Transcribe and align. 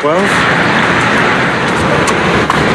12? 0.00 0.22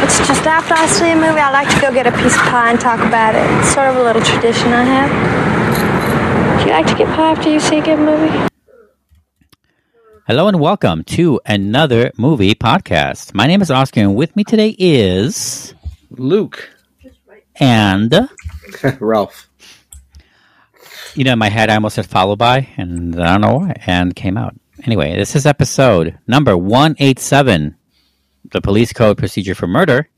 It's 0.03 0.17
just 0.27 0.45
after 0.45 0.73
I 0.73 0.85
see 0.87 1.11
a 1.11 1.15
movie, 1.15 1.39
I 1.39 1.51
like 1.51 1.69
to 1.73 1.79
go 1.81 1.91
get 1.93 2.05
a 2.05 2.11
piece 2.11 2.35
of 2.35 2.41
pie 2.41 2.71
and 2.71 2.79
talk 2.79 2.99
about 2.99 3.33
it. 3.35 3.49
It's 3.59 3.73
sort 3.73 3.87
of 3.87 3.95
a 3.95 4.03
little 4.03 4.21
tradition 4.21 4.73
I 4.73 4.83
have. 4.83 6.59
Do 6.59 6.65
you 6.65 6.71
like 6.71 6.85
to 6.87 6.95
get 6.95 7.07
pie 7.15 7.31
after 7.31 7.49
you 7.49 7.59
see 7.61 7.77
a 7.79 7.81
good 7.83 7.99
movie? 7.99 8.47
Hello 10.27 10.47
and 10.47 10.59
welcome 10.59 11.03
to 11.05 11.39
another 11.45 12.11
movie 12.17 12.55
podcast. 12.55 13.33
My 13.33 13.47
name 13.47 13.61
is 13.61 13.71
Oscar, 13.71 14.01
and 14.01 14.15
with 14.15 14.35
me 14.35 14.43
today 14.43 14.75
is 14.77 15.73
Luke. 16.11 16.69
and 17.55 18.13
Ralph. 18.99 19.49
you 21.15 21.23
know 21.23 21.33
in 21.33 21.39
my 21.39 21.49
head 21.49 21.69
I 21.69 21.75
almost 21.75 21.95
said 21.95 22.05
followed 22.05 22.39
by, 22.39 22.67
and 22.77 23.15
I 23.21 23.31
don't 23.31 23.41
know 23.41 23.57
why, 23.59 23.75
and 23.85 24.13
came 24.15 24.37
out 24.37 24.55
anyway. 24.83 25.15
This 25.17 25.35
is 25.35 25.45
episode 25.45 26.17
number 26.27 26.57
one 26.57 26.95
eight 26.99 27.19
seven, 27.19 27.75
the 28.51 28.61
Police 28.61 28.93
Code 28.93 29.17
Procedure 29.17 29.55
for 29.55 29.67
Murder, 29.67 30.09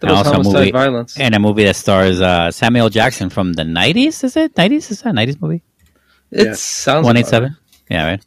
That 0.00 0.10
And 0.10 0.18
was 0.18 0.26
also 0.26 0.40
a 0.40 0.52
movie- 0.60 0.70
violence. 0.72 1.18
and 1.18 1.34
a 1.34 1.38
movie 1.38 1.64
that 1.64 1.76
stars 1.76 2.20
uh, 2.20 2.50
Samuel 2.50 2.88
Jackson 2.88 3.30
from 3.30 3.52
the 3.52 3.64
nineties. 3.64 4.24
Is 4.24 4.36
it 4.36 4.56
nineties? 4.56 4.90
Is 4.90 5.02
that 5.02 5.10
a 5.10 5.12
nineties 5.12 5.40
movie? 5.40 5.62
It 6.30 6.46
Yeah. 6.46 6.54
sounds 6.54 7.04
One 7.04 7.16
eight 7.16 7.20
about 7.20 7.30
seven. 7.30 7.56
Yeah, 7.90 8.06
right. 8.06 8.24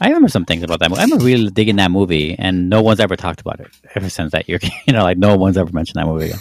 I 0.00 0.06
remember 0.08 0.28
some 0.28 0.44
things 0.44 0.62
about 0.62 0.78
that 0.80 0.90
movie. 0.90 1.02
I'm 1.02 1.18
really 1.18 1.50
digging 1.50 1.76
that 1.76 1.90
movie, 1.90 2.36
and 2.38 2.70
no 2.70 2.82
one's 2.82 3.00
ever 3.00 3.16
talked 3.16 3.40
about 3.40 3.58
it 3.58 3.66
ever 3.96 4.08
since 4.08 4.30
that 4.32 4.48
year. 4.48 4.60
You 4.86 4.92
know, 4.92 5.02
like 5.02 5.18
no 5.18 5.36
one's 5.36 5.56
ever 5.56 5.72
mentioned 5.72 5.96
that 6.00 6.06
movie. 6.06 6.26
Again. 6.26 6.38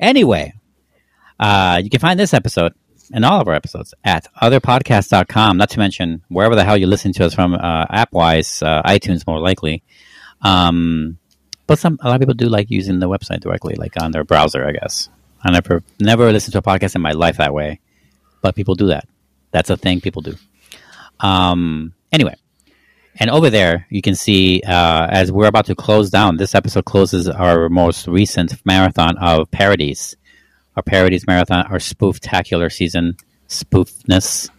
Anyway, 0.00 0.54
uh, 1.38 1.80
you 1.82 1.90
can 1.90 2.00
find 2.00 2.18
this 2.18 2.32
episode 2.32 2.72
and 3.12 3.24
all 3.24 3.40
of 3.40 3.48
our 3.48 3.54
episodes 3.54 3.94
at 4.04 4.26
otherpodcast.com, 4.42 5.56
not 5.56 5.70
to 5.70 5.78
mention 5.78 6.22
wherever 6.28 6.54
the 6.54 6.64
hell 6.64 6.76
you 6.76 6.86
listen 6.86 7.12
to 7.14 7.24
us 7.26 7.34
from, 7.34 7.54
uh, 7.54 7.86
app 7.90 8.12
wise, 8.12 8.62
uh, 8.62 8.82
iTunes 8.82 9.26
more 9.26 9.40
likely. 9.40 9.82
Um, 10.42 11.18
but 11.66 11.78
some 11.78 11.98
a 12.02 12.08
lot 12.08 12.14
of 12.14 12.20
people 12.20 12.34
do 12.34 12.48
like 12.48 12.70
using 12.70 12.98
the 12.98 13.08
website 13.08 13.40
directly, 13.40 13.74
like 13.74 14.00
on 14.00 14.12
their 14.12 14.24
browser, 14.24 14.66
I 14.66 14.72
guess. 14.72 15.08
I 15.42 15.50
never 15.50 15.82
never 16.00 16.32
listened 16.32 16.52
to 16.52 16.58
a 16.58 16.62
podcast 16.62 16.94
in 16.94 17.02
my 17.02 17.12
life 17.12 17.38
that 17.38 17.54
way, 17.54 17.80
but 18.42 18.54
people 18.54 18.74
do 18.74 18.88
that. 18.88 19.08
That's 19.50 19.70
a 19.70 19.76
thing 19.76 20.00
people 20.00 20.22
do. 20.22 20.34
Um, 21.20 21.94
anyway, 22.12 22.36
and 23.16 23.30
over 23.30 23.50
there 23.50 23.86
you 23.90 24.02
can 24.02 24.14
see 24.14 24.62
uh, 24.66 25.06
as 25.10 25.32
we're 25.32 25.46
about 25.46 25.66
to 25.66 25.74
close 25.74 26.10
down. 26.10 26.36
This 26.36 26.54
episode 26.54 26.84
closes 26.84 27.28
our 27.28 27.68
most 27.68 28.06
recent 28.06 28.54
marathon 28.64 29.18
of 29.18 29.50
parodies. 29.50 30.16
Our 30.76 30.82
parodies 30.82 31.26
marathon, 31.26 31.66
our 31.66 31.78
spooftacular 31.78 32.70
season, 32.70 33.16
spoofness. 33.48 34.50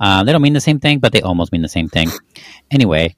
Uh, 0.00 0.24
they 0.24 0.32
don't 0.32 0.42
mean 0.42 0.54
the 0.54 0.60
same 0.60 0.80
thing, 0.80 0.98
but 0.98 1.12
they 1.12 1.22
almost 1.22 1.52
mean 1.52 1.62
the 1.62 1.68
same 1.68 1.88
thing. 1.88 2.08
Anyway, 2.70 3.14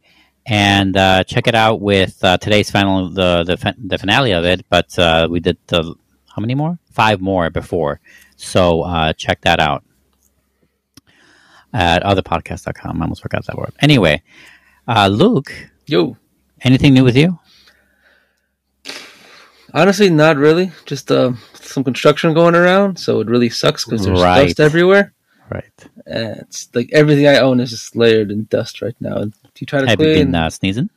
and 0.46 0.96
uh, 0.96 1.24
check 1.24 1.46
it 1.46 1.54
out 1.54 1.80
with 1.80 2.22
uh, 2.22 2.36
today's 2.36 2.70
final, 2.70 3.08
the 3.08 3.44
the, 3.44 3.74
the 3.78 3.98
finale 3.98 4.32
of 4.32 4.44
it. 4.44 4.66
But 4.68 4.98
uh, 4.98 5.26
we 5.30 5.40
did 5.40 5.56
the 5.68 5.94
how 6.34 6.40
many 6.40 6.54
more? 6.54 6.78
Five 6.92 7.20
more 7.20 7.48
before. 7.50 8.00
So 8.36 8.82
uh, 8.82 9.12
check 9.14 9.40
that 9.42 9.60
out 9.60 9.84
at 11.72 12.02
otherpodcast.com. 12.02 13.00
I 13.00 13.04
almost 13.04 13.22
forgot 13.22 13.46
that 13.46 13.56
word. 13.56 13.72
Anyway, 13.80 14.22
uh, 14.86 15.08
Luke, 15.08 15.52
Yo. 15.86 16.16
anything 16.62 16.92
new 16.94 17.04
with 17.04 17.16
you? 17.16 17.38
Honestly, 19.74 20.08
not 20.08 20.36
really. 20.36 20.70
Just 20.86 21.10
uh, 21.10 21.32
some 21.54 21.82
construction 21.84 22.32
going 22.32 22.54
around, 22.54 22.96
so 22.98 23.20
it 23.20 23.26
really 23.28 23.50
sucks 23.50 23.84
because 23.84 24.04
there's 24.06 24.22
Right. 24.22 24.46
dust 24.46 24.60
everywhere. 24.60 25.12
Right. 25.50 25.64
And 26.06 26.38
it's 26.42 26.68
like 26.74 26.88
everything 26.92 27.26
I 27.26 27.38
own 27.38 27.60
is 27.60 27.70
just 27.70 27.96
layered 27.96 28.30
in 28.30 28.44
dust 28.44 28.80
right 28.80 28.94
now. 29.00 29.16
And 29.16 29.34
if 29.52 29.60
you 29.60 29.66
try 29.66 29.80
to 29.80 29.86
Have 29.88 30.00
you 30.00 30.06
been 30.06 30.34
uh, 30.34 30.48
sneezing? 30.50 30.90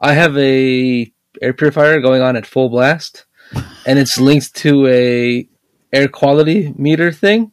I 0.00 0.12
have 0.12 0.36
a 0.36 1.10
air 1.40 1.52
purifier 1.54 2.00
going 2.00 2.20
on 2.20 2.36
at 2.36 2.46
full 2.46 2.68
blast, 2.68 3.24
and 3.86 3.98
it's 3.98 4.18
linked 4.20 4.54
to 4.56 4.86
a 4.88 5.48
air 5.92 6.08
quality 6.08 6.74
meter 6.76 7.12
thing. 7.12 7.52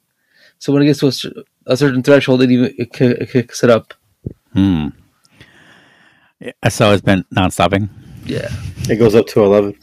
So 0.57 0.73
when 0.73 0.81
it 0.81 0.85
gets 0.87 0.99
to 0.99 1.07
a, 1.07 1.71
a 1.73 1.77
certain 1.77 2.01
threshold, 2.03 2.41
it 2.41 2.51
even 2.51 2.73
it, 2.77 2.89
it 2.99 3.29
kicks 3.29 3.63
it 3.63 3.69
up. 3.69 3.93
Hmm. 4.53 4.87
Yeah, 6.39 6.51
So 6.69 6.91
it's 6.91 7.01
been 7.03 7.23
non-stopping. 7.31 7.89
Yeah, 8.25 8.49
It 8.89 8.97
goes 8.97 9.16
up 9.16 9.27
to 9.27 9.43
11. 9.43 9.75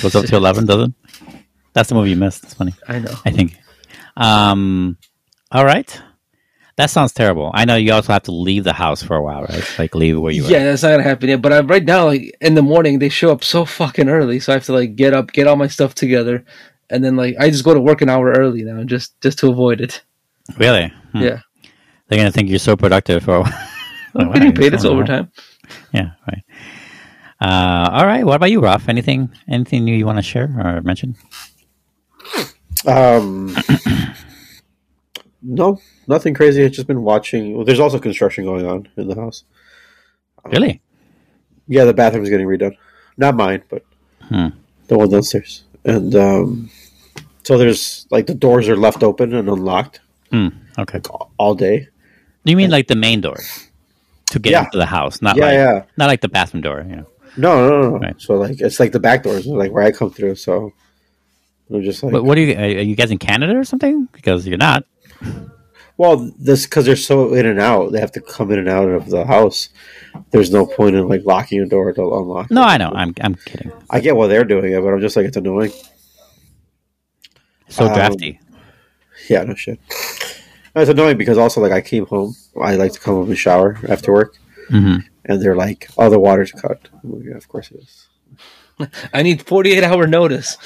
Goes 0.00 0.14
up 0.14 0.24
to 0.26 0.36
eleven, 0.36 0.66
doesn't? 0.66 0.94
That's 1.72 1.88
the 1.88 1.94
movie 1.94 2.10
you 2.10 2.16
missed. 2.16 2.42
That's 2.42 2.54
funny. 2.54 2.74
I 2.86 2.98
know. 2.98 3.14
I 3.24 3.30
think. 3.30 3.56
Um. 4.16 4.96
All 5.50 5.64
right. 5.64 6.00
That 6.76 6.88
sounds 6.90 7.12
terrible. 7.12 7.50
I 7.52 7.66
know 7.66 7.76
you 7.76 7.92
also 7.92 8.12
have 8.14 8.22
to 8.24 8.32
leave 8.32 8.64
the 8.64 8.72
house 8.72 9.02
for 9.02 9.14
a 9.14 9.22
while, 9.22 9.42
right? 9.42 9.78
Like 9.78 9.94
leave 9.94 10.18
where 10.18 10.32
you 10.32 10.44
Yeah, 10.44 10.64
that's 10.64 10.82
not 10.82 10.90
gonna 10.90 11.02
happen 11.02 11.28
yet. 11.28 11.42
But 11.42 11.52
I'm, 11.52 11.66
right 11.66 11.84
now, 11.84 12.06
like 12.06 12.34
in 12.40 12.54
the 12.54 12.62
morning, 12.62 12.98
they 12.98 13.10
show 13.10 13.30
up 13.30 13.44
so 13.44 13.64
fucking 13.64 14.08
early, 14.08 14.40
so 14.40 14.52
I 14.52 14.56
have 14.56 14.64
to 14.66 14.72
like 14.72 14.96
get 14.96 15.12
up, 15.12 15.32
get 15.32 15.46
all 15.46 15.56
my 15.56 15.66
stuff 15.66 15.94
together, 15.94 16.44
and 16.88 17.04
then 17.04 17.16
like 17.16 17.36
I 17.38 17.50
just 17.50 17.64
go 17.64 17.74
to 17.74 17.80
work 17.80 18.00
an 18.00 18.08
hour 18.08 18.32
early 18.32 18.62
now, 18.62 18.82
just 18.84 19.20
just 19.20 19.38
to 19.40 19.50
avoid 19.50 19.80
it. 19.80 20.02
Really? 20.56 20.92
Hmm. 21.12 21.20
Yeah, 21.20 21.40
They're 22.08 22.18
gonna 22.18 22.32
think 22.32 22.48
you're 22.48 22.58
so 22.58 22.76
productive 22.76 23.22
for 23.24 23.36
a 23.36 23.42
while. 23.42 23.68
I'm 24.16 24.32
getting 24.32 24.54
paid. 24.54 24.72
It's 24.74 24.84
overtime. 24.84 25.30
Yeah. 25.92 26.12
Right. 26.26 26.42
Uh, 27.42 27.90
all 27.92 28.06
right. 28.06 28.24
What 28.24 28.36
about 28.36 28.50
you, 28.52 28.60
Ralph? 28.60 28.88
Anything? 28.88 29.28
Anything 29.48 29.84
new 29.84 29.94
you 29.96 30.06
want 30.06 30.18
to 30.18 30.22
share 30.22 30.44
or 30.64 30.80
mention? 30.82 31.16
Um, 32.86 33.56
no, 35.42 35.80
nothing 36.06 36.34
crazy. 36.34 36.64
I've 36.64 36.70
just 36.72 36.86
been 36.86 37.02
watching. 37.02 37.56
Well, 37.56 37.64
there's 37.64 37.80
also 37.80 37.98
construction 37.98 38.44
going 38.44 38.66
on 38.66 38.88
in 38.96 39.08
the 39.08 39.14
house. 39.16 39.42
Really? 40.44 40.80
Yeah, 41.66 41.84
the 41.84 41.94
bathroom's 41.94 42.28
getting 42.28 42.46
redone. 42.46 42.76
Not 43.16 43.34
mine, 43.36 43.62
but 43.68 43.84
Hmm. 44.28 44.48
the 44.88 44.96
one 44.98 45.10
downstairs. 45.10 45.64
And 45.84 46.14
um, 46.14 46.70
so 47.42 47.58
there's 47.58 48.06
like 48.10 48.26
the 48.26 48.34
doors 48.34 48.68
are 48.68 48.76
left 48.76 49.02
open 49.02 49.34
and 49.34 49.48
unlocked 49.48 50.00
Hmm. 50.30 50.48
Okay. 50.78 51.00
all 51.38 51.54
day. 51.56 51.88
You 52.44 52.56
mean 52.56 52.70
like 52.70 52.86
the 52.88 52.94
main 52.96 53.20
door 53.20 53.38
to 54.30 54.38
get 54.38 54.52
Yeah. 54.52 54.64
into 54.64 54.78
the 54.78 54.86
house, 54.86 55.20
not 55.22 55.36
Yeah, 55.36 55.44
like 55.44 55.54
yeah. 55.54 55.82
not 55.96 56.06
like 56.06 56.20
the 56.20 56.28
bathroom 56.28 56.62
door. 56.62 56.84
You 56.88 56.96
know. 56.96 57.06
No, 57.36 57.68
no, 57.68 57.80
no. 57.82 57.90
no. 57.90 57.98
Right. 57.98 58.20
So 58.20 58.34
like 58.34 58.60
it's 58.60 58.78
like 58.80 58.92
the 58.92 59.00
back 59.00 59.22
doors, 59.22 59.46
like 59.46 59.72
where 59.72 59.84
I 59.84 59.90
come 59.92 60.10
through. 60.10 60.36
So 60.36 60.72
I'm 61.72 61.82
just 61.82 62.02
like, 62.02 62.12
But 62.12 62.24
what 62.24 62.36
are 62.38 62.42
you? 62.42 62.54
Are 62.56 62.82
you 62.82 62.96
guys 62.96 63.10
in 63.10 63.18
Canada 63.18 63.56
or 63.56 63.64
something? 63.64 64.08
Because 64.12 64.46
you're 64.46 64.58
not. 64.58 64.84
well, 65.96 66.30
this 66.38 66.66
because 66.66 66.84
they're 66.84 66.96
so 66.96 67.34
in 67.34 67.46
and 67.46 67.60
out. 67.60 67.92
They 67.92 68.00
have 68.00 68.12
to 68.12 68.20
come 68.20 68.50
in 68.50 68.58
and 68.58 68.68
out 68.68 68.88
of 68.88 69.08
the 69.08 69.24
house. 69.24 69.68
There's 70.30 70.50
no 70.50 70.66
point 70.66 70.94
in 70.96 71.08
like 71.08 71.22
locking 71.24 71.60
a 71.60 71.66
door 71.66 71.92
to 71.92 72.02
unlock. 72.02 72.50
No, 72.50 72.62
it. 72.62 72.66
I 72.66 72.76
know. 72.76 72.92
I'm 72.94 73.14
I'm 73.22 73.34
kidding. 73.34 73.72
I 73.88 74.00
get 74.00 74.16
why 74.16 74.26
they're 74.26 74.44
doing 74.44 74.72
it, 74.72 74.80
but 74.82 74.88
I'm 74.92 75.00
just 75.00 75.16
like 75.16 75.26
it's 75.26 75.36
annoying. 75.36 75.72
So 77.68 77.86
Um. 77.88 78.16
Yeah, 79.30 79.44
no 79.44 79.54
shit. 79.54 79.78
It's 80.74 80.90
annoying 80.90 81.16
because 81.18 81.38
also 81.38 81.60
like 81.60 81.72
I 81.72 81.80
came 81.80 82.06
home. 82.06 82.34
I 82.60 82.76
like 82.76 82.92
to 82.92 83.00
come 83.00 83.14
home 83.14 83.28
and 83.28 83.38
shower 83.38 83.78
after 83.88 84.12
work, 84.12 84.36
hmm 84.68 84.96
and 85.24 85.40
they're 85.42 85.56
like, 85.56 85.88
"Oh, 85.98 86.10
the 86.10 86.18
water's 86.20 86.52
cut." 86.52 86.88
Like, 87.02 87.24
yeah, 87.24 87.36
of 87.36 87.48
course 87.48 87.70
it 87.70 87.80
is. 87.80 88.08
I 89.12 89.22
need 89.22 89.42
48 89.42 89.84
hour 89.84 90.06
notice. 90.06 90.56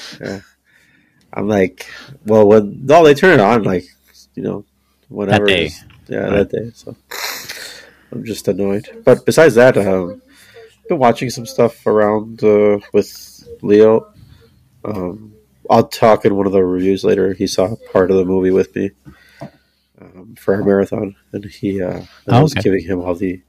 I'm 1.33 1.47
like, 1.47 1.85
well, 2.25 2.47
when 2.47 2.85
no, 2.85 3.03
they 3.03 3.13
turn 3.13 3.33
it 3.39 3.43
on 3.43 3.63
like, 3.63 3.85
you 4.33 4.43
know, 4.43 4.65
whatever. 5.09 5.45
That 5.45 5.51
day. 5.51 5.69
Yeah, 6.07 6.19
Right. 6.29 6.49
that 6.49 6.51
day. 6.51 6.71
So 6.73 6.95
I'm 8.11 8.23
just 8.23 8.47
annoyed. 8.47 9.01
But 9.03 9.25
besides 9.25 9.55
that, 9.55 9.77
um, 9.77 10.21
been 10.87 10.97
watching 10.99 11.29
some 11.29 11.45
stuff 11.45 11.85
around 11.85 12.43
uh, 12.43 12.79
with 12.93 13.47
Leo. 13.61 14.13
Um, 14.85 15.33
I'll 15.69 15.87
talk 15.87 16.23
in 16.23 16.35
one 16.35 16.45
of 16.45 16.53
the 16.53 16.63
reviews 16.63 17.03
later. 17.03 17.33
He 17.33 17.45
saw 17.45 17.75
part 17.91 18.09
of 18.09 18.15
the 18.15 18.23
movie 18.23 18.51
with 18.51 18.73
me 18.73 18.91
um, 19.99 20.35
for 20.39 20.55
our 20.55 20.63
marathon, 20.63 21.15
and 21.33 21.43
he 21.43 21.81
uh, 21.81 22.01
and 22.25 22.35
I 22.35 22.39
Oh, 22.39 22.43
was 22.43 22.53
okay. 22.53 22.61
giving 22.61 22.83
him 22.85 23.01
all 23.01 23.15
the 23.15 23.41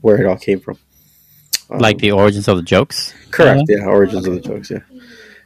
where 0.00 0.20
it 0.20 0.26
all 0.26 0.36
came 0.38 0.60
from. 0.60 0.78
Um, 1.70 1.78
like 1.78 1.98
the 1.98 2.12
origins 2.12 2.46
of 2.48 2.56
the 2.56 2.62
jokes. 2.62 3.12
correct, 3.30 3.62
yeah, 3.68 3.84
origins 3.86 4.26
of 4.26 4.34
the 4.34 4.40
jokes, 4.40 4.70
yeah, 4.70 4.78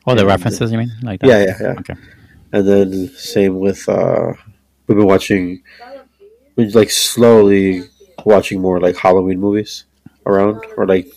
Oh, 0.07 0.15
the 0.15 0.21
and- 0.21 0.29
references. 0.29 0.71
You 0.73 0.79
mean 0.79 0.93
like 1.03 1.21
that? 1.21 1.27
yeah, 1.29 1.39
yeah, 1.47 1.57
yeah. 1.61 1.81
Okay. 1.81 1.95
And 2.53 2.67
then 2.69 3.09
same 3.17 3.59
with 3.59 3.89
uh, 3.89 4.33
we've 4.87 4.99
been 4.99 5.07
watching, 5.07 5.63
like 6.57 6.91
slowly 6.91 7.85
watching 8.27 8.61
more 8.61 8.81
like 8.81 8.97
Halloween 8.97 9.39
movies 9.41 9.85
around, 10.27 10.65
or 10.77 10.87
like 10.87 11.09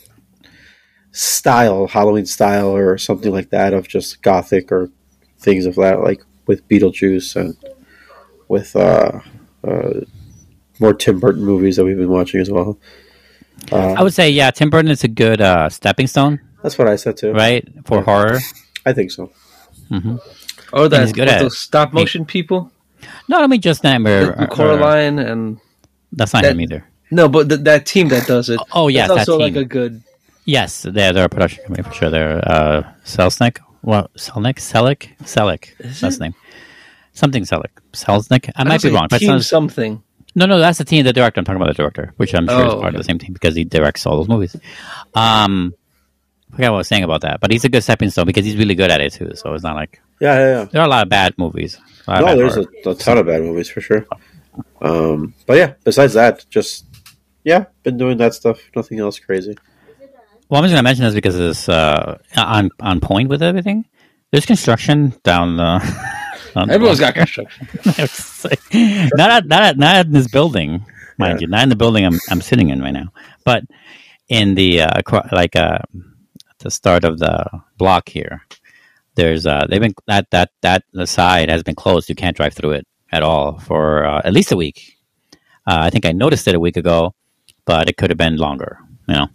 style 1.12 1.88
Halloween 1.88 2.26
style 2.26 2.70
or 2.76 2.98
something 2.98 3.32
like 3.32 3.50
that 3.50 3.74
of 3.74 3.88
just 3.88 4.22
gothic 4.22 4.72
or 4.72 4.90
things 5.40 5.66
of 5.66 5.76
that, 5.76 6.02
like 6.02 6.24
with 6.48 6.68
Beetlejuice 6.68 7.36
and 7.36 7.58
with 8.48 8.76
uh, 8.76 9.20
uh, 9.68 9.92
more 10.80 10.94
Tim 10.94 11.20
Burton 11.20 11.44
movies 11.44 11.76
that 11.78 11.86
we've 11.86 11.98
been 11.98 12.10
watching 12.10 12.40
as 12.42 12.52
well. 12.52 12.78
Uh, 13.72 13.94
I 13.98 14.04
would 14.04 14.14
say 14.14 14.30
yeah. 14.30 14.52
Tim 14.52 14.70
Burton 14.70 14.92
is 14.92 15.04
a 15.04 15.08
good 15.08 15.42
uh, 15.42 15.70
stepping 15.70 16.08
stone, 16.08 16.40
that's 16.62 16.78
what 16.78 16.88
I 16.88 16.96
said 16.96 17.18
too. 17.18 17.32
right, 17.34 17.68
for 17.86 17.98
Yeah. 18.00 18.04
horror. 18.04 18.40
I 18.86 18.94
think 18.94 19.12
so. 19.12 19.32
hmm 19.90 20.18
Or 20.74 20.88
that 20.90 21.02
he's 21.02 21.14
good 21.14 21.28
at 21.30 21.40
those 21.42 21.58
stop 21.58 21.94
motion 21.94 22.26
people, 22.26 22.72
No, 23.30 23.42
I 23.42 23.48
mean 23.48 23.62
just 23.62 23.84
Nightmare. 23.84 24.36
Like 24.38 24.50
Coraline 24.50 25.20
and 25.20 25.60
That's 26.12 26.34
not 26.34 26.44
that- 26.44 26.52
him 26.52 26.62
either. 26.62 26.86
No, 27.12 27.30
but 27.30 27.48
th- 27.48 27.62
that 27.62 27.86
team 27.86 28.08
that 28.10 28.26
does 28.26 28.50
it. 28.50 28.60
Oh, 28.72 28.88
yeah, 28.88 29.08
that's 29.08 29.28
that 29.28 29.32
also 29.32 29.38
like 29.38 29.56
a 29.56 29.64
good. 29.66 30.02
Yes, 30.46 30.82
they're, 30.82 31.14
they're 31.14 31.26
a 31.26 31.30
production 31.30 31.64
company 31.64 31.84
for 31.84 31.94
sure. 31.94 32.10
They're 32.10 32.42
uh, 32.44 32.84
Selznick. 33.06 33.60
What 33.82 34.12
Selnick? 34.16 34.56
Selick? 34.58 35.10
Selick. 35.22 35.78
That's 35.80 36.00
his 36.00 36.20
name. 36.20 36.34
Something 37.14 37.44
Selick. 37.44 37.70
Selznick. 37.92 38.50
I, 38.56 38.64
might 38.64 38.82
be 38.82 38.90
like 38.90 39.00
wrong. 39.00 39.08
But 39.12 39.20
Team 39.20 39.28
sounds- 39.30 39.48
something. 39.48 40.02
No, 40.36 40.46
no, 40.46 40.60
that's 40.60 40.78
the 40.78 40.86
team. 40.86 41.04
The 41.06 41.14
director. 41.14 41.40
I'm 41.40 41.46
talking 41.46 41.62
about 41.62 41.70
the 41.76 41.82
director, 41.82 42.14
which 42.18 42.34
I'm 42.34 42.48
sure 42.48 42.66
is 42.66 42.74
Oh, 42.74 42.80
part 42.82 42.94
of 42.96 43.00
the 43.00 43.04
same 43.04 43.20
team 43.20 43.34
because 43.34 43.56
he 43.56 43.64
directs 43.64 44.06
all 44.06 44.18
those 44.18 44.28
movies. 44.28 44.56
Um, 45.14 45.74
I 46.52 46.56
forgot 46.56 46.70
what 46.72 46.76
I 46.76 46.78
was 46.80 46.88
saying 46.88 47.04
about 47.04 47.22
that, 47.22 47.40
but 47.40 47.52
he's 47.52 47.64
a 47.66 47.70
good 47.70 47.84
stepping 47.84 48.10
stone 48.10 48.26
because 48.26 48.46
he's 48.46 48.56
really 48.58 48.76
good 48.76 48.92
at 48.92 49.02
it 49.02 49.14
too. 49.14 49.32
So 49.36 49.54
it's 49.54 49.64
not 49.64 49.76
like 49.76 50.02
Yeah, 50.20 50.36
yeah, 50.38 50.60
yeah. 50.60 50.66
there 50.66 50.82
are 50.82 50.86
a 50.86 50.90
lot 50.90 51.04
of 51.04 51.10
bad 51.10 51.34
movies. 51.38 51.80
No, 52.08 52.26
bad 52.26 52.38
there's 52.38 52.58
a, 52.58 52.66
a 52.86 52.96
ton 52.96 53.18
of 53.18 53.26
bad 53.26 53.42
movies 53.42 53.70
for 53.70 53.82
sure. 53.82 54.06
Um, 54.82 55.34
but 55.48 55.58
yeah, 55.58 55.74
besides 55.84 56.14
that, 56.14 56.46
just 56.50 56.86
yeah, 57.44 57.66
been 57.84 57.98
doing 57.98 58.18
that 58.18 58.34
stuff. 58.34 58.60
Nothing 58.76 59.00
else 59.00 59.20
crazy. 59.20 59.58
Well, 60.50 60.62
I'm 60.62 60.66
just 60.66 60.74
going 60.74 60.84
to 60.84 60.84
mention 60.84 61.06
this 61.06 61.14
because 61.16 61.40
it's 61.40 61.68
uh, 61.70 62.20
on 62.38 62.70
on 62.80 63.00
point 63.00 63.30
with 63.30 63.42
everything. 63.42 63.86
There's 64.32 64.46
construction 64.46 65.14
down 65.24 65.58
the. 65.58 66.20
on 66.56 66.68
the 66.68 66.96
got 67.00 67.16
construction. 67.16 67.48
Not 69.18 69.30
at, 69.30 69.46
not 69.48 69.64
at, 69.64 69.78
not 69.78 70.06
in 70.06 70.12
this 70.12 70.28
building, 70.28 70.86
mind 71.18 71.42
you, 71.42 71.48
not 71.48 71.64
in 71.64 71.70
the 71.70 71.76
building 71.76 72.06
I'm 72.06 72.20
I'm 72.30 72.42
sitting 72.42 72.70
in 72.70 72.82
right 72.82 72.92
now, 72.92 73.12
but 73.46 73.64
in 74.30 74.56
the 74.56 74.82
uh, 74.82 75.02
like 75.32 75.56
uh, 75.56 75.80
the 76.60 76.72
start 76.72 77.04
of 77.04 77.20
the 77.20 77.46
block 77.78 78.10
here. 78.10 78.42
There's 79.16 79.46
uh, 79.46 79.68
they've 79.70 79.82
been 79.82 79.94
that 80.08 80.30
that 80.32 80.52
that 80.62 80.84
the 80.92 81.06
side 81.06 81.50
has 81.50 81.62
been 81.62 81.76
closed. 81.76 82.10
You 82.10 82.16
can't 82.16 82.36
drive 82.36 82.54
through 82.54 82.72
it 82.72 82.88
at 83.12 83.22
all 83.22 83.60
for 83.60 84.06
uh, 84.06 84.22
at 84.24 84.34
least 84.34 84.52
a 84.52 84.58
week. 84.58 84.98
Uh, 85.68 85.80
I 85.82 85.90
think 85.90 86.06
I 86.06 86.12
noticed 86.12 86.48
it 86.48 86.56
a 86.56 86.60
week 86.60 86.78
ago, 86.78 87.14
but 87.66 87.90
it 87.90 87.98
could 87.98 88.10
have 88.10 88.18
been 88.18 88.38
longer. 88.38 88.80
You 89.08 89.14
know, 89.16 89.28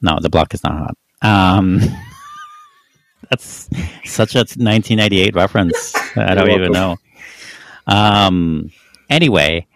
no, 0.00 0.18
the 0.20 0.30
block 0.30 0.54
is 0.54 0.62
not 0.62 0.78
hot. 0.78 0.96
Um, 1.22 1.80
that's 3.30 3.68
such 4.04 4.34
a 4.34 4.40
1998 4.40 5.34
reference. 5.34 5.94
I 6.30 6.34
don't 6.34 6.50
even 6.50 6.72
know. 6.72 6.96
Um. 7.86 8.70
Anyway, 9.10 9.66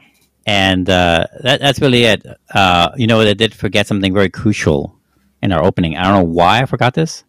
and 0.47 0.89
uh, 0.89 1.27
that, 1.43 1.61
that's 1.61 1.81
really 1.81 2.05
it. 2.05 2.25
Uh, 2.53 2.91
you 2.97 3.07
know, 3.07 3.23
they 3.23 3.35
did 3.35 3.55
forget 3.55 3.87
something 3.87 4.15
very 4.15 4.31
crucial 4.31 4.97
in 5.43 5.53
our 5.53 5.63
opening. 5.63 5.97
I 5.97 6.05
don't 6.05 6.15
know 6.15 6.33
why 6.33 6.63
I 6.63 6.65
forgot 6.65 6.95
this. 6.95 7.25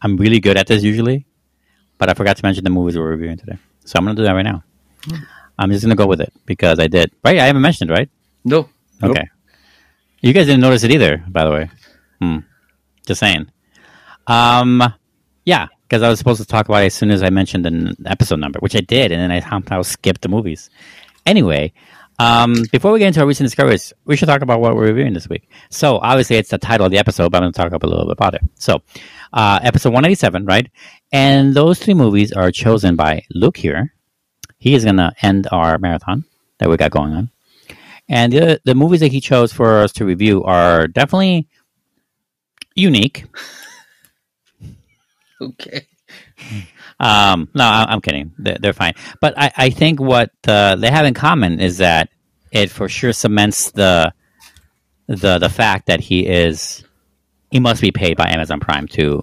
I'm 0.00 0.16
really 0.16 0.38
good 0.38 0.56
at 0.56 0.68
this 0.68 0.82
usually, 0.84 1.26
but 1.98 2.08
I 2.08 2.14
forgot 2.14 2.36
to 2.36 2.44
mention 2.44 2.62
the 2.62 2.70
movies 2.70 2.96
we're 2.96 3.10
reviewing 3.10 3.36
today. 3.36 3.58
So 3.84 3.98
I'm 3.98 4.04
going 4.04 4.14
to 4.16 4.22
do 4.22 4.26
that 4.26 4.32
right 4.32 4.44
now. 4.44 4.62
I'm 5.58 5.70
just 5.70 5.84
going 5.84 5.94
to 5.94 6.00
go 6.00 6.06
with 6.06 6.20
it 6.20 6.32
because 6.46 6.78
I 6.78 6.86
did. 6.86 7.10
Right? 7.24 7.38
I 7.38 7.46
haven't 7.46 7.62
mentioned 7.62 7.90
it, 7.90 7.94
right? 7.94 8.08
No. 8.44 8.68
Nope. 9.02 9.10
Okay. 9.10 9.28
You 10.20 10.32
guys 10.32 10.46
didn't 10.46 10.60
notice 10.60 10.84
it 10.84 10.92
either, 10.92 11.24
by 11.28 11.44
the 11.44 11.50
way. 11.50 11.70
Hmm. 12.20 12.38
Just 13.06 13.20
saying. 13.20 13.50
Um, 14.26 14.82
yeah, 15.44 15.66
because 15.90 16.04
I 16.04 16.08
was 16.08 16.20
supposed 16.20 16.40
to 16.40 16.46
talk 16.46 16.68
about 16.68 16.84
it 16.84 16.86
as 16.86 16.94
soon 16.94 17.10
as 17.10 17.20
I 17.20 17.30
mentioned 17.30 17.64
the 17.64 17.96
episode 18.06 18.38
number, 18.38 18.60
which 18.60 18.76
I 18.76 18.80
did, 18.80 19.10
and 19.10 19.20
then 19.20 19.32
I 19.32 19.40
somehow 19.40 19.82
skipped 19.82 20.22
the 20.22 20.28
movies. 20.28 20.70
Anyway, 21.26 21.72
um, 22.20 22.54
before 22.70 22.92
we 22.92 23.00
get 23.00 23.08
into 23.08 23.20
our 23.20 23.26
recent 23.26 23.48
discoveries, 23.48 23.92
we 24.04 24.14
should 24.14 24.28
talk 24.28 24.40
about 24.42 24.60
what 24.60 24.76
we're 24.76 24.86
reviewing 24.86 25.14
this 25.14 25.28
week. 25.28 25.50
So, 25.68 25.98
obviously, 25.98 26.36
it's 26.36 26.50
the 26.50 26.58
title 26.58 26.86
of 26.86 26.92
the 26.92 26.98
episode, 26.98 27.32
but 27.32 27.38
I'm 27.38 27.42
going 27.42 27.52
to 27.54 27.70
talk 27.70 27.82
a 27.82 27.86
little 27.86 28.04
bit 28.04 28.12
about 28.12 28.34
it. 28.34 28.42
So, 28.54 28.82
uh, 29.32 29.58
episode 29.64 29.88
187, 29.88 30.46
right? 30.46 30.70
And 31.10 31.54
those 31.54 31.80
three 31.80 31.94
movies 31.94 32.30
are 32.30 32.52
chosen 32.52 32.94
by 32.94 33.24
Luke 33.30 33.56
here. 33.56 33.92
He 34.58 34.74
is 34.74 34.84
going 34.84 34.98
to 34.98 35.12
end 35.22 35.48
our 35.50 35.76
marathon 35.78 36.24
that 36.58 36.68
we 36.68 36.76
got 36.76 36.92
going 36.92 37.14
on. 37.14 37.30
And 38.08 38.32
the 38.32 38.60
the 38.64 38.74
movies 38.74 39.00
that 39.00 39.12
he 39.12 39.20
chose 39.20 39.52
for 39.52 39.78
us 39.78 39.92
to 39.94 40.04
review 40.04 40.44
are 40.44 40.86
definitely 40.86 41.48
unique. 42.74 43.24
Okay. 45.42 45.86
Um, 46.98 47.48
no, 47.54 47.64
I- 47.64 47.86
I'm 47.88 48.00
kidding. 48.00 48.32
They're, 48.38 48.58
they're 48.60 48.72
fine. 48.72 48.94
But 49.20 49.34
I, 49.38 49.52
I 49.56 49.70
think 49.70 50.00
what 50.00 50.30
uh, 50.46 50.76
they 50.76 50.90
have 50.90 51.06
in 51.06 51.14
common 51.14 51.60
is 51.60 51.78
that 51.78 52.10
it 52.52 52.70
for 52.70 52.88
sure 52.88 53.12
cements 53.12 53.70
the 53.72 54.12
the 55.06 55.38
the 55.38 55.48
fact 55.48 55.86
that 55.86 56.00
he 56.00 56.26
is 56.26 56.84
he 57.50 57.60
must 57.60 57.80
be 57.80 57.90
paid 57.92 58.16
by 58.16 58.28
Amazon 58.30 58.60
Prime 58.60 58.86
to 58.88 59.22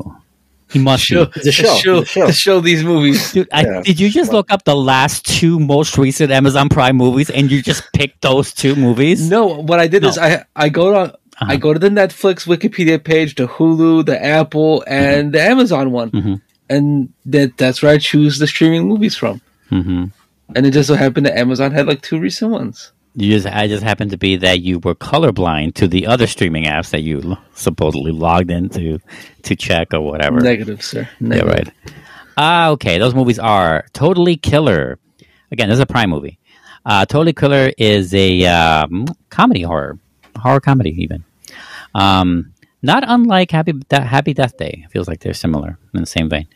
he 0.72 0.80
must 0.80 1.04
Show, 1.04 1.26
be. 1.26 1.32
It's 1.36 1.52
show. 1.56 1.64
To 1.76 1.80
show, 1.80 1.98
It's 2.00 2.10
a 2.10 2.14
show. 2.14 2.28
to 2.28 2.34
show 2.34 2.60
these 2.62 2.84
movies. 2.84 3.32
Dude, 3.34 3.48
I, 3.54 3.64
Yeah. 3.64 3.82
did 3.84 4.00
you 4.00 4.10
just 4.10 4.32
look 4.34 4.52
up 4.52 4.64
the 4.66 4.76
last 4.76 5.26
two 5.26 5.60
most 5.60 5.98
recent 5.98 6.30
Amazon 6.32 6.68
Prime 6.70 6.98
movies 6.98 7.30
and 7.30 7.50
you 7.52 7.62
just 7.62 7.84
picked 7.94 8.22
those 8.22 8.54
two 8.54 8.76
movies? 8.76 9.30
No, 9.30 9.46
what 9.62 9.80
I 9.80 9.88
did 9.88 10.04
is 10.04 10.18
I 10.18 10.46
I 10.56 10.70
go 10.70 10.92
to 10.92 11.18
I 11.40 11.58
go 11.58 11.74
to 11.74 11.80
the 11.80 11.90
Netflix 11.90 12.48
Wikipedia 12.48 13.04
page, 13.04 13.36
the 13.36 13.48
Hulu, 13.48 14.06
the 14.06 14.24
Apple, 14.24 14.84
and 14.88 15.32
the 15.34 15.42
Amazon 15.42 15.92
one, 15.92 16.10
Mhm. 16.12 16.42
and 16.70 17.10
that 17.28 17.58
that's 17.58 17.82
where 17.82 17.92
I 17.92 17.98
choose 18.00 18.40
the 18.40 18.48
streaming 18.48 18.88
movies 18.88 19.16
from. 19.16 19.42
hmm 19.70 20.06
And 20.56 20.66
it 20.66 20.72
just 20.72 20.88
so 20.88 20.96
happened 20.96 21.26
that 21.26 21.38
Amazon 21.38 21.72
had 21.72 21.88
like 21.88 22.02
two 22.02 22.20
recent 22.20 22.52
ones. 22.52 22.92
You 23.16 23.32
just, 23.32 23.48
I 23.48 23.68
just 23.68 23.84
happened 23.84 24.12
to 24.12 24.18
be 24.18 24.36
that 24.38 24.62
you 24.62 24.80
were 24.80 24.94
colorblind 24.96 25.74
to 25.76 25.88
the 25.88 26.06
other 26.08 26.28
streaming 26.28 26.66
apps 26.66 26.92
that 26.92 27.02
you 27.02 27.36
supposedly 27.56 28.12
logged 28.12 28.52
into 28.52 29.00
to 29.44 29.56
check 29.56 29.94
or 29.94 30.02
whatever. 30.02 30.40
Negative, 30.40 30.82
sir. 30.84 31.10
Yeah, 31.20 31.40
right. 31.42 31.70
Ah, 32.38 32.70
okay. 32.70 33.00
Those 33.00 33.16
movies 33.16 33.40
are 33.40 33.86
Totally 33.94 34.38
Killer. 34.38 35.00
Again, 35.52 35.68
this 35.70 35.78
is 35.78 35.82
a 35.82 35.86
Prime 35.88 36.10
movie. 36.12 36.38
Uh, 36.86 37.06
totally 37.06 37.34
Killer 37.34 37.72
is 37.78 38.14
a 38.14 38.46
um, 38.46 39.06
comedy 39.30 39.64
horror, 39.64 39.98
horror 40.38 40.60
comedy 40.60 40.92
even. 41.02 41.24
Um, 41.96 42.54
not 42.82 43.04
unlike 43.08 43.52
Happy 43.52 43.74
De- 43.74 44.02
Happy 44.02 44.34
Death 44.34 44.58
Day. 44.58 44.84
It 44.86 44.92
feels 44.92 45.08
like 45.08 45.20
they're 45.20 45.34
similar 45.34 45.78
in 45.94 46.02
the 46.02 46.06
same 46.08 46.30
vein. 46.30 46.48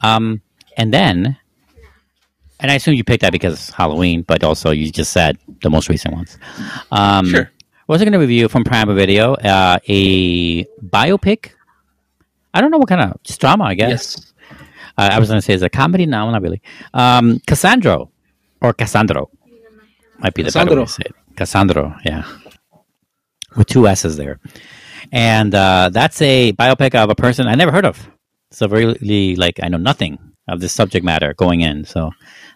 Um, 0.00 0.42
and 0.76 0.92
then, 0.92 1.36
and 2.60 2.70
I 2.70 2.74
assume 2.74 2.94
you 2.94 3.04
picked 3.04 3.22
that 3.22 3.32
because 3.32 3.54
it's 3.54 3.70
Halloween, 3.70 4.22
but 4.22 4.42
also 4.44 4.70
you 4.70 4.90
just 4.90 5.12
said 5.12 5.38
the 5.62 5.70
most 5.70 5.88
recent 5.88 6.14
ones. 6.14 6.38
Um, 6.90 7.26
Sure. 7.26 7.50
We're 7.88 7.94
also 7.94 8.04
going 8.04 8.12
to 8.12 8.18
review 8.20 8.48
from 8.48 8.62
Prime 8.64 8.94
Video 8.94 9.34
uh, 9.34 9.78
a 9.88 10.64
biopic. 10.80 11.50
I 12.54 12.60
don't 12.60 12.70
know 12.70 12.78
what 12.78 12.88
kind 12.88 13.00
of 13.00 13.22
just 13.24 13.40
drama, 13.40 13.64
I 13.64 13.74
guess. 13.74 13.90
Yes. 14.16 14.32
Uh, 14.96 15.08
I 15.12 15.18
was 15.18 15.28
going 15.28 15.38
to 15.38 15.42
say, 15.44 15.54
it's 15.54 15.62
a 15.64 15.68
comedy? 15.68 16.06
No, 16.06 16.30
not 16.30 16.42
really. 16.42 16.62
Um, 16.94 17.40
Cassandro 17.46 18.10
or 18.60 18.72
Cassandro 18.72 19.30
might 20.18 20.32
be 20.34 20.42
the 20.42 20.52
better 20.52 20.70
way 20.70 20.76
Cassandro. 20.76 20.84
to 20.86 20.92
say 20.92 21.02
it. 21.06 21.14
Cassandro, 21.36 21.98
yeah, 22.04 22.24
with 23.56 23.66
two 23.66 23.86
S's 23.86 24.16
there, 24.16 24.40
and 25.10 25.54
uh, 25.54 25.90
that's 25.92 26.20
a 26.22 26.52
biopic 26.52 26.94
of 26.94 27.10
a 27.10 27.14
person 27.14 27.46
I 27.46 27.54
never 27.54 27.72
heard 27.72 27.86
of. 27.86 28.06
So 28.50 28.68
really, 28.68 29.36
like 29.36 29.60
I 29.62 29.68
know 29.68 29.78
nothing 29.78 30.18
of 30.48 30.60
this 30.60 30.72
subject 30.72 31.04
matter 31.04 31.34
going 31.34 31.60
in. 31.60 31.84
So 31.84 32.10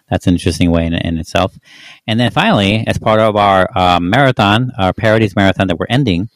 that's 0.09 0.27
an 0.27 0.33
interesting 0.33 0.71
way 0.71 0.85
in, 0.85 0.93
in 0.93 1.17
itself. 1.17 1.57
And 2.05 2.19
then 2.19 2.31
finally, 2.31 2.85
as 2.87 2.97
part 2.97 3.19
of 3.19 3.35
our 3.35 3.69
uh, 3.75 3.99
marathon, 3.99 4.71
our 4.77 4.93
parodies 4.93 5.35
marathon 5.35 5.67
that 5.67 5.79
we're 5.79 5.87
ending, 5.89 6.29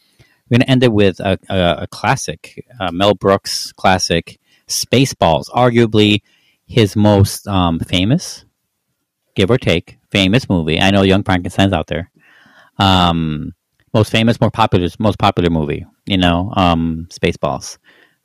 we're 0.50 0.58
going 0.58 0.66
to 0.66 0.70
end 0.70 0.84
it 0.84 0.92
with 0.92 1.20
a, 1.20 1.38
a, 1.50 1.84
a 1.84 1.88
classic, 1.88 2.66
uh, 2.80 2.92
Mel 2.92 3.14
Brooks 3.14 3.72
classic, 3.74 4.40
Spaceballs, 4.68 5.50
arguably 5.50 6.22
his 6.66 6.96
most 6.96 7.48
um, 7.48 7.80
famous, 7.80 8.46
give 9.36 9.52
or 9.52 9.58
take, 9.58 9.98
famous 10.10 10.50
movie. 10.50 10.80
I 10.80 10.92
know 10.92 11.04
Young 11.04 11.24
Frankenstein's 11.24 11.74
out 11.74 11.88
there. 11.88 12.10
Um, 12.78 13.54
most 13.94 14.12
famous, 14.12 14.40
more 14.40 14.52
popular, 14.52 14.90
most 15.00 15.20
popular 15.20 15.50
movie. 15.50 15.86
You 16.06 16.18
know, 16.18 16.52
um, 16.56 17.08
Spaceballs. 17.10 17.78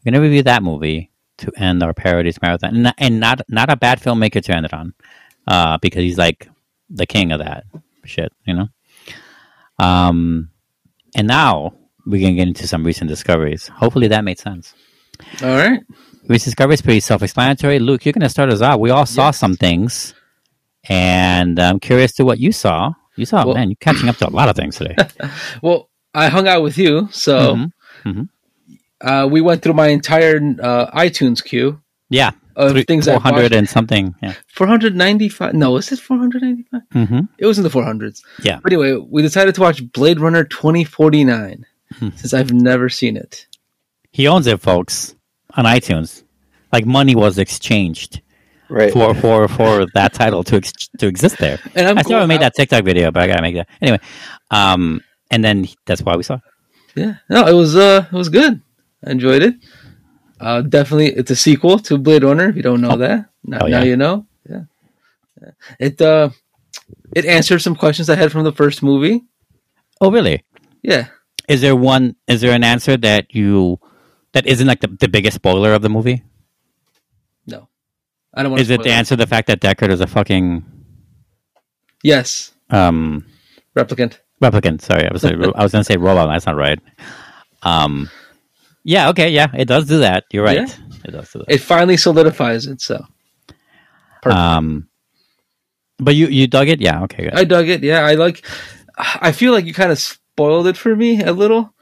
We're 0.04 0.12
gonna 0.12 0.23
review 0.23 0.42
that 0.44 0.62
movie 0.62 1.11
to 1.38 1.52
end 1.56 1.82
our 1.82 1.92
parodies 1.92 2.40
marathon, 2.40 2.75
and 2.75 2.82
not, 2.85 2.94
and 2.99 3.20
not 3.20 3.40
not 3.49 3.70
a 3.70 3.76
bad 3.76 4.00
filmmaker 4.00 4.42
to 4.42 4.54
end 4.54 4.66
it 4.66 4.75
on, 4.75 4.94
uh, 5.46 5.78
because 5.78 6.02
he's 6.02 6.18
like 6.18 6.49
the 6.88 7.06
king 7.06 7.32
of 7.32 7.40
that 7.40 7.64
shit. 8.04 8.32
You 8.46 8.54
know. 8.54 8.68
Um, 9.78 10.50
and 11.14 11.26
now 11.26 11.75
we 12.06 12.20
can 12.20 12.37
get 12.37 12.49
into 12.49 12.66
some 12.66 12.85
recent 12.85 13.08
discoveries. 13.08 13.68
Hopefully 13.68 14.08
that 14.08 14.25
made 14.25 14.38
sense. 14.38 14.75
All 15.42 15.56
right. 15.56 15.80
Recent 16.28 16.52
discovery 16.52 16.75
is 16.75 16.82
pretty 16.82 17.00
self-explanatory. 17.00 17.78
Luke, 17.78 18.04
you're 18.04 18.12
going 18.12 18.23
to 18.23 18.28
start 18.28 18.50
us 18.50 18.62
out. 18.62 18.80
We 18.80 18.90
all 18.90 19.06
saw 19.06 19.30
some 19.30 19.54
things, 19.54 20.14
and 20.88 21.58
I'm 21.58 21.78
curious 21.78 22.12
to 22.14 22.25
what 22.25 22.38
you 22.38 22.52
saw. 22.52 22.92
You 23.16 23.26
saw, 23.26 23.44
Well- 23.44 23.54
man, 23.54 23.70
you're 23.70 23.76
catching 23.80 24.08
up 24.08 24.16
to 24.18 24.28
a 24.28 24.30
lot 24.30 24.49
of 24.49 24.56
things 24.56 24.76
today. 24.76 24.96
Well, 25.62 25.88
I 26.14 26.28
hung 26.28 26.49
out 26.49 26.62
with 26.62 26.78
you, 26.78 27.08
so 27.12 27.68
Mhm. 28.04 28.28
uh, 29.00 29.28
we 29.30 29.40
went 29.40 29.62
through 29.62 29.75
my 29.75 29.88
entire 29.88 30.37
uh, 30.62 30.87
iTunes 30.99 31.42
queue 31.44 31.80
Yeah, 32.08 32.30
of 32.56 32.73
Three- 32.73 32.85
things 32.85 33.08
I 33.08 33.12
400 33.12 33.52
and 33.52 33.68
something. 33.68 34.14
Yeah. 34.23 34.35
495. 34.49 35.54
No, 35.54 35.76
is 35.76 35.90
it 35.92 35.99
495? 36.00 36.80
hmm 36.92 37.20
It 37.38 37.46
was 37.46 37.58
in 37.58 37.64
the 37.64 37.70
400s. 37.70 38.23
Yeah. 38.42 38.61
But 38.62 38.73
anyway, 38.73 38.96
we 38.96 39.23
decided 39.23 39.54
to 39.56 39.61
watch 39.61 39.82
Blade 39.92 40.20
Runner 40.20 40.44
2049 40.44 41.64
Hmm. 41.99 42.08
since 42.16 42.32
I've 42.35 42.52
never 42.52 42.88
seen 42.88 43.16
it. 43.16 43.46
He 44.12 44.26
owns 44.26 44.46
it, 44.46 44.61
folks, 44.61 45.14
on 45.56 45.64
iTunes. 45.66 46.23
Like 46.73 46.85
money 46.87 47.14
was 47.14 47.38
exchanged 47.38 48.20
Right. 48.68 48.92
for 48.92 49.14
for 49.14 49.46
for 49.49 49.87
that 49.94 50.12
title 50.12 50.42
to 50.44 50.56
ex- 50.56 50.88
to 50.99 51.06
exist 51.06 51.38
there. 51.38 51.58
And 51.75 51.87
I'm 51.88 51.99
I 51.99 52.02
still 52.02 52.16
haven't 52.16 52.28
made 52.28 52.38
glad- 52.38 52.52
that 52.52 52.54
TikTok 52.56 52.85
video, 52.85 53.11
but 53.12 53.23
I 53.23 53.26
gotta 53.28 53.42
make 53.42 53.54
that 53.54 53.68
anyway. 53.80 54.00
Um, 54.50 55.00
and 55.30 55.44
then 55.44 55.66
that's 55.87 56.02
why 56.02 56.16
we 56.16 56.23
saw. 56.23 56.35
It. 56.35 56.40
Yeah, 56.96 57.14
no, 57.30 57.46
it 57.46 57.52
was 57.52 57.76
uh, 57.76 58.06
it 58.11 58.16
was 58.16 58.28
good. 58.28 58.61
I 59.06 59.11
enjoyed 59.11 59.42
it. 59.42 59.54
Uh, 60.40 60.62
definitely, 60.62 61.12
it's 61.12 61.30
a 61.30 61.37
sequel 61.37 61.78
to 61.80 61.96
Blade 61.99 62.25
Runner. 62.25 62.49
If 62.49 62.56
you 62.56 62.62
don't 62.62 62.80
know 62.80 62.96
that, 62.96 63.26
now, 63.44 63.58
Oh, 63.62 63.66
yeah. 63.66 63.78
now 63.80 63.85
you 63.85 63.96
know. 63.96 64.26
Yeah, 64.49 64.62
Yeah. 65.40 65.50
it 65.78 66.00
uh, 66.02 66.30
it 67.14 67.25
answered 67.25 67.61
some 67.61 67.76
questions 67.76 68.11
I 68.11 68.16
had 68.16 68.32
from 68.32 68.44
the 68.44 68.52
first 68.52 68.82
movie. 68.82 69.23
Oh, 70.00 70.11
really? 70.11 70.44
Yeah, 70.82 71.06
Is 71.49 71.61
there 71.61 71.76
one? 71.76 72.16
Is 72.28 72.40
there 72.40 72.52
an 72.52 72.64
answer 72.64 72.96
that 72.99 73.35
you 73.35 73.78
that 74.32 74.46
isn't 74.46 74.66
like 74.66 74.80
the, 74.80 74.88
the 74.88 75.08
biggest 75.08 75.37
spoiler 75.37 75.73
of 75.73 75.82
the 75.82 75.88
movie? 75.88 76.23
I 78.37 78.43
don't 78.43 78.52
want. 78.52 78.61
Is 78.61 78.71
it 78.71 78.83
the 78.83 78.90
answer 78.93 79.16
the 79.16 79.26
fact 79.26 79.49
that 79.49 79.61
Deckard 79.61 79.90
is 79.90 80.00
a 80.00 80.07
fucking 80.07 80.64
Yes, 82.02 82.52
um 82.71 83.25
replicant. 83.75 84.19
replicant? 84.43 84.83
Sorry, 84.83 85.09
I 85.09 85.12
was 85.12 85.25
I 85.25 85.35
was 85.62 85.73
going 85.73 85.81
to 85.81 85.85
say 85.85 85.97
robot. 85.97 86.28
That's 86.28 86.47
not 86.47 86.57
right. 86.57 86.78
Um, 87.62 88.11
yeah, 88.85 89.09
okay, 89.09 89.31
yeah, 89.31 89.49
it 89.57 89.64
does 89.64 89.87
do 89.87 89.99
that. 90.00 90.25
You're 90.31 90.45
right. 90.45 90.69
Yeah. 90.69 90.75
It 91.05 91.11
does 91.12 91.33
do 91.33 91.38
that. 91.40 91.47
It 91.49 91.59
finally 91.59 91.97
solidifies 91.97 92.66
it. 92.66 92.81
So 92.81 93.05
perfect. 94.23 94.38
Um, 94.38 94.88
but 95.99 96.14
you 96.14 96.26
you 96.26 96.47
dug 96.47 96.69
it, 96.69 96.81
yeah. 96.81 97.02
Okay, 97.05 97.25
good. 97.25 97.35
I 97.35 97.45
dug 97.45 97.69
it. 97.69 97.83
Yeah, 97.83 98.05
I 98.05 98.14
like. 98.14 98.45
I 98.99 99.33
feel 99.33 99.52
like 99.52 99.64
you 99.66 99.75
kind 99.75 99.90
of 99.93 99.99
spoiled 99.99 100.66
it 100.66 100.76
for 100.76 100.95
me 100.95 101.23
a 101.23 101.33
little. 101.33 101.73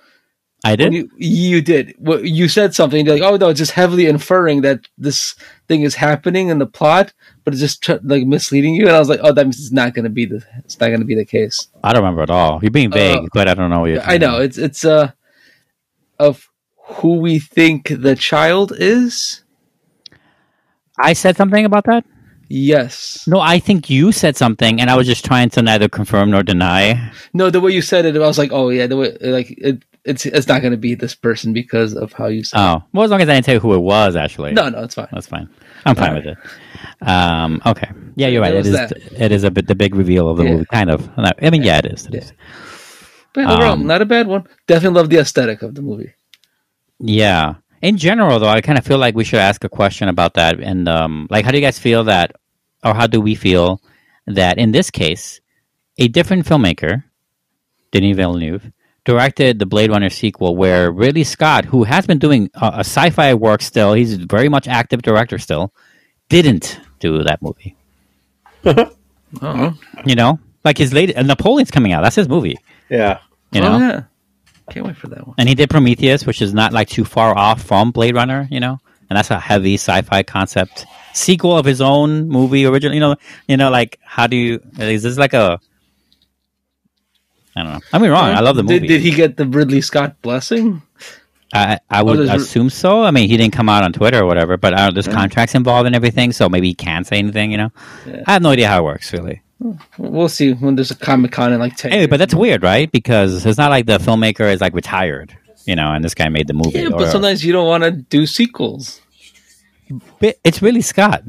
I 0.65 0.77
did. 0.77 0.95
You, 0.95 1.11
you 1.19 1.61
did. 1.61 1.95
Well, 1.99 2.25
You 2.25 2.49
said 2.49 2.75
something. 2.75 3.05
You're 3.05 3.17
like, 3.19 3.23
oh 3.23 3.37
no, 3.37 3.51
it's 3.51 3.59
just 3.59 3.73
heavily 3.73 4.07
inferring 4.07 4.63
that 4.63 4.89
this 4.97 5.35
thing 5.69 5.83
is 5.83 5.95
happening 5.95 6.49
in 6.49 6.59
the 6.59 6.67
plot, 6.67 7.13
but 7.45 7.53
it's 7.53 7.61
just 7.61 7.83
tr- 7.83 8.03
like 8.03 8.25
misleading 8.25 8.75
you. 8.75 8.87
And 8.87 8.97
I 8.97 8.99
was 8.99 9.11
like, 9.11 9.21
oh, 9.23 9.33
that 9.33 9.45
means 9.45 9.59
it's 9.61 9.73
not 9.73 9.93
going 9.95 10.05
to 10.05 10.11
be 10.11 10.25
the. 10.25 10.43
It's 10.65 10.81
not 10.81 10.89
going 10.89 11.01
to 11.01 11.07
be 11.07 11.15
the 11.15 11.27
case. 11.27 11.69
I 11.85 11.93
don't 11.93 12.03
remember 12.03 12.23
at 12.23 12.31
all. 12.31 12.61
You're 12.63 12.71
being 12.71 12.91
vague, 12.91 13.19
Uh, 13.19 13.29
but 13.35 13.47
I 13.47 13.55
don't 13.55 13.69
know. 13.69 13.81
What 13.81 13.91
you're 13.91 14.03
I 14.03 14.17
know 14.17 14.41
it's 14.41 14.57
it's 14.57 14.85
uh 14.85 15.13
of 16.19 16.49
who 16.79 17.19
we 17.19 17.39
think 17.39 17.89
the 17.89 18.17
child 18.17 18.73
is. 18.77 19.43
I 20.99 21.13
said 21.13 21.37
something 21.37 21.65
about 21.65 21.85
that. 21.87 22.05
Yes. 22.49 23.25
No, 23.27 23.41
I 23.41 23.59
think 23.59 23.91
you 23.91 24.13
said 24.13 24.37
something, 24.37 24.81
and 24.81 24.91
I 24.91 24.97
was 24.97 25.07
just 25.07 25.25
trying 25.25 25.51
to 25.51 25.63
neither 25.63 25.89
confirm 25.89 26.31
nor 26.31 26.43
deny. 26.43 27.11
No, 27.33 27.51
the 27.51 27.61
way 27.61 27.73
you 27.73 27.83
said 27.83 28.05
it, 28.05 28.15
I 28.17 28.19
was 28.21 28.39
like, 28.39 28.53
oh 28.53 28.69
yeah, 28.69 28.87
the 28.87 28.97
way 28.97 29.17
like 29.21 29.51
it. 29.59 29.83
It's 30.05 30.27
it's 30.27 30.47
not 30.49 30.61
going 30.61 30.73
to 30.73 30.77
be 30.79 30.95
this 30.95 31.15
person 31.15 31.53
because 31.55 31.95
of 31.95 32.13
how 32.13 32.27
you 32.27 32.45
said. 32.45 32.59
it. 32.59 32.61
Oh, 32.61 32.85
well, 32.93 33.05
as 33.05 33.11
long 33.11 33.23
as 33.23 33.29
I 33.29 33.35
didn't 33.35 33.47
tell 33.47 33.55
you 33.55 33.61
who 33.61 33.73
it 33.75 33.79
was, 33.79 34.17
actually. 34.17 34.53
No, 34.53 34.69
no, 34.69 34.83
it's 34.83 34.95
fine. 34.95 35.09
That's 35.13 35.27
fine. 35.27 35.49
I'm 35.87 35.95
fine 35.97 36.11
All 36.11 36.17
with 36.17 36.27
it. 36.27 37.09
Um, 37.09 37.63
okay. 37.65 37.91
Yeah, 38.17 38.29
you're 38.29 38.43
right. 38.43 38.55
It 38.55 38.67
is. 38.67 38.73
that. 38.73 38.93
It 39.19 39.33
is 39.33 39.45
a 39.45 39.51
bit 39.51 39.67
the 39.67 39.75
big 39.75 39.95
reveal 39.95 40.29
of 40.29 40.37
the 40.37 40.45
Yeah. 40.45 40.51
movie, 40.53 40.67
kind 40.71 40.91
of. 40.91 41.09
I 41.17 41.49
mean, 41.51 41.63
yeah, 41.63 41.79
it 41.79 41.87
is. 41.87 42.07
It 42.07 42.15
Yeah. 42.15 42.21
is. 42.21 42.33
But 43.33 43.47
overall, 43.47 43.73
Um, 43.73 43.87
not 43.87 44.03
a 44.03 44.05
bad 44.05 44.27
one. 44.29 44.47
Definitely 44.67 44.97
love 45.01 45.09
the 45.11 45.19
aesthetic 45.19 45.63
of 45.63 45.75
the 45.75 45.83
movie. 45.83 46.13
Yeah. 47.01 47.55
In 47.83 47.97
general, 47.97 48.39
though, 48.39 48.49
I 48.49 48.61
kind 48.61 48.79
of 48.79 48.85
feel 48.87 48.99
like 48.99 49.15
we 49.15 49.25
should 49.25 49.41
ask 49.41 49.65
a 49.65 49.69
question 49.69 50.09
about 50.09 50.35
that. 50.35 50.61
And 50.61 50.89
um, 50.89 51.27
like, 51.31 51.45
how 51.45 51.51
do 51.51 51.59
you 51.59 51.65
guys 51.65 51.79
feel 51.79 52.05
that, 52.05 52.33
or 52.85 52.95
how 52.95 53.07
do 53.07 53.21
we 53.21 53.35
feel 53.35 53.81
that 54.27 54.59
in 54.59 54.73
this 54.73 54.91
case, 54.91 55.41
a 55.99 56.09
different 56.09 56.47
filmmaker, 56.47 57.05
Denis 57.91 58.17
Villeneuve, 58.17 58.71
directed 59.05 59.59
the 59.59 59.67
Blade 59.67 59.91
Runner 59.91 60.11
sequel, 60.11 60.57
where 60.57 60.91
Ridley 60.91 61.25
Scott, 61.25 61.65
who 61.67 61.85
has 61.85 62.07
been 62.07 62.19
doing 62.19 62.51
uh, 62.55 62.73
a 62.75 62.81
sci-fi 62.81 63.35
work 63.35 63.61
still, 63.63 63.93
he's 63.95 64.15
very 64.17 64.49
much 64.49 64.67
active 64.69 65.03
director 65.03 65.39
still, 65.39 65.73
didn't 66.29 66.81
do 67.01 67.23
that 67.23 67.43
movie. 67.43 67.77
Oh, 68.65 69.79
You 70.07 70.15
know, 70.15 70.39
like 70.65 70.79
his 70.79 70.93
late 70.93 71.15
Napoleon's 71.17 71.71
coming 71.71 71.93
out. 71.93 72.03
That's 72.03 72.17
his 72.17 72.29
movie. 72.29 72.57
Yeah. 72.89 73.19
You 73.53 73.61
know, 73.61 73.75
oh 73.75 73.79
yeah. 73.79 74.03
Can't 74.71 74.87
wait 74.87 74.97
for 74.97 75.09
that 75.09 75.27
one. 75.27 75.35
and 75.39 75.49
he 75.49 75.55
did 75.55 75.69
Prometheus, 75.69 76.25
which 76.25 76.41
is 76.41 76.55
not 76.55 76.73
like 76.73 76.89
too 76.89 77.05
far 77.05 77.37
off 77.37 77.63
from 77.63 77.91
Blade 77.91 78.15
Runner, 78.15 78.49
you 78.51 78.61
know, 78.61 78.81
and 79.11 79.17
that's 79.19 79.31
a 79.31 79.39
heavy 79.39 79.75
sci-fi 79.75 80.23
concept 80.23 80.87
sequel 81.13 81.57
of 81.59 81.67
his 81.67 81.81
own 81.83 82.29
movie 82.29 82.65
originally. 82.65 82.97
You 82.97 83.01
know, 83.01 83.17
you 83.47 83.57
know, 83.59 83.71
like 83.71 83.99
how 84.03 84.27
do 84.27 84.37
you? 84.37 84.61
Is 84.79 85.03
this 85.03 85.19
like 85.19 85.35
a? 85.35 85.61
I 87.57 87.63
don't 87.63 87.73
know. 87.75 87.81
I 87.93 87.99
mean, 87.99 88.11
wrong. 88.11 88.25
I 88.31 88.41
love 88.41 88.57
the 88.57 88.63
movie. 88.63 88.81
Did, 88.81 88.89
did 88.89 89.01
he 89.03 89.11
get 89.13 89.37
the 89.37 89.47
Ridley 89.47 89.81
Scott 89.81 90.21
blessing? 90.23 90.83
I, 91.53 91.79
I 91.89 92.03
would 92.03 92.19
there's- 92.19 92.43
assume 92.43 92.69
so. 92.71 93.03
I 93.05 93.11
mean, 93.13 93.29
he 93.29 93.37
didn't 93.37 93.53
come 93.55 93.69
out 93.69 93.85
on 93.85 93.93
Twitter 93.93 94.21
or 94.23 94.27
whatever, 94.27 94.57
but 94.57 94.75
uh, 94.75 94.91
there's 94.91 95.07
contracts 95.07 95.55
involved 95.55 95.87
and 95.87 95.95
everything, 95.95 96.33
so 96.33 96.49
maybe 96.49 96.67
he 96.69 96.75
can't 96.75 97.07
say 97.07 97.19
anything. 97.19 97.53
You 97.53 97.59
know, 97.59 97.73
Yeah. 98.07 98.25
I 98.27 98.33
have 98.33 98.43
no 98.43 98.51
idea 98.51 98.69
how 98.69 98.81
it 98.81 98.85
works 98.85 99.13
really. 99.13 99.41
We'll 99.99 100.29
see 100.29 100.53
when 100.53 100.75
there's 100.75 100.91
a 100.91 100.97
Comic 100.97 101.31
Con 101.31 101.53
in 101.53 101.61
like 101.61 101.77
ten. 101.77 101.93
Anyway, 101.93 102.03
years. 102.03 102.11
but 102.11 102.17
that's 102.17 102.35
weird, 102.35 102.63
right? 102.65 102.91
Because 102.91 103.47
it's 103.47 103.57
not 103.57 103.71
like 103.71 103.87
the 103.87 103.99
filmmaker 103.99 104.53
is 104.53 104.61
like 104.61 104.75
retired, 104.75 105.35
you 105.65 105.77
know, 105.77 105.93
and 105.93 106.05
this 106.05 106.15
guy 106.15 106.29
made 106.29 106.49
the 106.49 106.55
movie. 106.55 106.81
yeah, 106.81 106.87
or- 106.89 106.99
but 106.99 107.13
sometimes 107.13 107.45
you 107.45 107.53
don't 107.53 107.69
want 107.69 107.85
to 107.85 107.93
do 107.93 108.27
sequels. 108.27 109.01
It's 110.21 110.61
really 110.63 110.81
Scott. 110.81 111.23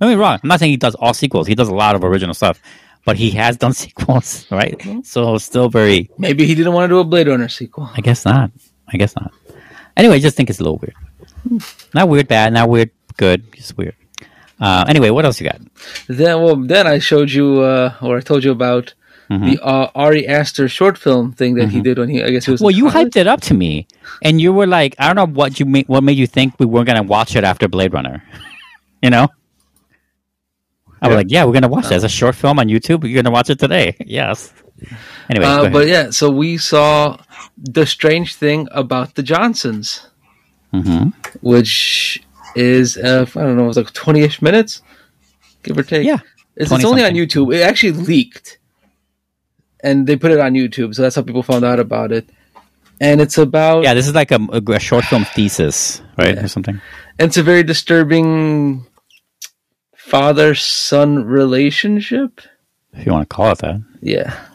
Don't 0.00 0.10
be 0.10 0.16
wrong. 0.16 0.40
I'm 0.42 0.48
not 0.48 0.58
saying 0.58 0.70
he 0.72 0.76
does 0.76 0.94
all 0.96 1.14
sequels. 1.14 1.46
He 1.46 1.54
does 1.54 1.68
a 1.68 1.74
lot 1.74 1.94
of 1.94 2.02
original 2.02 2.34
stuff, 2.34 2.60
but 3.04 3.16
he 3.16 3.30
has 3.32 3.56
done 3.56 3.72
sequels, 3.84 4.46
right? 4.50 4.80
So 5.04 5.38
still 5.38 5.68
very. 5.68 6.10
Maybe 6.18 6.46
he 6.46 6.54
didn't 6.54 6.72
want 6.72 6.84
to 6.84 6.94
do 6.94 6.98
a 7.00 7.04
Blade 7.04 7.28
Runner 7.28 7.48
sequel. 7.48 7.90
I 7.94 8.00
guess 8.00 8.24
not. 8.24 8.50
I 8.88 8.96
guess 8.96 9.14
not. 9.16 9.32
Anyway, 9.96 10.16
I 10.16 10.18
just 10.20 10.36
think 10.36 10.50
it's 10.50 10.60
a 10.60 10.62
little 10.62 10.78
weird. 10.78 10.94
Not 11.94 12.08
weird, 12.08 12.26
bad. 12.28 12.52
Not 12.52 12.68
weird, 12.68 12.90
good. 13.16 13.52
Just 13.52 13.76
weird. 13.76 13.94
Uh, 14.60 14.84
anyway, 14.88 15.10
what 15.10 15.24
else 15.24 15.40
you 15.40 15.48
got? 15.48 15.60
Then, 16.08 16.40
well, 16.42 16.56
then 16.56 16.86
I 16.86 16.98
showed 16.98 17.30
you, 17.30 17.60
uh, 17.60 17.94
or 18.02 18.16
I 18.18 18.20
told 18.20 18.44
you 18.44 18.50
about 18.52 18.94
Mm-hmm. 19.30 19.52
the 19.52 19.64
uh, 19.64 19.90
Ari 19.94 20.28
Aster 20.28 20.68
short 20.68 20.98
film 20.98 21.32
thing 21.32 21.54
that 21.54 21.70
he 21.70 21.80
did 21.80 21.96
when 21.98 22.10
he, 22.10 22.22
I 22.22 22.28
guess 22.28 22.44
he 22.44 22.50
was. 22.50 22.60
Well, 22.60 22.70
you 22.70 22.90
college. 22.90 23.06
hyped 23.14 23.16
it 23.16 23.26
up 23.26 23.40
to 23.48 23.54
me, 23.54 23.86
and 24.20 24.38
you 24.38 24.52
were 24.52 24.66
like, 24.66 24.94
I 24.98 25.06
don't 25.06 25.16
know 25.16 25.32
what 25.34 25.58
you 25.58 25.64
made, 25.64 25.88
what 25.88 26.04
made 26.04 26.18
you 26.18 26.26
think 26.26 26.52
we 26.60 26.66
weren't 26.66 26.86
going 26.86 26.98
to 26.98 27.08
watch 27.08 27.34
it 27.34 27.42
after 27.42 27.66
Blade 27.66 27.94
Runner. 27.94 28.22
you 29.02 29.08
know. 29.08 29.28
I 31.04 31.08
was 31.08 31.12
Yeah. 31.12 31.16
like, 31.18 31.30
yeah, 31.30 31.44
we're 31.44 31.52
gonna 31.52 31.68
watch 31.68 31.86
it. 31.86 31.92
It's 31.92 32.04
a 32.04 32.08
short 32.08 32.34
film 32.34 32.58
on 32.58 32.66
YouTube. 32.68 33.04
You're 33.04 33.22
gonna 33.22 33.30
watch 33.38 33.50
it 33.50 33.58
today. 33.58 33.94
Yes. 34.06 34.52
Anyway, 35.30 35.46
Uh, 35.46 35.68
but 35.70 35.86
yeah, 35.86 36.10
so 36.10 36.30
we 36.30 36.56
saw 36.58 37.16
the 37.56 37.86
strange 37.86 38.34
thing 38.34 38.66
about 38.72 39.14
the 39.14 39.22
Johnsons, 39.22 40.08
Mhm. 40.72 41.12
which 41.42 42.22
is 42.56 42.96
uh, 42.96 43.24
I 43.36 43.40
don't 43.42 43.56
know, 43.56 43.64
it 43.64 43.68
was 43.68 43.76
like 43.76 43.92
twenty-ish 43.92 44.40
minutes, 44.42 44.82
give 45.62 45.78
or 45.78 45.82
take. 45.84 46.04
Yeah, 46.06 46.18
it's, 46.56 46.72
it's 46.72 46.84
only 46.84 47.04
on. 47.04 47.12
YouTube. 47.12 47.54
It 47.54 47.62
actually 47.62 47.92
leaked, 47.92 48.58
and 49.82 50.06
they 50.06 50.16
put 50.16 50.30
it 50.32 50.40
on 50.40 50.52
YouTube, 50.54 50.94
so 50.94 51.02
that's 51.02 51.16
how 51.16 51.22
people 51.22 51.42
found 51.42 51.64
out 51.64 51.78
about 51.78 52.10
it. 52.12 52.28
And 53.00 53.20
it's 53.20 53.38
about 53.38 53.82
Yeah, 53.84 53.94
this 53.94 54.06
is 54.06 54.14
like 54.14 54.30
a, 54.32 54.38
a 54.52 54.80
short 54.80 55.04
film 55.04 55.24
thesis, 55.34 56.00
right, 56.18 56.34
Yeah. 56.34 56.44
or 56.44 56.48
something. 56.48 56.80
and 57.18 57.26
it's 57.28 57.36
a 57.36 57.42
very 57.42 57.62
disturbing 57.62 58.84
father-son 60.14 61.24
relationship. 61.24 62.40
If 62.92 63.04
you 63.04 63.10
want 63.12 63.28
to 63.28 63.34
call 63.34 63.50
it 63.50 63.58
that. 63.58 63.82
Yeah. 64.00 64.46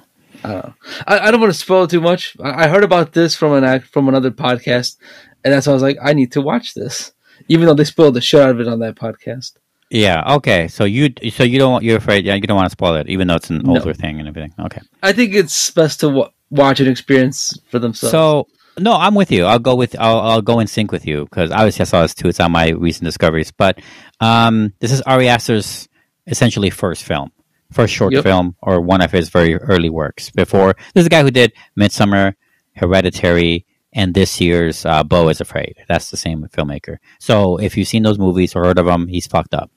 I 0.41 0.47
don't 0.53 0.65
know. 0.65 0.73
I, 1.05 1.19
I 1.19 1.31
don't 1.31 1.41
want 1.41 1.51
to 1.51 1.59
spoil 1.59 1.85
too 1.85 1.99
much. 1.99 2.37
I, 2.41 2.63
I 2.63 2.67
heard 2.69 2.85
about 2.85 3.11
this 3.11 3.35
from 3.35 3.51
an 3.53 3.65
act 3.65 3.87
from 3.87 4.07
another 4.07 4.31
podcast, 4.31 4.95
and 5.43 5.53
that's 5.53 5.67
why 5.67 5.71
I 5.71 5.73
was 5.73 5.83
like, 5.83 5.97
I 6.01 6.13
need 6.13 6.31
to 6.31 6.41
watch 6.41 6.75
this, 6.75 7.11
even 7.49 7.65
though 7.65 7.73
they 7.73 7.83
spoiled 7.83 8.13
the 8.13 8.21
shit 8.21 8.41
out 8.41 8.51
of 8.51 8.61
it 8.61 8.69
on 8.69 8.79
that 8.79 8.95
podcast. 8.95 9.57
Yeah. 9.89 10.35
Okay. 10.35 10.69
So 10.69 10.85
you, 10.85 11.09
so 11.29 11.43
you 11.43 11.59
don't, 11.59 11.83
you're 11.83 11.97
afraid. 11.97 12.23
Yeah, 12.23 12.35
you 12.35 12.41
don't 12.41 12.55
want 12.55 12.67
to 12.67 12.71
spoil 12.71 12.95
it, 12.95 13.09
even 13.09 13.27
though 13.27 13.35
it's 13.35 13.49
an 13.49 13.57
No. 13.65 13.73
older 13.73 13.93
thing 13.93 14.19
and 14.19 14.29
everything. 14.29 14.53
Okay. 14.59 14.81
I 15.03 15.11
think 15.11 15.33
it's 15.33 15.71
best 15.71 15.99
to 16.01 16.09
wa 16.09 16.29
watch 16.51 16.79
and 16.79 16.87
experience 16.87 17.59
for 17.69 17.79
themselves. 17.79 18.11
So 18.11 18.47
no, 18.79 18.93
I'm 18.93 19.15
with 19.15 19.31
you. 19.31 19.45
I'll 19.45 19.59
go 19.59 19.75
with 19.75 19.95
I'll, 20.00 20.19
I'll 20.19 20.41
go 20.41 20.59
in 20.59 20.67
sync 20.67 20.91
with 20.91 21.05
you 21.05 21.25
because 21.25 21.51
obviously 21.51 21.81
I 21.83 21.86
saw 21.86 22.01
this 22.01 22.13
too. 22.15 22.27
It's 22.29 22.39
on 22.39 22.51
my 22.51 22.69
recent 22.69 23.05
discoveries. 23.05 23.51
But 23.51 23.79
um, 24.19 24.74
this 24.79 24.91
is 24.91 25.01
Ari 25.01 25.27
Aster's 25.29 25.88
essentially 26.27 26.69
first 26.69 27.03
film, 27.03 27.31
first 27.71 27.93
short 27.93 28.13
Yep. 28.13 28.24
film, 28.24 28.55
or 28.62 28.81
one 28.81 29.01
of 29.01 29.12
his 29.12 29.29
very 29.29 29.55
early 29.55 29.89
works. 29.89 30.29
Before 30.31 30.75
this 30.93 31.01
is 31.01 31.05
a 31.07 31.09
guy 31.09 31.21
who 31.24 31.31
did 31.31 31.53
Midsommar, 31.77 32.33
Hereditary, 32.75 33.65
and 33.93 34.13
this 34.13 34.39
year's 34.39 34.86
uh, 34.86 35.03
Beau 35.03 35.29
is 35.29 35.41
Afraid. 35.41 35.75
That's 35.88 36.12
the 36.12 36.17
same 36.17 36.43
filmmaker. 36.51 36.98
So 37.19 37.57
if 37.57 37.75
you've 37.77 37.88
seen 37.88 38.03
those 38.03 38.19
movies 38.19 38.55
or 38.55 38.63
heard 38.63 38.77
of 38.79 38.86
them, 38.86 39.07
he's 39.07 39.27
fucked 39.27 39.53
up. 39.53 39.71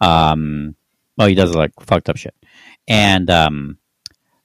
Um, 0.00 0.76
well, 1.16 1.28
he 1.28 1.34
does 1.34 1.54
like 1.54 1.72
fucked 1.80 2.08
up 2.10 2.16
shit, 2.18 2.34
and 2.86 3.30
um, 3.30 3.78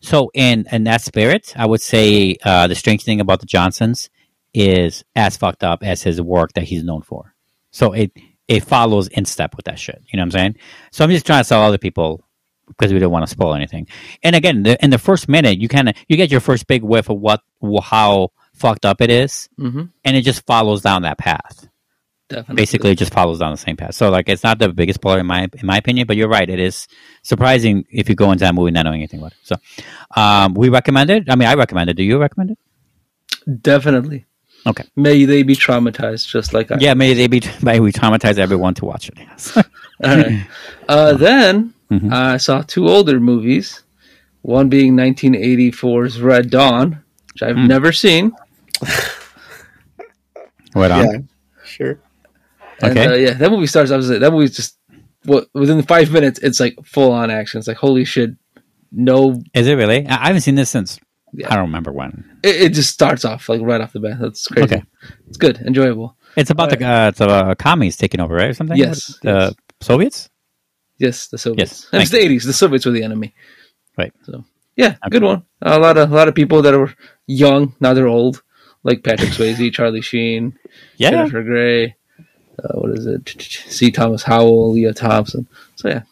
so 0.01 0.29
in 0.33 0.65
in 0.71 0.83
that 0.85 1.01
spirit, 1.01 1.53
I 1.55 1.65
would 1.65 1.81
say 1.81 2.37
uh, 2.43 2.67
the 2.67 2.75
strange 2.75 3.03
thing 3.03 3.21
about 3.21 3.39
the 3.39 3.45
Johnsons 3.45 4.09
is 4.53 5.03
as 5.15 5.37
fucked 5.37 5.63
up 5.63 5.83
as 5.83 6.03
his 6.03 6.21
work 6.21 6.53
that 6.53 6.63
he's 6.65 6.83
known 6.83 7.01
for. 7.01 7.33
So 7.71 7.93
it 7.93 8.11
it 8.47 8.63
follows 8.65 9.07
in 9.07 9.23
step 9.25 9.55
with 9.55 9.65
that 9.65 9.79
shit. 9.79 10.01
You 10.11 10.17
know 10.17 10.21
what 10.23 10.25
I'm 10.27 10.31
saying? 10.31 10.55
So 10.91 11.03
I'm 11.05 11.09
just 11.11 11.25
trying 11.25 11.43
to 11.43 11.47
tell 11.47 11.61
other 11.63 11.77
people 11.77 12.25
because 12.67 12.91
we 12.91 12.99
don't 12.99 13.11
want 13.11 13.23
to 13.25 13.31
spoil 13.31 13.53
anything. 13.53 13.87
And 14.23 14.35
again, 14.35 14.63
the, 14.63 14.81
in 14.83 14.89
the 14.89 14.97
first 14.97 15.29
minute, 15.29 15.59
you 15.59 15.67
kind 15.67 15.87
of 15.89 15.95
you 16.07 16.17
get 16.17 16.31
your 16.31 16.41
first 16.41 16.67
big 16.67 16.83
whiff 16.83 17.09
of 17.09 17.17
what 17.19 17.41
how 17.83 18.29
fucked 18.53 18.85
up 18.85 19.01
it 19.01 19.09
is, 19.09 19.49
Mhm. 19.59 19.89
and 20.03 20.17
it 20.17 20.21
just 20.23 20.45
follows 20.45 20.81
down 20.81 21.03
that 21.03 21.17
path. 21.17 21.67
Definitely. 22.31 22.55
basically 22.55 22.91
it 22.91 22.97
just 22.97 23.13
follows 23.13 23.39
down 23.39 23.51
the 23.51 23.57
same 23.57 23.77
path. 23.77 23.93
So 23.95 24.09
like 24.09 24.27
it's 24.29 24.43
not 24.43 24.57
the 24.59 24.69
biggest 24.69 24.95
spoiler 24.99 25.19
in 25.19 25.25
my 25.25 25.43
in 25.43 25.65
my 25.65 25.77
opinion, 25.77 26.07
but 26.07 26.15
you're 26.17 26.27
right. 26.29 26.49
It 26.49 26.59
is 26.59 26.87
surprising 27.23 27.85
if 27.89 28.09
you 28.09 28.15
go 28.15 28.31
into 28.31 28.43
that 28.45 28.55
movie 28.55 28.71
not 28.71 28.83
knowing 28.83 29.01
anything 29.01 29.19
about 29.19 29.33
it. 29.33 29.37
So 29.43 29.55
um, 30.15 30.53
we 30.53 30.69
recommend 30.69 31.09
it. 31.09 31.29
I 31.29 31.35
mean, 31.35 31.47
I 31.47 31.55
recommend 31.55 31.89
it. 31.89 31.95
Do 31.95 32.03
you 32.03 32.17
recommend 32.19 32.51
it? 32.51 32.57
Definitely. 33.61 34.25
Okay. 34.67 34.83
May 34.95 35.25
they 35.25 35.41
be 35.43 35.55
traumatized 35.55 36.27
just 36.27 36.53
like 36.53 36.71
I. 36.71 36.77
Yeah, 36.79 36.93
may 36.93 37.13
they 37.13 37.27
be 37.27 37.41
may 37.61 37.79
we 37.79 37.91
traumatize 37.91 38.37
everyone 38.37 38.73
to 38.75 38.85
watch 38.85 39.09
it. 39.09 39.15
Yes. 39.27 39.57
All 40.03 40.17
right. 40.17 40.47
Uh, 40.87 41.13
then 41.13 41.73
Mhm. 41.91 42.11
I 42.13 42.37
saw 42.37 42.61
two 42.61 42.87
older 42.87 43.19
movies. 43.19 43.83
One 44.43 44.69
being 44.69 44.95
1984's 44.95 46.21
Red 46.21 46.49
Dawn, 46.49 47.03
which 47.33 47.43
I've 47.43 47.55
Hmm. 47.57 47.67
never 47.67 47.91
seen. 47.91 48.31
right 50.75 50.91
on. 50.91 51.05
Yeah, 51.05 51.17
sure. 51.65 51.99
And, 52.81 52.97
Okay. 52.97 53.05
uh, 53.07 53.15
yeah, 53.15 53.33
that 53.33 53.51
movie 53.51 53.67
starts. 53.67 53.89
That 53.91 54.31
movie's 54.31 54.55
just 54.55 54.77
what 55.25 55.47
within 55.53 55.81
five 55.83 56.11
minutes. 56.11 56.39
It's 56.39 56.59
like 56.59 56.75
full 56.83 57.11
on 57.11 57.29
action. 57.31 57.59
It's 57.59 57.67
like 57.67 57.77
holy 57.77 58.05
shit. 58.05 58.31
No, 58.91 59.41
Is 59.53 59.67
it 59.67 59.75
really? 59.75 60.05
I 60.07 60.27
haven't 60.27 60.41
seen 60.41 60.55
this 60.55 60.69
since 60.69 60.99
Yeah. 61.33 61.47
I 61.49 61.55
don't 61.55 61.65
remember 61.67 61.91
when. 61.93 62.39
it, 62.43 62.55
it 62.63 62.69
just 62.73 62.89
starts 62.91 63.23
off 63.23 63.47
like 63.47 63.61
right 63.61 63.79
off 63.79 63.93
the 63.93 63.99
bat. 64.01 64.17
That's 64.19 64.47
crazy. 64.47 64.63
Okay. 64.75 64.83
It's 65.27 65.37
good, 65.37 65.57
enjoyable. 65.61 66.17
It's 66.35 66.49
about 66.49 66.69
the 66.71 66.85
uh, 66.85 67.07
it's 67.09 67.21
uh, 67.21 67.55
commies 67.55 67.95
taking 67.97 68.19
over, 68.19 68.35
right? 68.35 68.49
Or 68.49 68.53
something. 68.53 68.77
Yes, 68.77 69.17
The 69.21 69.29
yes. 69.31 69.53
Soviets. 69.81 70.29
Yes, 70.97 71.27
the 71.27 71.37
Soviets. 71.37 71.71
Yes, 71.83 71.89
and 71.93 72.01
it's 72.01 72.11
the 72.11 72.19
eighties. 72.19 72.43
The 72.45 72.53
Soviets 72.53 72.85
were 72.85 72.91
the 72.91 73.03
enemy. 73.03 73.33
Right. 73.97 74.13
So 74.23 74.43
yeah, 74.75 74.95
Okay. 75.05 75.09
good 75.09 75.23
one. 75.23 75.43
A 75.61 75.79
lot 75.79 75.97
of 75.97 76.11
a 76.11 76.15
lot 76.15 76.27
of 76.27 76.35
people 76.35 76.61
that 76.63 76.73
are 76.73 76.93
young 77.27 77.75
now 77.79 77.93
they're 77.93 78.07
old, 78.07 78.43
like 78.83 79.03
Patrick 79.03 79.29
Swayze, 79.31 79.73
Charlie 79.73 80.01
Sheen, 80.01 80.57
Yeah. 80.97 81.11
Jennifer 81.11 81.43
Grey. 81.43 81.95
Uh, 82.63 82.79
what 82.79 82.91
is 82.97 83.05
it? 83.05 83.27
C. 83.67 83.91
Thomas 83.91 84.23
Howell, 84.23 84.71
Lea 84.73 84.93
Thompson. 84.93 85.47
So 85.75 85.89
yeah, 85.89 86.03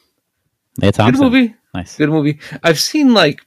Lea 0.82 0.92
Thompson. 0.92 1.22
good 1.24 1.32
movie. 1.32 1.56
Nice. 1.74 1.98
Good 1.98 2.10
movie. 2.10 2.40
I've 2.64 2.80
seen 2.80 3.14
like 3.14 3.42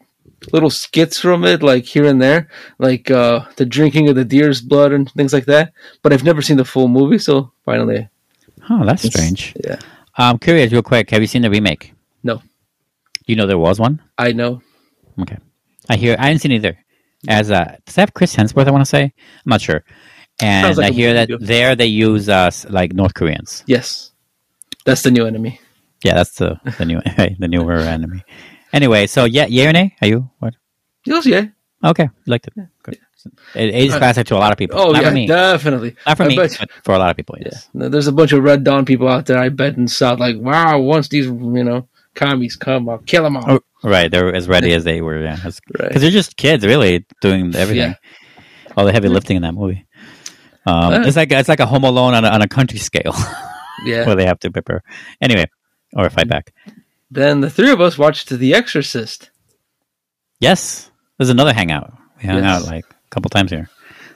little 0.52 0.70
skits 0.70 1.18
from 1.18 1.44
it, 1.44 1.62
like 1.62 1.84
here 1.84 2.04
and 2.06 2.20
there, 2.22 2.48
like 2.78 3.10
uh 3.10 3.44
the 3.56 3.66
drinking 3.66 4.08
of 4.08 4.14
the 4.14 4.24
deer's 4.24 4.60
blood 4.60 4.92
and 4.92 5.10
things 5.12 5.32
like 5.32 5.46
that. 5.46 5.72
But 6.02 6.12
I've 6.12 6.24
never 6.24 6.42
seen 6.42 6.56
the 6.56 6.64
full 6.64 6.88
movie, 6.88 7.18
so 7.18 7.52
finally, 7.64 8.08
Oh, 8.70 8.84
that's 8.84 9.02
strange. 9.02 9.54
yeah. 9.64 9.78
I'm 10.16 10.38
curious, 10.38 10.70
real 10.72 10.82
quick. 10.82 11.10
Have 11.10 11.20
you 11.22 11.26
seen 11.26 11.42
the 11.42 11.50
remake? 11.50 11.94
No. 12.22 12.42
You 13.26 13.34
know 13.36 13.46
there 13.46 13.58
was 13.58 13.80
one. 13.80 14.00
I 14.18 14.32
know. 14.32 14.62
Okay. 15.20 15.38
I 15.88 15.96
hear. 15.96 16.16
I 16.18 16.28
didn't 16.28 16.42
see 16.42 16.48
it 16.52 16.56
either. 16.56 16.78
As 17.28 17.50
uh, 17.50 17.76
does 17.86 17.94
that 17.94 18.02
have 18.02 18.14
Chris 18.14 18.34
Hemsworth? 18.36 18.66
I 18.66 18.70
want 18.72 18.82
to 18.82 18.88
say. 18.88 19.02
I'm 19.04 19.12
not 19.46 19.60
sure. 19.60 19.84
And 20.42 20.76
like 20.76 20.92
I 20.92 20.94
hear 20.94 21.14
that 21.14 21.28
too. 21.28 21.38
there 21.38 21.74
they 21.76 21.86
use 21.86 22.28
uh, 22.28 22.46
s- 22.48 22.66
like 22.68 22.92
North 22.92 23.14
Koreans. 23.14 23.62
Yes, 23.66 24.10
that's 24.84 25.02
the 25.02 25.10
new 25.10 25.26
enemy. 25.26 25.60
Yeah, 26.04 26.14
that's 26.14 26.34
the 26.36 26.58
the 26.78 26.84
new 26.84 27.00
the 27.38 27.48
newer 27.48 27.74
enemy. 27.78 28.24
Anyway, 28.72 29.06
so 29.06 29.24
yeah, 29.24 29.46
yay 29.46 29.66
or 29.68 29.72
nay? 29.72 29.94
Are 30.02 30.08
you 30.08 30.30
what? 30.38 30.54
Yes, 31.04 31.26
yeah. 31.26 31.46
Okay, 31.84 32.04
you 32.04 32.30
liked 32.30 32.46
it. 32.48 32.54
Good. 32.82 32.98
It 33.54 33.74
ages 33.74 33.94
Uh, 33.94 33.98
classic 33.98 34.26
to 34.28 34.36
a 34.36 34.38
lot 34.42 34.50
of 34.50 34.58
people. 34.58 34.80
Oh 34.80 34.90
Not 34.90 35.14
yeah, 35.16 35.26
definitely. 35.26 35.94
Not 36.06 36.16
for 36.16 36.24
I 36.24 36.28
me, 36.28 36.36
bet- 36.36 36.56
but 36.58 36.70
for 36.84 36.94
a 36.94 36.98
lot 36.98 37.10
of 37.10 37.16
people. 37.16 37.36
Yes. 37.40 37.68
Yeah, 37.72 37.86
there's 37.88 38.08
a 38.08 38.12
bunch 38.12 38.32
of 38.32 38.42
Red 38.42 38.64
Dawn 38.64 38.84
people 38.84 39.06
out 39.08 39.26
there. 39.26 39.38
I 39.38 39.48
bet 39.48 39.76
in 39.76 39.86
South, 39.86 40.18
like, 40.18 40.36
wow, 40.38 40.78
once 40.80 41.06
these 41.08 41.26
you 41.26 41.62
know 41.64 41.86
commies 42.16 42.56
come, 42.56 42.88
I'll 42.88 42.98
kill 42.98 43.22
them 43.22 43.36
all. 43.36 43.44
Oh, 43.48 43.60
right, 43.84 44.10
they're 44.10 44.34
as 44.34 44.48
ready 44.48 44.74
as 44.74 44.82
they 44.84 45.00
were. 45.02 45.22
Yeah, 45.22 45.36
because 45.36 45.60
Right. 45.78 45.92
they're 45.94 46.10
just 46.10 46.36
kids, 46.36 46.64
really, 46.66 47.04
doing 47.20 47.54
everything. 47.54 47.94
All 48.76 48.84
the 48.86 48.92
heavy 48.92 49.08
lifting 49.08 49.36
in 49.36 49.42
that 49.42 49.54
movie. 49.54 49.84
Um, 50.66 50.92
Yeah. 50.92 51.06
It's 51.06 51.16
like 51.16 51.32
it's 51.32 51.48
like 51.48 51.60
a 51.60 51.66
Home 51.66 51.84
Alone 51.84 52.14
on 52.14 52.24
a, 52.24 52.28
on 52.28 52.42
a 52.42 52.48
country 52.48 52.78
scale, 52.78 53.14
Yeah. 53.84 54.06
where 54.06 54.14
they 54.16 54.26
have 54.26 54.38
to 54.40 54.50
prepare. 54.50 54.82
Anyway, 55.20 55.46
or 55.94 56.08
fight 56.10 56.28
back. 56.28 56.52
then 57.10 57.40
the 57.40 57.50
three 57.50 57.70
of 57.70 57.80
us 57.80 57.98
watched 57.98 58.28
The 58.30 58.54
Exorcist. 58.54 59.30
Yes, 60.40 60.90
there's 61.18 61.30
another 61.30 61.52
hangout. 61.52 61.92
We 62.22 62.28
hung 62.28 62.42
Yes. 62.42 62.62
out 62.62 62.66
like 62.66 62.84
a 62.88 63.08
couple 63.10 63.28
times 63.30 63.50
here. 63.50 63.68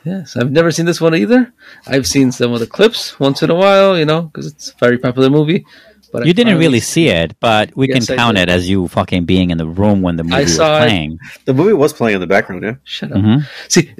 Yes, 0.04 0.36
I've 0.36 0.52
never 0.52 0.70
seen 0.70 0.86
this 0.86 1.00
one 1.00 1.14
either. 1.16 1.52
I've 1.86 2.06
seen 2.06 2.30
some 2.30 2.52
of 2.52 2.60
the 2.60 2.66
clips 2.66 3.18
once 3.18 3.42
in 3.42 3.50
a 3.50 3.54
while, 3.54 3.98
you 3.98 4.04
know, 4.04 4.22
because 4.22 4.46
it's 4.46 4.70
a 4.70 4.74
very 4.78 4.98
popular 4.98 5.28
movie. 5.30 5.66
But 6.12 6.22
I 6.22 6.26
You 6.26 6.32
didn't 6.34 6.58
really 6.58 6.78
see 6.78 7.08
it, 7.08 7.34
but 7.40 7.76
we 7.76 7.88
Yes, 7.88 8.06
can 8.06 8.16
count 8.16 8.38
it 8.38 8.48
as 8.48 8.70
you 8.70 8.86
fucking 8.86 9.24
being 9.24 9.50
in 9.50 9.58
the 9.58 9.66
room 9.66 10.02
when 10.02 10.14
the 10.14 10.22
movie 10.22 10.42
was 10.44 10.54
saw 10.56 10.76
it. 10.78 10.86
playing. 10.86 11.18
The 11.44 11.54
movie 11.54 11.72
was 11.72 11.92
playing 11.92 12.14
in 12.14 12.20
the 12.20 12.28
background, 12.28 12.62
yeah. 12.62 12.74
Shut 12.84 13.10
up. 13.10 13.18
Mhm. 13.18 13.44
See, 13.68 13.92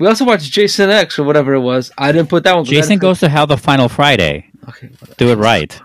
we 0.00 0.06
also 0.06 0.24
watched 0.24 0.50
Jason 0.50 0.88
X 0.88 1.18
or 1.18 1.24
whatever 1.24 1.52
it 1.52 1.60
was. 1.60 1.92
I 1.98 2.10
didn't 2.10 2.30
put 2.30 2.42
that 2.44 2.56
one. 2.56 2.64
Jason 2.64 2.98
goes 2.98 3.20
to 3.20 3.28
hell 3.28 3.46
the 3.46 3.58
final 3.58 3.86
Friday. 3.88 4.46
Okay. 4.66 4.88
whatever. 4.88 5.14
Do 5.18 5.28
it 5.30 5.36
right. 5.36 5.80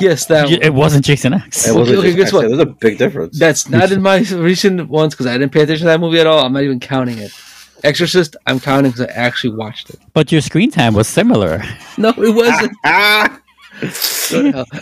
Yes, 0.00 0.24
that. 0.26 0.50
It 0.50 0.72
wasn't 0.72 1.04
Jason 1.04 1.34
X. 1.34 1.68
It 1.68 1.74
wasn't 1.74 1.98
okay, 1.98 2.08
just 2.14 2.16
guess 2.16 2.32
what? 2.32 2.48
There's 2.48 2.58
a 2.58 2.66
big 2.66 2.96
difference. 2.96 3.38
That's 3.38 3.68
not 3.68 3.92
in 3.92 4.00
my 4.00 4.18
recent 4.18 4.88
ones 4.88 5.14
because 5.14 5.26
I 5.26 5.34
didn't 5.34 5.52
pay 5.52 5.62
attention 5.62 5.84
to 5.84 5.90
that 5.90 6.00
movie 6.00 6.18
at 6.18 6.26
all. 6.26 6.44
I'm 6.44 6.52
not 6.54 6.62
even 6.62 6.80
counting 6.80 7.18
it. 7.18 7.30
Exorcist, 7.84 8.36
I'm 8.46 8.58
counting 8.58 8.90
because 8.90 9.06
I 9.06 9.12
actually 9.12 9.54
watched 9.54 9.90
it. 9.90 10.00
But 10.14 10.32
your 10.32 10.40
screen 10.40 10.70
time 10.70 10.94
was 10.94 11.06
similar. 11.06 11.62
No, 11.98 12.10
it 12.10 12.34
wasn't. 12.34 12.76
ah! 12.84 13.40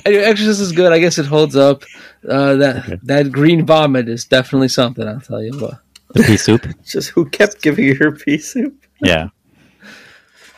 anyway, 0.05 0.25
Exorcist 0.25 0.61
is 0.61 0.73
good. 0.73 0.93
I 0.93 0.99
guess 0.99 1.17
it 1.19 1.27
holds 1.27 1.55
up. 1.55 1.85
Uh, 2.29 2.55
that 2.57 3.01
that 3.05 3.31
green 3.31 3.65
vomit 3.67 4.09
is 4.09 4.25
definitely 4.25 4.69
something. 4.69 5.07
I'll 5.07 5.21
tell 5.21 5.43
you 5.43 5.57
what. 5.59 5.81
The 6.15 6.23
pea 6.23 6.37
soup. 6.37 6.67
Just 6.85 7.11
who 7.11 7.29
kept 7.29 7.63
giving 7.63 7.95
her 7.97 8.13
pea 8.13 8.39
soup? 8.39 8.75
Yeah. 9.03 9.29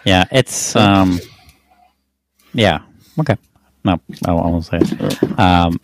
Yeah, 0.04 0.24
it's 0.30 0.76
um 0.76 1.18
yeah. 2.54 2.80
Okay. 3.18 3.36
No, 3.84 4.00
I 4.24 4.32
won't 4.32 4.64
say 4.64 4.78
it. 4.80 5.38
Um 5.38 5.80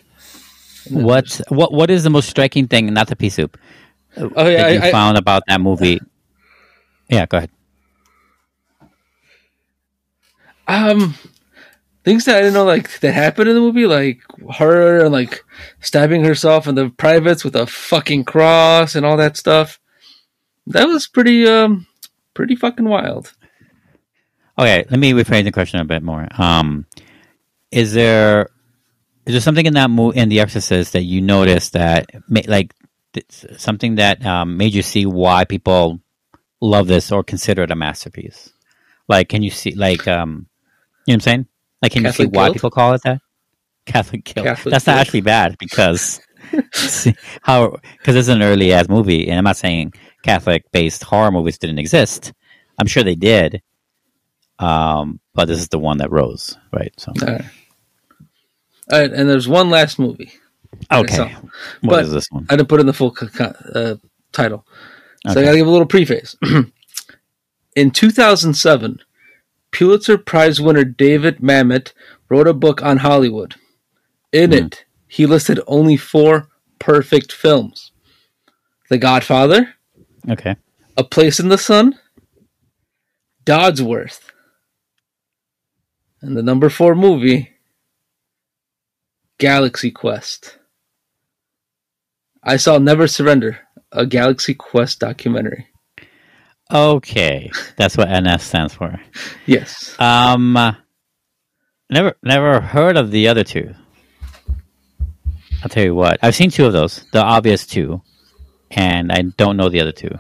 what 0.89 1.41
what 1.49 1.73
what 1.73 1.91
is 1.91 2.05
the 2.05 2.11
most 2.11 2.29
striking 2.29 2.67
thing 2.69 2.93
not 2.93 3.09
the 3.09 3.17
pea 3.17 3.31
soup 3.31 3.59
Oh 4.17 4.47
yeah, 4.47 4.69
that 4.69 4.73
you 4.75 4.81
I, 4.81 4.89
I, 4.89 4.91
found 4.91 5.17
about 5.17 5.43
that 5.49 5.61
movie? 5.61 6.01
Yeah, 7.09 7.27
go 7.27 7.39
ahead. 7.39 7.51
um, 10.69 11.15
things 12.05 12.25
that 12.25 12.37
I 12.37 12.41
didn't 12.41 12.55
know 12.55 12.65
like 12.65 13.01
that 13.01 13.13
happened 13.13 13.49
in 13.49 13.55
the 13.55 13.61
movie, 13.61 13.87
like 13.87 14.23
her 14.59 15.05
and 15.05 15.13
like 15.13 15.45
stabbing 15.81 16.25
herself 16.25 16.67
in 16.67 16.75
the 16.75 16.91
privates 16.91 17.45
with 17.45 17.57
a 17.57 17.67
fucking 17.67 18.25
cross 18.25 18.95
and 18.95 19.07
all 19.07 19.17
that 19.17 19.37
stuff. 19.37 19.79
That 20.67 20.87
was 20.87 21.07
pretty 21.07 21.47
um 21.47 21.87
pretty 22.35 22.57
fucking 22.57 22.89
wild. 22.89 23.33
Okay, 24.59 24.85
let 24.91 25.01
me 25.01 25.13
rephrase 25.13 25.45
the 25.45 25.53
question 25.53 25.81
a 25.81 25.85
bit 25.85 26.03
more. 26.03 26.29
Um, 26.39 26.87
is 27.71 27.93
there 27.93 28.51
is 29.27 29.35
there 29.35 29.41
something 29.41 29.67
in 29.67 29.75
that 29.75 29.91
movie 29.91 30.19
in 30.19 30.29
The 30.29 30.41
Exorcist 30.41 30.93
that 30.93 31.03
you 31.03 31.21
noticed 31.21 31.73
that 31.73 32.11
like 32.47 32.75
something 33.57 33.97
that 33.97 34.25
um, 34.25 34.57
made 34.57 34.75
you 34.75 34.83
see 34.83 35.07
why 35.07 35.45
people 35.45 36.01
love 36.61 36.87
this 36.87 37.13
or 37.13 37.23
consider 37.23 37.63
it 37.63 37.71
a 37.71 37.77
masterpiece? 37.77 38.53
Like, 39.09 39.29
can 39.29 39.43
you 39.43 39.51
see 39.51 39.75
like 39.75 40.07
um, 40.09 40.47
you 41.07 41.13
know 41.13 41.15
what 41.15 41.15
I'm 41.15 41.21
saying? 41.21 41.47
Like, 41.83 41.93
can 41.93 42.03
you 42.03 42.09
Catholic 42.09 42.29
see 42.29 42.37
why 42.37 42.47
guilt? 42.47 42.55
people 42.57 42.71
call 42.71 42.95
it 42.95 43.03
that? 43.03 43.21
Catholic 43.85 44.25
guilt. 44.25 44.47
Catholic 44.47 44.73
That's 44.73 44.87
not 44.87 44.99
actually 44.99 45.23
bad 45.23 45.57
because 45.59 46.21
see, 46.73 47.15
how 47.43 47.77
because 47.99 48.17
it's 48.17 48.29
an 48.29 48.43
early 48.43 48.73
ass 48.73 48.89
movie, 48.89 49.29
and 49.29 49.39
I'm 49.39 49.45
not 49.45 49.57
saying 49.57 49.93
Catholic 50.23 50.71
based 50.73 51.03
horror 51.03 51.33
movies 51.33 51.59
didn't 51.59 51.79
exist. 51.79 52.33
I'm 52.79 52.87
sure 52.87 53.03
they 53.03 53.17
did. 53.17 53.63
Um, 54.59 55.19
but 55.35 55.49
this 55.49 55.59
is 55.59 55.69
the 55.69 55.79
one 55.79 55.99
that 55.99 56.13
rose, 56.13 56.57
right? 56.73 56.93
So 56.97 57.13
All 57.21 57.33
right. 57.33 57.45
All 58.91 59.01
right, 59.01 59.13
and 59.13 59.29
there's 59.29 59.49
one 59.49 59.71
last 59.71 59.99
movie. 59.99 60.33
okay, 60.91 61.15
So, 61.15 61.29
what 61.83 62.05
is 62.05 62.13
this 62.13 62.27
one? 62.31 62.47
I 62.51 62.57
didn't 62.57 62.69
put 62.69 62.81
in 62.81 62.87
the 62.87 62.93
full 62.93 63.15
uh, 63.75 63.97
title, 64.33 64.67
so 65.27 65.41
I 65.41 65.45
gotta 65.45 65.57
give 65.57 65.67
a 65.67 65.71
little 65.71 65.87
preface. 65.87 66.37
in 67.77 67.91
2007, 67.91 68.99
Pulitzer 69.73 70.19
Prize 70.19 70.61
winner 70.61 70.85
David 70.85 71.39
Mamet 71.39 71.93
wrote 72.29 72.47
a 72.47 72.55
book 72.55 72.83
on 72.83 72.99
Hollywood. 72.99 73.57
In 74.33 74.51
Hmm. 74.53 74.59
it, 74.59 74.85
he 75.09 75.27
listed 75.27 75.61
only 75.67 75.97
four 75.97 76.49
perfect 76.79 77.33
films: 77.33 77.91
The 78.89 78.99
Godfather, 78.99 79.75
Okay, 80.29 80.57
A 80.97 81.05
Place 81.05 81.41
in 81.41 81.49
the 81.49 81.59
Sun, 81.59 81.99
Dodsworth, 83.45 84.21
and 86.21 86.37
the 86.37 86.43
number 86.43 86.69
four 86.69 86.95
movie, 86.95 87.51
Galaxy 89.39 89.91
Quest. 89.91 90.59
I 92.45 92.57
saw 92.57 92.79
Never 92.79 93.07
Surrender, 93.07 93.61
a 93.91 94.07
Galaxy 94.07 94.55
Quest 94.55 95.01
documentary. 95.01 95.69
Okay, 96.73 97.51
that's 97.77 97.97
what 97.97 98.09
NS 98.09 98.43
stands 98.43 98.75
for. 98.75 98.99
Yes. 99.47 99.95
Um, 100.01 100.55
never, 101.91 102.15
never 102.23 102.61
heard 102.61 102.97
of 102.97 103.11
the 103.11 103.29
other 103.29 103.45
two. 103.45 103.75
I'll 105.63 105.69
tell 105.69 105.85
you 105.85 105.95
what, 105.95 106.19
I've 106.23 106.35
seen 106.35 106.51
two 106.51 106.67
of 106.67 106.73
those, 106.73 107.05
the 107.13 107.23
obvious 107.23 107.67
two, 107.67 108.03
and 108.71 109.13
I 109.13 109.23
don't 109.23 109.57
know 109.57 109.69
the 109.69 109.81
other 109.81 109.93
two. 109.93 110.11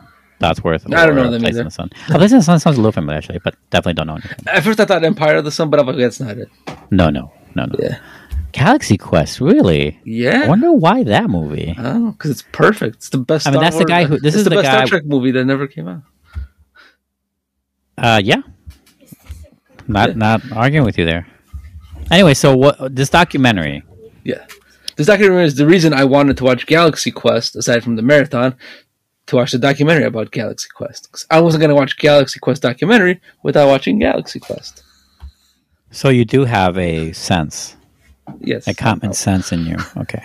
Dodsworth. 0.41 0.93
I 0.93 1.07
don't 1.07 1.15
know 1.15 1.31
them 1.31 1.41
Place 1.43 1.55
in 1.55 1.61
either. 1.61 1.65
the 1.65 1.71
Sun. 1.71 1.91
Oh, 2.11 2.15
Place 2.17 2.33
in 2.33 2.39
the 2.39 2.43
Sun 2.45 2.59
sounds 2.59 2.77
a 2.77 2.81
little 2.81 2.91
familiar 2.93 3.19
actually, 3.19 3.39
but 3.45 3.55
definitely 3.71 3.95
don't 3.95 4.09
know 4.09 4.15
anything. 4.15 4.39
At 4.49 4.65
first, 4.65 4.81
I 4.81 4.85
thought 4.85 5.05
Empire 5.05 5.37
of 5.37 5.45
the 5.45 5.53
Sun, 5.53 5.71
but 5.71 5.79
I'm 5.79 5.87
like, 5.87 5.97
that's 5.97 6.19
not 6.19 6.37
it. 6.37 6.49
No, 6.91 7.11
no, 7.11 7.33
no, 7.55 7.65
no. 7.67 7.77
Yeah. 7.79 7.99
Galaxy 8.51 8.99
Quest, 8.99 9.41
really? 9.41 10.01
Yeah. 10.05 10.43
I 10.45 10.49
wonder 10.49 10.73
why 10.73 11.05
that 11.05 11.31
movie. 11.31 11.75
Oh, 11.79 12.11
because 12.11 12.33
it's 12.33 12.45
perfect. 12.53 12.97
It's 12.97 13.09
the 13.11 13.19
best. 13.19 13.47
I 13.47 13.51
mean, 13.53 13.61
Star 13.61 13.65
that's 13.71 13.79
the 13.79 13.85
guy 13.85 14.05
who- 14.05 14.19
this 14.19 14.35
it's 14.35 14.39
is 14.39 14.45
the, 14.45 14.51
the 14.51 14.57
best 14.57 14.67
guy- 14.67 14.77
Star 14.79 14.87
Trek 14.89 15.05
movie 15.07 15.31
that 15.31 15.45
never 15.45 15.67
came 15.69 15.87
out. 15.89 16.03
Uh, 17.99 18.21
yeah. 18.23 18.43
Not 19.89 20.17
not 20.17 20.41
arguing 20.53 20.85
with 20.85 20.97
you 20.99 21.05
there. 21.05 21.27
Anyway, 22.11 22.35
so 22.35 22.57
what 22.57 22.95
this 22.95 23.09
documentary? 23.11 23.83
Yeah. 24.25 24.45
This 24.97 25.07
documentary 25.07 25.45
is 25.45 25.57
the 25.57 25.67
reason 25.67 25.93
I 25.93 26.05
wanted 26.05 26.37
to 26.39 26.45
watch 26.45 26.67
Galaxy 26.67 27.11
Quest, 27.11 27.57
aside 27.57 27.83
from 27.83 27.97
the 27.97 28.03
marathon, 28.03 28.55
to 29.27 29.37
watch 29.37 29.53
the 29.53 29.59
documentary 29.59 30.05
about 30.05 30.31
Galaxy 30.31 30.69
Quest 30.75 31.09
because 31.11 31.27
I 31.31 31.41
wasn't 31.41 31.61
going 31.61 31.71
to 31.71 31.75
watch 31.75 31.97
Galaxy 31.99 32.39
Quest 32.39 32.63
documentary 32.63 33.21
without 33.43 33.69
watching 33.69 33.99
Galaxy 33.99 34.39
Quest. 34.39 34.83
So 35.91 36.09
you 36.09 36.25
do 36.25 36.45
have 36.45 36.79
a 36.79 37.13
sense, 37.13 37.77
Yes. 38.41 38.67
a 38.69 38.75
common 38.75 39.13
sense 39.15 39.53
in 39.53 39.67
you. 39.67 39.77
Okay, 39.97 40.23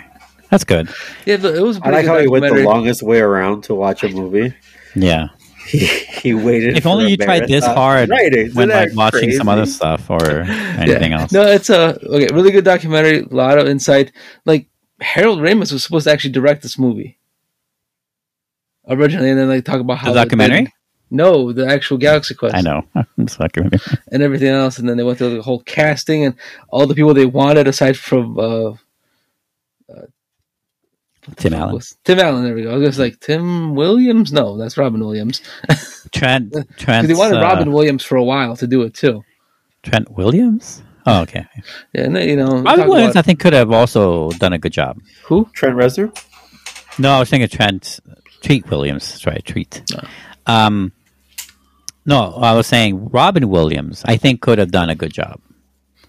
that's 0.50 0.64
good. 0.64 0.88
Yeah, 1.26 1.38
but 1.38 1.54
it 1.54 1.62
was 1.62 1.78
a 1.78 1.80
I 1.80 1.82
pretty 1.82 1.96
like 1.96 2.04
good 2.04 2.10
how 2.12 2.20
he 2.20 2.28
went 2.28 2.54
the 2.54 2.62
longest 2.64 3.02
way 3.02 3.18
around 3.20 3.64
to 3.64 3.74
watch 3.74 4.02
a 4.04 4.08
movie. 4.08 4.54
Yeah. 4.94 5.28
He, 5.68 5.86
he 5.86 6.34
waited. 6.34 6.76
If 6.76 6.86
only 6.86 7.10
you 7.10 7.16
tried 7.16 7.46
this 7.48 7.64
hard 7.64 8.08
right? 8.08 8.52
when 8.54 8.68
like 8.70 8.94
watching 8.94 9.30
some 9.32 9.48
other 9.48 9.66
stuff 9.66 10.08
or 10.08 10.40
anything 10.80 11.12
Yeah. 11.12 11.20
else. 11.20 11.32
No, 11.32 11.42
it's 11.42 11.68
a 11.70 11.98
okay, 12.06 12.28
really 12.34 12.50
good 12.50 12.64
documentary. 12.64 13.20
A 13.20 13.34
lot 13.34 13.58
of 13.58 13.66
insight. 13.68 14.12
Like 14.46 14.66
Harold 15.00 15.40
Ramis 15.40 15.72
was 15.72 15.84
supposed 15.84 16.04
to 16.04 16.12
actually 16.12 16.32
direct 16.32 16.62
this 16.62 16.78
movie 16.78 17.18
originally, 18.88 19.30
and 19.30 19.38
then 19.38 19.48
like 19.48 19.64
talk 19.64 19.80
about 19.80 19.98
how 19.98 20.12
The 20.12 20.22
documentary? 20.24 20.62
did- 20.64 20.72
No, 21.10 21.52
the 21.52 21.66
actual 21.66 21.98
Galaxy 21.98 22.34
Quest. 22.34 22.54
I 22.54 22.60
know. 22.62 22.82
And 24.10 24.22
everything 24.22 24.48
else, 24.48 24.78
and 24.78 24.88
then 24.88 24.96
they 24.96 25.02
went 25.04 25.18
through 25.18 25.34
the 25.36 25.42
whole 25.42 25.60
casting 25.62 26.24
and 26.24 26.34
all 26.70 26.86
the 26.86 26.94
people 26.94 27.14
they 27.14 27.26
wanted 27.26 27.68
aside 27.68 27.96
from 27.96 28.38
uh, 28.38 28.72
Tim 31.36 31.54
Allen, 31.54 31.74
was- 31.74 31.96
Tim 32.04 32.18
Allen. 32.20 32.44
There 32.44 32.54
we 32.54 32.62
go. 32.64 32.74
I 32.74 32.78
was 32.78 32.98
like 32.98 33.20
Tim 33.20 33.74
Williams. 33.74 34.32
No, 34.32 34.56
that's 34.56 34.76
Robin 34.76 35.00
Williams. 35.00 35.40
Trent, 36.12 36.52
Because 36.52 36.66
Trent, 36.76 37.08
they 37.08 37.14
wanted 37.14 37.38
uh, 37.38 37.42
Robin 37.42 37.72
Williams 37.72 38.02
for 38.04 38.16
a 38.16 38.24
while 38.24 38.56
to 38.56 38.66
do 38.66 38.82
it 38.82 38.94
too. 38.94 39.24
Trent 39.82 40.10
Williams. 40.12 40.82
Oh, 41.06 41.22
okay. 41.22 41.46
Yeah, 41.94 42.02
and 42.04 42.16
then, 42.16 42.28
you 42.28 42.36
know, 42.36 42.46
Robin 42.62 42.64
talk 42.64 42.88
Williams, 42.88 43.16
I 43.16 43.22
think, 43.22 43.40
could 43.40 43.52
have 43.52 43.70
also 43.72 44.30
done 44.32 44.52
a 44.52 44.58
good 44.58 44.72
job. 44.72 44.98
who? 45.24 45.48
Trent 45.54 45.76
Reznor. 45.76 46.12
No, 46.98 47.12
I 47.12 47.20
was 47.20 47.30
thinking 47.30 47.48
Trent 47.48 48.00
Treat 48.42 48.68
Williams. 48.70 49.08
That's 49.10 49.26
right, 49.26 49.44
Treat. 49.44 49.82
Um, 50.46 50.92
no, 52.04 52.34
I 52.34 52.54
was 52.54 52.66
saying 52.66 53.10
Robin 53.10 53.48
Williams. 53.48 54.02
I 54.04 54.16
think 54.16 54.40
could 54.40 54.58
have 54.58 54.70
done 54.70 54.90
a 54.90 54.94
good 54.94 55.12
job. 55.12 55.40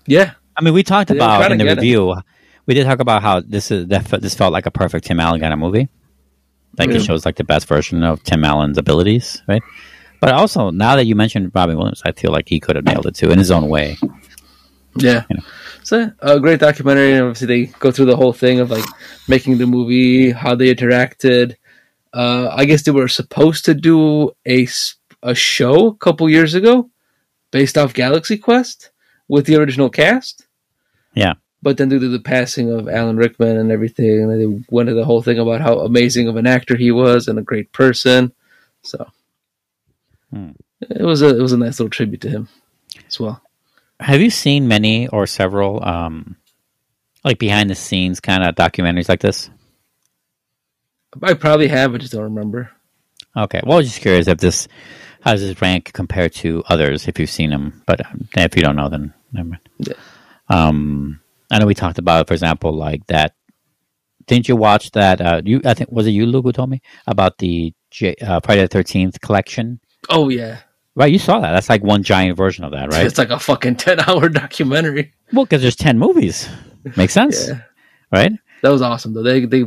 Yeah, 0.06 0.34
I 0.56 0.62
mean, 0.62 0.74
we 0.74 0.84
talked 0.84 1.10
They 1.10 1.16
about 1.16 1.52
in 1.52 1.58
the 1.60 1.66
review 1.66 2.14
him. 2.14 2.24
We 2.70 2.76
did 2.76 2.86
talk 2.86 3.00
about 3.00 3.24
how 3.24 3.40
this 3.40 3.72
is 3.72 3.88
that 3.88 4.06
this 4.22 4.36
felt 4.36 4.54
like 4.54 4.68
a 4.68 4.72
perfect 4.72 5.06
Tim 5.08 5.20
Allen 5.20 5.42
kind 5.42 5.52
of 5.52 5.58
movie. 5.58 5.90
Like 6.78 6.90
Yeah. 6.92 6.98
it 6.98 7.02
shows 7.02 7.26
like 7.26 7.36
the 7.36 7.44
best 7.44 7.68
version 7.68 8.04
of 8.04 8.22
Tim 8.22 8.46
Allen's 8.46 8.78
abilities, 8.78 9.42
right? 9.48 9.64
But 10.20 10.34
also, 10.34 10.70
now 10.70 10.96
that 10.96 11.06
you 11.06 11.16
mentioned 11.16 11.52
Robin 11.56 11.76
Williams, 11.78 12.04
I 12.06 12.12
feel 12.12 12.32
like 12.32 12.48
he 12.48 12.60
could 12.60 12.76
have 12.76 12.86
nailed 12.86 13.08
it 13.08 13.16
too 13.16 13.32
in 13.32 13.40
his 13.40 13.50
own 13.50 13.70
way. 13.70 13.98
yeah. 14.98 15.24
You 15.32 15.38
know. 15.38 15.44
So 15.82 16.12
a 16.20 16.40
great 16.40 16.60
documentary, 16.60 17.14
and 17.14 17.24
obviously 17.24 17.48
they 17.48 17.66
go 17.80 17.90
through 17.90 18.06
the 18.06 18.16
whole 18.16 18.34
thing 18.34 18.60
of 18.60 18.70
like 18.70 18.86
making 19.28 19.58
the 19.58 19.66
movie, 19.66 20.30
how 20.30 20.54
they 20.54 20.72
interacted. 20.76 21.56
Uh, 22.14 22.50
I 22.54 22.66
guess 22.66 22.84
they 22.84 22.92
were 22.92 23.08
supposed 23.08 23.66
to 23.66 23.74
do 23.74 24.30
a 24.48 24.68
a 25.24 25.34
show 25.34 25.88
a 25.88 25.96
couple 25.96 26.30
years 26.30 26.54
ago, 26.54 26.92
based 27.50 27.80
off 27.80 27.96
Galaxy 27.96 28.38
Quest 28.38 28.92
with 29.28 29.48
the 29.48 29.56
original 29.56 29.90
cast. 29.90 30.46
Yeah. 31.16 31.34
But 31.62 31.78
then 31.78 31.90
due 31.90 32.00
to 32.00 32.08
the 32.08 32.20
passing 32.20 32.72
of 32.72 32.88
Alan 32.88 33.18
Rickman 33.18 33.58
and 33.58 33.72
everything, 33.72 34.28
they 34.30 34.64
went 34.70 34.88
into 34.90 35.00
the 35.00 35.06
whole 35.06 35.22
thing 35.22 35.40
about 35.40 35.60
how 35.62 35.80
amazing 35.80 36.28
of 36.30 36.38
an 36.38 36.48
actor 36.48 36.78
he 36.78 36.92
was 36.92 37.28
and 37.28 37.38
a 37.38 37.42
great 37.44 37.72
person. 37.74 38.32
So 38.84 39.08
Hmm. 40.32 40.52
it 40.82 41.02
was 41.04 41.22
a 41.22 41.36
it 41.38 41.42
was 41.42 41.52
a 41.54 41.58
nice 41.58 41.80
little 41.80 41.90
tribute 41.90 42.22
to 42.22 42.30
him 42.30 42.48
as 43.08 43.20
well. 43.20 43.42
Have 44.00 44.22
you 44.22 44.30
seen 44.30 44.68
many 44.68 45.08
or 45.10 45.28
several 45.28 45.84
um, 45.84 46.38
like 47.26 47.40
behind 47.40 47.70
the 47.70 47.76
scenes 47.76 48.20
kind 48.22 48.44
of 48.44 48.56
documentaries 48.56 49.10
like 49.10 49.20
this? 49.20 49.50
I 51.22 51.34
probably 51.34 51.68
have, 51.68 51.94
I 51.94 51.98
just 51.98 52.14
don't 52.14 52.24
remember. 52.24 52.72
Okay. 53.36 53.62
Well, 53.66 53.74
I 53.74 53.78
was 53.78 53.88
just 53.88 54.02
curious 54.02 54.28
if 54.28 54.38
this 54.38 54.68
how 55.22 55.32
does 55.34 55.42
this 55.42 55.62
rank 55.62 55.92
compared 55.92 56.34
to 56.36 56.64
others 56.68 57.08
if 57.08 57.20
you've 57.20 57.30
seen 57.30 57.50
them, 57.50 57.82
but 57.86 58.06
um, 58.06 58.30
if 58.38 58.56
you 58.56 58.62
don't 58.62 58.78
know, 58.78 58.88
then 58.88 59.14
never 59.34 59.50
mind. 59.50 59.70
Yeah. 59.80 59.94
Um, 60.48 61.20
I 61.52 61.60
know 61.60 61.66
we 61.66 61.74
talked 61.76 61.98
about, 61.98 62.28
for 62.28 62.34
example, 62.34 62.72
like 62.74 63.06
that. 63.08 63.34
Didn't 64.28 64.48
you 64.48 64.56
watch 64.56 64.92
that? 64.92 65.20
Uh, 65.22 65.42
you, 65.44 65.62
I 65.66 65.74
think 65.74 65.92
was 65.92 66.06
it 66.06 66.12
you, 66.12 66.26
Luke, 66.28 66.46
who 66.46 66.52
told 66.52 66.70
me 66.70 66.82
about 67.08 67.40
the 67.40 67.74
J, 67.90 68.14
uh, 68.22 68.40
Friday 68.44 68.62
the 68.62 68.68
Thirteenth 68.68 69.20
collection? 69.22 69.80
Oh 70.10 70.30
yeah, 70.30 70.60
Right, 70.96 71.12
you 71.12 71.18
saw 71.20 71.40
that. 71.40 71.52
That's 71.52 71.70
like 71.70 71.84
one 71.84 72.04
giant 72.04 72.38
version 72.38 72.64
of 72.64 72.72
that, 72.74 72.92
right? 72.92 73.06
it's 73.06 73.18
like 73.18 73.32
a 73.32 73.40
fucking 73.40 73.76
ten 73.86 74.00
hour 74.02 74.30
documentary. 74.30 75.14
well, 75.34 75.46
because 75.46 75.62
there's 75.64 75.76
ten 75.76 75.98
movies. 75.98 76.48
Makes 76.96 77.14
sense, 77.14 77.48
Yeah, 77.48 77.62
right? 78.12 78.32
that 78.62 78.70
was 78.70 78.82
awesome 78.84 79.14
though. 79.14 79.24
They 79.24 79.46
they, 79.46 79.64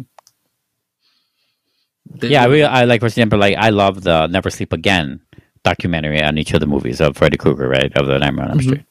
they 2.10 2.28
Yeah, 2.28 2.42
I, 2.42 2.46
really, 2.46 2.64
I 2.64 2.84
like 2.84 3.00
for 3.00 3.06
example, 3.06 3.38
like 3.38 3.56
I 3.56 3.70
love 3.70 4.02
the 4.02 4.26
Never 4.28 4.50
Sleep 4.50 4.72
Again 4.72 5.20
documentary 5.64 6.22
on 6.22 6.38
each 6.38 6.52
of 6.54 6.60
the 6.60 6.66
movies 6.66 7.00
of 7.00 7.16
Freddy 7.16 7.36
Krueger, 7.36 7.68
right, 7.68 7.92
of 7.96 8.06
the 8.06 8.18
Nightmare 8.18 8.44
on 8.46 8.50
Elm 8.52 8.58
Mhm. 8.60 8.62
Street. 8.62 8.84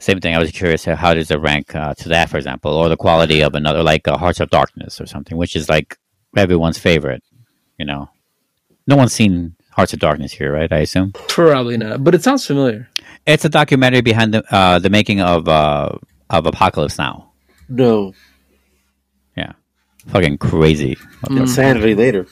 Same 0.00 0.20
thing. 0.20 0.34
I 0.34 0.38
was 0.38 0.50
curious 0.52 0.86
uh, 0.86 0.94
how 0.94 1.12
does 1.14 1.30
it 1.30 1.40
rank 1.40 1.74
uh, 1.74 1.94
to 1.94 2.08
that, 2.10 2.30
for 2.30 2.36
example, 2.36 2.72
or 2.72 2.88
the 2.88 2.96
quality 2.96 3.40
of 3.42 3.54
another 3.54 3.82
like 3.82 4.06
uh, 4.06 4.16
Hearts 4.16 4.40
of 4.40 4.48
Darkness 4.50 5.00
or 5.00 5.06
something, 5.06 5.36
which 5.36 5.56
is 5.56 5.68
like 5.68 5.98
everyone's 6.36 6.78
favorite. 6.78 7.22
You 7.78 7.86
know, 7.86 8.08
no 8.86 8.96
one's 8.96 9.12
seen 9.12 9.56
Hearts 9.72 9.92
of 9.92 9.98
Darkness 9.98 10.32
here, 10.32 10.52
right? 10.52 10.72
I 10.72 10.78
assume 10.78 11.12
probably 11.28 11.76
not, 11.76 12.04
but 12.04 12.14
it 12.14 12.22
sounds 12.22 12.46
familiar. 12.46 12.88
it's 13.26 13.44
a 13.44 13.48
documentary 13.48 14.00
behind 14.02 14.34
the 14.34 14.54
uh, 14.54 14.78
the 14.78 14.90
making 14.90 15.20
of 15.20 15.48
uh, 15.48 15.90
of 16.30 16.46
Apocalypse 16.46 16.98
Now. 16.98 17.32
No, 17.68 18.14
Yeah, 19.36 19.52
fucking 20.06 20.38
crazy. 20.38 20.96
Mm. 21.24 21.40
Insanity 21.40 21.94
later. 21.94 22.26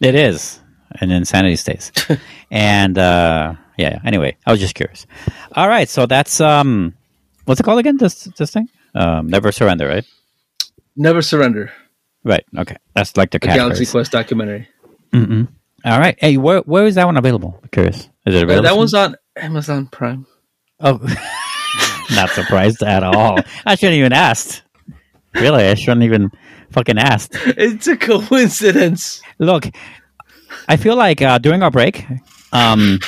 It 0.00 0.14
is 0.14 0.58
an 1.00 1.10
insanity 1.10 1.56
stays. 1.56 1.92
and 2.50 2.98
uh 2.98 3.54
yeah, 3.76 3.90
yeah, 3.94 4.00
anyway, 4.04 4.36
I 4.46 4.50
was 4.52 4.60
just 4.60 4.74
curious. 4.74 5.06
All 5.52 5.68
right, 5.68 5.88
so 5.88 6.06
that's 6.06 6.40
um 6.40 6.94
what's 7.44 7.60
it 7.60 7.64
called 7.64 7.78
again? 7.80 7.96
This 7.96 8.24
this 8.36 8.50
thing? 8.52 8.68
Um 8.94 9.28
Never 9.28 9.52
Surrender, 9.52 9.88
right? 9.88 10.04
Never 10.96 11.22
surrender. 11.22 11.72
Right. 12.22 12.44
Okay. 12.56 12.76
That's 12.94 13.16
like 13.16 13.30
the 13.32 13.38
The 13.38 13.48
Galaxy. 13.48 13.84
Quest 13.86 14.12
documentary. 14.12 14.68
Mm-mm. 15.12 15.48
All 15.84 15.98
right. 15.98 16.16
Hey, 16.20 16.36
where 16.36 16.60
where 16.60 16.86
is 16.86 16.94
that 16.94 17.04
one 17.06 17.16
available? 17.16 17.58
I'm 17.62 17.68
curious. 17.70 18.08
Is 18.26 18.34
it 18.34 18.40
Uh, 18.40 18.42
available? 18.44 18.62
that 18.68 18.76
one's 18.76 18.94
on 18.94 19.16
Amazon 19.36 19.86
Prime. 19.88 20.26
Oh, 20.80 20.98
not 22.14 22.30
surprised 22.30 22.82
at 22.82 23.02
all. 23.02 23.38
I 23.66 23.74
shouldn't 23.74 23.98
even 23.98 24.12
asked. 24.12 24.62
Really, 25.34 25.64
I 25.66 25.74
shouldn't 25.74 26.04
even 26.04 26.30
fucking 26.70 26.98
asked. 26.98 27.32
It's 27.34 27.86
a 27.88 27.96
coincidence. 27.96 29.20
Look, 29.38 29.66
I 30.68 30.76
feel 30.76 30.94
like 30.96 31.20
uh, 31.22 31.38
during 31.38 31.62
our 31.62 31.70
break, 31.70 32.06
um, 32.52 33.00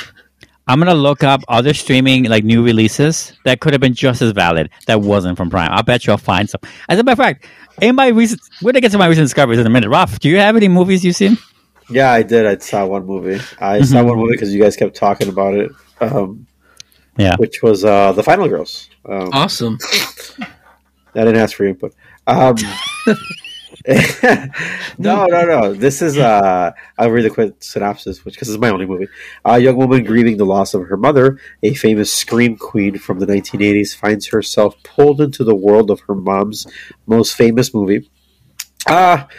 I'm 0.67 0.79
gonna 0.79 0.93
look 0.93 1.23
up 1.23 1.41
other 1.47 1.73
streaming 1.73 2.25
like 2.25 2.43
new 2.43 2.63
releases 2.63 3.33
that 3.45 3.59
could 3.61 3.73
have 3.73 3.81
been 3.81 3.93
just 3.93 4.21
as 4.21 4.31
valid 4.31 4.69
that 4.87 5.01
wasn't 5.01 5.37
from 5.37 5.49
Prime. 5.49 5.71
I 5.71 5.81
bet 5.81 6.05
you 6.05 6.11
I'll 6.11 6.17
find 6.17 6.49
some. 6.49 6.61
As 6.89 6.99
a 6.99 7.03
matter 7.03 7.13
of 7.21 7.25
fact, 7.25 7.45
in 7.81 7.95
my 7.95 8.07
recent, 8.07 8.41
we're 8.61 8.71
gonna 8.71 8.81
get 8.81 8.91
to 8.91 8.97
my 8.97 9.07
recent 9.07 9.25
discoveries 9.25 9.59
in 9.59 9.67
a 9.67 9.69
minute. 9.69 9.89
Rob, 9.89 10.09
do 10.19 10.29
you 10.29 10.37
have 10.39 10.55
any 10.55 10.67
movies 10.67 11.05
you've 11.05 11.15
seen? 11.15 11.37
Yeah, 11.89 12.11
I 12.11 12.21
did. 12.23 12.45
I 12.45 12.57
saw 12.57 12.85
one 12.85 13.05
movie. 13.05 13.35
I 13.61 13.77
Mm-hmm. 13.79 13.83
saw 13.85 14.03
one 14.03 14.17
movie 14.17 14.33
because 14.33 14.53
you 14.53 14.61
guys 14.61 14.75
kept 14.75 14.95
talking 14.95 15.29
about 15.29 15.53
it, 15.53 15.71
um, 16.01 16.45
Yeah. 17.17 17.35
which 17.37 17.61
was 17.63 17.85
uh, 17.85 18.11
the 18.11 18.23
Final 18.23 18.49
Girls. 18.49 18.89
Um, 19.07 19.29
Awesome. 19.31 19.77
I 21.15 21.23
didn't 21.23 21.37
ask 21.37 21.55
for 21.55 21.65
input. 21.65 21.93
Um, 22.27 22.55
no, 24.97 25.25
no, 25.27 25.45
no. 25.45 25.73
This 25.73 26.01
is 26.01 26.17
uh, 26.17 26.71
I'll 26.97 27.09
read 27.09 27.23
the 27.23 27.29
quick 27.29 27.55
synopsis, 27.59 28.25
which 28.25 28.33
because 28.33 28.49
it's 28.49 28.59
my 28.59 28.69
only 28.69 28.85
movie. 28.85 29.07
A 29.45 29.59
young 29.59 29.77
woman 29.77 30.03
grieving 30.03 30.35
the 30.35 30.45
loss 30.45 30.73
of 30.73 30.87
her 30.87 30.97
mother, 30.97 31.39
a 31.63 31.73
famous 31.73 32.11
scream 32.11 32.57
queen 32.57 32.97
from 32.97 33.19
the 33.19 33.25
1980s, 33.25 33.95
finds 33.95 34.27
herself 34.27 34.75
pulled 34.83 35.21
into 35.21 35.45
the 35.45 35.55
world 35.55 35.89
of 35.89 36.01
her 36.01 36.15
mom's 36.15 36.67
most 37.05 37.35
famous 37.35 37.73
movie. 37.73 38.09
Ah, 38.89 39.29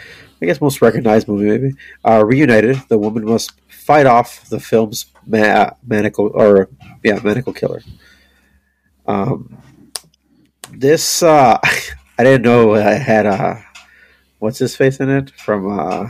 I 0.41 0.45
guess 0.45 0.59
most 0.59 0.81
recognized 0.81 1.27
movie, 1.27 1.45
maybe. 1.45 1.75
Uh, 2.03 2.23
reunited, 2.25 2.77
the 2.87 2.97
woman 2.97 3.25
must 3.25 3.51
fight 3.67 4.07
off 4.07 4.49
the 4.49 4.59
film's 4.59 5.05
ma- 5.27 5.71
or 6.17 6.69
yeah, 7.03 7.19
maniacal 7.23 7.53
killer. 7.53 7.83
Um, 9.05 9.61
this 10.71 11.21
uh, 11.21 11.59
I 12.17 12.23
didn't 12.23 12.41
know 12.41 12.73
I 12.73 12.93
had 12.93 13.27
uh, 13.27 13.55
what's 14.39 14.57
his 14.57 14.75
face 14.75 14.99
in 14.99 15.09
it 15.09 15.31
from 15.31 15.67
uh, 15.79 16.09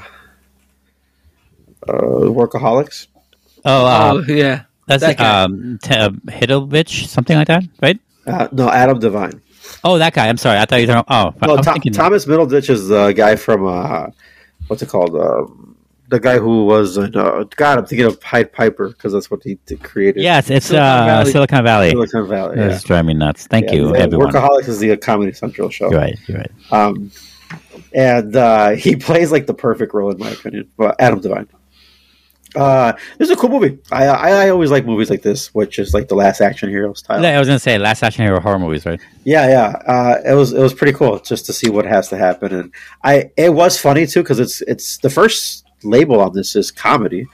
uh, 1.88 1.92
Workaholics. 2.32 3.08
Oh, 3.66 3.86
uh, 3.86 4.14
oh 4.16 4.34
yeah, 4.34 4.64
that's 4.88 5.02
that 5.04 5.18
guy. 5.18 5.44
um, 5.44 5.80
T- 5.82 5.94
uh, 5.94 6.10
Hidovich, 6.28 7.08
something 7.08 7.36
like 7.38 7.48
that, 7.48 7.64
right? 7.82 8.00
Uh, 8.26 8.48
no, 8.52 8.70
Adam 8.70 9.00
Devine. 9.00 9.42
Oh, 9.84 9.98
that 9.98 10.14
guy. 10.14 10.28
I'm 10.28 10.38
sorry. 10.38 10.58
I 10.60 10.66
thought 10.66 10.78
you 10.82 10.88
were 10.88 10.94
talking. 10.94 11.14
Oh, 11.14 11.34
No, 11.48 11.56
was 11.56 11.66
Tho- 11.66 11.92
Thomas 11.92 12.26
Middleditch 12.26 12.70
is 12.70 12.88
the 12.88 13.12
guy 13.12 13.36
from 13.36 13.66
uh, 13.68 14.08
what's 14.68 14.82
it 14.82 14.90
called? 14.90 15.16
Um, 15.16 15.76
the 16.10 16.20
guy 16.20 16.40
who 16.40 16.66
was 16.66 16.98
in, 16.98 17.16
uh, 17.16 17.44
God, 17.56 17.78
I'm 17.78 17.86
thinking 17.86 18.08
of 18.08 18.20
Pied 18.20 18.52
Piper 18.52 18.90
because 18.90 19.14
that's 19.14 19.30
what 19.30 19.44
he 19.44 19.58
created. 19.84 20.24
Yes, 20.24 20.50
it's 20.50 20.66
Silicon 20.66 20.84
uh, 20.88 21.06
Valley. 21.06 21.32
Silicon 21.32 21.64
Valley. 21.64 21.90
Silicon 21.92 22.28
Valley. 22.28 22.58
Yeah. 22.58 22.68
That's 22.70 22.84
driving 22.84 23.08
me 23.08 23.14
nuts. 23.14 23.46
Thank 23.46 23.68
Yeah, 23.68 23.74
you, 23.74 23.96
everyone. 23.96 24.32
Workaholics 24.32 24.68
is 24.70 24.80
the 24.80 24.98
Comedy 24.98 25.34
Central 25.34 25.70
show. 25.70 25.92
You're 25.92 26.00
right. 26.00 26.20
You're 26.28 26.38
right. 26.40 26.52
Um, 26.72 27.12
and 27.94 28.36
uh, 28.36 28.70
he 28.72 28.96
plays 29.08 29.32
like 29.32 29.48
the 29.48 29.54
perfect 29.54 29.94
role 29.94 30.12
in 30.12 30.18
my 30.18 30.32
opinion. 30.32 30.70
Well, 30.78 30.96
Adam 31.00 31.20
Devine. 31.22 31.48
Uh, 32.56 32.94
this 33.18 33.30
is 33.30 33.32
a 33.32 33.36
cool 33.36 33.50
movie. 33.50 33.78
I, 33.92 34.08
I 34.08 34.30
I 34.30 34.50
always 34.50 34.72
like 34.72 34.86
movies 34.86 35.10
like 35.10 35.22
this, 35.22 35.54
which 35.54 35.78
is 35.78 35.94
like 35.94 36.08
the 36.08 36.16
Last 36.16 36.42
Action 36.42 36.70
Hero 36.70 36.94
style. 36.94 37.22
Yeah, 37.22 37.36
I 37.36 37.40
was 37.40 37.48
gonna 37.48 37.60
say 37.60 37.78
last 37.78 38.02
action 38.02 38.26
hero 38.26 38.40
horror 38.40 38.58
movies, 38.58 38.86
right? 38.86 39.00
Yeah, 39.24 39.48
yeah. 39.48 39.68
Uh, 39.86 40.22
it 40.26 40.34
was 40.34 40.54
it 40.54 40.62
was 40.62 40.74
pretty 40.74 40.94
cool 40.94 41.20
just 41.20 41.46
to 41.46 41.54
see 41.54 41.70
what 41.70 41.86
has 41.86 42.10
to 42.10 42.18
happen, 42.18 42.54
and 42.54 42.74
I 43.04 43.30
it 43.38 43.54
was 43.54 43.80
funny 43.80 44.08
too 44.08 44.24
because 44.24 44.40
it's 44.40 44.62
it's 44.62 44.98
the 44.98 45.12
first 45.12 45.66
label 45.84 46.20
on 46.22 46.34
this 46.34 46.56
is 46.56 46.72
comedy. 46.72 47.28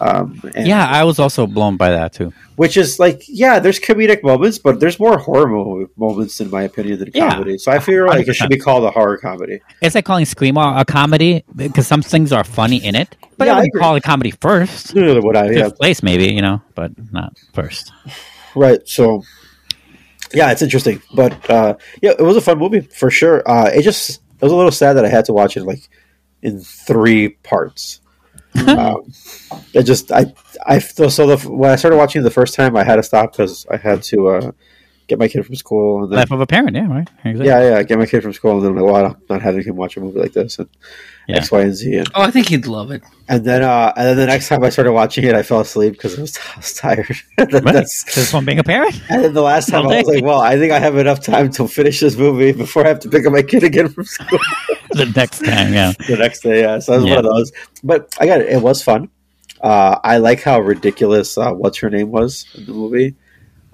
Um, 0.00 0.40
and, 0.54 0.66
Yeah, 0.66 0.86
I 0.86 1.04
was 1.04 1.18
also 1.18 1.46
blown 1.46 1.76
by 1.76 1.90
that 1.90 2.12
too. 2.12 2.32
which 2.56 2.76
is 2.76 2.98
like 2.98 3.22
yeah, 3.28 3.58
there's 3.58 3.78
comedic 3.80 4.22
moments, 4.22 4.58
but 4.58 4.80
there's 4.80 4.98
more 4.98 5.18
horror 5.18 5.46
mo- 5.48 5.88
moments 5.96 6.40
in 6.40 6.50
my 6.50 6.62
opinion 6.62 6.98
than 6.98 7.10
Yeah. 7.14 7.30
comedy. 7.30 7.58
So 7.58 7.72
I 7.72 7.78
feel 7.78 8.06
like 8.06 8.28
it 8.28 8.34
should 8.34 8.50
be 8.50 8.58
called 8.58 8.84
a 8.84 8.90
horror 8.90 9.16
comedy. 9.18 9.60
It's 9.80 9.94
like 9.94 10.04
calling 10.04 10.24
Screamo 10.26 10.78
a 10.80 10.84
comedy 10.84 11.44
because 11.54 11.86
some 11.86 12.02
things 12.02 12.32
are 12.32 12.44
funny 12.44 12.76
in 12.84 12.94
it, 12.94 13.16
but 13.38 13.46
Yeah, 13.46 13.52
I 13.52 13.56
I 13.56 13.58
wouldn't 13.60 13.74
call 13.82 13.96
it 13.96 14.02
comedy 14.02 14.30
first. 14.32 14.94
Neither 14.94 15.20
would 15.22 15.36
I. 15.36 15.50
Yeah, 15.50 15.68
place, 15.70 16.02
maybe 16.02 16.32
you 16.32 16.42
know, 16.42 16.60
but 16.74 16.92
not 17.12 17.38
first. 17.54 17.92
right. 18.54 18.80
So 18.88 19.22
yeah, 20.34 20.50
it's 20.50 20.62
interesting, 20.62 21.00
but 21.14 21.32
uh, 21.50 21.76
yeah, 22.02 22.12
it 22.18 22.22
was 22.22 22.36
a 22.36 22.40
fun 22.40 22.58
movie 22.58 22.80
for 22.80 23.10
sure. 23.10 23.42
Uh, 23.48 23.70
it 23.72 23.82
just 23.82 24.20
it 24.40 24.42
was 24.44 24.52
a 24.52 24.56
little 24.56 24.72
sad 24.72 24.94
that 24.94 25.04
I 25.04 25.08
had 25.08 25.24
to 25.26 25.32
watch 25.32 25.56
it 25.56 25.64
like 25.64 25.88
in 26.42 26.60
three 26.60 27.30
parts. 27.42 28.00
Um, 28.68 29.12
it 29.72 29.82
just 29.84 30.12
I 30.12 30.32
I 30.66 30.78
so 30.78 31.08
the 31.08 31.48
when 31.48 31.70
I 31.70 31.76
started 31.76 31.96
watching 31.96 32.22
the 32.22 32.30
first 32.30 32.54
time 32.54 32.76
I 32.76 32.84
had 32.84 32.96
to 32.96 33.02
stop 33.02 33.32
because 33.32 33.66
I 33.70 33.76
had 33.76 34.02
to 34.04 34.28
uh, 34.28 34.52
get 35.08 35.18
my 35.18 35.28
kid 35.28 35.46
from 35.46 35.54
school 35.54 36.02
and 36.02 36.10
then 36.12 36.18
Life 36.18 36.30
of 36.32 36.40
a 36.40 36.46
parent, 36.46 36.74
yeah, 36.76 36.86
right. 36.88 37.08
Exactly. 37.24 37.46
yeah 37.46 37.60
yeah 37.70 37.82
get 37.84 37.98
my 37.98 38.06
kid 38.06 38.22
from 38.22 38.32
school 38.32 38.52
and 38.56 38.62
then 38.64 38.70
I'm 38.72 38.76
like 38.78 38.92
well 38.92 39.06
I'm 39.06 39.16
not 39.30 39.42
having 39.42 39.62
him 39.62 39.76
watch 39.76 39.96
a 39.96 40.00
movie 40.00 40.18
like 40.20 40.32
this 40.32 40.58
and 40.58 40.68
Yeah. 41.28 41.36
X 41.38 41.50
Y 41.52 41.60
and 41.60 41.74
Z 41.74 41.94
and, 41.96 42.08
Oh, 42.14 42.22
I 42.22 42.30
think 42.30 42.48
he'd 42.48 42.66
love 42.66 42.90
it. 42.90 43.02
and 43.28 43.44
then 43.44 43.62
uh, 43.62 43.92
and 43.96 44.06
then 44.08 44.16
the 44.16 44.26
next 44.26 44.48
time 44.48 44.62
I 44.64 44.70
started 44.70 44.92
watching 44.92 45.24
it 45.24 45.34
I 45.34 45.42
fell 45.42 45.60
asleep 45.60 45.92
because 45.92 46.18
I 46.18 46.22
was, 46.22 46.38
I 46.54 46.56
was 46.58 46.72
tired. 46.74 47.16
Right. 47.38 47.50
that's- 47.64 48.04
This 48.14 48.32
one 48.32 48.44
being 48.44 48.58
a 48.58 48.64
parent. 48.64 49.00
and 49.08 49.22
then 49.24 49.32
the 49.34 49.42
last 49.42 49.68
time 49.68 49.86
I 49.86 49.98
was 49.98 50.06
like, 50.06 50.24
well, 50.24 50.40
I 50.40 50.56
think 50.58 50.72
I 50.72 50.78
have 50.80 50.96
enough 50.96 51.20
time 51.22 51.50
to 51.52 51.68
finish 51.68 52.00
this 52.00 52.16
movie 52.16 52.52
before 52.52 52.84
I 52.84 52.88
have 52.88 53.00
to 53.00 53.08
pick 53.08 53.26
up 53.26 53.32
my 53.32 53.42
kid 53.42 53.62
again 53.64 53.88
from 53.88 54.04
school 54.04 54.38
the 54.90 55.06
next 55.16 55.44
time, 55.44 55.72
yeah. 55.74 55.92
the 56.08 56.16
next 56.16 56.40
day. 56.40 56.60
Yeah, 56.62 56.78
so 56.80 56.94
it 56.94 56.96
was 56.96 57.04
Yeah. 57.06 57.16
one 57.16 57.24
of 57.26 57.30
those. 57.32 57.52
But 57.84 58.14
I 58.20 58.26
got 58.26 58.40
it. 58.40 58.48
It 58.48 58.62
was 58.62 58.82
fun. 58.82 59.08
Uh, 59.60 59.98
I 60.04 60.18
like 60.18 60.42
how 60.42 60.60
ridiculous 60.60 61.38
uh, 61.38 61.52
what's 61.52 61.78
her 61.78 61.90
name 61.90 62.10
was 62.10 62.44
in 62.54 62.66
the 62.66 62.72
movie. 62.72 63.14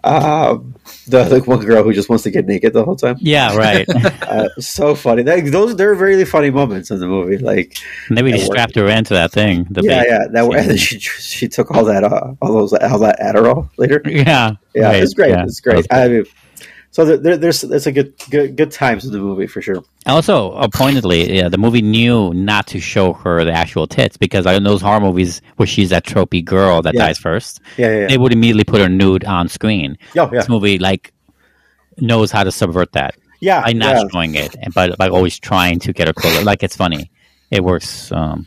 Um, 0.05 0.75
the 1.07 1.29
like 1.29 1.47
one 1.47 1.65
girl 1.65 1.83
who 1.85 1.93
just 1.93 2.09
wants 2.09 2.25
to 2.25 2.31
get 2.31 2.47
naked 2.47 2.73
the 2.73 2.85
whole 2.85 2.97
time. 2.97 3.17
Yeah, 3.21 3.57
right. 3.57 3.87
Uh, 4.33 4.49
so 4.59 4.95
funny. 4.95 5.23
That, 5.23 5.45
those 5.53 5.77
they're 5.77 5.93
really 5.95 6.25
funny 6.25 6.51
moments 6.51 6.91
in 6.91 7.01
the 7.01 7.07
movie. 7.07 7.37
Like 7.39 7.77
and 8.09 8.17
then 8.17 8.25
we 8.25 8.33
just 8.33 8.47
strapped 8.47 8.75
her 8.77 8.87
into 8.89 9.13
that 9.15 9.31
thing. 9.31 9.67
The 9.69 9.83
yeah, 9.83 10.03
yeah. 10.07 10.19
That 10.31 10.45
and 10.45 10.71
then 10.71 10.77
she 10.79 10.99
she 10.99 11.49
took 11.49 11.71
all 11.71 11.85
that 11.85 12.03
uh, 12.03 12.35
all 12.41 12.53
those 12.53 12.73
all 12.73 12.99
that 13.01 13.19
Adderall 13.21 13.69
later. 13.77 14.01
yeah, 14.07 14.53
Yeah, 14.75 14.87
right, 14.87 15.03
it's 15.03 15.13
great. 15.15 15.31
yeah. 15.31 15.45
It's 15.45 15.61
great. 15.61 15.87
I 15.91 16.09
mean, 16.09 16.25
so 16.93 17.05
there, 17.05 17.17
there, 17.17 17.37
there's 17.39 17.65
it's 17.65 17.87
a 17.87 17.93
good 17.93 18.15
good 18.31 18.55
good 18.57 18.71
times 18.71 19.05
in 19.05 19.13
the 19.13 19.19
movie 19.19 19.47
for 19.47 19.61
sure. 19.61 19.83
Also, 20.07 20.53
pointedly, 20.69 21.35
yeah, 21.37 21.49
the 21.49 21.59
movie 21.59 21.83
knew 21.83 22.33
not 22.35 22.67
to 22.69 22.81
show 22.81 23.15
her 23.15 23.45
the 23.45 23.53
actual 23.53 23.87
tits 23.87 24.17
because 24.17 24.47
in 24.47 24.63
those 24.63 24.83
horror 24.83 25.01
movies 25.01 25.41
where 25.57 25.67
she's 25.67 25.91
that 25.91 26.05
tropey 26.05 26.45
girl 26.45 26.83
that 26.83 26.95
Yeah. 26.95 27.07
dies 27.07 27.19
first, 27.19 27.61
Yeah, 27.77 27.87
yeah, 27.89 27.99
yeah. 28.01 28.07
they 28.09 28.19
would 28.19 28.33
immediately 28.33 28.65
put 28.65 28.81
her 28.81 28.89
nude 28.89 29.25
on 29.25 29.49
screen. 29.49 29.97
Oh, 30.17 30.25
yeah. 30.25 30.27
This 30.27 30.49
movie 30.49 30.79
like 30.79 31.13
knows 31.99 32.31
how 32.31 32.45
to 32.45 32.53
subvert 32.53 32.93
that 32.93 33.15
yeah, 33.41 33.63
by 33.63 33.73
not 33.73 33.97
yeah. 33.97 34.03
showing 34.13 34.35
it, 34.35 34.55
and 34.61 34.73
but 34.75 34.97
by 34.99 35.09
always 35.09 35.39
trying 35.39 35.79
to 35.81 35.93
get 35.93 36.07
her 36.09 36.13
closer. 36.13 36.45
Like 36.45 36.63
it's 36.63 36.77
funny, 36.77 37.11
it 37.51 37.65
works 37.65 38.13
um, 38.13 38.47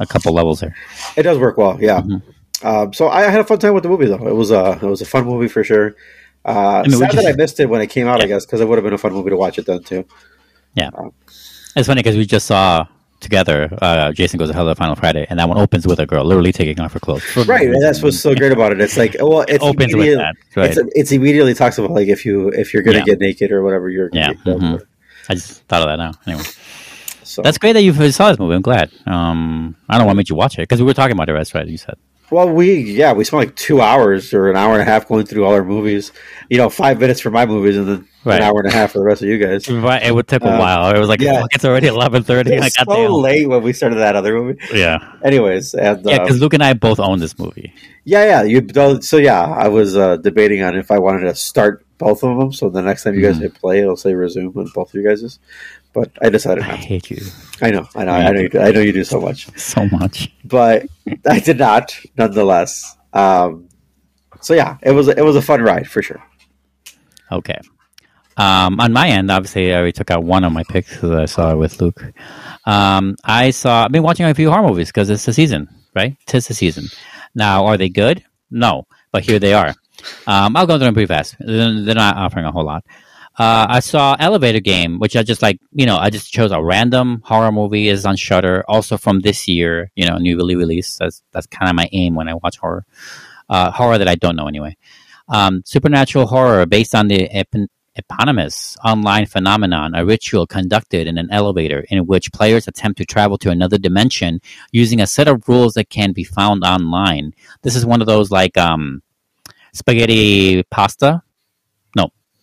a 0.00 0.06
couple 0.06 0.32
levels 0.32 0.60
there. 0.60 0.74
It 1.16 1.24
does 1.24 1.38
work 1.38 1.58
well, 1.58 1.78
yeah. 1.80 2.00
Mm-hmm. 2.00 2.66
Um, 2.66 2.92
so 2.92 3.08
I 3.08 3.22
had 3.22 3.40
a 3.40 3.44
fun 3.44 3.58
time 3.58 3.74
with 3.74 3.82
the 3.82 3.88
movie, 3.88 4.06
though. 4.06 4.26
It 4.26 4.34
was 4.34 4.50
a 4.50 4.78
it 4.80 4.86
was 4.86 5.02
a 5.02 5.06
fun 5.06 5.26
movie 5.26 5.48
for 5.48 5.62
sure. 5.64 5.94
Uh, 6.44 6.82
mean, 6.86 6.98
we 6.98 7.06
sad 7.06 7.12
that 7.12 7.26
I 7.26 7.32
missed 7.36 7.60
it 7.60 7.68
when 7.68 7.80
it 7.80 7.88
came 7.88 8.08
out, 8.08 8.22
I 8.22 8.26
guess, 8.26 8.44
because 8.44 8.60
it 8.60 8.68
would 8.68 8.76
have 8.78 8.84
been 8.84 8.92
a 8.94 8.98
fun 8.98 9.12
movie 9.12 9.30
to 9.30 9.36
watch 9.36 9.58
it 9.58 9.66
then 9.66 9.82
too. 9.82 10.04
Yeah. 10.74 10.90
It's 11.76 11.86
funny 11.86 12.00
because 12.00 12.16
we 12.16 12.26
just 12.26 12.46
saw 12.46 12.86
together. 13.20 13.68
Uh, 13.80 14.12
Jason 14.12 14.38
goes 14.38 14.48
to 14.48 14.54
Hell 14.54 14.68
of 14.68 14.76
Final 14.76 14.96
Friday, 14.96 15.26
and 15.30 15.38
that 15.38 15.48
one 15.48 15.56
opens 15.58 15.86
with 15.86 16.00
a 16.00 16.06
girl 16.06 16.24
literally 16.24 16.52
taking 16.52 16.80
off 16.80 16.92
her 16.92 17.00
clothes. 17.00 17.24
Right, 17.46 17.68
and 17.68 17.80
that's 17.82 18.02
what's 18.02 18.18
so 18.20 18.34
great 18.34 18.52
about 18.52 18.72
it. 18.72 18.80
It's 18.80 18.96
like, 18.96 19.16
well, 19.20 19.42
it's 19.48 19.62
opens 19.62 19.94
with 19.94 20.16
that, 20.18 20.34
right. 20.56 20.70
It's, 20.70 20.80
it's 20.94 21.12
immediately 21.12 21.54
talks 21.54 21.78
about 21.78 21.92
like 21.92 22.08
if 22.08 22.26
you 22.26 22.48
if 22.48 22.74
you're 22.74 22.82
gonna 22.82 22.98
Yeah. 22.98 23.04
get 23.04 23.20
naked 23.20 23.52
or 23.52 23.62
whatever, 23.62 23.88
you're 23.88 24.10
Yeah, 24.12 24.32
mhm. 24.32 24.82
I 25.28 25.34
just 25.34 25.62
thought 25.68 25.82
of 25.82 25.88
that 25.88 25.96
now. 25.96 26.12
Anyway. 26.26 26.48
So 27.22 27.40
That's 27.40 27.56
great 27.56 27.72
that 27.74 27.82
you 27.82 27.92
saw 28.10 28.28
this 28.28 28.38
movie. 28.38 28.54
I'm 28.54 28.60
glad. 28.62 28.90
Um, 29.06 29.76
I 29.88 29.96
don't 29.96 30.06
want 30.06 30.16
to 30.16 30.18
make 30.18 30.28
you 30.28 30.34
watch 30.36 30.58
it 30.58 30.62
because 30.62 30.80
we 30.80 30.86
were 30.86 30.92
talking 30.92 31.12
about 31.12 31.30
it. 31.30 31.32
That's 31.32 31.54
right. 31.54 31.66
You 31.66 31.78
said. 31.78 31.94
Well, 32.32 32.48
we 32.48 32.74
yeah, 32.80 33.12
we 33.12 33.24
spent 33.24 33.40
like 33.48 33.56
two 33.56 33.80
hours 33.80 34.32
or 34.34 34.50
an 34.50 34.56
hour 34.56 34.72
and 34.72 34.82
a 34.82 34.84
half 34.84 35.06
going 35.06 35.26
through 35.26 35.44
all 35.44 35.52
our 35.52 35.64
movies. 35.64 36.10
You 36.48 36.58
know, 36.58 36.68
five 36.68 36.98
minutes 36.98 37.20
for 37.20 37.30
my 37.30 37.46
movies, 37.46 37.76
and 37.76 37.86
then 37.88 38.08
Right. 38.24 38.36
an 38.36 38.42
hour 38.42 38.60
and 38.60 38.68
a 38.68 38.72
half 38.72 38.92
for 38.92 38.98
the 38.98 39.04
rest 39.04 39.22
of 39.22 39.28
you 39.28 39.36
guys. 39.38 39.68
Right, 39.68 40.00
it 40.00 40.14
would 40.14 40.28
take 40.28 40.42
a 40.42 40.54
Uh, 40.54 40.56
while. 40.58 40.94
It 40.94 40.98
was 40.98 41.08
like, 41.08 41.20
yeah. 41.20 41.44
it's 41.52 41.64
already 41.64 41.88
eleven 41.88 42.22
thirty. 42.22 42.52
It's 42.54 42.76
so 42.76 43.16
late 43.16 43.48
when 43.48 43.62
we 43.64 43.72
started 43.72 43.96
that 43.96 44.14
other 44.14 44.32
movie. 44.34 44.60
Yeah, 44.72 44.98
Anyways, 45.24 45.74
and 45.74 46.04
yeah. 46.04 46.16
uh, 46.16 46.18
Because 46.20 46.40
Luke 46.40 46.54
and 46.54 46.62
I 46.62 46.72
both 46.74 47.00
own 47.00 47.18
this 47.18 47.36
movie. 47.38 47.72
Yeah, 48.04 48.24
yeah. 48.24 48.42
You 48.44 49.00
so 49.00 49.16
yeah. 49.16 49.42
I 49.42 49.68
was 49.68 49.96
uh, 49.96 50.16
debating 50.18 50.62
on 50.62 50.76
if 50.76 50.90
I 50.92 50.98
wanted 51.00 51.22
to 51.22 51.34
start 51.34 51.84
both 51.98 52.22
of 52.22 52.38
them. 52.38 52.52
So 52.52 52.68
the 52.68 52.80
next 52.82 53.02
time 53.04 53.14
you 53.14 53.22
guys 53.22 53.38
Mhm. 53.38 53.42
hit 53.42 53.54
play, 53.60 53.80
it'll 53.80 53.96
say 53.96 54.14
resume 54.14 54.52
on 54.56 54.70
both 54.74 54.90
of 54.90 54.94
you 54.94 55.02
guys's. 55.08 55.38
But 55.94 56.10
I 56.22 56.30
decided 56.30 56.64
I 56.64 56.68
not. 56.68 56.80
to. 56.80 56.86
hate 56.86 57.10
you 57.10 57.18
I 57.60 57.70
know, 57.70 57.86
I 57.94 58.04
know, 58.04 58.12
I 58.12 58.30
know. 58.32 58.40
You 58.40 58.48
do, 58.48 58.58
I 58.60 58.70
know 58.70 58.80
you 58.80 58.92
do 58.92 59.04
so 59.04 59.20
much, 59.20 59.46
so 59.58 59.86
much. 59.88 60.32
but 60.44 60.86
I 61.28 61.38
did 61.38 61.58
not, 61.58 61.96
nonetheless. 62.16 62.96
Um, 63.12 63.68
so 64.40 64.54
yeah, 64.54 64.78
it 64.82 64.92
was 64.92 65.08
it 65.08 65.24
was 65.24 65.36
a 65.36 65.42
fun 65.42 65.60
ride 65.62 65.88
for 65.88 66.02
sure. 66.02 66.22
Okay. 67.30 67.58
Um, 68.36 68.80
on 68.80 68.92
my 68.92 69.08
end, 69.08 69.30
obviously, 69.30 69.72
I 69.72 69.76
already 69.76 69.92
took 69.92 70.10
out 70.10 70.24
one 70.24 70.44
of 70.44 70.52
my 70.52 70.64
picks 70.68 70.92
because 70.94 71.10
I 71.10 71.26
saw 71.26 71.52
it 71.52 71.56
with 71.56 71.80
Luke. 71.80 72.02
Um, 72.64 73.16
I 73.24 73.50
saw. 73.50 73.84
I've 73.84 73.92
been 73.92 74.02
watching 74.02 74.26
a 74.26 74.34
few 74.34 74.50
horror 74.50 74.66
movies 74.66 74.88
because 74.88 75.10
it's 75.10 75.26
the 75.26 75.32
season, 75.34 75.68
right? 75.94 76.16
Tis 76.26 76.48
the 76.48 76.54
season. 76.54 76.86
Now, 77.34 77.66
are 77.66 77.76
they 77.76 77.90
good? 77.90 78.24
No, 78.50 78.86
but 79.12 79.22
here 79.22 79.38
they 79.38 79.52
are. 79.52 79.74
Um, 80.26 80.56
I'll 80.56 80.66
go 80.66 80.74
through 80.78 80.86
them 80.86 80.94
pretty 80.94 81.06
fast. 81.06 81.36
They're 81.38 81.94
not 81.94 82.16
offering 82.16 82.46
a 82.46 82.52
whole 82.52 82.64
lot. 82.64 82.84
Uh, 83.38 83.66
I 83.68 83.80
saw 83.80 84.14
Elevator 84.18 84.60
Game, 84.60 84.98
which 84.98 85.16
I 85.16 85.22
just 85.22 85.42
like. 85.42 85.58
You 85.72 85.86
know, 85.86 85.96
I 85.96 86.10
just 86.10 86.30
chose 86.30 86.52
a 86.52 86.62
random 86.62 87.22
horror 87.24 87.52
movie. 87.52 87.88
is 87.88 88.04
on 88.04 88.16
Shudder, 88.16 88.64
also 88.68 88.98
from 88.98 89.20
this 89.20 89.48
year. 89.48 89.90
You 89.96 90.06
know, 90.06 90.18
newly 90.18 90.54
released. 90.54 90.98
That's 90.98 91.22
that's 91.32 91.46
kind 91.46 91.70
of 91.70 91.76
my 91.76 91.88
aim 91.92 92.14
when 92.14 92.28
I 92.28 92.34
watch 92.34 92.58
horror. 92.58 92.84
Uh, 93.48 93.70
horror 93.70 93.98
that 93.98 94.08
I 94.08 94.14
don't 94.16 94.36
know 94.36 94.48
anyway. 94.48 94.76
Um, 95.28 95.62
supernatural 95.64 96.26
horror 96.26 96.66
based 96.66 96.94
on 96.94 97.08
the 97.08 97.24
ep- 97.30 97.54
eponymous 97.96 98.76
online 98.84 99.26
phenomenon, 99.26 99.94
a 99.94 100.04
ritual 100.04 100.46
conducted 100.46 101.06
in 101.06 101.18
an 101.18 101.28
elevator 101.30 101.84
in 101.90 102.06
which 102.06 102.32
players 102.32 102.68
attempt 102.68 102.98
to 102.98 103.04
travel 103.04 103.38
to 103.38 103.50
another 103.50 103.78
dimension 103.78 104.40
using 104.72 105.00
a 105.00 105.06
set 105.06 105.28
of 105.28 105.48
rules 105.48 105.74
that 105.74 105.90
can 105.90 106.12
be 106.12 106.24
found 106.24 106.64
online. 106.64 107.34
This 107.62 107.76
is 107.76 107.84
one 107.86 108.00
of 108.00 108.06
those 108.06 108.30
like 108.30 108.56
um, 108.56 109.02
spaghetti 109.72 110.62
pasta. 110.64 111.22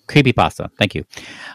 Creepy 0.09 0.33
pasta. 0.33 0.71
Thank 0.79 0.95
you. 0.95 1.05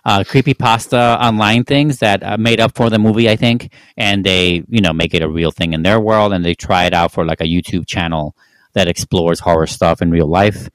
Uh, 0.04 0.22
creepy 0.22 0.54
pasta 0.54 1.18
online 1.20 1.64
things 1.64 1.98
that 1.98 2.22
uh, 2.22 2.36
made 2.38 2.60
up 2.60 2.76
for 2.76 2.88
the 2.88 3.00
movie, 3.00 3.28
I 3.28 3.34
think, 3.34 3.72
and 3.96 4.24
they 4.24 4.62
you 4.68 4.80
know 4.80 4.92
make 4.92 5.12
it 5.12 5.22
a 5.22 5.28
real 5.28 5.50
thing 5.50 5.72
in 5.72 5.82
their 5.82 6.00
world, 6.00 6.32
and 6.32 6.44
they 6.44 6.54
try 6.54 6.84
it 6.84 6.94
out 6.94 7.10
for 7.10 7.24
like 7.24 7.40
a 7.40 7.44
YouTube 7.44 7.84
channel 7.86 8.36
that 8.74 8.86
explores 8.86 9.40
horror 9.40 9.66
stuff 9.66 10.00
in 10.00 10.12
real 10.12 10.28
life, 10.28 10.70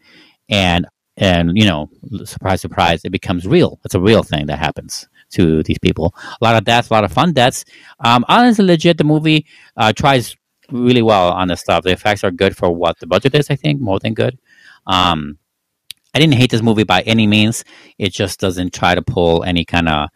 and 0.49 0.85
and 1.15 1.51
you 1.55 1.63
know, 1.65 1.89
surprise, 2.25 2.59
surprise, 2.59 3.05
it 3.05 3.11
becomes 3.11 3.47
real. 3.47 3.79
It's 3.85 3.95
a 3.95 4.01
real 4.01 4.23
thing 4.23 4.47
that 4.47 4.59
happens 4.59 5.07
to 5.31 5.63
these 5.63 5.79
people. 5.79 6.13
A 6.41 6.43
lot 6.43 6.57
of 6.57 6.65
deaths, 6.65 6.89
a 6.89 6.93
lot 6.93 7.05
of 7.05 7.13
fun 7.13 7.31
deaths. 7.31 7.63
Um, 8.03 8.25
honestly, 8.27 8.65
legit, 8.65 8.97
the 8.97 9.05
movie 9.05 9.45
uh, 9.77 9.93
tries 9.93 10.35
really 10.69 11.01
well 11.01 11.31
on 11.31 11.47
this 11.47 11.61
stuff. 11.61 11.83
The 11.83 11.91
effects 11.91 12.25
are 12.25 12.31
good 12.31 12.57
for 12.57 12.69
what 12.75 12.99
the 12.99 13.07
budget 13.07 13.35
is. 13.35 13.49
I 13.49 13.55
think 13.55 13.79
more 13.79 13.99
than 13.99 14.13
good. 14.13 14.37
Um, 14.85 15.37
I 16.13 16.19
didn't 16.19 16.35
hate 16.35 16.51
this 16.51 16.61
movie 16.61 16.83
by 16.83 17.01
any 17.01 17.27
means. 17.27 17.63
It 17.97 18.13
just 18.13 18.39
doesn't 18.39 18.73
try 18.73 18.95
to 18.95 19.01
pull 19.01 19.43
any 19.43 19.65
kind 19.65 19.89
of 19.89 20.09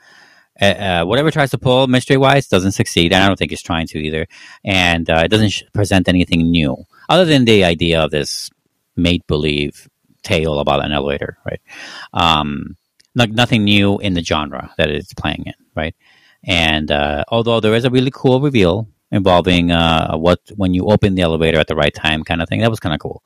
uh, 0.62 0.66
uh, 0.66 1.06
whatever 1.06 1.32
tries 1.32 1.52
to 1.52 1.58
pull 1.58 1.88
mystery 1.88 2.18
wise 2.18 2.48
doesn't 2.48 2.74
succeed. 2.74 3.12
And 3.12 3.24
I 3.24 3.28
don't 3.28 3.38
think 3.38 3.52
it's 3.52 3.62
trying 3.62 3.88
to 3.88 4.00
either. 4.00 4.28
And 4.64 5.10
uh, 5.10 5.24
it 5.26 5.30
doesn't 5.30 5.50
sh- 5.50 5.64
present 5.74 6.08
anything 6.08 6.52
new 6.52 6.78
other 7.10 7.26
than 7.26 7.46
the 7.46 7.64
idea 7.64 8.02
of 8.02 8.12
this 8.12 8.50
made 8.96 9.26
believe 9.28 9.90
tale 10.22 10.60
about 10.60 10.86
an 10.86 10.92
elevator, 10.92 11.38
right? 11.46 11.62
Um, 12.14 12.78
no, 13.16 13.26
nothing 13.26 13.64
new 13.64 14.00
in 14.00 14.14
the 14.14 14.24
genre 14.24 14.72
that 14.78 14.90
it's 14.90 15.14
playing 15.14 15.44
in, 15.46 15.54
right? 15.76 15.96
And 16.44 16.92
uh, 16.92 17.24
although 17.30 17.60
there 17.60 17.74
is 17.74 17.86
a 17.86 17.90
really 17.90 18.12
cool 18.14 18.42
reveal 18.42 18.88
involving 19.12 19.72
uh, 19.72 20.18
what 20.18 20.40
when 20.56 20.74
you 20.74 20.86
open 20.86 21.16
the 21.16 21.22
elevator 21.22 21.60
at 21.60 21.68
the 21.68 21.76
right 21.76 21.94
time, 21.94 22.24
kind 22.24 22.42
of 22.42 22.50
thing, 22.50 22.62
that 22.62 22.70
was 22.70 22.80
kind 22.80 22.94
of 22.94 23.00
cool. 23.00 23.24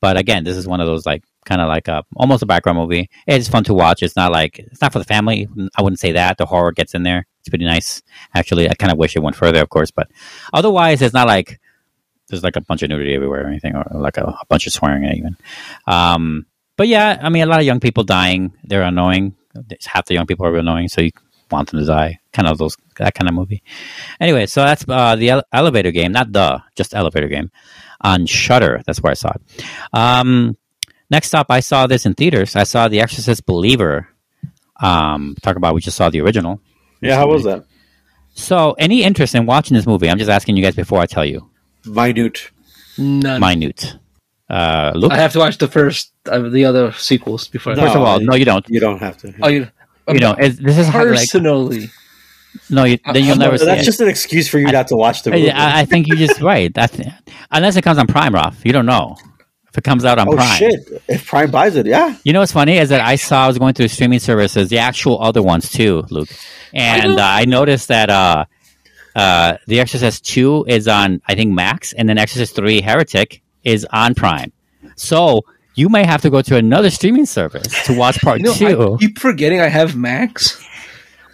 But 0.00 0.16
again, 0.16 0.44
this 0.44 0.56
is 0.56 0.66
one 0.66 0.80
of 0.80 0.86
those 0.86 1.06
like 1.06 1.24
kind 1.46 1.62
of 1.62 1.68
like 1.68 1.88
a 1.88 2.04
almost 2.16 2.42
a 2.42 2.46
background 2.46 2.78
movie. 2.78 3.08
It's 3.26 3.48
fun 3.48 3.64
to 3.64 3.74
watch. 3.74 4.02
It's 4.02 4.16
not 4.16 4.32
like 4.32 4.58
it's 4.58 4.82
not 4.82 4.92
for 4.92 4.98
the 4.98 5.04
family. 5.04 5.48
I 5.74 5.82
wouldn't 5.82 6.00
say 6.00 6.12
that. 6.12 6.36
The 6.36 6.44
horror 6.44 6.72
gets 6.72 6.94
in 6.94 7.04
there. 7.04 7.26
It's 7.40 7.48
pretty 7.48 7.64
nice. 7.64 8.02
Actually, 8.34 8.68
I 8.68 8.74
kind 8.74 8.92
of 8.92 8.98
wish 8.98 9.16
it 9.16 9.22
went 9.22 9.36
further, 9.36 9.62
of 9.62 9.70
course, 9.70 9.90
but 9.90 10.10
otherwise, 10.52 11.00
it's 11.00 11.14
not 11.14 11.26
like 11.26 11.58
there's 12.28 12.42
like 12.42 12.56
a 12.56 12.60
bunch 12.60 12.82
of 12.82 12.90
nudity 12.90 13.14
everywhere 13.14 13.44
or 13.44 13.46
anything, 13.46 13.74
or 13.74 13.84
like 13.94 14.18
a, 14.18 14.24
a 14.24 14.44
bunch 14.48 14.66
of 14.66 14.72
swearing 14.72 15.04
even. 15.04 15.36
Um, 15.86 16.46
but 16.76 16.88
yeah, 16.88 17.18
I 17.22 17.30
mean, 17.30 17.44
a 17.44 17.46
lot 17.46 17.60
of 17.60 17.66
young 17.66 17.80
people 17.80 18.04
dying. 18.04 18.52
They're 18.64 18.82
annoying. 18.82 19.36
Half 19.86 20.06
the 20.06 20.14
young 20.14 20.26
people 20.26 20.44
are 20.46 20.56
annoying, 20.56 20.88
so 20.88 21.00
you 21.00 21.12
want 21.50 21.70
them 21.70 21.80
to 21.80 21.86
die. 21.86 22.18
Kind 22.32 22.48
of 22.48 22.58
those 22.58 22.76
that 22.96 23.14
kind 23.14 23.28
of 23.28 23.34
movie. 23.34 23.62
Anyway, 24.20 24.46
so 24.46 24.62
that's 24.62 24.84
uh, 24.88 25.16
the 25.16 25.30
ele- 25.30 25.44
elevator 25.52 25.92
game, 25.92 26.12
not 26.12 26.32
the 26.32 26.62
just 26.74 26.94
elevator 26.94 27.28
game 27.28 27.50
on 28.00 28.26
Shudder. 28.26 28.82
That's 28.86 29.00
where 29.00 29.12
I 29.12 29.14
saw 29.14 29.30
it. 29.30 29.64
Um, 29.92 30.56
next 31.10 31.34
up, 31.34 31.46
I 31.50 31.60
saw 31.60 31.86
this 31.86 32.06
in 32.06 32.14
theaters. 32.14 32.56
I 32.56 32.64
saw 32.64 32.88
The 32.88 33.00
Exorcist 33.00 33.46
Believer. 33.46 34.08
Um, 34.80 35.36
talk 35.42 35.56
about 35.56 35.74
we 35.74 35.80
just 35.80 35.96
saw 35.96 36.10
the 36.10 36.20
original. 36.20 36.60
Yeah, 37.00 37.16
how 37.16 37.28
was 37.28 37.44
that? 37.44 37.64
So, 38.34 38.72
any 38.78 39.02
interest 39.02 39.34
in 39.34 39.46
watching 39.46 39.74
this 39.76 39.86
movie? 39.86 40.10
I'm 40.10 40.18
just 40.18 40.30
asking 40.30 40.56
you 40.56 40.62
guys 40.62 40.74
before 40.74 41.00
I 41.00 41.06
tell 41.06 41.24
you. 41.24 41.48
Minute. 41.86 42.50
None. 42.98 43.40
Minute. 43.40 43.96
Uh, 44.48 44.92
Luke. 44.94 45.12
I 45.12 45.16
have 45.16 45.32
to 45.32 45.38
watch 45.38 45.58
the 45.58 45.68
first 45.68 46.12
of 46.26 46.52
the 46.52 46.64
other 46.66 46.92
sequels 46.92 47.48
before. 47.48 47.72
I 47.72 47.76
No. 47.76 47.82
First 47.82 47.96
of 47.96 48.02
all, 48.02 48.20
no, 48.20 48.34
you 48.34 48.44
don't. 48.44 48.68
You 48.68 48.80
don't 48.80 48.98
have 48.98 49.16
to. 49.18 49.34
Oh, 49.42 49.48
you. 49.48 49.68
You 50.08 50.20
know, 50.20 50.34
this 50.36 50.78
is 50.78 50.86
how, 50.86 51.00
like, 51.04 51.18
personally. 51.18 51.90
no. 52.70 52.84
You, 52.84 52.98
then 53.12 53.24
you'll 53.24 53.36
never 53.36 53.52
not- 53.52 53.60
see 53.60 53.66
That's 53.66 53.82
it. 53.82 53.84
just 53.86 54.00
an 54.00 54.08
excuse 54.08 54.46
for 54.48 54.58
you 54.58 54.66
not 54.66 54.86
to 54.88 54.96
watch 54.96 55.22
the 55.22 55.30
movie. 55.32 55.50
I, 55.50 55.80
I 55.80 55.84
think 55.84 56.06
you're 56.06 56.16
just 56.16 56.40
right. 56.42 56.72
That's 56.72 56.96
unless 57.50 57.74
it 57.76 57.82
comes 57.82 57.98
on 57.98 58.06
Prime, 58.06 58.34
Roth. 58.34 58.64
You 58.64 58.72
don't 58.72 58.86
know 58.86 59.16
if 59.76 59.80
it 59.80 59.84
comes 59.84 60.06
out 60.06 60.18
on 60.18 60.26
oh 60.26 60.32
Prime. 60.32 60.56
shit! 60.56 61.02
If 61.06 61.26
Prime 61.26 61.50
buys 61.50 61.76
it, 61.76 61.84
yeah. 61.84 62.16
You 62.24 62.32
know 62.32 62.40
what's 62.40 62.52
funny 62.52 62.78
is 62.78 62.88
that 62.88 63.02
I 63.02 63.16
saw 63.16 63.44
I 63.44 63.46
was 63.46 63.58
going 63.58 63.74
through 63.74 63.88
streaming 63.88 64.20
services, 64.20 64.70
the 64.70 64.78
actual 64.78 65.22
other 65.22 65.42
ones 65.42 65.70
too, 65.70 66.02
Luke, 66.08 66.30
and 66.72 67.18
uh, 67.18 67.22
I 67.22 67.44
noticed 67.44 67.88
that 67.88 68.08
uh, 68.08 68.46
uh, 69.14 69.58
the 69.66 69.80
Exorcist 69.80 70.24
Two 70.24 70.64
is 70.66 70.88
on 70.88 71.20
I 71.28 71.34
think 71.34 71.52
Max, 71.52 71.92
and 71.92 72.08
then 72.08 72.16
Exorcist 72.16 72.56
Three 72.56 72.80
Heretic 72.80 73.42
is 73.64 73.86
on 73.92 74.14
Prime. 74.14 74.50
So 74.94 75.42
you 75.74 75.90
may 75.90 76.06
have 76.06 76.22
to 76.22 76.30
go 76.30 76.40
to 76.40 76.56
another 76.56 76.88
streaming 76.88 77.26
service 77.26 77.84
to 77.84 77.94
watch 77.94 78.18
Part 78.22 78.38
You 78.38 78.44
know, 78.44 78.54
Two. 78.54 78.94
I 78.94 78.96
keep 78.98 79.18
forgetting 79.18 79.60
I 79.60 79.68
have 79.68 79.94
Max. 79.94 80.64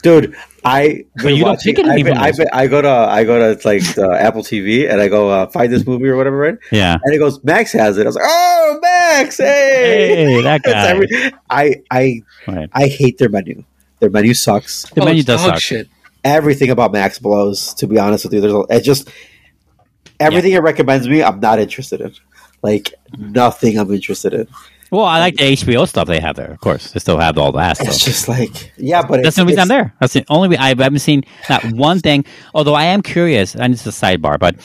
Dude, 0.03 0.35
I 0.65 1.05
But 1.17 1.35
you 1.35 1.45
don't 1.45 1.61
pick 1.61 1.79
I, 1.79 1.83
anything 1.95 2.17
I, 2.17 2.33
from 2.33 2.47
I, 2.53 2.67
go 2.69 2.81
to 2.83 2.89
I 2.89 3.25
go 3.25 3.55
to 3.55 3.69
like 3.69 3.83
the 3.95 4.09
Apple 4.21 4.43
TV 4.43 4.89
and 4.91 5.01
I 5.01 5.09
go 5.09 5.29
uh, 5.31 5.47
find 5.49 5.73
this 5.73 5.87
movie 5.87 6.07
or 6.09 6.17
whatever, 6.17 6.37
right? 6.37 6.59
yeah. 6.71 6.97
And 7.03 7.15
it 7.15 7.19
goes 7.19 7.43
Max 7.43 7.73
has 7.73 7.99
it. 7.99 8.03
I 8.03 8.07
was 8.07 8.15
like, 8.17 8.25
oh 8.27 8.79
Max, 8.81 9.37
hey, 9.39 10.15
Hey, 10.37 10.43
that 10.43 10.63
guy. 10.65 10.89
every- 10.89 11.33
I 11.51 11.83
I 11.91 12.23
Right. 12.47 12.69
I 12.73 12.87
hate 12.87 13.19
their 13.19 13.29
menu. 13.29 13.65
Their 14.01 14.11
menu 14.11 14.35
sucks. 14.35 14.89
The 14.91 15.03
Oh, 15.03 15.05
menu 15.05 15.23
does 15.23 15.41
suck. 15.43 15.59
Shit. 15.61 15.89
Everything 16.25 16.71
about 16.71 16.93
Max 16.93 17.19
blows. 17.19 17.75
To 17.75 17.87
be 17.89 17.99
honest 17.99 18.25
with 18.25 18.35
you, 18.35 18.41
there's 18.41 18.53
a, 18.53 18.65
it 18.71 18.81
just 18.83 19.09
everything 20.21 20.53
it 20.53 20.63
recommends 20.63 21.09
me. 21.09 21.23
I'm 21.23 21.41
not 21.41 21.59
interested 21.59 22.01
in. 22.01 22.13
Like 22.63 22.95
nothing 23.17 23.79
I'm 23.79 23.93
interested 23.93 24.35
in. 24.35 24.49
Well, 24.93 25.07
I 25.07 25.21
like 25.21 25.37
the 25.37 25.45
HBO 25.45 25.89
stuff 25.89 26.07
they 26.07 26.21
have 26.21 26.37
there. 26.37 26.53
Of 26.53 26.61
course, 26.61 26.93
they 26.93 27.01
still 27.01 27.17
have 27.17 27.39
all 27.39 27.51
that 27.53 27.79
Stuff. 27.79 27.89
It's 27.89 28.05
just 28.05 28.29
like 28.29 28.73
yeah, 28.77 29.01
but 29.01 29.23
That's 29.23 29.37
the 29.37 29.47
reason 29.47 29.61
I'm 29.61 29.69
there. 29.69 29.95
That's 30.01 30.13
the 30.13 30.27
only 30.29 30.55
I 30.59 30.69
haven't 30.69 30.99
seen 30.99 31.25
not 31.49 31.65
one 31.73 32.01
thing. 32.01 32.27
Although 32.55 32.75
I 32.75 32.85
am 32.85 33.01
curious, 33.01 33.57
and 33.57 33.73
it's 33.73 33.87
a 33.87 33.91
sidebar, 33.91 34.39
but 34.39 34.57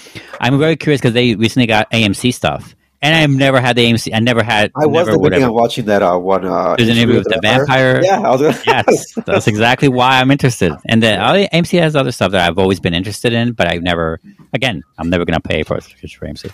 I'm 0.42 0.60
very 0.60 0.76
curious 0.76 1.00
because 1.00 1.14
they 1.14 1.36
recently 1.36 1.66
got 1.66 1.90
AMC 1.92 2.34
stuff, 2.34 2.76
and 3.02 3.16
I've 3.16 3.30
never 3.30 3.62
had 3.62 3.78
the 3.78 3.86
AMC. 3.86 4.14
I 4.14 4.20
never 4.20 4.44
had. 4.44 4.72
I 4.76 4.86
was 4.86 5.08
never 5.08 5.18
thinking 5.18 5.44
of 5.44 5.54
watching 5.54 5.86
that 5.86 6.04
uh, 6.04 6.18
one. 6.18 6.44
Uh, 6.46 6.76
There's 6.76 6.90
an 6.90 6.98
interview 6.98 7.20
with 7.20 7.30
the 7.30 7.40
vampire. 7.42 8.02
Yeah, 8.04 8.20
I 8.20 8.30
was 8.30 8.42
gonna, 8.42 8.62
yes, 8.66 9.14
that's 9.26 9.48
exactly 9.48 9.88
why 9.88 10.20
I'm 10.20 10.30
interested. 10.30 10.74
And 10.90 11.02
the 11.02 11.48
AMC 11.54 11.80
has 11.80 11.96
other 11.96 12.12
stuff 12.12 12.34
that 12.34 12.46
I've 12.46 12.60
always 12.60 12.82
been 12.82 12.94
interested 12.94 13.32
in, 13.32 13.54
but 13.54 13.68
I've 13.68 13.82
never. 13.82 14.20
Again, 14.52 14.84
I'm 14.98 15.10
never 15.10 15.24
going 15.24 15.40
to 15.40 15.48
pay 15.48 15.64
for 15.64 15.80
subscription 15.80 16.20
for 16.20 16.28
AMC. 16.28 16.52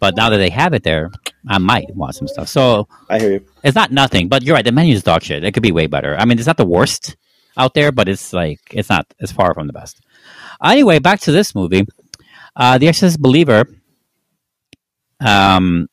But 0.00 0.16
now 0.16 0.30
that 0.30 0.38
they 0.38 0.50
have 0.50 0.74
it 0.74 0.82
there, 0.82 1.10
I 1.48 1.58
might 1.58 1.94
want 1.94 2.14
some 2.14 2.28
stuff. 2.28 2.48
So 2.48 2.88
I 3.08 3.18
hear 3.18 3.32
you. 3.32 3.46
it's 3.62 3.74
not 3.74 3.90
nothing, 3.90 4.28
but 4.28 4.42
you're 4.42 4.54
right. 4.54 4.64
The 4.64 4.72
menu 4.72 4.94
is 4.94 5.02
dog 5.02 5.22
shit. 5.22 5.44
It 5.44 5.52
could 5.52 5.62
be 5.62 5.72
way 5.72 5.86
better. 5.86 6.16
I 6.16 6.24
mean, 6.24 6.38
it's 6.38 6.46
not 6.46 6.56
the 6.56 6.66
worst 6.66 7.16
out 7.56 7.74
there, 7.74 7.90
but 7.92 8.08
it's 8.08 8.32
like 8.32 8.60
it's 8.70 8.88
not. 8.88 9.06
It's 9.18 9.32
far 9.32 9.54
from 9.54 9.66
the 9.66 9.72
best. 9.72 10.00
Anyway, 10.62 10.98
back 10.98 11.20
to 11.20 11.32
this 11.32 11.54
movie, 11.54 11.86
uh, 12.56 12.78
The 12.78 12.88
Exorcist 12.88 13.20
Believer. 13.20 13.64
Um, 15.20 15.88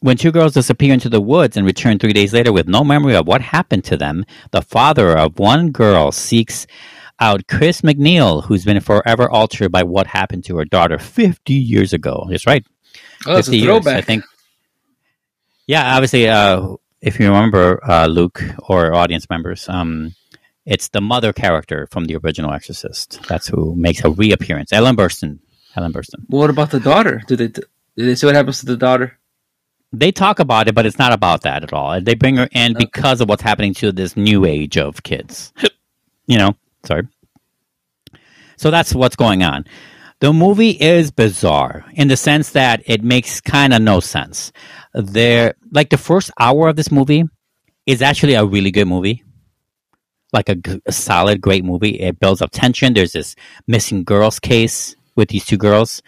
when 0.00 0.16
two 0.16 0.32
girls 0.32 0.54
disappear 0.54 0.94
into 0.94 1.10
the 1.10 1.20
woods 1.20 1.58
and 1.58 1.66
return 1.66 1.98
three 1.98 2.14
days 2.14 2.32
later 2.32 2.52
with 2.52 2.66
no 2.66 2.82
memory 2.82 3.14
of 3.14 3.26
what 3.26 3.42
happened 3.42 3.84
to 3.84 3.98
them, 3.98 4.24
the 4.50 4.62
father 4.62 5.16
of 5.16 5.38
one 5.38 5.72
girl 5.72 6.10
seeks 6.10 6.66
out 7.20 7.46
Chris 7.48 7.82
MacNeil, 7.82 8.44
who's 8.44 8.64
been 8.64 8.80
forever 8.80 9.30
altered 9.30 9.70
by 9.70 9.82
what 9.82 10.06
happened 10.06 10.44
to 10.46 10.56
her 10.56 10.64
daughter 10.64 10.98
50 10.98 11.52
years 11.52 11.92
ago. 11.92 12.26
That's 12.30 12.46
right. 12.46 12.66
Oh, 13.26 13.34
that's 13.34 13.48
a 13.48 13.50
50 13.52 13.56
years, 13.58 13.66
throwback. 13.66 13.96
I 13.96 14.00
think. 14.00 14.24
Yeah, 15.66 15.94
obviously, 15.94 16.28
uh, 16.28 16.76
if 17.00 17.20
you 17.20 17.26
remember, 17.28 17.80
uh, 17.88 18.06
Luke 18.06 18.42
or 18.68 18.94
audience 18.94 19.28
members, 19.30 19.68
um, 19.68 20.14
it's 20.66 20.88
the 20.88 21.00
mother 21.00 21.32
character 21.32 21.86
from 21.90 22.04
the 22.06 22.16
original 22.16 22.52
Exorcist. 22.52 23.20
That's 23.28 23.46
who 23.48 23.74
makes 23.76 24.04
a 24.04 24.10
reappearance. 24.10 24.72
Ellen 24.72 24.96
Burstyn. 24.96 25.38
Ellen 25.76 25.92
Burstyn. 25.92 26.24
What 26.28 26.50
about 26.50 26.70
the 26.70 26.80
daughter? 26.80 27.22
Did 27.26 27.38
they 27.38 27.48
did 27.48 27.64
they 27.96 28.14
say 28.14 28.26
what 28.26 28.34
happens 28.36 28.60
to 28.60 28.66
the 28.66 28.76
daughter? 28.76 29.16
They 29.92 30.12
talk 30.12 30.38
about 30.38 30.68
it, 30.68 30.74
but 30.74 30.86
it's 30.86 30.98
not 30.98 31.12
about 31.12 31.42
that 31.42 31.64
at 31.64 31.72
all. 31.72 32.00
They 32.00 32.14
bring 32.14 32.36
her 32.36 32.48
in 32.52 32.76
Okay. 32.76 32.84
because 32.84 33.20
of 33.20 33.28
what's 33.28 33.42
happening 33.42 33.74
to 33.74 33.90
this 33.90 34.16
new 34.16 34.44
age 34.44 34.76
of 34.78 35.02
kids. 35.02 35.52
you 36.26 36.38
know, 36.38 36.54
sorry. 36.84 37.08
So 38.56 38.70
that's 38.70 38.94
what's 38.94 39.16
going 39.16 39.42
on. 39.42 39.64
The 40.20 40.34
movie 40.34 40.70
is 40.70 41.10
bizarre 41.10 41.86
in 41.94 42.08
the 42.08 42.16
sense 42.16 42.50
that 42.50 42.82
it 42.84 43.02
makes 43.02 43.40
kind 43.40 43.72
of 43.72 43.80
no 43.80 44.00
sense. 44.00 44.52
There, 44.92 45.54
like 45.72 45.88
the 45.88 45.96
first 45.96 46.30
hour 46.38 46.68
of 46.68 46.76
this 46.76 46.92
movie 46.92 47.24
is 47.86 48.02
actually 48.02 48.34
a 48.34 48.44
really 48.44 48.70
good 48.70 48.86
movie, 48.86 49.24
like 50.30 50.50
a 50.50 50.92
solid, 50.92 51.40
great 51.40 51.64
movie. 51.64 51.98
It 51.98 52.20
builds 52.20 52.42
up 52.42 52.50
tension. 52.50 52.92
There's 52.92 53.12
this 53.12 53.34
missing 53.66 54.04
girls 54.04 54.38
case 54.38 54.94
with 55.16 55.30
these 55.30 55.46
two 55.46 55.56
girls, 55.56 56.02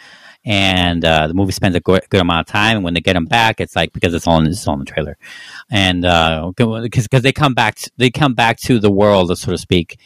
and 0.45 1.03
uh, 1.07 1.29
the 1.29 1.35
movie 1.35 1.53
spends 1.53 1.75
a 1.75 1.81
good, 1.81 2.03
good 2.11 2.21
amount 2.21 2.47
of 2.47 2.53
time. 2.53 2.77
And 2.77 2.85
when 2.85 2.93
they 2.93 3.01
get 3.01 3.15
them 3.15 3.25
back, 3.25 3.63
it's 3.63 3.75
like 3.75 3.95
because 3.95 4.13
it's 4.13 4.27
all 4.27 4.41
in, 4.41 4.47
it's 4.47 4.69
all 4.69 4.75
in 4.75 4.81
the 4.81 4.85
trailer, 4.85 5.17
and 5.71 6.03
because 6.53 7.05
because 7.05 7.23
they 7.23 7.33
come 7.33 7.55
back, 7.55 7.77
to, 7.77 7.91
they 7.97 8.11
come 8.11 8.35
back 8.35 8.59
to 8.61 8.79
the 8.79 8.93
world, 8.93 9.37
so 9.39 9.53
to 9.53 9.57
speak, 9.57 9.99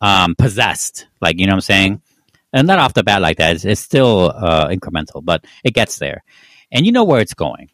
um, 0.00 0.36
possessed. 0.36 1.06
Like 1.20 1.38
you 1.38 1.46
know 1.46 1.52
what 1.52 1.56
I'm 1.56 1.60
saying 1.60 2.02
and 2.52 2.66
not 2.66 2.78
off 2.78 2.94
the 2.94 3.02
bat 3.02 3.22
like 3.22 3.38
that. 3.38 3.56
It's, 3.56 3.64
it's 3.64 3.80
still 3.80 4.32
uh, 4.34 4.68
incremental, 4.68 5.24
but 5.24 5.44
it 5.64 5.74
gets 5.74 5.98
there, 5.98 6.22
and 6.70 6.86
you 6.86 6.92
know 6.92 7.04
where 7.04 7.20
it's 7.20 7.34
going. 7.34 7.70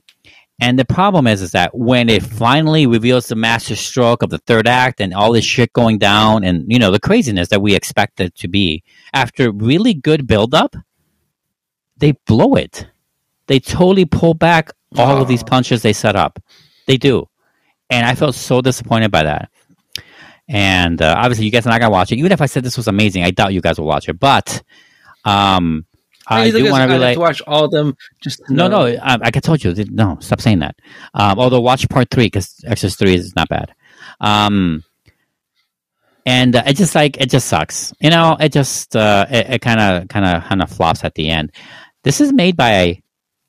And 0.60 0.76
the 0.76 0.84
problem 0.84 1.28
is, 1.28 1.40
is 1.40 1.52
that 1.52 1.76
when 1.76 2.08
it 2.08 2.22
finally 2.22 2.86
reveals 2.86 3.28
the 3.28 3.36
master 3.36 3.76
stroke 3.76 4.22
of 4.22 4.30
the 4.30 4.38
third 4.38 4.66
act 4.66 5.00
and 5.00 5.14
all 5.14 5.32
this 5.32 5.44
shit 5.44 5.72
going 5.72 5.98
down, 5.98 6.44
and 6.44 6.64
you 6.70 6.78
know 6.78 6.90
the 6.90 7.00
craziness 7.00 7.48
that 7.48 7.62
we 7.62 7.74
expect 7.74 8.20
it 8.20 8.34
to 8.36 8.48
be 8.48 8.82
after 9.12 9.52
really 9.52 9.94
good 9.94 10.26
build 10.26 10.54
up, 10.54 10.74
they 11.96 12.12
blow 12.26 12.54
it. 12.54 12.86
They 13.46 13.60
totally 13.60 14.04
pull 14.04 14.34
back 14.34 14.72
all 14.96 15.22
of 15.22 15.28
these 15.28 15.42
punches 15.42 15.82
they 15.82 15.92
set 15.92 16.16
up. 16.16 16.38
They 16.86 16.96
do, 16.96 17.28
and 17.88 18.04
I 18.06 18.14
felt 18.14 18.34
so 18.34 18.60
disappointed 18.60 19.10
by 19.10 19.24
that. 19.24 19.50
And 20.48 21.00
uh, 21.02 21.14
obviously, 21.18 21.44
you 21.46 21.50
guys 21.52 21.66
are 21.66 21.70
not 21.70 21.80
gonna 21.80 21.92
watch 21.92 22.12
it. 22.12 22.18
Even 22.18 22.32
if 22.32 22.40
I 22.40 22.46
said 22.46 22.64
this 22.64 22.76
was 22.76 22.88
amazing, 22.88 23.22
I 23.24 23.30
doubt 23.32 23.52
you 23.54 23.60
guys 23.60 23.78
will 23.78 23.86
watch 23.86 24.08
it. 24.08 24.18
But 24.18 24.62
um, 25.24 25.86
I 26.26 26.44
Hey, 26.44 26.50
do 26.52 26.64
want 26.70 26.90
to 26.90 26.98
like 26.98 27.00
relate. 27.00 27.14
to 27.14 27.20
watch 27.20 27.42
all 27.46 27.64
of 27.66 27.70
them. 27.70 27.96
Just 28.22 28.42
No, 28.50 28.68
know. 28.68 28.86
no, 28.86 28.98
I, 29.02 29.18
I 29.22 29.30
told 29.30 29.62
you, 29.64 29.74
no, 29.90 30.18
stop 30.20 30.40
saying 30.40 30.60
that. 30.60 30.76
Um, 31.14 31.38
although 31.38 31.60
watch 31.60 31.88
part 31.88 32.10
three 32.10 32.26
because 32.26 32.56
Exorcist 32.66 32.98
three 32.98 33.14
is 33.14 33.36
not 33.36 33.48
bad. 33.48 33.74
Um, 34.20 34.84
and 36.26 36.56
uh, 36.56 36.62
it 36.66 36.74
just 36.76 36.94
like 36.94 37.20
it 37.20 37.30
just 37.30 37.48
sucks, 37.48 37.92
you 38.00 38.10
know. 38.10 38.36
It 38.38 38.52
just 38.52 38.94
uh, 38.96 39.26
it 39.30 39.60
kind 39.62 39.80
of 39.80 40.08
kind 40.08 40.26
of 40.26 40.44
kind 40.44 40.62
of 40.62 40.70
flops 40.70 41.04
at 41.04 41.14
the 41.14 41.30
end. 41.30 41.52
This 42.04 42.20
is 42.20 42.32
made 42.32 42.56
by 42.56 43.02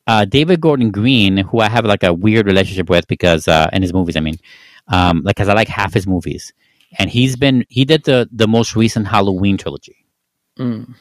uh, 0.08 0.26
David 0.26 0.62
Gordon 0.62 0.92
Green, 0.92 1.38
who 1.38 1.60
I 1.60 1.70
have 1.70 1.86
like 1.86 2.04
a 2.04 2.14
weird 2.14 2.46
relationship 2.48 2.90
with 2.90 3.08
because 3.08 3.48
uh, 3.48 3.70
in 3.74 3.82
his 3.82 3.94
movies, 3.94 4.16
I 4.16 4.22
mean, 4.22 4.38
um, 4.88 5.22
like 5.24 5.36
because 5.36 5.50
I 5.50 5.54
like 5.54 5.68
half 5.68 5.94
his 5.94 6.08
movies. 6.08 6.54
And 6.98 7.10
he's 7.10 7.36
been 7.36 7.66
he 7.70 7.86
did 7.86 8.04
the 8.04 8.28
the 8.32 8.48
most 8.48 8.76
recent 8.76 9.08
Halloween 9.08 9.58
trilogy. 9.58 10.06
Mm. 10.58 10.94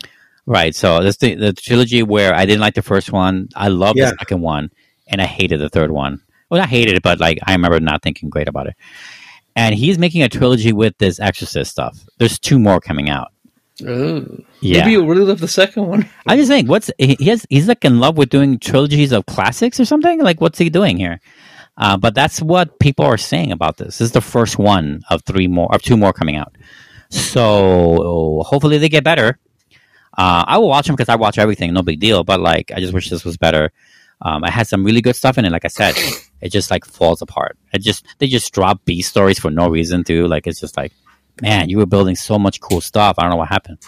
Right. 0.47 0.75
So 0.75 1.03
that's 1.03 1.19
the 1.19 1.35
the 1.35 1.53
trilogy 1.53 2.03
where 2.03 2.35
I 2.35 2.47
didn't 2.47 2.61
like 2.61 2.75
the 2.75 2.83
first 2.83 3.13
one. 3.13 3.49
I 3.55 3.69
loved 3.69 3.99
Yeah. 3.99 4.11
the 4.11 4.17
second 4.19 4.41
one, 4.41 4.71
and 5.07 5.21
I 5.21 5.27
hated 5.27 5.61
the 5.61 5.69
third 5.69 5.91
one. 5.91 6.21
Well, 6.51 6.63
I 6.63 6.67
hated 6.67 6.95
it, 6.97 7.03
but 7.03 7.21
like 7.21 7.39
I 7.47 7.53
remember 7.53 7.79
not 7.81 8.03
thinking 8.03 8.31
great 8.31 8.49
about 8.49 8.67
it. 8.67 8.75
And 9.57 9.75
he's 9.75 9.99
making 9.99 10.23
a 10.23 10.29
trilogy 10.29 10.73
with 10.73 10.97
this 10.99 11.19
Exorcist 11.19 11.71
stuff. 11.71 11.99
There's 12.19 12.39
two 12.39 12.59
more 12.59 12.81
coming 12.81 13.11
out. 13.11 13.33
Oh. 13.87 14.25
Yeah. 14.61 14.81
Maybe 14.81 14.93
you 14.93 15.05
really 15.07 15.25
love 15.25 15.41
the 15.41 15.49
second 15.49 15.87
one. 15.87 16.09
I 16.27 16.37
just 16.37 16.49
think 16.49 16.69
what's 16.69 16.91
he 16.99 17.17
he 17.19 17.27
has 17.27 17.47
he's 17.51 17.69
like 17.69 17.85
in 17.85 17.99
love 18.01 18.17
with 18.17 18.29
doing 18.31 18.59
trilogies 18.59 19.13
of 19.13 19.27
classics 19.27 19.79
or 19.81 19.85
something. 19.85 20.21
Like 20.21 20.41
what's 20.41 20.59
he 20.59 20.71
doing 20.71 20.97
here? 20.97 21.21
Uh, 21.79 21.97
but 21.97 22.15
that's 22.15 22.43
what 22.43 22.81
people 22.81 23.05
are 23.05 23.17
saying 23.17 23.53
about 23.53 23.77
this. 23.77 23.99
This 23.99 24.07
is 24.07 24.13
the 24.13 24.21
first 24.21 24.59
one 24.59 25.03
of 25.09 25.23
three 25.23 25.47
more 25.47 25.73
of 25.73 25.81
two 25.81 25.97
more 25.97 26.13
coming 26.13 26.37
out. 26.37 26.55
So 27.09 28.43
hopefully 28.45 28.79
they 28.79 28.89
get 28.89 29.05
better. 29.05 29.39
Uh, 30.17 30.45
I 30.47 30.59
will 30.59 30.69
watch 30.69 30.87
them 30.89 30.97
because 30.97 31.09
I 31.09 31.15
watch 31.15 31.39
everything, 31.39 31.73
no 31.73 31.83
big 31.83 32.01
deal. 32.01 32.25
But 32.25 32.41
like, 32.41 32.73
I 32.75 32.81
just 32.81 32.93
wish 32.93 33.09
this 33.09 33.25
was 33.25 33.37
better. 33.37 33.71
Um, 34.21 34.43
I 34.43 34.51
had 34.51 34.67
some 34.67 34.85
really 34.85 35.01
good 35.01 35.15
stuff 35.15 35.39
in 35.39 35.45
it. 35.45 35.53
Like 35.53 35.65
I 35.65 35.69
said, 35.69 35.95
it 36.41 36.51
just 36.51 36.73
like 36.73 36.85
falls 36.85 37.23
apart. 37.23 37.57
It 37.73 37.83
just 37.83 38.05
they 38.19 38.27
just 38.27 38.53
drop 38.53 38.85
B 38.85 39.01
stories 39.01 39.39
for 39.39 39.51
no 39.51 39.69
reason 39.69 40.03
too. 40.03 40.27
Like 40.27 40.49
it's 40.49 40.59
just 40.59 40.77
like, 40.77 40.93
man, 41.41 41.69
you 41.69 41.79
were 41.79 41.87
building 41.87 42.17
so 42.17 42.39
much 42.39 42.61
cool 42.61 42.81
stuff. 42.81 43.15
I 43.17 43.23
don't 43.23 43.31
know 43.31 43.37
what 43.37 43.49
happened. 43.49 43.79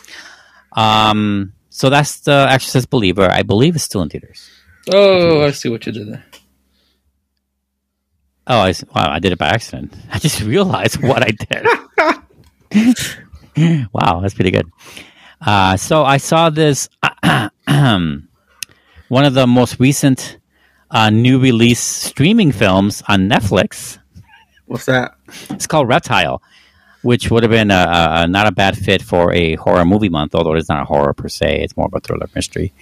Um, 0.72 1.54
so 1.70 1.90
that's 1.90 2.20
the 2.20 2.46
Exorcist 2.48 2.90
Believer. 2.90 3.28
I 3.28 3.42
believe 3.42 3.74
it's 3.74 3.84
still 3.84 4.02
in 4.02 4.08
theaters. 4.08 4.48
Oh, 4.92 5.42
I 5.42 5.50
see 5.50 5.68
what 5.68 5.84
you 5.86 5.92
did 5.92 6.12
there. 6.12 6.24
Oh, 8.52 8.58
I, 8.58 8.74
wow! 8.96 9.12
I 9.12 9.20
did 9.20 9.30
it 9.30 9.38
by 9.38 9.46
accident. 9.46 9.94
I 10.12 10.18
just 10.18 10.40
realized 10.42 11.00
what 11.02 11.22
I 11.22 11.30
did. 11.30 11.64
wow, 13.92 14.20
that's 14.20 14.34
pretty 14.34 14.50
good. 14.50 14.68
Uh, 15.40 15.76
so 15.76 16.04
I 16.04 16.16
saw 16.16 16.50
this 16.50 16.88
one 17.68 18.26
of 19.24 19.34
the 19.34 19.46
most 19.46 19.78
recent 19.78 20.38
uh, 20.90 21.10
new 21.10 21.38
release 21.38 21.78
streaming 21.78 22.50
films 22.50 23.04
on 23.06 23.28
Netflix. 23.28 23.98
What's 24.66 24.86
that? 24.86 25.14
It's 25.50 25.68
called 25.68 25.86
Reptile, 25.86 26.42
which 27.02 27.30
would 27.30 27.44
have 27.44 27.52
been 27.52 27.70
a, 27.70 27.86
a, 28.22 28.26
not 28.26 28.48
a 28.48 28.52
bad 28.52 28.76
fit 28.76 29.00
for 29.00 29.32
a 29.32 29.54
horror 29.54 29.84
movie 29.84 30.08
month, 30.08 30.34
although 30.34 30.54
it's 30.54 30.68
not 30.68 30.82
a 30.82 30.86
horror 30.86 31.14
per 31.14 31.28
se. 31.28 31.60
It's 31.62 31.76
more 31.76 31.86
of 31.86 31.94
a 31.94 32.00
thriller 32.00 32.28
mystery. 32.34 32.72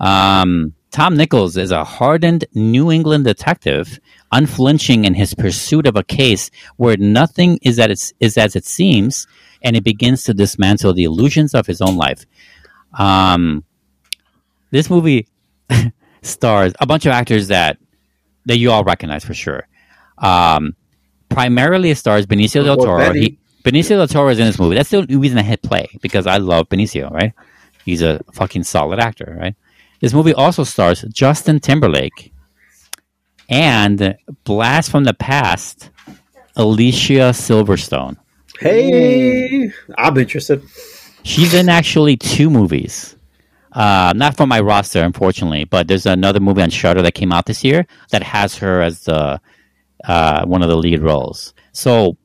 Um, 0.00 0.74
Tom 0.90 1.16
Nichols 1.16 1.56
is 1.56 1.70
a 1.70 1.84
hardened 1.84 2.44
New 2.54 2.90
England 2.90 3.24
detective, 3.24 3.98
unflinching 4.32 5.04
in 5.04 5.14
his 5.14 5.34
pursuit 5.34 5.86
of 5.86 5.96
a 5.96 6.02
case 6.02 6.50
where 6.76 6.96
nothing 6.96 7.58
is, 7.62 7.78
at 7.78 7.90
its, 7.90 8.12
is 8.20 8.38
as 8.38 8.56
it 8.56 8.64
seems, 8.64 9.26
and 9.62 9.76
he 9.76 9.80
begins 9.80 10.24
to 10.24 10.34
dismantle 10.34 10.94
the 10.94 11.04
illusions 11.04 11.54
of 11.54 11.66
his 11.66 11.80
own 11.80 11.96
life. 11.96 12.24
Um, 12.98 13.64
this 14.70 14.88
movie 14.88 15.28
stars 16.22 16.72
a 16.80 16.86
bunch 16.86 17.06
of 17.06 17.12
actors 17.12 17.48
that 17.48 17.78
that 18.46 18.58
you 18.58 18.70
all 18.70 18.82
recognize 18.82 19.24
for 19.24 19.34
sure. 19.34 19.68
Um, 20.16 20.74
primarily, 21.28 21.90
it 21.90 21.98
stars 21.98 22.26
Benicio 22.26 22.64
del 22.64 22.76
Toro. 22.76 23.12
He, 23.12 23.38
Benicio 23.62 23.90
del 23.90 24.08
Toro 24.08 24.30
is 24.30 24.38
in 24.38 24.46
this 24.46 24.58
movie. 24.58 24.74
That's 24.74 24.88
the 24.88 24.98
only 24.98 25.16
reason 25.16 25.36
I 25.36 25.42
hit 25.42 25.62
play 25.62 25.88
because 26.00 26.26
I 26.26 26.38
love 26.38 26.68
Benicio. 26.70 27.10
Right? 27.10 27.34
He's 27.84 28.00
a 28.00 28.20
fucking 28.32 28.64
solid 28.64 29.00
actor. 29.00 29.36
Right? 29.38 29.54
This 30.00 30.14
movie 30.14 30.34
also 30.34 30.64
stars 30.64 31.02
Justin 31.12 31.60
Timberlake 31.60 32.32
and 33.48 34.16
blast 34.44 34.90
from 34.90 35.04
the 35.04 35.14
past, 35.14 35.90
Alicia 36.56 37.32
Silverstone. 37.32 38.16
Hey, 38.60 39.70
I'm 39.96 40.16
interested. 40.16 40.62
She's 41.22 41.54
in 41.54 41.68
actually 41.68 42.16
two 42.16 42.50
movies. 42.50 43.16
Uh, 43.72 44.12
not 44.16 44.36
from 44.36 44.48
my 44.48 44.60
roster, 44.60 45.02
unfortunately, 45.02 45.64
but 45.64 45.88
there's 45.88 46.06
another 46.06 46.40
movie 46.40 46.62
on 46.62 46.70
Shudder 46.70 47.02
that 47.02 47.14
came 47.14 47.32
out 47.32 47.46
this 47.46 47.62
year 47.62 47.86
that 48.10 48.22
has 48.22 48.56
her 48.56 48.82
as 48.82 49.04
the 49.04 49.40
uh, 50.04 50.44
one 50.46 50.62
of 50.62 50.68
the 50.68 50.76
lead 50.76 51.00
roles. 51.00 51.54
So, 51.72 52.16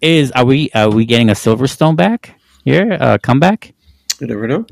is 0.00 0.32
are 0.32 0.44
we 0.44 0.70
are 0.74 0.90
we 0.90 1.04
getting 1.04 1.28
a 1.28 1.34
Silverstone 1.34 1.96
back 1.96 2.40
here? 2.64 2.96
Uh, 2.98 3.18
comeback? 3.22 3.74
You 4.20 4.26
never 4.26 4.48
know. 4.48 4.66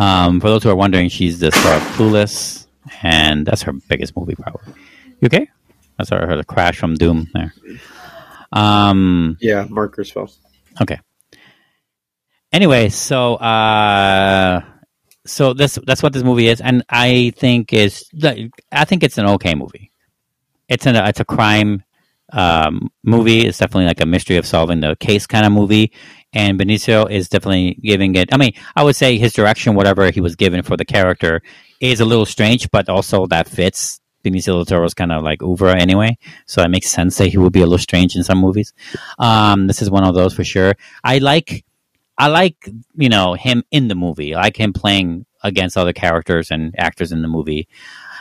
Um, 0.00 0.40
for 0.40 0.48
those 0.48 0.62
who 0.62 0.70
are 0.70 0.76
wondering, 0.76 1.10
she's 1.10 1.40
the 1.40 1.52
star 1.52 1.76
of 1.76 1.82
Clueless, 1.94 2.66
and 3.02 3.44
that's 3.44 3.60
her 3.62 3.72
biggest 3.72 4.16
movie, 4.16 4.34
probably. 4.34 4.72
You 5.20 5.26
okay? 5.26 5.46
That's 5.98 6.08
her, 6.08 6.26
her 6.26 6.36
the 6.36 6.44
crash 6.44 6.78
from 6.78 6.94
Doom 6.94 7.28
there. 7.34 7.52
Um, 8.50 9.36
Yeah, 9.40 9.66
markers 9.68 10.10
fell. 10.10 10.32
Okay. 10.80 10.98
Anyway, 12.50 12.88
so 12.88 13.34
uh 13.34 14.62
so 15.26 15.52
that's 15.52 15.78
that's 15.86 16.02
what 16.02 16.14
this 16.14 16.22
movie 16.22 16.48
is, 16.48 16.60
and 16.62 16.82
I 16.88 17.32
think 17.36 17.72
is 17.72 18.04
I 18.72 18.84
think 18.86 19.02
it's 19.02 19.18
an 19.18 19.26
okay 19.26 19.54
movie. 19.54 19.92
It's 20.68 20.86
an 20.86 20.96
it's 20.96 21.20
a 21.20 21.24
crime 21.24 21.84
um, 22.32 22.90
movie. 23.04 23.46
It's 23.46 23.58
definitely 23.58 23.86
like 23.86 24.00
a 24.00 24.06
mystery 24.06 24.36
of 24.36 24.46
solving 24.46 24.80
the 24.80 24.96
case 24.96 25.26
kind 25.26 25.44
of 25.44 25.52
movie. 25.52 25.92
And 26.32 26.58
Benicio 26.58 27.10
is 27.10 27.28
definitely 27.28 27.78
giving 27.82 28.14
it. 28.14 28.32
I 28.32 28.36
mean, 28.36 28.52
I 28.76 28.84
would 28.84 28.96
say 28.96 29.18
his 29.18 29.32
direction, 29.32 29.74
whatever 29.74 30.10
he 30.10 30.20
was 30.20 30.36
given 30.36 30.62
for 30.62 30.76
the 30.76 30.84
character, 30.84 31.42
is 31.80 32.00
a 32.00 32.04
little 32.04 32.26
strange, 32.26 32.70
but 32.70 32.88
also 32.88 33.26
that 33.26 33.48
fits. 33.48 34.00
Benicio 34.22 34.52
del 34.52 34.66
Toro's 34.66 34.92
kind 34.92 35.12
of 35.12 35.22
like 35.22 35.42
over 35.42 35.68
anyway, 35.68 36.18
so 36.44 36.62
it 36.62 36.68
makes 36.68 36.90
sense 36.90 37.16
that 37.16 37.28
he 37.28 37.38
would 37.38 37.54
be 37.54 37.60
a 37.60 37.64
little 37.64 37.78
strange 37.78 38.16
in 38.16 38.22
some 38.22 38.38
movies. 38.38 38.74
Um, 39.18 39.66
this 39.66 39.80
is 39.80 39.90
one 39.90 40.04
of 40.04 40.14
those 40.14 40.34
for 40.34 40.44
sure. 40.44 40.74
I 41.02 41.18
like, 41.18 41.64
I 42.18 42.28
like 42.28 42.68
you 42.96 43.08
know 43.08 43.32
him 43.32 43.64
in 43.70 43.88
the 43.88 43.94
movie. 43.94 44.34
I 44.34 44.42
like 44.42 44.60
him 44.60 44.74
playing 44.74 45.24
against 45.42 45.78
other 45.78 45.94
characters 45.94 46.50
and 46.50 46.74
actors 46.78 47.12
in 47.12 47.22
the 47.22 47.28
movie. 47.28 47.66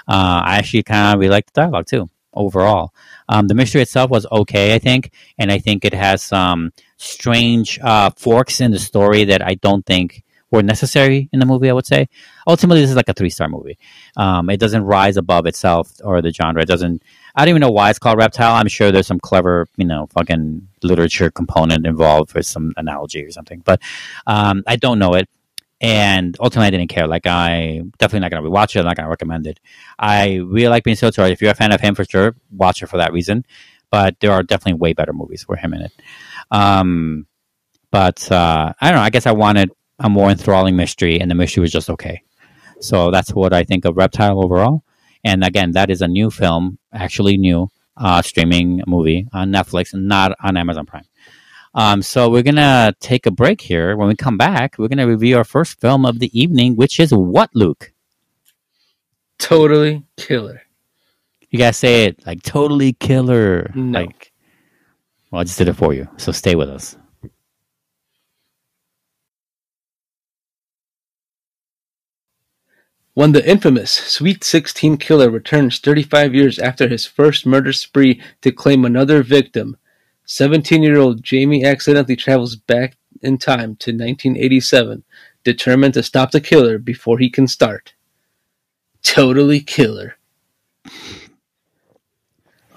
Uh, 0.07 0.41
I 0.45 0.55
actually 0.57 0.83
kind 0.83 1.13
of 1.13 1.19
really 1.19 1.31
like 1.31 1.47
the 1.47 1.61
dialogue 1.61 1.87
too. 1.87 2.09
Overall, 2.39 2.93
um, 3.27 3.47
the 3.47 3.53
mystery 3.53 3.81
itself 3.81 4.09
was 4.09 4.25
okay, 4.31 4.73
I 4.73 4.79
think, 4.79 5.11
and 5.37 5.51
I 5.51 5.59
think 5.59 5.83
it 5.83 5.93
has 5.93 6.23
some 6.23 6.71
strange 6.95 7.77
uh, 7.83 8.11
forks 8.17 8.61
in 8.61 8.71
the 8.71 8.79
story 8.79 9.25
that 9.25 9.45
I 9.45 9.55
don't 9.55 9.85
think 9.85 10.23
were 10.51 10.63
necessary 10.63 11.29
in 11.31 11.39
the 11.39 11.45
movie. 11.45 11.69
I 11.69 11.73
would 11.73 11.85
say 11.85 12.07
ultimately 12.47 12.81
this 12.81 12.89
is 12.89 12.95
like 12.95 13.09
a 13.09 13.13
three 13.13 13.29
star 13.29 13.49
movie. 13.49 13.77
Um, 14.17 14.49
it 14.49 14.59
doesn't 14.59 14.83
rise 14.83 15.17
above 15.17 15.45
itself 15.45 15.91
or 16.03 16.21
the 16.21 16.31
genre. 16.31 16.61
It 16.61 16.67
doesn't. 16.67 17.03
I 17.35 17.45
don't 17.45 17.49
even 17.49 17.61
know 17.61 17.71
why 17.71 17.89
it's 17.89 17.99
called 17.99 18.17
Reptile. 18.17 18.55
I'm 18.55 18.67
sure 18.67 18.91
there's 18.91 19.07
some 19.07 19.19
clever, 19.19 19.67
you 19.77 19.85
know, 19.85 20.07
fucking 20.07 20.67
literature 20.83 21.29
component 21.29 21.85
involved 21.85 22.33
with 22.33 22.45
some 22.45 22.73
analogy 22.77 23.23
or 23.23 23.31
something, 23.31 23.61
but 23.63 23.81
um, 24.25 24.63
I 24.65 24.75
don't 24.75 24.99
know 24.99 25.13
it. 25.13 25.29
And 25.81 26.35
ultimately, 26.39 26.67
I 26.67 26.71
didn't 26.71 26.89
care. 26.89 27.07
Like, 27.07 27.25
I 27.25 27.81
definitely 27.97 28.19
not 28.19 28.31
going 28.31 28.43
to 28.43 28.49
rewatch 28.49 28.75
it. 28.75 28.79
I'm 28.79 28.85
not 28.85 28.97
going 28.97 29.05
to 29.05 29.09
recommend 29.09 29.47
it. 29.47 29.59
I 29.97 30.35
really 30.35 30.67
like 30.67 30.83
del 30.83 31.11
Toro. 31.11 31.27
If 31.27 31.41
you're 31.41 31.51
a 31.51 31.55
fan 31.55 31.71
of 31.71 31.79
him, 31.79 31.95
for 31.95 32.03
sure, 32.03 32.35
watch 32.51 32.83
it 32.83 32.87
for 32.87 32.97
that 32.97 33.13
reason. 33.13 33.45
But 33.89 34.19
there 34.19 34.31
are 34.31 34.43
definitely 34.43 34.79
way 34.79 34.93
better 34.93 35.13
movies 35.13 35.43
for 35.43 35.55
him 35.55 35.73
in 35.73 35.81
it. 35.81 35.91
Um, 36.51 37.27
but 37.91 38.31
uh, 38.31 38.73
I 38.79 38.89
don't 38.89 38.99
know. 38.99 39.03
I 39.03 39.09
guess 39.09 39.25
I 39.25 39.31
wanted 39.31 39.71
a 39.99 40.09
more 40.09 40.29
enthralling 40.29 40.75
mystery, 40.75 41.19
and 41.19 41.31
the 41.31 41.35
mystery 41.35 41.61
was 41.61 41.71
just 41.71 41.89
okay. 41.89 42.21
So 42.81 43.11
that's 43.11 43.33
what 43.33 43.53
I 43.53 43.63
think 43.63 43.85
of 43.85 43.97
Reptile 43.97 44.43
overall. 44.43 44.83
And 45.23 45.43
again, 45.43 45.71
that 45.71 45.89
is 45.89 46.01
a 46.01 46.07
new 46.07 46.29
film, 46.29 46.77
actually 46.93 47.37
new 47.37 47.67
uh, 47.97 48.21
streaming 48.21 48.81
movie 48.87 49.27
on 49.33 49.51
Netflix, 49.51 49.93
not 49.93 50.33
on 50.41 50.55
Amazon 50.55 50.85
Prime. 50.85 51.03
Um, 51.73 52.01
so 52.01 52.29
we're 52.29 52.43
gonna 52.43 52.93
take 52.99 53.25
a 53.25 53.31
break 53.31 53.61
here. 53.61 53.95
When 53.95 54.07
we 54.07 54.15
come 54.15 54.37
back, 54.37 54.77
we're 54.77 54.87
gonna 54.87 55.07
review 55.07 55.37
our 55.37 55.43
first 55.43 55.79
film 55.79 56.05
of 56.05 56.19
the 56.19 56.39
evening, 56.39 56.75
which 56.75 56.99
is 56.99 57.11
what, 57.11 57.49
Luke? 57.53 57.91
Totally 59.37 60.03
killer. 60.17 60.61
You 61.49 61.59
gotta 61.59 61.73
say 61.73 62.05
it 62.05 62.25
like 62.25 62.43
totally 62.43 62.93
killer. 62.93 63.71
No. 63.75 64.01
Like, 64.01 64.31
well, 65.31 65.41
I 65.41 65.43
just 65.43 65.57
did 65.57 65.67
it 65.67 65.73
for 65.73 65.93
you. 65.93 66.07
So 66.17 66.31
stay 66.31 66.55
with 66.55 66.69
us. 66.69 66.97
When 73.13 73.33
the 73.33 73.47
infamous 73.47 73.91
Sweet 73.91 74.43
16 74.43 74.97
killer 74.97 75.29
returns 75.29 75.79
35 75.79 76.33
years 76.33 76.57
after 76.57 76.87
his 76.87 77.05
first 77.05 77.45
murder 77.45 77.73
spree 77.73 78.21
to 78.41 78.51
claim 78.51 78.85
another 78.85 79.23
victim, 79.23 79.75
17 80.33 80.83
year 80.83 80.97
old 80.99 81.23
Jamie 81.23 81.65
accidentally 81.65 82.15
travels 82.15 82.55
back 82.55 82.95
in 83.23 83.39
time 83.39 83.75
to 83.77 83.89
1987, 83.91 85.03
determined 85.43 85.95
to 85.95 86.03
stop 86.03 86.29
the 86.29 86.39
killer 86.39 86.77
before 86.77 87.17
he 87.17 87.31
can 87.31 87.47
start. 87.47 87.93
Totally 89.01 89.59
Killer. 89.59 90.17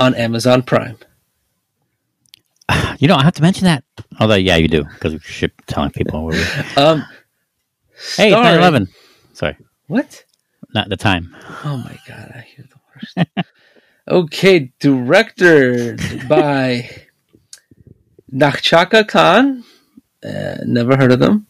On 0.00 0.14
Amazon 0.14 0.62
Prime. 0.62 0.96
You 2.98 3.06
don't 3.06 3.20
have 3.22 3.34
to 3.34 3.42
mention 3.42 3.64
that. 3.66 3.84
Although, 4.18 4.36
yeah, 4.36 4.56
you 4.56 4.66
do 4.66 4.84
because 4.84 5.12
we 5.12 5.18
should 5.18 5.52
telling 5.66 5.90
people. 5.90 6.24
Where 6.24 6.38
we... 6.38 6.44
Um, 6.82 7.04
Hey, 8.16 8.30
starring- 8.30 8.86
9/11. 8.86 8.88
Sorry, 9.34 9.56
What? 9.88 10.24
not 10.74 10.88
the 10.88 10.96
time. 10.96 11.36
Oh 11.64 11.76
my 11.76 11.98
god, 12.08 12.32
I 12.34 12.40
hear 12.40 12.64
the 12.66 13.24
worst. 13.36 13.46
okay, 14.08 14.72
directed 14.80 16.26
by 16.28 16.88
Nahnatchka 18.32 19.06
Khan, 19.08 19.64
uh, 20.24 20.56
never 20.64 20.96
heard 20.96 21.12
of 21.12 21.18
them. 21.18 21.46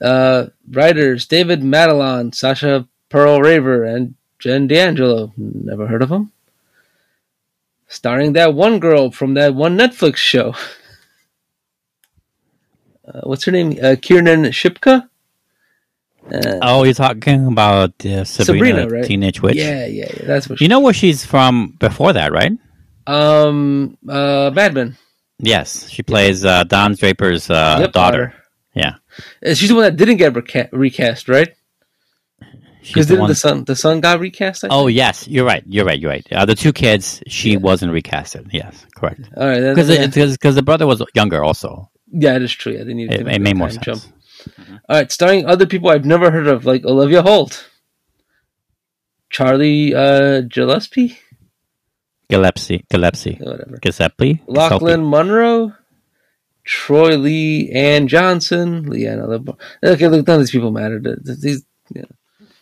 Uh, 0.00 0.46
writers 0.70 1.26
David 1.26 1.60
Matalon, 1.62 2.34
Sasha 2.34 2.86
Perl-Raver, 3.10 3.84
and 3.84 4.14
Jen 4.38 4.66
D'Angelo, 4.66 5.32
never 5.36 5.86
heard 5.86 6.02
of 6.02 6.08
them. 6.08 6.32
Starring 7.88 8.32
that 8.32 8.54
one 8.54 8.80
girl 8.80 9.10
from 9.10 9.34
that 9.34 9.54
one 9.54 9.76
Netflix 9.78 10.16
show. 10.16 10.54
Uh, 13.06 13.20
what's 13.24 13.44
her 13.44 13.52
name? 13.52 13.76
Uh, 13.82 13.96
Kiernan 14.00 14.44
Shipka. 14.44 15.06
Uh, 16.32 16.58
Oh, 16.62 16.84
you're 16.84 16.94
talking 16.94 17.46
about 17.48 17.90
uh, 18.06 18.24
Sabrina, 18.24 18.84
Sabrina, 18.84 18.88
right? 18.88 19.04
Teenage 19.04 19.42
Witch. 19.42 19.56
yeah, 19.56 19.84
yeah, 19.84 20.06
yeah. 20.16 20.26
That's 20.26 20.48
what. 20.48 20.58
You 20.62 20.68
know 20.68 20.80
where 20.80 20.94
she's 20.94 21.22
from 21.22 21.76
before 21.78 22.14
that, 22.14 22.32
right? 22.32 22.52
um, 23.06 23.98
uh, 24.08 24.50
Mad 24.54 24.72
Men. 24.72 24.96
Yes, 25.38 25.88
she 25.88 26.02
plays 26.02 26.44
uh, 26.44 26.64
Don 26.64 26.94
Draper's 26.94 27.50
uh, 27.50 27.78
Yep, 27.80 27.92
daughter. 27.92 28.34
Yeah, 28.74 28.94
Uh, 29.44 29.54
She's 29.54 29.68
the 29.68 29.74
one 29.74 29.84
that 29.84 29.96
didn't 29.96 30.16
get 30.16 30.32
reca- 30.34 30.68
recast, 30.72 31.28
right? 31.28 31.54
Because 32.82 33.06
the 33.06 33.16
one. 33.16 33.28
the 33.28 33.34
son 33.34 33.64
the 33.64 33.76
son 33.76 34.00
got 34.00 34.20
recast? 34.20 34.64
I 34.64 34.68
Oh 34.70 34.86
think? 34.86 34.96
yes, 34.96 35.26
you're 35.28 35.44
right. 35.46 35.62
You're 35.66 35.84
right. 35.86 35.98
You're 35.98 36.10
right. 36.10 36.26
Uh, 36.32 36.44
the 36.44 36.54
two 36.54 36.72
kids, 36.72 37.22
she 37.26 37.56
wasn't 37.56 37.92
recasted. 37.92 38.48
Yes, 38.52 38.84
correct. 38.94 39.20
all 39.36 39.46
right. 39.46 39.60
Then, 39.60 39.74
Because 39.74 39.88
yeah. 39.90 40.06
because 40.06 40.54
the 40.54 40.62
brother 40.62 40.86
was 40.86 41.02
younger 41.14 41.42
also. 41.42 41.90
yeah, 42.10 42.36
it 42.36 42.42
is 42.42 42.52
true. 42.52 42.72
Yeah, 42.74 42.84
they 42.84 42.94
needed 42.94 43.14
It, 43.14 43.18
to 43.18 43.24
make 43.24 43.36
it 43.36 43.40
made 43.40 43.56
more 43.56 43.70
sense. 43.70 43.84
jump. 43.84 44.02
All 44.88 44.96
right, 44.98 45.10
starring 45.10 45.46
other 45.46 45.66
people 45.66 45.88
I've 45.88 46.04
never 46.04 46.30
heard 46.30 46.46
of, 46.46 46.66
like 46.66 46.84
Olivia 46.84 47.22
Holt, 47.22 47.68
Charlie 49.30 49.94
uh, 49.94 50.42
Gillespie, 50.42 51.18
Gillespie, 52.30 52.84
Gillespie, 52.90 53.38
whatever, 53.40 53.78
Giuseppe, 53.82 54.42
Lochlyn 54.48 55.04
Munro, 55.08 55.72
Troy 56.64 57.16
Leigh, 57.16 57.70
Anne 57.72 58.08
Johnson, 58.08 58.84
Liana. 58.88 59.26
LeBar- 59.26 59.58
Okay, 59.84 60.08
look, 60.08 60.26
none 60.26 60.36
of 60.36 60.40
these 60.42 60.50
people 60.50 60.70
matter. 60.70 60.98
Th- 61.00 61.18
th- 61.24 61.38
These, 61.38 61.64
you 61.94 62.02
know, 62.02 62.08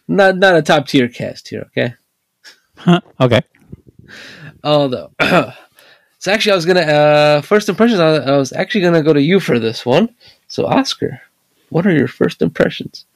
not 0.09 0.37
not 0.37 0.57
a 0.57 0.63
top 0.63 0.87
tier 0.89 1.09
cast 1.09 1.49
here. 1.49 1.63
Okay. 1.69 1.95
Huh, 2.77 3.01
okay. 3.21 3.43
Although, 4.65 5.13
so 5.21 6.33
actually, 6.33 6.53
I 6.53 6.57
was 6.57 6.67
gonna 6.67 6.81
uh, 6.81 7.41
first 7.43 7.69
impressions. 7.69 8.01
I, 8.01 8.17
I 8.17 8.37
was 8.37 8.53
actually 8.53 8.81
gonna 8.83 9.03
go 9.03 9.13
to 9.13 9.23
you 9.23 9.39
for 9.41 9.59
this 9.59 9.87
one. 9.87 10.15
So, 10.49 10.67
Oscar, 10.67 11.21
what 11.71 11.87
are 11.87 11.93
your 11.97 12.09
first 12.09 12.43
impressions? 12.43 13.07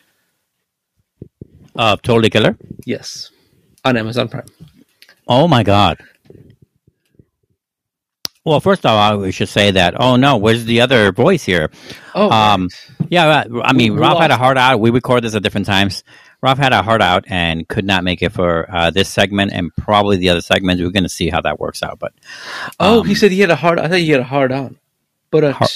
Uh, 1.75 1.97
totally 1.97 2.31
killer. 2.31 2.57
Yes, 2.85 3.31
on 3.85 3.97
Amazon 3.97 4.29
Prime. 4.29 4.47
Oh 5.29 5.49
my 5.49 5.63
god. 5.65 5.99
Well, 8.47 8.61
first 8.61 8.87
of 8.87 8.93
all, 8.93 9.19
we 9.19 9.33
should 9.33 9.49
say 9.49 9.73
that. 9.73 10.01
Oh 10.01 10.15
no, 10.15 10.37
where's 10.37 10.65
the 10.65 10.81
other 10.81 11.11
voice 11.11 11.43
here? 11.45 11.69
Oh, 12.15 12.31
Um, 12.31 12.69
Yeah. 13.09 13.45
I 13.65 13.73
mean, 13.73 13.95
We- 13.95 14.01
Rob 14.01 14.21
had 14.21 14.31
a 14.31 14.37
hard 14.37 14.57
out. 14.57 14.79
We 14.81 14.91
record 14.91 15.25
this 15.25 15.35
at 15.35 15.43
different 15.43 15.67
times. 15.67 16.05
Rob 16.43 16.57
had 16.59 16.73
a 16.73 16.81
hard 16.83 17.03
out 17.03 17.25
and 17.29 17.67
could 17.67 17.85
not 17.85 18.05
make 18.05 18.23
it 18.23 18.31
for 18.31 18.71
uh, 18.73 18.91
this 18.91 19.09
segment 19.09 19.51
and 19.53 19.75
probably 19.77 20.17
the 20.17 20.29
other 20.29 20.41
segments. 20.43 20.81
We're 20.81 20.91
going 20.91 21.03
to 21.03 21.09
see 21.09 21.29
how 21.29 21.41
that 21.41 21.59
works 21.59 21.83
out. 21.83 21.99
But 21.99 22.13
oh, 22.79 23.01
um, 23.01 23.07
he 23.07 23.15
said 23.17 23.33
he 23.33 23.41
had 23.41 23.51
a 23.51 23.57
hard. 23.57 23.81
I 23.81 23.89
thought 23.89 23.99
he 23.99 24.11
had 24.11 24.21
a 24.21 24.25
hard 24.25 24.53
on, 24.53 24.79
but 25.33 25.43
uh, 25.43 25.53
Har- 25.53 25.69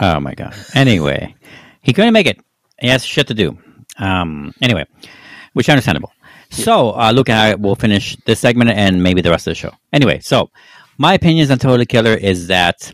oh 0.00 0.20
my 0.20 0.34
god. 0.34 0.54
Anyway, 0.74 1.34
he 1.82 1.92
couldn't 1.92 2.12
make 2.14 2.26
it. 2.26 2.38
He 2.80 2.88
has 2.88 3.04
shit 3.04 3.26
to 3.26 3.34
do. 3.34 3.58
Um. 3.98 4.54
Anyway, 4.62 4.86
which 5.52 5.66
is 5.68 5.72
understandable. 5.72 6.10
So, 6.50 6.90
uh, 6.92 7.10
look 7.12 7.28
at 7.28 7.50
it. 7.50 7.60
We'll 7.60 7.74
finish 7.74 8.16
this 8.24 8.38
segment 8.40 8.70
and 8.70 9.02
maybe 9.02 9.20
the 9.20 9.30
rest 9.30 9.46
of 9.48 9.50
the 9.50 9.56
show. 9.56 9.72
Anyway, 9.92 10.20
so 10.20 10.50
my 10.98 11.14
opinions 11.14 11.50
on 11.50 11.58
Totally 11.58 11.86
Killer 11.86 12.14
is 12.14 12.48
that, 12.48 12.92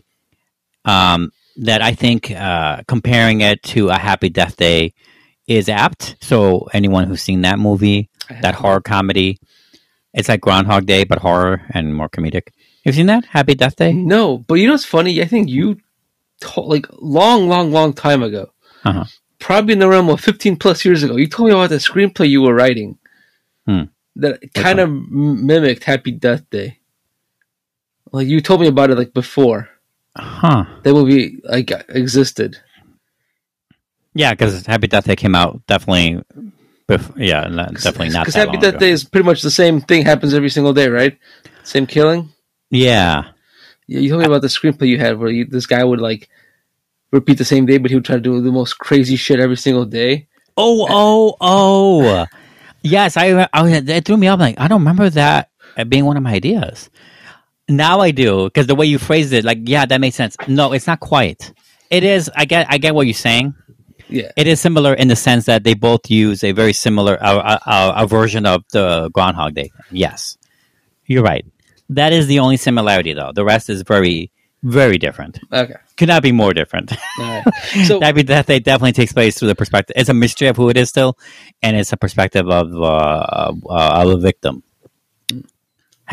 um, 0.85 1.31
that 1.57 1.81
I 1.81 1.93
think 1.93 2.31
uh, 2.31 2.81
comparing 2.87 3.41
it 3.41 3.61
to 3.63 3.89
A 3.89 3.97
Happy 3.97 4.29
Death 4.29 4.57
Day 4.57 4.93
is 5.47 5.69
apt. 5.69 6.15
So 6.21 6.69
anyone 6.73 7.05
who's 7.07 7.21
seen 7.21 7.41
that 7.41 7.59
movie, 7.59 8.09
that 8.41 8.55
horror 8.55 8.81
comedy, 8.81 9.39
it's 10.13 10.29
like 10.29 10.41
Groundhog 10.41 10.85
Day 10.85 11.03
but 11.03 11.19
horror 11.19 11.61
and 11.73 11.95
more 11.95 12.09
comedic. 12.09 12.47
You've 12.83 12.95
seen 12.95 13.05
that 13.07 13.25
Happy 13.25 13.53
Death 13.55 13.75
Day? 13.75 13.93
no, 13.93 14.39
but 14.39 14.55
you 14.55 14.67
know 14.67 14.73
what's 14.73 14.85
funny? 14.85 15.21
I 15.21 15.25
think 15.25 15.49
you, 15.49 15.77
to- 16.41 16.61
like 16.61 16.87
long, 16.99 17.47
long, 17.47 17.71
long 17.71 17.93
time 17.93 18.23
ago, 18.23 18.51
Uh-huh. 18.83 19.05
probably 19.39 19.73
in 19.73 19.79
the 19.79 19.87
realm 19.87 20.09
of 20.09 20.19
fifteen 20.19 20.55
plus 20.55 20.83
years 20.83 21.03
ago, 21.03 21.15
you 21.17 21.27
told 21.27 21.49
me 21.49 21.53
about 21.55 21.69
the 21.69 21.75
screenplay 21.77 22.27
you 22.29 22.41
were 22.41 22.55
writing 22.55 22.97
Hmm. 23.67 23.83
that 24.15 24.39
kind 24.55 24.79
of 24.79 24.89
mimicked 24.89 25.83
Happy 25.83 26.11
Death 26.11 26.49
Day. 26.49 26.79
Like 28.11 28.27
you 28.27 28.41
told 28.41 28.61
me 28.61 28.67
about 28.67 28.89
it 28.91 28.97
like 28.97 29.13
before 29.13 29.69
Huh. 30.17 30.65
that 30.83 30.93
movie 30.93 31.39
like 31.43 31.71
existed. 31.89 32.57
Yeah, 34.13 34.31
because 34.33 34.65
Happy 34.65 34.87
Death 34.87 35.05
Day 35.05 35.15
came 35.15 35.35
out 35.35 35.65
definitely. 35.67 36.21
Bef- 36.89 37.13
yeah, 37.15 37.47
not, 37.47 37.73
definitely 37.75 38.09
not 38.09 38.25
Because 38.25 38.35
Happy 38.35 38.57
Death 38.57 38.71
ago. 38.75 38.79
Day 38.79 38.89
is 38.91 39.05
pretty 39.05 39.25
much 39.25 39.41
the 39.41 39.51
same 39.51 39.79
thing 39.79 40.03
happens 40.03 40.33
every 40.33 40.49
single 40.49 40.73
day, 40.73 40.89
right? 40.89 41.17
Same 41.63 41.87
killing. 41.87 42.29
Yeah, 42.69 43.31
Yeah, 43.87 43.99
you 43.99 44.09
told 44.09 44.21
me 44.21 44.25
about 44.27 44.41
the 44.41 44.47
screenplay 44.47 44.87
you 44.87 44.97
had 44.97 45.17
where 45.17 45.29
you, 45.29 45.45
this 45.45 45.65
guy 45.65 45.83
would 45.83 46.01
like 46.01 46.27
repeat 47.11 47.37
the 47.37 47.45
same 47.45 47.65
day, 47.65 47.77
but 47.77 47.91
he 47.91 47.95
would 47.95 48.05
try 48.05 48.15
to 48.15 48.21
do 48.21 48.41
the 48.41 48.51
most 48.51 48.77
crazy 48.79 49.15
shit 49.15 49.39
every 49.39 49.57
single 49.57 49.85
day. 49.85 50.27
Oh, 50.57 50.85
oh, 50.89 51.35
oh. 51.39 52.25
Yes, 52.81 53.15
I, 53.15 53.47
I 53.53 53.69
it 53.69 54.05
threw 54.05 54.17
me 54.17 54.27
off. 54.27 54.39
Like 54.39 54.59
I 54.59 54.67
don't 54.67 54.81
remember 54.81 55.09
that 55.11 55.49
being 55.87 56.03
one 56.05 56.17
of 56.17 56.23
my 56.23 56.33
ideas. 56.33 56.89
Now 57.71 57.99
I 58.01 58.11
do 58.11 58.45
because 58.45 58.67
the 58.67 58.75
way 58.75 58.85
you 58.85 58.99
phrased 58.99 59.33
it, 59.33 59.43
like 59.45 59.59
yeah, 59.63 59.85
that 59.85 60.01
makes 60.01 60.15
sense. 60.15 60.35
No, 60.47 60.73
it's 60.73 60.87
not 60.87 60.99
quite. 60.99 61.53
It 61.89 62.03
is. 62.03 62.29
I 62.35 62.45
get. 62.45 62.67
I 62.69 62.77
get 62.77 62.93
what 62.95 63.07
you're 63.07 63.13
saying. 63.13 63.53
Yeah, 64.09 64.31
It 64.35 64.45
is 64.45 64.59
similar 64.59 64.93
in 64.93 65.07
the 65.07 65.15
sense 65.15 65.45
that 65.45 65.63
they 65.63 65.73
both 65.73 66.11
use 66.11 66.43
a 66.43 66.51
very 66.51 66.73
similar 66.73 67.17
a, 67.21 68.05
version 68.07 68.45
of 68.45 68.63
the 68.73 69.09
Groundhog 69.13 69.53
Day. 69.55 69.71
Yes, 69.89 70.37
you're 71.05 71.23
right. 71.23 71.45
That 71.89 72.11
is 72.11 72.27
the 72.27 72.39
only 72.39 72.57
similarity, 72.57 73.13
though. 73.13 73.31
The 73.33 73.45
rest 73.45 73.69
is 73.69 73.83
very, 73.83 74.31
very 74.63 74.97
different. 74.97 75.39
okay. 75.51 75.75
Could 75.95 76.09
not 76.09 76.23
be 76.23 76.31
more 76.33 76.53
different. 76.53 76.91
Right. 77.17 77.43
So 77.85 78.01
Happy 78.01 78.23
that 78.23 78.47
Day 78.47 78.59
definitely 78.59 78.93
takes 78.93 79.13
place 79.13 79.37
through 79.37 79.47
the 79.49 79.55
perspective. 79.55 79.93
It's 79.97 80.09
a 80.09 80.13
mystery 80.13 80.47
of 80.49 80.57
who 80.57 80.69
it 80.69 80.77
is 80.77 80.89
still, 80.89 81.17
and 81.61 81.77
it's 81.77 81.93
a 81.93 81.97
perspective 81.97 82.49
of 82.49 82.73
uh, 82.75 83.53
uh, 83.69 84.03
of 84.03 84.09
a 84.09 84.17
victim. 84.17 84.63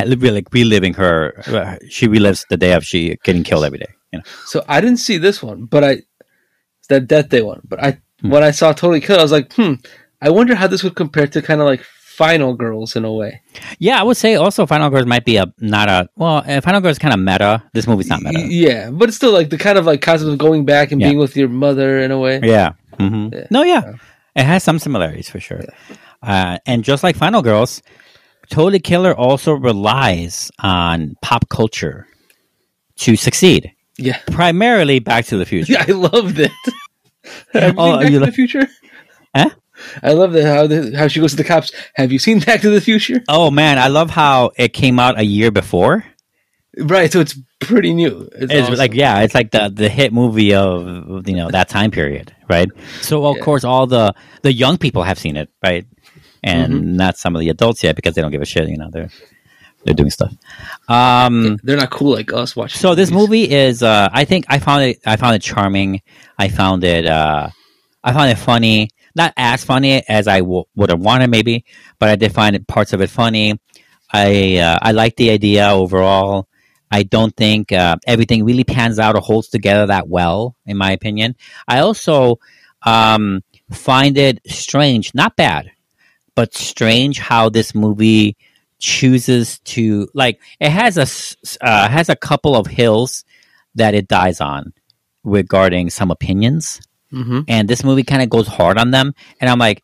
Like 0.07 0.53
reliving 0.53 0.95
her, 0.95 1.35
uh, 1.47 1.77
she 1.89 2.07
relives 2.09 2.47
the 2.49 2.57
day 2.57 2.73
of 2.73 2.85
she 2.85 3.17
getting 3.25 3.43
killed 3.45 3.65
every 3.65 3.79
day. 3.79 3.93
You 4.13 4.19
know, 4.21 4.25
so 4.47 4.65
I 4.69 4.81
didn't 4.81 4.99
see 4.99 5.19
this 5.19 5.43
one, 5.43 5.65
but 5.67 5.85
I 5.85 6.03
that 6.89 7.07
Death 7.07 7.29
Day 7.29 7.43
one. 7.43 7.61
But 7.69 7.83
I 7.83 7.99
Hmm. 8.21 8.31
when 8.31 8.43
I 8.43 8.51
saw 8.51 8.73
Totally 8.73 9.01
Kill, 9.01 9.19
I 9.21 9.23
was 9.23 9.31
like, 9.31 9.53
hmm. 9.53 9.75
I 10.21 10.31
wonder 10.31 10.57
how 10.57 10.67
this 10.67 10.83
would 10.83 10.97
compare 10.97 11.29
to 11.29 11.41
kind 11.41 11.61
of 11.61 11.67
like 11.69 11.83
Final 11.85 12.55
Girls 12.55 12.97
in 12.97 13.05
a 13.05 13.13
way. 13.13 13.43
yeah, 13.79 14.01
I 14.01 14.03
would 14.03 14.17
say 14.17 14.35
also 14.35 14.67
Final 14.67 14.91
Girls 14.91 15.07
might 15.07 15.25
be 15.25 15.37
a 15.37 15.47
not 15.61 15.89
a 15.89 16.09
well. 16.17 16.43
uh, 16.45 16.61
Final 16.61 16.81
Girls 16.81 16.99
kind 16.99 17.15
of 17.15 17.21
meta. 17.21 17.63
This 17.75 17.87
movie's 17.87 18.09
not 18.09 18.23
meta. 18.23 18.41
Yeah, 18.51 18.91
but 18.91 19.09
it's 19.09 19.17
still 19.17 19.31
like 19.33 19.51
the 19.51 19.59
kind 19.59 19.79
of 19.79 19.87
like 19.87 20.01
concept 20.01 20.29
of 20.33 20.39
going 20.39 20.65
back 20.65 20.91
and 20.91 21.01
Yeah. 21.01 21.09
being 21.09 21.19
with 21.21 21.37
your 21.37 21.49
mother 21.49 22.01
in 22.01 22.11
a 22.11 22.19
way. 22.19 22.41
Yeah. 22.43 22.73
hmm 22.99 23.29
Yeah. 23.33 23.47
No, 23.53 23.63
yeah. 23.63 23.93
It 24.35 24.43
has 24.45 24.65
some 24.65 24.81
similarities 24.81 25.29
for 25.31 25.39
sure. 25.39 25.63
Uh, 26.21 26.59
and 26.67 26.83
just 26.83 27.05
like 27.05 27.15
Final 27.15 27.43
Girls, 27.43 27.83
Totally 28.51 28.79
Killer 28.81 29.15
also 29.15 29.53
relies 29.53 30.51
on 30.59 31.17
pop 31.23 31.49
culture 31.49 32.07
to 32.99 33.17
succeed. 33.17 33.73
Yeah, 33.99 34.19
Primarily 34.31 35.01
Back 35.01 35.27
to 35.27 35.37
the 35.37 35.45
Future. 35.47 35.73
yeah, 35.73 35.85
I 35.89 35.93
loved 35.93 36.39
it. 36.39 36.53
Have 37.53 37.75
you 37.75 37.81
Oh, 37.81 37.93
seen 37.93 38.01
Back 38.01 38.11
you 38.13 38.19
to 38.19 38.21
lo- 38.21 38.27
the 38.27 38.33
Future? 38.33 38.69
Huh? 39.35 39.51
I 40.03 40.13
love 40.13 40.33
that 40.33 40.45
how 40.45 40.67
the, 40.67 40.97
how 40.97 41.09
she 41.09 41.21
goes 41.21 41.33
to 41.33 41.37
the 41.37 41.45
cops. 41.45 41.73
Have 41.95 42.11
you 42.13 42.19
seen 42.19 42.41
Back 42.41 42.61
to 42.63 42.71
the 42.71 42.81
Future? 42.81 43.23
Oh 43.29 43.51
man, 43.51 43.79
I 43.79 43.89
love 43.89 44.11
how 44.11 44.51
it 44.57 44.73
came 44.73 44.99
out 44.99 45.19
a 45.19 45.25
year 45.25 45.51
before. 45.51 46.05
Right, 46.77 47.11
so 47.13 47.19
it's 47.21 47.37
pretty 47.61 47.93
new. 47.93 48.29
It's, 48.37 48.53
It's 48.53 48.63
awesome. 48.69 48.75
like 48.77 48.95
yeah, 48.95 49.21
it's 49.23 49.35
like 49.35 49.51
the 49.51 49.69
the 49.69 49.89
hit 49.89 50.13
movie 50.13 50.55
of 50.55 51.27
you 51.29 51.35
know 51.37 51.51
that 51.51 51.69
time 51.69 51.91
period, 51.91 52.33
right? 52.49 52.69
So 53.03 53.25
of 53.27 53.37
Yeah. 53.37 53.43
course 53.43 53.65
all 53.65 53.87
the 53.89 54.15
the 54.43 54.53
young 54.53 54.79
people 54.79 55.03
have 55.03 55.19
seen 55.19 55.37
it, 55.37 55.49
right? 55.63 55.85
And 56.49 56.73
Mm-hmm. 56.73 56.97
not 56.97 57.17
some 57.19 57.35
of 57.37 57.41
the 57.41 57.49
adults 57.51 57.83
yet 57.85 57.95
because 57.97 58.15
they 58.15 58.23
don't 58.23 58.31
give 58.31 58.43
a 58.43 58.47
shit. 58.47 58.69
You 58.69 58.79
know, 58.79 58.91
they're 58.91 59.11
they're 59.85 59.95
doing 59.95 60.11
stuff. 60.11 60.33
Um, 60.89 61.59
they're 61.63 61.77
not 61.77 61.91
cool 61.91 62.13
like 62.15 62.33
us 62.33 62.57
watching. 62.57 62.79
so 62.81 62.95
this 62.95 63.11
movie 63.11 63.49
is 63.51 63.83
uh, 63.83 64.09
I 64.13 64.25
think 64.25 64.47
I 64.49 64.59
found 64.59 64.83
it 64.85 64.99
I 65.07 65.17
found 65.17 65.37
it 65.37 65.43
charming. 65.43 66.03
I 66.39 66.49
found 66.49 66.85
it 66.85 67.07
uh, 67.07 67.51
I 68.03 68.13
found 68.13 68.31
it 68.31 68.37
funny. 68.39 68.91
Not 69.15 69.33
as 69.37 69.65
funny 69.65 70.03
as 70.09 70.29
I 70.29 70.41
w- 70.41 70.65
would 70.77 70.91
have 70.91 71.01
wanted 71.01 71.29
maybe, 71.31 71.65
but 71.99 72.09
I 72.09 72.17
did 72.17 72.33
find 72.33 72.55
it, 72.55 72.67
parts 72.69 72.93
of 72.93 73.01
it 73.01 73.11
funny. 73.11 73.59
I 74.13 74.59
uh, 74.59 74.79
I 74.81 74.93
like 74.93 75.17
the 75.17 75.31
idea 75.31 75.69
overall. 75.71 76.47
I 76.91 77.03
don't 77.03 77.35
think 77.37 77.71
uh, 77.73 77.97
everything 78.07 78.45
really 78.45 78.65
pans 78.65 78.99
out 78.99 79.15
or 79.17 79.21
holds 79.21 79.49
together 79.49 79.87
that 79.87 80.09
well, 80.09 80.57
in 80.67 80.77
my 80.79 80.93
opinion. 80.93 81.37
I 81.67 81.81
also 81.81 82.39
um, 82.87 83.43
find 83.71 84.17
it 84.17 84.39
strange, 84.47 85.15
not 85.15 85.37
bad, 85.37 85.71
but 86.39 86.55
strange 86.55 87.19
how 87.19 87.49
this 87.49 87.75
movie 87.75 88.37
chooses 88.79 89.59
to 89.75 90.07
like. 90.15 90.41
It 90.61 90.71
has 90.71 90.97
a 90.97 91.07
uh, 91.67 91.89
has 91.89 92.09
a 92.09 92.15
couple 92.15 92.55
of 92.55 92.67
hills 92.69 93.25
that 93.75 93.95
it 93.95 94.07
dies 94.07 94.41
on 94.41 94.73
regarding 95.25 95.91
some 95.91 96.11
opinions, 96.13 96.81
Mm-hmm. 97.13 97.41
and 97.49 97.67
this 97.67 97.83
movie 97.83 98.05
kind 98.05 98.23
of 98.23 98.29
goes 98.31 98.47
hard 98.47 98.79
on 98.79 98.91
them. 98.93 99.15
And 99.41 99.49
I'm 99.51 99.59
like, 99.59 99.83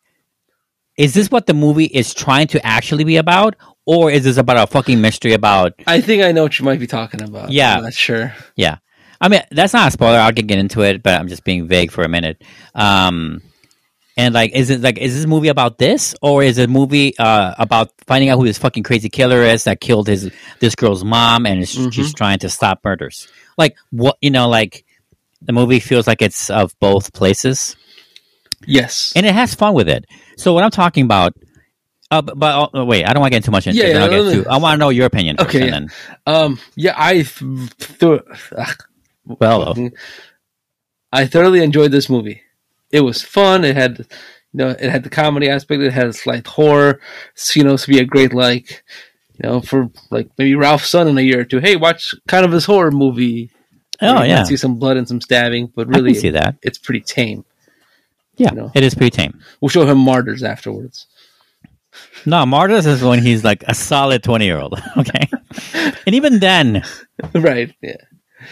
is 0.95 1.13
this 1.13 1.29
what 1.31 1.45
the 1.47 1.53
movie 1.55 1.85
is 1.91 2.13
trying 2.13 2.47
to 2.53 2.65
actually 2.65 3.03
be 3.03 3.17
about, 3.17 3.55
or 3.85 4.11
is 4.11 4.23
this 4.23 4.37
about 4.37 4.57
a 4.63 4.67
fucking 4.71 5.01
mystery 5.01 5.33
about? 5.33 5.73
I 5.87 5.99
think 6.01 6.23
I 6.23 6.31
know 6.31 6.43
what 6.43 6.57
you 6.59 6.63
might 6.65 6.79
be 6.79 6.87
talking 6.87 7.21
about. 7.23 7.51
Yeah. 7.51 7.77
I'm 7.77 7.83
not 7.83 7.93
sure. 7.95 8.33
Yeah, 8.55 8.77
I 9.19 9.27
mean 9.27 9.41
that's 9.51 9.73
not 9.73 9.87
a 9.89 9.91
spoiler. 9.91 10.19
I'll 10.19 10.31
get, 10.31 10.47
get 10.47 10.59
into 10.59 10.81
it, 10.83 11.03
but 11.03 11.19
I'm 11.19 11.27
just 11.27 11.43
being 11.43 11.67
vague 11.67 11.91
for 11.91 12.03
a 12.03 12.07
minute. 12.09 12.41
Um, 12.75 13.41
and 14.17 14.33
like, 14.33 14.51
is 14.53 14.69
it 14.69 14.81
like 14.81 14.97
is 14.97 15.13
this 15.15 15.25
movie 15.25 15.49
about 15.49 15.77
this, 15.77 16.15
or 16.21 16.41
is 16.43 16.57
it 16.57 16.69
a 16.69 16.71
movie 16.71 17.17
uh, 17.17 17.53
about 17.57 17.91
finding 18.07 18.29
out 18.29 18.37
who 18.37 18.45
this 18.45 18.57
fucking 18.57 18.83
crazy 18.83 19.09
killer 19.09 19.41
is 19.41 19.65
that 19.65 19.81
killed 19.81 20.07
his 20.07 20.31
this 20.59 20.75
girl's 20.75 21.03
mom 21.03 21.45
and 21.45 21.61
is 21.61 21.69
she's 21.91 22.13
trying 22.13 22.39
to 22.39 22.49
stop 22.49 22.79
murders? 22.83 23.27
Like 23.57 23.75
what 23.91 24.17
you 24.21 24.31
know, 24.31 24.47
like 24.47 24.85
the 25.41 25.53
movie 25.53 25.79
feels 25.79 26.07
like 26.07 26.21
it's 26.21 26.49
of 26.49 26.73
both 26.79 27.13
places, 27.13 27.75
Yes. 28.65 29.11
and 29.15 29.25
it 29.25 29.33
has 29.33 29.53
fun 29.53 29.73
with 29.73 29.89
it. 29.89 30.05
So 30.37 30.53
what 30.53 30.63
I'm 30.63 30.71
talking 30.71 31.05
about. 31.05 31.33
Uh, 32.11 32.21
but, 32.21 32.37
but 32.37 32.69
uh, 32.75 32.85
wait, 32.85 33.03
I 33.03 33.13
don't 33.13 33.19
want 33.21 33.31
to 33.31 33.35
get 33.35 33.37
into 33.37 33.51
much 33.51 33.65
into 33.65 33.79
Yeah, 33.79 33.87
yeah, 33.87 34.05
no, 34.07 34.31
no. 34.31 34.43
I 34.49 34.57
want 34.59 34.75
to 34.75 34.77
know 34.77 34.89
your 34.89 35.07
opinion. 35.07 35.37
Okay, 35.39 35.59
and 35.61 35.65
yeah. 35.65 35.71
then 35.71 35.89
um. 36.27 36.59
Yeah. 36.75 36.93
I 36.95 37.23
th- 37.23 37.77
th- 37.99 38.21
well, 39.25 39.75
I 41.11 41.25
thoroughly 41.25 41.63
enjoyed 41.63 41.91
this 41.91 42.09
movie. 42.09 42.41
It 42.95 43.01
was 43.01 43.21
fun. 43.21 43.63
It 43.65 43.75
had, 43.75 43.99
you 43.99 44.05
know, 44.53 44.69
it 44.69 44.89
had 44.89 45.03
the 45.03 45.09
comedy 45.09 45.49
aspect. 45.49 45.81
It 45.81 45.93
had 45.93 46.07
a 46.07 46.13
slight 46.13 46.47
horror. 46.47 46.99
So, 47.35 47.59
you 47.59 47.63
know, 47.65 47.77
to 47.77 47.87
be 47.87 47.99
a 47.99 48.05
great 48.05 48.33
like, 48.33 48.83
you 49.33 49.49
know, 49.49 49.61
for 49.61 49.89
like 50.11 50.29
maybe 50.37 50.55
Ralf's 50.55 50.89
son 50.89 51.07
in 51.07 51.17
a 51.17 51.21
year 51.21 51.41
or 51.41 51.43
two. 51.45 51.59
Hey, 51.59 51.75
watch 51.75 52.15
kind 52.27 52.45
of 52.45 52.51
this 52.51 52.65
horror 52.65 52.91
movie. 52.91 53.51
oh 54.01 54.21
you 54.23 54.29
yeah, 54.29 54.43
see 54.43 54.57
some 54.57 54.79
blood 54.79 54.97
and 54.97 55.07
some 55.07 55.21
stabbing, 55.21 55.71
but 55.75 55.87
really, 55.87 56.13
see 56.13 56.29
that. 56.31 56.55
it's 56.61 56.77
pretty 56.77 57.01
tame. 57.01 57.43
Yeah, 58.37 58.51
know. 58.51 58.71
it 58.73 58.83
is 58.83 58.95
pretty 58.95 59.15
tame. 59.15 59.39
We'll 59.61 59.69
show 59.69 59.85
him 59.85 59.97
martyrs 59.97 60.43
afterwards. 60.43 61.07
No, 62.25 62.45
Martyrs 62.45 62.85
is 62.85 63.01
when 63.03 63.21
he's 63.21 63.43
like 63.43 63.63
a 63.67 63.75
solid 63.75 64.23
20 64.23 64.45
year 64.45 64.59
old. 64.59 64.81
Okay. 64.97 65.29
and 66.05 66.15
even 66.15 66.39
then, 66.39 66.83
right. 67.33 67.73
Yeah. 67.81 67.95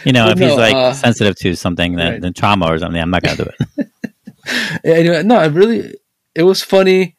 you 0.06 0.14
know, 0.14 0.26
Well, 0.26 0.34
if 0.34 0.39
he's 0.39 0.56
like 0.56 0.76
uh, 0.76 0.94
sensitive 0.94 1.36
to 1.38 1.56
something, 1.56 1.96
then, 1.96 2.12
right. 2.14 2.22
then 2.22 2.34
trauma 2.34 2.68
or 2.68 2.78
something, 2.80 3.02
I'm 3.02 3.10
not 3.10 3.24
going 3.24 3.38
to 3.38 3.44
do 3.44 3.50
it. 3.78 3.88
Yeah, 4.84 4.94
anyway, 4.94 5.24
no, 5.24 5.36
I 5.38 5.46
really, 5.48 5.96
it 6.36 6.44
was 6.44 6.62
funny, 6.62 7.16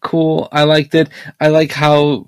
cool. 0.00 0.48
I 0.52 0.64
liked 0.64 0.94
it. 0.94 1.08
I 1.40 1.48
like 1.48 1.72
how 1.72 2.26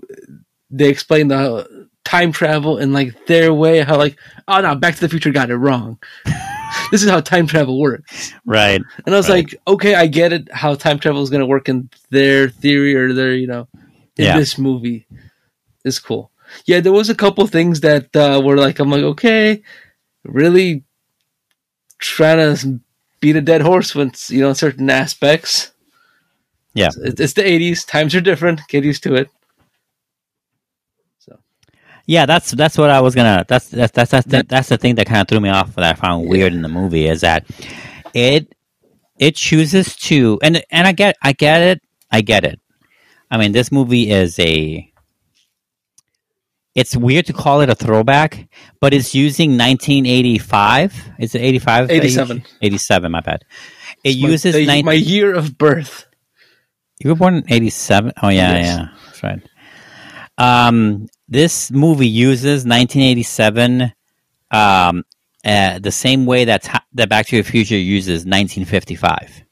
they 0.71 0.89
explained 0.89 1.31
the 1.31 1.89
time 2.05 2.33
travel 2.33 2.79
in 2.79 2.93
like 2.93 3.27
their 3.27 3.53
way. 3.53 3.81
How 3.81 3.97
like, 3.97 4.17
oh 4.49 4.61
no, 4.61 4.75
Back 4.75 4.95
to 4.97 5.01
the 5.01 5.09
Future 5.09 5.31
got 5.33 5.51
it 5.51 5.57
wrong. 5.57 5.99
this 6.91 7.03
is 7.03 7.11
how 7.11 7.21
time 7.21 7.47
travel 7.47 7.81
works. 7.81 8.33
right. 8.47 8.81
And 9.07 9.15
I 9.15 9.19
was 9.19 9.29
Right. 9.29 9.45
like, 9.51 9.61
okay, 9.67 9.95
I 9.95 10.07
get 10.07 10.33
it. 10.33 10.53
How 10.53 10.75
time 10.75 10.99
travel 10.99 11.23
is 11.23 11.31
going 11.31 11.41
to 11.41 11.47
work 11.47 11.69
in 11.69 11.91
their 12.11 12.49
theory 12.49 12.95
or 12.95 13.13
their, 13.13 13.35
you 13.35 13.47
know, 13.47 13.69
in 14.19 14.27
Yeah. 14.27 14.39
this 14.39 14.59
movie 14.59 15.07
is 15.85 15.99
cool. 15.99 16.31
Yeah, 16.67 16.81
there 16.81 16.93
was 16.93 17.09
a 17.11 17.15
couple 17.15 17.47
things 17.47 17.81
that 17.81 18.15
uh, 18.15 18.41
were 18.45 18.57
like, 18.59 18.79
I'm 18.79 18.91
like, 18.91 19.03
okay, 19.03 19.63
really 20.25 20.85
trying 21.99 22.57
to 22.57 22.81
beat 23.23 23.37
a 23.37 23.41
dead 23.41 23.63
horse 23.63 23.95
with 23.95 24.31
you 24.31 24.43
know 24.43 24.53
certain 24.53 24.91
aspects. 24.91 25.73
Yeah. 26.75 26.91
It's, 27.03 27.21
it's 27.21 27.33
the 27.35 27.43
80s. 27.43 27.87
Times 27.87 28.15
are 28.15 28.21
different. 28.21 28.61
Get 28.69 28.85
used 28.85 29.03
to 29.05 29.15
it. 29.15 29.29
So 31.19 31.39
Yeah, 32.07 32.27
that's 32.27 32.51
that's 32.51 32.77
what 32.77 32.91
I 32.91 33.01
was 33.01 33.15
gonna. 33.15 33.47
That's 33.49 33.69
that's 33.71 33.93
that's 33.93 34.11
that's, 34.11 34.27
the, 34.27 34.45
that's 34.47 34.69
the 34.69 34.77
thing 34.77 34.97
that 34.97 35.07
kind 35.07 35.23
of 35.23 35.29
threw 35.29 35.41
me 35.41 35.49
off 35.49 35.75
that 35.77 35.85
I 35.85 35.95
found 35.95 36.29
weird 36.29 36.53
in 36.53 36.61
the 36.61 36.69
movie 36.69 37.07
is 37.07 37.23
that 37.23 37.47
it 38.13 38.55
it 39.19 39.37
chooses 39.37 39.97
to 39.97 40.39
and 40.43 40.63
and 40.71 40.87
I 40.87 40.93
get 40.93 41.17
I 41.23 41.33
get 41.33 41.63
it 41.63 41.83
I 42.11 42.21
get 42.21 42.45
it. 42.45 42.61
I 43.31 43.39
mean, 43.39 43.53
this 43.53 43.73
movie 43.73 44.11
is 44.11 44.39
a. 44.39 44.92
It's 46.75 46.97
weird 46.97 47.27
to 47.27 47.33
call 47.35 47.61
it 47.61 47.69
a 47.69 47.75
throwback, 47.75 48.49
but 48.81 48.95
it's 48.95 49.15
using 49.15 49.59
1985. 49.59 51.11
Is 51.19 51.35
it 51.35 51.41
85? 51.43 51.91
87. 51.91 52.43
87. 52.63 53.13
My 53.13 53.21
bad. 53.21 53.45
It 54.05 54.21
my, 54.21 54.29
uses 54.29 54.55
the- 54.55 54.65
19 54.67 54.85
my 54.87 54.93
year 54.95 55.35
of 55.35 55.59
birth. 55.59 56.07
you 56.99 57.11
were 57.11 57.17
born 57.17 57.35
in 57.37 57.45
87? 57.53 58.13
Oh, 58.23 58.29
yeah, 58.29 58.53
Yes. 58.55 58.67
yeah. 58.67 58.89
That's 59.07 59.23
right. 59.23 59.43
Um, 60.39 61.09
this 61.29 61.71
movie 61.71 62.09
uses 62.09 62.65
1987 62.65 63.93
um, 64.51 65.05
uh, 65.45 65.79
the 65.79 65.91
same 65.93 66.25
way 66.27 66.47
that, 66.47 66.63
ti- 66.63 66.79
that 66.95 67.09
Back 67.11 67.27
to 67.27 67.37
the 67.37 67.43
Future 67.49 67.77
uses 67.77 68.25
1955. 68.25 69.43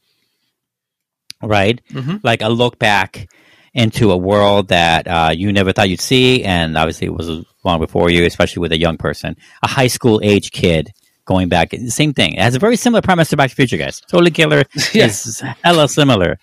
Right? 1.43 1.81
Mhm. 1.91 2.21
Like 2.23 2.41
a 2.41 2.49
look 2.49 2.77
back 2.79 3.27
into 3.73 4.11
a 4.11 4.17
world 4.17 4.67
that 4.69 5.07
uh, 5.07 5.31
you 5.33 5.51
never 5.53 5.71
thought 5.71 5.89
you'd 5.89 6.01
see, 6.01 6.43
and 6.43 6.77
obviously 6.77 7.07
it 7.07 7.13
was 7.13 7.29
long 7.63 7.79
before 7.79 8.09
you, 8.09 8.25
especially 8.25 8.61
with 8.61 8.71
a 8.71 8.79
young 8.79 8.97
person, 8.97 9.35
a 9.63 9.67
high 9.67 9.87
school 9.87 10.19
age 10.23 10.51
kid 10.51 10.91
going 11.25 11.47
back. 11.47 11.71
Same 11.87 12.13
thing. 12.13 12.33
It 12.33 12.41
has 12.41 12.55
a 12.55 12.59
very 12.59 12.75
similar 12.75 13.01
premise 13.01 13.29
to 13.29 13.37
Back 13.37 13.49
to 13.49 13.55
the 13.55 13.61
Future, 13.61 13.77
guys. 13.77 14.01
Totally 14.01 14.31
Killer 14.31 14.63
Yes. 14.93 15.25
is 15.25 15.39
hella 15.63 15.87
similar 15.87 16.37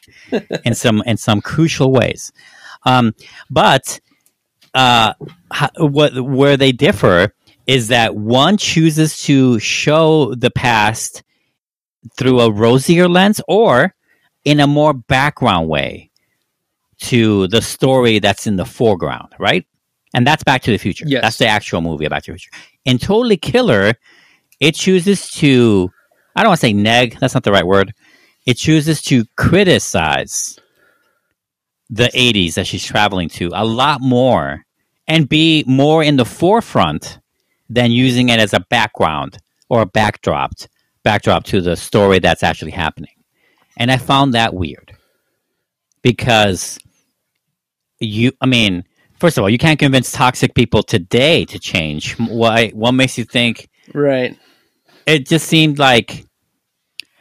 in 0.64 0.74
some 0.74 1.03
in 1.05 1.16
some 1.16 1.41
crucial 1.41 1.93
ways. 1.93 2.33
Um, 2.85 3.14
but 3.51 4.01
uh, 4.74 5.12
ho- 5.53 5.87
what 5.89 6.18
where 6.20 6.57
they 6.57 6.72
differ 6.72 7.35
is 7.66 7.89
that 7.89 8.14
one 8.16 8.57
chooses 8.57 9.18
to 9.24 9.59
show 9.59 10.35
the 10.35 10.51
past 10.51 11.22
through 12.16 12.41
a 12.41 12.51
rosier 12.51 13.09
lens 13.09 13.41
or 13.49 13.95
in 14.45 14.61
a 14.61 14.66
more 14.66 14.95
background 14.95 15.68
way 15.68 16.07
to 17.01 17.46
the 17.49 17.62
story 17.62 18.18
that's 18.18 18.46
in 18.46 18.57
the 18.57 18.64
foreground, 18.64 19.34
right? 19.38 19.66
And 20.14 20.26
that's 20.26 20.42
Back 20.42 20.62
to 20.62 20.70
the 20.70 20.78
Future. 20.78 21.05
Yes. 21.07 21.22
That's 21.22 21.38
the 21.38 21.46
actual 21.46 21.80
movie 21.80 22.05
about 22.05 22.16
Back 22.16 22.24
to 22.24 22.32
the 22.32 22.38
Future. 22.38 22.51
In 22.84 22.99
Totally 22.99 23.36
Killer, 23.36 23.94
it 24.61 24.74
chooses 24.74 25.30
to 25.32 25.90
I 26.34 26.42
don't 26.42 26.51
want 26.51 26.61
to 26.61 26.66
say 26.66 26.72
neg, 26.72 27.18
that's 27.18 27.34
not 27.34 27.42
the 27.42 27.51
right 27.51 27.66
word. 27.66 27.92
It 28.46 28.55
chooses 28.55 29.03
to 29.03 29.24
criticize 29.36 30.59
the 31.90 32.11
80s 32.14 32.55
that 32.55 32.66
she's 32.66 32.84
traveling 32.84 33.28
to 33.30 33.51
a 33.53 33.64
lot 33.64 34.01
more 34.01 34.64
and 35.09 35.28
be 35.28 35.64
more 35.66 36.03
in 36.03 36.16
the 36.16 36.24
forefront 36.24 37.18
than 37.68 37.90
using 37.90 38.28
it 38.28 38.38
as 38.38 38.55
a 38.55 38.61
background 38.70 39.38
or 39.68 39.82
a 39.82 39.86
backdrop 39.86 40.53
backdrop 41.03 41.44
to 41.44 41.61
the 41.61 41.74
story 41.74 42.18
that's 42.18 42.42
actually 42.42 42.70
happening. 42.70 43.11
And 43.76 43.90
I 43.90 43.96
found 43.96 44.34
that 44.34 44.55
weird. 44.55 44.94
Because 46.03 46.78
you 48.01 48.32
I 48.40 48.46
mean, 48.46 48.84
first 49.18 49.38
of 49.38 49.42
all, 49.42 49.51
you 49.51 49.59
can't 49.59 49.78
convince 49.78 50.12
toxic 50.12 50.55
people 50.55 50.82
today 50.82 51.44
to 51.46 51.59
change. 51.59 52.16
Why 52.18 52.70
what 52.70 52.92
makes 52.92 53.18
you 53.18 53.24
think 53.24 53.68
Right. 53.94 54.36
it 55.07 55.26
just 55.26 55.46
seemed 55.49 55.78
like 55.78 56.24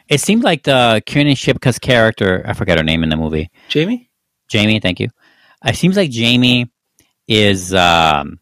it 0.08 0.20
seemed 0.20 0.42
like 0.42 0.62
the 0.62 1.02
Kiernan 1.04 1.34
Shipka's 1.34 1.78
character, 1.78 2.42
I 2.46 2.54
forget 2.54 2.78
her 2.78 2.84
name 2.84 3.02
in 3.02 3.10
the 3.10 3.16
movie. 3.16 3.50
Jamie? 3.68 4.10
Jamie, 4.48 4.80
thank 4.80 5.00
you. 5.00 5.08
It 5.64 5.76
seems 5.76 5.96
like 5.96 6.10
Jamie 6.10 6.70
is 7.26 7.74
um, 7.74 8.40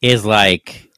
is 0.00 0.24
like 0.24 0.88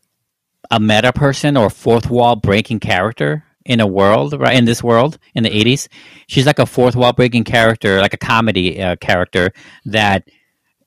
a 0.70 0.80
meta 0.80 1.12
person 1.12 1.56
or 1.56 1.70
fourth 1.70 2.10
wall 2.10 2.36
breaking 2.36 2.80
character 2.80 3.44
in 3.64 3.80
a 3.80 3.86
world, 3.86 4.38
right? 4.38 4.56
In 4.56 4.66
this 4.66 4.82
world, 4.82 5.18
in 5.34 5.42
the 5.42 5.56
eighties, 5.56 5.88
she's 6.26 6.44
like 6.44 6.58
a 6.58 6.66
fourth 6.66 6.96
wall 6.96 7.12
breaking 7.14 7.44
character, 7.44 8.00
like 8.00 8.12
a 8.12 8.18
comedy 8.18 8.82
uh, 8.82 8.96
character 8.96 9.52
that 9.86 10.28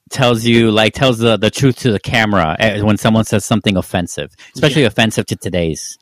tells 0.09 0.45
you 0.45 0.71
like 0.71 0.93
tells 0.93 1.17
the, 1.19 1.37
the 1.37 1.49
truth 1.49 1.77
to 1.79 1.91
the 1.91 1.99
camera 1.99 2.55
uh, 2.59 2.79
when 2.81 2.97
someone 2.97 3.23
says 3.25 3.43
something 3.45 3.75
offensive, 3.77 4.33
especially 4.55 4.83
offensive 4.83 5.25
to 5.27 5.35
today's 5.35 5.97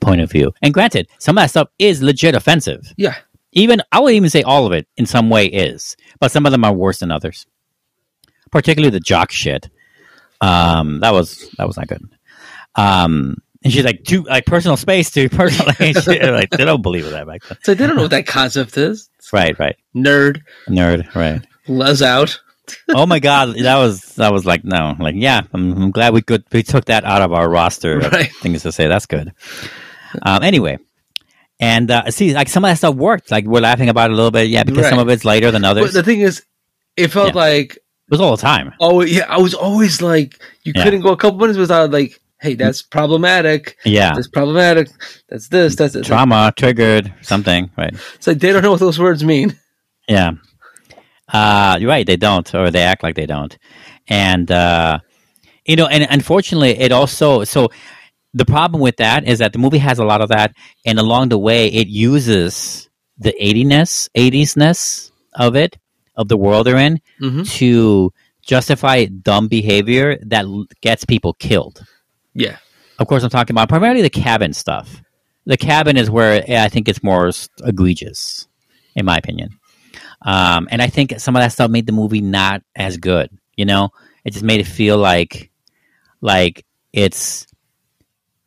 point 0.00 0.20
of 0.20 0.30
view. 0.30 0.52
And 0.62 0.72
granted, 0.74 1.08
some 1.18 1.36
of 1.38 1.42
that 1.42 1.50
stuff 1.50 1.68
is 1.78 2.02
legit 2.02 2.34
offensive 2.34 2.92
Yeah. 2.96 3.14
even 3.52 3.82
I 3.92 4.00
would 4.00 4.14
even 4.14 4.30
say 4.30 4.42
all 4.42 4.66
of 4.66 4.72
it 4.72 4.86
in 4.96 5.06
some 5.06 5.30
way 5.30 5.46
is, 5.46 5.96
but 6.20 6.32
some 6.32 6.46
of 6.46 6.52
them 6.52 6.64
are 6.64 6.72
worse 6.72 6.98
than 7.00 7.10
others. 7.10 7.46
Particularly 8.50 8.90
the 8.90 9.00
jock 9.00 9.30
shit. 9.30 9.70
Um, 10.40 11.00
that 11.00 11.12
was 11.12 11.48
that 11.58 11.66
was 11.66 11.76
not 11.76 11.86
good. 11.86 12.02
Um, 12.74 13.36
and 13.64 13.72
she's 13.72 13.84
like, 13.84 14.02
to 14.04 14.22
like 14.24 14.44
personal 14.44 14.76
space 14.76 15.10
to 15.12 15.28
personal 15.28 15.66
like 15.78 16.50
they 16.50 16.64
don't 16.64 16.82
believe 16.82 17.06
in 17.06 17.12
that 17.12 17.26
back 17.26 17.42
then. 17.48 17.58
So 17.62 17.74
they 17.74 17.86
don't 17.86 17.94
know 17.96 18.02
what 18.02 18.10
that 18.10 18.26
concept 18.26 18.76
is. 18.76 19.08
Right, 19.32 19.56
right. 19.58 19.76
Nerd. 19.94 20.42
Nerd, 20.68 21.14
right. 21.14 21.40
Les 21.68 22.02
out. 22.02 22.40
oh 22.90 23.06
my 23.06 23.18
god, 23.18 23.54
that 23.56 23.76
was 23.78 24.00
that 24.16 24.32
was 24.32 24.44
like 24.46 24.64
no, 24.64 24.94
like 24.98 25.14
yeah. 25.16 25.42
I'm, 25.52 25.72
I'm 25.72 25.90
glad 25.90 26.14
we 26.14 26.22
could 26.22 26.44
we 26.52 26.62
took 26.62 26.84
that 26.86 27.04
out 27.04 27.22
of 27.22 27.32
our 27.32 27.48
roster 27.48 27.98
of 27.98 28.12
Right. 28.12 28.32
things 28.40 28.62
to 28.62 28.72
say. 28.72 28.86
That's 28.88 29.06
good. 29.06 29.32
Um, 30.22 30.42
anyway, 30.42 30.78
and 31.60 31.90
uh, 31.90 32.10
see, 32.10 32.34
like 32.34 32.48
some 32.48 32.64
of 32.64 32.70
that 32.70 32.78
stuff 32.78 32.94
worked. 32.94 33.30
Like 33.30 33.44
we're 33.46 33.60
laughing 33.60 33.88
about 33.88 34.10
it 34.10 34.14
a 34.14 34.16
little 34.16 34.30
bit, 34.30 34.48
yeah, 34.48 34.62
because 34.64 34.88
some 34.88 34.98
of 34.98 35.08
it's 35.08 35.24
later 35.24 35.50
than 35.50 35.64
others. 35.64 35.86
But 35.86 35.92
the 35.94 36.02
thing 36.02 36.20
is, 36.20 36.42
it 36.96 37.08
felt 37.08 37.34
Yeah. 37.34 37.40
like 37.40 37.74
it 37.76 37.82
was 38.10 38.20
all 38.20 38.36
the 38.36 38.42
time. 38.42 38.72
oh 38.80 39.02
yeah, 39.02 39.26
I 39.28 39.38
was 39.38 39.54
always 39.54 40.00
like 40.02 40.38
you 40.64 40.72
Yeah. 40.76 40.84
couldn't 40.84 41.00
go 41.00 41.12
a 41.12 41.16
couple 41.16 41.38
minutes 41.38 41.58
without 41.58 41.90
like 41.90 42.18
hey, 42.40 42.54
that's 42.54 42.82
problematic. 42.82 43.76
Yeah. 43.84 44.14
That's 44.14 44.26
problematic. 44.26 44.88
That's 45.28 45.46
this. 45.48 45.76
That's 45.76 45.94
it. 45.94 46.04
Trauma 46.04 46.52
triggered 46.56 47.14
something, 47.22 47.70
right? 47.78 47.94
It's 48.16 48.26
like 48.26 48.38
they 48.40 48.52
don't 48.52 48.62
know 48.62 48.72
what 48.72 48.80
those 48.80 48.98
words 48.98 49.22
mean. 49.24 49.56
Yeah. 50.08 50.32
Uh, 51.32 51.78
you're 51.80 51.88
right. 51.88 52.06
They 52.06 52.16
don't, 52.16 52.52
or 52.54 52.70
they 52.70 52.82
act 52.82 53.02
like 53.02 53.14
they 53.14 53.26
don't. 53.26 53.56
And, 54.08 54.50
uh, 54.50 54.98
you 55.64 55.76
know, 55.76 55.86
and 55.86 56.06
unfortunately, 56.10 56.70
it 56.78 56.92
also, 56.92 57.44
so 57.44 57.70
the 58.34 58.44
problem 58.44 58.80
with 58.82 58.96
that 58.96 59.26
is 59.26 59.38
that 59.38 59.52
the 59.52 59.58
movie 59.58 59.78
has 59.78 59.98
a 59.98 60.04
lot 60.04 60.20
of 60.20 60.28
that. 60.28 60.52
And 60.84 60.98
along 60.98 61.28
the 61.30 61.38
way, 61.38 61.68
it 61.68 61.88
uses 61.88 62.88
the 63.18 63.34
80ness, 63.40 64.08
80s-ness 64.16 65.12
of 65.34 65.54
it, 65.56 65.78
of 66.16 66.28
the 66.28 66.36
world 66.36 66.66
they're 66.66 66.76
in, 66.76 67.00
Mhm. 67.20 67.48
to 67.58 68.12
justify 68.44 69.04
dumb 69.06 69.48
behavior 69.48 70.18
that 70.26 70.44
gets 70.80 71.04
people 71.04 71.32
killed. 71.34 71.84
Yeah. 72.34 72.56
Of 72.98 73.06
course, 73.06 73.22
I'm 73.22 73.30
talking 73.30 73.54
about 73.54 73.68
primarily 73.68 74.02
the 74.02 74.10
cabin 74.10 74.52
stuff. 74.52 75.00
The 75.46 75.56
cabin 75.56 75.96
is 75.96 76.10
where 76.10 76.44
I 76.48 76.68
think 76.68 76.88
it's 76.88 77.02
more 77.02 77.30
egregious, 77.64 78.46
in 78.94 79.04
my 79.06 79.16
opinion. 79.16 79.58
Um, 80.24 80.68
and 80.70 80.80
I 80.80 80.86
think 80.86 81.18
some 81.18 81.36
of 81.36 81.42
that 81.42 81.52
stuff 81.52 81.70
made 81.70 81.86
the 81.86 81.92
movie 81.92 82.20
not 82.20 82.62
as 82.76 82.96
good. 82.96 83.30
You 83.56 83.64
know, 83.64 83.90
it 84.24 84.32
just 84.32 84.44
made 84.44 84.60
it 84.60 84.66
feel 84.66 84.98
like, 84.98 85.50
like 86.20 86.64
it's, 86.92 87.46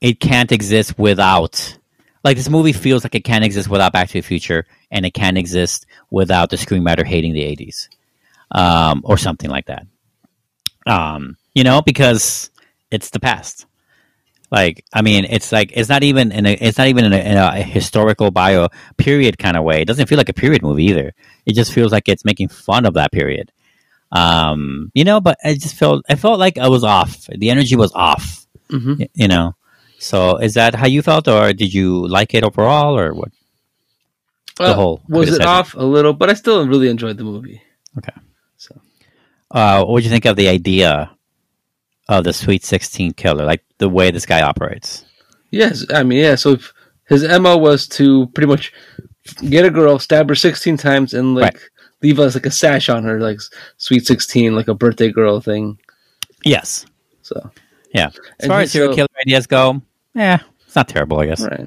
it 0.01 0.19
can't 0.19 0.51
exist 0.51 0.97
without. 0.97 1.78
Like 2.23 2.38
this 2.38 2.49
movie 2.49 2.73
feels 2.73 3.03
like 3.03 3.15
it 3.15 3.23
can't 3.23 3.43
exist 3.43 3.69
without 3.69 3.93
Back 3.93 4.07
to 4.07 4.13
the 4.13 4.21
Future, 4.21 4.65
and 4.89 5.05
it 5.05 5.13
can't 5.13 5.38
exist 5.38 5.86
without 6.09 6.49
the 6.49 6.55
screenwriter 6.55 7.05
hating 7.05 7.34
the 7.34 7.41
'80s, 7.41 7.88
um, 8.49 9.01
or 9.03 9.17
something 9.17 9.49
like 9.49 9.67
that. 9.67 9.86
Um, 10.88 11.38
you 11.53 11.63
know, 11.63 11.82
because 11.82 12.49
it's 12.89 13.11
the 13.11 13.19
past. 13.19 13.67
Like, 14.51 14.85
I 14.93 15.01
mean, 15.01 15.25
it's 15.25 15.51
like 15.51 15.71
it's 15.75 15.89
not 15.89 16.03
even 16.03 16.31
in 16.31 16.45
a 16.45 16.53
it's 16.53 16.77
not 16.77 16.87
even 16.87 17.05
in 17.05 17.13
a, 17.13 17.17
in 17.17 17.37
a 17.37 17.61
historical 17.63 18.31
bio 18.31 18.69
period 18.97 19.37
kind 19.37 19.57
of 19.57 19.63
way. 19.63 19.81
It 19.81 19.85
doesn't 19.87 20.07
feel 20.07 20.17
like 20.17 20.29
a 20.29 20.33
period 20.33 20.61
movie 20.61 20.85
either. 20.85 21.13
It 21.45 21.53
just 21.55 21.73
feels 21.73 21.91
like 21.91 22.07
it's 22.07 22.23
making 22.25 22.49
fun 22.49 22.85
of 22.85 22.93
that 22.93 23.11
period. 23.11 23.51
Um, 24.11 24.91
you 24.93 25.03
know, 25.03 25.19
but 25.19 25.37
I 25.43 25.55
just 25.55 25.75
felt 25.75 26.05
I 26.07 26.15
felt 26.15 26.39
like 26.39 26.57
I 26.57 26.67
was 26.67 26.83
off. 26.83 27.27
The 27.27 27.49
energy 27.49 27.75
was 27.75 27.91
off. 27.93 28.45
Mhm. 28.69 29.09
You 29.13 29.27
know. 29.27 29.55
So, 29.97 30.37
is 30.37 30.53
that 30.55 30.75
how 30.75 30.87
you 30.87 31.01
felt, 31.01 31.27
or 31.27 31.53
did 31.53 31.73
you 31.73 32.07
like 32.07 32.35
it 32.35 32.43
overall, 32.43 32.99
or 32.99 33.13
what? 33.13 33.31
The 34.57 34.73
whole 34.73 35.01
was 35.09 35.33
it 35.35 35.41
off 35.41 35.73
a 35.73 35.83
little, 35.83 36.13
but 36.13 36.29
I 36.29 36.33
still 36.33 36.67
really 36.67 36.89
enjoyed 36.89 37.17
the 37.17 37.23
movie. 37.23 37.61
Okay. 37.97 38.13
So 38.57 38.79
Uh, 39.51 39.79
what 39.83 39.93
would 39.93 40.03
you 40.03 40.09
think 40.09 40.25
of 40.25 40.35
the 40.35 40.47
idea 40.47 41.11
of 42.08 42.24
the 42.24 42.34
Sweet 42.34 42.64
Sixteen 42.64 43.12
killer, 43.14 43.45
like 43.45 43.64
the 43.78 43.89
way 43.89 44.12
this 44.12 44.26
guy 44.26 44.41
operates? 44.41 45.06
yes, 45.51 45.86
I 45.93 46.03
mean 46.03 46.20
yeah. 46.20 46.36
So 46.36 46.51
if 46.51 46.74
his 47.08 47.24
mo 47.39 47.58
was 47.58 47.88
to 47.89 48.28
pretty 48.28 48.47
much 48.47 48.74
get 49.49 49.66
a 49.66 49.70
girl, 49.72 49.99
stab 49.99 50.30
her 50.30 50.36
sixteen 50.36 50.78
times, 50.78 51.14
and 51.14 51.36
like 51.36 51.53
Right. 51.53 51.62
leave 52.01 52.20
us 52.20 52.36
like 52.36 52.45
a 52.45 52.51
sash 52.51 52.89
on 52.89 53.03
her, 53.03 53.20
like 53.20 53.39
sweet 53.78 54.06
sixteen, 54.06 54.56
like 54.56 54.68
a 54.68 54.74
birthday 54.76 55.12
girl 55.12 55.39
thing. 55.41 55.78
Yes. 56.43 56.86
So 57.22 57.51
Yeah. 57.93 58.08
As 58.08 58.20
And 58.41 58.49
far 58.49 58.62
as 58.62 58.72
serial 58.72 58.91
so- 58.91 58.95
killer 58.97 59.08
ideas 59.22 59.47
go, 59.47 59.82
yeah, 60.14 60.39
it's 60.66 60.76
not 60.76 60.89
terrible, 60.89 61.20
I 61.20 61.28
guess. 61.28 61.41
right, 61.41 61.66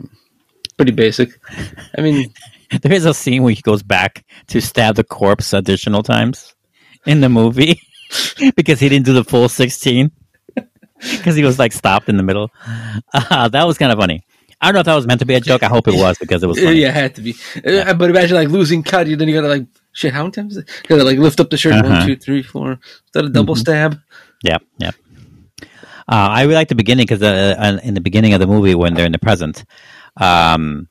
pretty 0.76 0.93
basic. 0.93 1.30
I 1.97 2.01
mean, 2.03 2.32
There 2.82 2.93
is 2.93 3.07
a 3.07 3.14
scene 3.14 3.43
where 3.43 3.55
he 3.55 3.62
goes 3.62 3.82
back 3.82 4.26
to 4.49 4.61
stab 4.61 4.97
the 4.97 5.03
corpse 5.03 5.55
additional 5.55 6.03
times 6.03 6.55
in 7.07 7.22
the 7.22 7.30
movie 7.30 7.80
because 8.57 8.78
he 8.78 8.91
didn't 8.91 9.07
do 9.07 9.14
the 9.14 9.24
full 9.24 9.49
16 9.49 10.11
because 11.18 11.36
he 11.36 11.44
was 11.44 11.59
like 11.59 11.72
stopped 11.72 12.09
in 12.09 12.16
the 12.16 12.22
middle. 12.22 12.51
Uh, 13.12 13.49
that 13.49 13.66
was 13.66 13.78
kind 13.78 13.92
of 13.92 13.99
funny. 13.99 14.24
I 14.61 14.66
don't 14.66 14.74
know 14.74 14.80
if 14.80 14.86
that 14.86 14.94
was 14.96 15.07
meant 15.07 15.20
to 15.20 15.26
be 15.26 15.34
a 15.34 15.40
joke. 15.40 15.62
I 15.62 15.68
hope 15.68 15.86
it 15.86 15.94
was 15.94 16.18
because 16.18 16.42
it 16.42 16.46
was 16.49 16.59
funny. 16.59 16.80
yeah, 16.80 16.88
it 16.88 16.94
had 16.94 17.14
to 17.14 17.22
be. 17.22 17.34
Uh, 17.64 17.94
But 17.94 18.11
imagine 18.11 18.36
like 18.36 18.49
losing 18.49 18.82
cut, 18.82 19.07
you 19.07 19.14
then 19.16 19.28
you 19.28 19.34
gotta 19.34 19.49
like 19.49 19.66
shit. 19.92 20.12
How 20.12 20.22
many 20.22 20.32
times? 20.32 20.57
You 20.57 20.64
gotta 20.88 21.05
like 21.05 21.18
lift 21.18 21.38
up 21.38 21.51
the 21.51 21.57
shirt. 21.57 21.74
Uh-huh. 21.74 21.88
One, 21.88 22.07
two, 22.07 22.16
three, 22.16 22.42
four. 22.42 22.72
Is 22.72 22.78
that 23.12 23.24
a 23.24 23.28
double 23.28 23.55
stab? 23.55 23.99
Yeah, 24.42 24.59
yeah. 24.78 24.90
Uh, 25.62 25.66
I 26.09 26.42
really 26.42 26.55
like 26.55 26.68
the 26.68 26.74
beginning 26.74 27.05
because 27.05 27.22
uh, 27.22 27.55
uh, 27.59 27.78
in 27.84 27.94
the 27.94 28.01
beginning 28.01 28.32
of 28.32 28.40
the 28.40 28.46
movie, 28.46 28.74
when 28.74 28.94
they're 28.94 29.07
in 29.07 29.12
the 29.12 29.18
present, 29.18 29.64
um, 30.16 30.88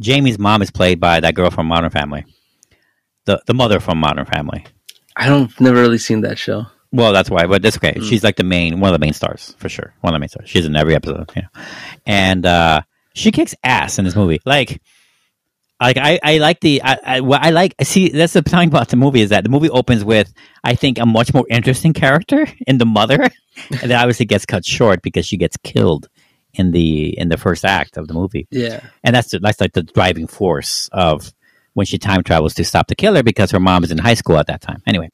Jamie's 0.00 0.38
mom 0.38 0.62
is 0.62 0.70
played 0.70 0.98
by 0.98 1.20
that 1.20 1.34
girl 1.34 1.50
from 1.50 1.66
Modern 1.66 1.90
Family, 1.90 2.24
the 3.26 3.40
the 3.46 3.54
mother 3.54 3.78
from 3.78 3.98
Modern 3.98 4.24
Family. 4.24 4.64
I 5.16 5.28
don't 5.28 5.52
never 5.60 5.80
really 5.80 5.98
seen 5.98 6.22
that 6.22 6.38
show. 6.38 6.66
Well, 6.94 7.12
that's 7.12 7.28
why, 7.28 7.46
but 7.46 7.60
that's 7.60 7.76
okay. 7.78 7.98
She's 8.00 8.22
like 8.22 8.36
the 8.36 8.44
main, 8.44 8.78
one 8.78 8.88
of 8.88 8.98
the 8.98 9.04
main 9.04 9.14
stars 9.14 9.56
for 9.58 9.68
sure. 9.68 9.92
One 10.00 10.14
of 10.14 10.16
the 10.16 10.20
main 10.20 10.28
stars. 10.28 10.48
She's 10.48 10.64
in 10.64 10.76
every 10.76 10.94
episode, 10.94 11.28
you 11.34 11.42
know. 11.42 11.62
And 12.06 12.46
uh, 12.46 12.82
she 13.14 13.32
kicks 13.32 13.52
ass 13.64 13.98
in 13.98 14.04
this 14.04 14.14
movie. 14.14 14.40
Like, 14.44 14.80
like 15.80 15.96
I, 15.96 16.20
I 16.22 16.38
like 16.38 16.60
the, 16.60 16.82
I, 16.84 16.98
I, 17.04 17.20
what 17.20 17.42
I 17.42 17.50
like. 17.50 17.74
See, 17.82 18.10
that's 18.10 18.34
the 18.34 18.42
thing 18.42 18.68
about 18.68 18.90
the 18.90 18.96
movie 18.96 19.22
is 19.22 19.30
that 19.30 19.42
the 19.42 19.50
movie 19.50 19.70
opens 19.70 20.04
with, 20.04 20.32
I 20.62 20.76
think, 20.76 21.00
a 21.00 21.04
much 21.04 21.34
more 21.34 21.44
interesting 21.50 21.94
character 21.94 22.46
in 22.68 22.78
the 22.78 22.86
mother, 22.86 23.18
and 23.70 23.90
then 23.90 23.98
obviously 23.98 24.26
gets 24.26 24.46
cut 24.46 24.64
short 24.64 25.02
because 25.02 25.26
she 25.26 25.36
gets 25.36 25.56
killed 25.56 26.08
in 26.54 26.70
the 26.70 27.18
in 27.18 27.28
the 27.28 27.36
first 27.36 27.64
act 27.64 27.96
of 27.96 28.06
the 28.06 28.14
movie 28.14 28.46
Yeah, 28.52 28.80
and 29.02 29.16
that's 29.16 29.32
the, 29.32 29.40
that's 29.40 29.60
like 29.60 29.72
the 29.72 29.82
driving 29.82 30.28
force 30.28 30.88
of 30.92 31.32
when 31.74 31.86
she 31.86 31.98
time 31.98 32.22
travels 32.22 32.54
to 32.54 32.64
stop 32.64 32.86
the 32.88 32.94
killer 32.94 33.22
because 33.22 33.50
her 33.50 33.60
mom 33.60 33.84
is 33.84 33.90
in 33.90 33.98
high 33.98 34.14
school 34.14 34.38
at 34.38 34.46
that 34.46 34.60
time. 34.60 34.82
Anyway, 34.86 35.10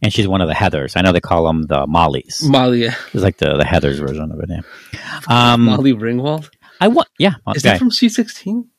and 0.00 0.12
she's 0.12 0.26
one 0.26 0.40
of 0.40 0.48
the 0.48 0.54
Heathers. 0.54 0.96
I 0.96 1.02
know 1.02 1.12
they 1.12 1.20
call 1.20 1.44
them 1.44 1.62
the 1.64 1.86
Mollies. 1.86 2.42
Molly. 2.48 2.84
Yeah. 2.84 2.94
It's 3.12 3.22
like 3.22 3.36
the 3.36 3.56
the 3.56 3.64
Heathers 3.64 3.98
version 3.98 4.32
of 4.32 4.40
it. 4.40 4.48
Yeah. 4.48 5.10
Um, 5.28 5.62
Molly 5.62 5.92
Ringwald. 5.92 6.50
I 6.80 6.88
want 6.88 7.08
yeah. 7.18 7.34
Is 7.54 7.62
that 7.62 7.78
from 7.78 7.90
C 7.90 8.08
sixteen? 8.08 8.70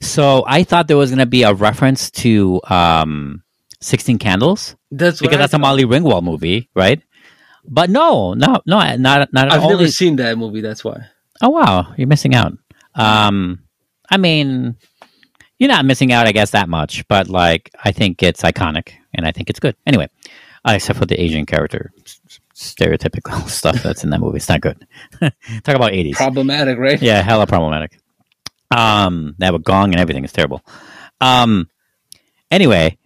so 0.00 0.44
I 0.46 0.62
thought 0.62 0.88
there 0.88 0.96
was 0.96 1.10
going 1.10 1.18
to 1.18 1.26
be 1.26 1.42
a 1.42 1.52
reference 1.52 2.10
to 2.12 2.60
um, 2.68 3.42
Sixteen 3.80 4.18
Candles 4.18 4.76
That's 4.90 5.20
because 5.20 5.38
that's 5.38 5.54
a. 5.54 5.58
Molly 5.58 5.84
Ringwald 5.84 6.22
movie, 6.22 6.68
right? 6.74 7.02
But 7.64 7.90
no, 7.90 8.34
no, 8.34 8.60
no, 8.66 8.96
not 8.96 9.32
not 9.32 9.52
I've 9.52 9.62
all. 9.62 9.70
never 9.70 9.88
seen 9.88 10.16
that 10.16 10.36
movie. 10.38 10.60
That's 10.60 10.84
why. 10.84 11.06
Oh 11.42 11.50
wow, 11.50 11.94
you're 11.96 12.08
missing 12.08 12.34
out. 12.34 12.52
Um, 12.94 13.60
I 14.10 14.16
mean, 14.16 14.76
you're 15.60 15.68
not 15.68 15.84
missing 15.84 16.10
out, 16.10 16.26
I 16.26 16.32
guess, 16.32 16.50
that 16.50 16.68
much. 16.68 17.06
But 17.06 17.28
like, 17.28 17.70
I 17.84 17.92
think 17.92 18.22
it's 18.24 18.42
iconic, 18.42 18.94
and 19.14 19.26
I 19.26 19.30
think 19.30 19.50
it's 19.50 19.60
good. 19.60 19.76
Anyway, 19.86 20.08
uh, 20.64 20.72
except 20.74 20.98
for 20.98 21.06
the 21.06 21.20
Asian 21.20 21.46
character 21.46 21.92
stereotypical 22.54 23.48
stuff 23.48 23.80
that's 23.82 24.02
in 24.02 24.10
that 24.10 24.20
movie, 24.20 24.38
it's 24.38 24.48
not 24.48 24.62
good. 24.62 24.86
Talk 25.20 25.76
about 25.76 25.92
'80s. 25.92 26.14
Problematic, 26.14 26.78
right? 26.78 27.00
yeah, 27.00 27.22
hella 27.22 27.46
problematic. 27.46 28.00
Um, 28.70 29.34
they 29.38 29.46
have 29.46 29.54
a 29.54 29.60
gong 29.60 29.92
and 29.92 30.00
everything. 30.00 30.24
It's 30.24 30.32
terrible. 30.32 30.64
Um, 31.20 31.68
anyway, 32.50 32.96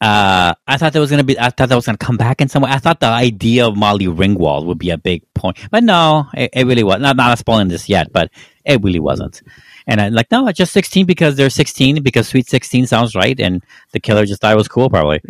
uh, 0.00 0.54
I 0.68 0.76
thought 0.76 0.92
that 0.92 1.00
was 1.00 1.10
gonna 1.10 1.24
be. 1.24 1.38
I 1.40 1.50
thought 1.50 1.70
that 1.70 1.74
was 1.74 1.86
gonna 1.86 1.98
come 1.98 2.16
back 2.16 2.40
in 2.40 2.48
some 2.48 2.62
way. 2.62 2.70
I 2.70 2.78
thought 2.78 3.00
the 3.00 3.06
idea 3.06 3.66
of 3.66 3.76
Molly 3.76 4.06
Ringwald 4.06 4.66
would 4.66 4.78
be 4.78 4.90
a 4.90 4.98
big 4.98 5.22
point, 5.34 5.58
but 5.72 5.82
no, 5.82 6.26
it, 6.34 6.50
it 6.52 6.66
really 6.66 6.84
was. 6.84 7.00
Not 7.00 7.16
not 7.16 7.36
spoiling 7.38 7.66
this 7.66 7.88
yet, 7.88 8.12
but 8.12 8.30
it 8.64 8.80
really 8.84 9.00
wasn't. 9.00 9.42
And 9.86 10.00
I'm 10.00 10.12
like, 10.12 10.30
no, 10.30 10.46
it's 10.48 10.58
just 10.58 10.72
16 10.72 11.06
because 11.06 11.36
they're 11.36 11.50
16 11.50 12.02
because 12.02 12.28
Sweet 12.28 12.48
16 12.48 12.86
sounds 12.86 13.14
right, 13.14 13.38
and 13.40 13.62
the 13.92 14.00
killer 14.00 14.24
just 14.26 14.40
thought 14.40 14.52
it 14.52 14.56
was 14.56 14.68
cool. 14.68 14.90
Probably 14.90 15.20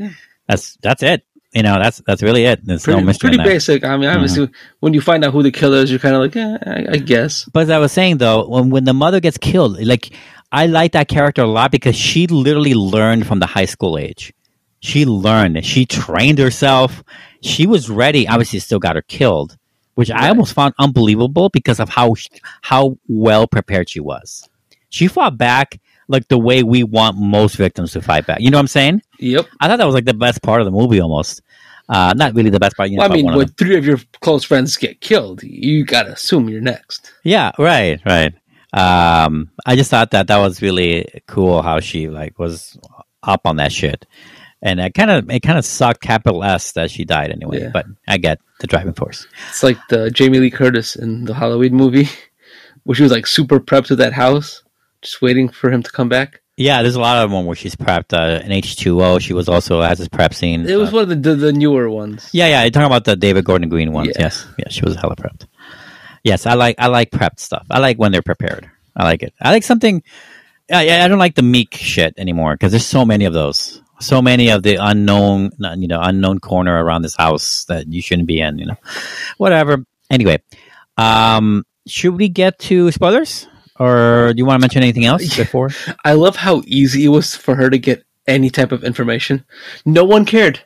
that's 0.48 0.76
that's 0.82 1.02
it. 1.02 1.24
You 1.52 1.64
know, 1.64 1.78
that's 1.82 2.00
that's 2.06 2.22
really 2.22 2.44
it. 2.44 2.64
There's 2.64 2.84
Pretty, 2.84 3.00
no 3.00 3.06
mystery. 3.06 3.30
pretty. 3.30 3.38
Mm-hmm. 3.42 3.48
basic. 3.48 3.84
I 3.84 3.96
mean, 3.96 4.08
obviously, 4.08 4.48
when 4.80 4.94
you 4.94 5.00
find 5.00 5.24
out 5.24 5.32
who 5.32 5.42
the 5.42 5.50
killer 5.50 5.78
is, 5.78 5.90
you're 5.90 5.98
kind 5.98 6.14
of 6.14 6.20
like, 6.22 6.36
eh, 6.36 6.58
I, 6.64 6.92
I 6.94 6.96
guess. 6.98 7.44
But 7.52 7.64
as 7.64 7.70
I 7.70 7.78
was 7.78 7.90
saying 7.92 8.18
though, 8.18 8.46
when 8.48 8.70
when 8.70 8.84
the 8.84 8.94
mother 8.94 9.18
gets 9.20 9.36
killed, 9.38 9.80
like 9.84 10.10
I 10.52 10.66
like 10.66 10.92
that 10.92 11.08
character 11.08 11.42
a 11.42 11.46
lot 11.46 11.72
because 11.72 11.96
she 11.96 12.26
literally 12.28 12.74
learned 12.74 13.26
from 13.26 13.40
the 13.40 13.46
high 13.46 13.64
school 13.64 13.98
age. 13.98 14.32
She 14.80 15.04
learned. 15.06 15.64
She 15.64 15.86
trained 15.86 16.38
herself. 16.38 17.02
She 17.42 17.66
was 17.66 17.90
ready. 17.90 18.28
Obviously, 18.28 18.60
still 18.60 18.78
got 18.78 18.94
her 18.96 19.02
killed, 19.02 19.56
which 19.94 20.10
I 20.10 20.28
almost 20.28 20.54
found 20.54 20.74
unbelievable 20.78 21.48
because 21.48 21.80
of 21.80 21.88
how 21.88 22.14
how 22.62 22.98
well 23.08 23.46
prepared 23.46 23.88
she 23.88 24.00
was. 24.00 24.48
She 24.88 25.06
fought 25.06 25.38
back 25.38 25.80
like 26.08 26.26
the 26.28 26.38
way 26.38 26.62
we 26.62 26.82
want 26.82 27.16
most 27.16 27.56
victims 27.56 27.92
to 27.92 28.02
fight 28.02 28.26
back. 28.26 28.40
You 28.40 28.50
know 28.50 28.58
what 28.58 28.62
I'm 28.62 28.68
saying? 28.68 29.02
Yep. 29.20 29.46
I 29.60 29.68
thought 29.68 29.76
that 29.76 29.86
was 29.86 29.94
like 29.94 30.06
the 30.06 30.14
best 30.14 30.42
part 30.42 30.60
of 30.60 30.64
the 30.64 30.72
movie, 30.72 31.00
almost. 31.00 31.42
Uh, 31.88 32.12
not 32.16 32.34
really 32.34 32.50
the 32.50 32.60
best 32.60 32.76
part. 32.76 32.90
You 32.90 32.96
know, 32.96 33.02
Well, 33.02 33.12
I 33.12 33.14
mean, 33.14 33.26
when 33.34 33.48
three 33.48 33.76
of 33.76 33.84
your 33.84 33.98
close 34.20 34.44
friends 34.44 34.76
get 34.76 35.00
killed, 35.00 35.42
you 35.42 35.84
gotta 35.84 36.12
assume 36.12 36.48
you're 36.48 36.60
next. 36.60 37.12
Yeah, 37.24 37.52
right, 37.58 38.00
right. 38.06 38.32
Um, 38.72 39.50
I 39.66 39.74
just 39.74 39.90
thought 39.90 40.12
that 40.12 40.28
that 40.28 40.38
was 40.38 40.62
really 40.62 41.06
cool 41.26 41.62
how 41.62 41.80
she 41.80 42.08
like 42.08 42.38
was 42.38 42.78
up 43.22 43.40
on 43.44 43.56
that 43.56 43.72
shit, 43.72 44.06
and 44.62 44.80
it 44.80 44.94
kind 44.94 45.10
of 45.10 45.30
it 45.30 45.40
kind 45.40 45.58
of 45.58 45.64
sucked 45.64 46.00
capital 46.00 46.42
S 46.44 46.72
that 46.72 46.90
she 46.90 47.04
died 47.04 47.30
anyway. 47.30 47.60
Yeah. 47.62 47.70
But 47.72 47.86
I 48.08 48.18
get 48.18 48.38
the 48.60 48.66
driving 48.66 48.92
force. 48.94 49.26
It's 49.48 49.62
like 49.62 49.78
the 49.88 50.10
Jamie 50.10 50.38
Lee 50.38 50.50
Curtis 50.50 50.96
in 50.96 51.24
the 51.24 51.34
Halloween 51.34 51.74
movie, 51.74 52.08
where 52.84 52.94
she 52.94 53.02
was 53.02 53.12
like 53.12 53.26
super 53.26 53.58
prepped 53.60 53.86
to 53.86 53.96
that 53.96 54.12
house, 54.12 54.62
just 55.02 55.22
waiting 55.22 55.48
for 55.48 55.70
him 55.70 55.82
to 55.82 55.90
come 55.90 56.08
back. 56.08 56.40
Yeah, 56.56 56.82
there's 56.82 56.94
a 56.96 57.00
lot 57.00 57.24
of 57.24 57.30
them 57.30 57.46
where 57.46 57.56
she's 57.56 57.74
prepped. 57.74 58.12
Uh, 58.12 58.44
in 58.44 58.52
H 58.52 58.76
two 58.76 59.02
O, 59.02 59.18
she 59.18 59.32
was 59.32 59.48
also 59.48 59.80
has 59.80 59.96
this 59.98 60.08
prep 60.08 60.34
scene. 60.34 60.68
It 60.68 60.76
was 60.76 60.90
Uh, 60.90 60.92
one 60.96 61.02
of 61.04 61.08
the, 61.08 61.16
the, 61.16 61.34
the 61.36 61.52
newer 61.54 61.88
ones. 61.88 62.28
yeah, 62.34 62.48
yeah. 62.48 62.62
You're 62.64 62.70
talking 62.70 62.86
about 62.86 63.04
the 63.06 63.16
David 63.16 63.46
Gordon 63.46 63.70
Green 63.70 63.92
ones. 63.92 64.08
Yeah. 64.08 64.24
Yes, 64.24 64.46
yeah. 64.58 64.68
She 64.68 64.82
was 64.84 64.94
hella 64.96 65.16
prepped. 65.16 65.46
Yes, 66.22 66.44
I 66.44 66.52
like 66.54 66.76
I 66.78 66.88
like 66.88 67.10
prepped 67.12 67.40
stuff. 67.40 67.66
I 67.70 67.78
like 67.78 67.96
when 67.96 68.12
they're 68.12 68.20
prepared. 68.20 68.70
I 68.94 69.04
like 69.04 69.22
it. 69.22 69.32
I 69.40 69.52
like 69.52 69.62
something. 69.62 70.02
I, 70.70 71.02
I 71.04 71.08
don't 71.08 71.18
like 71.18 71.34
the 71.34 71.42
meek 71.42 71.74
shit 71.74 72.12
anymore 72.18 72.52
because 72.54 72.72
there's 72.72 72.84
so 72.86 73.06
many 73.06 73.24
of 73.24 73.32
those. 73.32 73.80
So 74.00 74.22
many 74.22 74.50
of 74.50 74.62
the 74.62 74.76
unknown, 74.80 75.50
you 75.76 75.86
know, 75.88 76.00
unknown 76.02 76.38
corner 76.40 76.82
around 76.84 77.02
this 77.02 77.16
house 77.16 77.64
that 77.66 77.86
you 77.92 78.00
shouldn't 78.02 78.26
be 78.28 78.40
in. 78.40 78.58
You 78.58 78.66
know, 78.66 78.76
whatever. 79.36 79.84
Anyway, 80.10 80.42
um, 80.96 81.64
should 81.86 82.16
we 82.16 82.28
get 82.28 82.58
to 82.60 82.90
spoilers, 82.92 83.46
or 83.78 84.32
do 84.32 84.38
you 84.38 84.46
want 84.46 84.58
to 84.58 84.60
mention 84.60 84.82
anything 84.82 85.04
else 85.04 85.36
before? 85.36 85.70
I 86.04 86.14
love 86.14 86.36
how 86.36 86.62
easy 86.66 87.04
it 87.04 87.08
was 87.08 87.34
for 87.36 87.54
her 87.56 87.68
to 87.70 87.78
get 87.78 88.04
any 88.26 88.48
type 88.50 88.72
of 88.72 88.84
information. 88.84 89.44
No 89.84 90.04
one 90.04 90.24
cared. 90.24 90.60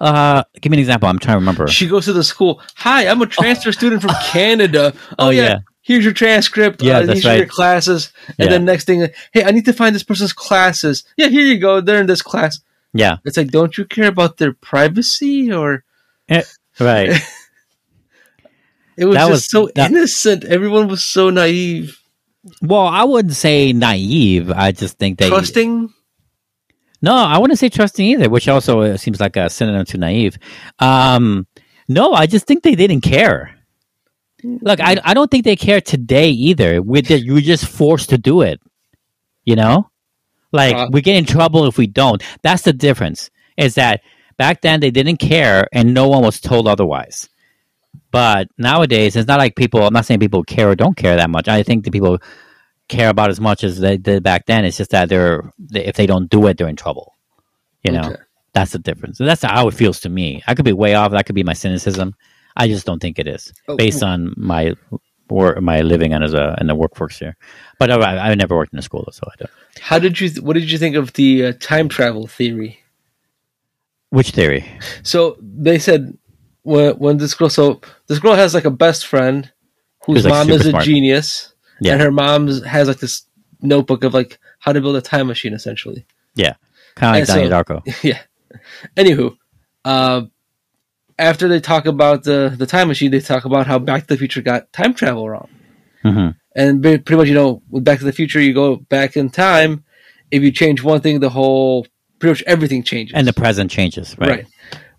Uh, 0.00 0.42
give 0.60 0.70
me 0.70 0.76
an 0.76 0.80
example. 0.80 1.08
I'm 1.08 1.18
trying 1.18 1.34
to 1.36 1.38
remember. 1.40 1.66
She 1.68 1.86
goes 1.86 2.06
to 2.06 2.12
the 2.12 2.24
school. 2.24 2.60
Hi, 2.76 3.06
I'm 3.06 3.22
a 3.22 3.26
transfer 3.26 3.72
student 3.72 4.02
from 4.02 4.10
Canada. 4.24 4.92
Oh, 5.18 5.26
Oh, 5.26 5.30
yeah. 5.30 5.42
yeah. 5.42 5.58
Here's 5.84 6.02
your 6.02 6.14
transcript. 6.14 6.82
Yeah, 6.82 6.98
uh, 6.98 7.06
that's 7.06 7.18
these 7.20 7.26
are 7.26 7.36
your 7.36 7.46
classes. 7.46 8.10
And 8.26 8.36
Yeah. 8.38 8.48
then 8.48 8.64
next 8.64 8.86
thing, 8.86 9.06
hey, 9.32 9.44
I 9.44 9.50
need 9.52 9.66
to 9.66 9.72
find 9.72 9.94
this 9.94 10.02
person's 10.02 10.32
classes. 10.32 11.04
Yeah, 11.16 11.28
here 11.28 11.44
you 11.44 11.58
go. 11.58 11.80
They're 11.80 12.00
in 12.00 12.06
this 12.06 12.22
class. 12.22 12.58
Yeah, 12.94 13.18
It's 13.24 13.36
like, 13.36 13.48
don't 13.50 13.76
you 13.76 13.84
care 13.84 14.06
about 14.08 14.38
their 14.38 14.52
privacy? 14.52 15.52
Or 15.52 15.84
right. 16.80 17.10
it 18.96 19.04
was 19.04 19.14
That 19.16 19.28
just 19.28 19.30
was- 19.30 19.50
so 19.50 19.68
that- 19.74 19.90
innocent. 19.90 20.44
Everyone 20.44 20.88
was 20.88 21.02
so 21.04 21.30
naive, 21.30 21.98
well, 22.62 22.86
I 22.86 23.04
wouldn't 23.04 23.34
say 23.34 23.72
naive. 23.72 24.50
I 24.50 24.72
just 24.72 24.98
think 24.98 25.18
they 25.18 25.28
trusting. 25.28 25.92
No, 27.02 27.14
I 27.14 27.38
wouldn't 27.38 27.58
say 27.58 27.68
trusting 27.68 28.06
either, 28.06 28.30
which 28.30 28.48
also 28.48 28.80
uh, 28.80 28.96
seems 28.96 29.20
like 29.20 29.36
a 29.36 29.50
synonym 29.50 29.84
to 29.86 29.98
naive. 29.98 30.38
Um, 30.78 31.46
no, 31.88 32.12
I 32.14 32.26
just 32.26 32.46
think 32.46 32.62
they 32.62 32.74
didn't 32.74 33.00
care. 33.02 33.53
Look, 34.44 34.80
I, 34.80 34.96
I 35.04 35.14
don't 35.14 35.30
think 35.30 35.44
they 35.44 35.56
care 35.56 35.80
today 35.80 36.30
either. 36.30 36.82
With 36.82 37.08
the, 37.08 37.18
you're 37.18 37.40
just 37.40 37.66
forced 37.66 38.10
to 38.10 38.18
do 38.18 38.42
it. 38.42 38.60
You 39.44 39.56
know, 39.56 39.90
like 40.52 40.74
Uh, 40.76 40.88
we 40.92 41.02
get 41.02 41.16
in 41.16 41.24
trouble 41.26 41.66
if 41.66 41.78
we 41.78 41.86
don't. 41.86 42.22
That's 42.42 42.62
the 42.62 42.72
difference. 42.72 43.30
Is 43.56 43.74
that 43.76 44.02
back 44.38 44.62
then 44.62 44.80
they 44.80 44.90
didn't 44.90 45.18
care 45.18 45.68
and 45.72 45.94
no 45.94 46.08
one 46.08 46.22
was 46.22 46.40
told 46.40 46.68
otherwise. 46.68 47.28
But 48.10 48.48
nowadays, 48.58 49.16
it's 49.16 49.28
not 49.28 49.38
like 49.38 49.56
people. 49.56 49.82
I'm 49.86 49.92
not 49.92 50.06
saying 50.06 50.20
people 50.20 50.44
care 50.44 50.70
or 50.70 50.74
don't 50.76 50.96
care 50.96 51.16
that 51.16 51.30
much. 51.30 51.48
I 51.48 51.62
think 51.62 51.84
the 51.84 51.90
people 51.90 52.18
care 52.88 53.08
about 53.08 53.30
as 53.30 53.40
much 53.40 53.64
as 53.64 53.80
they 53.80 53.96
did 53.96 54.22
back 54.22 54.46
then. 54.46 54.64
It's 54.64 54.76
just 54.78 54.90
that 54.92 55.08
they're 55.08 55.50
they, 55.58 55.84
if 55.84 55.96
they 55.96 56.06
don't 56.06 56.28
do 56.30 56.46
it, 56.46 56.58
they're 56.58 56.68
in 56.68 56.76
trouble. 56.76 57.14
You 57.82 57.92
know, 57.92 58.08
Okay. 58.10 58.22
that's 58.52 58.72
the 58.72 58.78
difference. 58.78 59.20
And 59.20 59.28
that's 59.28 59.42
how 59.42 59.68
it 59.68 59.74
feels 59.74 60.00
to 60.00 60.08
me. 60.08 60.42
I 60.46 60.54
could 60.54 60.64
be 60.64 60.72
way 60.72 60.94
off. 60.94 61.12
That 61.12 61.26
could 61.26 61.34
be 61.34 61.44
my 61.44 61.52
cynicism. 61.54 62.14
I 62.56 62.68
just 62.68 62.86
don't 62.86 63.00
think 63.00 63.18
it 63.18 63.26
is 63.26 63.52
Oh, 63.68 63.76
based 63.76 64.02
on 64.02 64.32
my 64.36 64.74
or 65.28 65.60
my 65.60 65.80
living 65.80 66.12
and 66.12 66.22
as 66.22 66.34
a 66.34 66.56
in 66.60 66.66
the 66.66 66.74
workforce 66.74 67.18
here. 67.18 67.36
But 67.78 67.90
I, 67.90 68.30
I 68.30 68.34
never 68.34 68.54
worked 68.56 68.72
in 68.72 68.78
a 68.78 68.82
school, 68.82 69.08
so 69.12 69.22
I 69.26 69.34
don't. 69.38 69.50
How 69.80 69.98
did 69.98 70.20
you? 70.20 70.30
What 70.42 70.52
did 70.54 70.70
you 70.70 70.78
think 70.78 70.94
of 70.96 71.12
the 71.14 71.46
uh, 71.46 71.52
time 71.60 71.88
travel 71.88 72.26
theory? 72.26 72.78
Which 74.10 74.30
theory? 74.30 74.64
So 75.02 75.36
they 75.40 75.78
said 75.78 76.16
when 76.62 76.94
when 76.98 77.16
this 77.18 77.34
girl, 77.34 77.48
so 77.48 77.80
this 78.06 78.18
girl 78.20 78.34
has 78.34 78.54
like 78.54 78.64
a 78.64 78.70
best 78.70 79.06
friend 79.06 79.50
whose 80.04 80.24
like, 80.24 80.32
mom 80.32 80.50
is 80.50 80.66
a 80.66 80.70
smart. 80.70 80.84
genius, 80.84 81.52
Yeah. 81.80 81.94
and 81.94 82.02
her 82.02 82.12
mom 82.12 82.46
has 82.64 82.86
like 82.88 82.98
this 82.98 83.24
notebook 83.60 84.04
of 84.04 84.14
like 84.14 84.38
how 84.60 84.72
to 84.72 84.80
build 84.80 84.96
a 84.96 85.00
time 85.00 85.26
machine, 85.26 85.52
essentially. 85.54 86.06
Yeah, 86.36 86.54
kind 86.94 87.16
of 87.16 87.28
like 87.28 87.36
And 87.38 87.50
Donnie 87.50 87.64
so- 87.64 87.80
Darko. 87.82 88.02
yeah. 88.04 88.20
Anywho, 88.96 89.36
uh, 89.84 90.22
after 91.18 91.48
they 91.48 91.60
talk 91.60 91.86
about 91.86 92.24
the 92.24 92.54
the 92.56 92.66
time 92.66 92.88
machine, 92.88 93.10
they 93.10 93.20
talk 93.20 93.44
about 93.44 93.66
how 93.66 93.78
Back 93.78 94.02
to 94.02 94.08
the 94.08 94.16
Future 94.16 94.42
got 94.42 94.72
time 94.72 94.94
travel 94.94 95.28
wrong, 95.28 95.48
hmm 96.02 96.28
and 96.56 96.82
pretty 96.82 97.16
much 97.16 97.28
you 97.28 97.34
know 97.34 97.62
with 97.70 97.84
Back 97.84 97.98
to 97.98 98.04
the 98.04 98.12
Future, 98.12 98.40
you 98.40 98.54
go 98.54 98.76
back 98.76 99.16
in 99.16 99.30
time. 99.30 99.84
If 100.30 100.42
you 100.42 100.50
change 100.52 100.82
one 100.82 101.00
thing, 101.00 101.20
the 101.20 101.30
whole 101.30 101.86
pretty 102.18 102.32
much 102.32 102.42
everything 102.46 102.82
changes. 102.82 103.14
And 103.14 103.26
the 103.26 103.32
present 103.32 103.70
changes, 103.70 104.16
right? 104.18 104.28
Right. 104.30 104.46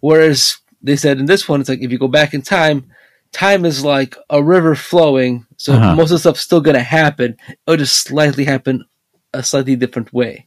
Whereas 0.01 0.57
they 0.81 0.95
said 0.95 1.17
in 1.19 1.25
this 1.25 1.47
one, 1.49 1.59
it's 1.61 1.69
like 1.69 1.81
if 1.81 1.91
you 1.91 1.97
go 1.97 2.07
back 2.07 2.33
in 2.33 2.41
time, 2.41 2.85
time 3.31 3.65
is 3.65 3.83
like 3.83 4.15
a 4.29 4.41
river 4.43 4.75
flowing. 4.75 5.45
So 5.57 5.73
Uh-huh. 5.73 5.95
most 5.95 6.11
of 6.11 6.15
the 6.15 6.19
stuff's 6.19 6.41
still 6.41 6.61
going 6.61 6.75
to 6.75 6.83
happen. 6.83 7.35
It'll 7.65 7.77
just 7.77 7.95
slightly 7.97 8.45
happen 8.45 8.85
a 9.33 9.41
slightly 9.43 9.75
different 9.75 10.13
way. 10.13 10.45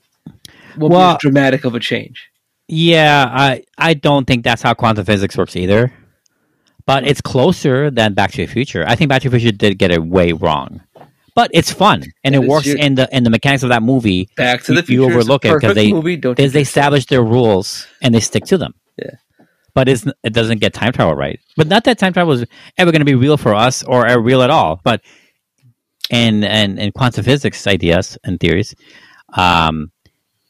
Won't 0.77 0.93
Well- 0.95 1.19
dramatic 1.21 1.65
of 1.65 1.75
a 1.75 1.81
change. 1.81 2.29
Yeah, 2.69 3.29
I 3.31 3.63
I 3.79 3.95
don't 3.95 4.27
think 4.27 4.45
that's 4.45 4.63
how 4.63 4.75
quantum 4.75 5.05
physics 5.05 5.37
works 5.37 5.57
either. 5.57 5.93
But 6.87 7.07
it's 7.07 7.21
closer 7.21 7.91
than 7.91 8.15
Back 8.15 8.31
to 8.33 8.39
the 8.39 8.47
Future. 8.47 8.85
I 8.87 8.95
think 8.95 9.09
Back 9.11 9.23
to 9.23 9.31
the 9.31 9.39
Future 9.39 9.57
did 9.57 9.79
get 9.79 9.91
it 9.91 10.03
way 10.03 10.33
wrong. 10.33 10.81
But 11.35 11.51
it's 11.55 11.73
fun 11.73 12.03
and 12.25 12.35
it 12.35 12.43
It 12.43 12.49
works 12.49 12.67
your- 12.67 12.79
in 12.79 12.95
the 12.97 13.09
in 13.17 13.25
the 13.25 13.31
mechanics 13.31 13.63
of 13.63 13.69
that 13.71 13.83
movie. 13.83 14.29
Back 14.37 14.63
to 14.65 14.73
You- 14.73 14.81
the 14.81 14.87
Future. 14.87 15.03
you 15.03 15.09
overlook 15.09 15.45
it 15.45 15.49
'cause 15.49 15.61
perfect 15.61 15.75
they- 15.77 15.93
movie. 15.93 16.17
Don't 16.17 16.37
they 16.37 16.61
establish 16.61 17.07
their 17.07 17.23
rules 17.23 17.87
and 18.03 18.15
they 18.15 18.21
stick 18.21 18.45
to 18.47 18.59
them. 18.59 18.75
Yeah. 18.99 19.11
But 19.75 19.89
it's, 19.89 20.05
it 20.25 20.33
doesn't 20.33 20.59
get 20.61 20.75
time 20.75 20.93
travel 20.93 21.15
right. 21.15 21.39
But 21.57 21.69
not 21.69 21.85
that 21.85 21.99
time 21.99 22.13
travel 22.13 22.33
is 22.33 22.45
ever 22.77 22.91
going 22.91 23.01
to 23.01 23.05
be 23.07 23.15
real 23.15 23.37
for 23.37 23.55
us 23.55 23.83
or 23.85 24.21
real 24.21 24.43
at 24.43 24.51
all. 24.51 24.81
But 24.83 25.03
in 26.11 26.43
in, 26.43 26.79
in 26.79 26.93
quantum 26.93 27.23
physics 27.25 27.67
ideas 27.67 28.19
and 28.25 28.41
theories, 28.41 28.75
um, 29.35 29.93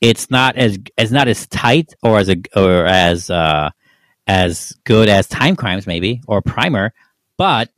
it's 0.01 0.30
not 0.30 0.57
as 0.57 0.78
it's 0.96 1.11
not 1.11 1.28
as 1.28 1.46
tight 1.49 1.94
or 2.03 2.18
as 2.18 2.28
a 2.28 2.36
or 2.55 2.86
as 2.86 3.30
uh, 3.30 3.70
as 4.26 4.74
good 4.84 5.09
as 5.09 5.26
Timecrimes 5.26 5.86
maybe 5.86 6.20
or 6.26 6.42
primer, 6.42 6.92
but 7.36 7.70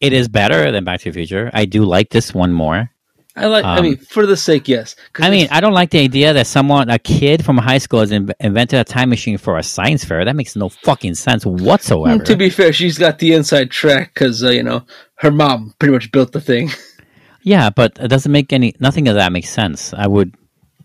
it 0.00 0.12
is 0.12 0.28
better 0.28 0.70
than 0.72 0.84
Back 0.84 1.00
to 1.00 1.10
the 1.10 1.12
Future. 1.14 1.50
I 1.54 1.64
do 1.64 1.84
like 1.84 2.10
this 2.10 2.34
one 2.34 2.52
more. 2.52 2.90
I 3.36 3.46
like. 3.46 3.64
I 3.64 3.78
Um, 3.78 3.82
mean, 3.84 3.96
for 3.96 4.26
the 4.26 4.36
sake, 4.36 4.68
yes. 4.68 4.94
I 5.18 5.28
mean, 5.30 5.48
I 5.50 5.60
don't 5.60 5.72
like 5.72 5.90
the 5.90 5.98
idea 5.98 6.32
that 6.34 6.46
someone, 6.46 6.88
a 6.88 7.00
kid 7.00 7.44
from 7.44 7.58
high 7.58 7.78
school, 7.78 7.98
has 8.00 8.12
in- 8.12 8.30
invented 8.38 8.78
a 8.78 8.84
time 8.84 9.08
machine 9.10 9.38
for 9.38 9.56
a 9.58 9.62
science 9.62 10.04
fair. 10.04 10.24
That 10.24 10.36
makes 10.36 10.54
no 10.54 10.68
fucking 10.68 11.14
sense 11.16 11.44
whatsoever. 11.44 12.22
to 12.24 12.36
be 12.36 12.48
fair, 12.50 12.72
she's 12.72 12.96
got 12.96 13.18
the 13.18 13.32
inside 13.32 13.72
track 13.72 14.14
because 14.14 14.44
uh, 14.44 14.50
you 14.50 14.62
know 14.62 14.84
her 15.16 15.32
mom 15.32 15.74
pretty 15.80 15.92
much 15.94 16.12
built 16.12 16.30
the 16.30 16.40
thing. 16.40 16.70
yeah, 17.42 17.70
but 17.70 17.98
it 18.00 18.06
doesn't 18.08 18.30
make 18.30 18.52
any. 18.52 18.74
Nothing 18.78 19.08
of 19.08 19.16
that 19.16 19.32
makes 19.32 19.48
sense. 19.50 19.92
I 19.92 20.06
would 20.06 20.36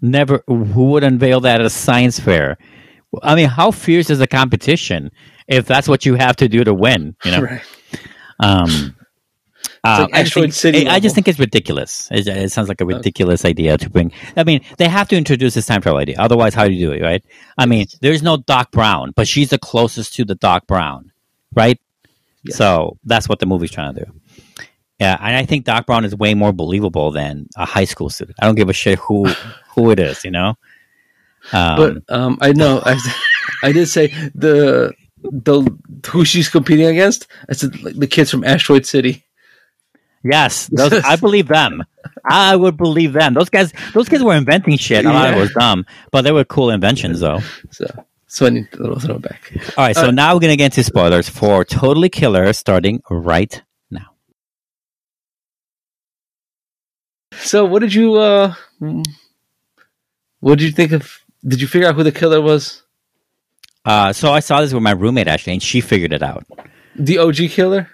never. 0.01 0.43
Who 0.47 0.91
would 0.91 1.03
unveil 1.03 1.41
that 1.41 1.59
at 1.59 1.65
a 1.65 1.69
science 1.69 2.19
fair? 2.19 2.57
I 3.23 3.35
mean, 3.35 3.47
how 3.47 3.71
fierce 3.71 4.09
is 4.09 4.19
the 4.19 4.27
competition 4.27 5.11
if 5.47 5.65
that's 5.65 5.87
what 5.87 6.05
you 6.05 6.15
have 6.15 6.35
to 6.37 6.47
do 6.47 6.63
to 6.63 6.73
win? 6.73 7.15
You 7.25 7.31
know. 7.31 7.41
right. 7.43 7.61
Um, 8.39 8.95
uh, 9.83 10.07
like 10.11 10.13
I, 10.13 10.23
just 10.23 10.33
think, 10.33 10.53
City 10.53 10.87
I- 10.87 10.95
I 10.95 10.99
just 10.99 11.15
think 11.15 11.27
it's 11.27 11.39
ridiculous. 11.39 12.09
It, 12.11 12.27
it 12.27 12.51
sounds 12.51 12.67
like 12.69 12.81
a 12.81 12.85
ridiculous 12.85 13.45
idea 13.45 13.77
to 13.77 13.89
bring. 13.89 14.11
I 14.35 14.43
mean, 14.43 14.61
they 14.77 14.87
have 14.89 15.07
to 15.09 15.15
introduce 15.17 15.53
this 15.53 15.65
time 15.65 15.81
travel 15.81 15.99
idea. 15.99 16.15
Otherwise, 16.19 16.53
how 16.53 16.67
do 16.67 16.73
you 16.73 16.87
do 16.87 16.91
it, 16.93 17.01
right? 17.01 17.23
I 17.57 17.65
mean, 17.65 17.87
there's 18.01 18.21
no 18.21 18.37
Doc 18.37 18.71
Brown, 18.71 19.11
but 19.15 19.27
she's 19.27 19.49
the 19.49 19.57
closest 19.57 20.15
to 20.15 20.25
the 20.25 20.35
Doc 20.35 20.67
Brown, 20.67 21.11
right? 21.55 21.79
So 22.49 22.97
that's 23.03 23.27
what 23.29 23.39
the 23.39 23.45
movie's 23.45 23.71
trying 23.71 23.95
to 23.95 24.05
do. 24.05 24.11
Yeah, 24.99 25.17
and 25.19 25.35
I 25.35 25.45
think 25.45 25.65
Doc 25.65 25.85
Brown 25.85 26.03
is 26.03 26.15
way 26.15 26.33
more 26.33 26.51
believable 26.51 27.11
than 27.11 27.47
a 27.55 27.65
high 27.65 27.85
school 27.85 28.09
student. 28.09 28.37
I 28.41 28.45
don't 28.45 28.55
give 28.55 28.69
a 28.69 28.73
shit 28.73 28.99
who 28.99 29.27
who 29.75 29.91
it 29.91 29.99
is, 29.99 30.23
you 30.25 30.31
know. 30.31 30.55
Um, 31.53 31.75
But 31.77 32.15
um, 32.15 32.37
I 32.41 32.51
know 32.51 32.81
I, 32.85 32.99
I 33.63 33.71
did 33.71 33.87
say 33.87 34.07
the 34.35 34.93
the 35.23 35.69
who 36.07 36.25
she's 36.25 36.49
competing 36.49 36.85
against. 36.87 37.27
I 37.49 37.53
said 37.53 37.81
like, 37.81 37.95
the 37.95 38.07
kids 38.07 38.29
from 38.31 38.43
Asteroid 38.43 38.85
City. 38.85 39.23
Yes, 40.21 40.67
those, 40.67 40.91
I 40.91 41.15
believe 41.25 41.47
them. 41.47 41.83
I 42.29 42.55
would 42.57 42.75
believe 42.75 43.13
them. 43.13 43.33
Those 43.35 43.49
guys, 43.49 43.71
those 43.93 44.09
kids 44.09 44.21
were 44.21 44.35
inventing 44.35 44.77
shit. 44.77 45.05
A 45.05 45.09
lot 45.09 45.29
of 45.29 45.37
it 45.37 45.39
was 45.39 45.53
dumb, 45.53 45.85
but 46.11 46.23
they 46.23 46.33
were 46.33 46.43
cool 46.43 46.71
inventions, 46.71 47.21
though. 47.21 47.39
So 47.71 47.85
so 48.27 48.45
I 48.45 48.49
need 48.49 48.69
to 48.73 48.95
throw 48.99 49.15
it 49.15 49.21
back. 49.21 49.53
All 49.77 49.85
right, 49.85 49.95
so 49.95 50.07
Uh, 50.09 50.11
now 50.11 50.33
we're 50.33 50.41
gonna 50.41 50.57
get 50.57 50.65
into 50.77 50.83
spoilers 50.83 51.29
for 51.29 51.63
Totally 51.63 52.09
Killer, 52.09 52.51
starting 52.51 53.01
right 53.09 53.63
now. 53.89 54.07
So 57.41 57.65
what 57.65 57.79
did 57.79 57.93
you 57.93 58.15
uh 58.15 58.53
what 60.39 60.57
did 60.59 60.65
you 60.65 60.71
think 60.71 60.91
of 60.91 61.19
did 61.47 61.61
you 61.61 61.67
figure 61.67 61.87
out 61.87 61.95
who 61.95 62.03
the 62.03 62.11
killer 62.11 62.41
was? 62.41 62.83
Uh, 63.85 64.11
so 64.13 64.31
I 64.31 64.41
saw 64.41 64.61
this 64.61 64.73
with 64.73 64.83
my 64.83 64.91
roommate 64.91 65.27
actually, 65.27 65.53
and 65.53 65.63
she 65.63 65.81
figured 65.81 66.11
it 66.13 66.21
out. 66.21 66.45
The 66.95 67.17
OG 67.17 67.35
killer? 67.49 67.89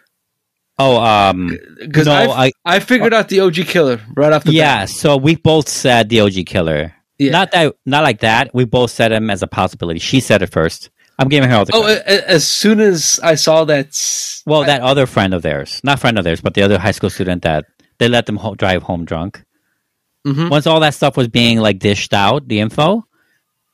Oh, 0.77 0.97
um, 1.01 1.57
Because 1.79 2.07
No, 2.07 2.13
I, 2.13 2.47
I- 2.47 2.51
I 2.65 2.79
figured 2.79 3.13
out 3.13 3.29
the 3.29 3.39
OG 3.41 3.55
killer 3.67 4.01
right 4.15 4.33
off 4.33 4.43
the 4.43 4.51
yeah. 4.51 4.81
bat. 4.81 4.89
So 4.89 5.15
we 5.15 5.35
both 5.35 5.69
said 5.69 6.09
the 6.09 6.19
OG 6.21 6.45
killer. 6.47 6.93
Yeah. 7.17 7.31
Not 7.31 7.51
that, 7.51 7.75
not 7.85 8.03
like 8.03 8.19
that. 8.21 8.53
We 8.53 8.65
both 8.65 8.91
said 8.91 9.11
him 9.13 9.29
as 9.29 9.41
a 9.41 9.47
possibility. 9.47 9.99
She 9.99 10.19
said 10.19 10.41
it 10.41 10.47
first. 10.51 10.89
I'm 11.17 11.29
giving 11.29 11.49
her 11.49 11.55
all 11.55 11.65
the. 11.65 11.73
Oh, 11.73 11.83
credit. 11.83 12.03
a- 12.07 12.11
a- 12.25 12.29
as 12.29 12.45
soon 12.45 12.81
as 12.81 13.21
I 13.23 13.35
saw 13.35 13.63
that 13.65 13.95
well, 14.45 14.65
that 14.65 14.81
other 14.81 15.05
friend 15.05 15.33
of 15.33 15.43
theirs, 15.43 15.79
not 15.83 15.99
friend 15.99 16.17
of 16.17 16.25
theirs, 16.25 16.41
but 16.41 16.55
the 16.55 16.63
other 16.63 16.77
high 16.77 16.91
school 16.91 17.09
student 17.09 17.43
that 17.43 17.65
they 17.97 18.07
let 18.07 18.25
them 18.25 18.37
ho- 18.37 18.55
drive 18.55 18.83
home 18.83 19.05
drunk. 19.05 19.43
Mhm. 20.25 20.49
Once 20.49 20.65
all 20.67 20.79
that 20.79 20.93
stuff 20.93 21.15
was 21.17 21.27
being 21.27 21.59
like 21.59 21.79
dished 21.79 22.13
out, 22.13 22.47
the 22.47 22.59
info, 22.59 23.05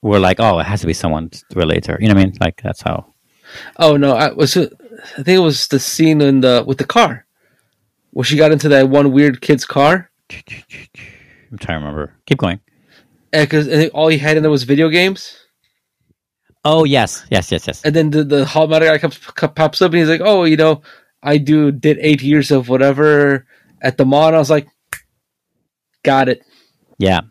we're 0.01 0.19
like, 0.19 0.39
oh, 0.39 0.59
it 0.59 0.65
has 0.65 0.81
to 0.81 0.87
be 0.87 0.93
someone 0.93 1.31
related 1.55 1.83
to 1.85 1.91
her. 1.93 1.97
You 2.01 2.07
know 2.09 2.15
what 2.15 2.21
I 2.21 2.25
mean? 2.25 2.37
Like 2.41 2.61
that's 2.61 2.81
how. 2.81 3.13
Oh 3.77 3.97
no, 3.97 4.13
I 4.15 4.31
was 4.31 4.55
I 4.57 4.67
think 5.23 5.27
it 5.27 5.39
was 5.39 5.67
the 5.67 5.79
scene 5.79 6.21
in 6.21 6.41
the 6.41 6.63
with 6.65 6.77
the 6.77 6.85
car 6.85 7.25
where 8.11 8.23
she 8.25 8.35
got 8.37 8.51
into 8.51 8.69
that 8.69 8.89
one 8.89 9.11
weird 9.11 9.41
kid's 9.41 9.65
car. 9.65 10.09
I'm 10.31 11.57
trying 11.57 11.79
to 11.79 11.85
remember. 11.85 12.13
Keep 12.25 12.39
going. 12.39 12.59
Because 13.31 13.89
all 13.89 14.07
he 14.09 14.17
had 14.17 14.37
in 14.37 14.43
there 14.43 14.51
was 14.51 14.63
video 14.63 14.89
games. 14.89 15.37
Oh 16.63 16.83
yes, 16.83 17.25
yes, 17.31 17.51
yes, 17.51 17.65
yes. 17.65 17.81
And 17.83 17.95
then 17.95 18.11
the 18.11 18.23
the 18.23 18.45
hallmark 18.45 18.83
guy 18.83 18.97
comes 18.97 19.17
pops 19.17 19.81
up 19.81 19.91
and 19.91 19.99
he's 19.99 20.09
like, 20.09 20.21
"Oh, 20.23 20.43
you 20.43 20.57
know, 20.57 20.81
I 21.23 21.37
do 21.37 21.71
did 21.71 21.97
eight 22.01 22.21
years 22.21 22.51
of 22.51 22.69
whatever 22.69 23.45
at 23.81 23.97
the 23.97 24.05
mall." 24.05 24.27
And 24.27 24.35
I 24.35 24.39
was 24.39 24.49
like, 24.49 24.67
"Got 26.03 26.29
it." 26.29 26.41
Yeah, 26.97 27.21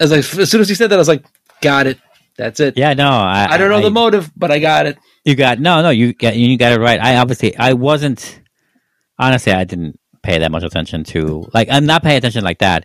I 0.00 0.04
like, 0.04 0.18
as 0.20 0.50
soon 0.50 0.60
as 0.60 0.68
he 0.68 0.74
said 0.74 0.90
that, 0.90 0.96
I 0.96 0.98
was 0.98 1.08
like, 1.08 1.24
"Got 1.60 1.86
it." 1.86 1.98
That's 2.38 2.60
it. 2.60 2.76
yeah. 2.76 2.92
No, 2.92 3.08
I, 3.08 3.46
I 3.50 3.56
don't 3.56 3.70
know 3.70 3.78
I, 3.78 3.82
the 3.82 3.90
motive, 3.90 4.30
but 4.36 4.50
I 4.50 4.58
got 4.58 4.84
it. 4.86 4.98
You 5.24 5.34
got 5.34 5.58
no, 5.58 5.80
no. 5.82 5.88
You 5.90 6.12
got 6.12 6.36
you 6.36 6.56
got 6.58 6.72
it 6.72 6.80
right. 6.80 7.00
I 7.00 7.16
obviously 7.16 7.56
I 7.56 7.72
wasn't. 7.72 8.42
Honestly, 9.18 9.52
I 9.52 9.64
didn't 9.64 9.98
pay 10.22 10.38
that 10.40 10.50
much 10.52 10.62
attention 10.62 11.04
to 11.04 11.48
like 11.54 11.68
I'm 11.70 11.86
not 11.86 12.02
paying 12.02 12.18
attention 12.18 12.44
like 12.44 12.58
that. 12.58 12.84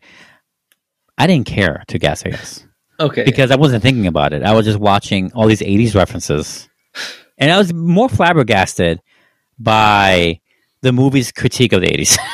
I 1.17 1.27
didn't 1.27 1.47
care 1.47 1.83
to 1.89 1.99
guess. 1.99 2.25
I 2.25 2.29
guess 2.29 2.65
Okay. 2.99 3.25
because 3.25 3.51
I 3.51 3.57
wasn't 3.57 3.83
thinking 3.83 4.07
about 4.07 4.31
it. 4.31 4.41
I 4.43 4.53
was 4.53 4.65
just 4.65 4.79
watching 4.79 5.31
all 5.33 5.47
these 5.47 5.59
'80s 5.61 5.95
references, 5.95 6.69
and 7.37 7.51
I 7.51 7.57
was 7.57 7.73
more 7.73 8.07
flabbergasted 8.07 9.01
by 9.59 10.39
the 10.81 10.93
movie's 10.93 11.33
critique 11.33 11.73
of 11.73 11.81
the 11.81 11.87
'80s. 11.87 12.17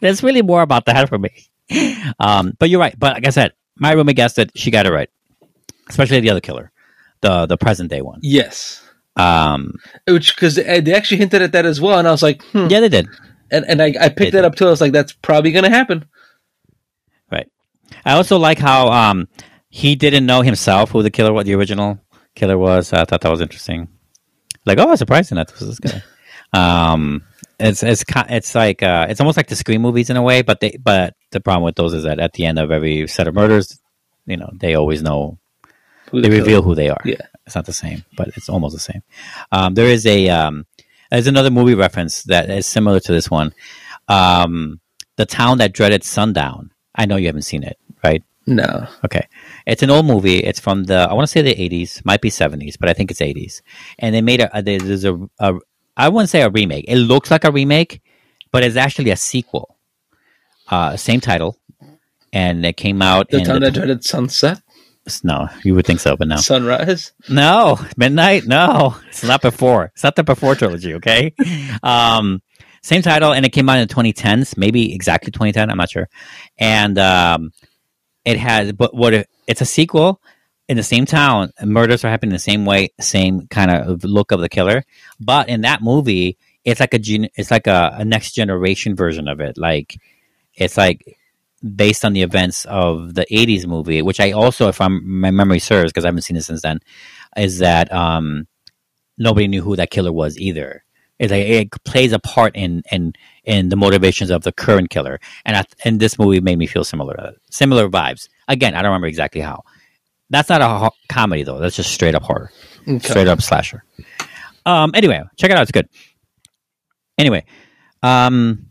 There's 0.00 0.22
really 0.22 0.42
more 0.42 0.62
about 0.62 0.86
that 0.86 1.08
for 1.08 1.18
me. 1.18 1.30
Um, 2.20 2.52
but 2.58 2.70
you're 2.70 2.80
right. 2.80 2.96
But 2.98 3.14
like 3.14 3.26
I 3.26 3.30
said, 3.30 3.52
my 3.76 3.92
roommate 3.92 4.16
guessed 4.16 4.38
it. 4.38 4.50
She 4.54 4.70
got 4.70 4.86
it 4.86 4.92
right, 4.92 5.10
especially 5.88 6.20
the 6.20 6.30
other 6.30 6.40
killer, 6.40 6.70
the 7.22 7.46
the 7.46 7.56
present 7.56 7.90
day 7.90 8.02
one. 8.02 8.20
yes. 8.22 8.82
Um, 9.16 9.72
Which 10.06 10.34
because 10.36 10.56
they 10.56 10.80
they 10.80 10.94
actually 10.94 11.16
hinted 11.18 11.40
at 11.42 11.52
that 11.52 11.64
as 11.66 11.80
well, 11.80 11.98
and 11.98 12.06
I 12.06 12.10
was 12.10 12.22
like, 12.22 12.42
hmm. 12.52 12.66
yeah, 12.68 12.80
they 12.80 12.88
did. 12.90 13.08
and 13.50 13.64
and 13.66 13.80
I, 13.82 13.94
I 14.00 14.08
picked 14.10 14.28
It- 14.28 14.32
that 14.32 14.44
up 14.44 14.54
too. 14.56 14.66
I 14.66 14.70
was 14.70 14.80
like, 14.80 14.92
that's 14.92 15.12
probably 15.12 15.52
gonna 15.52 15.70
happen. 15.70 16.04
Right. 17.32 17.50
I 18.04 18.12
also 18.12 18.38
like 18.38 18.58
how 18.58 18.88
um 18.88 19.26
he 19.70 19.94
didn't 19.96 20.26
know 20.26 20.42
himself 20.42 20.90
who 20.90 21.02
the 21.02 21.10
killer, 21.10 21.32
what 21.32 21.46
the 21.46 21.54
original 21.54 21.98
killer 22.34 22.58
was. 22.58 22.92
I 22.92 23.04
thought 23.04 23.22
that 23.22 23.30
was 23.30 23.40
interesting. 23.40 23.88
Like, 24.66 24.78
oh, 24.78 24.94
surprising 24.96 25.36
that 25.36 25.52
was 25.58 25.78
this 25.78 25.80
guy. 25.80 26.02
um, 26.92 27.24
it's 27.58 27.82
it's 27.82 28.04
it's 28.28 28.54
like 28.54 28.82
uh, 28.82 29.06
it's 29.08 29.20
almost 29.20 29.36
like 29.36 29.48
the 29.48 29.56
Scream 29.56 29.82
movies 29.82 30.10
in 30.10 30.16
a 30.16 30.22
way, 30.22 30.42
but 30.42 30.60
they 30.60 30.76
but 30.82 31.14
the 31.30 31.40
problem 31.40 31.64
with 31.64 31.76
those 31.76 31.94
is 31.94 32.04
that 32.04 32.18
at 32.18 32.34
the 32.34 32.44
end 32.44 32.58
of 32.58 32.70
every 32.70 33.06
set 33.06 33.28
of 33.28 33.34
murders, 33.34 33.78
you 34.26 34.36
know, 34.36 34.50
they 34.52 34.74
always 34.74 35.02
know 35.02 35.38
Who 36.10 36.20
they 36.20 36.28
the 36.28 36.38
reveal 36.38 36.62
who 36.62 36.74
they 36.74 36.90
are. 36.90 37.00
Yeah. 37.04 37.26
It's 37.46 37.54
not 37.54 37.66
the 37.66 37.72
same, 37.72 38.04
but 38.16 38.28
it's 38.28 38.48
almost 38.48 38.74
the 38.74 38.80
same. 38.80 39.02
Um, 39.52 39.74
there 39.74 39.86
is 39.86 40.04
a 40.04 40.28
um, 40.28 40.66
there's 41.10 41.28
another 41.28 41.50
movie 41.50 41.74
reference 41.74 42.24
that 42.24 42.50
is 42.50 42.66
similar 42.66 43.00
to 43.00 43.12
this 43.12 43.30
one. 43.30 43.54
Um, 44.08 44.80
the 45.16 45.26
town 45.26 45.58
that 45.58 45.72
dreaded 45.72 46.04
sundown. 46.04 46.72
I 46.94 47.06
know 47.06 47.16
you 47.16 47.26
haven't 47.26 47.42
seen 47.42 47.62
it, 47.62 47.78
right? 48.02 48.22
No. 48.46 48.86
Okay, 49.04 49.28
it's 49.66 49.82
an 49.82 49.90
old 49.90 50.06
movie. 50.06 50.38
It's 50.38 50.60
from 50.60 50.84
the 50.84 51.08
I 51.10 51.14
want 51.14 51.26
to 51.26 51.30
say 51.30 51.42
the 51.42 51.54
'80s, 51.54 52.04
might 52.04 52.20
be 52.20 52.30
'70s, 52.30 52.76
but 52.78 52.88
I 52.88 52.92
think 52.92 53.10
it's 53.10 53.20
'80s. 53.20 53.62
And 53.98 54.14
they 54.14 54.22
made 54.22 54.40
a, 54.40 54.58
a 54.58 54.62
there's 54.62 55.04
a, 55.04 55.16
a 55.38 55.54
I 55.96 56.08
wouldn't 56.08 56.30
say 56.30 56.42
a 56.42 56.50
remake. 56.50 56.84
It 56.88 56.96
looks 56.96 57.30
like 57.30 57.44
a 57.44 57.52
remake, 57.52 58.00
but 58.52 58.62
it's 58.64 58.76
actually 58.76 59.10
a 59.10 59.16
sequel. 59.16 59.76
Uh, 60.68 60.96
same 60.96 61.20
title, 61.20 61.56
and 62.32 62.64
it 62.66 62.76
came 62.76 63.00
out 63.02 63.30
The 63.30 63.38
in 63.38 63.44
town 63.44 63.60
the 63.60 63.66
that 63.66 63.74
dreaded 63.74 64.04
sunset, 64.04 64.60
no, 65.22 65.48
you 65.62 65.74
would 65.74 65.86
think 65.86 66.00
so, 66.00 66.16
but 66.16 66.28
no. 66.28 66.36
sunrise. 66.36 67.12
No, 67.28 67.78
midnight. 67.96 68.46
No, 68.46 68.96
it's 69.08 69.22
not 69.22 69.40
before. 69.40 69.92
It's 69.94 70.02
not 70.02 70.16
the 70.16 70.24
before 70.24 70.54
trilogy. 70.54 70.94
Okay, 70.94 71.32
um, 71.82 72.42
same 72.82 73.02
title, 73.02 73.32
and 73.32 73.46
it 73.46 73.50
came 73.50 73.68
out 73.68 73.78
in 73.78 73.86
the 73.86 73.94
2010s, 73.94 74.56
maybe 74.56 74.94
exactly 74.94 75.30
2010. 75.30 75.70
I'm 75.70 75.76
not 75.76 75.90
sure. 75.90 76.08
And 76.58 76.98
um, 76.98 77.52
it 78.24 78.38
has, 78.38 78.72
but 78.72 78.94
what 78.94 79.14
it, 79.14 79.28
it's 79.46 79.60
a 79.60 79.64
sequel 79.64 80.20
in 80.68 80.76
the 80.76 80.82
same 80.82 81.06
town. 81.06 81.52
Murders 81.62 82.04
are 82.04 82.10
happening 82.10 82.32
the 82.32 82.38
same 82.38 82.64
way, 82.64 82.90
same 83.00 83.46
kind 83.48 83.70
of 83.70 84.04
look 84.04 84.32
of 84.32 84.40
the 84.40 84.48
killer. 84.48 84.84
But 85.20 85.48
in 85.48 85.62
that 85.62 85.82
movie, 85.82 86.36
it's 86.64 86.80
like 86.80 86.94
a 86.94 86.98
gen, 86.98 87.28
it's 87.36 87.50
like 87.50 87.66
a, 87.66 87.94
a 87.98 88.04
next 88.04 88.32
generation 88.32 88.96
version 88.96 89.28
of 89.28 89.40
it. 89.40 89.56
Like 89.56 89.96
it's 90.54 90.76
like 90.76 91.18
based 91.74 92.04
on 92.04 92.12
the 92.12 92.22
events 92.22 92.64
of 92.66 93.14
the 93.14 93.26
80s 93.30 93.66
movie 93.66 94.02
which 94.02 94.20
i 94.20 94.30
also 94.32 94.68
if 94.68 94.80
i'm 94.80 95.20
my 95.20 95.30
memory 95.30 95.58
serves 95.58 95.90
because 95.90 96.04
i 96.04 96.08
haven't 96.08 96.22
seen 96.22 96.36
it 96.36 96.42
since 96.42 96.62
then 96.62 96.80
is 97.36 97.58
that 97.58 97.90
um 97.92 98.46
nobody 99.16 99.48
knew 99.48 99.62
who 99.62 99.74
that 99.74 99.90
killer 99.90 100.12
was 100.12 100.38
either 100.38 100.84
it's 101.18 101.32
like 101.32 101.46
it 101.46 101.70
plays 101.84 102.12
a 102.12 102.18
part 102.18 102.54
in 102.54 102.82
in 102.92 103.14
in 103.44 103.70
the 103.70 103.76
motivations 103.76 104.30
of 104.30 104.42
the 104.42 104.52
current 104.52 104.90
killer 104.90 105.18
and 105.46 105.56
I, 105.56 105.64
and 105.84 105.98
this 105.98 106.18
movie 106.18 106.40
made 106.40 106.58
me 106.58 106.66
feel 106.66 106.84
similar 106.84 107.32
similar 107.50 107.88
vibes 107.88 108.28
again 108.48 108.74
i 108.74 108.82
don't 108.82 108.90
remember 108.90 109.08
exactly 109.08 109.40
how 109.40 109.64
that's 110.30 110.48
not 110.48 110.60
a 110.60 110.68
ho- 110.68 110.90
comedy 111.08 111.42
though 111.44 111.58
that's 111.58 111.76
just 111.76 111.92
straight 111.92 112.14
up 112.14 112.22
horror 112.22 112.50
Okay. 112.88 112.98
straight 113.00 113.28
up 113.28 113.42
slasher. 113.42 113.82
Um, 114.64 114.92
anyway, 114.94 115.22
check 115.36 115.50
it 115.50 115.56
out; 115.56 115.62
it's 115.62 115.72
good. 115.72 115.88
Anyway, 117.18 117.44
um, 118.02 118.66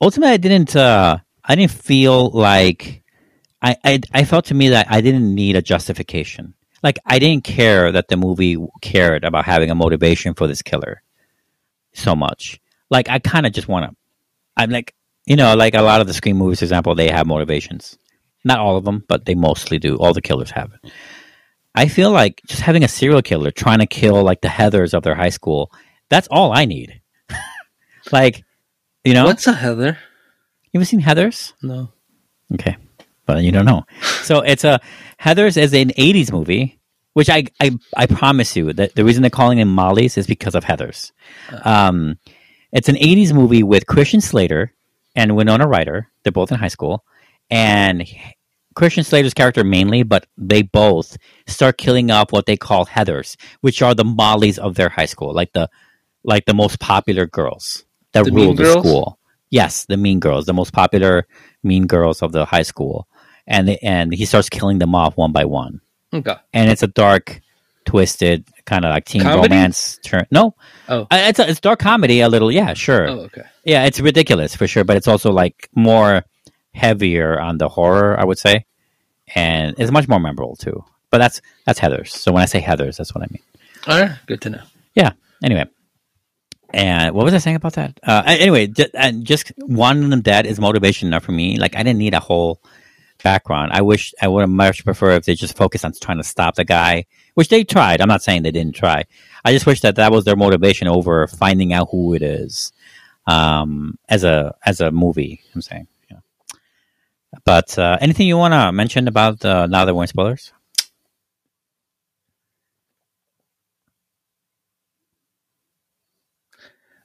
ultimately, 0.00 0.32
I 0.34 0.36
didn't. 0.36 0.74
Uh, 0.76 1.18
I 1.44 1.54
didn't 1.54 1.70
feel 1.72 2.30
like 2.30 3.02
I, 3.62 3.76
I. 3.84 4.00
I 4.12 4.24
felt 4.24 4.46
to 4.46 4.54
me 4.54 4.70
that 4.70 4.86
I 4.90 5.00
didn't 5.00 5.34
need 5.34 5.56
a 5.56 5.62
justification. 5.62 6.54
Like 6.82 6.98
I 7.06 7.18
didn't 7.18 7.44
care 7.44 7.90
that 7.92 8.08
the 8.08 8.16
movie 8.16 8.56
cared 8.82 9.24
about 9.24 9.44
having 9.44 9.70
a 9.70 9.74
motivation 9.74 10.34
for 10.34 10.46
this 10.46 10.62
killer 10.62 11.02
so 11.92 12.14
much. 12.14 12.60
Like 12.90 13.08
I 13.08 13.18
kind 13.18 13.46
of 13.46 13.52
just 13.52 13.68
want 13.68 13.90
to. 13.90 13.96
I'm 14.56 14.70
like, 14.70 14.94
you 15.26 15.36
know, 15.36 15.54
like 15.54 15.74
a 15.74 15.82
lot 15.82 16.00
of 16.00 16.06
the 16.06 16.14
Scream 16.14 16.36
movies, 16.36 16.60
for 16.60 16.64
example, 16.64 16.94
they 16.94 17.10
have 17.10 17.26
motivations. 17.26 17.98
Not 18.46 18.60
all 18.60 18.76
of 18.76 18.84
them, 18.84 19.02
but 19.08 19.24
they 19.24 19.34
mostly 19.34 19.80
do. 19.80 19.96
All 19.96 20.14
the 20.14 20.22
killers 20.22 20.52
have 20.52 20.72
it. 20.72 20.92
I 21.74 21.88
feel 21.88 22.12
like 22.12 22.40
just 22.46 22.62
having 22.62 22.84
a 22.84 22.88
serial 22.88 23.20
killer 23.20 23.50
trying 23.50 23.80
to 23.80 23.86
kill 23.86 24.22
like 24.22 24.40
the 24.40 24.46
Heathers 24.46 24.94
of 24.94 25.02
their 25.02 25.16
high 25.16 25.30
school, 25.30 25.72
that's 26.10 26.28
all 26.30 26.52
I 26.52 26.64
need. 26.64 27.02
like, 28.12 28.44
you 29.04 29.14
know, 29.14 29.24
What's 29.24 29.48
a 29.48 29.52
Heather? 29.52 29.98
you 30.70 30.78
ever 30.78 30.84
seen 30.84 31.02
Heathers? 31.02 31.54
No. 31.60 31.90
Okay. 32.54 32.76
But 33.26 33.42
you 33.42 33.50
don't 33.50 33.64
know. 33.64 33.82
So 34.22 34.42
it's 34.42 34.62
a 34.62 34.80
Heathers 35.20 35.56
is 35.60 35.74
an 35.74 35.88
80s 35.88 36.30
movie, 36.30 36.78
which 37.14 37.28
I, 37.28 37.46
I, 37.60 37.76
I 37.96 38.06
promise 38.06 38.54
you 38.54 38.72
that 38.74 38.94
the 38.94 39.04
reason 39.04 39.22
they're 39.22 39.30
calling 39.30 39.58
them 39.58 39.74
Molly's 39.74 40.16
is 40.16 40.28
because 40.28 40.54
of 40.54 40.64
Heathers. 40.64 41.10
Um, 41.64 42.16
it's 42.70 42.88
an 42.88 42.94
80s 42.94 43.32
movie 43.32 43.64
with 43.64 43.86
Christian 43.88 44.20
Slater 44.20 44.72
and 45.16 45.34
Winona 45.34 45.66
Ryder. 45.66 46.08
They're 46.22 46.30
both 46.30 46.52
in 46.52 46.58
high 46.58 46.68
school. 46.68 47.04
And 47.50 48.06
Christian 48.76 49.02
Slater's 49.02 49.34
character 49.34 49.64
mainly, 49.64 50.04
but 50.04 50.26
they 50.38 50.62
both 50.62 51.16
start 51.48 51.78
killing 51.78 52.10
off 52.12 52.30
what 52.30 52.46
they 52.46 52.56
call 52.56 52.86
Heathers, 52.86 53.34
which 53.62 53.82
are 53.82 53.94
the 53.94 54.04
Mollies 54.04 54.58
of 54.58 54.76
their 54.76 54.88
high 54.90 55.06
school, 55.06 55.34
like 55.34 55.52
the 55.52 55.68
like 56.22 56.44
the 56.44 56.54
most 56.54 56.78
popular 56.78 57.26
girls 57.26 57.84
that 58.12 58.24
The 58.24 58.30
rule 58.32 58.54
the 58.54 58.62
girls? 58.62 58.86
school. 58.86 59.18
Yes, 59.50 59.86
the 59.86 59.96
mean 59.96 60.20
girls, 60.20 60.44
the 60.46 60.52
most 60.52 60.72
popular 60.72 61.26
mean 61.62 61.86
girls 61.86 62.22
of 62.22 62.30
the 62.32 62.44
high 62.44 62.62
school, 62.64 63.08
and 63.46 63.68
they, 63.68 63.78
and 63.78 64.12
he 64.12 64.24
starts 64.26 64.48
killing 64.50 64.78
them 64.78 64.94
off 64.94 65.16
one 65.16 65.32
by 65.32 65.44
one. 65.46 65.80
Okay. 66.12 66.34
And 66.52 66.70
it's 66.70 66.82
a 66.82 66.88
dark, 66.88 67.40
twisted 67.84 68.44
kind 68.64 68.84
of 68.84 68.90
like 68.90 69.04
teen 69.06 69.22
Comedy? 69.22 69.42
romance 69.54 69.98
turn. 70.04 70.26
No, 70.30 70.54
Oh. 70.88 71.02
Uh, 71.10 71.30
it's 71.30 71.38
a, 71.38 71.48
it's 71.48 71.60
dark 71.60 71.78
comedy 71.78 72.20
a 72.20 72.28
little. 72.28 72.50
Yeah, 72.52 72.74
sure. 72.74 73.08
Oh, 73.08 73.18
okay. 73.30 73.42
Yeah, 73.64 73.84
it's 73.86 74.00
ridiculous 74.00 74.54
for 74.54 74.66
sure, 74.66 74.84
but 74.84 74.96
it's 74.96 75.08
also 75.08 75.30
like 75.32 75.68
more 75.74 76.24
heavier 76.76 77.40
on 77.40 77.58
the 77.58 77.68
horror, 77.68 78.18
I 78.18 78.24
would 78.24 78.38
say, 78.38 78.66
and 79.34 79.74
it's 79.78 79.90
much 79.90 80.08
more 80.08 80.20
memorable 80.20 80.56
too. 80.56 80.84
But 81.10 81.18
that's 81.18 81.40
that's 81.64 81.78
Heather's. 81.78 82.12
So 82.14 82.32
when 82.32 82.42
I 82.42 82.46
say 82.46 82.60
Heather's, 82.60 82.96
that's 82.96 83.14
what 83.14 83.24
I 83.24 83.28
mean. 83.30 83.42
All 83.86 84.00
right. 84.00 84.18
Good 84.26 84.40
to 84.42 84.50
know. 84.50 84.62
Yeah. 84.94 85.12
Anyway, 85.42 85.64
and 86.72 87.14
what 87.14 87.24
was 87.24 87.34
I 87.34 87.38
saying 87.38 87.56
about 87.56 87.74
that? 87.74 87.98
Uh, 88.02 88.22
anyway, 88.26 88.66
j- 88.66 88.90
and 88.94 89.24
just 89.24 89.52
wanting 89.58 90.10
them 90.10 90.22
dead 90.22 90.46
is 90.46 90.58
motivation 90.58 91.08
enough 91.08 91.24
for 91.24 91.32
me. 91.32 91.58
Like 91.58 91.76
I 91.76 91.82
didn't 91.82 91.98
need 91.98 92.14
a 92.14 92.20
whole 92.20 92.60
background. 93.22 93.72
I 93.72 93.82
wish 93.82 94.14
I 94.20 94.28
would 94.28 94.40
have 94.42 94.50
much 94.50 94.84
prefer 94.84 95.12
if 95.12 95.24
they 95.24 95.34
just 95.34 95.56
focused 95.56 95.84
on 95.84 95.92
trying 96.00 96.18
to 96.18 96.24
stop 96.24 96.56
the 96.56 96.64
guy, 96.64 97.06
which 97.34 97.48
they 97.48 97.64
tried. 97.64 98.00
I'm 98.00 98.08
not 98.08 98.22
saying 98.22 98.42
they 98.42 98.50
didn't 98.50 98.74
try. 98.76 99.04
I 99.44 99.52
just 99.52 99.66
wish 99.66 99.80
that 99.82 99.96
that 99.96 100.12
was 100.12 100.24
their 100.24 100.36
motivation 100.36 100.88
over 100.88 101.26
finding 101.26 101.72
out 101.72 101.88
who 101.90 102.14
it 102.14 102.22
is 102.22 102.72
um, 103.26 103.98
as 104.08 104.24
a 104.24 104.54
as 104.64 104.80
a 104.80 104.90
movie. 104.90 105.42
I'm 105.54 105.62
saying. 105.62 105.86
But 107.46 107.78
uh, 107.78 107.96
anything 108.00 108.26
you 108.26 108.36
want 108.36 108.52
to 108.54 108.72
mention 108.72 109.06
about 109.08 109.42
uh, 109.44 109.66
now 109.66 109.84
that 109.84 109.94
we're 109.94 110.02
in 110.02 110.08
spoilers? 110.08 110.52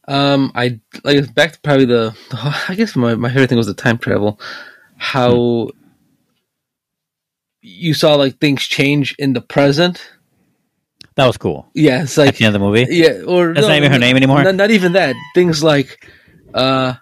Um, 0.07 0.51
I 0.55 0.79
like 1.03 1.33
back 1.35 1.53
to 1.53 1.59
probably 1.61 1.85
the. 1.85 2.15
I 2.67 2.75
guess 2.75 2.95
my, 2.95 3.15
my 3.15 3.29
favorite 3.29 3.49
thing 3.49 3.57
was 3.57 3.67
the 3.67 3.75
time 3.75 3.99
travel. 3.99 4.39
How 4.97 5.69
you 7.61 7.93
saw 7.93 8.15
like 8.15 8.39
things 8.39 8.63
change 8.63 9.15
in 9.19 9.33
the 9.33 9.41
present. 9.41 10.11
That 11.15 11.27
was 11.27 11.37
cool. 11.37 11.67
Yeah, 11.75 12.03
it's 12.03 12.17
At 12.17 12.25
like 12.25 12.37
the 12.37 12.45
end 12.45 12.55
of 12.55 12.61
the 12.61 12.65
movie. 12.65 12.87
yeah, 12.89 13.21
or 13.27 13.53
That's 13.53 13.67
not 13.67 13.75
even 13.77 13.91
her 13.91 13.99
name 13.99 14.15
anymore? 14.15 14.43
Not, 14.43 14.55
not 14.55 14.71
even 14.71 14.93
that. 14.93 15.15
Things 15.35 15.63
like, 15.63 16.07
uh, 16.53 16.95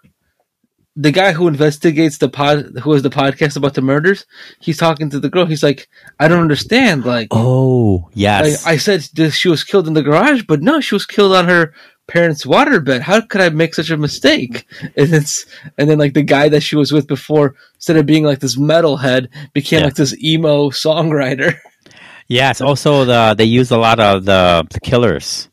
the 1.01 1.11
guy 1.11 1.31
who 1.31 1.47
investigates 1.47 2.17
the 2.17 2.27
pod, 2.27 2.57
who 2.83 2.91
has 2.91 3.03
the 3.03 3.09
podcast 3.09 3.55
about 3.55 3.73
the 3.73 3.81
murders. 3.81 4.25
He's 4.59 4.77
talking 4.77 5.09
to 5.11 5.19
the 5.19 5.29
girl. 5.29 5.45
He's 5.45 5.63
like, 5.63 5.87
I 6.19 6.27
don't 6.27 6.41
understand. 6.41 7.05
Like, 7.05 7.29
Oh 7.31 8.09
yes. 8.13 8.65
I, 8.67 8.71
I 8.73 8.77
said 8.77 9.07
this, 9.13 9.35
she 9.35 9.47
was 9.47 9.63
killed 9.63 9.87
in 9.87 9.93
the 9.93 10.03
garage, 10.03 10.43
but 10.43 10.61
no, 10.61 10.81
she 10.81 10.95
was 10.95 11.05
killed 11.05 11.33
on 11.33 11.47
her 11.47 11.73
parents' 12.07 12.43
waterbed. 12.45 12.99
How 13.01 13.21
could 13.21 13.39
I 13.39 13.47
make 13.49 13.73
such 13.75 13.89
a 13.91 13.97
mistake? 13.97 14.65
And 14.97 15.13
it's 15.13 15.45
and 15.77 15.89
then 15.89 15.99
like 15.99 16.15
the 16.15 16.21
guy 16.35 16.49
that 16.49 16.61
she 16.67 16.75
was 16.75 16.91
with 16.91 17.07
before, 17.07 17.55
instead 17.75 17.95
of 17.95 18.05
being 18.05 18.25
like 18.25 18.39
this 18.39 18.57
metalhead, 18.57 19.29
became 19.53 19.79
Yeah. 19.79 19.85
like 19.85 19.95
this 19.95 20.13
emo 20.21 20.69
songwriter. 20.69 21.55
yes. 22.27 22.59
Also, 22.59 23.05
the 23.05 23.35
they 23.37 23.45
use 23.45 23.71
a 23.71 23.77
lot 23.77 23.99
of 24.01 24.25
the, 24.25 24.67
the 24.69 24.81
Killers, 24.81 25.47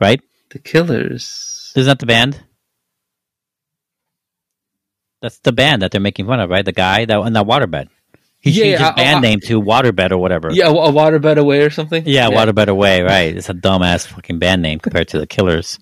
right? 0.00 0.20
The 0.50 0.60
Killers. 0.60 1.72
Isn't 1.74 1.88
that 1.90 1.98
the 1.98 2.06
band? 2.06 2.40
That's 5.22 5.38
the 5.38 5.52
band 5.52 5.82
that 5.82 5.90
they're 5.90 6.00
making 6.00 6.26
fun 6.26 6.40
of, 6.40 6.50
right? 6.50 6.64
The 6.64 6.72
guy 6.72 7.04
that 7.04 7.18
in 7.20 7.32
that 7.32 7.46
waterbed. 7.46 7.88
He 8.38 8.50
Yeah, 8.50 8.62
changed 8.64 8.80
yeah, 8.80 8.86
his 8.86 8.88
I- 8.88 8.94
band 8.94 9.16
I- 9.16 9.20
name 9.20 9.40
to 9.40 9.60
Waterbed 9.60 10.10
or 10.12 10.18
whatever. 10.18 10.50
Yeah, 10.52 10.68
a 10.68 10.72
waterbed 10.72 11.36
away 11.38 11.62
or 11.62 11.70
something. 11.70 12.04
Yeah, 12.06 12.28
Waterbed 12.30 12.68
Away, 12.68 13.02
right. 13.02 13.34
It's 13.36 13.48
a 13.48 13.54
dumbass 13.54 14.06
fucking 14.06 14.38
band 14.38 14.62
name 14.62 14.78
compared 14.78 15.08
to 15.08 15.18
the 15.18 15.26
Killers. 15.26 15.78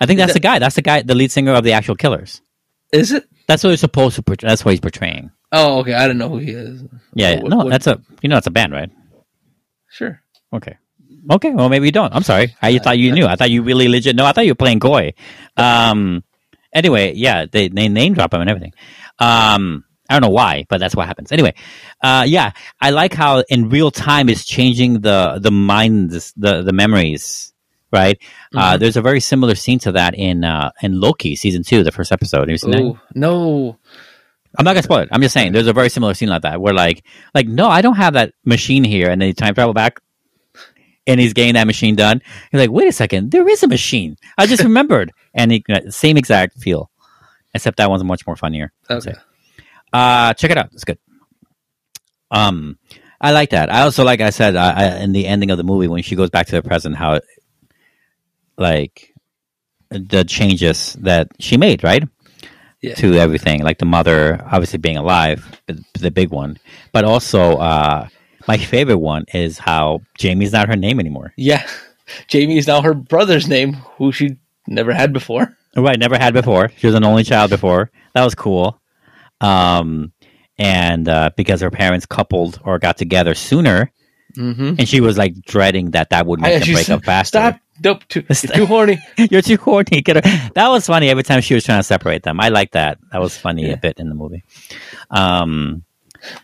I 0.00 0.04
think 0.06 0.18
that's 0.18 0.34
the 0.34 0.40
guy. 0.40 0.58
That's 0.58 0.74
the 0.74 0.82
guy, 0.82 1.02
the 1.02 1.14
lead 1.14 1.30
singer 1.30 1.54
of 1.54 1.64
the 1.64 1.72
actual 1.72 1.94
Killers. 1.94 2.42
Is 2.92 3.12
it? 3.12 3.24
That's 3.46 3.64
what 3.64 3.70
he's 3.70 3.80
supposed 3.80 4.16
to 4.16 4.22
portray. 4.22 4.48
That's 4.48 4.64
what 4.64 4.72
he's 4.72 4.80
portraying. 4.80 5.30
Oh, 5.52 5.78
okay. 5.78 5.94
I 5.94 6.06
don't 6.06 6.18
know 6.18 6.28
who 6.28 6.38
he 6.38 6.50
is. 6.50 6.82
Yeah, 7.14 7.30
yeah. 7.30 7.40
What- 7.40 7.50
no, 7.50 7.56
what- 7.58 7.70
that's 7.70 7.86
a 7.86 8.00
you 8.22 8.28
know 8.28 8.36
it's 8.36 8.46
a 8.46 8.50
band, 8.50 8.72
right? 8.72 8.90
sure. 9.90 10.20
Okay. 10.52 10.76
Okay, 11.30 11.50
well 11.50 11.68
maybe 11.68 11.86
you 11.86 11.92
don't. 11.92 12.14
I'm 12.14 12.22
sorry. 12.22 12.54
I 12.62 12.78
thought 12.78 12.98
you 12.98 13.12
knew. 13.12 13.26
I 13.26 13.36
thought 13.36 13.50
you 13.50 13.62
really 13.62 13.88
legit. 13.88 14.14
No, 14.16 14.24
I 14.26 14.32
thought 14.32 14.44
you 14.46 14.52
were 14.52 14.56
playing 14.56 14.78
Goy. 14.80 15.12
Um. 15.56 16.22
Anyway, 16.72 17.14
yeah, 17.14 17.46
they 17.50 17.68
they 17.68 17.88
name 17.88 18.14
drop 18.14 18.32
him 18.34 18.40
and 18.40 18.50
everything. 18.50 18.72
Um. 19.18 19.84
I 20.10 20.14
don't 20.14 20.22
know 20.22 20.34
why, 20.34 20.64
but 20.70 20.78
that's 20.80 20.96
what 20.96 21.06
happens. 21.06 21.32
Anyway, 21.32 21.52
uh, 22.02 22.24
yeah, 22.26 22.52
I 22.80 22.88
like 22.88 23.12
how 23.12 23.40
in 23.50 23.68
real 23.68 23.90
time 23.90 24.30
it's 24.30 24.46
changing 24.46 25.00
the 25.02 25.38
the 25.38 25.50
minds, 25.50 26.32
the 26.34 26.62
the 26.62 26.72
memories. 26.72 27.52
Right. 27.92 28.18
Uh, 28.56 28.76
Mhm. 28.76 28.80
there's 28.80 28.96
a 28.96 29.02
very 29.02 29.20
similar 29.20 29.54
scene 29.54 29.78
to 29.80 29.92
that 29.92 30.14
in 30.14 30.44
uh, 30.44 30.70
in 30.80 30.98
Loki 30.98 31.36
season 31.36 31.62
two, 31.62 31.84
the 31.84 31.92
first 31.92 32.10
episode. 32.10 32.40
Have 32.40 32.48
you 32.48 32.56
seen 32.56 32.70
that? 32.70 32.80
Oh 32.80 32.98
no. 33.14 33.76
I'm 34.58 34.64
not 34.64 34.72
gonna 34.72 34.82
spoil 34.82 35.00
it. 35.00 35.10
I'm 35.12 35.20
just 35.20 35.34
saying 35.34 35.52
there's 35.52 35.66
a 35.66 35.74
very 35.74 35.90
similar 35.90 36.14
scene 36.14 36.30
like 36.30 36.40
that 36.42 36.58
where 36.58 36.72
like 36.72 37.04
like 37.34 37.46
no, 37.46 37.68
I 37.68 37.82
don't 37.82 37.96
have 37.96 38.14
that 38.14 38.32
machine 38.46 38.84
here, 38.84 39.10
and 39.10 39.20
then 39.20 39.28
you 39.28 39.34
time 39.34 39.54
travel 39.54 39.74
back, 39.74 40.00
and 41.08 41.18
he's 41.18 41.32
getting 41.32 41.54
that 41.54 41.66
machine 41.66 41.96
done. 41.96 42.22
He's 42.52 42.60
like, 42.60 42.70
wait 42.70 42.86
a 42.86 42.92
second, 42.92 43.32
there 43.32 43.48
is 43.48 43.62
a 43.62 43.68
machine. 43.68 44.16
I 44.36 44.46
just 44.46 44.62
remembered, 44.70 45.12
and 45.34 45.50
he, 45.50 45.64
same 45.88 46.16
exact 46.16 46.58
feel, 46.60 46.90
except 47.54 47.78
that 47.78 47.90
one's 47.90 48.04
much 48.04 48.26
more 48.26 48.36
funnier. 48.36 48.72
Okay. 48.88 49.14
Uh, 49.92 50.34
check 50.34 50.50
it 50.50 50.58
out. 50.58 50.70
It's 50.72 50.84
good. 50.84 50.98
Um, 52.30 52.78
I 53.20 53.32
like 53.32 53.50
that. 53.50 53.72
I 53.72 53.80
also 53.80 54.04
like 54.04 54.20
I 54.20 54.30
said 54.30 54.54
I, 54.54 54.70
I, 54.70 54.96
in 54.98 55.12
the 55.12 55.26
ending 55.26 55.50
of 55.50 55.56
the 55.56 55.64
movie 55.64 55.88
when 55.88 56.02
she 56.02 56.14
goes 56.14 56.30
back 56.30 56.46
to 56.48 56.52
the 56.52 56.62
present, 56.62 56.94
how 56.94 57.14
it, 57.14 57.24
like 58.58 59.14
the 59.90 60.24
changes 60.24 60.92
that 61.00 61.28
she 61.40 61.56
made, 61.56 61.82
right? 61.82 62.04
Yeah. 62.80 62.94
to 62.94 63.14
everything, 63.14 63.64
like 63.64 63.78
the 63.78 63.86
mother 63.86 64.40
obviously 64.44 64.78
being 64.78 64.98
alive, 64.98 65.60
the, 65.66 65.82
the 65.98 66.12
big 66.12 66.30
one, 66.30 66.60
but 66.92 67.04
also 67.04 67.56
uh, 67.56 68.06
my 68.48 68.56
favorite 68.58 68.98
one 68.98 69.24
is 69.32 69.58
how 69.58 70.00
Jamie's 70.16 70.52
not 70.52 70.68
her 70.68 70.76
name 70.76 70.98
anymore. 70.98 71.32
Yeah. 71.36 71.64
Jamie 72.28 72.56
is 72.58 72.66
now 72.66 72.80
her 72.82 72.94
brother's 72.94 73.46
name, 73.46 73.74
who 73.74 74.10
she 74.12 74.36
never 74.66 74.92
had 74.94 75.12
before. 75.12 75.54
Right, 75.76 75.98
never 75.98 76.16
had 76.18 76.32
before. 76.34 76.70
She 76.78 76.86
was 76.86 76.94
an 76.96 77.04
only 77.04 77.22
child 77.22 77.50
before. 77.50 77.90
That 78.14 78.24
was 78.24 78.34
cool. 78.34 78.80
Um, 79.40 80.12
and 80.58 81.08
uh, 81.08 81.30
because 81.36 81.60
her 81.60 81.70
parents 81.70 82.06
coupled 82.06 82.60
or 82.64 82.78
got 82.78 82.96
together 82.96 83.34
sooner, 83.34 83.92
Mm-hmm. 84.36 84.74
and 84.78 84.86
she 84.88 85.00
was 85.00 85.16
like 85.16 85.34
dreading 85.46 85.92
that 85.92 86.10
that 86.10 86.26
would 86.26 86.38
make 86.38 86.62
them 86.62 86.74
break 86.74 86.90
up 86.90 87.02
faster. 87.02 87.38
Stop. 87.38 87.60
Nope. 87.82 88.04
Too, 88.08 88.22
too 88.54 88.66
horny. 88.66 88.98
You're 89.30 89.40
too 89.42 89.56
horny. 89.56 90.02
Get 90.02 90.16
her. 90.24 90.50
That 90.54 90.68
was 90.68 90.86
funny 90.86 91.08
every 91.08 91.22
time 91.22 91.40
she 91.40 91.54
was 91.54 91.64
trying 91.64 91.78
to 91.80 91.82
separate 91.82 92.22
them. 92.24 92.38
I 92.38 92.50
like 92.50 92.72
that. 92.72 92.98
That 93.10 93.20
was 93.22 93.36
funny 93.36 93.66
Yeah. 93.66 93.72
a 93.72 93.76
bit 93.78 93.98
in 93.98 94.08
the 94.10 94.14
movie. 94.14 94.44
Um, 95.10 95.82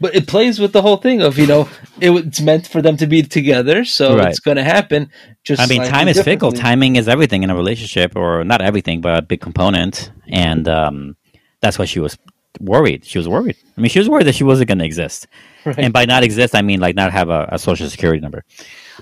But 0.01 0.15
it 0.15 0.27
plays 0.27 0.59
with 0.59 0.73
the 0.73 0.83
whole 0.83 0.97
thing 0.97 1.21
of, 1.23 1.39
you 1.39 1.47
know, 1.47 1.69
it, 2.01 2.11
it's 2.11 2.41
meant 2.41 2.67
for 2.67 2.83
them 2.83 2.97
to 2.99 3.07
be 3.07 3.23
together, 3.23 3.85
so 3.85 4.17
Right. 4.17 4.29
it's 4.29 4.41
going 4.41 4.57
to 4.57 4.65
happen. 4.65 5.11
Just 5.43 5.61
I 5.63 5.67
mean, 5.67 5.83
time 5.85 6.09
is 6.09 6.21
fickle. 6.23 6.53
Timing 6.53 6.97
is 6.97 7.09
everything 7.09 7.43
in 7.43 7.51
a 7.51 7.55
relationship, 7.57 8.17
or 8.17 8.45
not 8.45 8.61
everything, 8.61 9.01
but 9.01 9.19
a 9.19 9.23
big 9.23 9.41
component. 9.41 10.11
And 10.29 10.69
um, 10.69 11.17
that's 11.61 11.79
why 11.79 11.85
she 11.85 12.01
was 12.01 12.17
worried. 12.61 13.05
She 13.05 13.19
was 13.19 13.29
worried. 13.29 13.57
I 13.77 13.81
mean, 13.81 13.91
she 13.91 13.99
was 13.99 14.09
worried 14.09 14.27
that 14.27 14.35
she 14.35 14.45
wasn't 14.45 14.69
going 14.69 14.79
to 14.79 14.85
exist. 14.85 15.27
Right. 15.65 15.79
And 15.79 15.93
by 15.93 16.05
not 16.05 16.23
exist, 16.23 16.55
I 16.55 16.63
mean 16.63 16.81
like 16.81 16.95
not 16.95 17.11
have 17.13 17.29
a, 17.31 17.49
a 17.53 17.59
social 17.59 17.89
security 17.89 18.21
number. 18.21 18.45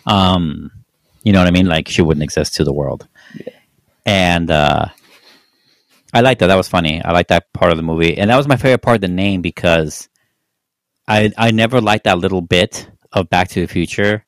Um, 0.07 0.71
you 1.23 1.33
know 1.33 1.39
what 1.41 1.49
I 1.49 1.51
mean? 1.53 1.67
Like 1.67 1.89
she 1.89 2.03
wouldn't 2.03 2.23
exist 2.25 2.55
to 2.55 2.65
the 2.65 2.73
world. 2.73 3.07
And 4.07 4.51
uh, 4.51 4.87
I 6.13 6.21
like 6.21 6.39
that. 6.41 6.49
That 6.49 6.57
was 6.57 6.69
funny. 6.69 7.03
I 7.03 7.13
like 7.13 7.29
that 7.29 7.53
part 7.53 7.71
of 7.71 7.77
the 7.77 7.83
movie, 7.83 8.17
and 8.19 8.31
that 8.31 8.37
was 8.37 8.49
my 8.49 8.57
favorite 8.57 8.83
part 8.83 8.97
of 8.97 9.01
the 9.01 9.09
name 9.09 9.41
because 9.43 10.09
I 11.09 11.33
I 11.37 11.51
never 11.51 11.81
liked 11.81 12.05
that 12.05 12.19
little 12.19 12.41
bit 12.43 12.89
of 13.13 13.29
Back 13.29 13.49
to 13.49 13.61
the 13.61 13.67
Future 13.67 14.25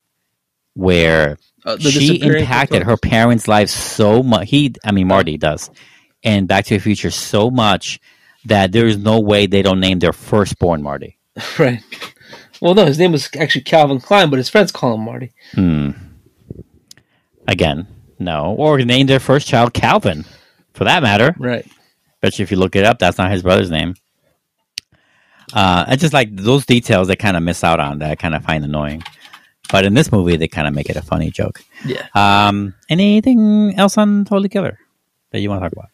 where 0.74 1.38
Uh, 1.64 1.78
she 1.78 2.16
impacted 2.16 2.82
her 2.82 2.96
parents' 2.96 3.46
lives 3.48 3.72
so 3.72 4.22
much. 4.22 4.50
He, 4.50 4.74
I 4.84 4.92
mean, 4.92 5.06
Marty 5.06 5.38
does, 5.38 5.70
and 6.22 6.46
Back 6.48 6.64
to 6.66 6.74
the 6.74 6.80
Future 6.80 7.10
so 7.10 7.50
much 7.50 8.00
that 8.46 8.72
there 8.72 8.86
is 8.86 8.98
no 8.98 9.20
way 9.20 9.46
they 9.46 9.62
don't 9.62 9.80
name 9.80 9.98
their 10.00 10.12
firstborn 10.12 10.82
Marty. 10.82 11.18
Right. 11.58 11.82
Well, 12.60 12.74
no, 12.74 12.86
his 12.86 12.98
name 12.98 13.12
was 13.12 13.28
actually 13.38 13.62
Calvin 13.62 14.00
Klein, 14.00 14.30
but 14.30 14.38
his 14.38 14.48
friends 14.48 14.72
call 14.72 14.94
him 14.94 15.00
Marty. 15.04 15.32
Hmm. 15.52 15.90
Again, 17.46 17.86
no, 18.18 18.54
or 18.58 18.78
name 18.78 19.06
their 19.06 19.20
first 19.20 19.46
child 19.46 19.74
Calvin, 19.74 20.24
for 20.72 20.84
that 20.84 21.02
matter. 21.02 21.34
Right. 21.38 21.66
Bet 22.20 22.38
you 22.38 22.42
if 22.42 22.50
you 22.50 22.56
look 22.56 22.74
it 22.76 22.84
up, 22.84 22.98
that's 22.98 23.18
not 23.18 23.30
his 23.30 23.42
brother's 23.42 23.70
name. 23.70 23.94
Uh, 25.54 25.84
I 25.86 25.96
just 25.96 26.12
like 26.12 26.34
those 26.34 26.66
details 26.66 27.06
they 27.08 27.16
kind 27.16 27.36
of 27.36 27.42
miss 27.42 27.62
out 27.64 27.78
on 27.80 28.00
that 28.00 28.10
I 28.10 28.14
kind 28.16 28.34
of 28.34 28.44
find 28.44 28.64
annoying. 28.64 29.02
But 29.72 29.84
in 29.86 29.94
this 29.94 30.12
movie, 30.12 30.36
they 30.36 30.48
kind 30.48 30.68
of 30.68 30.74
make 30.74 30.90
it 30.90 30.96
a 30.96 31.02
funny 31.02 31.30
joke. 31.30 31.62
Yeah. 31.86 32.06
Um, 32.14 32.74
anything 32.90 33.72
else 33.78 33.96
on 33.96 34.24
Totally 34.26 34.48
Killer 34.50 34.78
that 35.30 35.40
you 35.40 35.48
want 35.48 35.62
to 35.62 35.66
talk 35.66 35.72
about? 35.72 35.88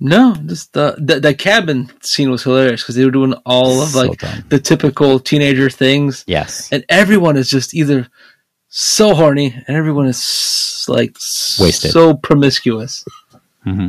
No, 0.00 0.34
just 0.46 0.72
the 0.74 0.94
the, 0.98 1.18
the 1.20 1.34
cabin 1.34 1.90
scene 2.02 2.30
was 2.30 2.42
hilarious 2.44 2.82
because 2.82 2.94
they 2.94 3.04
were 3.04 3.10
doing 3.10 3.32
all 3.44 3.82
of 3.82 3.88
So 3.90 4.02
like 4.06 4.18
dumb. 4.20 4.44
the 4.48 4.58
typical 4.60 5.18
teenager 5.18 5.68
things, 5.70 6.24
Yes. 6.28 6.68
and 6.70 6.84
everyone 6.88 7.36
is 7.36 7.50
just 7.50 7.74
either 7.74 8.06
so 8.68 9.14
horny 9.14 9.52
and 9.66 9.76
everyone 9.76 10.06
is 10.06 10.84
like 10.88 11.16
Wasted. 11.58 11.90
so 11.90 12.14
promiscuous. 12.14 13.04
hmm 13.64 13.88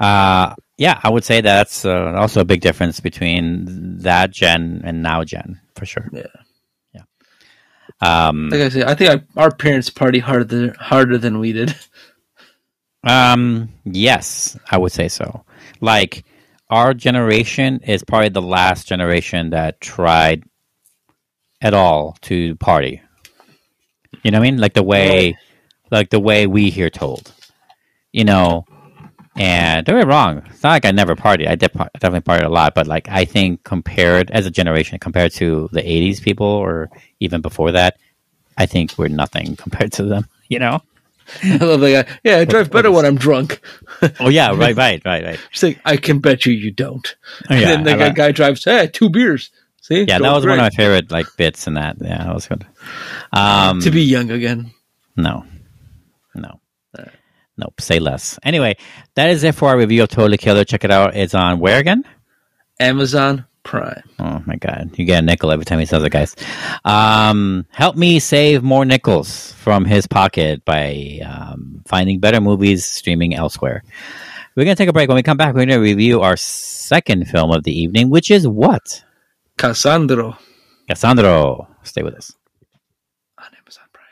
Uh, 0.00 0.54
yeah, 0.78 0.98
I 1.02 1.10
would 1.10 1.24
say 1.24 1.42
that's 1.42 1.84
uh, 1.84 2.14
also 2.16 2.40
a 2.40 2.44
big 2.46 2.62
difference 2.62 3.00
between 3.00 3.98
that 3.98 4.30
gen 4.30 4.80
and 4.82 5.02
now 5.02 5.24
gen 5.24 5.60
for 5.74 5.84
sure. 5.84 6.08
Yeah. 6.10 6.22
Yeah. 6.94 7.02
Um, 8.00 8.48
Like 8.48 8.62
I 8.62 8.68
said, 8.70 8.84
I 8.84 8.94
think 8.94 9.10
I, 9.10 9.40
our 9.40 9.54
parents 9.54 9.90
party 9.90 10.18
harder 10.18 10.74
harder 10.80 11.18
than 11.18 11.38
we 11.38 11.52
did. 11.52 11.74
Um, 13.04 13.70
yes, 13.84 14.58
I 14.70 14.78
would 14.78 14.92
say 14.92 15.08
so. 15.08 15.44
Like 15.80 16.24
our 16.68 16.94
generation 16.94 17.80
is 17.80 18.04
probably 18.04 18.28
the 18.28 18.42
last 18.42 18.86
generation 18.86 19.50
that 19.50 19.80
tried 19.80 20.44
at 21.60 21.74
all 21.74 22.16
to 22.22 22.56
party. 22.56 23.02
You 24.22 24.30
know 24.30 24.38
what 24.38 24.46
I 24.46 24.50
mean? 24.50 24.60
Like 24.60 24.74
the 24.74 24.82
way, 24.82 25.38
like 25.90 26.10
the 26.10 26.20
way 26.20 26.46
we 26.46 26.70
hear 26.70 26.90
told. 26.90 27.32
You 28.12 28.24
know, 28.24 28.66
and 29.40 29.84
don't 29.86 29.96
get 29.96 30.06
me 30.06 30.10
wrong. 30.12 30.42
It's 30.50 30.62
not 30.62 30.70
like 30.70 30.84
I 30.84 30.90
never 30.92 31.16
partied. 31.16 31.48
I 31.48 31.54
did 31.54 31.72
par- 31.72 31.90
definitely 31.98 32.30
partied 32.32 32.44
a 32.44 32.48
lot, 32.48 32.74
but 32.74 32.86
like 32.86 33.08
I 33.08 33.24
think 33.24 33.64
compared 33.64 34.30
as 34.30 34.46
a 34.46 34.50
generation 34.50 34.98
compared 34.98 35.32
to 35.32 35.68
the 35.72 35.80
'80s 35.82 36.22
people 36.22 36.46
or 36.46 36.90
even 37.20 37.40
before 37.40 37.72
that, 37.72 37.96
I 38.58 38.66
think 38.66 38.96
we're 38.98 39.08
nothing 39.08 39.56
compared 39.64 39.92
to 39.94 40.04
them. 40.04 40.26
You 40.48 40.58
know? 40.58 40.80
I 41.44 41.56
love 41.58 41.80
that 41.80 42.06
guy. 42.08 42.18
Yeah, 42.24 42.38
I 42.38 42.44
drive 42.44 42.70
better 42.70 42.90
when 42.90 43.04
I'm 43.06 43.16
drunk. 43.16 43.60
Oh 44.18 44.28
yeah, 44.30 44.54
right, 44.54 44.74
right, 44.74 45.02
right, 45.04 45.22
right. 45.24 45.40
She's 45.50 45.62
like, 45.62 45.80
I 45.84 45.96
can 45.98 46.20
bet 46.20 46.46
you 46.46 46.52
you 46.54 46.70
don't. 46.70 47.06
Oh, 47.50 47.54
and 47.54 47.60
yeah, 47.60 47.66
then 47.68 47.82
the 47.84 48.04
I 48.04 48.10
guy, 48.10 48.32
drives, 48.32 48.64
hey, 48.64 48.86
two 48.86 49.10
beers. 49.10 49.50
See? 49.82 50.04
Yeah, 50.04 50.18
that 50.18 50.32
was 50.32 50.44
one 50.46 50.54
of 50.54 50.58
my 50.58 50.70
favorite 50.70 51.10
like 51.10 51.26
bits 51.36 51.66
in 51.66 51.74
that. 51.74 51.96
Yeah, 52.00 52.24
that 52.24 52.34
was 52.34 52.46
good. 52.46 52.66
Um, 53.32 53.80
To 53.82 53.90
be 53.90 54.02
young 54.02 54.30
again. 54.30 54.70
no, 55.16 55.44
no, 56.34 56.60
nope. 57.60 57.80
Say 57.80 57.98
less. 58.00 58.38
Anyway, 58.42 58.76
that 59.14 59.30
is 59.30 59.44
it 59.44 59.54
for 59.54 59.68
our 59.68 59.78
review 59.78 60.02
of 60.02 60.08
Totally 60.08 60.38
Killer. 60.38 60.64
Check 60.64 60.84
it 60.84 60.90
out. 60.90 61.14
It's 61.16 61.34
on 61.34 61.60
where 61.60 61.78
again? 61.78 62.04
Amazon 62.80 63.44
Prime. 63.62 64.02
Oh 64.18 64.42
my 64.46 64.56
god, 64.56 64.98
you 64.98 65.04
get 65.04 65.22
a 65.22 65.26
nickel 65.26 65.50
every 65.52 65.66
time 65.66 65.78
he 65.78 65.86
says 65.86 66.02
it, 66.02 66.10
guys. 66.10 66.34
Um, 66.84 67.66
help 67.70 67.94
me 67.94 68.18
save 68.18 68.62
more 68.62 68.84
nickels 68.86 69.52
from 69.52 69.84
his 69.84 70.06
pocket 70.06 70.64
by 70.64 71.20
um, 71.24 71.82
finding 71.86 72.20
better 72.20 72.40
movies 72.40 72.86
streaming 72.86 73.34
elsewhere. 73.34 73.84
We're 74.56 74.64
gonna 74.64 74.76
take 74.76 74.88
a 74.88 74.92
break. 74.92 75.08
When 75.08 75.16
we 75.16 75.22
come 75.22 75.36
back, 75.36 75.54
we're 75.54 75.66
gonna 75.66 75.80
review 75.80 76.22
our 76.22 76.36
second 76.36 77.26
film 77.28 77.52
of 77.52 77.62
the 77.64 77.78
evening, 77.78 78.08
which 78.10 78.30
is 78.30 78.48
what? 78.48 79.04
Cassandro 79.58 80.36
Cassandro. 80.88 81.68
Stay 81.82 82.02
with 82.02 82.14
us. 82.14 82.32
on 83.38 83.44
Amazon 83.58 83.84
Prime. 83.92 84.04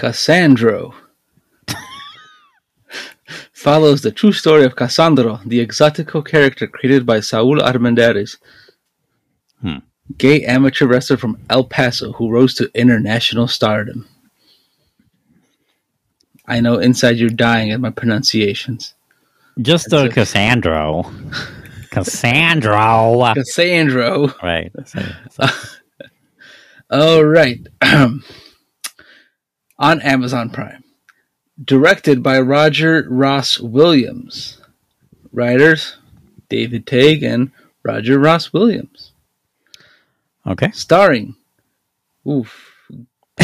Cassandro 0.00 0.94
follows 3.52 4.00
the 4.00 4.10
true 4.10 4.32
story 4.32 4.64
of 4.64 4.74
Cassandro, 4.74 5.40
the 5.44 5.64
exotico 5.64 6.24
character 6.26 6.66
created 6.66 7.04
by 7.04 7.20
Saul 7.20 7.58
Armendariz, 7.60 8.38
Hmm. 9.60 9.80
gay 10.16 10.42
amateur 10.46 10.86
wrestler 10.86 11.18
from 11.18 11.38
El 11.50 11.64
Paso 11.64 12.12
who 12.14 12.30
rose 12.30 12.54
to 12.54 12.70
international 12.74 13.46
stardom. 13.46 14.08
I 16.46 16.60
know 16.60 16.78
inside 16.78 17.18
you're 17.18 17.28
dying 17.28 17.70
at 17.70 17.80
my 17.80 17.90
pronunciations. 17.90 18.94
Just 19.60 19.92
uh, 19.92 20.08
Cassandro. 20.08 21.02
Cassandro. 21.90 23.34
Cassandro. 23.34 24.34
right. 24.42 24.72
So- 24.86 25.02
so- 25.30 26.08
All 26.90 27.22
right. 27.22 27.60
On 29.80 30.00
Amazon 30.02 30.50
Prime. 30.50 30.84
Directed 31.62 32.22
by 32.22 32.38
Roger 32.38 33.06
Ross 33.10 33.58
Williams. 33.58 34.60
Writers 35.32 35.96
David 36.48 36.86
Teague 36.86 37.22
and 37.24 37.50
Roger 37.82 38.18
Ross 38.18 38.52
Williams. 38.52 39.12
okay. 40.46 40.70
Starring. 40.72 41.34
Oof. 42.28 42.66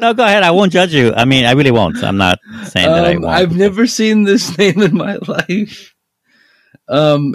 no, 0.00 0.14
go 0.14 0.24
ahead. 0.24 0.42
I 0.42 0.50
won't 0.50 0.72
judge 0.72 0.92
you. 0.94 1.12
I 1.14 1.24
mean, 1.24 1.44
I 1.44 1.52
really 1.52 1.70
won't. 1.70 2.02
I'm 2.02 2.16
not 2.16 2.38
saying 2.64 2.88
that 2.90 3.04
I 3.04 3.14
Um, 3.14 3.22
won't. 3.22 3.34
I've 3.34 3.56
never 3.56 3.86
seen 3.86 4.24
this 4.24 4.56
name 4.58 4.80
in 4.82 4.96
my 4.96 5.16
life. 5.26 5.94
Um, 6.88 7.34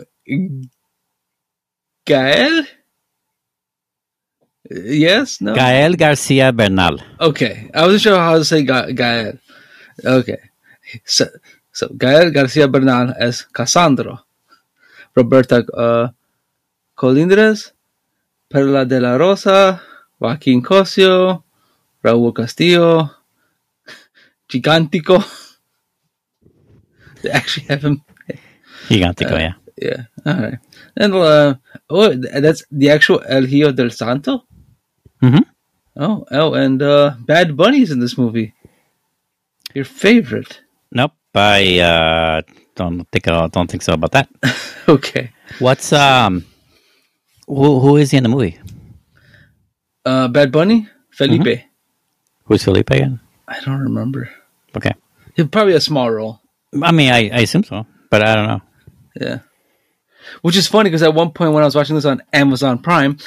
Gael? 2.06 2.64
Yes? 4.70 5.42
No? 5.42 5.54
Gael 5.54 5.96
Garcia 5.96 6.52
Bernal. 6.52 6.98
Okay, 7.20 7.70
I 7.74 7.82
wasn't 7.86 8.02
sure 8.02 8.18
how 8.18 8.38
to 8.38 8.46
say 8.46 8.64
Ga- 8.64 8.92
Gael. 8.92 9.38
Okay, 10.04 10.40
so 11.06 11.26
so 11.72 11.88
Gael 11.90 12.32
Garcia 12.32 12.68
Bernal 12.68 13.14
as 13.20 13.44
Cassandro, 13.44 14.20
Roberta 15.16 15.64
uh, 15.74 16.10
Colindres, 16.98 17.74
Perla 18.50 18.86
de 18.86 19.00
la 19.00 19.18
Rosa, 19.18 19.82
Joaquin 20.20 20.62
Cosio, 20.62 21.44
Raúl 22.04 22.34
Castillo, 22.34 23.12
Gigantico. 24.50 25.24
They 27.22 27.30
actually 27.32 27.68
have 27.68 27.84
him. 27.84 28.02
Gigantico, 28.90 29.38
yeah. 29.38 29.54
Yeah, 29.78 30.04
all 30.26 30.42
right. 30.42 30.60
And 30.96 31.14
uh, 31.14 31.56
oh, 31.90 32.16
that's 32.16 32.64
the 32.72 32.90
actual 32.92 33.22
El 33.28 33.44
Hijo 33.46 33.72
del 33.74 33.92
Santo. 33.92 34.44
Mhm. 35.22 35.46
Oh, 35.98 36.26
oh, 36.32 36.54
and 36.54 36.82
uh, 36.82 37.16
Bad 37.20 37.56
Bunny's 37.56 37.92
in 37.92 38.00
this 38.00 38.18
movie. 38.18 38.54
Your 39.74 39.86
favorite? 39.86 40.62
Nope. 40.92 41.14
I 41.34 41.80
uh, 41.80 42.42
don't 42.76 43.06
think 43.12 43.28
uh, 43.28 43.48
don't 43.48 43.70
think 43.70 43.84
so 43.84 43.94
about 43.94 44.12
that. 44.12 44.30
Okay. 44.88 45.32
What's 45.58 45.92
um, 45.94 46.46
who 47.48 47.80
who 47.80 47.98
is 47.98 48.12
he 48.12 48.18
in 48.18 48.24
the 48.24 48.30
movie? 48.30 48.60
Uh, 50.06 50.28
Bad 50.28 50.52
Bunny, 50.52 50.88
Felipe. 51.10 51.62
Who's 52.44 52.64
Felipe 52.64 52.92
again? 52.92 53.20
I 53.48 53.60
don't 53.62 53.80
remember. 53.80 54.30
Okay. 54.78 54.92
He 55.36 55.44
probably 55.44 55.74
a 55.74 55.82
small 55.82 56.12
role. 56.12 56.40
I 56.84 56.92
mean, 56.92 57.12
I, 57.12 57.30
I 57.34 57.40
assume 57.40 57.64
so, 57.64 57.88
but 58.12 58.22
I 58.22 58.36
don't 58.36 58.48
know. 58.48 58.62
Yeah. 59.20 59.40
Which 60.44 60.56
is 60.56 60.68
funny 60.68 60.92
because 60.92 61.02
at 61.02 61.16
one 61.16 61.32
point 61.32 61.54
when 61.54 61.64
I 61.64 61.66
was 61.66 61.76
watching 61.76 61.96
this 61.96 62.06
on 62.06 62.22
Amazon 62.32 62.78
Prime, 62.78 63.18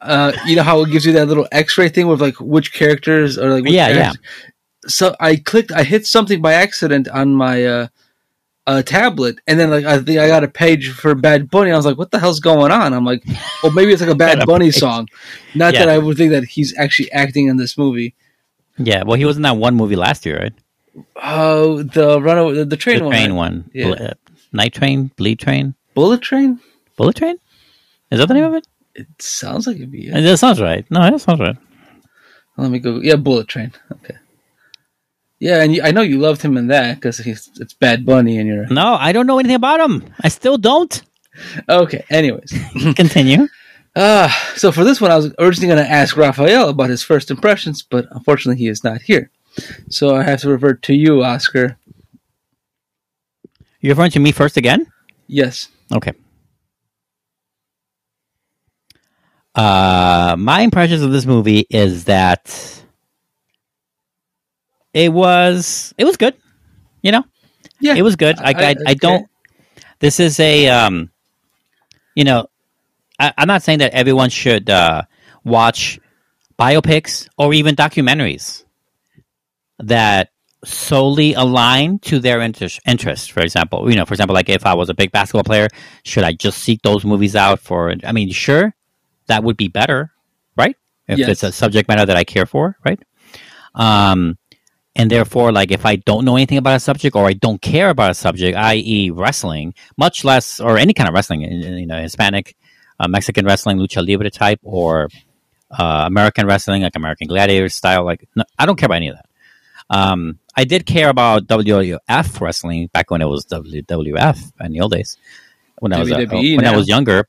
uh, 0.00 0.32
you 0.46 0.56
know 0.56 0.62
how 0.62 0.80
it 0.82 0.90
gives 0.90 1.04
you 1.04 1.12
that 1.12 1.26
little 1.26 1.46
X-ray 1.52 1.88
thing 1.88 2.06
with 2.06 2.20
like 2.20 2.36
which 2.40 2.72
characters 2.72 3.38
or 3.38 3.50
like 3.50 3.64
which 3.64 3.72
Yeah, 3.72 3.88
yeah. 3.88 4.12
So 4.86 5.14
I 5.20 5.36
clicked, 5.36 5.72
I 5.72 5.82
hit 5.82 6.06
something 6.06 6.40
by 6.40 6.54
accident 6.54 7.08
on 7.08 7.34
my 7.34 7.64
uh, 7.66 7.86
uh, 8.66 8.82
tablet, 8.82 9.38
and 9.46 9.58
then 9.58 9.70
like 9.70 9.84
I 9.84 9.98
think 9.98 10.18
I 10.18 10.28
got 10.28 10.44
a 10.44 10.48
page 10.48 10.90
for 10.90 11.14
Bad 11.14 11.50
Bunny. 11.50 11.72
I 11.72 11.76
was 11.76 11.84
like, 11.84 11.98
"What 11.98 12.10
the 12.10 12.18
hell's 12.18 12.38
going 12.40 12.70
on?" 12.70 12.92
I'm 12.94 13.04
like, 13.04 13.22
"Oh, 13.64 13.70
maybe 13.70 13.92
it's 13.92 14.00
like 14.00 14.10
a 14.10 14.14
Bad 14.26 14.46
Bunny 14.46 14.70
song." 14.70 15.08
Not 15.54 15.74
Yeah. 15.74 15.80
that 15.80 15.88
I 15.88 15.98
would 15.98 16.16
think 16.16 16.30
that 16.32 16.44
he's 16.44 16.76
actually 16.78 17.10
acting 17.12 17.48
in 17.48 17.56
this 17.56 17.76
movie. 17.76 18.14
Yeah. 18.78 19.02
Well, 19.04 19.16
he 19.18 19.24
was 19.24 19.36
in 19.36 19.42
that 19.42 19.56
one 19.56 19.74
movie 19.74 19.96
last 19.96 20.24
year, 20.24 20.38
right? 20.38 20.52
Oh, 21.16 21.82
the 21.82 22.20
runaway, 22.20 22.54
the, 22.54 22.64
the 22.64 22.76
train 22.76 22.98
the 22.98 23.04
one, 23.04 23.12
train 23.12 23.30
right? 23.30 23.36
one. 23.36 23.70
Yeah. 23.74 23.86
Bl- 23.94 24.02
uh, 24.02 24.10
Night 24.52 24.72
Train, 24.74 25.10
Bleed 25.16 25.38
Train, 25.40 25.74
Bullet 25.94 26.22
Train. 26.22 26.60
Bullet 26.96 27.16
Train. 27.16 27.36
Is 28.10 28.18
that 28.20 28.26
the 28.28 28.34
name 28.34 28.44
of 28.44 28.54
it? 28.54 28.66
It 28.98 29.06
sounds 29.22 29.66
like 29.66 29.76
it'd 29.76 29.92
be. 29.92 30.10
Uh, 30.10 30.20
That 30.20 30.38
sounds 30.38 30.60
right. 30.60 30.84
No, 30.90 31.00
that 31.00 31.20
sounds 31.20 31.40
right. 31.40 31.56
Let 32.56 32.70
me 32.70 32.80
go. 32.80 33.00
Yeah, 33.00 33.16
Bullet 33.16 33.46
Train. 33.46 33.72
Okay. 33.92 34.16
Yeah, 35.38 35.62
and 35.62 35.72
you, 35.72 35.82
I 35.82 35.92
know 35.92 36.00
you 36.00 36.18
loved 36.18 36.42
him 36.42 36.56
in 36.56 36.66
that 36.66 36.96
because 36.96 37.18
he's 37.18 37.48
it's 37.60 37.72
Bad 37.74 38.04
Bunny, 38.04 38.38
and 38.38 38.48
you're 38.48 38.66
No, 38.66 38.94
I 38.94 39.12
don't 39.12 39.26
know 39.28 39.38
anything 39.38 39.54
about 39.54 39.78
him. 39.78 40.04
I 40.24 40.28
still 40.28 40.58
don't. 40.58 41.00
okay. 41.68 42.04
Anyways, 42.10 42.52
Continue. 42.96 43.46
uh, 43.94 44.28
so 44.56 44.72
for 44.72 44.82
this 44.82 45.00
one, 45.00 45.12
I 45.12 45.16
was 45.16 45.32
originally 45.38 45.72
going 45.72 45.84
to 45.86 45.90
ask 45.90 46.16
Raphael 46.16 46.68
about 46.70 46.90
his 46.90 47.04
first 47.04 47.30
impressions, 47.30 47.82
but 47.88 48.06
unfortunately, 48.10 48.58
he 48.60 48.66
is 48.68 48.82
not 48.82 49.00
here. 49.02 49.30
So 49.90 50.16
I 50.16 50.24
have 50.24 50.40
to 50.40 50.48
revert 50.48 50.82
to 50.82 50.94
you, 50.94 51.22
Oscar. 51.22 51.76
You're 53.80 53.92
referring 53.94 54.10
to 54.12 54.18
me 54.18 54.32
first 54.32 54.56
again? 54.56 54.90
Yes. 55.28 55.68
Okay. 55.94 56.12
Uh, 59.58 60.36
my 60.38 60.60
impressions 60.60 61.02
of 61.02 61.10
this 61.10 61.26
movie 61.26 61.66
is 61.68 62.04
that 62.04 62.46
it 64.94 65.12
was 65.12 65.92
it 65.98 66.04
was 66.04 66.16
good. 66.16 66.34
You 67.02 67.10
know, 67.12 67.24
Yeah. 67.80 67.94
it 67.96 68.02
was 68.02 68.14
good. 68.14 68.38
I 68.38 68.50
I, 68.50 68.52
I, 68.52 68.70
okay. 68.70 68.94
don't. 68.94 69.28
This 69.98 70.20
is 70.20 70.38
a 70.38 70.68
um, 70.68 71.10
you 72.14 72.22
know, 72.22 72.46
I, 73.18 73.32
I'm 73.36 73.48
not 73.48 73.64
saying 73.64 73.80
that 73.80 73.94
everyone 73.94 74.30
should 74.30 74.70
uh, 74.70 75.02
watch 75.42 75.98
biopics 76.56 77.28
or 77.36 77.52
even 77.52 77.74
documentaries 77.74 78.64
that 79.80 80.30
solely 80.64 81.34
align 81.34 81.98
to 82.00 82.20
their 82.20 82.40
interest. 82.40 82.78
Interest, 82.86 83.32
for 83.32 83.40
example, 83.40 83.90
you 83.90 83.96
know, 83.96 84.04
for 84.04 84.14
example, 84.14 84.34
like 84.34 84.48
if 84.48 84.64
I 84.66 84.74
was 84.74 84.88
a 84.88 84.94
big 84.94 85.10
basketball 85.10 85.42
player, 85.42 85.66
should 86.04 86.22
I 86.22 86.32
just 86.32 86.58
seek 86.58 86.82
those 86.82 87.04
movies 87.04 87.34
out 87.34 87.58
for? 87.58 87.92
I 88.04 88.12
mean, 88.12 88.30
sure, 88.30 88.72
that 89.28 89.44
would 89.44 89.56
be 89.56 89.68
better, 89.68 90.12
right? 90.56 90.76
If 91.06 91.18
Yes. 91.18 91.28
it's 91.28 91.42
a 91.42 91.52
subject 91.52 91.88
matter 91.88 92.04
that 92.04 92.16
I 92.16 92.24
care 92.24 92.46
for, 92.46 92.76
right? 92.84 93.00
Um, 93.74 94.36
and 94.96 95.10
therefore, 95.10 95.52
like 95.52 95.70
if 95.70 95.86
I 95.86 95.96
don't 95.96 96.24
know 96.24 96.36
anything 96.36 96.58
about 96.58 96.76
a 96.76 96.80
subject 96.80 97.14
or 97.14 97.26
I 97.26 97.32
don't 97.32 97.62
care 97.62 97.88
about 97.90 98.10
a 98.10 98.14
subject, 98.14 98.56
i.e., 98.56 99.10
wrestling, 99.10 99.74
much 99.96 100.24
less 100.24 100.58
or 100.60 100.76
any 100.76 100.92
kind 100.92 101.08
of 101.08 101.14
wrestling, 101.14 101.42
you 101.42 101.86
know, 101.86 102.00
Hispanic, 102.02 102.56
uh, 102.98 103.06
Mexican 103.06 103.46
wrestling, 103.46 103.78
lucha 103.78 104.06
libre 104.06 104.28
type, 104.28 104.58
or 104.64 105.08
uh, 105.70 106.02
American 106.06 106.46
wrestling, 106.46 106.82
like 106.82 106.96
American 106.96 107.28
Gladiator 107.28 107.68
style, 107.68 108.04
like 108.04 108.28
no, 108.34 108.44
I 108.58 108.66
don't 108.66 108.76
care 108.76 108.86
about 108.86 108.96
any 108.96 109.08
of 109.08 109.16
that. 109.16 109.26
Um, 109.90 110.38
I 110.56 110.64
did 110.64 110.84
care 110.84 111.08
about 111.08 111.46
WWF 111.46 112.40
wrestling 112.40 112.88
back 112.92 113.10
when 113.10 113.22
it 113.22 113.26
was 113.26 113.46
WWF 113.46 114.52
in 114.60 114.72
the 114.72 114.80
old 114.80 114.92
days, 114.92 115.16
when 115.78 115.92
I 115.92 116.00
was 116.00 116.10
uh, 116.12 116.26
when 116.56 116.66
I 116.66 116.76
was 116.76 116.88
younger. 116.88 117.28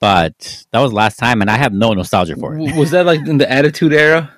But 0.00 0.64
that 0.70 0.80
was 0.80 0.92
last 0.92 1.18
time, 1.18 1.40
and 1.42 1.50
I 1.50 1.56
have 1.56 1.72
no 1.72 1.92
nostalgia 1.92 2.34
for 2.36 2.56
it. 2.58 2.74
Was 2.74 2.90
that 2.92 3.04
like 3.06 3.20
in 3.26 3.38
the 3.38 3.50
Attitude 3.50 3.92
Era? 3.92 4.32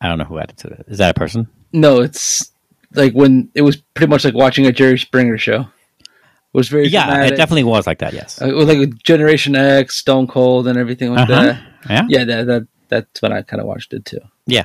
I 0.00 0.08
don't 0.08 0.18
know 0.18 0.24
who 0.24 0.38
added 0.38 0.56
to 0.58 0.68
it. 0.68 0.86
Is 0.88 0.98
that 0.98 1.10
a 1.10 1.18
person? 1.18 1.46
No, 1.72 2.00
it's 2.00 2.50
like 2.94 3.12
when 3.12 3.50
it 3.54 3.62
was 3.62 3.76
pretty 3.76 4.08
much 4.10 4.24
like 4.24 4.34
watching 4.34 4.66
a 4.66 4.72
Jerry 4.72 4.98
Springer 4.98 5.36
show. 5.36 5.60
It 6.00 6.08
was 6.54 6.68
very 6.68 6.88
Yeah, 6.88 7.04
dramatic. 7.06 7.32
it 7.32 7.36
definitely 7.36 7.64
was 7.64 7.86
like 7.86 7.98
that. 7.98 8.14
Yes. 8.14 8.40
Uh, 8.40 8.46
it 8.46 8.54
was 8.54 8.66
like 8.66 8.96
Generation 9.02 9.54
X, 9.54 9.96
Stone 9.96 10.28
Cold, 10.28 10.66
and 10.66 10.78
everything 10.78 11.12
like 11.12 11.28
Uh-huh. 11.28 11.42
that. 11.44 11.62
Yeah. 11.90 12.06
Yeah, 12.08 12.24
that, 12.24 12.46
that 12.46 12.66
that's 12.88 13.20
when 13.20 13.32
I 13.32 13.42
kind 13.42 13.60
of 13.60 13.66
watched 13.66 13.92
it 13.92 14.06
too. 14.06 14.20
Yeah. 14.46 14.64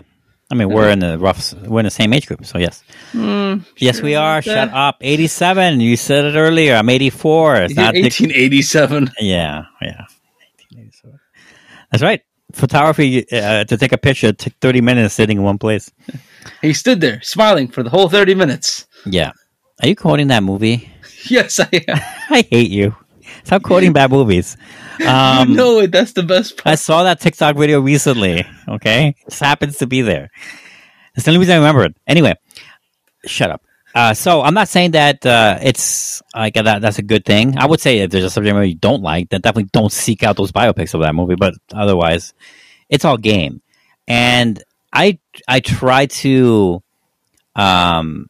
I 0.49 0.55
mean, 0.55 0.69
we're 0.69 0.89
in 0.89 0.99
the 0.99 1.17
rough, 1.19 1.53
we're 1.65 1.79
in 1.79 1.85
the 1.85 1.89
same 1.91 2.13
age 2.13 2.27
group, 2.27 2.45
so 2.45 2.57
yes. 2.59 2.83
yes, 3.77 4.01
we 4.01 4.15
are. 4.15 4.41
Shut 4.41 4.53
that. 4.69 4.73
up. 4.73 4.97
87. 5.01 5.81
You 5.81 5.97
said 5.97 6.25
it 6.25 6.37
earlier. 6.37 6.75
I'm 6.75 6.89
84. 6.89 7.55
It's 7.63 7.75
not 7.75 7.93
the- 7.95 8.01
1887. 8.03 9.11
yeah, 9.19 9.65
yeah. 9.81 10.05
1887. 11.93 11.99
That's 11.99 12.03
right. 12.03 12.21
photography 12.53 13.25
uh, 13.31 13.63
to 13.65 13.77
take 13.77 13.91
a 13.93 13.97
picture 13.97 14.33
took 14.33 14.53
30 14.61 14.81
minutes 14.81 15.13
sitting 15.13 15.37
in 15.37 15.43
one 15.43 15.57
place. 15.57 15.91
He 16.61 16.73
stood 16.73 17.01
there 17.01 17.21
smiling 17.21 17.67
for 17.67 17.83
the 17.83 17.89
whole 17.89 18.09
30 18.09 18.35
minutes. 18.35 18.85
Yeah. 19.05 19.31
Are 19.81 19.87
you 19.87 19.95
quoting 19.95 20.27
that 20.27 20.43
movie? 20.43 20.89
Yes, 21.29 21.57
I 21.57 21.69
am. 21.87 21.99
I 22.29 22.41
hate 22.51 22.69
you. 22.69 22.95
Stop 23.45 23.63
quoting 23.63 23.93
bad 23.93 24.11
movies. 24.11 24.57
Um, 25.07 25.49
you 25.49 25.55
know 25.55 25.79
it. 25.79 25.91
That's 25.91 26.13
the 26.13 26.21
best 26.21 26.57
part. 26.57 26.67
I 26.71 26.75
saw 26.75 27.03
that 27.03 27.19
TikTok 27.19 27.55
video 27.55 27.81
recently. 27.81 28.45
Okay, 28.69 29.15
just 29.27 29.41
happens 29.41 29.77
to 29.77 29.87
be 29.87 30.01
there. 30.01 30.29
It's 31.15 31.25
the 31.25 31.31
only 31.31 31.39
reason 31.39 31.53
I 31.55 31.57
remember 31.57 31.83
it. 31.85 31.95
Anyway, 32.05 32.35
shut 33.25 33.49
up. 33.49 33.63
Uh, 33.95 34.13
so 34.13 34.41
I'm 34.41 34.55
not 34.55 34.69
saying 34.69 34.91
that 34.91 35.23
uh, 35.25 35.59
it's 35.61 36.21
like 36.35 36.55
that. 36.55 36.81
That's 36.81 36.97
a 36.97 37.03
good 37.03 37.25
thing. 37.25 37.57
I 37.57 37.67
would 37.67 37.79
say 37.79 37.99
if 37.99 38.09
there's 38.09 38.23
a 38.23 38.29
subject 38.29 38.55
matter 38.55 38.65
you 38.65 38.75
don't 38.75 39.03
like, 39.03 39.29
then 39.29 39.41
definitely 39.41 39.69
don't 39.71 39.91
seek 39.91 40.23
out 40.23 40.35
those 40.35 40.51
biopics 40.51 40.93
of 40.95 41.01
that 41.01 41.13
movie. 41.13 41.35
But 41.35 41.53
otherwise, 41.71 42.33
it's 42.89 43.05
all 43.05 43.17
game. 43.17 43.61
And 44.07 44.61
I 44.91 45.19
I 45.47 45.59
try 45.59 46.07
to 46.07 46.81
um, 47.55 48.27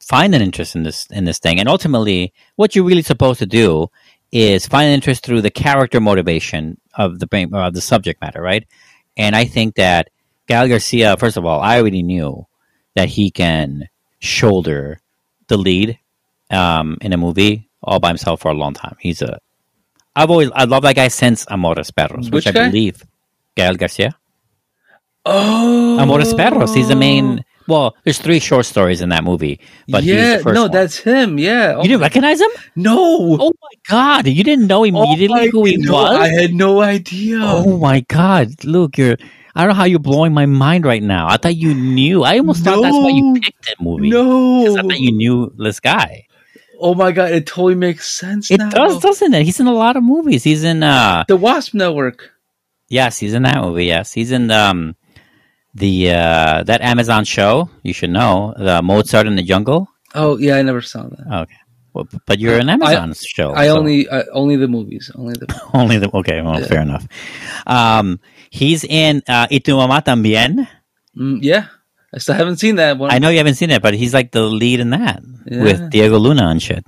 find 0.00 0.34
an 0.34 0.42
interest 0.42 0.74
in 0.74 0.82
this 0.82 1.06
in 1.06 1.24
this 1.24 1.38
thing, 1.38 1.60
and 1.60 1.68
ultimately, 1.68 2.32
what 2.56 2.74
you're 2.74 2.84
really 2.84 3.02
supposed 3.02 3.38
to 3.38 3.46
do 3.46 3.88
is 4.32 4.66
find 4.66 4.88
an 4.88 4.94
interest 4.94 5.24
through 5.24 5.42
the 5.42 5.50
character 5.50 6.00
motivation 6.00 6.80
of 6.94 7.20
the 7.20 7.26
brain, 7.26 7.54
uh, 7.54 7.70
the 7.70 7.80
subject 7.80 8.20
matter, 8.20 8.42
right? 8.42 8.66
And 9.16 9.36
I 9.36 9.44
think 9.44 9.76
that 9.76 10.10
Gal 10.48 10.68
Garcia, 10.68 11.16
first 11.16 11.36
of 11.36 11.46
all, 11.46 11.60
I 11.60 11.78
already 11.78 12.02
knew 12.02 12.46
that 12.96 13.08
he 13.08 13.30
can 13.30 13.88
shoulder 14.18 15.00
the 15.48 15.56
lead 15.56 15.98
um, 16.50 16.98
in 17.00 17.12
a 17.12 17.16
movie 17.16 17.68
all 17.82 18.00
by 18.00 18.08
himself 18.08 18.40
for 18.40 18.50
a 18.50 18.54
long 18.54 18.74
time. 18.74 18.96
He's 19.00 19.22
a 19.22 19.38
I've 20.16 20.30
always 20.30 20.50
I 20.54 20.64
love 20.64 20.82
that 20.84 20.94
guy 20.96 21.08
since 21.08 21.44
Amores 21.50 21.90
Perros, 21.90 22.26
which, 22.30 22.44
Which 22.44 22.46
I 22.48 22.52
guy? 22.52 22.66
believe 22.68 23.02
Gael 23.56 23.74
Garcia. 23.76 24.16
Oh, 25.26 25.98
Amores 25.98 26.34
Perros. 26.34 26.74
He's 26.74 26.88
the 26.88 26.96
main. 26.96 27.44
Well, 27.66 27.96
there's 28.04 28.18
three 28.18 28.40
short 28.40 28.66
stories 28.66 29.00
in 29.00 29.08
that 29.08 29.24
movie, 29.24 29.58
but 29.88 30.04
yeah, 30.04 30.14
he's 30.14 30.36
the 30.38 30.42
first 30.42 30.54
no, 30.54 30.62
one. 30.64 30.70
that's 30.70 30.98
him. 30.98 31.38
Yeah. 31.38 31.76
you 31.78 31.84
didn't 31.88 32.02
recognize 32.02 32.38
him? 32.40 32.50
no. 32.76 32.98
Oh 33.40 33.52
my 33.62 33.68
god! 33.88 34.26
You 34.26 34.44
didn't 34.44 34.66
know 34.66 34.80
Oh 34.80 34.84
immediately 34.84 35.46
my- 35.46 35.48
who 35.50 35.64
he 35.64 35.78
no, 35.78 35.94
was? 35.94 36.14
I 36.18 36.28
had 36.28 36.52
no 36.52 36.82
idea. 36.82 37.38
Oh 37.40 37.78
my 37.78 38.00
god, 38.00 38.64
Luke, 38.64 38.98
you're 38.98 39.16
I 39.54 39.60
don't 39.60 39.68
know 39.68 39.74
how 39.74 39.84
you're 39.84 39.98
blowing 40.00 40.34
my 40.34 40.46
mind 40.46 40.84
right 40.84 41.02
now. 41.02 41.28
I 41.28 41.36
thought 41.36 41.56
you 41.56 41.74
knew. 41.74 42.24
I 42.24 42.38
almost 42.38 42.64
thought 42.64 42.82
that's 42.82 42.96
why 42.96 43.10
you 43.10 43.34
picked 43.40 43.66
that 43.66 43.80
movie. 43.80 44.10
no. 44.10 44.76
I 44.76 44.82
thought 44.82 44.98
you 45.00 45.12
knew 45.12 45.52
this 45.56 45.78
guy. 45.80 46.26
Oh 46.80 46.94
my 46.94 47.12
god, 47.12 47.30
it 47.30 47.46
totally 47.46 47.76
makes 47.76 48.08
sense 48.08 48.50
It 48.50 48.58
now. 48.58 48.68
does, 48.68 48.98
doesn't 48.98 49.32
it? 49.32 49.44
He's 49.44 49.60
in 49.60 49.68
a 49.68 49.72
lot 49.72 49.96
of 49.96 50.02
movies. 50.02 50.42
He's 50.42 50.64
in 50.64 50.82
uh 50.82 51.24
The 51.28 51.36
Wasp 51.36 51.72
Network. 51.74 52.32
yes, 52.88 53.16
he's 53.18 53.32
in 53.32 53.44
that 53.44 53.62
movie, 53.62 53.86
yes. 53.86 54.12
He's 54.12 54.32
in 54.32 54.50
um 54.50 54.96
the 55.74 56.10
uh 56.10 56.62
that 56.64 56.80
Amazon 56.82 57.24
show, 57.24 57.70
you 57.82 57.92
should 57.92 58.10
know, 58.10 58.54
the 58.58 58.82
Mozart 58.82 59.26
in 59.28 59.36
the 59.36 59.42
Jungle. 59.42 59.88
Oh 60.16 60.36
yeah, 60.38 60.56
I 60.56 60.62
never 60.62 60.82
saw 60.82 61.04
that. 61.04 61.42
Okay. 61.42 61.54
Well, 61.94 62.08
but 62.26 62.40
you're 62.40 62.58
an 62.58 62.68
Amazon 62.68 63.14
show. 63.14 63.54
I 63.54 63.68
so- 63.68 63.78
only 63.78 64.08
uh, 64.08 64.24
only 64.32 64.56
the 64.56 64.66
movies. 64.68 65.10
Only 65.14 65.34
the 65.38 65.46
only 65.74 65.98
the 65.98 66.10
okay, 66.12 66.42
well, 66.42 66.58
Yeah. 66.60 66.66
fair 66.66 66.82
enough. 66.82 67.06
Um 67.66 68.18
he's 68.50 68.82
in 68.84 69.22
uh 69.28 69.46
Y 69.50 69.60
tu 69.62 69.72
mamá 69.78 70.02
también. 70.02 70.66
mm, 71.16 71.38
yeah. 71.40 71.66
I 72.12 72.18
still 72.18 72.34
haven't 72.34 72.58
seen 72.58 72.76
that 72.76 72.98
one. 72.98 73.10
I 73.10 73.18
know 73.18 73.28
you 73.30 73.38
haven't 73.38 73.54
seen 73.54 73.70
it, 73.70 73.80
but 73.82 73.94
he's 73.94 74.12
like 74.14 74.30
the 74.32 74.42
lead 74.42 74.80
in 74.80 74.90
that 74.90 75.22
Yeah. 75.46 75.62
with 75.62 75.90
Diego 75.90 76.18
Luna 76.18 76.46
and 76.50 76.60
shit. 76.62 76.82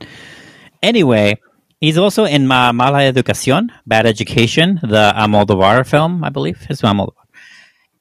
Anyway, 0.83 1.39
he's 1.81 1.99
also 1.99 2.25
in 2.27 2.47
Ma- 2.47 2.71
Mala 2.73 3.01
Educación, 3.11 3.71
Bad 3.87 4.07
Education, 4.07 4.79
the 4.83 5.13
Almodovar 5.17 5.87
film, 5.87 6.23
I 6.23 6.31
believe. 6.31 6.59
It's 6.71 6.83
Almodovar. 6.83 7.27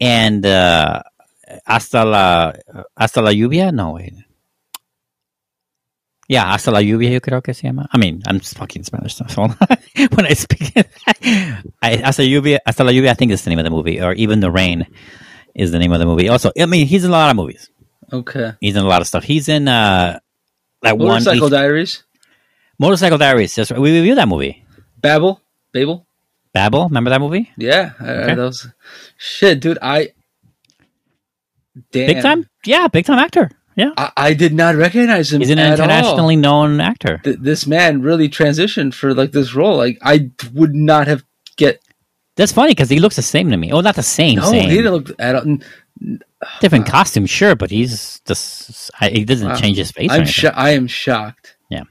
And 0.02 0.46
uh, 0.46 1.02
Hasta 1.66 2.04
la 2.06 2.54
Hasta 2.98 3.22
la 3.22 3.32
Lluvia? 3.32 3.72
No, 3.74 3.94
wait. 3.94 4.14
Yeah, 6.28 6.46
Hasta 6.52 6.72
la 6.72 6.80
Lluvia, 6.82 7.12
yo 7.12 7.20
creo 7.22 7.44
que 7.44 7.54
se 7.54 7.68
llama. 7.68 7.88
I 7.94 7.98
mean, 8.00 8.24
I'm 8.26 8.40
fucking 8.40 8.84
Spanish. 8.84 9.16
So 9.16 9.26
when 10.16 10.26
I 10.26 10.34
speak, 10.34 10.74
I, 11.82 11.98
Hasta, 11.98 12.24
la 12.24 12.28
lluvia, 12.30 12.60
Hasta 12.66 12.84
la 12.84 12.92
Lluvia, 12.92 13.10
I 13.12 13.14
think 13.14 13.32
is 13.32 13.44
the 13.44 13.50
name 13.52 13.60
of 13.60 13.66
the 13.66 13.70
movie, 13.70 14.02
or 14.02 14.14
even 14.14 14.40
The 14.40 14.50
Rain 14.50 14.88
is 15.54 15.72
the 15.72 15.78
name 15.80 15.92
of 15.94 16.00
the 16.00 16.06
movie. 16.08 16.28
Also, 16.30 16.52
I 16.60 16.66
mean, 16.66 16.88
he's 16.88 17.04
in 17.04 17.12
a 17.12 17.14
lot 17.14 17.30
of 17.30 17.36
movies. 17.36 17.70
okay. 18.12 18.54
He's 18.60 18.76
in 18.76 18.84
a 18.84 18.88
lot 18.88 19.02
of 19.02 19.08
stuff. 19.08 19.24
He's 19.24 19.48
in 19.50 19.68
uh 19.68 20.20
that 20.82 20.98
one 20.98 21.08
Motorcycle 21.10 21.48
H- 21.48 21.52
Diaries. 21.52 22.04
Motorcycle 22.80 23.18
Diaries. 23.20 23.54
That's 23.56 23.72
right. 23.72 23.80
We 23.80 23.92
reviewed 23.96 24.18
that 24.18 24.28
movie. 24.28 24.64
Babel. 25.00 25.40
Babel. 25.72 26.06
Babel. 26.54 26.88
Remember 26.88 27.10
that 27.12 27.22
movie? 27.22 27.52
Yeah. 27.58 27.92
Okay. 28.02 28.34
that 28.34 28.38
was 28.38 28.68
shit, 29.18 29.60
dude. 29.60 29.78
I 29.82 30.10
damn. 31.92 32.08
Big 32.08 32.22
time. 32.22 32.50
Yeah, 32.66 32.88
big 32.88 33.06
time 33.06 33.20
actor. 33.20 33.52
Yeah, 33.76 33.92
I, 33.98 34.12
I 34.16 34.34
did 34.34 34.54
not 34.54 34.76
recognize 34.76 35.34
him. 35.34 35.42
he's 35.42 35.50
an 35.50 35.60
at 35.60 35.68
all. 35.68 35.74
internationally 35.86 36.36
known 36.38 36.80
actor. 36.80 37.20
Th- 37.24 37.38
this 37.40 37.68
man 37.68 38.02
really 38.02 38.30
transitioned 38.30 38.94
for 38.94 39.14
like 39.14 39.32
this 39.32 39.54
role. 39.54 39.76
Like 39.78 39.98
I 40.02 40.32
would 40.54 40.74
not 40.74 41.08
have 41.08 41.24
get. 41.58 41.82
That's 42.38 42.52
funny 42.54 42.72
because 42.72 42.90
he 42.90 43.00
looks 43.00 43.16
the 43.18 43.22
same 43.22 43.50
to 43.52 43.58
me. 43.58 43.72
Oh, 43.72 43.82
not 43.82 43.96
the 43.96 44.04
same. 44.04 44.40
No, 44.40 44.50
same. 44.50 44.70
he 44.70 44.78
didn't 44.78 44.92
look 44.94 45.12
at 45.20 45.36
all. 45.36 45.58
Different 46.60 46.86
costume, 46.86 47.26
sure, 47.26 47.56
but 47.56 47.72
he's 47.72 48.20
just 48.26 48.92
he 49.02 49.24
doesn't 49.26 49.48
Wow. 49.48 49.56
change 49.56 49.78
his 49.78 49.92
face. 49.92 50.12
I'm 50.12 50.26
sho- 50.26 50.52
I 50.54 50.72
am 50.72 50.88
shocked. 50.88 51.56
Yeah. 51.70 51.84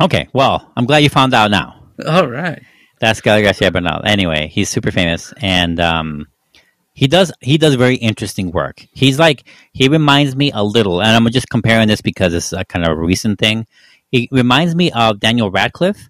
Okay, 0.00 0.28
well, 0.32 0.72
I'm 0.76 0.86
glad 0.86 0.98
you 0.98 1.08
found 1.08 1.34
out 1.34 1.50
now. 1.50 1.82
All 2.06 2.28
right. 2.28 2.62
That's 3.00 3.20
Gael 3.20 3.42
Garcia 3.42 3.70
Bernal. 3.70 4.00
Anyway, 4.04 4.48
he's 4.48 4.68
super 4.70 4.90
famous, 4.90 5.34
and 5.38 5.78
um, 5.80 6.26
he 6.96 7.06
does 7.08 7.30
he 7.42 7.58
does 7.58 7.74
very 7.74 7.96
interesting 7.96 8.50
work. 8.50 8.86
He's 8.90 9.18
like 9.18 9.44
he 9.74 9.86
reminds 9.88 10.34
me 10.34 10.50
a 10.52 10.64
little, 10.64 11.02
and 11.02 11.10
I'm 11.14 11.30
just 11.30 11.50
comparing 11.50 11.88
this 11.88 12.00
because 12.00 12.32
it's 12.32 12.54
a 12.54 12.64
kind 12.64 12.86
of 12.86 12.92
a 12.92 13.00
recent 13.00 13.38
thing. 13.38 13.66
He 14.10 14.30
reminds 14.32 14.74
me 14.74 14.90
of 14.92 15.20
Daniel 15.20 15.50
Radcliffe, 15.50 16.08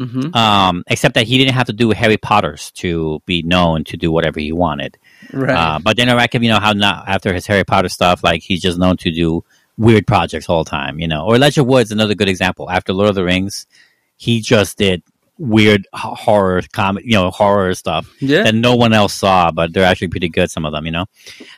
hmm 0.00 0.34
um, 0.34 0.82
except 0.88 1.14
that 1.14 1.28
he 1.28 1.38
didn't 1.38 1.54
have 1.54 1.68
to 1.68 1.72
do 1.72 1.92
Harry 1.92 2.16
Potter's 2.16 2.72
to 2.72 3.22
be 3.24 3.42
known 3.42 3.84
to 3.84 3.96
do 3.96 4.10
whatever 4.10 4.40
he 4.40 4.50
wanted. 4.50 4.98
Right. 5.32 5.56
Uh, 5.56 5.78
but 5.78 5.96
Daniel 5.96 6.16
Radcliffe, 6.16 6.42
you 6.42 6.50
know 6.50 6.58
how 6.58 6.72
not 6.72 7.04
after 7.06 7.32
his 7.32 7.46
Harry 7.46 7.64
Potter 7.64 7.88
stuff, 7.88 8.24
like 8.24 8.42
he's 8.42 8.60
just 8.60 8.78
known 8.78 8.96
to 8.96 9.12
do 9.12 9.44
weird 9.78 10.08
projects 10.08 10.48
all 10.48 10.64
the 10.64 10.70
time, 10.70 10.98
you 10.98 11.06
know. 11.06 11.24
Or 11.24 11.36
Elijah 11.36 11.62
Wood's 11.62 11.92
another 11.92 12.16
good 12.16 12.28
example. 12.28 12.68
After 12.68 12.92
Lord 12.92 13.10
of 13.10 13.14
the 13.14 13.22
Rings, 13.22 13.68
he 14.16 14.40
just 14.40 14.76
did 14.76 15.04
weird 15.38 15.86
horror 15.92 16.62
comedy, 16.72 17.06
you 17.08 17.14
know, 17.14 17.30
horror 17.30 17.74
stuff 17.74 18.10
yeah. 18.20 18.44
that 18.44 18.54
no 18.54 18.74
one 18.74 18.92
else 18.92 19.14
saw, 19.14 19.50
but 19.50 19.72
they're 19.72 19.84
actually 19.84 20.08
pretty 20.08 20.28
good. 20.28 20.50
Some 20.50 20.64
of 20.64 20.72
them, 20.72 20.86
you 20.86 20.92
know. 20.92 21.06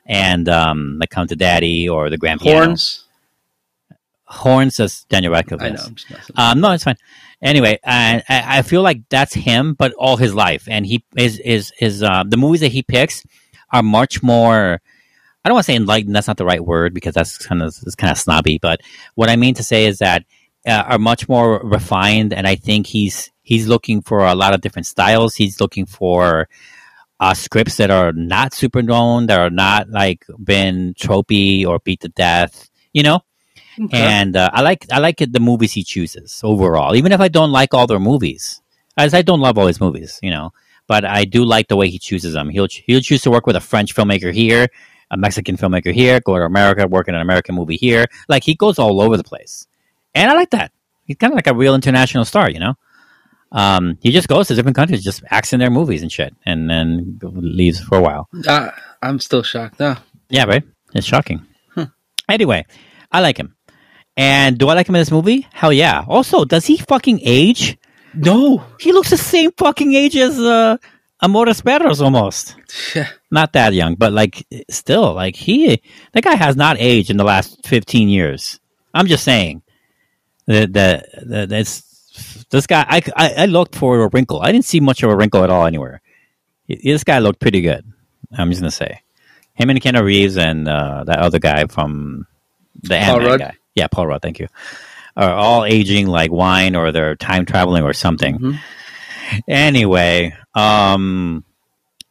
And 0.07 0.49
um, 0.49 0.99
like 1.01 1.11
Come 1.11 1.27
to 1.29 1.37
Daddy 1.37 1.89
or 1.89 2.11
the 2.11 2.19
Grand 2.19 2.41
Piano. 2.41 2.67
Horns. 2.67 3.05
Horns 4.25 4.79
is 4.79 5.05
Daniel 5.05 5.33
Radcliffe. 5.33 5.63
I 5.63 5.71
know. 5.71 5.75
yes. 5.77 5.87
I'm 5.87 5.95
just 5.95 6.11
messing. 6.11 6.35
Um, 6.37 6.61
no, 6.61 6.73
it's 6.73 6.85
fine. 6.85 6.97
Anyway, 7.41 7.79
I, 7.85 8.23
I 8.29 8.59
I 8.59 8.63
feel 8.63 8.83
like 8.83 9.09
that's 9.09 9.33
him, 9.33 9.75
but 9.75 9.93
all 9.95 10.17
his 10.17 10.35
life, 10.35 10.67
and 10.69 10.85
he 10.85 11.05
is 11.17 11.39
is 11.39 11.73
is 11.81 12.03
uh, 12.03 12.25
the 12.27 12.37
movies 12.37 12.61
that 12.61 12.73
he 12.73 12.83
picks 12.83 13.25
are 13.73 13.83
much 13.83 14.23
more. 14.23 14.81
I 15.45 15.49
don't 15.49 15.55
want 15.55 15.67
to 15.67 15.73
say 15.73 15.77
enlightened. 15.77 16.15
That's 16.15 16.27
not 16.27 16.37
the 16.37 16.45
right 16.45 16.63
word 16.63 16.93
because 16.93 17.15
that's 17.15 17.39
kind 17.39 17.63
of 17.63 17.75
it's 17.87 17.95
kind 17.95 18.11
of 18.11 18.19
snobby. 18.19 18.59
But 18.61 18.81
what 19.15 19.31
I 19.31 19.37
mean 19.37 19.55
to 19.55 19.63
say 19.63 19.87
is 19.87 19.99
that 19.99 20.25
uh, 20.69 20.85
are 20.87 20.99
much 20.99 21.29
more 21.29 21.61
refined, 21.65 22.33
and 22.35 22.47
I 22.47 22.57
think 22.57 22.87
he's 22.87 23.31
he's 23.43 23.67
looking 23.69 24.03
for 24.03 24.21
a 24.27 24.35
lot 24.35 24.55
of 24.55 24.61
different 24.61 24.87
styles. 24.87 25.35
He's 25.35 25.61
looking 25.61 25.87
for 25.87 26.49
uh, 27.21 27.35
scripts 27.35 27.77
that 27.77 27.91
are 27.91 28.13
not 28.13 28.55
super 28.55 28.83
known, 28.83 29.27
that 29.27 29.41
are 29.41 29.51
not 29.51 29.89
like 29.91 30.25
been 30.43 30.95
tropey 30.95 31.67
or 31.67 31.81
beat 31.81 32.01
to 32.01 32.09
death. 32.09 32.69
You 32.93 33.03
know, 33.05 33.21
Okay. 33.81 33.99
and 33.99 34.37
uh, 34.37 34.51
I 34.53 34.63
like 34.63 34.87
I 34.93 34.99
like 34.99 35.21
it, 35.21 35.33
the 35.33 35.41
movies 35.41 35.73
he 35.73 35.85
chooses 35.85 36.41
overall. 36.45 36.97
Even 36.97 37.13
if 37.13 37.21
I 37.21 37.29
don't 37.29 37.53
like 37.53 37.75
all 37.75 37.87
their 37.87 38.01
movies, 38.01 38.61
as 38.97 39.15
I 39.15 39.23
don't 39.23 39.41
love 39.41 39.59
all 39.59 39.67
his 39.67 39.81
movies, 39.81 40.19
you 40.23 40.31
know, 40.31 40.51
but 40.89 41.05
I 41.05 41.25
do 41.25 41.45
like 41.45 41.69
the 41.69 41.77
way 41.77 41.89
he 41.89 41.99
chooses 41.99 42.33
them. 42.35 42.49
He'll 42.51 42.69
he'll 42.87 43.01
choose 43.01 43.23
to 43.23 43.31
work 43.31 43.47
with 43.47 43.57
a 43.57 43.61
French 43.61 43.95
filmmaker 43.95 44.33
here, 44.33 44.69
a 45.11 45.17
Mexican 45.17 45.57
filmmaker 45.57 45.93
here, 45.95 46.19
go 46.21 46.39
to 46.39 46.45
America, 46.45 46.87
work 46.89 47.09
in 47.09 47.15
an 47.15 47.21
American 47.21 47.55
movie 47.55 47.77
here. 47.77 48.07
Like 48.29 48.43
he 48.45 48.55
goes 48.55 48.79
all 48.79 49.01
over 49.01 49.17
the 49.17 49.25
place, 49.25 49.67
and 50.19 50.31
I 50.31 50.35
like 50.35 50.51
that. 50.51 50.73
He's 51.05 51.17
kind 51.17 51.33
of 51.33 51.37
like 51.37 51.47
a 51.47 51.55
real 51.55 51.75
international 51.75 52.25
star, 52.25 52.51
you 52.51 52.59
know. 52.59 52.75
Um, 53.51 53.97
he 54.03 54.11
just 54.11 54.29
goes 54.29 54.49
to 54.49 54.55
different 54.55 54.77
countries, 54.77 55.03
just 55.03 55.23
acts 55.31 55.53
in 55.53 55.61
their 55.61 55.71
movies 55.71 56.03
and 56.03 56.13
shit, 56.13 56.35
and 56.45 56.69
then 56.69 57.19
leaves 57.23 57.81
for 57.81 57.97
a 57.97 58.03
while. 58.03 58.29
Uh, 58.47 58.71
I'm 59.01 59.19
still 59.21 59.43
shocked. 59.43 59.81
No. 59.81 59.97
Yeah, 60.29 60.45
right. 60.45 60.65
It's 60.95 61.07
shocking. 61.07 61.47
Anyway, 62.29 62.67
I 63.11 63.21
like 63.21 63.39
him. 63.39 63.55
And 64.19 64.59
do 64.59 64.69
I 64.69 64.75
like 64.75 64.87
him 64.87 64.97
in 64.97 65.01
this 65.01 65.11
movie? 65.11 65.47
Hell 65.53 65.73
yeah. 65.73 66.05
Also, 66.07 66.45
does 66.45 66.67
he 66.67 66.77
fucking 66.77 67.21
age? 67.23 67.79
No. 68.13 68.63
He 68.79 68.93
looks 68.93 69.09
the 69.09 69.17
same 69.17 69.51
fucking 69.53 69.95
age 69.95 70.15
as 70.17 70.39
uh, 70.39 70.77
Amores 71.21 71.63
Perros 71.63 72.03
almost. 72.03 72.55
Yeah. 72.95 73.09
Not 73.31 73.55
that 73.55 73.73
young, 73.73 73.95
but 73.95 74.13
like 74.13 74.47
still, 74.69 75.15
like 75.15 75.37
he, 75.37 75.81
that 76.13 76.23
guy 76.25 76.35
has 76.35 76.55
not 76.55 76.77
aged 76.79 77.09
in 77.09 77.17
the 77.17 77.25
last 77.25 77.67
fifteen 77.67 78.11
years. 78.11 78.61
I'm 78.93 79.07
just 79.07 79.25
saying 79.25 79.63
that 80.49 80.73
that 80.73 81.07
that 81.29 81.53
it's 81.53 82.47
this 82.51 82.67
guy. 82.67 82.85
I, 82.89 83.03
I 83.17 83.35
I 83.43 83.47
looked 83.47 83.77
for 83.77 84.01
a 84.03 84.09
wrinkle. 84.09 84.41
I 84.43 84.51
didn't 84.51 84.65
see 84.65 84.81
much 84.81 85.03
of 85.03 85.11
a 85.11 85.17
wrinkle 85.17 85.45
at 85.45 85.51
all 85.51 85.67
anywhere. 85.67 86.01
this 86.67 87.05
guy 87.05 87.21
looked 87.21 87.39
pretty 87.41 87.61
good. 87.61 87.85
I'm 88.37 88.51
just 88.51 88.61
gonna 88.61 88.71
say, 88.71 89.03
him 89.55 89.71
and 89.71 89.81
Keanu 89.81 90.03
Reeves 90.03 90.37
and 90.37 90.67
uh, 90.69 91.05
that 91.05 91.21
other 91.21 91.39
guy 91.39 91.67
from 91.67 92.27
the 92.83 92.99
Paul 92.99 93.21
Rudd? 93.21 93.41
guy. 93.41 93.55
Yeah, 93.75 93.87
Paul 93.87 94.07
Rudd. 94.09 94.23
Thank 94.23 94.41
you. 94.41 94.49
Are 95.17 95.31
all 95.33 95.65
aging 95.65 96.07
like 96.09 96.31
wine, 96.31 96.77
or 96.77 96.93
they're 96.93 97.17
time 97.17 97.45
traveling, 97.47 97.83
or 97.85 97.93
something. 97.93 98.39
Mhm. 98.39 98.59
Anyway, 99.47 100.35
um, 100.55 101.45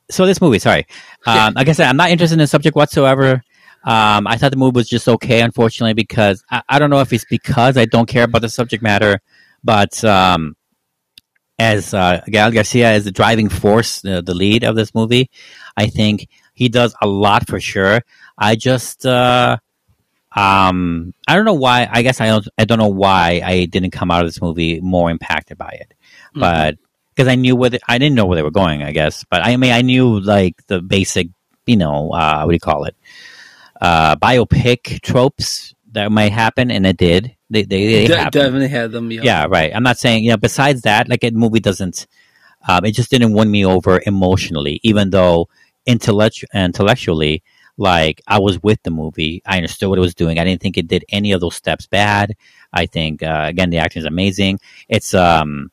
so 0.10 0.26
this 0.26 0.40
movie, 0.42 0.60
sorry, 0.60 0.86
um, 1.26 1.54
like 1.56 1.68
I 1.68 1.72
said, 1.72 1.88
I'm 1.88 1.98
not 1.98 2.12
interested 2.12 2.36
in 2.36 2.40
the 2.40 2.48
subject 2.48 2.76
whatsoever. 2.76 3.44
Um, 3.88 4.28
I 4.28 4.36
thought 4.36 4.52
the 4.52 4.58
movie 4.58 4.76
was 4.76 4.90
just 4.90 5.08
okay, 5.08 5.40
unfortunately, 5.40 5.94
because 5.94 6.44
I, 6.52 6.62
I 6.68 6.78
don't 6.80 6.90
know 6.90 7.00
if 7.00 7.14
it's 7.14 7.24
because 7.24 7.78
I 7.78 7.86
don't 7.86 8.06
care 8.08 8.26
about 8.26 8.42
the 8.42 8.50
subject 8.50 8.84
matter, 8.84 9.22
but 9.64 10.04
um, 10.04 10.58
as 11.58 11.94
uh, 11.94 12.22
Gal 12.30 12.52
Garcia 12.52 12.92
is 12.96 13.06
the 13.06 13.12
driving 13.12 13.48
force, 13.48 14.02
the, 14.02 14.22
the 14.22 14.34
lead 14.34 14.66
of 14.66 14.76
this 14.76 14.94
movie, 14.94 15.30
I 15.78 15.88
think 15.88 16.28
he 16.54 16.68
does 16.68 16.94
a 17.02 17.08
lot 17.08 17.48
for 17.48 17.62
sure. 17.62 18.02
I 18.38 18.58
just, 18.58 19.06
uh, 19.06 19.56
um, 20.36 21.14
I 21.26 21.36
don't 21.36 21.46
know 21.46 21.54
why. 21.54 21.88
I 21.90 22.02
guess 22.02 22.20
I 22.20 22.28
don't. 22.28 22.48
I 22.58 22.66
don't 22.66 22.78
know 22.78 22.90
why 22.90 23.42
I 23.44 23.66
didn't 23.66 23.92
come 23.92 24.12
out 24.12 24.22
of 24.22 24.28
this 24.28 24.42
movie 24.42 24.82
more 24.82 25.10
impacted 25.10 25.58
by 25.58 25.70
it, 25.70 25.94
Mhm. 26.36 26.42
but 26.42 26.76
because 27.16 27.30
I 27.30 27.36
knew 27.36 27.56
where 27.56 27.70
the, 27.70 27.80
I 27.88 27.98
didn't 27.98 28.16
know 28.16 28.26
where 28.26 28.36
they 28.36 28.44
were 28.44 28.52
going. 28.52 28.84
I 28.84 28.92
guess, 28.92 29.24
but 29.32 29.42
I 29.46 29.56
mean, 29.56 29.72
I 29.72 29.82
knew 29.82 30.20
like 30.20 30.56
the 30.68 30.82
basic, 30.82 31.30
you 31.66 31.78
know, 31.78 32.12
uh, 32.12 32.44
what 32.44 32.52
do 32.52 32.56
you 32.56 32.60
call 32.60 32.84
it? 32.84 32.97
Uh, 33.80 34.16
biopic 34.16 35.02
tropes 35.02 35.74
that 35.91 36.12
might 36.12 36.32
happen, 36.32 36.72
and 36.72 36.86
it 36.86 36.98
did. 36.98 37.36
They 37.49 37.64
they, 37.64 37.86
they 37.88 38.08
De- 38.08 38.30
definitely 38.30 38.68
had 38.68 38.91
them. 38.91 39.10
Yeah. 39.10 39.22
yeah 39.24 39.45
right 39.49 39.72
i'm 39.74 39.84
not 39.84 39.98
saying 39.98 40.22
you 40.24 40.32
know 40.32 40.38
besides 40.38 40.82
that 40.82 41.08
like 41.08 41.24
a 41.24 41.32
movie 41.32 41.62
doesn't 41.62 42.08
um, 42.68 42.84
it 42.84 42.91
just 42.91 43.10
didn't 43.10 43.32
win 43.32 43.49
me 43.49 43.66
over 43.66 44.02
emotionally 44.06 44.82
even 44.84 45.12
though 45.12 45.48
intellect- 45.86 46.44
intellectually 46.54 47.41
like 47.78 48.22
i 48.28 48.38
was 48.38 48.62
with 48.62 48.84
the 48.84 48.91
movie 48.91 49.41
i 49.45 49.56
understood 49.56 49.88
what 49.88 49.98
it 49.98 50.02
was 50.02 50.14
doing 50.14 50.38
i 50.40 50.44
didn't 50.44 50.62
think 50.62 50.78
it 50.78 50.88
did 50.90 51.06
any 51.08 51.32
of 51.32 51.40
those 51.40 51.56
steps 51.56 51.88
bad 51.88 52.36
i 52.74 52.86
think 52.86 53.24
uh, 53.24 53.45
again 53.48 53.70
the 53.70 53.78
acting 53.78 54.02
is 54.02 54.06
amazing 54.06 54.60
it's 54.90 55.14
um 55.14 55.72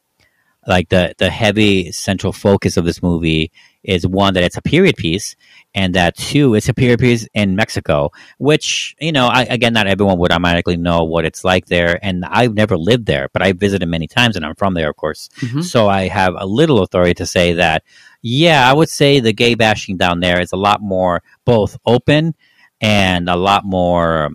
like 0.68 0.89
the 0.90 1.12
the 1.18 1.31
heavy 1.31 1.90
central 1.90 2.32
focus 2.32 2.76
of 2.76 2.85
this 2.85 3.02
movie 3.02 3.51
is 3.85 4.06
one 4.06 4.35
that 4.35 4.43
it's 4.43 4.56
a 4.56 4.62
period 4.62 4.97
piece 4.97 5.36
and 5.74 5.94
that 5.94 6.16
two 6.16 6.55
it's 6.55 6.69
a 6.69 6.74
period 6.74 6.98
piece 6.98 7.28
in 7.35 7.55
mexico 7.55 8.11
which 8.39 8.97
you 9.01 9.12
know 9.12 9.27
I, 9.27 9.43
again 9.44 9.73
not 9.74 9.86
everyone 9.86 10.19
would 10.19 10.32
automatically 10.32 10.77
know 10.77 11.05
what 11.05 11.24
it's 11.24 11.44
like 11.44 11.66
there 11.66 11.98
and 12.02 12.24
i've 12.24 12.55
never 12.55 12.77
lived 12.77 13.06
there 13.06 13.28
but 13.32 13.43
i 13.43 13.52
visited 13.52 13.86
many 13.86 14.06
times 14.06 14.36
and 14.36 14.44
i'm 14.44 14.55
from 14.55 14.74
there 14.74 14.89
of 14.90 14.97
course 14.97 15.28
Mhm. 15.40 15.62
so 15.62 15.89
i 15.89 16.09
have 16.09 16.35
a 16.36 16.47
little 16.47 16.82
authority 16.82 17.15
to 17.15 17.27
say 17.27 17.55
that 17.55 17.82
yeah 18.23 18.69
i 18.69 18.73
would 18.73 18.89
say 18.89 19.20
the 19.20 19.32
gay 19.32 19.55
bashing 19.55 19.97
down 19.97 20.20
there 20.20 20.40
is 20.40 20.52
a 20.52 20.56
lot 20.56 20.81
more 20.81 21.23
both 21.44 21.77
open 21.85 22.35
and 22.81 23.28
a 23.28 23.36
lot 23.36 23.65
more 23.65 24.31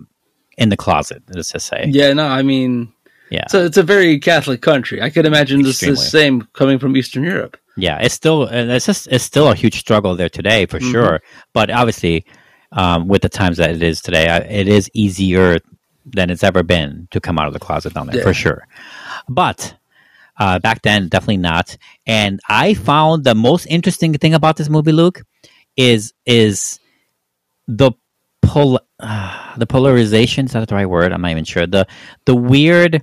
in 0.56 0.68
the 0.68 0.76
closet 0.76 1.22
let's 1.34 1.52
just 1.52 1.66
say 1.66 1.86
Yeah. 1.88 2.12
No, 2.12 2.26
I 2.26 2.42
mean, 2.42 2.92
yeah 3.30 3.46
so 3.48 3.64
it's 3.64 3.76
a 3.76 3.82
very 3.82 4.18
Catholic 4.18 4.60
country. 4.62 5.00
I 5.02 5.10
could 5.10 5.26
imagine 5.26 5.62
this 5.62 5.82
is 5.82 5.98
the 5.98 6.04
same 6.18 6.48
coming 6.52 6.78
from 6.78 6.96
Eastern 6.96 7.24
Europe. 7.24 7.56
yeah 7.76 7.98
it's 8.04 8.14
still 8.14 8.44
it's 8.50 8.86
just 8.86 9.06
it's 9.08 9.24
still 9.24 9.48
a 9.48 9.54
huge 9.54 9.78
struggle 9.78 10.14
there 10.16 10.28
today 10.28 10.66
for 10.66 10.78
Mhm. 10.80 10.90
sure 10.92 11.20
but 11.52 11.70
obviously 11.70 12.24
um, 12.72 13.08
with 13.08 13.22
the 13.22 13.28
times 13.28 13.56
that 13.58 13.70
it 13.70 13.82
is 13.82 14.00
today 14.00 14.26
it 14.60 14.68
is 14.68 14.90
easier 14.94 15.58
than 16.16 16.30
it's 16.30 16.44
ever 16.44 16.62
been 16.62 17.08
to 17.10 17.20
come 17.20 17.38
out 17.38 17.46
of 17.46 17.52
the 17.52 17.58
closet 17.66 17.94
down 17.94 18.06
there 18.06 18.18
Yeah. 18.18 18.24
for 18.28 18.34
sure 18.34 18.66
but 19.28 19.74
uh, 20.38 20.58
back 20.58 20.82
then 20.82 21.08
definitely 21.08 21.36
not 21.52 21.76
and 22.06 22.40
i 22.48 22.74
found 22.74 23.24
the 23.24 23.34
most 23.34 23.66
interesting 23.66 24.12
thing 24.14 24.34
about 24.34 24.56
this 24.56 24.68
movie 24.68 24.92
luke 24.92 25.22
is 25.76 26.12
is 26.26 26.78
the 27.68 27.92
pol- 28.42 28.80
uh, 29.00 29.54
the 29.62 29.66
polarization 29.66 30.46
is 30.46 30.52
that 30.52 30.66
the 30.68 30.74
right 30.74 30.88
word 30.96 31.12
i'm 31.12 31.22
not 31.22 31.30
even 31.30 31.44
sure 31.44 31.66
the 31.66 31.86
the 32.24 32.34
weird 32.34 33.02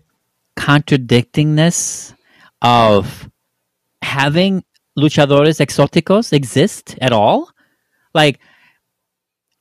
contradictingness 0.58 2.14
of 2.62 3.30
having 4.02 4.64
luchadores 4.98 5.60
exóticos 5.66 6.34
exist 6.34 6.98
at 7.02 7.14
all. 7.14 7.50
Like, 8.14 8.40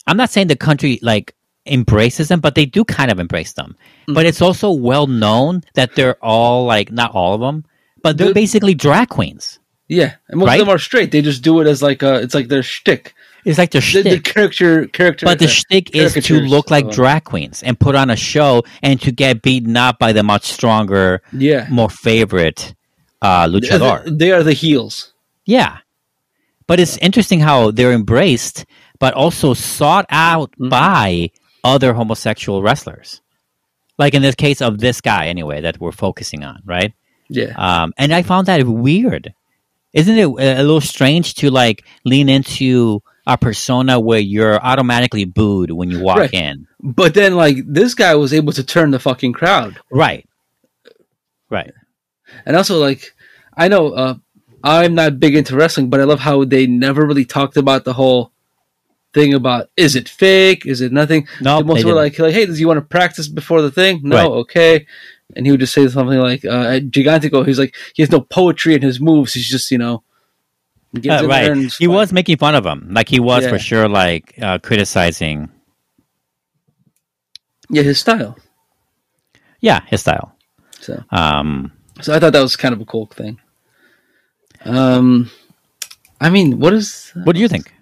I'm 0.07 0.17
not 0.17 0.31
saying 0.31 0.49
the 0.49 0.57
country 0.57 0.99
like 1.03 1.35
embraces 1.67 2.29
them, 2.29 2.41
but 2.41 2.55
they 2.55 2.65
do 2.65 2.85
kind 2.85 3.11
of 3.11 3.19
embrace 3.19 3.53
them. 3.53 3.77
Mm. 4.09 4.15
But 4.15 4.27
it's 4.27 4.41
also 4.41 4.71
well 4.73 5.07
known 5.07 5.63
that 5.75 5.95
they're 5.95 6.17
all 6.25 6.65
like 6.65 6.91
not 6.93 7.13
all 7.15 7.35
of 7.35 7.41
them, 7.41 7.65
but 8.03 8.17
they're 8.17 8.29
The- 8.29 8.35
basically 8.35 8.75
drag 8.75 9.09
queens. 9.09 9.59
Yeah, 9.89 10.15
and 10.29 10.41
most 10.41 10.49
Right? 10.49 10.61
of 10.61 10.67
them 10.67 10.75
are 10.75 10.79
straight. 10.81 11.13
They 11.13 11.23
just 11.23 11.43
do 11.45 11.61
it 11.61 11.69
as 11.69 11.81
like 11.81 12.03
a, 12.03 12.17
it's 12.21 12.35
like 12.35 12.49
their 12.49 12.63
shtick. 12.65 13.15
It's 13.47 13.59
like 13.59 13.71
The, 13.71 13.81
shtick. 13.81 14.05
the 14.05 14.19
character, 14.21 14.87
character. 14.89 15.25
but 15.25 15.39
the 15.39 15.45
uh, 15.47 15.49
shtick 15.49 15.95
is 15.95 16.15
to 16.15 16.41
look 16.41 16.71
like 16.71 16.91
drag 16.91 17.25
queens 17.25 17.63
and 17.63 17.79
put 17.79 17.95
on 17.95 18.11
a 18.11 18.17
show 18.17 18.65
and 18.83 19.01
to 19.03 19.13
get 19.13 19.41
beaten 19.41 19.77
up 19.77 19.99
by 20.01 20.13
the 20.13 20.23
much 20.25 20.45
stronger, 20.47 21.23
Yeah, 21.33 21.67
more 21.71 21.89
favorite 21.89 22.75
uh, 23.23 23.47
luchador. 23.47 24.03
they 24.19 24.33
are 24.33 24.43
the 24.43 24.53
heels. 24.53 25.15
Yeah. 25.45 25.79
But 26.67 26.81
it's 26.81 26.97
interesting 26.99 27.39
how 27.41 27.71
they're 27.71 27.93
embraced, 27.93 28.67
but 28.99 29.15
also 29.15 29.55
sought 29.55 30.07
out 30.11 30.51
Mhm. 30.59 30.69
by 30.71 31.31
other 31.63 31.95
homosexual 31.95 32.63
wrestlers. 32.63 33.21
Like 33.97 34.15
in 34.15 34.23
this 34.23 34.35
case 34.35 34.61
of 34.61 34.79
this 34.79 35.01
guy, 35.01 35.29
anyway, 35.29 35.61
that 35.61 35.79
we're 35.81 35.93
focusing 35.93 36.43
on, 36.45 36.63
right? 36.65 36.93
Yeah, 37.29 37.53
Um, 37.57 37.93
and 37.97 38.13
I 38.13 38.23
found 38.23 38.47
that 38.49 38.67
weird. 38.67 39.33
Isn't 39.93 40.19
it 40.19 40.25
a 40.27 40.63
little 40.63 40.81
strange 40.81 41.35
to 41.37 41.51
like 41.51 41.85
lean 42.05 42.29
into 42.29 43.03
a 43.27 43.37
persona 43.37 43.99
where 43.99 44.21
you're 44.21 44.61
automatically 44.65 45.25
booed 45.25 45.71
when 45.71 45.91
you 45.91 46.01
walk 46.01 46.19
Right. 46.19 46.33
in? 46.33 46.67
but 46.81 47.15
then 47.15 47.35
like 47.35 47.57
this 47.67 47.95
guy 47.95 48.15
was 48.15 48.33
able 48.33 48.53
to 48.53 48.63
turn 48.65 48.91
the 48.93 48.99
fucking 49.01 49.33
crowd, 49.33 49.79
Right. 49.91 50.29
Right. 51.51 51.73
and 52.45 52.57
also 52.57 52.79
like 52.79 53.15
I 53.57 53.69
know 53.69 53.91
uh, 53.93 54.15
I'm 54.65 54.95
not 54.95 55.21
big 55.21 55.37
into 55.37 55.57
wrestling, 55.57 55.91
but 55.91 56.01
I 56.01 56.05
love 56.05 56.21
how 56.21 56.45
they 56.45 56.67
never 56.67 57.07
really 57.07 57.25
talked 57.25 57.57
about 57.57 57.85
the 57.85 57.93
whole 57.93 58.33
thing 59.15 59.33
about 59.33 59.71
is 59.77 59.97
it 59.97 60.09
fake, 60.09 60.67
is 60.67 60.81
it 60.81 60.93
nothing. 60.93 61.27
No, 61.41 61.59
the 61.59 61.65
most 61.65 61.79
they 61.79 61.85
were 61.85 61.95
like, 61.95 62.19
like, 62.19 62.35
hey, 62.35 62.45
does 62.47 62.61
you 62.61 62.67
want 62.67 62.79
to 62.79 62.85
practice 62.85 63.29
before 63.29 63.63
the 63.63 63.71
thing? 63.71 64.01
No, 64.03 64.17
Right. 64.17 64.27
okay. 64.27 64.87
And 65.35 65.47
he 65.47 65.53
would 65.53 65.61
just 65.61 65.73
say 65.73 65.87
something 65.89 66.19
like, 66.19 66.45
uh, 66.45 66.49
at 66.75 66.85
Gigantico, 66.91 67.47
he's 67.47 67.59
like, 67.59 67.75
he 67.95 68.03
has 68.03 68.11
no 68.13 68.21
poetry 68.21 68.75
in 68.75 68.83
his 68.83 69.01
moves. 69.01 69.33
He's 69.35 69.49
just, 69.49 69.71
you 69.71 69.79
know, 69.79 70.03
Uh, 70.97 71.27
right. 71.27 71.51
and 71.51 71.73
He 71.79 71.87
was 71.87 72.13
making 72.13 72.37
fun 72.39 72.55
of 72.55 72.65
him. 72.65 72.89
Like 72.91 73.09
he 73.09 73.21
was 73.21 73.45
Yeah. 73.45 73.51
for 73.51 73.59
sure 73.59 73.89
like 73.89 74.35
uh, 74.41 74.59
criticizing 74.59 75.49
yeah, 77.71 77.83
his 77.83 77.99
style. 77.99 78.37
yeah, 79.61 79.81
his 79.87 80.01
style. 80.03 80.37
So, 80.81 81.03
Um 81.11 81.73
so 82.01 82.15
I 82.15 82.21
thought 82.21 82.33
that 82.33 82.43
was 82.43 82.57
kind 82.57 82.75
of 82.75 82.81
a 82.81 82.85
cool 82.85 83.07
thing. 83.07 83.41
Um, 84.65 85.31
I 86.21 86.29
mean, 86.31 86.59
what 86.59 86.73
is? 86.73 87.11
What 87.25 87.35
do 87.35 87.41
you 87.41 87.49
think? 87.49 87.73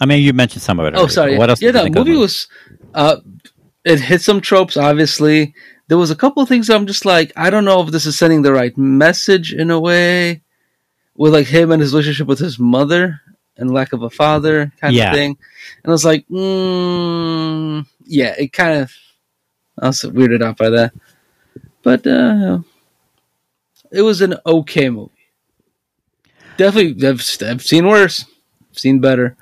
I 0.00 0.06
mean, 0.06 0.22
you 0.22 0.32
mentioned 0.32 0.62
some 0.62 0.78
of 0.78 0.86
it. 0.86 0.94
Oh, 0.96 1.06
sorry. 1.08 1.36
What 1.36 1.50
else? 1.50 1.60
Yeah, 1.60 1.72
did 1.72 1.84
you 1.84 1.90
the 1.90 1.98
movie 2.04 2.16
was. 2.16 2.46
Uh, 2.94 3.16
it 3.84 3.98
hit 4.00 4.22
some 4.22 4.40
tropes. 4.40 4.76
Obviously, 4.76 5.54
there 5.88 5.98
was 5.98 6.10
a 6.10 6.16
couple 6.16 6.42
of 6.42 6.48
things 6.48 6.66
that 6.68 6.76
I'm 6.76 6.86
just 6.86 7.04
like, 7.04 7.32
I 7.36 7.50
don't 7.50 7.64
know 7.64 7.82
if 7.82 7.90
this 7.90 8.06
is 8.06 8.16
sending 8.18 8.42
the 8.42 8.52
right 8.52 8.76
message 8.78 9.52
in 9.52 9.70
a 9.70 9.80
way, 9.80 10.42
with 11.18 11.34
like 11.34 11.46
him 11.48 11.70
and 11.72 11.82
his 11.82 11.92
relationship 11.92 12.26
with 12.28 12.38
his 12.38 12.58
mother 12.58 13.20
and 13.58 13.70
lack 13.74 13.92
of 13.92 14.02
a 14.04 14.08
father 14.10 14.72
kind 14.80 14.94
Yeah. 14.94 15.10
of 15.10 15.16
thing. 15.16 15.36
And 15.82 15.90
I 15.90 15.90
was 15.90 16.04
like, 16.04 16.26
mm, 16.28 17.84
yeah, 18.04 18.34
it 18.38 18.52
kind 18.52 18.80
of. 18.82 18.92
I 19.80 19.88
was 19.88 20.00
weirded 20.02 20.42
out 20.42 20.56
by 20.56 20.70
that, 20.70 20.92
but 21.82 22.04
uh, 22.06 22.58
it 23.92 24.02
was 24.02 24.20
an 24.22 24.34
okay 24.46 24.88
movie. 24.90 25.12
Definitely, 26.56 27.06
I've, 27.06 27.22
I've 27.42 27.62
seen 27.62 27.86
worse, 27.86 28.24
I've 28.72 28.78
seen 28.78 29.00
better. 29.00 29.36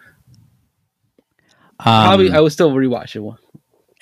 Um, 1.79 1.85
Probably, 2.05 2.31
I 2.33 2.41
would 2.41 2.53
still 2.53 2.71
rewatch 2.73 3.17
it 3.17 3.21
one 3.21 3.39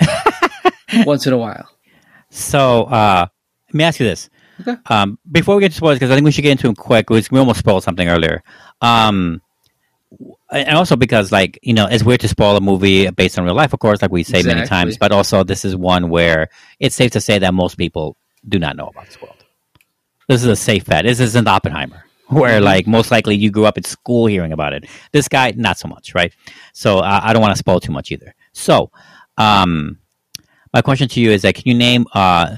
once 1.06 1.26
in 1.26 1.32
a 1.32 1.38
while. 1.38 1.68
so, 2.30 2.84
uh, 2.84 3.26
let 3.68 3.74
me 3.74 3.84
ask 3.84 4.00
you 4.00 4.06
this. 4.06 4.28
Okay. 4.60 4.76
Um, 4.86 5.18
before 5.30 5.56
we 5.56 5.60
get 5.60 5.70
to 5.72 5.76
spoilers, 5.76 5.98
because 5.98 6.10
I 6.10 6.14
think 6.14 6.24
we 6.24 6.30
should 6.32 6.42
get 6.42 6.52
into 6.52 6.68
it 6.70 6.76
quick. 6.76 7.06
because 7.08 7.30
We 7.30 7.38
almost 7.38 7.58
spoiled 7.58 7.82
something 7.82 8.08
earlier. 8.08 8.42
Um, 8.80 9.40
and 10.50 10.76
also 10.76 10.94
because, 10.94 11.32
like, 11.32 11.58
you 11.62 11.72
know, 11.72 11.86
it's 11.86 12.04
weird 12.04 12.20
to 12.20 12.28
spoil 12.28 12.56
a 12.56 12.60
movie 12.60 13.10
based 13.10 13.38
on 13.38 13.44
real 13.44 13.54
life, 13.54 13.72
of 13.72 13.80
course, 13.80 14.00
like 14.00 14.12
we 14.12 14.22
say 14.22 14.42
many 14.42 14.64
times. 14.66 14.96
But 14.96 15.10
also, 15.10 15.42
this 15.42 15.64
is 15.64 15.74
one 15.74 16.08
where 16.08 16.48
it's 16.78 16.94
safe 16.94 17.10
to 17.12 17.20
say 17.20 17.38
that 17.40 17.52
most 17.52 17.76
people 17.76 18.16
do 18.48 18.58
not 18.58 18.76
know 18.76 18.86
about 18.86 19.06
this 19.06 19.20
world. 19.20 19.36
This 20.28 20.42
is 20.42 20.48
a 20.48 20.56
safe 20.56 20.84
bet. 20.84 21.04
This 21.04 21.18
isn't 21.20 21.48
Oppenheimer, 21.48 22.04
where 22.28 22.56
Mm-hmm. 22.56 22.64
like 22.64 22.86
most 22.86 23.10
likely 23.10 23.34
you 23.34 23.50
grew 23.50 23.64
up 23.64 23.76
at 23.76 23.86
school 23.86 24.26
hearing 24.26 24.52
about 24.52 24.72
it. 24.72 24.86
This 25.12 25.26
guy, 25.28 25.52
not 25.56 25.78
so 25.78 25.88
much, 25.88 26.14
right? 26.14 26.32
So 26.72 26.98
uh, 26.98 27.20
I 27.22 27.32
don't 27.32 27.42
want 27.42 27.52
to 27.52 27.58
spoil 27.58 27.80
too 27.80 27.92
much 27.92 28.12
either. 28.12 28.34
So, 28.52 28.90
um, 29.36 29.98
my 30.72 30.82
question 30.82 31.08
to 31.08 31.20
you 31.20 31.30
is 31.32 31.42
that 31.42 31.54
can 31.56 31.64
you 31.66 31.74
name 31.74 32.06
uh, 32.14 32.56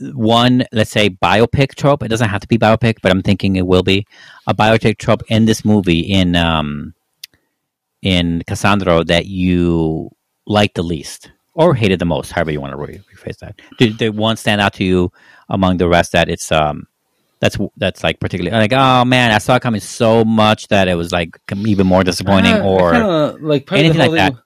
one, 0.00 0.64
let's 0.72 0.90
say, 0.90 1.10
biopic 1.10 1.74
trope. 1.74 2.02
It 2.02 2.08
doesn't 2.08 2.28
have 2.28 2.40
to 2.40 2.48
be 2.48 2.58
biopic, 2.58 2.96
but 3.02 3.10
I'm 3.10 3.22
thinking 3.22 3.56
it 3.56 3.66
will 3.66 3.82
be 3.82 4.06
a 4.46 4.54
biopic 4.54 4.98
trope 4.98 5.22
in 5.28 5.44
this 5.44 5.64
movie 5.64 6.00
in 6.00 6.36
um, 6.36 6.94
in 8.02 8.42
Cassandra 8.46 9.04
that 9.04 9.26
you 9.26 10.10
liked 10.46 10.74
the 10.74 10.82
least 10.82 11.30
or 11.54 11.74
hated 11.74 11.98
the 11.98 12.04
most, 12.04 12.32
however 12.32 12.50
you 12.50 12.60
want 12.60 12.72
to 12.72 12.76
re- 12.76 13.00
rephrase 13.14 13.38
that. 13.38 13.60
Did, 13.78 13.96
did 13.96 14.16
one 14.16 14.36
stand 14.36 14.60
out 14.60 14.74
to 14.74 14.84
you 14.84 15.12
among 15.48 15.76
the 15.78 15.88
rest 15.88 16.12
that 16.12 16.28
it's 16.28 16.50
um 16.50 16.86
that's 17.40 17.58
that's 17.76 18.02
like 18.02 18.18
particularly 18.20 18.56
like 18.56 18.72
oh 18.72 19.04
man 19.04 19.30
I 19.30 19.38
saw 19.38 19.56
it 19.56 19.62
coming 19.62 19.80
so 19.80 20.24
much 20.24 20.68
that 20.68 20.88
it 20.88 20.94
was 20.94 21.12
like 21.12 21.38
even 21.54 21.86
more 21.86 22.02
disappointing 22.02 22.54
Uh, 22.54 22.64
or 22.64 22.92
kinda, 22.92 23.36
like 23.40 23.70
anything 23.72 23.98
like 23.98 24.10
thing, 24.12 24.38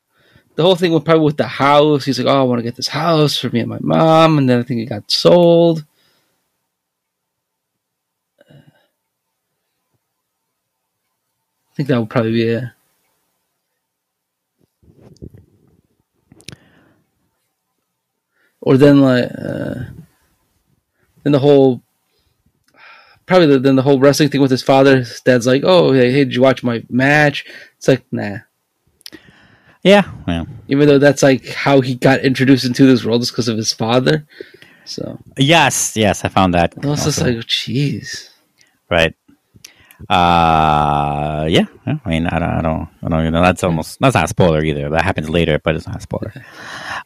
The 0.58 0.64
whole 0.64 0.74
thing 0.74 0.90
with 0.92 1.04
probably 1.04 1.24
with 1.24 1.36
the 1.36 1.46
house. 1.46 2.04
He's 2.04 2.18
like, 2.18 2.26
"Oh, 2.26 2.40
I 2.40 2.42
want 2.42 2.58
to 2.58 2.64
get 2.64 2.74
this 2.74 2.88
house 2.88 3.38
for 3.38 3.48
me 3.48 3.60
and 3.60 3.68
my 3.68 3.78
mom," 3.80 4.38
and 4.38 4.50
then 4.50 4.58
I 4.58 4.64
think 4.64 4.80
it 4.80 4.86
got 4.86 5.08
sold. 5.08 5.84
I 8.40 8.54
think 11.76 11.88
that 11.88 12.00
would 12.00 12.10
probably 12.10 12.32
be 12.32 12.42
it. 12.42 12.64
Or 18.60 18.76
then 18.76 19.00
like, 19.00 19.30
uh, 19.30 19.74
then 21.22 21.30
the 21.30 21.38
whole 21.38 21.82
probably 23.26 23.46
the, 23.46 23.60
then 23.60 23.76
the 23.76 23.82
whole 23.82 24.00
wrestling 24.00 24.28
thing 24.28 24.40
with 24.40 24.50
his 24.50 24.64
father. 24.64 24.96
His 24.96 25.20
dad's 25.20 25.46
like, 25.46 25.62
"Oh, 25.64 25.92
hey, 25.92 26.10
hey, 26.10 26.24
did 26.24 26.34
you 26.34 26.42
watch 26.42 26.64
my 26.64 26.82
match?" 26.90 27.44
It's 27.76 27.86
like, 27.86 28.04
nah. 28.10 28.38
Yeah. 29.82 30.10
Yeah. 30.26 30.44
Even 30.68 30.88
though 30.88 30.98
that's 30.98 31.22
like 31.22 31.46
how 31.48 31.80
he 31.80 31.94
got 31.94 32.20
introduced 32.20 32.64
into 32.64 32.84
this 32.86 33.04
world 33.04 33.22
is 33.22 33.30
because 33.30 33.48
of 33.48 33.56
his 33.56 33.72
father. 33.72 34.26
So. 34.84 35.18
Yes 35.36 35.96
yes 35.96 36.24
I 36.24 36.28
found 36.28 36.54
that 36.54 36.74
I 36.82 36.86
was 36.86 37.04
just 37.04 37.18
also. 37.20 37.30
like, 37.32 37.44
jeez. 37.46 38.30
right. 38.90 39.14
Uh 40.08 41.44
yeah, 41.48 41.66
yeah, 41.86 41.98
I 42.04 42.08
mean 42.08 42.26
I 42.26 42.38
don't 42.38 42.48
I 42.50 42.62
don't 42.62 42.88
I 43.02 43.08
don't 43.08 43.24
you 43.24 43.30
know. 43.30 43.42
That's 43.42 43.64
almost 43.64 43.98
that's 44.00 44.14
not 44.14 44.24
a 44.24 44.28
spoiler 44.28 44.62
either. 44.64 44.88
That 44.90 45.02
happens 45.04 45.28
later 45.28 45.58
but 45.58 45.74
it's 45.76 45.86
not 45.86 45.96
a 45.96 46.00
spoiler. 46.00 46.32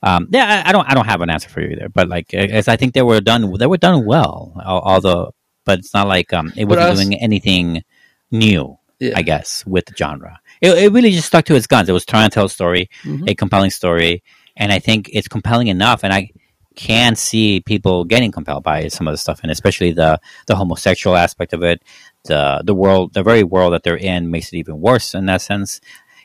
Um 0.03 0.29
yeah 0.31 0.63
I, 0.65 0.69
I 0.69 0.73
don't 0.73 0.89
I 0.91 0.95
don't 0.95 1.07
have 1.07 1.21
an 1.23 1.31
answer 1.31 1.49
for 1.49 1.61
you 1.61 1.69
either 1.71 1.89
but 1.89 2.09
like 2.09 2.33
as 2.35 2.69
I 2.69 2.77
think 2.77 2.95
they 2.95 3.03
were 3.03 3.21
done 3.21 3.51
they 3.59 3.67
were 3.67 3.79
done 3.79 4.05
well 4.05 4.53
although 4.65 5.35
but 5.65 5.79
it's 5.81 5.95
not 5.95 6.07
like 6.07 6.33
um 6.33 6.53
it 6.57 6.67
But 6.67 6.79
wasn't 6.79 6.93
us- 6.93 7.05
doing 7.07 7.23
anything 7.23 7.83
new 8.31 8.79
Yeah. 9.01 9.15
I 9.17 9.23
guess 9.23 9.65
with 9.67 9.87
the 9.87 9.95
genre 9.97 10.39
it, 10.63 10.79
it 10.85 10.93
really 10.93 11.11
just 11.11 11.27
stuck 11.29 11.45
to 11.47 11.55
its 11.57 11.67
guns. 11.67 11.89
It 11.89 11.93
was 11.93 12.07
trying 12.07 12.31
to 12.31 12.35
tell 12.35 12.47
a 12.47 12.51
story 12.51 12.89
Mhm. 13.05 13.29
a 13.31 13.35
compelling 13.35 13.71
story 13.71 14.23
and 14.57 14.73
I 14.73 14.79
think 14.79 15.11
it's 15.13 15.29
compelling 15.29 15.67
enough 15.69 16.05
and 16.05 16.13
I 16.13 16.31
can 16.77 17.17
see 17.17 17.61
people 17.61 18.05
getting 18.05 18.33
compelled 18.33 18.63
by 18.65 18.89
some 18.89 19.07
of 19.09 19.13
the 19.13 19.19
stuff 19.19 19.41
and 19.43 19.51
especially 19.53 19.93
the 19.93 20.19
the 20.47 20.57
homosexual 20.57 21.17
aspect 21.17 21.53
of 21.53 21.63
it. 21.63 21.83
The 22.25 22.63
the 22.65 22.75
world 22.75 23.13
the 23.13 23.23
very 23.23 23.43
world 23.43 23.73
that 23.75 23.83
they're 23.83 23.97
in 24.13 24.31
makes 24.31 24.53
it 24.53 24.57
even 24.59 24.81
worse 24.81 25.15
in 25.15 25.27
that 25.27 25.43
sense. 25.43 25.81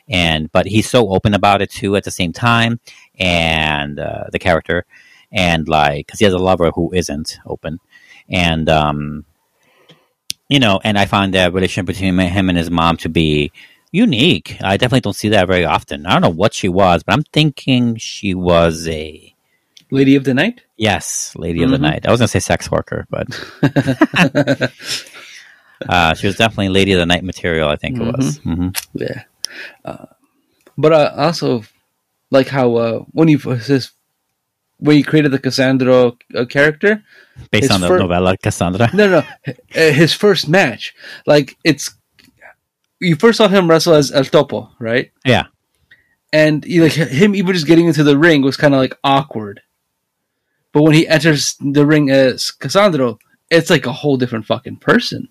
And 0.08 0.50
but 0.52 0.64
he's 0.66 0.88
so 0.88 1.10
open 1.10 1.34
about 1.34 1.60
it 1.60 1.70
too 1.70 1.96
at 1.96 2.04
the 2.04 2.10
same 2.10 2.32
time 2.32 2.80
and 3.18 3.98
uh, 4.00 4.24
the 4.32 4.38
character 4.38 4.86
and 5.30 5.68
like 5.68 6.06
because 6.06 6.18
he 6.20 6.24
has 6.24 6.32
a 6.34 6.38
lover 6.38 6.70
who 6.70 6.92
isn't 6.94 7.38
open. 7.44 7.78
And 8.30 8.68
um 8.70 9.24
you 10.48 10.58
know 10.58 10.80
and 10.84 10.98
i 10.98 11.04
find 11.04 11.34
that 11.34 11.52
relationship 11.52 11.86
between 11.86 12.16
him 12.18 12.48
and 12.48 12.56
his 12.58 12.70
mom 12.70 12.96
to 12.96 13.08
be 13.08 13.52
unique. 13.92 14.56
I 14.60 14.76
definitely 14.76 15.00
don't 15.00 15.16
see 15.16 15.28
that 15.30 15.46
very 15.48 15.64
often. 15.64 16.06
I 16.06 16.12
don't 16.12 16.22
know 16.22 16.28
what 16.30 16.54
she 16.54 16.68
was 16.68 17.02
but 17.02 17.14
i'm 17.14 17.22
thinking 17.24 17.96
she 17.96 18.34
was 18.34 18.86
a 18.88 19.34
Lady 19.90 20.16
of 20.16 20.24
the 20.24 20.34
Night. 20.34 20.62
yes 20.76 21.32
lady 21.36 21.62
of 21.62 21.70
the 21.70 21.78
Mhm. 21.78 21.80
night. 21.90 22.06
I 22.06 22.10
was 22.10 22.20
gonna 22.20 22.28
say 22.28 22.40
sex 22.40 22.70
worker 22.70 23.06
but 23.10 23.26
uh, 25.88 26.14
she 26.14 26.26
was 26.26 26.36
definitely 26.36 26.68
lady 26.68 26.92
of 26.92 26.98
the 26.98 27.06
night 27.06 27.24
material 27.24 27.68
i 27.68 27.76
think 27.76 27.98
it 27.98 28.02
was. 28.16 28.38
Hmm 28.38 28.68
Yeah. 28.94 29.22
Uh, 29.84 30.06
but 30.76 30.92
uh, 30.92 31.12
also, 31.16 31.64
like 32.30 32.48
how 32.48 32.76
uh, 32.76 32.98
when 33.12 33.28
you 33.28 33.38
his, 33.38 33.90
when 34.76 34.96
you 34.98 35.02
created 35.04 35.32
the 35.32 35.38
Cassandra 35.40 36.12
uh, 36.36 36.44
character, 36.44 37.02
based 37.50 37.70
on 37.72 37.80
the 37.80 37.88
for- 37.88 37.98
novella 37.98 38.36
cassandra. 38.36 38.90
No, 38.94 39.08
no, 39.08 39.22
his 39.70 40.12
first 40.12 40.48
match, 40.48 40.94
like 41.26 41.56
it's 41.64 41.96
you 43.00 43.16
first 43.16 43.38
saw 43.38 43.48
him 43.48 43.68
wrestle 43.68 43.94
as 43.94 44.10
El 44.12 44.24
Topo, 44.24 44.70
right? 44.78 45.10
yeah 45.24 45.44
And 46.32 46.64
you, 46.64 46.82
like 46.82 46.92
him 46.92 47.34
even 47.34 47.54
just 47.54 47.66
getting 47.66 47.86
into 47.86 48.04
the 48.04 48.18
ring 48.18 48.42
was 48.42 48.56
kind 48.56 48.74
of 48.74 48.80
like 48.80 48.96
awkward. 49.02 49.60
But 50.72 50.82
when 50.82 50.94
he 50.94 51.08
enters 51.08 51.56
the 51.60 51.86
ring 51.86 52.10
as 52.10 52.50
Cassandra, 52.50 53.14
it's 53.50 53.70
like 53.70 53.86
a 53.86 53.92
whole 53.92 54.16
different 54.18 54.44
fucking 54.46 54.76
person. 54.76 55.28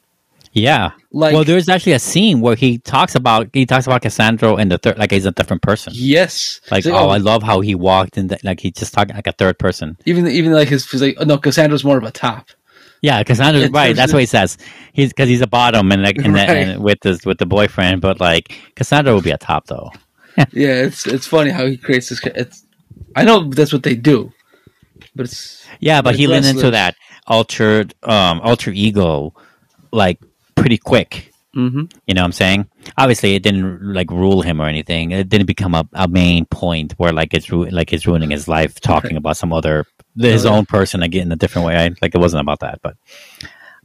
yeah 0.53 0.91
Like 1.11 1.33
well 1.33 1.43
there's 1.43 1.69
actually 1.69 1.93
a 1.93 1.99
scene 1.99 2.41
where 2.41 2.55
he 2.55 2.79
talks 2.79 3.13
about 3.13 3.49
he 3.53 3.65
talks 3.65 3.85
about 3.85 4.01
cassandra 4.01 4.55
in 4.55 4.69
the 4.69 4.79
third 4.79 4.97
like 4.97 5.11
he's 5.11 5.25
a 5.27 5.31
different 5.31 5.61
person 5.61 5.93
yes, 5.95 6.61
like 6.71 6.85
It's 6.85 6.87
oh, 6.87 7.09
um, 7.09 7.09
i 7.11 7.17
love 7.17 7.43
how 7.43 7.59
he 7.61 7.75
walked 7.75 8.17
in 8.17 8.27
the, 8.27 8.39
like 8.43 8.59
he 8.61 8.71
just 8.71 8.93
talking 8.93 9.15
like 9.15 9.27
a 9.27 9.33
third 9.33 9.59
person 9.59 9.97
even 10.05 10.25
even 10.27 10.53
like 10.53 10.69
his 10.69 10.89
he's 10.89 11.01
like 11.01 11.17
oh, 11.19 11.25
no, 11.25 11.37
Cassandra's 11.37 11.83
more 11.83 11.97
of 11.99 12.03
a 12.03 12.11
top. 12.11 12.49
Yeah 13.01 13.23
cassandra 13.23 13.61
In 13.63 13.71
right 13.71 13.95
that's 13.95 14.13
what 14.13 14.19
he 14.19 14.25
says 14.25 14.57
he's 14.93 15.09
because 15.09 15.29
he's 15.29 15.41
a 15.41 15.47
bottom 15.47 15.91
and 15.91 16.01
like 16.03 16.17
and, 16.17 16.33
Right. 16.33 16.79
with 16.79 17.03
his 17.03 17.25
with 17.25 17.37
the 17.37 17.45
boyfriend 17.45 18.01
but 18.01 18.19
like 18.19 18.53
cassandra 18.75 19.13
will 19.13 19.21
be 19.21 19.31
a 19.31 19.37
top 19.37 19.67
though 19.67 19.91
Yeah, 20.53 20.85
it's 20.85 21.07
it's 21.07 21.25
funny 21.25 21.49
how 21.49 21.65
he 21.65 21.77
creates 21.77 22.09
this. 22.09 22.21
It's 22.25 22.63
I 23.15 23.23
know 23.25 23.49
that's 23.49 23.73
what 23.73 23.81
they 23.83 23.95
do, 23.95 24.31
but 25.15 25.25
it's 25.25 25.65
Yeah, 25.79 26.01
but 26.03 26.15
he 26.15 26.27
leaned 26.27 26.45
into 26.45 26.71
that 26.71 26.95
altered 27.27 27.93
um 28.03 28.39
alter 28.41 28.71
ego 28.71 29.33
like 29.91 30.19
pretty 30.55 30.77
quick. 30.77 31.31
hmm 31.53 31.85
You 32.05 32.13
know 32.13 32.21
what 32.21 32.25
I'm 32.25 32.31
saying? 32.33 32.67
Obviously 32.97 33.33
it 33.35 33.41
didn't 33.43 33.93
like 33.93 34.11
rule 34.11 34.41
him 34.43 34.61
or 34.61 34.67
anything. 34.67 35.11
It 35.11 35.27
didn't 35.29 35.47
become 35.47 35.73
a, 35.73 35.87
a 35.93 36.07
main 36.07 36.45
point 36.45 36.93
where 36.97 37.11
like 37.13 37.33
it's 37.33 37.51
ru- 37.51 37.69
like 37.71 37.91
it's 37.91 38.05
ruining 38.05 38.29
his 38.29 38.47
life 38.47 38.79
talking 38.79 39.17
about 39.17 39.37
some 39.37 39.51
other 39.51 39.85
his 40.17 40.45
Oh, 40.45 40.51
yeah. 40.51 40.57
own 40.57 40.65
person 40.65 41.03
again 41.03 41.27
in 41.27 41.31
a 41.31 41.35
different 41.35 41.67
way. 41.67 41.75
I, 41.77 41.89
like 42.01 42.13
it 42.15 42.19
wasn't 42.19 42.41
about 42.41 42.59
that, 42.61 42.79
but 42.81 42.95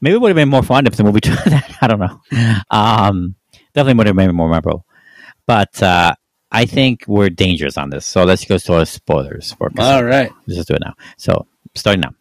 maybe 0.00 0.14
it 0.16 0.20
would 0.20 0.28
have 0.28 0.36
been 0.36 0.48
more 0.48 0.62
fun 0.62 0.86
if 0.86 0.96
the 0.96 1.04
movie 1.04 1.20
tried 1.22 1.44
that. 1.46 1.78
I 1.80 1.86
don't 1.86 2.00
know. 2.00 2.20
Um 2.70 3.34
definitely 3.74 3.98
would 3.98 4.06
have 4.06 4.16
made 4.16 4.28
it 4.30 4.32
more 4.32 4.48
memorable. 4.48 4.86
But 5.46 5.82
uh 5.82 6.14
I 6.54 6.66
think 6.66 7.04
we're 7.08 7.30
dangerous 7.30 7.78
on 7.78 7.88
this. 7.90 8.04
So 8.04 8.24
let's 8.24 8.44
go 8.44 8.58
to 8.58 8.74
our 8.74 8.84
spoilers 8.84 9.52
for 9.54 9.70
all 9.78 10.04
right. 10.04 10.30
Let's 10.46 10.56
just 10.56 10.68
do 10.68 10.74
it 10.74 10.82
now. 10.84 10.92
So, 11.16 11.46
starting 11.74 12.02
now. 12.02 12.12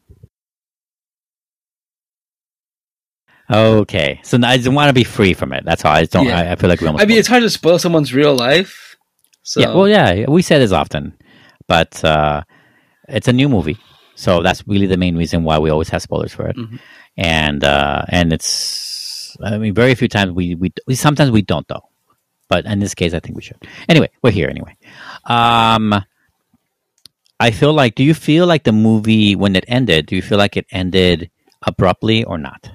Okay, 3.50 4.22
so 4.24 4.40
I 4.42 4.56
just 4.56 4.70
want 4.70 4.88
to 4.88 4.94
be 4.94 5.04
free 5.04 5.34
from 5.34 5.52
it. 5.52 5.66
That's 5.66 5.84
all. 5.84 5.92
I 5.92 6.02
just 6.02 6.14
don't. 6.14 6.26
Yeah. 6.28 6.40
I, 6.40 6.52
I 6.52 6.56
feel 6.56 6.70
like 6.70 6.80
we 6.80 6.88
almost. 6.88 7.04
I 7.04 7.06
mean, 7.08 7.18
it's 7.18 7.28
hard 7.28 7.44
to 7.44 7.50
spoil 7.50 7.78
someone's 7.80 8.14
real 8.14 8.34
life. 8.34 8.96
So 9.44 9.60
yeah. 9.60 9.74
Well, 9.76 9.90
yeah, 9.90 10.30
we 10.30 10.42
say 10.42 10.58
this 10.60 10.72
often, 10.72 11.18
but 11.68 12.02
uh, 12.06 12.44
it's 13.10 13.28
a 13.28 13.34
new 13.34 13.50
movie, 13.50 13.78
so 14.22 14.43
that's 14.45 14.61
really 14.68 14.85
the 14.85 14.98
main 14.98 15.15
reason 15.18 15.43
why 15.43 15.57
we 15.57 15.69
always 15.73 15.89
have 15.89 16.02
spoilers 16.02 16.34
for 16.34 16.45
it. 16.48 16.56
Mhm. 16.56 16.80
And 17.18 17.64
uh, 17.64 18.06
and 18.10 18.31
it's. 18.31 19.35
I 19.43 19.57
mean, 19.57 19.73
very 19.73 19.95
few 19.95 20.07
times 20.07 20.31
we, 20.31 20.56
we 20.56 20.72
we 20.88 20.93
sometimes 20.95 21.31
we 21.31 21.41
don't 21.41 21.68
though, 21.68 21.88
but 22.48 22.65
in 22.65 22.80
this 22.80 22.93
case, 22.93 23.14
I 23.14 23.19
think 23.19 23.35
we 23.35 23.41
should. 23.41 23.57
Anyway, 23.89 24.10
we're 24.22 24.31
here 24.39 24.49
anyway. 24.49 24.76
Um, 25.26 25.95
I 27.39 27.49
feel 27.52 27.73
like. 27.73 27.95
Do 27.95 28.03
you 28.03 28.14
feel 28.14 28.45
like 28.45 28.64
the 28.64 28.72
movie 28.72 29.35
when 29.35 29.56
it 29.56 29.65
ended? 29.68 30.06
Do 30.06 30.15
you 30.15 30.22
feel 30.22 30.38
like 30.38 30.56
it 30.57 30.68
ended 30.72 31.30
abruptly 31.65 32.23
or 32.23 32.38
not? 32.38 32.69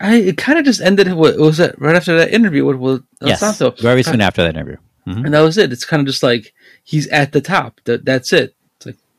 I 0.00 0.16
it 0.16 0.36
kind 0.36 0.58
of 0.58 0.64
just 0.64 0.80
ended. 0.80 1.12
What 1.14 1.38
was 1.38 1.60
it 1.60 1.74
right 1.78 1.96
after 1.96 2.16
that 2.18 2.32
interview 2.32 2.64
with 2.66 3.02
El 3.22 3.28
yes, 3.28 3.40
Santo? 3.40 3.70
very 3.80 4.02
soon 4.02 4.20
after 4.20 4.42
that 4.42 4.54
interview. 4.54 4.76
Mhm. 5.06 5.24
and 5.26 5.34
that 5.34 5.40
was 5.40 5.58
it. 5.58 5.72
It's 5.72 5.84
kind 5.84 6.00
of 6.00 6.06
just 6.06 6.22
like 6.22 6.52
he's 6.82 7.06
at 7.08 7.32
the 7.32 7.40
top. 7.40 7.80
That 7.84 8.04
that's 8.04 8.32
it. 8.32 8.54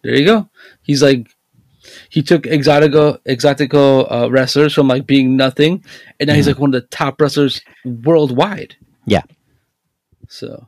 There 0.05 0.15
you 0.15 0.25
go. 0.25 0.49
He's 0.83 1.01
like 1.01 1.27
he 2.09 2.21
took 2.21 2.43
exotico 2.43 3.19
exotico 3.27 4.05
uh, 4.11 4.29
wrestlers 4.31 4.73
from 4.73 4.87
like 4.87 5.07
being 5.07 5.35
nothing, 5.35 5.83
and 6.19 6.27
now 6.27 6.35
he's 6.35 6.45
Mhm. 6.45 6.49
like 6.49 6.59
one 6.59 6.69
of 6.75 6.81
the 6.81 6.87
top 6.89 7.19
wrestlers 7.19 7.61
worldwide. 7.83 8.75
Yeah. 9.05 9.23
So 10.27 10.67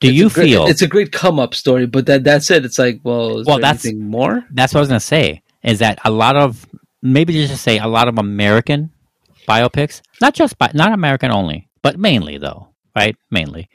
Do 0.00 0.08
it's 0.08 0.16
you 0.16 0.30
great- 0.30 0.46
feel 0.50 0.66
it's 0.66 0.82
a 0.82 0.88
great 0.88 1.12
come 1.12 1.38
up 1.38 1.54
story? 1.54 1.86
But 1.86 2.06
that 2.06 2.24
that's 2.24 2.50
it. 2.50 2.64
It's 2.64 2.78
like 2.78 3.00
well, 3.04 3.38
is 3.38 3.46
Well, 3.46 3.58
that's- 3.58 3.84
anything 3.84 4.08
more. 4.10 4.44
that's 4.50 4.74
what 4.74 4.78
I 4.78 4.82
was 4.82 4.88
gonna 4.88 5.00
say. 5.00 5.42
Is 5.62 5.78
that 5.78 5.98
a 6.04 6.10
lot 6.10 6.36
of 6.36 6.66
maybe 7.02 7.32
just 7.32 7.52
to 7.52 7.58
say 7.58 7.78
a 7.78 7.86
lot 7.86 8.08
of 8.08 8.18
American 8.18 8.90
biopics, 9.48 10.02
not 10.20 10.34
just 10.34 10.58
bi- 10.58 10.70
not 10.74 10.92
American 10.92 11.30
only, 11.30 11.68
but 11.82 11.98
mainly 11.98 12.38
though, 12.38 12.68
right? 12.96 13.16
Mainly. 13.30 13.68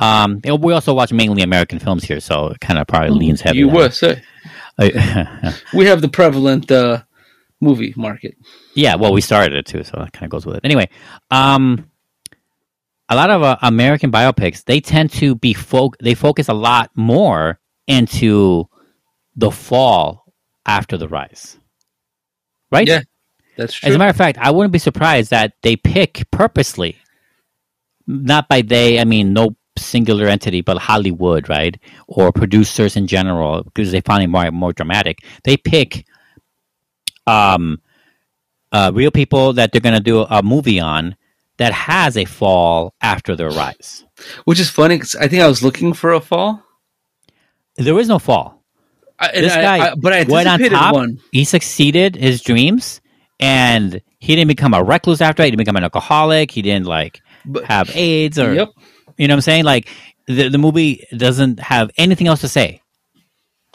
Um, 0.00 0.40
and 0.44 0.62
we 0.62 0.72
also 0.72 0.94
watch 0.94 1.12
mainly 1.12 1.42
American 1.42 1.78
films 1.78 2.04
here, 2.04 2.20
so 2.20 2.48
it 2.48 2.60
kind 2.60 2.78
of 2.78 2.86
probably 2.86 3.10
leans 3.18 3.40
heavy. 3.40 3.58
You 3.58 3.68
were 3.68 3.90
say 3.90 4.22
we 4.78 5.86
have 5.86 6.00
the 6.00 6.08
prevalent 6.10 6.70
uh, 6.70 7.02
movie 7.60 7.92
market. 7.96 8.36
yeah, 8.74 8.94
well, 8.94 9.12
we 9.12 9.20
started 9.20 9.54
it 9.54 9.66
too, 9.66 9.82
so 9.82 9.96
that 9.98 10.12
kind 10.12 10.24
of 10.24 10.30
goes 10.30 10.46
with 10.46 10.56
it. 10.56 10.60
Anyway, 10.64 10.88
um, 11.32 11.90
a 13.08 13.16
lot 13.16 13.30
of 13.30 13.42
uh, 13.42 13.56
American 13.62 14.12
biopics 14.12 14.64
they 14.64 14.80
tend 14.80 15.10
to 15.12 15.34
be 15.34 15.52
folk. 15.52 15.96
They 15.98 16.14
focus 16.14 16.48
a 16.48 16.54
lot 16.54 16.90
more 16.94 17.58
into 17.88 18.68
the 19.34 19.50
fall 19.50 20.32
after 20.64 20.96
the 20.96 21.08
rise. 21.08 21.58
Right? 22.70 22.86
Yeah, 22.86 23.00
that's 23.56 23.74
true. 23.74 23.88
As 23.88 23.94
a 23.94 23.98
matter 23.98 24.10
of 24.10 24.16
fact, 24.16 24.38
I 24.38 24.52
wouldn't 24.52 24.72
be 24.72 24.78
surprised 24.78 25.30
that 25.30 25.54
they 25.62 25.74
pick 25.74 26.24
purposely, 26.30 26.98
not 28.06 28.48
by 28.48 28.62
they, 28.62 29.00
I 29.00 29.04
mean, 29.04 29.32
no 29.32 29.56
singular 29.78 30.26
entity, 30.26 30.60
but 30.60 30.78
Hollywood, 30.78 31.48
right? 31.48 31.76
Or 32.06 32.32
producers 32.32 32.96
in 32.96 33.06
general, 33.06 33.62
because 33.64 33.90
they 33.92 34.00
find 34.00 34.22
it 34.22 34.28
more, 34.28 34.50
more 34.50 34.72
dramatic. 34.72 35.18
They 35.44 35.56
pick 35.56 36.04
um, 37.26 37.80
uh, 38.72 38.90
real 38.94 39.10
people 39.10 39.54
that 39.54 39.72
they're 39.72 39.80
going 39.80 39.94
to 39.94 40.00
do 40.02 40.22
a 40.22 40.42
movie 40.42 40.80
on 40.80 41.16
that 41.58 41.72
has 41.72 42.16
a 42.16 42.24
fall 42.24 42.94
after 43.00 43.34
their 43.36 43.50
rise. 43.50 44.04
Which 44.44 44.60
is 44.60 44.70
funny 44.70 44.98
'cause 44.98 45.14
I 45.16 45.28
think 45.28 45.42
I 45.42 45.48
was 45.48 45.62
looking 45.62 45.92
for 45.92 46.12
a 46.12 46.20
fall. 46.20 46.62
There 47.76 47.98
is 47.98 48.08
no 48.08 48.18
fall. 48.18 48.62
I, 49.18 49.32
This 49.32 49.52
I- 49.52 49.62
guy 49.62 49.90
I- 49.90 49.94
but 49.96 50.12
I 50.12 50.22
went 50.24 50.48
on 50.48 50.60
top. 50.60 50.94
one. 50.94 51.18
He 51.32 51.44
succeeded 51.44 52.14
his 52.16 52.40
dreams, 52.42 53.00
and 53.40 54.00
he 54.20 54.34
didn't 54.36 54.48
become 54.48 54.74
a 54.74 54.82
recluse 54.82 55.20
after. 55.20 55.42
it. 55.42 55.46
He 55.46 55.50
didn't 55.52 55.58
become 55.60 55.76
an 55.76 55.84
alcoholic. 55.84 56.50
He 56.50 56.62
didn't 56.62 56.86
like 56.86 57.20
But, 57.44 57.64
have 57.64 57.90
AIDS 57.96 58.38
or 58.38 58.54
Yep. 58.54 58.70
You 59.18 59.28
know 59.28 59.32
what 59.34 59.36
I'm 59.38 59.40
saying. 59.42 59.64
Like 59.64 59.88
the 60.26 60.48
the 60.48 60.58
movie 60.58 61.04
doesn't 61.16 61.60
have 61.60 61.90
anything 61.98 62.26
else 62.26 62.40
to 62.42 62.48
say, 62.48 62.80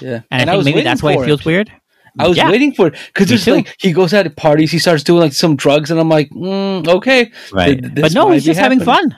Yeah, 0.01 0.21
and, 0.31 0.49
I 0.49 0.53
think 0.53 0.57
was 0.57 0.65
maybe 0.65 0.81
that's 0.81 1.03
why 1.03 1.11
it 1.13 1.15
for 1.17 1.25
feels 1.25 1.45
weird. 1.45 1.71
I 2.19 2.27
was 2.27 2.37
Yeah. 2.37 2.49
waiting 2.49 2.73
for 2.73 2.87
it 2.87 2.95
because 3.07 3.27
there's 3.27 3.45
too. 3.45 3.55
like 3.55 3.75
he 3.79 3.91
goes 3.91 4.13
out 4.13 4.23
to 4.23 4.29
parties, 4.29 4.71
he 4.71 4.79
starts 4.79 5.03
doing 5.03 5.21
like 5.21 5.33
some 5.33 5.55
drugs, 5.55 5.91
and 5.91 5.99
I'm 5.99 6.09
like, 6.09 6.29
mm, 6.29 6.87
okay, 6.87 7.31
right? 7.51 7.79
th- 7.81 7.93
but 7.95 8.13
no, 8.13 8.31
he's 8.31 8.43
be 8.43 8.47
just 8.47 8.59
having 8.59 8.79
fun. 8.79 9.15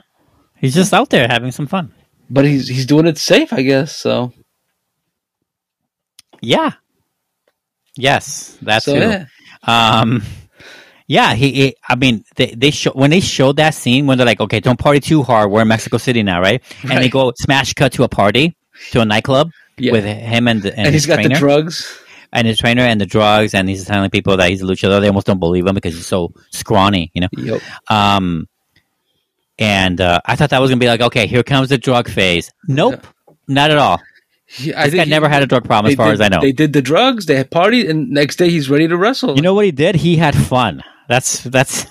He's 0.57 0.73
just 0.73 0.93
out 0.93 1.09
there 1.09 1.27
having 1.27 1.51
some 1.51 1.67
fun. 1.67 1.93
But 2.29 2.45
he's 2.45 2.67
he's 2.67 2.85
doing 2.85 3.05
it 3.05 3.17
safe, 3.17 3.53
I 3.53 3.61
guess. 3.61 3.95
So 3.95 4.33
Yeah. 6.41 6.71
Yes, 7.97 8.57
that's 8.61 8.85
so 8.85 8.93
true. 8.93 9.01
yeah, 9.09 9.25
Um, 9.63 10.21
yeah, 11.07 11.35
he, 11.35 11.51
he. 11.51 11.75
I 11.87 11.95
mean, 11.95 12.23
they 12.35 12.47
they 12.47 12.71
show 12.71 12.91
when 12.91 13.11
they 13.11 13.19
showed 13.19 13.57
that 13.57 13.75
scene 13.75 14.07
when 14.07 14.17
they're 14.17 14.25
like, 14.25 14.41
okay, 14.41 14.59
don't 14.59 14.79
party 14.79 14.99
too 14.99 15.21
hard. 15.21 15.51
We're 15.51 15.61
in 15.61 15.67
Mexico 15.67 15.97
City 15.97 16.23
now, 16.23 16.41
right? 16.41 16.63
And 16.81 17.03
they 17.03 17.09
go 17.09 17.31
smash 17.37 17.73
cut 17.73 17.93
to 17.93 18.03
a 18.03 18.09
party 18.09 18.55
to 18.91 19.01
a 19.01 19.05
nightclub 19.05 19.51
yeah. 19.77 19.91
with 19.91 20.03
him 20.03 20.47
and, 20.47 20.61
the, 20.61 20.71
and, 20.71 20.87
and, 20.87 20.93
he's 20.93 21.05
got 21.05 21.15
trainer 21.15 21.35
the 21.35 21.39
drugs. 21.39 21.99
and 22.33 22.47
his 22.47 22.57
trainer 22.57 22.81
and 22.81 22.99
the 22.99 23.05
drugs, 23.05 23.53
and 23.53 23.69
he's 23.69 23.85
telling 23.85 24.09
people 24.09 24.35
that 24.37 24.49
he's 24.49 24.61
a 24.61 24.65
luchador. 24.65 24.99
They 24.99 25.07
almost 25.07 25.27
don't 25.27 25.39
believe 25.39 25.67
him 25.67 25.75
because 25.75 25.93
he's 25.93 26.07
so 26.07 26.33
scrawny, 26.51 27.11
you 27.13 27.21
know. 27.21 27.29
Yep. 27.37 27.61
Um, 27.89 28.47
and 29.59 30.01
uh, 30.01 30.19
I 30.25 30.35
thought 30.35 30.49
that 30.49 30.59
was 30.59 30.71
gonna 30.71 30.79
be 30.79 30.87
like, 30.87 31.01
okay, 31.01 31.27
here 31.27 31.43
comes 31.43 31.69
the 31.69 31.77
drug 31.77 32.09
phase. 32.09 32.51
Nope, 32.67 33.05
not 33.47 33.71
at 33.71 33.77
all. 33.77 34.01
He, 34.47 34.73
I 34.73 34.85
This 34.85 34.95
guy 34.95 35.03
he- 35.05 35.09
never 35.09 35.29
had 35.29 35.43
a 35.43 35.47
drug 35.47 35.65
problem, 35.65 35.91
as 35.91 35.95
far 35.95 36.07
did- 36.07 36.13
as 36.13 36.21
I 36.21 36.29
know. 36.29 36.41
They 36.41 36.51
did 36.51 36.73
the 36.73 36.81
drugs. 36.81 37.25
They 37.25 37.35
had 37.35 37.51
partied, 37.51 37.89
and 37.89 38.09
next 38.09 38.37
day 38.37 38.49
he's 38.49 38.69
ready 38.69 38.87
to 38.87 38.97
wrestle. 38.97 39.35
You 39.35 39.41
know 39.41 39.53
what 39.53 39.65
he 39.65 39.71
did? 39.71 39.95
He 39.95 40.15
had 40.15 40.35
fun. 40.35 40.83
That's 41.07 41.43
that's 41.43 41.85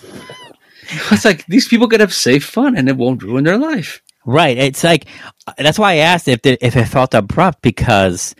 it's 1.11 1.25
like 1.25 1.47
these 1.47 1.69
people 1.69 1.89
could 1.89 2.01
have 2.01 2.13
safe 2.15 2.45
fun, 2.45 2.77
and 2.77 2.89
it 2.89 2.97
won't 2.97 3.23
ruin 3.23 3.45
their 3.45 3.59
life. 3.59 4.03
right. 4.27 4.57
It's 4.57 4.83
like 4.85 5.07
uh, 5.47 5.53
that's 5.59 5.79
why 5.79 5.93
I 5.93 5.97
asked 5.97 6.29
if 6.29 6.43
the, 6.43 6.59
if 6.65 6.77
it 6.77 6.87
felt 6.87 7.15
abrupt 7.15 7.63
because 7.63 8.35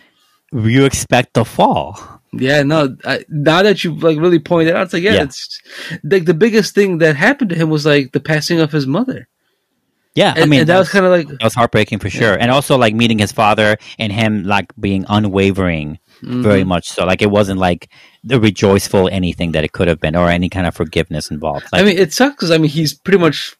you 0.51 0.85
expect 0.85 1.33
the 1.33 1.45
fall. 1.45 1.99
Yeah, 2.37 2.63
no. 2.63 2.97
I, 3.05 3.23
now 3.29 3.63
that 3.63 3.83
you 3.83 3.95
like 3.95 4.17
really 4.19 4.39
pointed 4.39 4.75
out, 4.75 4.83
it's 4.83 4.93
like 4.93 5.03
yeah, 5.03 5.13
Yeah. 5.13 5.23
it's 5.23 5.61
like 6.03 6.25
the 6.25 6.33
biggest 6.33 6.75
thing 6.75 6.97
that 6.99 7.15
happened 7.15 7.49
to 7.51 7.55
him 7.55 7.69
was 7.69 7.85
like 7.85 8.11
the 8.11 8.19
passing 8.19 8.59
of 8.59 8.71
his 8.71 8.85
mother. 8.87 9.27
Yeah, 10.15 10.31
And, 10.33 10.43
I 10.43 10.45
mean 10.45 10.65
that 10.65 10.77
was 10.79 10.89
kind 10.89 11.05
of 11.05 11.11
like 11.11 11.27
that 11.27 11.43
was 11.43 11.53
heartbreaking 11.53 11.99
for 11.99 12.09
sure, 12.09 12.33
and 12.39 12.49
also 12.51 12.77
like 12.77 12.93
meeting 12.95 13.19
his 13.19 13.31
father 13.33 13.77
and 13.99 14.11
him 14.13 14.43
like 14.43 14.71
being 14.79 15.05
unwavering, 15.09 15.99
very 16.21 16.63
mhm. 16.63 16.67
much 16.67 16.87
so. 16.89 17.05
Like 17.05 17.21
it 17.21 17.29
wasn't 17.31 17.59
like 17.59 17.89
the 18.23 18.39
rejoiceful 18.39 19.09
anything 19.11 19.51
that 19.53 19.63
it 19.63 19.71
could 19.71 19.87
have 19.87 19.99
been, 19.99 20.15
or 20.15 20.29
any 20.29 20.49
kind 20.49 20.67
of 20.67 20.75
forgiveness 20.75 21.29
involved. 21.31 21.65
Like, 21.71 21.81
I 21.81 21.85
mean, 21.85 21.97
it 21.97 22.13
sucks 22.13 22.49
I 22.51 22.57
mean 22.57 22.69
he's 22.69 22.93
pretty 22.93 23.19
much 23.19 23.55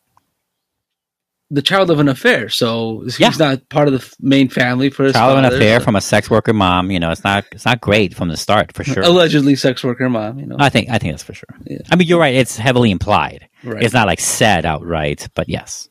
the 1.52 1.62
child 1.62 1.92
of 1.92 2.00
an 2.00 2.08
affair, 2.10 2.50
so 2.50 3.02
he's 3.04 3.20
Yeah. 3.20 3.32
not 3.38 3.70
part 3.70 3.88
of 3.88 3.94
the 3.94 4.16
main 4.20 4.50
family 4.50 4.90
for 4.90 5.04
his 5.04 5.14
child 5.14 5.38
of 5.38 5.46
an 5.46 5.54
affair 5.54 5.80
so- 5.80 5.86
from 5.86 5.96
a 5.96 6.02
sex 6.02 6.28
worker 6.30 6.54
mom. 6.54 6.90
You 6.90 7.00
know, 7.00 7.12
it's 7.12 7.24
not 7.24 7.46
it's 7.52 7.66
not 7.66 7.82
great 7.82 8.16
from 8.16 8.30
the 8.30 8.38
start 8.38 8.74
for 8.74 8.84
sure. 8.84 9.04
allegedly 9.04 9.56
sex 9.56 9.84
worker 9.84 10.10
mom. 10.10 10.40
You 10.40 10.48
know, 10.48 10.56
I 10.60 10.70
think 10.70 10.90
I 10.90 10.98
think 10.98 11.14
that's 11.14 11.24
for 11.24 11.34
sure. 11.34 11.50
Yeah. 11.66 11.80
I 11.92 11.96
mean, 11.96 12.08
you're 12.08 12.20
right. 12.20 12.34
It's 12.36 12.58
heavily 12.58 12.90
implied. 12.92 13.48
right? 13.64 13.84
It's 13.84 13.94
not 13.94 14.08
like 14.08 14.20
said 14.20 14.66
outright, 14.66 15.28
but 15.36 15.48
yes. 15.48 15.88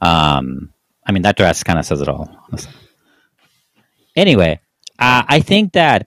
Um, 0.00 0.72
I 1.06 1.12
mean 1.12 1.22
that 1.22 1.36
dress 1.36 1.62
kind 1.62 1.78
of 1.78 1.84
says 1.84 2.00
it 2.00 2.08
all. 2.08 2.34
Anyway, 4.16 4.60
uh, 4.98 5.22
I 5.28 5.40
think 5.40 5.72
that 5.72 6.06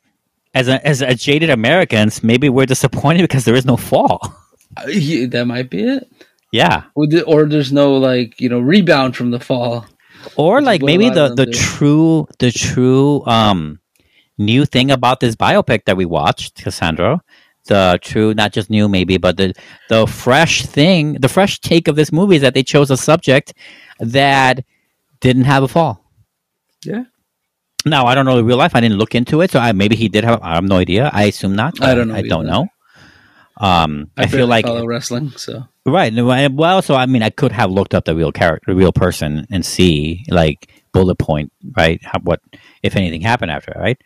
as 0.53 0.67
a, 0.67 0.85
as 0.85 1.01
a 1.01 1.13
jaded 1.15 1.49
Americans, 1.49 2.23
maybe 2.23 2.49
we're 2.49 2.65
disappointed 2.65 3.21
because 3.27 3.45
there 3.45 3.55
is 3.55 3.65
no 3.65 3.77
fall. 3.77 4.33
Uh, 4.77 4.87
he- 4.87 5.25
that 5.25 5.45
might 5.45 5.69
be 5.69 5.83
it. 5.83 6.07
Yeah, 6.51 6.83
Or 6.95 7.45
there's 7.45 7.71
no 7.71 7.93
like 7.97 8.41
you 8.41 8.49
know 8.49 8.59
rebound 8.59 9.15
from 9.15 9.29
the 9.29 9.39
fall. 9.39 9.85
or 10.35 10.61
like 10.61 10.81
maybe 10.81 11.09
the 11.09 11.29
the 11.29 11.45
do. 11.45 11.51
true 11.51 12.27
the 12.39 12.51
true 12.51 13.23
um 13.27 13.79
new 14.39 14.65
thing 14.65 14.89
about 14.89 15.19
this 15.19 15.35
biopic 15.35 15.85
that 15.85 15.95
we 15.95 16.05
watched, 16.05 16.57
Cassandro. 16.63 17.19
The 17.65 17.99
true, 18.01 18.33
not 18.33 18.51
just 18.51 18.71
new, 18.71 18.89
maybe, 18.89 19.17
but 19.17 19.37
the 19.37 19.53
the 19.89 20.07
fresh 20.07 20.65
thing, 20.65 21.13
the 21.21 21.29
fresh 21.29 21.59
take 21.59 21.87
of 21.87 21.95
this 21.95 22.11
movie 22.11 22.37
is 22.37 22.41
that 22.41 22.55
they 22.55 22.63
chose 22.63 22.89
a 22.89 22.97
subject 22.97 23.53
that 23.99 24.65
didn't 25.19 25.43
have 25.45 25.61
a 25.61 25.67
fall. 25.67 26.03
Yeah, 26.83 27.03
Now 27.89 28.05
I 28.05 28.15
don't 28.15 28.25
know 28.25 28.37
the 28.37 28.43
real 28.43 28.57
life. 28.57 28.75
I 28.75 28.79
didn't 28.81 28.97
look 28.97 29.15
into 29.15 29.41
it, 29.41 29.51
so 29.51 29.59
I, 29.59 29.71
maybe 29.71 29.95
he 29.95 30.09
did 30.09 30.23
have. 30.23 30.41
I 30.41 30.55
have 30.55 30.63
no 30.63 30.77
idea. 30.77 31.09
I 31.13 31.23
assume 31.25 31.55
not. 31.55 31.81
I 31.81 31.95
don't 31.95 32.07
know 32.09 32.15
I 32.15 32.21
don't 32.21 32.47
either. 32.47 32.51
know. 32.51 32.67
Um, 33.57 34.09
I, 34.15 34.27
feel 34.27 34.47
like 34.47 34.65
follow 34.65 34.85
wrestling. 34.85 35.31
So 35.31 35.67
right. 35.85 36.13
Well, 36.13 36.81
so 36.81 36.95
I 36.95 37.05
mean, 37.07 37.23
I 37.23 37.29
could 37.29 37.51
have 37.51 37.71
looked 37.71 37.93
up 37.93 38.05
the 38.05 38.15
real 38.15 38.31
character, 38.31 38.71
the 38.71 38.75
real 38.77 38.93
person, 38.93 39.45
and 39.51 39.65
see 39.65 40.23
like 40.29 40.71
bullet 40.93 41.15
point, 41.17 41.51
right? 41.75 41.99
How, 42.03 42.19
what 42.19 42.39
if 42.83 42.95
anything 42.95 43.21
happened 43.21 43.51
after, 43.51 43.73
right? 43.77 43.99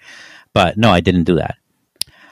But 0.54 0.78
no, 0.78 0.90
I 0.92 1.02
didn't 1.02 1.26
do 1.26 1.36
that. 1.36 1.56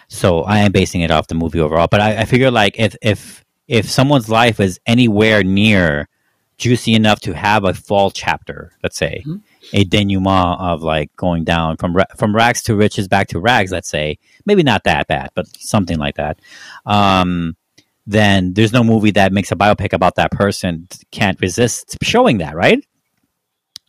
So 0.07 0.41
I 0.43 0.59
am 0.59 0.71
basing 0.71 1.01
it 1.01 1.11
off 1.11 1.27
the 1.27 1.35
movie 1.35 1.59
overall. 1.59 1.87
But 1.89 2.01
I, 2.01 2.21
I 2.21 2.25
figure 2.25 2.49
like 2.49 2.79
if 2.79 2.95
if 3.03 3.45
if 3.67 3.89
someone's 3.89 4.27
life 4.27 4.59
is 4.59 4.79
anywhere 4.87 5.43
near 5.43 6.09
juicy 6.57 6.93
enough 6.95 7.19
to 7.21 7.33
have 7.33 7.63
a 7.65 7.73
fall 7.73 8.09
chapter, 8.11 8.71
let's 8.83 8.97
say 8.97 9.23
Mhm. 9.25 9.41
A 9.73 9.83
denouement 9.83 10.59
of 10.59 10.81
like 10.81 11.15
going 11.15 11.43
down 11.43 11.77
from 11.77 11.95
ra- 11.95 12.05
from 12.17 12.35
rags 12.35 12.61
to 12.63 12.75
riches 12.75 13.07
back 13.07 13.27
to 13.29 13.39
rags, 13.39 13.71
let's 13.71 13.89
say 13.89 14.19
maybe 14.45 14.63
not 14.63 14.83
that 14.85 15.07
bad, 15.07 15.31
but 15.35 15.47
something 15.57 15.97
like 15.97 16.15
that. 16.15 16.39
Um, 16.85 17.55
then 18.07 18.53
there's 18.53 18.73
no 18.73 18.83
movie 18.83 19.11
that 19.11 19.31
makes 19.31 19.51
a 19.51 19.55
biopic 19.55 19.93
about 19.93 20.15
that 20.15 20.31
person 20.31 20.88
can't 21.11 21.39
resist 21.39 21.97
showing 22.01 22.39
that, 22.39 22.55
right? 22.55 22.83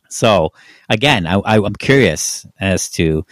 So 0.09 0.53
again, 0.89 1.25
I, 1.25 1.35
I, 1.39 1.57
I'm 1.57 1.73
curious 1.75 2.45
as 2.59 2.89
to 2.91 3.25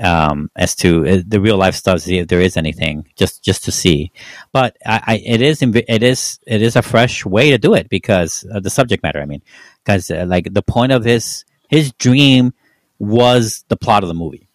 um, 0.00 0.50
as 0.56 0.74
to 0.76 1.06
uh, 1.06 1.22
the 1.26 1.40
real 1.40 1.56
life 1.56 1.74
stuff, 1.74 2.00
see 2.00 2.18
if 2.18 2.28
there 2.28 2.40
is 2.40 2.56
anything, 2.56 3.06
just 3.16 3.44
just 3.44 3.64
to 3.64 3.72
see. 3.72 4.12
But 4.52 4.76
I, 4.84 5.02
I, 5.06 5.14
it 5.24 5.40
is 5.40 5.62
it 5.62 6.02
is 6.02 6.38
it 6.46 6.62
is 6.62 6.76
a 6.76 6.82
fresh 6.82 7.24
way 7.24 7.50
to 7.50 7.58
do 7.58 7.74
it 7.74 7.88
because 7.88 8.44
of 8.50 8.62
the 8.62 8.70
subject 8.70 9.02
matter. 9.02 9.20
I 9.20 9.26
mean, 9.26 9.42
because 9.84 10.10
uh, 10.10 10.24
like 10.26 10.52
the 10.52 10.62
point 10.62 10.92
of 10.92 11.04
his 11.04 11.44
his 11.74 11.92
dream 11.94 12.54
was 13.00 13.64
the 13.66 13.76
plot 13.76 14.04
of 14.04 14.08
the 14.08 14.14
movie 14.14 14.46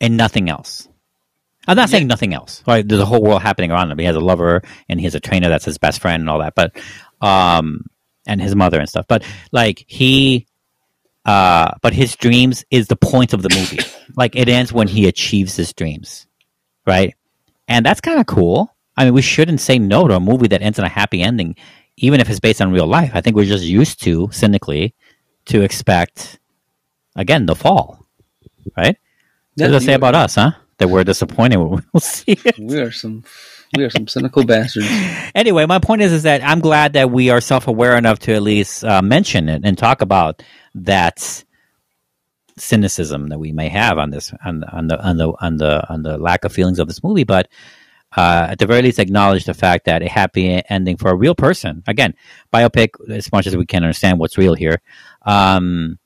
and 0.00 0.16
nothing 0.16 0.48
else. 0.48 0.88
I'm 1.66 1.76
not 1.76 1.90
saying 1.90 2.06
nothing 2.06 2.34
else. 2.34 2.62
Right? 2.68 2.86
There's 2.86 3.00
a 3.00 3.04
whole 3.04 3.20
world 3.20 3.42
happening 3.42 3.72
around 3.72 3.90
him. 3.90 3.98
He 3.98 4.04
has 4.04 4.14
a 4.14 4.20
lover 4.20 4.62
and 4.88 5.00
he 5.00 5.04
has 5.06 5.16
a 5.16 5.20
trainer 5.20 5.48
that's 5.48 5.64
his 5.64 5.78
best 5.78 6.00
friend 6.00 6.20
and 6.20 6.30
all 6.30 6.38
that. 6.38 6.54
But 6.54 6.76
um, 7.20 7.86
and 8.28 8.40
his 8.40 8.54
mother 8.54 8.78
and 8.78 8.88
stuff. 8.88 9.06
But 9.08 9.24
like 9.50 9.84
he 9.88 10.46
uh, 11.24 11.72
but 11.82 11.92
his 11.92 12.14
dreams 12.14 12.64
is 12.70 12.86
the 12.86 12.94
point 12.94 13.32
of 13.32 13.42
the 13.42 13.50
movie. 13.52 13.80
like 14.16 14.36
it 14.36 14.48
ends 14.48 14.72
when 14.72 14.86
he 14.86 15.08
achieves 15.08 15.56
his 15.56 15.72
dreams, 15.72 16.28
right? 16.86 17.16
And 17.66 17.84
that's 17.84 18.00
kind 18.00 18.20
of 18.20 18.26
cool. 18.26 18.72
I 18.96 19.04
mean, 19.04 19.14
we 19.14 19.22
shouldn't 19.22 19.60
say 19.60 19.80
no 19.80 20.06
to 20.06 20.14
a 20.14 20.20
movie 20.20 20.46
that 20.48 20.62
ends 20.62 20.78
in 20.78 20.84
a 20.84 20.88
happy 20.88 21.22
ending, 21.22 21.56
even 21.96 22.20
if 22.20 22.30
it's 22.30 22.38
based 22.38 22.62
on 22.62 22.70
real 22.70 22.86
life. 22.86 23.10
I 23.14 23.20
think 23.20 23.34
we're 23.34 23.46
just 23.46 23.64
used 23.64 24.00
to 24.04 24.28
cynically 24.30 24.94
to 25.46 25.62
expect 25.62 26.38
again 27.16 27.46
the 27.46 27.54
fall, 27.54 28.06
right? 28.76 28.96
What 29.56 29.68
does 29.68 29.82
it 29.82 29.86
say 29.86 29.94
about 29.94 30.14
us, 30.14 30.34
huh? 30.34 30.52
That 30.78 30.88
we're 30.88 31.04
disappointed 31.04 31.56
when 31.58 31.84
we'll 31.92 32.00
see 32.00 32.38
it. 32.44 32.58
We 32.58 32.78
are 32.78 32.92
some 32.92 33.24
we 33.76 33.84
are 33.84 33.90
some 33.90 34.06
cynical 34.06 34.44
bastards. 34.44 34.86
anyway, 35.34 35.66
my 35.66 35.78
point 35.78 36.02
is, 36.02 36.12
is 36.12 36.22
that 36.24 36.42
I'm 36.44 36.60
glad 36.60 36.92
that 36.92 37.10
we 37.10 37.30
are 37.30 37.40
self 37.40 37.66
aware 37.68 37.96
enough 37.96 38.18
to 38.20 38.34
at 38.34 38.42
least 38.42 38.84
uh, 38.84 39.02
mention 39.02 39.48
it 39.48 39.62
and 39.64 39.76
talk 39.76 40.02
about 40.02 40.42
that 40.74 41.44
cynicism 42.58 43.28
that 43.28 43.38
we 43.38 43.52
may 43.52 43.68
have 43.68 43.98
on 43.98 44.10
this, 44.10 44.32
on, 44.44 44.64
on 44.64 44.86
the 44.88 45.00
on 45.02 45.16
the 45.16 45.32
on 45.40 45.56
the 45.56 45.88
on 45.92 46.02
the 46.02 46.18
lack 46.18 46.44
of 46.44 46.52
feelings 46.52 46.78
of 46.78 46.88
this 46.88 47.02
movie, 47.02 47.24
but. 47.24 47.48
Uh, 48.16 48.48
at 48.50 48.58
the 48.58 48.66
very 48.66 48.82
least, 48.82 48.98
acknowledge 48.98 49.44
the 49.44 49.54
fact 49.54 49.84
that 49.86 50.02
a 50.02 50.08
happy 50.08 50.62
ending 50.68 50.96
for 50.96 51.10
a 51.10 51.14
real 51.14 51.34
person. 51.34 51.82
Again, 51.86 52.14
biopic, 52.52 52.90
as 53.10 53.30
much 53.32 53.46
as 53.46 53.56
we 53.56 53.66
can 53.66 53.82
understand 53.82 54.18
what's 54.18 54.38
real 54.38 54.54
here, 54.54 54.80
um, 55.26 55.98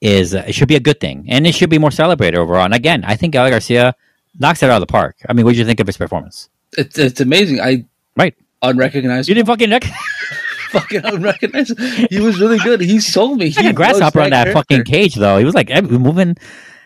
is 0.00 0.34
uh, 0.34 0.44
it 0.46 0.54
should 0.54 0.68
be 0.68 0.76
a 0.76 0.80
good 0.80 0.98
thing, 1.00 1.26
and 1.28 1.46
it 1.46 1.54
should 1.54 1.68
be 1.70 1.78
more 1.78 1.90
celebrated 1.90 2.38
overall. 2.38 2.64
And 2.64 2.74
again, 2.74 3.04
I 3.04 3.16
think 3.16 3.32
Gael 3.34 3.50
Garcia 3.50 3.94
knocks 4.38 4.62
it 4.62 4.70
out 4.70 4.76
of 4.76 4.86
the 4.86 4.90
park. 4.90 5.16
I 5.28 5.32
mean, 5.34 5.44
what 5.44 5.52
did 5.52 5.58
you 5.58 5.64
think 5.66 5.80
of 5.80 5.86
his 5.86 5.96
performance? 5.98 6.48
It's 6.78 6.98
it's 6.98 7.20
amazing. 7.20 7.60
I 7.60 7.84
Right. 8.16 8.34
unrecognized. 8.62 9.28
You 9.28 9.34
didn't 9.34 9.48
fucking 9.48 9.70
rec- 9.70 9.84
fucking 10.70 11.04
unrecognized. 11.04 11.78
He 12.10 12.20
was 12.20 12.40
really 12.40 12.58
good. 12.58 12.80
He 12.80 13.00
sold 13.00 13.38
me. 13.38 13.46
like 13.46 13.58
a 13.58 13.62
He 13.68 13.72
grasshopper 13.72 14.20
on 14.20 14.30
that 14.30 14.52
fucking 14.52 14.84
cage, 14.84 15.16
though. 15.16 15.36
He 15.38 15.44
was 15.44 15.54
like 15.54 15.68
moving. 15.84 16.36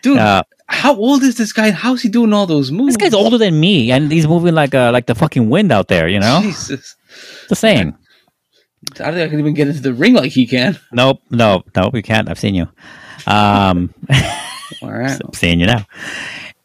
dude. 0.01 0.17
Uh, 0.17 0.43
how 0.67 0.95
old 0.95 1.23
is 1.23 1.35
this 1.35 1.53
guy? 1.53 1.71
How's 1.71 2.01
he 2.01 2.09
doing 2.09 2.33
all 2.33 2.45
those 2.47 2.71
moves? 2.71 2.95
this 2.95 2.97
guy's 2.97 3.13
older 3.13 3.37
than 3.37 3.59
me, 3.59 3.91
and 3.91 4.11
he's 4.11 4.27
moving 4.27 4.55
like 4.55 4.73
uh, 4.73 4.91
like 4.91 5.05
the 5.05 5.15
fucking 5.15 5.49
wind 5.49 5.71
out 5.71 5.87
there. 5.87 6.07
You 6.07 6.19
know, 6.19 6.39
Jesus. 6.41 6.95
just 7.49 7.61
saying. 7.61 7.95
I 8.93 9.05
don't 9.05 9.13
think 9.15 9.27
I 9.27 9.29
can 9.29 9.39
even 9.39 9.53
get 9.55 9.67
into 9.67 9.81
the 9.81 9.93
ring 9.93 10.13
like 10.13 10.31
he 10.31 10.45
can. 10.45 10.79
Nope, 10.91 11.19
nope, 11.31 11.69
nope. 11.75 11.91
we 11.91 12.03
can't. 12.03 12.29
I've 12.29 12.39
seen 12.39 12.53
you. 12.53 12.67
Um, 13.25 13.93
All 14.81 14.91
right. 14.91 15.19
I'm 15.23 15.33
seeing 15.33 15.59
you 15.59 15.65
now. 15.65 15.85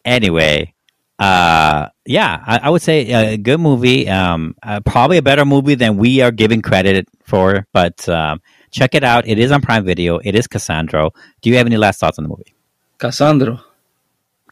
Anyway, 0.05 0.75
uh, 1.19 1.89
yeah, 2.05 2.43
I, 2.47 2.59
I 2.65 2.71
would 2.71 2.83
say 2.83 3.11
a 3.11 3.37
good 3.39 3.61
movie. 3.61 4.09
Um, 4.09 4.55
uh, 4.63 4.81
probably 4.81 5.17
a 5.17 5.23
better 5.23 5.45
movie 5.45 5.75
than 5.75 5.97
we 5.97 6.21
are 6.21 6.31
giving 6.31 6.61
credit 6.63 7.09
for. 7.25 7.67
But 7.73 8.07
um, 8.09 8.41
check 8.71 8.95
it 8.95 9.05
out. 9.05 9.27
It 9.27 9.39
is 9.39 9.51
on 9.51 9.63
Prime 9.63 9.85
Video. 9.85 10.19
It 10.19 10.35
is 10.35 10.47
Cassandro. 10.47 11.13
Do 11.41 11.51
you 11.51 11.57
have 11.57 11.67
any 11.67 11.77
last 11.77 12.01
thoughts 12.01 12.19
on 12.19 12.25
the 12.25 12.29
movie? 12.29 12.55
Cassandro. 12.99 13.61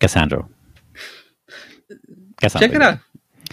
Cassandro. 0.00 0.48
Cassandro. 2.40 2.60
Check 2.68 2.74
it 2.74 2.82
out. 2.82 2.98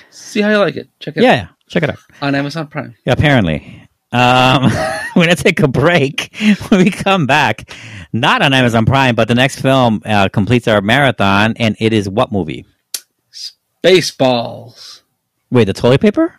See 0.09 0.41
how 0.41 0.49
you 0.49 0.57
like 0.57 0.75
it. 0.75 0.89
Check 0.99 1.17
it 1.17 1.23
Yeah, 1.23 1.31
out 1.31 1.35
yeah, 1.35 1.47
check 1.69 1.83
it 1.83 1.89
out. 1.89 1.97
on 2.21 2.35
Amazon 2.35 2.67
Prime. 2.67 2.95
Yeah, 3.05 3.13
apparently. 3.13 3.81
Um, 4.11 4.63
we're 5.15 5.25
going 5.25 5.35
to 5.35 5.43
take 5.43 5.59
a 5.61 5.67
break. 5.67 6.33
When 6.69 6.83
we 6.83 6.89
come 6.91 7.25
back, 7.25 7.71
not 8.13 8.41
on 8.41 8.53
Amazon 8.53 8.85
Prime, 8.85 9.15
but 9.15 9.27
the 9.27 9.35
next 9.35 9.59
film 9.61 10.01
uh, 10.05 10.29
completes 10.29 10.67
our 10.67 10.81
marathon, 10.81 11.53
and 11.57 11.75
it 11.79 11.93
is 11.93 12.07
what 12.09 12.31
movie? 12.31 12.65
Spaceballs. 13.83 15.01
Wait, 15.51 15.65
the 15.65 15.73
toilet 15.73 16.01
paper? 16.01 16.33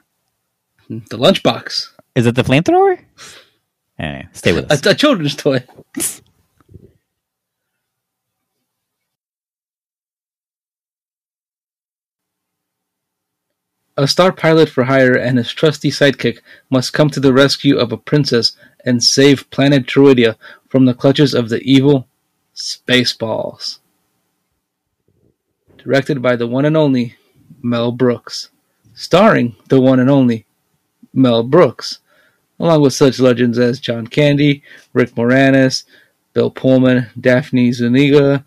The 0.89 1.19
lunchbox. 1.19 1.91
Is 2.15 2.27
it 2.27 2.35
the 2.35 2.43
flamethrower? 2.43 2.99
Anyway, 3.99 4.29
stay 4.33 4.53
with 4.53 4.71
us. 4.71 4.85
A, 4.87 4.91
a 4.91 4.95
children's 4.95 5.35
toy. 5.35 5.65
A 13.97 14.07
star 14.07 14.33
pilot 14.33 14.69
for 14.69 14.85
hire 14.85 15.17
and 15.17 15.39
his 15.39 15.51
trusty 15.51 15.91
sidekick 15.91 16.39
must 16.71 16.93
come 16.93 17.09
to 17.11 17.21
the 17.21 17.33
rescue 17.33 17.79
of 17.79 17.93
a 17.93 17.97
princess 17.97 18.53
and 18.85 19.03
save 19.03 19.49
planet 19.51 19.87
Druidia 19.87 20.37
from 20.69 20.85
the 20.85 20.95
clutches 20.95 21.35
of 21.35 21.49
the 21.49 21.63
evil 21.63 22.07
Spaceballs. 22.55 23.79
Directed 25.79 26.21
by 26.21 26.37
the 26.37 26.47
one 26.47 26.65
and 26.65 26.77
only 26.77 27.17
Mel 27.63 27.93
Brooks. 27.93 28.51
Starring 28.95 29.57
the 29.69 29.81
one 29.81 30.01
and 30.01 30.11
only 30.11 30.47
Mel 31.13 31.43
Brooks 31.43 32.01
along 32.59 32.81
with 32.81 32.95
such 32.95 33.19
legends 33.19 33.59
as 33.59 33.81
John 33.81 34.07
Candy, 34.07 34.63
Rick 34.93 35.15
Moranis, 35.15 35.85
Bill 36.33 36.51
Pullman, 36.51 37.09
Daphne 37.21 37.73
Zuniga, 37.73 38.45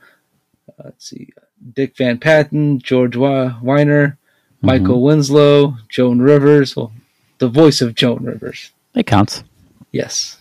uh, 0.68 0.84
let's 0.84 1.10
see, 1.10 1.30
Dick 1.74 1.96
Van 1.98 2.18
Patten, 2.18 2.80
George 2.80 3.16
Wyner, 3.16 4.18
Mm-hmm. 4.60 4.68
Michael 4.68 5.02
Winslow, 5.02 5.78
Joan 5.90 6.20
Rivers, 6.20 6.76
well, 6.76 6.92
the 7.40 7.48
voice 7.48 7.82
of 7.82 7.96
Joan 7.96 8.24
Rivers, 8.24 8.72
It 8.96 9.06
counts, 9.08 9.44
yes, 9.92 10.38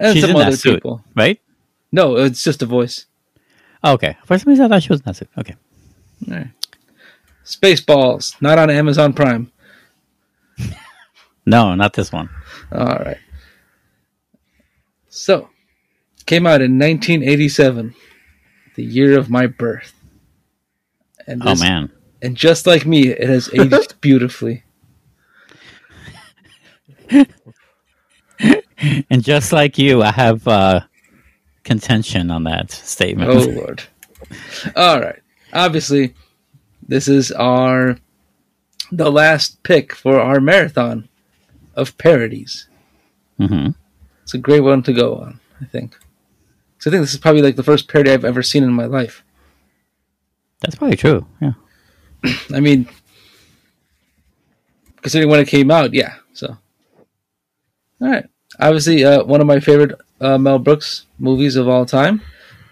and 0.00 0.14
She's 0.14 0.24
some 0.24 0.36
other 0.36 0.56
suit. 0.56 0.74
people. 0.76 1.02
right? 1.16 1.40
No, 1.92 2.16
it's 2.16 2.42
just 2.42 2.62
a 2.62 2.66
voice. 2.66 3.06
Oh, 3.82 3.92
okay. 3.94 4.16
For 4.24 4.38
some 4.38 4.50
reason, 4.50 4.64
I 4.66 4.68
thought 4.68 4.82
she 4.82 4.88
was 4.90 5.00
in 5.00 5.04
that 5.06 5.16
suit. 5.16 5.28
Okay. 5.38 5.54
Spaceballs, 7.44 8.40
not 8.42 8.58
on 8.58 8.70
Amazon 8.70 9.12
Prime. 9.12 9.50
No, 11.48 11.76
not 11.76 11.92
this 11.92 12.10
one. 12.10 12.28
All 12.72 12.86
right. 12.86 13.18
So, 15.08 15.48
came 16.26 16.44
out 16.44 16.60
in 16.60 16.76
1987, 16.76 17.94
the 18.74 18.82
year 18.82 19.16
of 19.16 19.30
my 19.30 19.46
birth. 19.46 19.92
And 21.28 21.40
Oh 21.46 21.54
man. 21.54 21.92
And 22.26 22.36
just 22.36 22.66
like 22.66 22.84
me, 22.84 23.06
it 23.06 23.28
has 23.28 23.48
aged 23.54 23.94
beautifully. 24.00 24.64
And 28.40 29.22
just 29.22 29.52
like 29.52 29.78
you, 29.78 30.02
I 30.02 30.10
have 30.10 30.46
uh, 30.48 30.80
contention 31.62 32.32
on 32.32 32.42
that 32.42 32.72
statement. 32.72 33.30
Oh 33.30 33.48
lord. 33.60 33.84
All 34.74 35.00
right. 35.00 35.22
Obviously, 35.52 36.14
this 36.88 37.06
is 37.06 37.30
our 37.30 37.96
the 38.90 39.10
last 39.12 39.62
pick 39.62 39.94
for 39.94 40.18
our 40.20 40.40
marathon 40.40 41.08
of 41.76 41.96
parodies. 41.96 42.68
hmm 43.38 43.68
It's 44.24 44.34
a 44.34 44.38
great 44.38 44.64
one 44.64 44.82
to 44.82 44.92
go 44.92 45.14
on, 45.14 45.38
I 45.60 45.66
think. 45.66 45.96
So 46.80 46.90
I 46.90 46.92
think 46.92 47.02
this 47.04 47.14
is 47.14 47.20
probably 47.20 47.42
like 47.42 47.54
the 47.54 47.62
first 47.62 47.86
parody 47.86 48.10
I've 48.10 48.24
ever 48.24 48.42
seen 48.42 48.64
in 48.64 48.72
my 48.72 48.86
life. 48.86 49.22
That's 50.60 50.74
probably 50.74 50.96
true. 50.96 51.24
Yeah. 51.40 51.52
I 52.54 52.60
mean, 52.60 52.88
considering 55.02 55.30
when 55.30 55.40
it 55.40 55.48
came 55.48 55.70
out, 55.70 55.92
yeah. 55.94 56.14
So, 56.32 56.48
all 58.00 58.08
right. 58.08 58.26
Obviously, 58.60 59.04
uh, 59.04 59.24
one 59.24 59.40
of 59.40 59.46
my 59.46 59.60
favorite 59.60 59.92
uh, 60.20 60.38
Mel 60.38 60.58
Brooks 60.58 61.06
movies 61.18 61.56
of 61.56 61.68
all 61.68 61.84
time. 61.86 62.22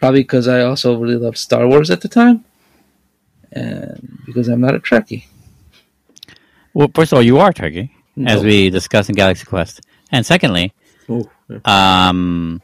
Probably 0.01 0.21
because 0.21 0.49
I 0.49 0.61
also 0.63 0.99
really 0.99 1.17
loved 1.17 1.39
Star 1.39 1.67
Wars 1.67 1.89
at 1.91 2.03
the 2.03 2.09
time, 2.09 2.45
and 3.53 4.19
because 4.27 4.49
I'm 4.49 4.61
not 4.61 4.75
a 4.75 4.79
Trekkie. 4.79 5.25
Well, 6.75 6.91
first 6.95 7.13
of 7.13 7.17
all, 7.17 7.23
you 7.23 7.39
are 7.39 7.53
Trekkie, 7.55 7.89
as 8.27 8.43
we 8.43 8.69
discussed 8.69 9.09
in 9.09 9.15
Galaxy 9.15 9.47
Quest, 9.47 9.81
and 10.13 10.27
secondly, 10.27 10.75
Oh, 11.09 11.31
yeah. 11.49 11.59
um, 12.09 12.61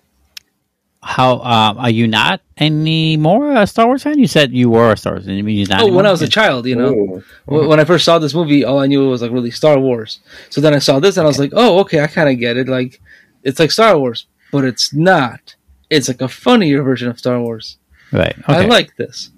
how 1.02 1.36
uh, 1.38 1.74
are 1.78 1.90
you 1.90 2.06
not 2.06 2.42
anymore 2.58 3.52
a 3.56 3.66
Star 3.66 3.86
Wars 3.86 4.02
fan? 4.02 4.18
You 4.18 4.26
said 4.26 4.52
you 4.52 4.68
were 4.68 4.92
a 4.92 4.96
Star 4.96 5.14
Wars. 5.14 5.24
fan. 5.26 5.34
You 5.36 5.42
mean 5.44 5.56
you're 5.58 5.68
not 5.68 5.82
Oh, 5.82 5.92
when? 5.92 6.04
I 6.06 6.10
was 6.10 6.20
a 6.22 6.28
child, 6.28 6.66
you 6.66 6.76
know, 6.76 7.22
Oh. 7.48 7.64
Wh- 7.64 7.68
when 7.68 7.80
I 7.80 7.84
first 7.84 8.04
saw 8.04 8.18
this 8.18 8.34
movie, 8.34 8.64
all 8.64 8.78
I 8.80 8.86
knew 8.86 9.08
was 9.08 9.22
like 9.22 9.32
really 9.32 9.50
Star 9.50 9.78
Wars. 9.78 10.20
So 10.50 10.60
then 10.60 10.74
I 10.74 10.78
saw 10.78 11.00
this, 11.00 11.16
and 11.16 11.24
I 11.24 11.28
was 11.28 11.38
like, 11.38 11.52
oh, 11.54 11.78
okay, 11.80 12.00
I 12.00 12.06
kind 12.06 12.28
of 12.28 12.38
get 12.38 12.56
it. 12.56 12.68
Like, 12.68 13.00
it's 13.42 13.58
like 13.58 13.70
Star 13.70 13.98
Wars, 13.98 14.26
but 14.52 14.64
it's 14.64 14.92
not. 14.92 15.56
It's 15.88 16.08
like 16.08 16.20
a 16.20 16.28
funnier 16.28 16.82
version 16.82 17.08
of 17.08 17.18
Star 17.18 17.40
Wars. 17.40 17.78
right. 18.12 18.36
I 18.46 18.66
like 18.66 18.94
this. 18.96 19.30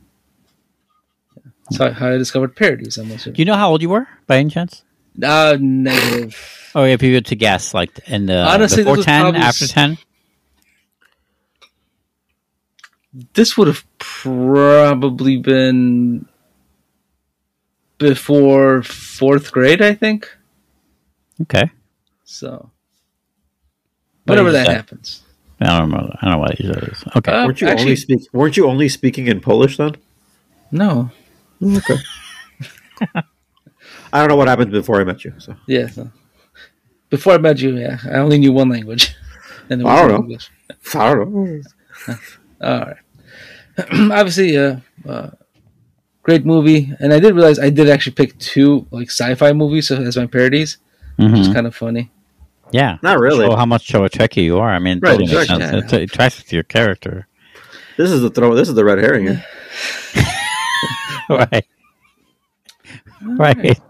That's 1.71 1.77
how, 1.79 1.91
how 1.93 2.09
I 2.15 2.19
discovered 2.19 2.57
parodies. 2.57 2.99
I'm 2.99 3.09
Do 3.09 3.33
you 3.37 3.45
know 3.45 3.55
how 3.55 3.71
old 3.71 3.83
you 3.83 3.89
were 3.89 4.07
by 4.27 4.39
any 4.39 4.51
chance? 4.51 4.83
Uh, 5.23 5.57
negative. 5.61 6.71
oh 6.75 6.85
yeah, 6.85 6.95
if 6.95 7.03
you 7.03 7.15
were 7.15 7.21
to 7.21 7.37
guess, 7.37 7.73
like 7.73 7.99
in 8.09 8.27
the 8.27 8.43
Honestly, 8.45 8.83
before 8.83 9.03
ten, 9.03 9.23
probably 9.23 9.41
after 9.41 9.67
ten. 9.67 9.97
This 13.35 13.57
would 13.59 13.69
have 13.69 13.85
probably 13.99 15.37
been 15.37 16.27
before 17.99 18.83
fourth 18.83 19.53
grade, 19.53 19.83
I 19.83 19.95
think. 19.95 20.29
Okay. 21.43 21.71
So, 22.25 22.71
What 24.25 24.33
whenever 24.37 24.53
that 24.53 24.67
that? 24.67 24.77
happens. 24.77 25.23
I 25.61 25.67
don't 25.79 25.91
remember. 25.91 26.17
I 26.21 26.25
don't 26.25 26.33
know 26.33 26.39
what 26.39 26.53
age 26.61 26.67
that 26.67 26.83
is. 26.85 27.05
Okay. 27.17 27.31
Uh, 27.33 27.47
Weren't 27.47 27.61
you 27.61 27.69
actually- 27.69 27.83
only 27.83 27.97
speak? 27.97 28.21
Weren't 28.33 28.57
you 28.57 28.67
only 28.67 28.89
speaking 28.89 29.27
in 29.29 29.41
Polish 29.41 29.77
then? 29.77 29.97
No. 30.71 31.11
Okay. 31.63 31.97
I 33.15 34.19
don't 34.19 34.29
know 34.29 34.37
what 34.37 34.49
happened 34.49 34.73
before 34.73 35.01
I 35.01 35.05
met 35.05 35.25
you. 35.25 35.35
So 35.39 35.55
Yeah. 35.67 35.89
so- 35.89 36.11
Before 37.11 37.35
I 37.35 37.39
met 37.39 37.61
you, 37.61 37.77
yeah, 37.77 37.99
I 38.11 38.17
only 38.17 38.39
knew 38.39 38.53
one 38.53 38.69
language. 38.71 39.15
And 39.71 39.81
it 39.81 39.87
I 39.87 40.09
don't 40.09 40.27
was 40.29 40.51
know. 40.95 41.01
I 41.01 41.15
don't 41.15 41.33
know. 41.33 41.63
All 42.63 42.79
right. 42.81 42.97
Obviously, 44.13 44.57
uh, 44.57 44.77
uh, 45.09 45.31
great 46.23 46.45
movie, 46.45 46.93
and 47.01 47.13
I 47.13 47.19
did 47.21 47.35
realize 47.35 47.59
I 47.59 47.71
did 47.71 47.89
actually 47.89 48.15
pick 48.15 48.39
two 48.39 48.87
like 48.91 49.11
sci-fi 49.11 49.53
movies 49.53 49.91
as 49.91 50.17
my 50.17 50.27
parodies, 50.27 50.79
which 51.17 51.33
is 51.33 51.49
Mhm. 51.49 51.55
kind 51.55 51.67
of 51.67 51.75
funny. 51.75 52.11
Yeah. 52.71 52.99
Not 53.03 53.19
really. 53.19 53.47
Show 53.47 53.57
how 53.57 53.67
much 53.67 53.93
of 53.95 54.03
a 54.05 54.09
Trekkie 54.09 54.45
you 54.45 54.59
are. 54.59 54.71
I 54.71 54.79
mean, 54.79 54.99
it 54.99 55.03
Right, 55.03 55.11
totally 55.19 55.29
makes 55.33 55.43
exactly. 55.51 55.81
sense. 55.81 55.93
It, 55.93 56.03
it 56.03 56.13
tracks 56.13 56.39
with 56.39 56.53
your 56.53 56.63
character. 56.63 57.27
This 57.99 58.11
is 58.11 58.23
the 58.23 58.31
throw. 58.31 58.55
This 58.55 58.69
is 58.69 58.75
the 58.75 58.85
red 58.85 58.99
herring. 58.99 59.27
here. 59.27 59.45
right. 61.29 61.67
Right. 63.23 63.81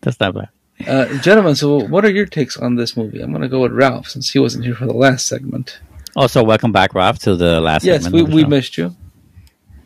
That's 0.00 0.18
not 0.20 0.34
bad. 0.34 0.48
Uh, 0.86 1.18
gentlemen, 1.20 1.54
so 1.54 1.76
what 1.86 2.04
are 2.06 2.10
your 2.10 2.24
takes 2.24 2.56
on 2.56 2.76
this 2.76 2.96
movie? 2.96 3.20
I'm 3.20 3.30
going 3.30 3.42
to 3.42 3.48
go 3.48 3.60
with 3.60 3.72
Ralf 3.72 4.08
since 4.08 4.30
he 4.30 4.38
wasn't 4.38 4.64
here 4.64 4.74
for 4.74 4.86
the 4.86 4.94
last 4.94 5.26
segment. 5.26 5.78
Also, 6.16 6.42
welcome 6.42 6.72
back, 6.72 6.94
Ralf, 6.94 7.20
to 7.20 7.36
the 7.36 7.60
last 7.60 7.84
yes, 7.84 8.04
segment 8.04 8.28
we, 8.28 8.42
we 8.42 8.44
missed 8.44 8.76
you. 8.76 8.94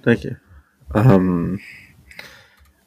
Thank 0.02 0.24
you. 0.24 0.36
Um, 0.94 1.60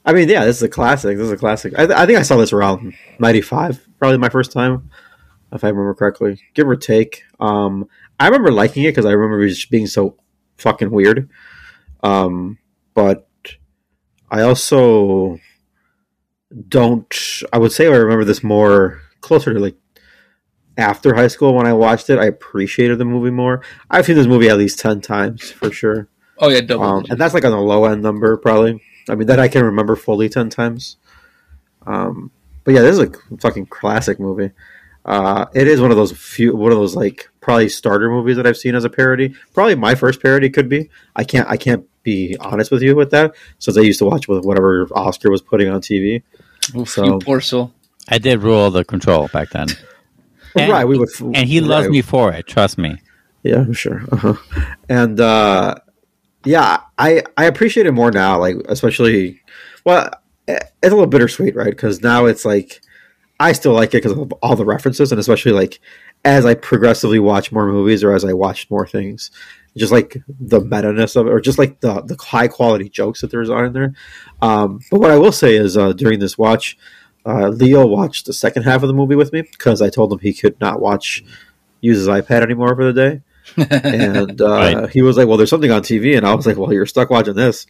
I 0.05 0.13
mean, 0.13 0.29
yeah, 0.29 0.45
this 0.45 0.57
is 0.57 0.63
a 0.63 0.69
classic. 0.69 1.17
This 1.17 1.25
is 1.25 1.31
a 1.31 1.37
classic. 1.37 1.73
I, 1.77 1.83
I 1.83 2.05
think 2.05 2.17
I 2.17 2.23
saw 2.23 2.37
this 2.37 2.53
around 2.53 2.93
'95, 3.19 3.87
probably 3.99 4.17
my 4.17 4.29
first 4.29 4.51
time, 4.51 4.89
if 5.51 5.63
I 5.63 5.67
remember 5.67 5.93
correctly, 5.93 6.41
give 6.53 6.67
or 6.67 6.75
take. 6.75 7.23
Um, 7.39 7.87
I 8.19 8.25
remember 8.25 8.51
liking 8.51 8.83
it 8.83 8.91
because 8.91 9.05
I 9.05 9.11
remember 9.11 9.43
it 9.43 9.49
just 9.49 9.69
being 9.69 9.87
so 9.87 10.17
fucking 10.57 10.89
weird. 10.89 11.29
Um, 12.01 12.57
but 12.93 13.27
I 14.31 14.41
also 14.41 15.39
don't. 16.69 17.13
I 17.53 17.59
would 17.59 17.71
say 17.71 17.87
I 17.87 17.97
remember 17.97 18.25
this 18.25 18.43
more 18.43 19.01
closer 19.21 19.53
to 19.53 19.59
like 19.59 19.75
after 20.77 21.13
high 21.15 21.27
school 21.27 21.53
when 21.53 21.65
I 21.67 21.73
watched 21.73 22.09
it. 22.09 22.19
I 22.19 22.25
appreciated 22.25 22.97
the 22.99 23.05
movie 23.05 23.31
more. 23.31 23.61
I've 23.89 24.05
seen 24.05 24.15
this 24.15 24.27
movie 24.27 24.49
at 24.49 24.57
least 24.57 24.79
ten 24.79 25.01
times 25.01 25.51
for 25.51 25.71
sure, 25.71 26.07
Oh 26.37 26.49
yeah, 26.49 26.61
double. 26.61 26.83
um, 26.83 27.05
and 27.09 27.19
that's 27.19 27.33
like 27.33 27.43
on 27.45 27.51
the 27.51 27.57
low 27.57 27.85
end 27.85 28.01
number 28.03 28.37
probably. 28.37 28.81
I 29.09 29.15
mean 29.15 29.27
that 29.27 29.39
I 29.39 29.47
can 29.47 29.63
remember 29.63 29.95
fully 29.95 30.29
ten 30.29 30.49
times. 30.49 30.97
Um, 31.85 32.31
but 32.63 32.73
yeah, 32.73 32.81
this 32.81 32.97
is 32.99 33.09
a 33.09 33.37
fucking 33.39 33.67
classic 33.67 34.19
movie. 34.19 34.51
Uh, 35.05 35.45
it 35.53 35.69
is 35.69 35.79
one 35.79 35.89
of 35.89 35.95
those 35.95 36.11
few, 36.11 36.53
one 36.55 36.71
of 36.73 36.77
those 36.77 36.93
like 36.95 37.29
probably 37.39 37.69
starter 37.69 38.09
movies 38.09 38.35
that 38.35 38.45
I've 38.45 38.57
seen 38.57 38.75
as 38.75 38.83
a 38.83 38.89
parody. 38.89 39.33
Probably 39.53 39.75
my 39.75 39.95
first 39.95 40.21
parody 40.21 40.49
could 40.49 40.67
be. 40.67 40.89
I 41.15 41.23
can't, 41.23 41.47
I 41.49 41.55
can't 41.55 41.85
be 42.03 42.35
honest 42.41 42.71
with 42.71 42.81
you 42.81 42.93
with 42.93 43.11
that, 43.11 43.33
since 43.57 43.77
I 43.77 43.81
used 43.81 43.99
to 43.99 44.05
watch 44.05 44.27
with 44.27 44.43
whatever 44.43 44.85
Oscar 44.93 45.31
was 45.31 45.41
putting 45.41 45.69
on 45.69 45.79
TV. 45.79 46.23
Oof, 46.75 46.89
so- 46.89 47.05
you 47.05 47.19
poor 47.19 47.39
soul. 47.39 47.71
I 48.09 48.17
did 48.17 48.41
rule 48.43 48.69
the 48.69 48.83
control 48.83 49.29
back 49.29 49.49
then. 49.51 49.67
And- 50.59 50.71
right, 50.71 50.85
we 50.85 50.97
would, 50.97 51.09
And 51.21 51.47
he 51.47 51.61
loves 51.61 51.89
me 51.89 52.01
for 52.01 52.31
it. 52.31 52.47
Trust 52.47 52.77
me. 52.77 52.97
Yeah, 53.43 53.57
I'm 53.57 53.73
sure. 53.73 54.03
Uh-huh. 54.11 54.33
And 54.89 55.19
uh, 55.19 55.75
yeah, 56.45 56.81
I 56.97 57.23
I 57.37 57.45
appreciate 57.45 57.85
it 57.85 57.91
more 57.91 58.11
now. 58.11 58.39
Like 58.39 58.55
especially, 58.67 59.41
well, 59.85 60.09
it's 60.47 60.63
a 60.83 60.89
little 60.89 61.07
bittersweet, 61.07 61.55
right? 61.55 61.69
Because 61.69 62.01
now 62.01 62.25
it's 62.25 62.45
like 62.45 62.81
I 63.39 63.51
still 63.51 63.73
like 63.73 63.89
it 63.89 64.03
because 64.03 64.11
of 64.13 64.31
all 64.41 64.55
the 64.55 64.65
references, 64.65 65.11
and 65.11 65.19
especially 65.19 65.51
like 65.51 65.79
as 66.25 66.45
I 66.45 66.55
progressively 66.55 67.19
watch 67.19 67.51
more 67.51 67.67
movies 67.67 68.03
or 68.03 68.13
as 68.13 68.25
I 68.25 68.33
watch 68.33 68.69
more 68.69 68.87
things, 68.87 69.31
just 69.77 69.91
like 69.91 70.17
the 70.27 70.59
meta 70.59 70.91
ness 70.91 71.15
of 71.15 71.27
it, 71.27 71.31
or 71.31 71.39
just 71.39 71.59
like 71.59 71.79
the 71.81 72.01
the 72.01 72.17
high 72.21 72.47
quality 72.47 72.89
jokes 72.89 73.21
that 73.21 73.31
there's 73.31 73.49
on 73.49 73.65
in 73.65 73.73
there. 73.73 73.93
Um, 74.41 74.79
but 74.91 74.99
what 74.99 75.11
I 75.11 75.17
will 75.17 75.31
say 75.31 75.55
is 75.55 75.77
uh, 75.77 75.93
during 75.93 76.19
this 76.19 76.37
watch. 76.37 76.77
Uh, 77.27 77.49
Leo 77.49 77.85
watched 77.85 78.25
the 78.25 78.33
second 78.33 78.63
half 78.63 78.81
of 78.83 78.87
the 78.87 78.93
movie 78.93 79.15
with 79.15 79.33
me 79.33 79.41
because 79.41 79.81
I 79.81 79.89
told 79.89 80.13
him 80.13 80.19
he 80.19 80.33
could 80.33 80.59
not 80.61 80.79
watch 80.79 81.23
use 81.81 81.97
his 81.97 82.07
iPad 82.07 82.41
anymore 82.41 82.73
for 82.75 82.91
the 82.91 82.93
day 82.93 83.21
and 83.57 84.41
uh, 84.41 84.47
Right. 84.49 84.89
he 84.89 85.01
was 85.01 85.17
like, 85.17 85.27
"Well, 85.27 85.37
there's 85.37 85.49
something 85.49 85.71
on 85.71 85.81
TV," 85.81 86.15
and 86.17 86.25
I 86.25 86.33
was 86.33 86.45
like, 86.47 86.57
"Well, 86.57 86.71
you're 86.73 86.85
stuck 86.85 87.09
watching 87.09 87.35
this," 87.35 87.65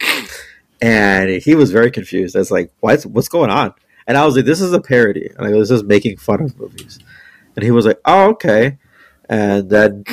and 0.80 1.30
he 1.42 1.54
was 1.54 1.70
very 1.70 1.90
confused. 1.90 2.36
I 2.36 2.40
was 2.40 2.50
like, 2.50 2.72
"What's 2.80 3.04
what's 3.06 3.28
going 3.28 3.50
on?" 3.50 3.74
And 4.06 4.16
I 4.16 4.24
was 4.24 4.36
like, 4.36 4.44
"This 4.44 4.60
is 4.60 4.72
a 4.72 4.80
parody," 4.80 5.30
and 5.36 5.46
I 5.46 5.50
go, 5.50 5.58
"This 5.60 5.70
is 5.70 5.82
making 5.84 6.16
fun 6.18 6.40
of 6.42 6.58
movies," 6.58 6.98
and 7.56 7.64
he 7.64 7.70
was 7.70 7.86
like, 7.86 8.00
"Oh, 8.04 8.30
okay," 8.30 8.78
and 9.28 9.68
then 9.70 10.04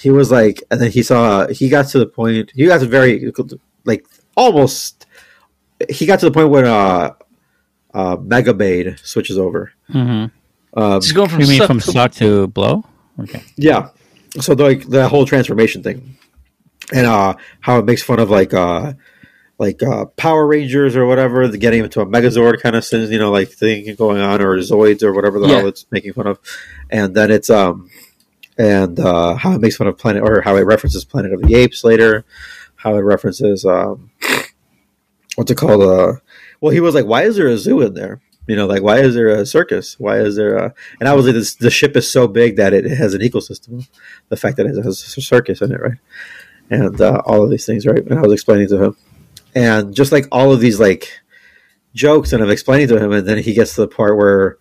he 0.00 0.10
was 0.10 0.30
like, 0.30 0.62
and 0.70 0.80
then 0.80 0.90
he 0.90 1.02
saw 1.02 1.46
he 1.48 1.68
got 1.68 1.86
to 1.88 1.98
the 1.98 2.06
point 2.06 2.52
he 2.54 2.66
got 2.66 2.80
to 2.80 2.86
very 2.86 3.32
like 3.84 4.04
almost 4.36 5.06
he 5.88 6.04
got 6.06 6.20
to 6.20 6.26
the 6.26 6.32
point 6.32 6.50
where 6.50 6.66
uh, 6.66 7.12
uh, 7.94 8.16
Mega 8.20 8.52
Maid 8.52 8.98
switches 9.02 9.38
over. 9.38 9.72
hmm 9.90 10.26
Um, 10.76 11.00
Just 11.00 11.14
going 11.14 11.28
from 11.30 11.40
You 11.40 11.46
mean 11.46 11.58
suck 11.58 11.68
from 11.68 11.80
to- 11.80 11.90
suck 11.92 12.12
to 12.14 12.46
blow? 12.48 12.84
Okay. 13.20 13.42
Yeah. 13.56 13.90
So 14.40 14.54
the, 14.56 14.64
like 14.64 14.88
the 14.88 15.08
whole 15.08 15.24
transformation 15.26 15.82
thing, 15.84 16.16
and 16.92 17.06
uh, 17.06 17.34
how 17.60 17.78
it 17.78 17.84
makes 17.84 18.02
fun 18.02 18.18
of 18.18 18.28
like 18.30 18.52
uh, 18.52 18.94
like 19.58 19.80
uh, 19.84 20.06
Power 20.16 20.44
Rangers 20.44 20.96
or 20.96 21.06
whatever, 21.06 21.46
the 21.46 21.56
getting 21.58 21.84
into 21.84 22.00
a 22.00 22.06
Megazord 22.06 22.60
kind 22.60 22.74
of 22.74 22.84
thing, 22.84 23.12
you 23.12 23.18
know, 23.20 23.30
like 23.30 23.50
thing 23.50 23.94
going 23.94 24.20
on, 24.20 24.42
or 24.42 24.56
Zoids 24.58 25.04
or 25.04 25.12
whatever 25.12 25.38
the 25.38 25.46
Yeah. 25.46 25.58
hell 25.58 25.68
it's 25.68 25.86
making 25.92 26.14
fun 26.14 26.26
of, 26.26 26.40
and 26.90 27.14
then 27.14 27.30
it's 27.30 27.48
um, 27.50 27.88
and 28.58 28.98
uh, 28.98 29.36
how 29.36 29.52
it 29.52 29.60
makes 29.60 29.76
fun 29.76 29.86
of 29.86 29.96
Planet 29.96 30.24
or 30.24 30.40
how 30.40 30.56
it 30.56 30.62
references 30.62 31.04
Planet 31.04 31.32
of 31.32 31.40
the 31.42 31.54
Apes 31.54 31.84
later, 31.84 32.24
how 32.74 32.96
it 32.96 33.00
references 33.02 33.64
um, 33.64 34.10
what's 35.36 35.52
it 35.52 35.56
called? 35.56 35.82
Uh, 35.82 36.14
well, 36.64 36.72
he 36.72 36.80
was 36.80 36.94
like, 36.94 37.04
why 37.04 37.24
is 37.24 37.36
there 37.36 37.48
a 37.48 37.58
zoo 37.58 37.82
in 37.82 37.92
there? 37.92 38.22
You 38.46 38.56
know, 38.56 38.66
like 38.66 38.82
why 38.82 39.00
is 39.00 39.14
there 39.14 39.28
a 39.28 39.44
circus? 39.44 40.00
Why 40.00 40.16
is 40.16 40.34
there 40.34 40.56
a? 40.56 40.74
And 40.98 41.06
I 41.06 41.12
was 41.12 41.26
like, 41.26 41.34
this, 41.34 41.56
the 41.56 41.70
ship 41.70 41.94
is 41.94 42.10
so 42.10 42.26
big 42.26 42.56
that 42.56 42.72
it 42.72 42.86
has 42.86 43.12
an 43.12 43.20
ecosystem. 43.20 43.86
The 44.30 44.38
fact 44.38 44.56
that 44.56 44.64
it 44.64 44.82
has 44.82 44.86
a 45.02 45.20
circus 45.20 45.60
in 45.60 45.72
it, 45.72 45.80
right? 45.82 45.98
And 46.70 46.98
uh, 46.98 47.20
all 47.26 47.44
of 47.44 47.50
these 47.50 47.66
things, 47.66 47.84
right? 47.84 48.02
And 48.02 48.18
I 48.18 48.22
was 48.22 48.32
explaining 48.32 48.68
to 48.68 48.82
him, 48.82 48.96
and 49.54 49.94
just 49.94 50.10
like 50.10 50.26
all 50.32 50.54
of 50.54 50.60
these 50.60 50.80
like 50.80 51.10
jokes, 51.94 52.32
and 52.32 52.42
I'm 52.42 52.48
explaining 52.48 52.88
to 52.88 52.98
him, 52.98 53.12
and 53.12 53.28
then 53.28 53.36
he 53.42 53.52
gets 53.52 53.74
to 53.74 53.82
the 53.82 53.88
part 53.88 54.16
where 54.16 54.56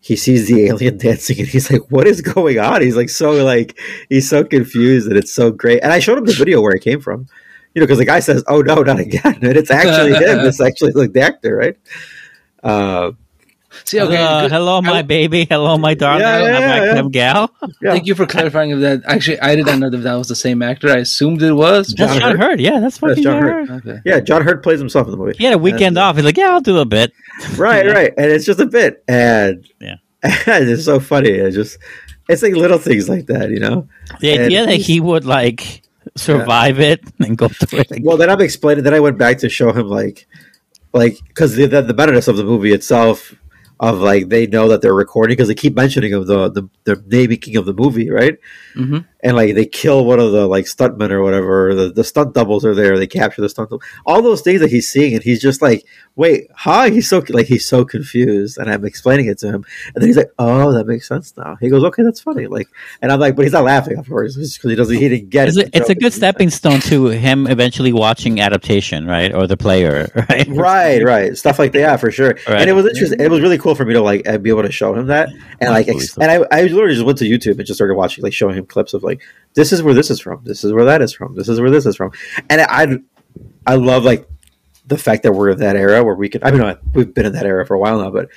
he 0.00 0.16
sees 0.16 0.48
the 0.48 0.66
alien 0.66 0.98
dancing, 1.06 1.38
and 1.38 1.46
he's 1.46 1.70
like, 1.70 1.88
"What 1.88 2.08
is 2.08 2.20
going 2.20 2.58
on?" 2.58 2.82
He's 2.82 2.96
like, 2.96 3.10
so 3.10 3.30
like 3.44 3.78
he's 4.08 4.28
so 4.28 4.42
confused, 4.42 5.06
and 5.06 5.16
it's 5.16 5.32
so 5.32 5.52
great. 5.52 5.84
And 5.84 5.92
I 5.92 6.00
showed 6.00 6.18
him 6.18 6.24
the 6.24 6.32
video 6.32 6.60
where 6.60 6.74
it 6.74 6.82
came 6.82 7.00
from, 7.00 7.28
you 7.74 7.80
know, 7.80 7.86
because 7.86 7.98
the 7.98 8.04
guy 8.04 8.20
says, 8.20 8.42
"Oh 8.48 8.60
no, 8.62 8.82
not 8.82 8.98
again," 9.00 9.38
and 9.42 9.56
it's 9.56 9.70
actually 9.70 10.12
him. 10.14 10.40
It's 10.46 10.60
actually 10.60 10.92
like 10.92 11.12
the 11.12 11.20
actor, 11.22 11.56
right? 11.56 11.76
Uh, 12.62 13.12
See, 13.84 14.00
okay. 14.00 14.16
Uh, 14.16 14.48
hello, 14.48 14.80
my 14.80 14.98
I- 14.98 15.02
baby. 15.02 15.46
Hello, 15.50 15.76
my 15.76 15.94
darling. 15.94 16.20
Yeah, 16.20 16.38
yeah, 16.38 16.44
I'm 16.46 16.62
yeah, 16.62 16.92
like 16.92 17.02
yeah. 17.02 17.08
gal. 17.10 17.50
yeah. 17.82 17.90
Thank 17.90 18.06
you 18.06 18.14
for 18.14 18.24
clarifying 18.24 18.70
of 18.72 18.80
that. 18.82 19.02
Actually, 19.04 19.40
I 19.40 19.56
did 19.56 19.66
not 19.66 19.80
know 19.80 19.90
that 19.90 19.96
that 19.98 20.14
was 20.14 20.28
the 20.28 20.36
same 20.36 20.62
actor. 20.62 20.90
I 20.90 20.98
assumed 20.98 21.42
it 21.42 21.52
was. 21.52 21.88
That's 21.88 22.12
John 22.12 22.20
John 22.20 22.36
Hurt. 22.38 22.50
Hurt. 22.52 22.60
Yeah, 22.60 22.78
that's 22.78 22.98
fucking 22.98 23.22
John 23.24 23.40
John 23.40 23.42
Hurt. 23.42 23.68
Hurt. 23.68 23.86
Okay. 23.86 24.00
Yeah, 24.04 24.20
John 24.20 24.42
Hurt 24.42 24.62
plays 24.62 24.78
himself 24.78 25.08
in 25.08 25.10
the 25.10 25.16
movie. 25.16 25.36
He 25.36 25.44
had 25.44 25.54
a 25.54 25.58
weekend 25.58 25.86
And, 25.96 25.98
off. 25.98 26.14
He's 26.14 26.24
like, 26.24 26.36
yeah, 26.36 26.50
I'll 26.50 26.60
do 26.60 26.78
a 26.78 26.84
bit. 26.84 27.12
right, 27.56 27.84
right, 27.84 28.12
and 28.16 28.26
it's 28.30 28.44
just 28.46 28.60
a 28.60 28.66
bit, 28.66 29.02
and 29.08 29.68
Yeah. 29.80 29.96
it's 30.22 30.84
so 30.84 31.00
funny. 31.00 31.30
It's 31.30 31.56
just, 31.56 31.76
it's 32.28 32.42
like 32.44 32.54
little 32.54 32.78
things 32.78 33.08
like 33.08 33.26
that, 33.26 33.50
you 33.50 33.58
know. 33.58 33.88
The 34.20 34.30
And 34.34 34.42
idea 34.44 34.66
that 34.66 34.76
he 34.76 35.00
would 35.00 35.24
like 35.24 35.82
survive 36.16 36.80
it 36.80 37.02
and 37.20 37.36
go 37.36 37.48
through 37.48 37.80
it. 37.80 37.90
Like, 37.90 38.02
Well, 38.04 38.16
then 38.16 38.30
I'm 38.30 38.40
explaining. 38.40 38.84
Then 38.84 38.94
I 38.94 39.00
went 39.00 39.18
back 39.18 39.38
to 39.38 39.48
show 39.48 39.72
him 39.72 39.88
like, 39.88 40.26
like 40.92 41.18
because 41.28 41.56
the, 41.56 41.66
the 41.66 41.82
the 41.82 41.94
meta-ness 41.94 42.28
of 42.28 42.36
the 42.36 42.44
movie 42.44 42.72
itself, 42.72 43.34
of 43.80 43.98
like 43.98 44.28
they 44.28 44.46
know 44.46 44.68
that 44.68 44.82
they're 44.82 44.94
recording 44.94 45.32
because 45.32 45.48
they 45.48 45.54
keep 45.54 45.74
mentioning 45.74 46.14
of 46.14 46.26
the 46.26 46.50
the 46.50 46.68
the 46.84 47.02
naming 47.06 47.38
king 47.38 47.56
of 47.56 47.66
the 47.66 47.74
movie, 47.74 48.10
right? 48.10 48.38
hmm 48.74 48.98
and 49.24 49.36
like 49.36 49.54
they 49.54 49.64
kill 49.64 50.04
one 50.04 50.20
of 50.20 50.32
the 50.32 50.46
like 50.46 50.66
stuntmen 50.66 51.10
or 51.10 51.22
whatever. 51.22 51.74
The, 51.74 51.90
the 51.90 52.04
stunt 52.04 52.34
doubles 52.34 52.64
are 52.64 52.74
there. 52.74 52.98
They 52.98 53.06
capture 53.06 53.40
the 53.40 53.48
stunt. 53.48 53.70
Double. 53.70 53.82
All 54.04 54.20
those 54.20 54.42
things 54.42 54.60
that 54.60 54.70
he's 54.70 54.86
seeing, 54.88 55.14
and 55.14 55.22
he's 55.22 55.40
just 55.40 55.62
like, 55.62 55.86
"Wait, 56.14 56.48
huh?" 56.54 56.90
He's 56.90 57.08
so 57.08 57.24
like 57.30 57.46
he's 57.46 57.66
so 57.66 57.86
confused, 57.86 58.58
and 58.58 58.70
I'm 58.70 58.84
explaining 58.84 59.26
it 59.26 59.38
to 59.38 59.48
him, 59.48 59.64
and 59.94 60.02
then 60.02 60.08
he's 60.08 60.18
like, 60.18 60.30
"Oh, 60.38 60.72
that 60.72 60.86
makes 60.86 61.08
sense 61.08 61.34
now." 61.38 61.56
He 61.58 61.70
goes, 61.70 61.82
"Okay, 61.84 62.02
that's 62.02 62.20
funny." 62.20 62.46
Like, 62.46 62.68
and 63.00 63.10
I'm 63.10 63.18
like, 63.18 63.34
but 63.34 63.46
he's 63.46 63.52
not 63.52 63.64
laughing, 63.64 63.96
of 63.96 64.06
course, 64.06 64.36
because 64.36 64.60
he 64.62 64.74
doesn't. 64.74 64.96
He 64.96 65.08
didn't 65.08 65.30
get 65.30 65.48
it's 65.48 65.56
it. 65.56 65.74
a, 65.74 65.78
it's 65.78 65.90
a 65.90 65.94
good 65.94 66.12
stepping 66.12 66.50
stone 66.50 66.80
to 66.80 67.06
him 67.06 67.46
eventually 67.46 67.94
watching 67.94 68.40
adaptation, 68.40 69.06
right? 69.06 69.34
Or 69.34 69.46
the 69.46 69.56
player, 69.56 70.10
right? 70.28 70.46
right, 70.48 71.02
right, 71.02 71.36
stuff 71.36 71.58
like 71.58 71.72
that, 71.72 71.78
yeah, 71.78 71.96
for 71.96 72.10
sure. 72.10 72.36
Right. 72.46 72.60
And 72.60 72.68
it 72.68 72.74
was 72.74 72.86
interesting. 72.86 73.20
It 73.20 73.30
was 73.30 73.40
really 73.40 73.58
cool 73.58 73.74
for 73.74 73.86
me 73.86 73.94
to 73.94 74.02
like 74.02 74.24
be 74.42 74.50
able 74.50 74.62
to 74.64 74.72
show 74.72 74.94
him 74.94 75.06
that, 75.06 75.30
and 75.60 75.70
like, 75.70 75.88
and 75.88 76.30
I, 76.30 76.44
I 76.50 76.62
literally 76.64 76.94
just 76.94 77.06
went 77.06 77.18
to 77.18 77.24
YouTube 77.24 77.56
and 77.56 77.66
just 77.66 77.78
started 77.78 77.94
watching, 77.94 78.22
like, 78.22 78.34
showing 78.34 78.56
him 78.56 78.66
clips 78.66 78.92
of 78.92 79.02
like, 79.02 79.13
this 79.54 79.72
is 79.72 79.82
where 79.82 79.94
this 79.94 80.10
is 80.10 80.20
from, 80.20 80.42
this 80.44 80.64
is 80.64 80.72
where 80.72 80.84
that 80.86 81.02
is 81.02 81.12
from, 81.12 81.34
this 81.34 81.48
is 81.48 81.60
where 81.60 81.70
this 81.70 81.86
is 81.86 81.96
from, 81.96 82.12
and 82.50 82.60
I, 82.60 82.98
I 83.66 83.76
love 83.76 84.04
like 84.04 84.28
the 84.86 84.98
fact 84.98 85.22
that 85.22 85.32
we're 85.32 85.50
in 85.50 85.58
that 85.58 85.76
era 85.76 86.04
where 86.04 86.14
we 86.14 86.28
can. 86.28 86.44
I 86.44 86.50
mean, 86.50 86.76
we've 86.92 87.12
been 87.12 87.26
in 87.26 87.32
that 87.32 87.46
era 87.46 87.66
for 87.66 87.74
a 87.74 87.78
while 87.78 87.98
now, 88.00 88.10
but 88.10 88.28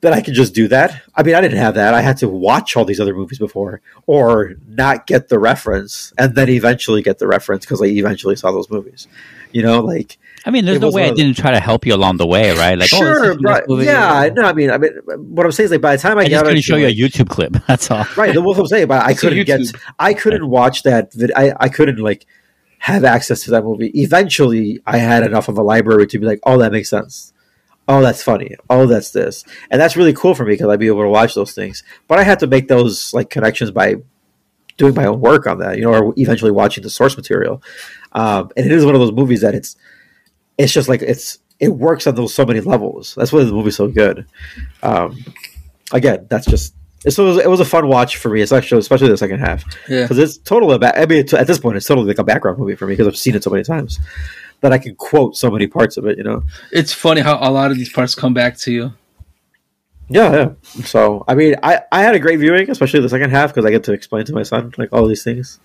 that 0.00 0.12
I 0.12 0.20
could 0.20 0.34
just 0.34 0.54
do 0.54 0.68
that. 0.68 1.00
I 1.14 1.22
mean, 1.22 1.34
I 1.34 1.40
didn't 1.40 1.58
have 1.58 1.74
that. 1.74 1.94
I 1.94 2.00
had 2.00 2.18
to 2.18 2.28
watch 2.28 2.76
all 2.76 2.84
these 2.84 3.00
other 3.00 3.14
movies 3.14 3.38
before, 3.38 3.80
or 4.06 4.54
not 4.66 5.06
get 5.06 5.28
the 5.28 5.38
reference, 5.38 6.12
and 6.18 6.34
then 6.34 6.48
eventually 6.48 7.02
get 7.02 7.18
the 7.18 7.28
reference 7.28 7.64
because 7.64 7.80
I 7.82 7.86
eventually 7.86 8.36
saw 8.36 8.50
those 8.52 8.70
movies. 8.70 9.06
You 9.52 9.62
know, 9.62 9.80
like 9.80 10.18
I 10.44 10.50
mean, 10.50 10.64
there's 10.64 10.80
no 10.80 10.90
way 10.90 11.04
I 11.04 11.12
didn't 11.12 11.36
try 11.36 11.52
to 11.52 11.60
help 11.60 11.86
you 11.86 11.94
along 11.94 12.16
the 12.16 12.26
way, 12.26 12.50
right? 12.56 12.76
Like, 12.76 12.92
oh, 12.92 12.98
sure, 12.98 13.14
this 13.14 13.28
is 13.30 13.36
from 13.36 13.42
this 13.44 13.60
but 13.68 13.84
yeah, 13.84 14.28
no, 14.32 14.42
I 14.44 14.52
mean, 14.52 14.70
I 14.70 14.78
mean, 14.78 14.92
what 15.06 15.46
I'm 15.46 15.52
saying 15.52 15.66
is 15.66 15.70
like 15.70 15.80
by 15.80 15.94
the 15.96 16.02
time 16.02 16.18
I, 16.18 16.22
I 16.22 16.24
got 16.24 16.30
just 16.30 16.44
couldn't 16.44 16.62
show 16.62 16.76
you 16.76 16.86
a 16.86 16.94
YouTube 16.94 17.28
clip. 17.28 17.52
That's 17.68 17.90
all. 17.90 18.04
right. 18.16 18.34
That's 18.34 18.38
what 18.40 18.58
I'm 18.58 18.66
saying, 18.66 18.88
but 18.88 19.04
I 19.04 19.14
couldn't 19.22 19.44
get, 19.44 19.60
I 19.98 20.14
couldn't 20.14 20.48
watch 20.48 20.82
that. 20.82 21.12
Vid- 21.12 21.32
I 21.36 21.52
I 21.58 21.68
couldn't 21.68 21.98
like 21.98 22.26
have 22.78 23.04
access 23.04 23.44
to 23.44 23.52
that 23.52 23.62
movie. 23.62 23.92
Eventually, 23.94 24.80
I 24.84 24.98
had 24.98 25.24
enough 25.24 25.48
of 25.48 25.58
a 25.58 25.62
library 25.62 26.08
to 26.08 26.18
be 26.18 26.26
like, 26.26 26.40
oh, 26.44 26.58
that 26.58 26.72
makes 26.72 26.88
sense. 26.88 27.32
Oh, 27.86 28.00
that's 28.00 28.22
funny. 28.22 28.56
Oh, 28.68 28.86
that's 28.86 29.10
this, 29.10 29.44
and 29.70 29.80
that's 29.80 29.96
really 29.96 30.12
cool 30.12 30.34
for 30.34 30.44
me 30.44 30.54
because 30.54 30.68
I'd 30.68 30.80
be 30.80 30.88
able 30.88 31.02
to 31.02 31.08
watch 31.08 31.34
those 31.34 31.52
things. 31.52 31.84
But 32.08 32.18
I 32.18 32.24
had 32.24 32.40
to 32.40 32.48
make 32.48 32.66
those 32.66 33.14
like 33.14 33.30
connections 33.30 33.70
by 33.70 33.96
doing 34.76 34.94
my 34.94 35.06
own 35.06 35.20
work 35.20 35.46
on 35.46 35.58
that, 35.58 35.76
you 35.76 35.82
know, 35.82 35.92
or 35.92 36.14
eventually 36.16 36.50
watching 36.50 36.82
the 36.82 36.90
source 36.90 37.16
material. 37.16 37.62
Um, 38.14 38.50
and 38.56 38.66
it 38.66 38.72
is 38.72 38.84
one 38.84 38.94
of 38.94 39.00
those 39.00 39.12
movies 39.12 39.40
that 39.40 39.54
it's, 39.54 39.76
it's 40.58 40.72
just 40.72 40.88
like 40.88 41.02
it's 41.02 41.38
it 41.60 41.68
works 41.68 42.06
on 42.06 42.14
those 42.14 42.34
so 42.34 42.44
many 42.44 42.60
levels. 42.60 43.14
That's 43.14 43.32
why 43.32 43.44
the 43.44 43.52
movie's 43.52 43.76
so 43.76 43.88
good. 43.88 44.26
Um, 44.82 45.18
again, 45.92 46.26
that's 46.28 46.46
just 46.46 46.74
it's, 47.04 47.18
it 47.18 47.22
was 47.22 47.38
it 47.38 47.48
was 47.50 47.60
a 47.60 47.64
fun 47.64 47.88
watch 47.88 48.16
for 48.18 48.28
me. 48.30 48.42
Actually 48.42 48.78
especially 48.78 49.08
the 49.08 49.16
second 49.16 49.40
half 49.40 49.64
Yeah. 49.88 50.02
because 50.02 50.18
it's 50.18 50.38
totally 50.38 50.74
about. 50.76 50.98
I 50.98 51.06
mean, 51.06 51.24
at 51.34 51.46
this 51.46 51.58
point, 51.58 51.76
it's 51.76 51.86
totally 51.86 52.06
like 52.06 52.18
a 52.18 52.24
background 52.24 52.58
movie 52.58 52.74
for 52.76 52.86
me 52.86 52.92
because 52.92 53.06
I've 53.06 53.16
seen 53.16 53.34
it 53.34 53.42
so 53.42 53.50
many 53.50 53.64
times 53.64 53.98
that 54.60 54.72
I 54.72 54.78
can 54.78 54.94
quote 54.94 55.36
so 55.36 55.50
many 55.50 55.66
parts 55.66 55.96
of 55.96 56.06
it. 56.06 56.18
You 56.18 56.24
know. 56.24 56.42
It's 56.70 56.92
funny 56.92 57.20
how 57.22 57.38
a 57.40 57.50
lot 57.50 57.70
of 57.70 57.76
these 57.78 57.90
parts 57.92 58.14
come 58.14 58.34
back 58.34 58.56
to 58.58 58.72
you. 58.72 58.92
Yeah, 60.08 60.32
yeah. 60.32 60.82
So 60.84 61.24
I 61.26 61.34
mean, 61.34 61.54
I 61.62 61.80
I 61.90 62.02
had 62.02 62.14
a 62.14 62.18
great 62.18 62.38
viewing, 62.38 62.68
especially 62.70 63.00
the 63.00 63.08
second 63.08 63.30
half 63.30 63.50
because 63.50 63.64
I 63.64 63.70
get 63.70 63.84
to 63.84 63.92
explain 63.92 64.24
to 64.26 64.32
my 64.34 64.42
son 64.42 64.72
like 64.76 64.92
all 64.92 65.06
these 65.06 65.24
things, 65.24 65.58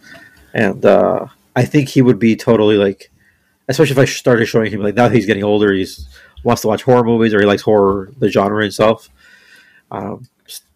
and 0.53 0.85
uh, 0.85 1.25
I 1.57 1.65
think 1.65 1.89
he 1.89 2.03
would 2.03 2.19
be 2.19 2.35
totally 2.35 2.77
like 2.77 3.11
especially 3.67 3.93
if 3.93 3.97
I 3.97 4.05
started 4.05 4.45
showing 4.45 4.71
him 4.71 4.81
like 4.81 4.93
now 4.93 5.09
he's 5.09 5.25
getting 5.25 5.43
older, 5.43 5.73
he's 5.73 6.07
wants 6.43 6.61
to 6.61 6.67
watch 6.67 6.83
horror 6.83 7.03
movies 7.03 7.33
or 7.33 7.39
he 7.39 7.47
likes 7.47 7.63
horror 7.63 8.11
the 8.19 8.29
genre 8.29 8.61
himself. 8.61 9.09
Um, 9.89 10.27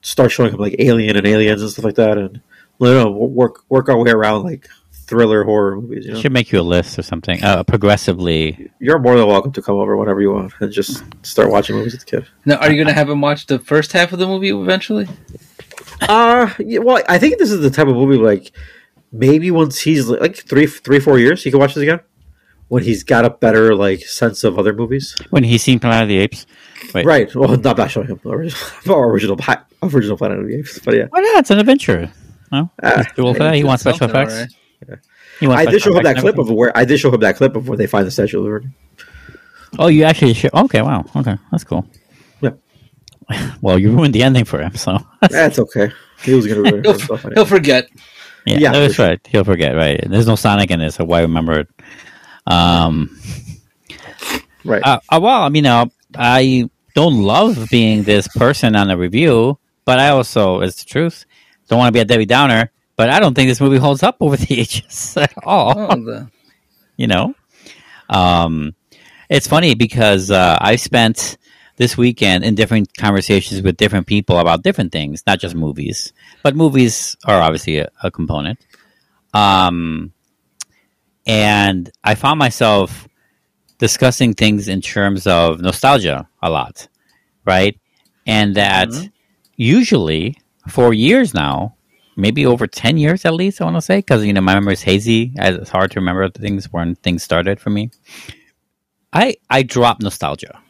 start 0.01 0.31
showing 0.31 0.53
him 0.53 0.59
like 0.59 0.75
Alien 0.79 1.15
and 1.17 1.27
Aliens 1.27 1.61
and 1.61 1.69
stuff 1.69 1.85
like 1.85 1.95
that, 1.95 2.17
and 2.17 2.41
you 2.79 2.93
know, 2.93 3.11
work 3.11 3.63
work 3.69 3.89
our 3.89 3.97
way 3.97 4.09
around 4.09 4.41
like 4.41 4.67
thriller 4.91 5.43
horror 5.43 5.75
movies. 5.75 6.07
You 6.07 6.13
know? 6.13 6.19
Should 6.19 6.31
make 6.31 6.51
you 6.51 6.59
a 6.59 6.63
list 6.63 6.97
or 6.97 7.03
something. 7.03 7.43
Uh, 7.43 7.63
progressively. 7.63 8.71
You're 8.79 8.97
more 8.97 9.17
than 9.17 9.27
welcome 9.27 9.51
to 9.51 9.61
come 9.61 9.75
over 9.75 9.95
whenever 9.95 10.19
you 10.19 10.31
want 10.31 10.53
and 10.61 10.71
just 10.71 11.03
start 11.23 11.51
watching 11.51 11.75
movies 11.75 11.93
with 11.93 12.05
the 12.05 12.21
kid. 12.21 12.27
Now, 12.45 12.55
are 12.55 12.71
you 12.71 12.77
going 12.77 12.87
to 12.87 12.93
have 12.93 13.07
him 13.07 13.21
watch 13.21 13.45
the 13.45 13.59
first 13.59 13.91
half 13.91 14.13
of 14.13 14.19
the 14.19 14.25
movie 14.25 14.49
eventually? 14.49 15.07
Uh, 16.01 16.51
yeah, 16.57 16.79
well, 16.79 17.03
I 17.07 17.19
think 17.19 17.37
this 17.37 17.51
is 17.51 17.59
the 17.59 17.69
type 17.69 17.87
of 17.87 17.95
movie 17.95 18.17
like 18.17 18.51
maybe 19.11 19.51
once 19.51 19.79
he's 19.79 20.07
like 20.07 20.35
three, 20.35 20.65
three, 20.67 20.99
four 20.99 21.19
years, 21.19 21.43
he 21.43 21.51
can 21.51 21.59
watch 21.59 21.73
this 21.73 21.83
again 21.83 21.99
when 22.67 22.83
he's 22.83 23.03
got 23.03 23.25
a 23.25 23.29
better 23.29 23.75
like 23.75 24.01
sense 24.01 24.43
of 24.43 24.57
other 24.57 24.73
movies. 24.73 25.15
When 25.29 25.43
he's 25.43 25.63
seen 25.63 25.79
Planet 25.79 26.03
of 26.03 26.09
the 26.09 26.17
Apes. 26.17 26.45
Wait. 26.93 27.05
Right. 27.05 27.33
Well, 27.35 27.57
not 27.57 27.77
not 27.77 27.91
showing 27.91 28.07
him 28.07 28.19
original, 28.25 28.61
original, 28.93 29.38
original 29.83 30.17
Planet 30.17 30.39
of 30.39 30.47
the 30.47 30.55
Apes, 30.59 30.79
but 30.79 30.95
yeah. 30.95 31.05
Why 31.09 31.19
not? 31.19 31.39
It's 31.39 31.51
an 31.51 31.59
adventure. 31.59 32.11
No? 32.51 32.69
Uh, 32.81 32.97
He's 33.03 33.13
too 33.13 33.33
for 33.33 33.39
that. 33.39 33.55
He 33.55 33.63
wants 33.63 33.83
special 33.83 33.99
Something, 34.09 34.21
effects. 34.21 34.55
alright. 34.83 34.99
He 35.39 35.47
wants 35.47 35.67
I 35.67 35.71
did 35.71 35.81
show 35.81 35.95
him 35.95 36.03
that 36.03 36.17
clip 36.17 36.38
of 36.38 36.49
where 36.49 36.75
I 36.77 36.85
did 36.85 36.99
show 36.99 37.11
him 37.13 37.19
that 37.21 37.35
clip 37.38 37.55
of 37.55 37.67
where 37.67 37.77
they 37.77 37.88
find 37.88 38.05
the 38.05 38.11
Statue 38.11 38.38
of 38.39 38.43
Liberty. 38.43 38.67
Oh, 39.79 39.88
you 39.88 40.03
actually 40.03 40.33
show. 40.33 40.49
Okay, 40.53 40.81
wow. 40.81 41.05
Okay, 41.15 41.35
that's 41.51 41.63
cool. 41.63 41.85
Yeah. 42.41 42.51
Well, 43.61 43.79
you 43.79 43.91
ruined 43.91 44.13
the 44.13 44.23
ending 44.23 44.43
for 44.45 44.61
him, 44.61 44.75
so. 44.75 44.97
That's 45.29 45.57
okay. 45.59 45.91
He 46.23 46.33
was 46.33 46.45
gonna 46.47 46.61
ruin 46.61 46.75
it 46.79 46.85
He'll, 46.85 46.97
himself. 46.97 47.25
he'll 47.33 47.45
forget. 47.45 47.88
Yeah, 48.45 48.57
Yeah, 48.59 48.72
that's 48.72 48.95
sure. 48.95 49.07
right. 49.07 49.19
He'll 49.27 49.43
forget, 49.43 49.76
right? 49.76 49.99
There's 50.07 50.27
no 50.27 50.35
Sonic 50.35 50.72
in 50.72 50.81
it, 50.81 50.91
so 50.91 51.03
why 51.05 51.22
remember 51.22 51.59
it? 51.61 51.69
Um, 52.47 53.18
Right. 54.63 54.81
uh, 54.85 54.99
uh, 55.09 55.19
well, 55.22 55.43
I 55.43 55.49
mean, 55.49 55.65
uh, 55.65 55.85
I 56.15 56.69
don't 56.93 57.22
love 57.22 57.69
being 57.69 58.03
this 58.03 58.27
person 58.27 58.76
on 58.76 58.89
a 58.89 58.97
review, 58.97 59.57
but 59.85 59.99
I 59.99 60.09
also, 60.09 60.61
it's 60.61 60.84
the 60.84 60.89
truth, 60.89 61.26
don't 61.68 61.80
want 61.80 61.89
to 61.89 61.93
be 61.93 61.99
a 61.99 62.05
Debbie 62.05 62.26
Downer. 62.26 62.72
But 62.95 63.09
I 63.09 63.19
don't 63.19 63.34
think 63.34 63.49
this 63.49 63.61
movie 63.61 63.77
holds 63.77 64.03
up 64.03 64.18
over 64.22 64.38
the 64.38 64.59
ages 64.59 65.18
at 65.18 65.34
all. 65.43 65.73
Oh, 65.77 65.95
the, 65.95 66.30
you 66.97 67.07
know 67.07 67.34
um 68.09 68.76
it's 69.30 69.47
funny 69.47 69.73
because 69.73 70.30
uh 70.30 70.57
i 70.61 70.76
spent 70.76 71.38
this 71.81 71.97
weekend 71.97 72.43
in 72.43 72.53
different 72.53 72.95
conversations 72.95 73.63
with 73.63 73.75
different 73.75 74.05
people 74.05 74.37
about 74.37 74.61
different 74.61 74.91
things 74.91 75.23
not 75.25 75.39
just 75.39 75.55
movies. 75.55 76.13
But 76.43 76.55
movies 76.55 77.17
are 77.25 77.41
obviously 77.41 77.79
a, 77.79 77.89
a 78.03 78.11
component. 78.11 78.59
Um 79.33 80.13
and 81.25 81.91
i 82.03 82.15
found 82.15 82.37
myself 82.39 83.07
discussing 83.77 84.33
things 84.33 84.67
in 84.67 84.81
terms 84.81 85.27
of 85.27 85.59
nostalgia 85.61 86.27
a 86.41 86.49
lot 86.49 86.87
right? 87.45 87.79
And 88.27 88.55
that 88.55 88.89
usually 89.55 90.37
for 90.67 90.93
years 90.93 91.33
now 91.33 91.75
maybe 92.15 92.45
over 92.45 92.67
10 92.67 92.97
years 92.97 93.25
at 93.25 93.33
least 93.33 93.59
i 93.59 93.63
want 93.63 93.77
to 93.77 93.81
say 93.81 93.97
because 93.97 94.23
you 94.23 94.33
know 94.33 94.41
my 94.41 94.53
memory 94.53 94.73
is 94.73 94.83
hazy. 94.83 95.31
It's 95.35 95.71
hard 95.71 95.89
to 95.91 95.99
remember 95.99 96.29
things 96.29 96.71
when 96.71 96.95
things 96.95 97.23
started 97.23 97.59
for 97.59 97.71
me. 97.71 97.89
I 99.13 99.35
i 99.49 99.63
drop 99.63 100.01
nostalgia 100.01 100.60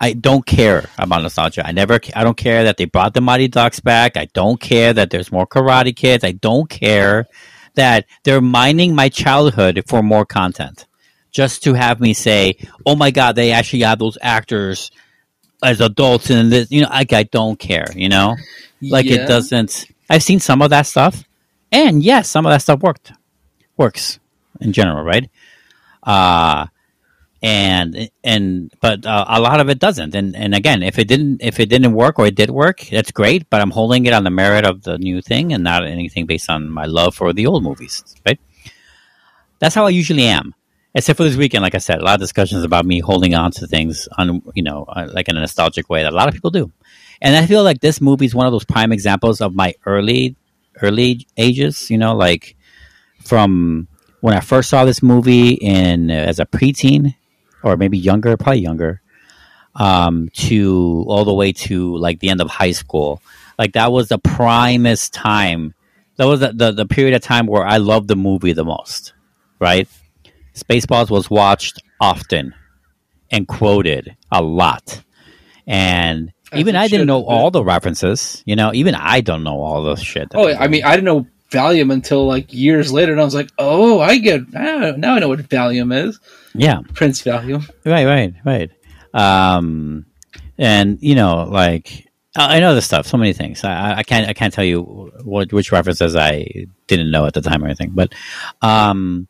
i 0.00 0.12
don't 0.12 0.44
care 0.46 0.84
about 0.98 1.22
nostalgia. 1.22 1.66
I 1.66 1.72
never 1.72 1.98
i 2.14 2.22
don't 2.24 2.36
care 2.36 2.64
that 2.64 2.76
they 2.76 2.84
brought 2.84 3.14
the 3.14 3.20
mighty 3.20 3.48
ducks 3.48 3.80
back. 3.80 4.16
I 4.16 4.26
don't 4.32 4.60
care 4.60 4.92
that 4.92 5.10
there's 5.10 5.32
more 5.32 5.46
karate 5.46 5.94
kids. 5.96 6.22
I 6.24 6.32
don't 6.32 6.68
care 6.68 7.26
that 7.74 8.06
they're 8.24 8.40
mining 8.40 8.94
my 8.94 9.08
childhood 9.08 9.82
for 9.86 10.02
more 10.02 10.24
content. 10.26 10.86
Just 11.30 11.62
to 11.64 11.74
have 11.74 12.00
me 12.00 12.14
say 12.14 12.56
oh 12.86 12.96
my 12.96 13.10
god 13.10 13.36
they 13.36 13.52
actually 13.52 13.82
have 13.82 13.98
those 13.98 14.16
actors 14.22 14.90
as 15.62 15.80
adults 15.80 16.30
and 16.30 16.52
this 16.52 16.70
you 16.70 16.82
know 16.82 16.88
like 16.88 17.12
i 17.12 17.22
don't 17.24 17.58
care 17.58 17.86
you 17.94 18.08
know? 18.08 18.36
Like 18.82 19.06
Yeah. 19.06 19.22
it 19.24 19.26
doesn't 19.28 19.86
i've 20.10 20.22
seen 20.22 20.40
some 20.40 20.60
of 20.62 20.70
that 20.70 20.86
stuff. 20.86 21.24
And 21.72 22.02
yes 22.02 22.28
some 22.28 22.46
of 22.46 22.52
that 22.52 22.62
stuff 22.62 22.80
worked 22.80 23.12
works 23.76 24.18
in 24.60 24.72
general 24.72 25.02
right? 25.04 25.28
Uh 26.02 26.66
and 27.46 28.10
and 28.24 28.72
but 28.80 29.06
uh, 29.06 29.24
a 29.28 29.40
lot 29.40 29.60
of 29.60 29.68
it 29.68 29.78
doesn't. 29.78 30.16
And 30.16 30.34
and 30.34 30.52
again 30.52 30.82
if 30.82 30.98
it 30.98 31.06
didn't 31.06 31.40
if 31.40 31.60
it 31.60 31.66
didn't 31.66 31.92
work 31.92 32.18
or 32.18 32.26
it 32.26 32.34
did 32.34 32.50
work 32.50 32.80
that's 32.90 33.12
great 33.12 33.48
but 33.48 33.60
i'm 33.60 33.70
holding 33.70 34.04
it 34.04 34.12
on 34.12 34.24
the 34.24 34.30
merit 34.30 34.64
of 34.66 34.82
the 34.82 34.98
new 34.98 35.22
thing 35.22 35.52
and 35.52 35.62
not 35.62 35.86
anything 35.86 36.26
based 36.26 36.50
on 36.50 36.68
my 36.68 36.86
love 36.86 37.14
for 37.14 37.32
the 37.32 37.46
old 37.46 37.62
movies 37.62 38.02
right? 38.26 38.40
That's 39.60 39.76
how 39.76 39.86
i 39.86 39.90
usually 39.90 40.24
am. 40.24 40.54
Except 40.92 41.16
for 41.18 41.22
this 41.22 41.36
weekend 41.36 41.62
like 41.62 41.76
i 41.76 41.78
said 41.78 41.98
a 42.00 42.04
lot 42.04 42.14
of 42.14 42.20
discussions 42.20 42.64
about 42.64 42.84
me 42.84 42.98
holding 42.98 43.34
on 43.36 43.52
to 43.52 43.68
things 43.68 44.08
on 44.18 44.42
you 44.54 44.64
know 44.64 44.84
uh, 44.88 45.08
like 45.12 45.28
in 45.28 45.36
a 45.36 45.40
nostalgic 45.40 45.88
way 45.88 46.02
that 46.02 46.12
a 46.12 46.16
lot 46.16 46.26
of 46.26 46.34
people 46.34 46.50
do. 46.50 46.72
And 47.22 47.36
i 47.36 47.46
feel 47.46 47.62
like 47.62 47.80
this 47.80 48.00
movie 48.00 48.26
is 48.26 48.34
one 48.34 48.46
of 48.46 48.52
those 48.52 48.64
prime 48.64 48.90
examples 48.90 49.40
of 49.40 49.54
my 49.54 49.74
early 49.84 50.34
early 50.82 51.26
ages 51.36 51.90
you 51.92 51.98
know 51.98 52.16
like 52.16 52.56
from 53.24 53.86
when 54.20 54.34
i 54.34 54.40
first 54.40 54.68
saw 54.68 54.84
this 54.84 55.00
movie 55.00 55.50
in 55.50 56.10
uh, 56.10 56.14
as 56.14 56.40
a 56.40 56.46
preteen 56.46 57.14
or 57.66 57.76
maybe 57.76 57.98
younger 57.98 58.36
probably 58.36 58.60
younger 58.60 59.00
um 59.74 60.28
to 60.32 61.04
all 61.08 61.24
the 61.24 61.34
way 61.34 61.52
to 61.52 61.96
like 61.96 62.20
the 62.20 62.30
end 62.30 62.40
of 62.40 62.48
high 62.48 62.72
school 62.72 63.20
like 63.58 63.72
that 63.72 63.92
was 63.92 64.08
the 64.08 64.18
primest 64.18 65.12
time 65.12 65.74
that 66.16 66.26
was 66.26 66.40
the, 66.40 66.52
the, 66.52 66.72
the 66.72 66.86
period 66.86 67.14
of 67.14 67.22
time 67.22 67.46
where 67.46 67.66
i 67.66 67.76
loved 67.76 68.08
the 68.08 68.16
movie 68.16 68.52
the 68.52 68.64
most 68.64 69.12
right 69.60 69.88
Spaceballs 70.56 71.10
was 71.10 71.28
watched 71.28 71.82
often 72.00 72.54
and 73.30 73.46
quoted 73.46 74.16
a 74.32 74.42
lot. 74.42 75.02
And 75.66 76.32
As 76.50 76.60
even 76.60 76.76
I 76.76 76.88
didn't 76.88 77.06
know 77.06 77.24
all 77.24 77.50
the 77.50 77.62
references. 77.62 78.42
You 78.46 78.56
know, 78.56 78.72
even 78.72 78.94
I 78.94 79.20
don't 79.20 79.44
know 79.44 79.60
all 79.60 79.82
the 79.82 79.96
shit. 79.96 80.28
oh, 80.34 80.48
I 80.54 80.68
mean, 80.68 80.82
I 80.84 80.96
didn't 80.96 81.04
know 81.04 81.26
Valium 81.50 81.92
until 81.92 82.26
like 82.26 82.52
years 82.52 82.92
later, 82.92 83.12
and 83.12 83.20
I 83.20 83.24
was 83.24 83.34
like, 83.34 83.50
oh, 83.58 84.00
I 84.00 84.18
get 84.18 84.42
ah, 84.54 84.92
now. 84.96 85.14
I 85.14 85.18
know 85.18 85.28
what 85.28 85.40
Valium 85.40 85.94
is. 85.94 86.18
yeah, 86.54 86.80
Prince 86.94 87.22
Valium. 87.22 87.68
right, 87.84 88.04
right, 88.04 88.34
right. 88.44 88.70
Um, 89.14 90.06
and 90.58 90.98
you 91.00 91.14
know, 91.14 91.44
like 91.44 92.06
I 92.36 92.60
know 92.60 92.74
this 92.74 92.84
stuff. 92.84 93.06
So 93.06 93.16
many 93.16 93.32
things. 93.32 93.64
I, 93.64 93.98
I- 93.98 94.02
can't. 94.02 94.28
I 94.28 94.32
can't 94.32 94.52
tell 94.52 94.64
you 94.64 94.82
what 95.22 95.52
which 95.52 95.72
references 95.72 96.16
I 96.16 96.66
didn't 96.86 97.10
know 97.10 97.26
at 97.26 97.34
the 97.34 97.40
time 97.40 97.62
or 97.62 97.66
anything. 97.66 97.90
But, 97.94 98.14
um, 98.62 99.28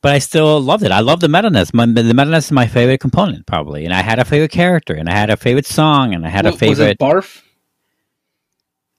but 0.00 0.14
I 0.14 0.18
still 0.18 0.60
loved 0.60 0.82
it. 0.84 0.90
I 0.90 1.00
love 1.00 1.20
the 1.20 1.28
meta-ness. 1.28 1.72
My, 1.72 1.86
the 1.86 2.02
meta-ness 2.02 2.46
is 2.46 2.52
my 2.52 2.66
favorite 2.66 2.98
component, 3.00 3.46
probably. 3.46 3.84
And 3.84 3.94
I 3.94 4.02
had 4.02 4.18
a 4.18 4.24
favorite 4.24 4.50
character, 4.50 4.94
and 4.94 5.08
I 5.08 5.12
had 5.12 5.30
a 5.30 5.36
favorite 5.36 5.66
song, 5.66 6.14
and 6.14 6.26
I 6.26 6.28
had 6.28 6.44
a 6.46 6.52
favorite. 6.52 6.98
Barf? 6.98 7.42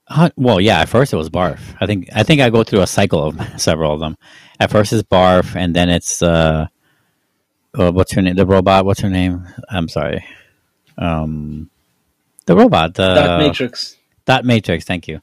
Uh, 0.07 0.29
well, 0.35 0.59
yeah. 0.59 0.81
At 0.81 0.89
first, 0.89 1.13
it 1.13 1.17
was 1.17 1.29
Barf. 1.29 1.59
I 1.79 1.85
think 1.85 2.09
I 2.13 2.23
think 2.23 2.41
I 2.41 2.49
go 2.49 2.63
through 2.63 2.81
a 2.81 2.87
cycle 2.87 3.23
of 3.23 3.39
several 3.61 3.93
of 3.93 3.99
them. 3.99 4.17
At 4.59 4.71
first, 4.71 4.93
it's 4.93 5.03
Barf, 5.03 5.55
and 5.55 5.75
then 5.75 5.89
it's 5.89 6.21
uh, 6.21 6.67
uh, 7.77 7.91
what's 7.91 8.11
her 8.13 8.21
name? 8.21 8.35
The 8.35 8.45
robot. 8.45 8.85
What's 8.85 8.99
her 9.01 9.09
name? 9.09 9.47
I'm 9.69 9.87
sorry. 9.87 10.25
Um, 10.97 11.69
the 12.45 12.55
robot. 12.55 12.93
The 12.95 13.15
Dot 13.15 13.39
Matrix. 13.39 13.97
Dot 14.25 14.45
Matrix. 14.45 14.85
Thank 14.85 15.07
you. 15.07 15.21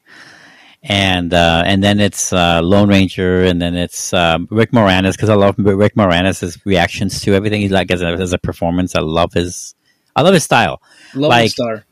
And 0.83 1.35
uh, 1.35 1.63
and 1.67 1.85
then 1.85 2.01
it's 2.01 2.33
uh, 2.33 2.63
Lone 2.63 2.89
Ranger, 2.89 3.45
and 3.45 3.61
then 3.61 3.77
it's 3.77 4.15
um, 4.15 4.49
Rick 4.51 4.73
Moranis 4.73 5.13
because 5.13 5.29
I 5.29 5.35
love 5.35 5.57
Rick 5.59 5.95
Moranis' 5.95 6.59
reactions 6.65 7.21
to 7.23 7.35
everything. 7.35 7.61
He 7.61 7.69
like 7.69 7.91
as 7.91 8.01
a, 8.01 8.07
as 8.07 8.33
a 8.33 8.39
performance. 8.39 8.97
I 8.97 9.01
love 9.01 9.35
his. 9.35 9.75
I 10.17 10.23
love 10.23 10.33
his 10.33 10.45
style. 10.45 10.81
Lone 11.15 11.29
Like, 11.29 11.51
Star. 11.51 11.85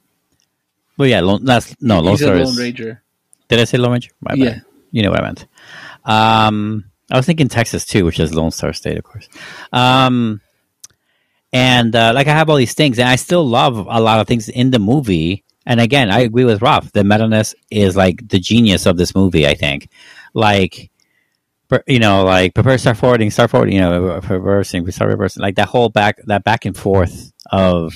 Well, 0.99 1.09
yeah, 1.09 1.20
Lone, 1.20 1.45
that's 1.45 1.75
no 1.81 2.01
Lone 2.01 2.12
He's 2.12 2.23
a 2.23 2.25
Star 2.25 2.37
Lone 2.37 2.47
is- 2.49 2.59
Ranger. 2.59 3.03
did 3.49 3.61
I 3.61 3.65
say 3.65 3.79
Lone 3.79 3.93
Ranger? 3.93 4.11
My 4.20 4.35
bad. 4.37 4.62
You 4.91 5.03
know 5.03 5.11
what 5.11 5.20
I 5.20 5.27
meant. 5.27 5.47
Um, 6.05 6.85
I 7.11 7.16
was 7.16 7.27
thinking 7.27 7.49
Texas 7.49 7.85
too, 7.87 8.05
which 8.05 8.19
is 8.20 8.35
Lone 8.35 8.51
Star 8.51 8.73
State, 8.73 8.99
of 8.99 9.05
course. 9.05 9.29
Um, 9.73 10.41
and 11.53 11.95
uh, 11.97 12.12
like 12.15 12.27
I 12.27 12.33
have 12.33 12.51
all 12.51 12.57
these 12.57 12.75
things, 12.75 12.99
and 12.99 13.09
I 13.09 13.16
still 13.16 13.47
love 13.47 13.77
a 13.79 14.01
lot 14.01 14.20
of 14.20 14.27
things 14.27 14.49
in 14.49 14.70
the 14.70 14.79
movie. 14.79 15.45
And 15.65 15.81
again, 15.81 16.11
I 16.11 16.20
agree 16.20 16.45
with 16.45 16.62
Ralf. 16.62 16.93
The 16.93 17.05
meta-ness 17.05 17.55
is 17.70 17.95
like 17.97 18.27
the 18.29 18.39
genius 18.39 18.87
of 18.87 18.97
this 18.97 19.15
movie. 19.15 19.47
I 19.47 19.55
think, 19.55 19.89
like, 20.35 20.91
you 21.87 21.99
know, 21.99 22.25
like 22.25 22.55
prepare, 22.55 22.79
start 22.79 22.97
forwarding, 22.97 23.31
start 23.31 23.51
forwarding, 23.51 23.75
you 23.75 23.81
know, 23.83 24.20
reversing, 24.29 24.91
start 24.91 25.11
reversing, 25.11 25.43
like 25.43 25.57
that 25.57 25.69
whole 25.69 25.91
back, 25.91 26.16
that 26.27 26.45
back 26.45 26.65
and 26.65 26.75
forth 26.77 27.33
of 27.51 27.95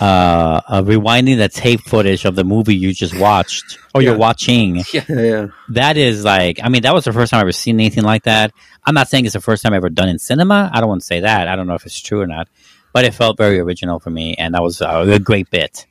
uh, 0.00 0.60
of 0.66 0.86
rewinding 0.86 1.36
the 1.36 1.48
tape 1.48 1.80
footage 1.82 2.24
of 2.24 2.34
the 2.34 2.44
movie 2.44 2.74
you 2.74 2.92
just 2.94 3.16
watched. 3.18 3.78
Or 3.94 4.00
Yeah. 4.02 4.10
you're 4.10 4.18
watching. 4.18 4.76
Yeah, 4.92 5.04
yeah. 5.08 5.46
that 5.70 5.96
is 5.96 6.24
like 6.24 6.60
i 6.62 6.68
mean 6.68 6.82
that 6.82 6.94
was 6.94 7.04
the 7.04 7.12
first 7.12 7.30
time 7.30 7.38
i 7.38 7.42
ever 7.42 7.52
seen 7.52 7.78
anything 7.80 8.04
like 8.04 8.22
that. 8.24 8.52
I'm 8.84 8.94
not 8.94 9.08
saying 9.08 9.24
it's 9.26 9.34
the 9.34 9.40
first 9.40 9.62
time 9.62 9.72
I've 9.74 9.78
ever 9.78 9.90
done 9.90 10.08
in 10.08 10.18
cinema. 10.18 10.70
I 10.72 10.80
don't 10.80 10.88
want 10.88 11.02
to 11.02 11.06
say 11.06 11.20
that. 11.20 11.48
I 11.48 11.54
don't 11.56 11.66
know 11.66 11.74
if 11.74 11.84
it's 11.84 12.00
true 12.00 12.20
or 12.22 12.26
not. 12.26 12.48
But 12.92 13.04
it 13.04 13.14
felt 13.14 13.36
very 13.36 13.58
original 13.60 14.00
for 14.00 14.10
me 14.10 14.34
and 14.36 14.54
that 14.54 14.62
was 14.62 14.80
uh, 14.80 15.04
a 15.08 15.18
great 15.18 15.50
bit. 15.50 15.86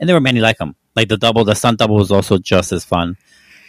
And 0.00 0.08
there 0.08 0.16
were 0.16 0.20
many 0.20 0.40
like 0.40 0.58
them 0.58 0.74
like 0.96 1.08
the 1.08 1.16
double 1.16 1.44
the 1.44 1.54
stunt 1.54 1.78
double 1.78 1.96
was 1.96 2.10
also 2.10 2.38
just 2.38 2.72
as 2.72 2.84
fun 2.84 3.16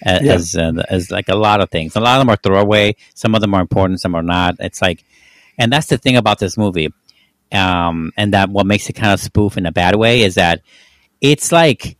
as 0.01 0.21
Yeah. 0.21 0.33
as, 0.33 0.55
uh, 0.55 0.83
as 0.89 1.11
like 1.11 1.29
a 1.29 1.35
lot 1.35 1.61
of 1.61 1.69
things. 1.69 1.95
A 1.95 1.99
lot 2.01 2.15
of 2.19 2.21
them 2.21 2.29
are 2.29 2.35
throwaway. 2.37 2.95
Some 3.13 3.35
of 3.35 3.41
them 3.41 3.53
are 3.53 3.61
important 3.61 4.01
some 4.01 4.15
are 4.15 4.23
not. 4.23 4.55
It's 4.59 4.81
like 4.81 5.03
and 5.57 5.71
that's 5.71 5.87
the 5.87 5.97
thing 5.99 6.17
about 6.17 6.39
this 6.39 6.57
movie. 6.57 6.91
Um, 7.53 8.11
and 8.17 8.33
that 8.33 8.49
what 8.49 8.65
makes 8.65 8.89
it 8.89 8.93
kind 8.93 9.13
of 9.13 9.19
spoof 9.19 9.57
in 9.57 9.65
a 9.67 9.71
bad 9.71 9.95
way 9.95 10.21
is 10.21 10.35
that 10.35 10.61
it's 11.21 11.51
like 11.51 11.97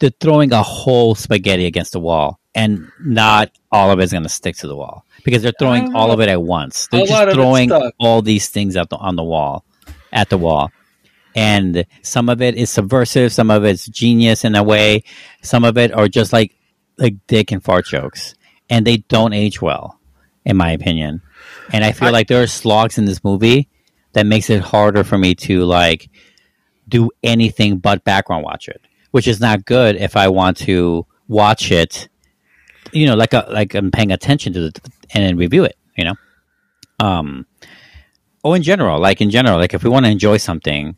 they're 0.00 0.10
throwing 0.18 0.52
a 0.52 0.62
whole 0.62 1.14
spaghetti 1.14 1.66
against 1.66 1.92
the 1.92 2.00
wall, 2.00 2.40
and 2.54 2.90
not 3.00 3.50
all 3.70 3.90
of 3.90 4.00
it's 4.00 4.12
going 4.12 4.22
to 4.22 4.28
stick 4.30 4.56
to 4.56 4.68
the 4.68 4.76
wall 4.76 5.04
because 5.24 5.42
they're 5.42 5.52
throwing 5.58 5.94
all 5.94 6.10
of 6.10 6.20
it 6.20 6.28
at 6.28 6.42
once. 6.42 6.88
They're 6.90 7.02
A 7.02 7.06
just 7.06 7.34
throwing 7.34 7.70
all 8.00 8.22
these 8.22 8.48
things 8.48 8.76
at 8.76 8.88
the, 8.88 8.96
on 8.96 9.16
the 9.16 9.24
wall, 9.24 9.64
at 10.10 10.30
the 10.30 10.38
wall, 10.38 10.70
and 11.36 11.84
some 12.02 12.30
of 12.30 12.40
it 12.40 12.54
is 12.54 12.70
subversive, 12.70 13.32
some 13.32 13.50
of 13.50 13.64
it's 13.64 13.86
genius 13.86 14.44
in 14.44 14.54
a 14.54 14.62
way, 14.62 15.02
some 15.42 15.64
of 15.64 15.76
it 15.76 15.92
are 15.92 16.08
just 16.08 16.32
like 16.32 16.54
like 16.96 17.14
dick 17.26 17.52
and 17.52 17.62
fart 17.62 17.84
jokes, 17.84 18.34
and 18.70 18.86
they 18.86 18.96
don't 18.96 19.34
age 19.34 19.60
well, 19.60 20.00
in 20.46 20.56
my 20.56 20.70
opinion. 20.70 21.20
And 21.72 21.84
I 21.84 21.92
feel 21.92 22.10
like 22.10 22.28
there 22.28 22.42
are 22.42 22.46
slogs 22.46 22.96
in 22.96 23.04
this 23.04 23.22
movie 23.22 23.68
that 24.12 24.26
makes 24.26 24.50
it 24.50 24.60
harder 24.60 25.04
for 25.04 25.18
me 25.18 25.34
to 25.34 25.64
like 25.64 26.10
do 26.88 27.10
anything 27.22 27.78
but 27.78 28.04
background 28.04 28.44
watch 28.44 28.68
it, 28.68 28.80
which 29.10 29.28
is 29.28 29.40
not 29.40 29.64
good 29.64 29.96
if 29.96 30.16
I 30.16 30.28
want 30.28 30.56
to 30.58 31.06
watch 31.28 31.70
it. 31.70 32.08
You 32.92 33.06
know, 33.06 33.14
like 33.14 33.34
a, 33.34 33.46
like 33.50 33.74
I'm 33.74 33.90
paying 33.90 34.12
attention 34.12 34.54
to 34.54 34.66
it 34.66 34.80
and 35.12 35.24
then 35.24 35.36
review 35.36 35.64
it. 35.64 35.76
You 35.96 36.04
know, 36.04 36.14
um, 37.00 37.46
oh, 38.44 38.54
in 38.54 38.62
general, 38.62 39.00
like 39.00 39.20
in 39.20 39.30
general, 39.30 39.58
like 39.58 39.74
if 39.74 39.84
we 39.84 39.90
want 39.90 40.06
to 40.06 40.12
enjoy 40.12 40.38
something, 40.38 40.96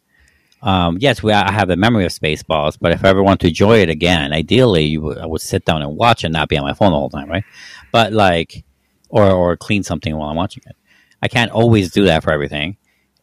um, 0.62 0.98
yes, 1.00 1.22
we 1.22 1.32
I 1.32 1.50
have 1.50 1.68
the 1.68 1.76
memory 1.76 2.04
of 2.04 2.12
Spaceballs, 2.12 2.76
but 2.80 2.92
if 2.92 3.04
I 3.04 3.08
ever 3.08 3.22
want 3.22 3.40
to 3.40 3.48
enjoy 3.48 3.78
it 3.78 3.88
again, 3.88 4.32
ideally, 4.32 4.96
would, 4.98 5.18
I 5.18 5.26
would 5.26 5.40
sit 5.40 5.64
down 5.64 5.82
and 5.82 5.96
watch 5.96 6.22
and 6.22 6.32
not 6.32 6.48
be 6.48 6.58
on 6.58 6.64
my 6.64 6.74
phone 6.74 6.92
the 6.92 6.98
whole 6.98 7.10
time, 7.10 7.28
right? 7.28 7.44
But 7.92 8.12
like, 8.12 8.64
or 9.08 9.28
or 9.30 9.56
clean 9.56 9.82
something 9.82 10.14
while 10.16 10.28
I'm 10.28 10.36
watching 10.36 10.62
it. 10.66 10.76
I 11.22 11.28
can't 11.28 11.50
always 11.50 11.90
do 11.90 12.04
that 12.04 12.22
for 12.22 12.32
everything, 12.32 12.76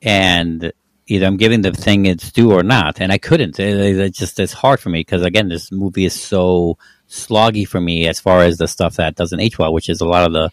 and 0.07 0.71
either 1.07 1.25
I'm 1.25 1.37
giving 1.37 1.61
the 1.61 1.71
thing 1.71 2.05
its 2.05 2.31
due 2.31 2.51
or 2.51 2.63
not, 2.63 2.99
and 3.01 3.11
I 3.11 3.17
couldn't. 3.17 3.59
It, 3.59 3.97
it- 3.99 4.13
just 4.13 4.39
it's 4.39 4.53
hard 4.53 4.79
for 4.79 4.89
me 4.89 5.01
because 5.01 5.21
again, 5.23 5.49
this 5.49 5.71
movie 5.71 6.05
is 6.05 6.19
so 6.19 6.77
sloggy 7.09 7.67
for 7.67 7.79
me 7.79 8.07
as 8.07 8.19
far 8.19 8.41
as 8.41 8.57
the 8.57 8.67
stuff 8.67 8.95
that 8.95 9.15
doesn't 9.15 9.39
age 9.39 9.57
well, 9.59 9.73
which 9.73 9.89
is 9.89 10.01
a 10.01 10.05
lot 10.07 10.25
of 10.25 10.33
the 10.33 10.49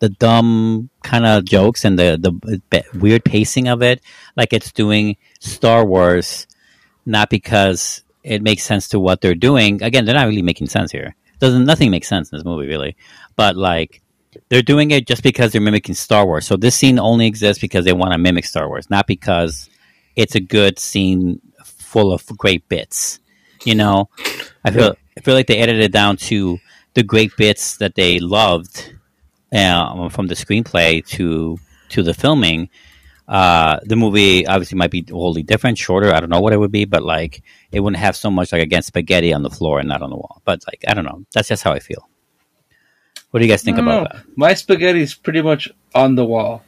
the 0.00 0.08
dumb 0.10 0.88
kind 1.02 1.26
of 1.26 1.44
jokes 1.44 1.84
and 1.84 1.98
the 1.98 2.16
the 2.70 2.84
weird 2.98 3.24
pacing 3.24 3.68
of 3.68 3.82
it, 3.82 4.00
like 4.36 4.52
it's 4.52 4.70
doing 4.72 5.16
Star 5.40 5.84
Wars, 5.84 6.46
not 7.06 7.30
because 7.30 8.02
it 8.22 8.42
makes 8.42 8.62
sense 8.62 8.88
to 8.88 9.00
what 9.00 9.20
they're 9.20 9.34
doing. 9.34 9.82
Again, 9.82 10.04
they're 10.04 10.14
not 10.14 10.28
really 10.28 10.42
making 10.42 10.68
sense 10.68 10.92
here. 10.92 11.14
Doesn't 11.40 11.64
nothing 11.64 11.90
makes 11.90 12.08
sense 12.08 12.30
in 12.30 12.38
this 12.38 12.44
movie 12.44 12.66
really, 12.68 12.96
but 13.36 13.56
like 13.56 14.02
they're 14.48 14.62
doing 14.62 14.90
it 14.90 15.06
just 15.06 15.22
because 15.22 15.52
they're 15.52 15.60
mimicking 15.60 15.94
Star 15.94 16.26
Wars. 16.26 16.46
So 16.46 16.56
this 16.56 16.74
scene 16.74 16.98
only 16.98 17.26
exists 17.26 17.60
because 17.60 17.84
they 17.84 17.92
want 17.92 18.12
to 18.12 18.18
mimic 18.18 18.44
Star 18.44 18.68
Wars, 18.68 18.90
not 18.90 19.06
because 19.06 19.68
it's 20.16 20.34
a 20.34 20.40
good 20.40 20.78
scene 20.78 21.40
full 21.64 22.12
of 22.12 22.26
great 22.36 22.68
bits. 22.68 23.20
You 23.64 23.74
know, 23.74 24.08
I 24.64 24.70
feel 24.70 24.94
I 25.16 25.20
feel 25.20 25.34
like 25.34 25.48
they 25.48 25.58
edited 25.58 25.82
it 25.82 25.92
down 25.92 26.16
to 26.28 26.58
the 26.94 27.02
great 27.02 27.36
bits 27.36 27.76
that 27.78 27.94
they 27.96 28.18
loved 28.18 28.94
uh, 29.52 30.08
from 30.08 30.26
the 30.28 30.34
screenplay 30.34 31.04
to 31.08 31.58
to 31.90 32.02
the 32.02 32.14
filming. 32.14 32.68
Uh, 33.26 33.78
the 33.84 33.96
movie 33.96 34.46
obviously 34.46 34.78
might 34.78 34.90
be 34.90 35.04
wholly 35.10 35.42
different, 35.42 35.76
shorter. 35.76 36.14
I 36.14 36.20
don't 36.20 36.30
know 36.30 36.40
what 36.40 36.52
it 36.52 36.56
would 36.58 36.72
be, 36.72 36.86
but 36.86 37.02
like 37.02 37.42
it 37.72 37.80
wouldn't 37.80 38.00
have 38.00 38.16
so 38.16 38.30
much 38.30 38.52
like 38.52 38.62
against 38.62 38.88
spaghetti 38.88 39.34
on 39.34 39.42
the 39.42 39.50
floor 39.50 39.80
and 39.80 39.88
not 39.88 40.02
on 40.02 40.10
the 40.10 40.16
wall. 40.16 40.40
But 40.44 40.62
like 40.66 40.84
I 40.86 40.94
don't 40.94 41.04
know. 41.04 41.24
That's 41.34 41.48
just 41.48 41.62
how 41.62 41.72
I 41.72 41.80
feel. 41.80 42.08
What 43.30 43.40
do 43.40 43.46
you 43.46 43.52
guys 43.52 43.62
think 43.62 43.78
about 43.78 44.02
know. 44.04 44.18
that? 44.18 44.24
My 44.36 44.54
spaghetti's 44.54 45.14
pretty 45.14 45.42
much 45.42 45.68
on 45.94 46.14
the 46.14 46.24
wall 46.24 46.62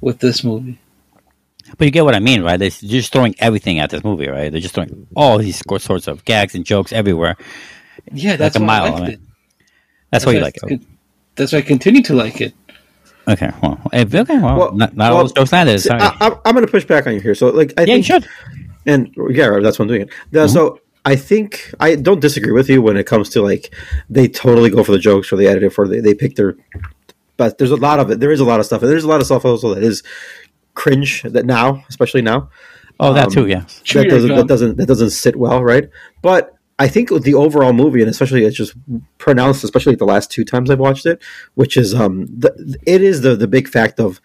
with 0.00 0.18
this 0.18 0.42
movie. 0.42 0.78
But 1.76 1.84
you 1.84 1.90
get 1.90 2.04
what 2.04 2.14
I 2.14 2.20
mean, 2.20 2.42
right? 2.42 2.58
They're 2.58 2.70
just 2.70 3.12
throwing 3.12 3.34
everything 3.38 3.80
at 3.80 3.90
this 3.90 4.04
movie, 4.04 4.28
right? 4.28 4.50
They're 4.50 4.60
just 4.60 4.74
throwing 4.74 5.06
all 5.16 5.38
these 5.38 5.62
sorts 5.78 6.06
of 6.06 6.24
gags 6.24 6.54
and 6.54 6.64
jokes 6.64 6.92
everywhere. 6.92 7.36
Yeah, 8.12 8.36
that's 8.36 8.56
a 8.56 8.60
why 8.60 8.66
mile, 8.66 8.84
I 8.84 8.98
liked 8.98 9.12
it. 9.14 9.20
That's 10.10 10.24
why 10.24 10.32
you 10.32 10.40
like 10.40 10.56
I- 10.62 10.74
it. 10.74 10.80
That's 11.34 11.52
why 11.52 11.58
I 11.58 11.62
continue 11.62 12.02
to 12.04 12.14
like 12.14 12.40
it. 12.40 12.54
Okay, 13.28 13.50
well, 13.60 13.80
if, 13.92 14.14
okay, 14.14 14.38
well, 14.38 14.56
Well, 14.56 14.72
not, 14.72 14.96
not 14.96 15.10
well, 15.10 15.16
all 15.16 15.22
those 15.24 15.32
jokes 15.32 15.52
landed. 15.52 15.80
See, 15.80 15.88
Sorry. 15.88 16.00
I, 16.00 16.16
I'm, 16.20 16.34
I'm 16.44 16.54
going 16.54 16.64
to 16.64 16.70
push 16.70 16.84
back 16.84 17.08
on 17.08 17.14
you 17.14 17.20
here. 17.20 17.34
So, 17.34 17.48
like, 17.48 17.74
I 17.76 17.82
yeah, 17.82 17.96
you 17.96 18.02
think, 18.04 18.24
should. 18.24 18.28
and 18.86 19.12
yeah, 19.30 19.58
that's 19.60 19.78
what 19.80 19.86
I'm 19.86 19.88
doing. 19.88 20.08
The- 20.30 20.38
mm-hmm. 20.46 20.52
So, 20.52 20.80
I 21.06 21.16
think 21.16 21.72
I 21.80 21.94
don't 21.94 22.20
disagree 22.20 22.52
with 22.52 22.68
you 22.68 22.82
when 22.82 22.98
it 22.98 23.06
comes 23.06 23.30
to 23.30 23.40
like 23.40 23.72
they 24.10 24.28
totally 24.28 24.70
go 24.70 24.84
for 24.84 24.92
the 24.92 24.98
jokes 24.98 25.32
or 25.32 25.36
they 25.36 25.46
edit 25.46 25.62
it 25.62 25.70
for 25.70 25.88
they, 25.88 26.00
they 26.00 26.14
pick 26.14 26.34
their. 26.34 26.56
But 27.38 27.56
there's 27.56 27.70
a 27.70 27.76
lot 27.76 28.00
of 28.00 28.10
it. 28.10 28.20
There 28.20 28.32
is 28.32 28.40
a 28.40 28.44
lot 28.44 28.60
of 28.60 28.66
stuff, 28.66 28.82
and 28.82 28.90
there's 28.90 29.04
a 29.04 29.08
lot 29.08 29.20
of 29.20 29.26
stuff 29.26 29.44
also 29.44 29.74
that 29.74 29.82
is 29.82 30.02
cringe. 30.74 31.22
That 31.22 31.46
now, 31.46 31.84
especially 31.88 32.22
now, 32.22 32.50
Oh, 32.98 33.12
that 33.12 33.26
um, 33.26 33.32
too. 33.32 33.46
Yeah. 33.46 33.64
That 33.92 34.08
doesn't 34.08 34.34
that 34.34 34.46
doesn't 34.46 34.76
that 34.76 34.86
doesn't 34.86 35.10
sit 35.10 35.36
well, 35.36 35.62
right? 35.62 35.88
But 36.22 36.54
I 36.78 36.88
think 36.88 37.10
the 37.10 37.34
overall 37.34 37.72
movie, 37.72 38.00
and 38.00 38.10
especially 38.10 38.44
it's 38.44 38.56
just 38.56 38.74
pronounced, 39.18 39.64
especially 39.64 39.96
the 39.96 40.04
last 40.04 40.30
two 40.30 40.44
times 40.44 40.70
I've 40.70 40.78
watched 40.78 41.06
it, 41.06 41.22
which 41.54 41.76
is 41.76 41.94
um, 41.94 42.26
the, 42.26 42.78
it 42.86 43.02
is 43.02 43.20
the 43.20 43.36
the 43.36 43.48
big 43.48 43.68
fact 43.68 44.00
of 44.00 44.20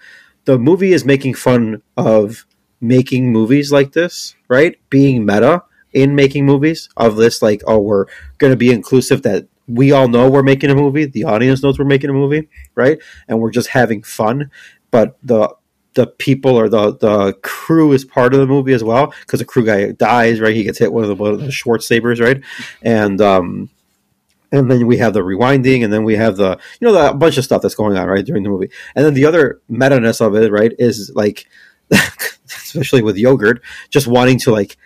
the 0.45 0.57
movie 0.57 0.93
is 0.93 1.05
making 1.05 1.35
fun 1.35 1.81
of 1.97 2.45
making 2.79 3.31
movies 3.31 3.71
like 3.71 3.91
this, 3.91 4.35
right? 4.47 4.77
Being 4.89 5.25
meta 5.25 5.63
in 5.93 6.15
making 6.15 6.45
movies 6.45 6.89
of 6.97 7.15
this, 7.15 7.41
like 7.41 7.61
oh, 7.67 7.79
we're 7.79 8.05
going 8.37 8.51
to 8.51 8.57
be 8.57 8.71
inclusive 8.71 9.21
that. 9.23 9.47
We 9.67 9.91
all 9.93 10.09
know 10.09 10.29
we're 10.29 10.43
making 10.43 10.69
a 10.69 10.75
movie. 10.75 11.05
The 11.05 11.23
audience 11.23 11.63
knows 11.63 11.79
we're 11.79 11.85
making 11.85 12.09
a 12.09 12.13
movie, 12.13 12.49
right? 12.75 12.99
And 13.27 13.39
we're 13.39 13.51
just 13.51 13.69
having 13.69 14.03
fun. 14.03 14.51
But 14.89 15.17
the 15.23 15.55
the 15.93 16.07
people 16.07 16.55
or 16.55 16.69
the 16.69 16.95
the 16.97 17.33
crew 17.41 17.91
is 17.91 18.05
part 18.05 18.33
of 18.33 18.39
the 18.39 18.47
movie 18.47 18.73
as 18.73 18.83
well 18.83 19.13
because 19.21 19.39
the 19.39 19.45
crew 19.45 19.65
guy 19.65 19.91
dies 19.91 20.39
right 20.39 20.55
he 20.55 20.63
gets 20.63 20.79
hit 20.79 20.93
with 20.93 21.11
one 21.19 21.33
of 21.33 21.41
the, 21.41 21.51
short 21.51 21.83
sabers 21.83 22.19
right 22.19 22.41
and 22.81 23.19
um 23.19 23.69
and 24.53 24.69
then 24.69 24.87
we 24.87 24.97
have 24.97 25.13
the 25.13 25.21
rewinding 25.21 25.83
and 25.83 25.91
then 25.91 26.03
we 26.03 26.15
have 26.15 26.37
the 26.37 26.57
you 26.79 26.87
know 26.87 26.93
the, 26.93 27.13
bunch 27.13 27.37
of 27.37 27.43
stuff 27.43 27.61
that's 27.61 27.75
going 27.75 27.97
on 27.97 28.07
right 28.07 28.25
during 28.25 28.43
the 28.43 28.49
movie 28.49 28.69
and 28.95 29.05
then 29.05 29.13
the 29.13 29.25
other 29.25 29.61
meta-ness 29.67 30.21
of 30.21 30.35
it 30.35 30.51
right 30.51 30.71
is 30.79 31.11
like 31.13 31.47
especially 32.45 33.01
with 33.01 33.17
yogurt 33.17 33.61
just 33.89 34.07
wanting 34.07 34.39
to 34.39 34.51
like 34.51 34.77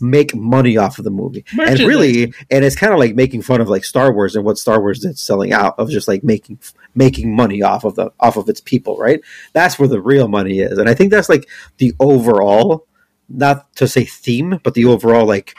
make 0.00 0.34
money 0.34 0.76
off 0.76 0.98
of 0.98 1.04
the 1.04 1.10
movie. 1.10 1.44
And 1.58 1.80
really 1.80 2.32
and 2.50 2.64
it's 2.64 2.76
kind 2.76 2.92
of 2.92 2.98
like 2.98 3.14
making 3.14 3.42
fun 3.42 3.60
of 3.60 3.68
like 3.68 3.84
star 3.84 4.12
wars 4.12 4.36
and 4.36 4.44
what 4.44 4.58
star 4.58 4.80
wars 4.80 5.00
did 5.00 5.18
selling 5.18 5.52
out 5.52 5.74
of 5.78 5.90
just 5.90 6.08
like 6.08 6.24
making 6.24 6.58
making 6.94 7.34
money 7.34 7.62
off 7.62 7.84
of 7.84 7.94
the 7.96 8.10
off 8.20 8.36
of 8.36 8.48
its 8.48 8.60
people 8.60 8.96
right? 8.96 9.20
That's 9.52 9.78
where 9.78 9.88
the 9.88 10.00
real 10.00 10.28
money 10.28 10.60
is. 10.60 10.78
And 10.78 10.88
i 10.88 10.94
think 10.94 11.10
that's 11.10 11.28
like 11.28 11.48
the 11.78 11.92
overall 12.00 12.86
not 13.28 13.72
to 13.76 13.88
say 13.88 14.04
theme 14.04 14.60
but 14.62 14.74
the 14.74 14.84
overall 14.84 15.26
like 15.26 15.56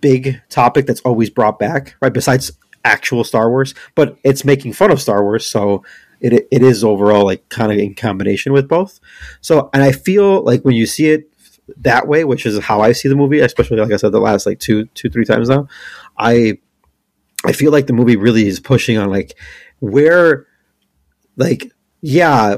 big 0.00 0.40
topic 0.48 0.86
that's 0.86 1.00
always 1.00 1.30
brought 1.30 1.58
back 1.58 1.96
right 2.00 2.12
besides 2.12 2.52
actual 2.84 3.24
star 3.24 3.50
wars 3.50 3.74
but 3.94 4.16
it's 4.22 4.44
making 4.44 4.72
fun 4.72 4.90
of 4.90 5.00
star 5.00 5.22
wars 5.22 5.46
so 5.46 5.82
it, 6.20 6.48
it 6.50 6.62
is 6.62 6.82
overall 6.82 7.24
like 7.24 7.48
kind 7.48 7.72
of 7.72 7.78
in 7.78 7.94
combination 7.94 8.52
with 8.52 8.68
both. 8.68 9.00
So 9.40 9.70
and 9.72 9.82
i 9.82 9.92
feel 9.92 10.42
like 10.42 10.62
when 10.62 10.74
you 10.74 10.86
see 10.86 11.10
it 11.10 11.30
that 11.78 12.06
way 12.06 12.24
which 12.24 12.46
is 12.46 12.62
how 12.62 12.80
i 12.80 12.92
see 12.92 13.08
the 13.08 13.16
movie 13.16 13.40
especially 13.40 13.76
like 13.76 13.90
i 13.90 13.96
said 13.96 14.12
the 14.12 14.20
last 14.20 14.46
like 14.46 14.60
two 14.60 14.84
two 14.94 15.10
three 15.10 15.24
times 15.24 15.48
now 15.48 15.66
i 16.16 16.56
i 17.44 17.50
feel 17.50 17.72
like 17.72 17.88
the 17.88 17.92
movie 17.92 18.14
really 18.14 18.46
is 18.46 18.60
pushing 18.60 18.96
on 18.96 19.10
like 19.10 19.36
where 19.80 20.46
like 21.36 21.72
yeah 22.02 22.54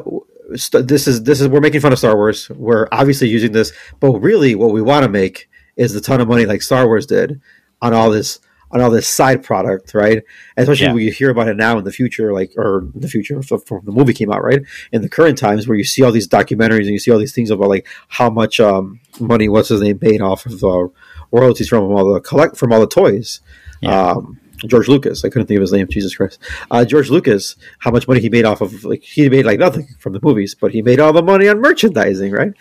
st- 0.54 0.88
this 0.88 1.06
is 1.06 1.22
this 1.24 1.40
is 1.40 1.48
we're 1.48 1.60
making 1.60 1.80
fun 1.80 1.92
of 1.92 1.98
star 1.98 2.16
wars. 2.16 2.48
We're 2.50 2.88
obviously 2.92 3.28
using 3.28 3.52
this 3.52 3.72
but 4.00 4.12
really 4.18 4.54
what 4.54 4.72
we 4.72 4.82
want 4.82 5.04
to 5.04 5.08
make 5.08 5.48
is 5.76 5.92
the 5.92 6.00
ton 6.00 6.20
of 6.20 6.28
money 6.28 6.46
like 6.46 6.62
star 6.62 6.86
wars 6.86 7.06
did 7.06 7.40
on 7.80 7.94
all 7.94 8.10
this 8.10 8.40
on 8.70 8.80
all 8.80 8.90
this 8.90 9.08
side 9.08 9.42
product 9.42 9.94
right 9.94 10.22
especially 10.56 10.86
Yeah. 10.86 10.92
when 10.92 11.02
you 11.04 11.12
hear 11.12 11.30
about 11.30 11.48
it 11.48 11.56
now 11.56 11.78
in 11.78 11.84
the 11.84 11.92
future 11.92 12.32
like 12.32 12.52
or 12.56 12.80
in 12.94 13.00
the 13.00 13.08
future 13.08 13.40
from 13.42 13.82
the 13.84 13.92
movie 13.92 14.12
came 14.12 14.30
out 14.30 14.42
right 14.44 14.60
in 14.92 15.02
the 15.02 15.08
current 15.08 15.38
times 15.38 15.66
where 15.66 15.76
you 15.78 15.84
see 15.84 16.02
all 16.02 16.12
these 16.12 16.28
documentaries 16.28 16.80
and 16.86 16.88
you 16.90 16.98
see 16.98 17.10
all 17.10 17.18
these 17.18 17.34
things 17.34 17.50
about 17.50 17.68
like 17.68 17.86
how 18.08 18.28
much 18.28 18.60
um, 18.60 19.00
money 19.20 19.48
what's 19.48 19.68
his 19.70 19.80
name 19.80 19.98
made 20.02 20.20
off 20.20 20.44
of 20.46 20.62
uh, 20.64 20.86
royalties 21.32 21.68
from 21.68 21.84
all 21.84 22.12
the 22.12 22.20
collect 22.20 22.56
from 22.56 22.72
all 22.72 22.80
the 22.80 22.86
toys 22.86 23.40
Yeah. 23.80 24.10
um, 24.12 24.38
George 24.66 24.88
Lucas. 24.88 25.24
I 25.24 25.28
couldn't 25.28 25.46
think 25.46 25.58
of 25.58 25.60
his 25.60 25.72
name. 25.72 25.86
Jesus 25.86 26.16
Christ. 26.16 26.40
Uh, 26.68 26.84
George 26.84 27.10
Lucas. 27.10 27.54
How 27.78 27.92
much 27.92 28.08
money 28.08 28.18
he 28.20 28.28
made 28.28 28.44
off 28.44 28.60
of 28.60 28.82
like 28.82 29.02
he 29.04 29.28
made 29.30 29.46
like 29.46 29.60
nothing 29.60 29.86
from 30.00 30.14
the 30.14 30.20
movies, 30.20 30.56
but 30.56 30.72
he 30.72 30.82
made 30.82 30.98
all 30.98 31.12
the 31.12 31.22
money 31.22 31.46
on 31.46 31.60
merchandising, 31.60 32.32
right? 32.32 32.52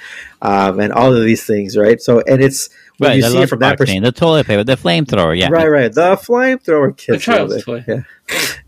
Um, 0.44 0.80
and 0.80 0.94
all 0.94 1.12
of 1.12 1.24
these 1.24 1.44
things, 1.44 1.76
right? 1.76 2.00
So 2.00 2.22
and 2.28 2.40
it's 2.44 2.70
Right. 3.00 3.16
you 3.18 3.22
the 3.24 3.30
see 3.30 3.42
it 3.42 3.50
from 3.50 3.60
that 3.60 3.76
lunchbox 3.76 3.78
perspective. 3.78 4.04
the 4.04 4.12
toilet 4.12 4.48
paper, 4.48 4.64
the 4.64 4.76
flamethrower. 4.76 5.38
Yeah. 5.38 5.50
Right, 5.50 5.68
right. 5.70 5.94
The 5.94 6.16
flamethrower 6.16 6.90
The 6.98 7.14
kid. 7.14 7.22
child's 7.22 7.64
toy. 7.64 7.84
Yeah, 7.88 8.02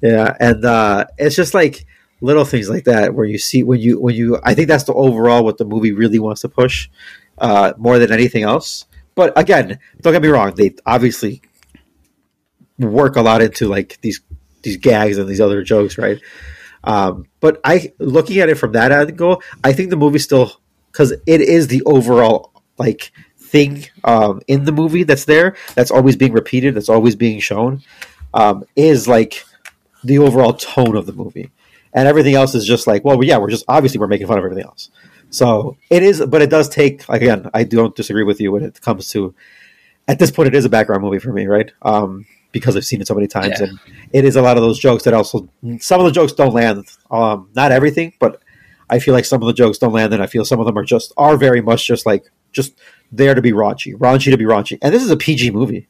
yeah, 0.01 0.38
and 0.39 0.64
uh, 0.65 1.06
it's 1.18 1.35
just 1.35 1.53
like 1.53 1.85
little 2.22 2.45
things 2.45 2.69
like 2.69 2.84
that 2.85 3.14
where 3.15 3.26
you 3.26 3.38
see 3.38 3.64
when 3.64 3.80
you 3.80 3.99
when 3.99 4.15
you. 4.15 4.39
I 4.43 4.53
think 4.53 4.68
that's 4.68 4.84
the 4.84 4.93
overall 4.93 5.43
what 5.43 5.57
the 5.57 5.65
movie 5.65 5.91
really 5.93 6.19
wants 6.19 6.41
to 6.41 6.49
push 6.49 6.89
uh, 7.39 7.73
more 7.77 7.97
than 7.99 8.11
anything 8.11 8.43
else. 8.43 8.85
But 9.15 9.38
again, 9.38 9.80
don't 10.01 10.14
get 10.14 10.22
me 10.22 10.27
wrong. 10.30 10.53
They 10.56 10.76
obviously 10.85 11.41
work 12.77 13.15
a 13.15 13.22
lot 13.22 13.41
into 13.41 13.68
like 13.68 13.99
these 14.01 14.22
these 14.61 14.77
gags 14.77 15.18
and 15.18 15.27
these 15.27 15.41
other 15.41 15.64
jokes, 15.64 15.97
right? 15.97 16.22
Um, 16.84 17.26
but 17.39 17.60
I 17.64 17.93
looking 17.99 18.39
at 18.39 18.49
it 18.49 18.56
from 18.56 18.73
that 18.73 18.91
angle, 18.91 19.41
I 19.64 19.73
think 19.73 19.89
the 19.89 19.97
movie 19.97 20.19
still 20.19 20.61
because 20.91 21.11
it 21.26 21.41
is 21.41 21.68
the 21.68 21.81
overall 21.85 22.51
like 22.77 23.11
thing 23.52 23.86
um, 24.04 24.42
in 24.48 24.64
the 24.66 24.72
movie 24.72 25.04
that's 25.04 25.26
there 25.26 25.56
that's 25.76 25.92
always 25.92 26.16
being 26.16 26.34
repeated 26.34 26.76
that's 26.76 26.90
always 26.90 27.16
being 27.16 27.40
shown 27.40 27.82
um, 28.34 28.64
is 28.76 29.08
like 29.08 29.44
the 30.04 30.18
overall 30.20 30.54
tone 30.54 30.96
of 30.96 31.06
the 31.06 31.14
movie. 31.14 31.50
And 31.94 32.08
everything 32.08 32.36
else 32.36 32.54
is 32.56 32.66
just 32.66 32.86
like 32.88 33.04
well 33.04 33.24
yeah 33.24 33.38
we're 33.40 33.50
just 33.50 33.66
obviously 33.68 34.00
we're 34.00 34.08
making 34.08 34.28
fun 34.28 34.38
of 34.38 34.46
everything 34.46 34.66
else. 34.66 34.90
So 35.32 35.78
it 35.90 36.04
is 36.04 36.24
but 36.26 36.42
it 36.42 36.50
does 36.50 36.70
take 36.70 37.08
again 37.10 37.50
i 37.54 37.64
don't 37.64 37.96
disagree 37.96 38.24
with 38.24 38.40
you 38.42 38.52
when 38.52 38.64
it 38.64 38.80
comes 38.82 39.10
to 39.14 39.34
at 40.08 40.18
this 40.20 40.32
point 40.32 40.48
it 40.48 40.56
is 40.56 40.66
a 40.66 40.70
background 40.70 41.04
movie 41.04 41.20
for 41.20 41.32
me 41.34 41.46
right? 41.48 41.72
Um, 41.82 42.26
because 42.52 42.76
i've 42.76 42.86
seen 42.86 43.00
it 43.02 43.08
so 43.08 43.14
many 43.14 43.28
times 43.28 43.56
Yeah. 43.60 43.68
and 43.68 43.80
it 44.12 44.24
is 44.26 44.36
a 44.36 44.42
lot 44.42 44.58
of 44.58 44.64
those 44.64 44.80
jokes 44.80 45.04
that 45.04 45.14
also 45.14 45.48
some 45.80 46.00
of 46.02 46.06
the 46.08 46.12
jokes 46.12 46.34
don't 46.34 46.54
land 46.54 46.86
um, 47.12 47.50
not 47.56 47.72
everything 47.72 48.14
but 48.20 48.42
i 48.90 48.98
feel 48.98 49.14
like 49.14 49.26
some 49.26 49.42
of 49.44 49.48
the 49.48 49.54
jokes 49.54 49.78
don't 49.78 49.94
land 49.94 50.12
and 50.16 50.24
i 50.24 50.28
feel 50.28 50.44
some 50.46 50.60
of 50.60 50.66
them 50.66 50.78
are 50.78 50.84
just 50.96 51.14
are 51.16 51.38
very 51.38 51.62
much 51.62 51.86
just 51.86 52.06
like 52.08 52.24
just 52.52 52.74
there 53.11 53.34
to 53.34 53.41
be 53.41 53.52
raunchy 53.52 53.94
raunchy 53.95 54.31
to 54.31 54.38
be 54.38 54.44
raunchy 54.45 54.77
and 54.81 54.94
this 54.94 55.03
is 55.03 55.10
a 55.10 55.18
pg 55.18 55.52
movie 55.52 55.88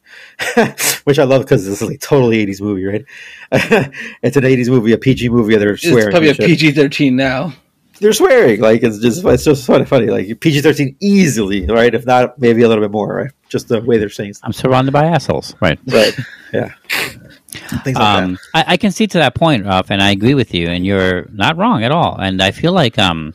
which 1.04 1.18
i 1.18 1.24
love 1.24 1.42
because 1.42 1.64
this 1.66 1.80
is 1.82 1.88
like 1.88 2.00
totally 2.00 2.44
80s 2.46 2.60
movie 2.60 2.84
right 2.84 3.04
it's 4.22 4.36
an 4.36 4.44
80s 4.44 4.68
movie 4.68 4.92
a 4.92 4.98
pg 4.98 5.28
movie 5.28 5.54
and 5.54 5.62
they're 5.62 5.72
It's 5.74 5.88
swearing 5.88 6.10
probably 6.10 6.30
a 6.30 6.34
PG 6.34 6.72
thirteen 6.72 7.16
now. 7.16 7.52
they're 8.00 8.12
swearing 8.14 8.60
like 8.60 8.82
it's 8.82 8.98
just 8.98 9.24
it's 9.24 9.44
just 9.44 9.66
funny 9.66 9.84
funny 9.84 10.06
like 10.06 10.40
PG 10.40 10.62
thirteen 10.62 10.96
easily 11.00 11.66
right 11.66 11.94
if 11.94 12.06
not 12.06 12.38
maybe 12.38 12.62
a 12.62 12.68
little 12.68 12.82
bit 12.82 12.90
more 12.90 13.14
right 13.14 13.30
just 13.48 13.68
the 13.68 13.80
way 13.82 13.98
they're 13.98 14.08
saying 14.08 14.32
stuff 14.34 14.46
I'm 14.46 14.52
surrounded 14.52 14.92
by 14.92 15.04
assholes. 15.06 15.54
Right. 15.60 15.78
right 15.86 16.16
yeah 16.52 16.72
things 17.84 17.96
like 17.96 18.22
Um, 18.24 18.38
I, 18.54 18.64
I 18.68 18.76
can 18.76 18.92
see 18.92 19.06
to 19.08 19.18
that 19.18 19.34
point, 19.34 19.64
Ralf, 19.66 19.90
and 19.90 20.00
I 20.00 20.10
agree 20.12 20.34
with 20.34 20.54
you, 20.54 20.68
and 20.68 20.86
you're 20.86 21.26
not 21.32 21.56
wrong 21.56 21.82
at 21.82 21.90
all. 21.90 22.16
And 22.16 22.40
I 22.40 22.52
feel 22.52 22.72
like 22.72 22.96
um, 22.98 23.34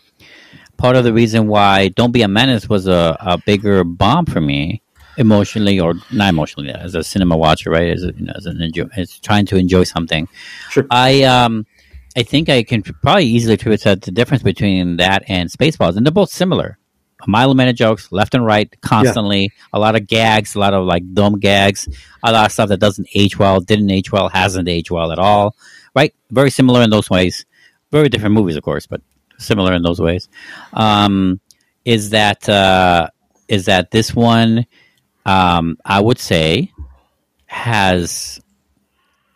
part 0.78 0.96
of 0.96 1.04
the 1.04 1.14
reason 1.14 1.48
why 1.48 1.90
"Don't 1.90 2.12
Be 2.12 2.22
a 2.22 2.28
Menace" 2.28 2.70
was 2.70 2.88
a, 2.88 3.18
a 3.20 3.38
bigger 3.38 3.84
bomb 3.84 4.26
for 4.26 4.42
me 4.42 4.82
emotionally, 5.18 5.80
or 5.80 5.96
not 6.12 6.30
emotionally, 6.30 6.72
as 6.72 6.96
a 6.96 7.04
cinema 7.04 7.38
watcher, 7.38 7.70
right? 7.70 7.90
As 7.90 8.04
a, 8.04 8.14
you 8.14 8.26
know, 8.26 8.34
as 8.36 8.46
an 8.46 8.62
enjoy, 8.62 8.88
as 8.96 9.20
trying 9.20 9.46
to 9.48 9.58
enjoy 9.58 9.84
something. 9.84 10.28
Sure. 10.70 10.86
I 10.90 11.24
um, 11.24 11.66
I 12.18 12.24
think 12.24 12.50
I 12.50 12.64
can 12.64 12.82
probably 12.82 13.26
easily 13.26 13.56
attribute 13.56 13.82
that 13.82 14.02
the 14.02 14.12
difference 14.12 14.44
between 14.44 14.98
that 14.98 15.24
and 15.28 15.50
Spaceballs, 15.50 15.98
and 15.98 16.06
they're 16.06 16.12
both 16.12 16.30
similar. 16.30 16.78
A 17.22 17.30
mile 17.30 17.50
a 17.50 17.56
minute 17.56 17.76
jokes, 17.76 18.12
left 18.12 18.36
and 18.36 18.46
right, 18.46 18.70
constantly. 18.82 19.52
A 19.74 19.80
lot 19.80 19.96
of 19.96 20.06
gags, 20.06 20.54
a 20.54 20.60
lot 20.60 20.74
of 20.74 20.86
like 20.86 21.14
dumb 21.14 21.40
gags, 21.40 21.88
a 22.22 22.32
lot 22.32 22.46
of 22.46 22.52
stuff 22.52 22.70
that 22.70 22.80
doesn't 22.80 23.08
age 23.16 23.40
well, 23.40 23.62
didn't 23.62 23.90
age 23.90 24.12
well, 24.12 24.30
hasn't 24.30 24.68
aged 24.68 24.92
well 24.92 25.12
at 25.12 25.18
all. 25.18 25.56
Right? 25.96 26.14
Very 26.30 26.52
similar 26.52 26.82
in 26.84 26.90
those 26.90 27.10
ways. 27.10 27.46
Very 27.92 28.10
different 28.10 28.36
movies, 28.36 28.58
of 28.58 28.64
course, 28.64 28.86
but 28.86 29.02
similar 29.38 29.74
in 29.74 29.82
those 29.84 30.00
ways. 30.00 30.30
Um, 30.74 31.40
is 31.84 32.12
that 32.12 32.48
uh, 32.50 33.08
is 33.48 33.66
that 33.66 33.92
this 33.92 34.14
one? 34.16 34.66
Um, 35.26 35.78
I 35.86 36.00
would 36.02 36.20
say 36.20 36.72
has 37.46 38.40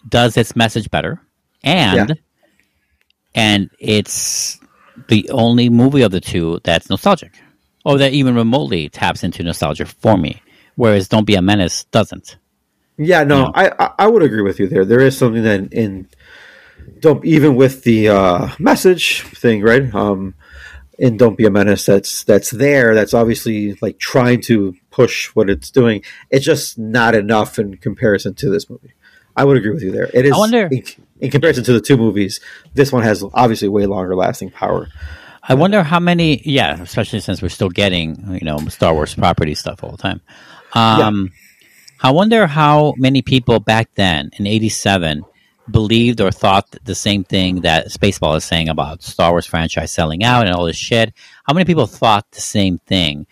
does 0.07 0.38
its 0.38 0.55
message 0.55 0.89
better, 0.91 1.21
and 1.63 2.09
Yeah. 2.09 2.15
and 3.35 3.69
it's 3.80 4.59
the 5.07 5.30
only 5.31 5.69
movie 5.69 6.01
of 6.01 6.11
the 6.11 6.21
two 6.21 6.59
that's 6.63 6.89
nostalgic, 6.89 7.34
or 7.85 7.97
that 7.97 8.13
even 8.13 8.35
remotely 8.35 8.89
taps 8.89 9.23
into 9.23 9.43
nostalgia 9.43 9.85
for 9.85 10.17
me. 10.17 10.41
Whereas 10.76 11.07
"Don't 11.07 11.26
Be 11.26 11.35
a 11.35 11.41
Menace" 11.41 11.85
doesn't. 11.85 12.38
Yeah, 12.97 13.23
no, 13.23 13.51
I, 13.55 13.69
I 13.80 13.91
I 13.99 14.07
would 14.07 14.23
agree 14.23 14.41
with 14.41 14.59
you 14.59 14.67
there. 14.67 14.85
There 14.85 14.99
is 14.99 15.17
something 15.17 15.43
that 15.43 15.71
in 15.73 16.07
don't 16.99 17.24
even 17.26 17.56
with 17.56 17.84
the 17.84 18.10
uh, 18.10 18.49
message 18.60 19.22
thing, 19.24 19.61
right? 19.61 19.94
Um, 19.94 20.36
in 20.98 21.18
"Don't 21.18 21.38
Be 21.38 21.45
a 21.45 21.49
Menace," 21.52 21.86
that's 21.86 22.24
that's 22.24 22.52
there. 22.52 22.94
That's 22.94 23.14
obviously 23.14 23.78
like 23.82 23.99
trying 23.99 24.41
to 24.41 24.76
push 24.91 25.28
what 25.36 25.49
it's 25.49 25.72
doing. 25.72 26.03
It's 26.30 26.45
just 26.45 26.78
not 26.78 27.16
enough 27.16 27.57
in 27.57 27.78
comparison 27.78 28.34
to 28.36 28.49
this 28.49 28.70
movie. 28.70 28.94
I 29.36 29.45
would 29.45 29.56
agree 29.56 29.72
with 29.72 29.84
you 29.84 29.91
there. 29.91 30.10
It 30.14 30.26
is. 30.26 30.34
I 30.34 30.38
wonder- 30.38 30.68
in, 30.72 30.84
in 31.22 31.32
comparison 31.32 31.64
to 31.66 31.74
the 31.74 31.82
two 31.82 31.95
movies. 31.98 32.41
This 32.74 32.91
one 32.91 33.03
has 33.03 33.24
obviously 33.34 33.70
way 33.70 33.86
longer 33.86 34.16
lasting 34.16 34.52
power. 34.52 34.90
I 35.41 35.53
wonder 35.53 35.84
how 35.84 35.99
many. 35.99 36.41
Yeah, 36.44 36.82
especially 36.82 37.22
since 37.22 37.41
we're 37.41 37.49
still 37.49 37.70
getting 37.70 38.34
you 38.34 38.45
know 38.45 38.57
Star 38.68 38.94
Wars 38.94 39.16
property 39.16 39.56
stuff 39.56 39.84
all 39.84 39.91
the 39.91 39.98
time. 39.98 40.22
Um, 40.74 41.32
I 42.02 42.11
wonder 42.11 42.45
how 42.45 42.94
many 42.98 43.22
people 43.22 43.60
back 43.60 43.90
then 43.95 44.32
in 44.38 44.45
'87 44.45 45.24
believed 45.71 46.21
or 46.21 46.31
thought 46.31 46.67
the 46.83 46.95
same 46.95 47.23
thing 47.23 47.61
that 47.61 47.87
Spaceball 47.87 48.37
is 48.37 48.43
saying 48.43 48.69
about 48.69 49.01
Star 49.03 49.31
Wars 49.31 49.45
franchise 49.45 49.91
selling 49.91 50.23
out 50.23 50.45
and 50.47 50.55
all 50.55 50.65
this 50.65 50.77
shit. 50.77 51.13
How 51.45 51.53
many 51.53 51.65
people 51.65 51.87
thought 51.87 52.29
the 52.31 52.41
same 52.41 52.77
thing? 52.79 53.27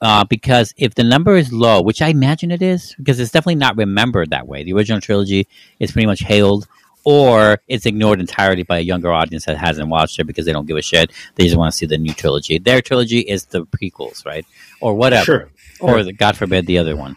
Uh, 0.00 0.24
because 0.24 0.74
if 0.76 0.94
the 0.94 1.04
number 1.04 1.36
is 1.36 1.52
low, 1.52 1.80
which 1.80 2.02
I 2.02 2.08
imagine 2.08 2.50
it 2.50 2.60
is, 2.62 2.94
because 2.98 3.20
it's 3.20 3.30
definitely 3.30 3.54
not 3.56 3.76
remembered 3.76 4.30
that 4.30 4.48
way. 4.48 4.64
The 4.64 4.72
original 4.72 5.00
trilogy 5.00 5.46
is 5.78 5.92
pretty 5.92 6.06
much 6.06 6.20
hailed, 6.20 6.66
or 7.04 7.58
it's 7.68 7.86
ignored 7.86 8.18
entirely 8.18 8.64
by 8.64 8.78
a 8.78 8.82
younger 8.82 9.12
audience 9.12 9.44
that 9.44 9.56
hasn't 9.56 9.88
watched 9.88 10.18
it 10.18 10.24
because 10.24 10.44
they 10.44 10.52
don't 10.52 10.66
give 10.66 10.76
a 10.76 10.82
shit. 10.82 11.12
They 11.36 11.44
just 11.44 11.56
want 11.56 11.72
to 11.72 11.78
see 11.78 11.86
the 11.86 11.98
new 11.98 12.12
trilogy. 12.14 12.58
Their 12.58 12.80
trilogy 12.82 13.20
is 13.20 13.44
the 13.46 13.64
prequels, 13.64 14.26
right, 14.26 14.44
or 14.80 14.94
whatever, 14.94 15.24
Sure. 15.24 15.50
or 15.80 16.02
the, 16.02 16.12
God 16.12 16.36
forbid 16.36 16.66
the 16.66 16.78
other 16.78 16.96
one. 16.96 17.16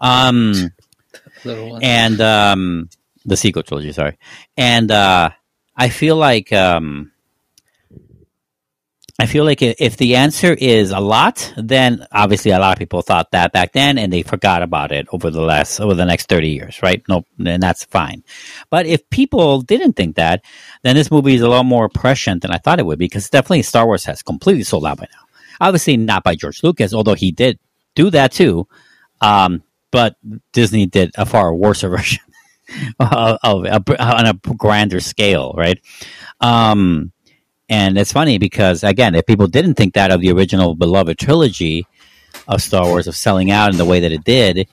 Um, 0.00 0.52
one. 1.44 1.82
and 1.82 2.20
um, 2.20 2.90
the 3.28 3.36
sequel 3.36 3.62
trilogy. 3.62 3.92
Sorry, 3.92 4.18
and 4.56 4.90
uh, 4.90 5.30
I 5.76 5.88
feel 5.90 6.16
like 6.16 6.52
um, 6.52 7.12
I 9.20 9.26
feel 9.26 9.44
like 9.44 9.62
if 9.62 9.96
the 9.96 10.14
answer 10.14 10.52
is 10.52 10.92
a 10.92 11.00
lot, 11.00 11.52
then 11.56 12.06
obviously 12.12 12.52
a 12.52 12.58
lot 12.60 12.74
of 12.74 12.78
people 12.78 13.02
thought 13.02 13.32
that 13.32 13.52
back 13.52 13.72
then, 13.72 13.98
and 13.98 14.12
they 14.12 14.22
forgot 14.22 14.62
about 14.62 14.92
it 14.92 15.08
over 15.12 15.28
the 15.28 15.42
last 15.42 15.80
over 15.80 15.94
the 15.94 16.04
next 16.04 16.28
thirty 16.28 16.50
years, 16.50 16.80
right? 16.82 17.02
No, 17.08 17.24
and 17.44 17.60
that's 17.60 17.84
fine. 17.84 18.22
But 18.70 18.86
if 18.86 19.10
people 19.10 19.62
didn't 19.62 19.94
think 19.94 20.16
that, 20.16 20.44
then 20.82 20.94
this 20.94 21.10
movie 21.10 21.34
is 21.34 21.40
a 21.40 21.48
lot 21.48 21.66
more 21.66 21.88
prescient 21.88 22.42
than 22.42 22.52
I 22.52 22.58
thought 22.58 22.78
it 22.78 22.86
would 22.86 23.00
be, 23.00 23.06
because 23.06 23.28
definitely 23.28 23.62
Star 23.62 23.86
Wars 23.86 24.04
has 24.04 24.22
completely 24.22 24.62
sold 24.62 24.86
out 24.86 24.98
by 24.98 25.08
now. 25.12 25.26
Obviously, 25.60 25.96
not 25.96 26.22
by 26.22 26.36
George 26.36 26.62
Lucas, 26.62 26.94
although 26.94 27.14
he 27.14 27.32
did 27.32 27.58
do 27.96 28.10
that 28.10 28.30
too. 28.30 28.68
Um, 29.20 29.64
but 29.90 30.16
Disney 30.52 30.86
did 30.86 31.10
a 31.16 31.26
far 31.26 31.52
worse 31.52 31.80
version 31.82 32.22
of, 33.00 33.38
of 33.66 33.90
on 33.98 34.26
a 34.26 34.34
grander 34.56 35.00
scale, 35.00 35.54
right? 35.56 35.80
Um, 36.40 37.12
and 37.68 37.98
it's 37.98 38.12
funny 38.12 38.38
because 38.38 38.82
again, 38.84 39.14
if 39.14 39.26
people 39.26 39.46
didn't 39.46 39.74
think 39.74 39.94
that 39.94 40.10
of 40.10 40.20
the 40.20 40.32
original 40.32 40.74
beloved 40.74 41.18
trilogy 41.18 41.86
of 42.46 42.62
Star 42.62 42.86
Wars 42.86 43.06
of 43.06 43.16
selling 43.16 43.50
out 43.50 43.70
in 43.70 43.78
the 43.78 43.84
way 43.84 44.00
that 44.00 44.12
it 44.12 44.24
did, 44.24 44.68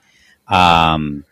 um, 0.48 1.24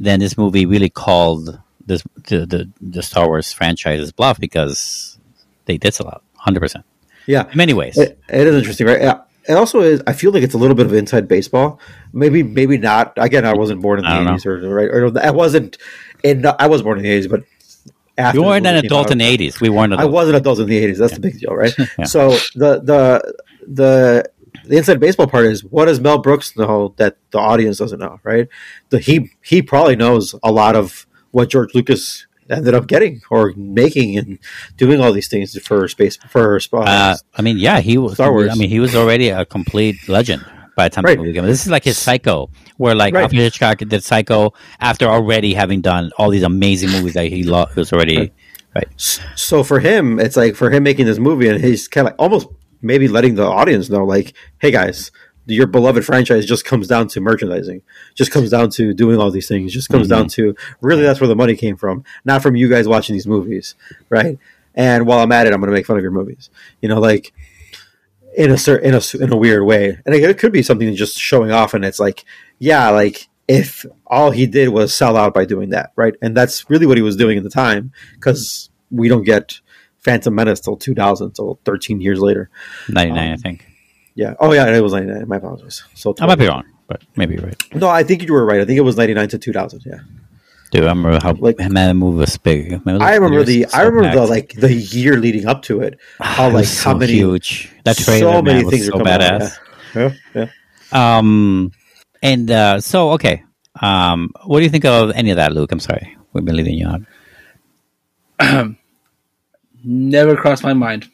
then 0.00 0.20
this 0.20 0.36
movie 0.36 0.66
really 0.66 0.90
called 0.90 1.60
this 1.86 2.02
the, 2.28 2.46
the 2.46 2.70
the 2.80 3.02
Star 3.02 3.26
Wars 3.26 3.52
franchise's 3.52 4.12
bluff 4.12 4.38
because 4.40 5.18
they 5.66 5.78
did 5.78 5.94
sell 5.94 6.08
out, 6.08 6.24
hundred 6.36 6.60
percent. 6.60 6.84
Yeah, 7.26 7.48
In 7.50 7.56
many 7.56 7.72
ways, 7.72 7.96
It, 7.96 8.18
it 8.28 8.46
is 8.48 8.56
interesting, 8.56 8.86
right? 8.86 9.00
Yeah. 9.00 9.20
It 9.48 9.54
also 9.54 9.80
is. 9.80 10.00
I 10.06 10.12
feel 10.12 10.30
like 10.30 10.44
it's 10.44 10.54
a 10.54 10.58
little 10.58 10.76
bit 10.76 10.86
of 10.86 10.92
inside 10.92 11.26
baseball. 11.26 11.80
Maybe, 12.12 12.44
maybe 12.44 12.78
not. 12.78 13.12
Again, 13.16 13.44
I 13.44 13.54
wasn't 13.54 13.82
born 13.82 13.98
in 13.98 14.04
the 14.04 14.10
I 14.10 14.14
don't 14.14 14.24
know. 14.24 14.30
eighties, 14.32 14.46
or 14.46 14.58
right? 14.68 14.88
Or 14.88 15.18
I 15.20 15.30
wasn't. 15.30 15.78
In 16.22 16.44
I 16.58 16.66
was 16.66 16.82
born 16.82 16.98
in 16.98 17.04
the 17.04 17.10
eighties, 17.10 17.26
but 17.28 17.42
after 18.18 18.38
you 18.40 18.44
weren't 18.46 18.66
an 18.66 18.76
adult 18.76 19.06
out- 19.06 19.12
in 19.12 19.18
the 19.18 19.24
eighties. 19.24 19.60
We 19.60 19.68
weren't. 19.68 19.92
I 19.92 19.96
Adults. 19.96 20.12
was 20.12 20.28
an 20.28 20.34
adult 20.36 20.58
in 20.60 20.66
the 20.66 20.76
eighties. 20.78 20.98
That's 20.98 21.14
the 21.14 21.20
big 21.20 21.38
deal, 21.40 21.54
right? 21.54 21.74
Yeah. 21.98 22.04
So 22.04 22.30
the 22.54 22.80
the 22.80 23.34
the 23.66 24.30
the 24.64 24.76
inside 24.76 25.00
baseball 25.00 25.26
part 25.26 25.46
is 25.46 25.64
what 25.64 25.86
does 25.86 25.98
Mel 26.00 26.18
Brooks 26.18 26.56
know 26.56 26.94
that 26.98 27.16
the 27.30 27.38
audience 27.38 27.78
doesn't 27.78 27.98
know, 27.98 28.20
right? 28.22 28.48
The, 28.90 28.98
he 29.00 29.30
he 29.42 29.62
probably 29.62 29.96
knows 29.96 30.34
a 30.42 30.52
lot 30.52 30.76
of 30.76 31.06
what 31.30 31.48
George 31.50 31.74
Lucas 31.74 32.26
ended 32.50 32.74
up 32.74 32.86
getting 32.86 33.22
or 33.30 33.52
making 33.56 34.18
and 34.18 34.38
doing 34.76 35.00
all 35.00 35.10
these 35.12 35.28
things 35.28 35.56
for 35.62 35.88
space 35.88 36.18
for 36.28 36.56
uh, 36.74 36.76
Uh, 36.80 37.16
I 37.34 37.42
mean, 37.42 37.56
yeah, 37.58 37.80
he 37.80 37.96
was. 37.98 38.14
Star 38.14 38.30
Wars. 38.30 38.50
I 38.52 38.54
mean, 38.54 38.68
he 38.68 38.78
was 38.80 38.94
already 38.94 39.30
a 39.30 39.44
complete 39.46 40.06
legend 40.08 40.44
by 40.76 40.88
the 40.88 40.94
time 40.94 41.04
Right. 41.04 41.16
the 41.16 41.22
movie 41.24 41.32
came. 41.32 41.46
This 41.46 41.64
is 41.64 41.70
like 41.70 41.84
his 41.84 41.96
Psycho, 41.98 42.50
where 42.82 42.96
like 42.96 43.14
Right. 43.14 43.22
Alfred 43.22 43.40
Hitchcock 43.40 43.78
did 43.78 44.02
Psycho 44.02 44.54
after 44.80 45.06
already 45.06 45.54
having 45.54 45.82
done 45.82 46.10
all 46.18 46.30
these 46.30 46.42
amazing 46.42 46.90
movies 46.90 47.14
that 47.14 47.26
he 47.26 47.44
lo- 47.44 47.68
was 47.76 47.92
already. 47.92 48.32
Right. 48.74 48.88
so 48.96 49.62
for 49.62 49.78
him, 49.78 50.18
it's 50.18 50.36
like 50.36 50.56
for 50.56 50.70
him 50.70 50.82
making 50.82 51.06
this 51.06 51.18
movie, 51.18 51.46
and 51.46 51.62
he's 51.62 51.86
kind 51.86 52.08
of 52.08 52.12
like 52.12 52.20
almost 52.20 52.48
maybe 52.80 53.06
letting 53.06 53.36
the 53.36 53.44
audience 53.44 53.88
know, 53.88 54.04
like, 54.04 54.34
hey 54.58 54.72
guys, 54.72 55.12
your 55.46 55.68
beloved 55.68 56.04
franchise 56.04 56.44
just 56.44 56.64
comes 56.64 56.88
down 56.88 57.06
to 57.08 57.20
merchandising, 57.20 57.82
just 58.14 58.32
comes 58.32 58.50
down 58.50 58.70
to 58.70 58.92
doing 58.94 59.20
all 59.20 59.30
these 59.30 59.46
things, 59.46 59.72
just 59.72 59.88
comes 59.88 60.08
down 60.08 60.24
mm-hmm. 60.24 60.54
to 60.54 60.56
really 60.80 61.02
that's 61.02 61.20
where 61.20 61.28
the 61.28 61.36
money 61.36 61.54
came 61.54 61.76
from, 61.76 62.02
not 62.24 62.42
from 62.42 62.56
you 62.56 62.68
guys 62.68 62.88
watching 62.88 63.14
these 63.14 63.28
movies, 63.28 63.76
right? 64.08 64.38
And 64.74 65.06
while 65.06 65.20
I'm 65.20 65.30
at 65.30 65.46
it, 65.46 65.52
I'm 65.52 65.60
going 65.60 65.70
to 65.70 65.76
make 65.76 65.86
fun 65.86 65.98
of 65.98 66.02
your 66.02 66.10
movies, 66.10 66.50
you 66.80 66.88
know, 66.88 66.98
like 66.98 67.32
in 68.36 68.50
a 68.50 68.58
cer- 68.58 68.78
in 68.78 68.94
a, 68.94 69.00
in 69.20 69.32
a 69.32 69.36
weird 69.36 69.64
way, 69.64 69.98
and 70.06 70.14
it 70.14 70.38
could 70.38 70.52
be 70.52 70.62
something 70.62 70.94
just 70.94 71.18
showing 71.18 71.50
off, 71.50 71.74
and 71.74 71.84
it's 71.84 71.98
like, 72.00 72.24
yeah, 72.58 72.88
like 72.90 73.28
if 73.48 73.84
all 74.06 74.30
he 74.30 74.46
did 74.46 74.68
was 74.68 74.94
sell 74.94 75.16
out 75.16 75.34
by 75.34 75.44
doing 75.44 75.70
that, 75.70 75.92
right? 75.96 76.14
And 76.22 76.36
that's 76.36 76.70
really 76.70 76.86
what 76.86 76.96
he 76.96 77.02
was 77.02 77.16
doing 77.16 77.36
at 77.38 77.44
the 77.44 77.50
time 77.50 77.92
because 78.14 78.70
we 78.90 79.08
don't 79.08 79.24
get 79.24 79.60
Phantom 79.98 80.34
Menace 80.34 80.60
till 80.60 80.76
2000, 80.76 81.32
till 81.32 81.58
13 81.64 82.00
years 82.00 82.20
later. 82.20 82.48
Ninety 82.88 83.12
nine, 83.12 83.30
I 83.30 83.32
Um, 83.34 83.38
think. 83.38 83.66
Yeah. 84.14 84.34
Oh 84.40 84.52
yeah, 84.52 84.66
it 84.74 84.80
was 84.80 84.92
99. 84.92 85.26
My 85.28 85.36
apologies. 85.36 85.84
So 85.94 86.14
I 86.20 86.26
might 86.26 86.38
be 86.38 86.46
wrong, 86.46 86.64
but 86.86 87.02
maybe 87.16 87.34
you're 87.34 87.44
right. 87.44 87.74
No, 87.74 87.88
I 87.88 88.02
think 88.02 88.22
you 88.22 88.32
were 88.32 88.44
right. 88.44 88.60
I 88.60 88.64
think 88.64 88.78
it 88.78 88.82
was 88.82 88.96
99 88.96 89.28
to 89.30 89.38
2000. 89.38 89.82
Yeah. 89.86 89.98
Dude, 90.72 90.84
I 90.84 90.88
remember 90.88 91.20
how 91.22 91.34
Like- 91.34 91.58
man, 91.58 91.74
that 91.74 91.94
movie 91.94 92.18
was 92.18 92.36
big. 92.38 92.84
Man, 92.84 93.00
I 93.02 93.14
remember 93.14 93.44
the 93.44 93.66
so 93.68 93.78
I 93.78 93.82
remember 93.82 94.18
the 94.20 94.26
like 94.26 94.54
the 94.54 94.72
year 94.72 95.16
leading 95.18 95.46
up 95.46 95.62
to 95.64 95.80
it. 95.82 96.00
How 96.18 96.48
It 96.48 96.54
like 96.54 96.60
was 96.62 96.82
how 96.82 96.96
many 96.96 97.12
huge 97.12 97.70
that 97.84 97.96
trailer 97.98 98.32
so 98.32 98.42
many 98.42 98.56
man, 98.58 98.64
was 98.66 98.72
things 98.74 98.86
so 98.86 98.98
are 98.98 99.04
badass. 99.04 99.42
out. 99.42 99.58
Yeah. 99.94 100.10
yeah. 100.34 100.46
yeah. 100.92 101.18
Um, 101.18 101.72
and 102.22 102.50
uh, 102.50 102.80
so 102.80 103.10
okay. 103.12 103.44
Um, 103.80 104.30
what 104.44 104.58
do 104.58 104.64
you 104.64 104.70
think 104.70 104.84
of 104.84 105.12
any 105.14 105.30
of 105.30 105.36
that, 105.36 105.52
Luke? 105.52 105.70
I'm 105.72 105.80
sorry, 105.80 106.16
we've 106.32 106.44
been 106.44 106.56
leaving 106.56 106.74
you 106.74 106.88
out. 106.88 107.02
Never 109.84 110.36
crossed 110.36 110.62
my 110.62 110.72
mind. 110.74 111.08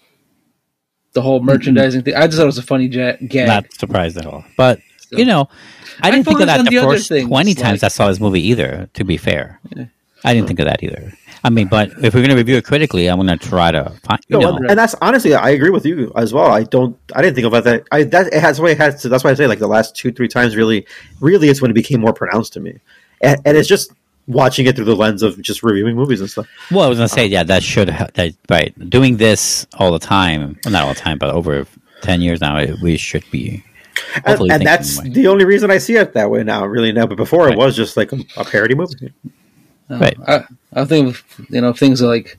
The 1.14 1.22
whole 1.22 1.40
merchandising 1.40 2.02
thing. 2.02 2.14
I 2.14 2.26
just 2.26 2.36
thought 2.36 2.44
it 2.44 2.46
was 2.46 2.58
a 2.58 2.62
funny 2.62 2.86
ja- 2.86 3.16
gag. 3.26 3.46
Not 3.48 3.72
surprised 3.72 4.16
at 4.18 4.26
all, 4.26 4.44
but 4.56 4.78
you 5.10 5.24
know, 5.24 5.48
I 6.02 6.08
I 6.08 6.10
didn't 6.10 6.26
think 6.26 6.40
of 6.40 6.46
that 6.46 6.64
the, 6.68 6.76
first 6.80 7.08
things, 7.08 7.28
twenty 7.28 7.54
like- 7.54 7.62
times 7.62 7.82
I 7.82 7.88
saw 7.88 8.08
this 8.08 8.20
movie 8.20 8.42
either. 8.48 8.88
To 8.94 9.04
be 9.04 9.16
fair, 9.16 9.60
I 10.24 10.34
didn't 10.34 10.48
think 10.48 10.60
of 10.60 10.66
that 10.66 10.82
either. 10.82 11.12
I 11.44 11.50
mean, 11.50 11.68
but 11.68 11.90
if 12.02 12.14
we're 12.14 12.20
going 12.20 12.30
to 12.30 12.34
review 12.34 12.56
it 12.56 12.64
critically, 12.64 13.06
I'm 13.06 13.16
going 13.16 13.28
to 13.28 13.36
try 13.36 13.70
to 13.70 13.90
find. 14.02 14.20
You 14.26 14.40
No, 14.40 14.56
know, 14.56 14.68
and, 14.68 14.76
that's 14.76 14.96
honestly, 15.00 15.34
I 15.34 15.50
agree 15.50 15.70
with 15.70 15.86
you 15.86 16.10
as 16.16 16.34
well. 16.34 16.50
I 16.50 16.64
don't, 16.64 16.98
I 17.14 17.22
didn't 17.22 17.36
think 17.36 17.46
about 17.46 17.62
that. 17.62 17.84
I 17.92 18.02
that 18.04 18.26
it 18.34 18.40
has 18.40 18.60
why 18.60 18.70
it 18.70 18.78
has. 18.78 19.02
To, 19.02 19.08
that's 19.08 19.22
why 19.22 19.30
I 19.30 19.34
say 19.34 19.46
like 19.46 19.60
the 19.60 19.68
last 19.68 19.94
two, 19.94 20.10
three 20.10 20.26
times 20.28 20.56
really, 20.56 20.84
really 21.20 21.48
is 21.48 21.62
when 21.62 21.70
it 21.70 21.74
became 21.74 22.00
more 22.00 22.12
pronounced 22.12 22.54
to 22.54 22.60
me, 22.60 22.80
and, 23.20 23.40
and 23.44 23.56
it's 23.56 23.68
just 23.68 23.92
watching 24.26 24.66
it 24.66 24.74
through 24.76 24.84
the 24.84 24.96
lens 24.96 25.22
of 25.22 25.40
just 25.40 25.62
reviewing 25.62 25.94
movies 25.96 26.20
and 26.20 26.28
stuff. 26.28 26.46
Well, 26.72 26.84
I 26.84 26.88
was 26.88 26.98
gonna 26.98 27.08
say, 27.08 27.24
uh, 27.26 27.28
yeah, 27.28 27.42
that 27.44 27.62
should 27.62 27.88
ha- 27.88 28.08
that 28.14 28.32
right. 28.50 28.74
Doing 28.90 29.16
this 29.18 29.64
all 29.74 29.92
the 29.92 30.00
time, 30.00 30.58
well, 30.64 30.72
not 30.72 30.82
all 30.82 30.92
the 30.94 31.00
time, 31.00 31.18
but 31.18 31.30
over 31.30 31.66
ten 32.02 32.20
years 32.20 32.40
now, 32.40 32.58
it, 32.58 32.80
we 32.82 32.96
should 32.96 33.24
be. 33.30 33.62
And, 34.24 34.40
and 34.52 34.66
that's 34.66 34.96
that 34.96 35.04
way. 35.04 35.10
the 35.10 35.26
only 35.28 35.44
reason 35.44 35.70
I 35.70 35.78
see 35.78 35.96
it 35.96 36.12
that 36.14 36.30
way 36.30 36.42
now, 36.44 36.66
really 36.66 36.92
now. 36.92 37.06
But 37.06 37.16
before 37.16 37.44
Right. 37.46 37.52
it 37.52 37.58
was 37.58 37.76
just 37.76 37.96
like 37.96 38.12
a, 38.12 38.18
a 38.36 38.44
parody 38.44 38.74
movie. 38.74 39.12
Uh, 39.90 39.96
Right. 39.98 40.16
I, 40.26 40.44
I 40.74 40.84
think 40.84 41.22
you 41.48 41.60
know 41.60 41.72
things 41.72 42.02
like 42.02 42.38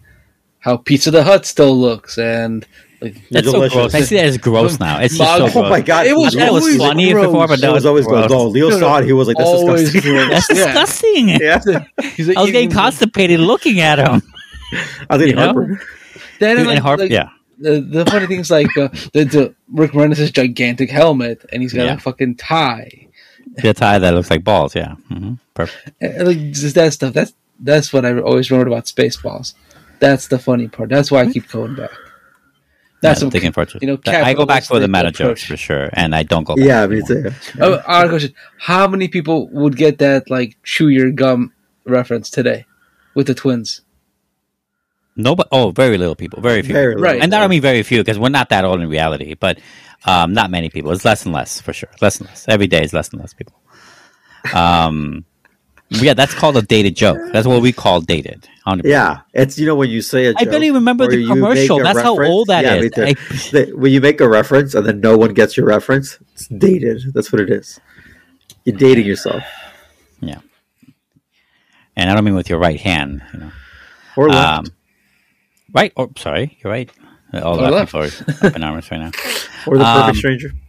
how 0.60 0.78
Pizza 0.78 1.10
the 1.12 1.24
Hut 1.24 1.46
still 1.46 1.76
looks 1.76 2.18
and 2.18 2.66
like 3.02 3.16
That's 3.32 3.46
so 3.48 3.54
delicious. 3.54 3.74
gross. 3.76 3.96
I 3.96 4.02
see 4.02 4.16
that 4.18 4.26
as 4.26 4.38
gross 4.38 4.80
now. 4.80 5.00
It's 5.00 5.18
just 5.18 5.32
so 5.34 5.40
Mug- 5.46 5.54
gross. 5.54 5.66
Oh 5.66 5.70
my 5.70 5.82
god! 5.82 6.06
It 6.06 6.16
was 6.18 6.36
I 6.36 6.40
thought 6.42 6.48
it 6.50 6.54
was 6.54 6.78
funny 6.78 7.12
gross. 7.14 7.26
before, 7.28 7.48
but 7.48 7.60
It 7.60 7.62
now 7.62 7.74
was 7.74 7.86
always 7.86 8.06
gross. 8.06 8.28
gross. 8.28 8.32
No, 8.32 8.48
Leo 8.50 8.70
No, 8.70 8.76
no, 8.76 8.80
saw 8.82 8.98
it. 9.00 9.06
He 9.06 9.14
was 9.14 9.28
like, 9.30 9.38
"That's 9.38 9.50
always 9.50 9.92
disgusting." 9.92 10.12
gross. 10.14 10.48
That's 10.48 10.50
Yeah. 10.60 10.66
disgusting. 10.66 11.28
yeah, 12.02 12.10
He's 12.16 12.28
like 12.28 12.38
I 12.38 12.42
was 12.42 12.52
getting 12.52 12.72
constipated 12.72 13.40
looking 13.40 13.80
at 13.80 14.00
him. 14.00 14.22
I 15.10 15.16
was 15.18 15.22
You 15.26 15.34
getting 15.34 15.36
know? 15.38 15.42
heartburn. 15.54 15.80
Then, 16.40 16.56
Dude, 16.58 16.68
like, 16.68 16.76
and 16.76 16.84
Harp, 16.86 17.00
like, 17.00 17.10
yeah, 17.12 17.30
The, 17.60 17.82
the 17.82 18.06
funny 18.06 18.26
thing 18.28 18.40
is 18.40 18.50
like 18.52 18.76
uh, 18.78 18.88
the, 19.14 19.26
the 19.26 19.56
Rick 19.72 19.92
Moranis' 19.92 20.32
gigantic 20.32 20.90
helmet 20.90 21.46
and 21.52 21.62
he's 21.62 21.74
got 21.74 21.86
Yeah. 21.86 21.96
a 21.96 22.00
fucking 22.00 22.36
tie. 22.36 23.08
the 23.62 23.74
tie 23.74 24.00
that 24.00 24.14
looks 24.14 24.30
like 24.30 24.44
balls. 24.44 24.76
Yeah, 24.76 24.96
hmm 25.10 25.34
perfect. 25.54 25.92
And, 26.02 26.28
like 26.28 26.38
just 26.52 26.76
that 26.76 26.94
stuff. 26.94 27.14
That's 27.14 27.34
that's 27.60 27.92
what 27.92 28.06
I 28.06 28.18
always 28.20 28.50
remembered 28.50 28.72
about 28.72 28.86
Spaceballs. 28.86 29.54
That's 30.00 30.28
the 30.28 30.40
funny 30.40 30.70
part. 30.70 30.90
That's 30.90 31.12
why 31.12 31.22
I 31.24 31.32
keep 31.32 31.50
going 31.50 31.76
back. 31.76 31.92
That's 33.02 33.18
yeah, 33.18 33.20
some, 33.22 33.32
thinking 33.32 33.52
for 33.54 33.66
you 33.82 33.88
know, 33.88 34.00
I 34.08 34.34
go 34.34 34.46
back 34.46 34.64
for 34.66 34.80
the 34.80 34.88
meta 34.88 35.12
jokes 35.12 35.44
for 35.44 35.56
sure, 35.58 35.90
and 35.94 36.14
I 36.16 36.24
don't 36.24 36.44
go. 36.44 36.56
Back 36.56 36.66
Yeah, 36.66 36.88
me 36.88 37.02
anymore. 37.02 37.32
too. 37.32 37.32
Oh, 37.62 37.82
odd 37.86 38.10
question. 38.10 38.34
How 38.58 38.88
many 38.88 39.08
people 39.08 39.48
would 39.50 39.76
get 39.78 39.98
that 40.00 40.30
like 40.30 40.58
chew 40.64 40.90
your 40.90 41.12
gum 41.12 41.54
reference 41.86 42.30
today 42.30 42.66
with 43.16 43.28
the 43.28 43.34
twins? 43.36 43.82
No, 45.20 45.36
but 45.36 45.48
oh, 45.52 45.72
very 45.72 45.98
little 45.98 46.16
people, 46.16 46.42
very 46.42 46.62
few. 46.62 46.74
Very. 46.74 46.96
Right. 46.96 47.22
And 47.22 47.34
I 47.34 47.40
don't 47.40 47.50
mean 47.50 47.62
very 47.62 47.84
few 47.84 48.00
because 48.00 48.18
we're 48.18 48.30
not 48.30 48.50
that 48.50 48.64
old 48.64 48.80
in 48.80 48.90
reality, 48.90 49.34
but 49.34 49.60
um, 50.06 50.34
not 50.34 50.50
many 50.50 50.70
people. 50.70 50.92
It's 50.94 51.04
less 51.04 51.26
and 51.26 51.34
less 51.34 51.60
for 51.60 51.74
sure. 51.74 51.90
Less 52.02 52.20
and 52.20 52.30
less. 52.30 52.48
Every 52.48 52.68
day 52.68 52.84
is 52.84 52.94
less 52.94 53.10
and 53.10 53.20
less 53.20 53.34
people. 53.34 53.54
Um, 54.54 55.26
yeah, 55.90 56.14
that's 56.14 56.34
called 56.34 56.56
a 56.56 56.62
dated 56.62 56.96
joke. 56.96 57.18
That's 57.34 57.46
what 57.46 57.62
we 57.62 57.74
call 57.74 58.00
dated. 58.00 58.48
100%. 58.66 58.84
Yeah, 58.86 59.22
it's 59.34 59.58
you 59.58 59.66
know 59.66 59.76
when 59.76 59.90
you 59.90 60.02
say 60.02 60.28
a 60.28 60.30
I 60.30 60.34
joke, 60.34 60.42
I 60.42 60.46
barely 60.46 60.72
remember 60.72 61.08
the 61.08 61.26
commercial. 61.26 61.80
That's 61.80 62.00
how 62.00 62.24
old 62.24 62.48
that 62.48 62.64
yeah, 62.64 62.76
is. 62.76 63.54
I- 63.54 63.72
when 63.76 63.92
you 63.92 64.00
make 64.00 64.22
a 64.22 64.30
reference 64.30 64.74
and 64.74 64.86
then 64.86 65.02
no 65.02 65.18
one 65.18 65.34
gets 65.34 65.58
your 65.58 65.66
reference, 65.66 66.18
it's 66.34 66.48
dated. 66.48 67.02
That's 67.14 67.32
what 67.34 67.42
it 67.42 67.50
is. 67.50 67.80
You're 68.64 68.78
dating 68.78 69.06
yourself. 69.06 69.44
Yeah. 70.22 70.40
And 71.96 72.10
I 72.10 72.14
don't 72.14 72.24
mean 72.24 72.36
with 72.36 72.50
your 72.50 72.60
right 72.60 72.80
hand, 72.80 73.22
you 73.34 73.40
know. 73.40 73.52
Or 74.16 74.30
left. 74.30 74.70
Um, 74.70 74.76
right? 75.74 75.92
Or 75.96 76.10
sorry, 76.18 76.58
you're 76.64 76.72
right. 76.72 76.90
All 77.34 77.60
Or 77.60 77.70
left, 77.70 77.94
left. 77.94 78.26
people 78.26 78.48
up 78.48 78.56
in 78.56 78.64
arms 78.64 78.90
right 78.92 79.00
now. 79.00 79.12
or 79.68 79.78
the 79.78 79.84
perfect 79.84 80.10
um, 80.10 80.16
stranger. 80.16 80.52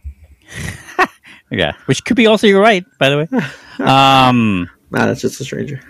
Yeah, 1.53 1.73
which 1.85 2.05
could 2.05 2.15
be 2.15 2.27
also 2.27 2.47
your 2.47 2.61
right, 2.61 2.85
by 2.97 3.09
the 3.09 3.17
way. 3.17 3.27
Um, 3.85 4.69
Nah, 4.89 5.05
that's 5.07 5.19
just 5.21 5.41
a 5.41 5.43
stranger. 5.43 5.81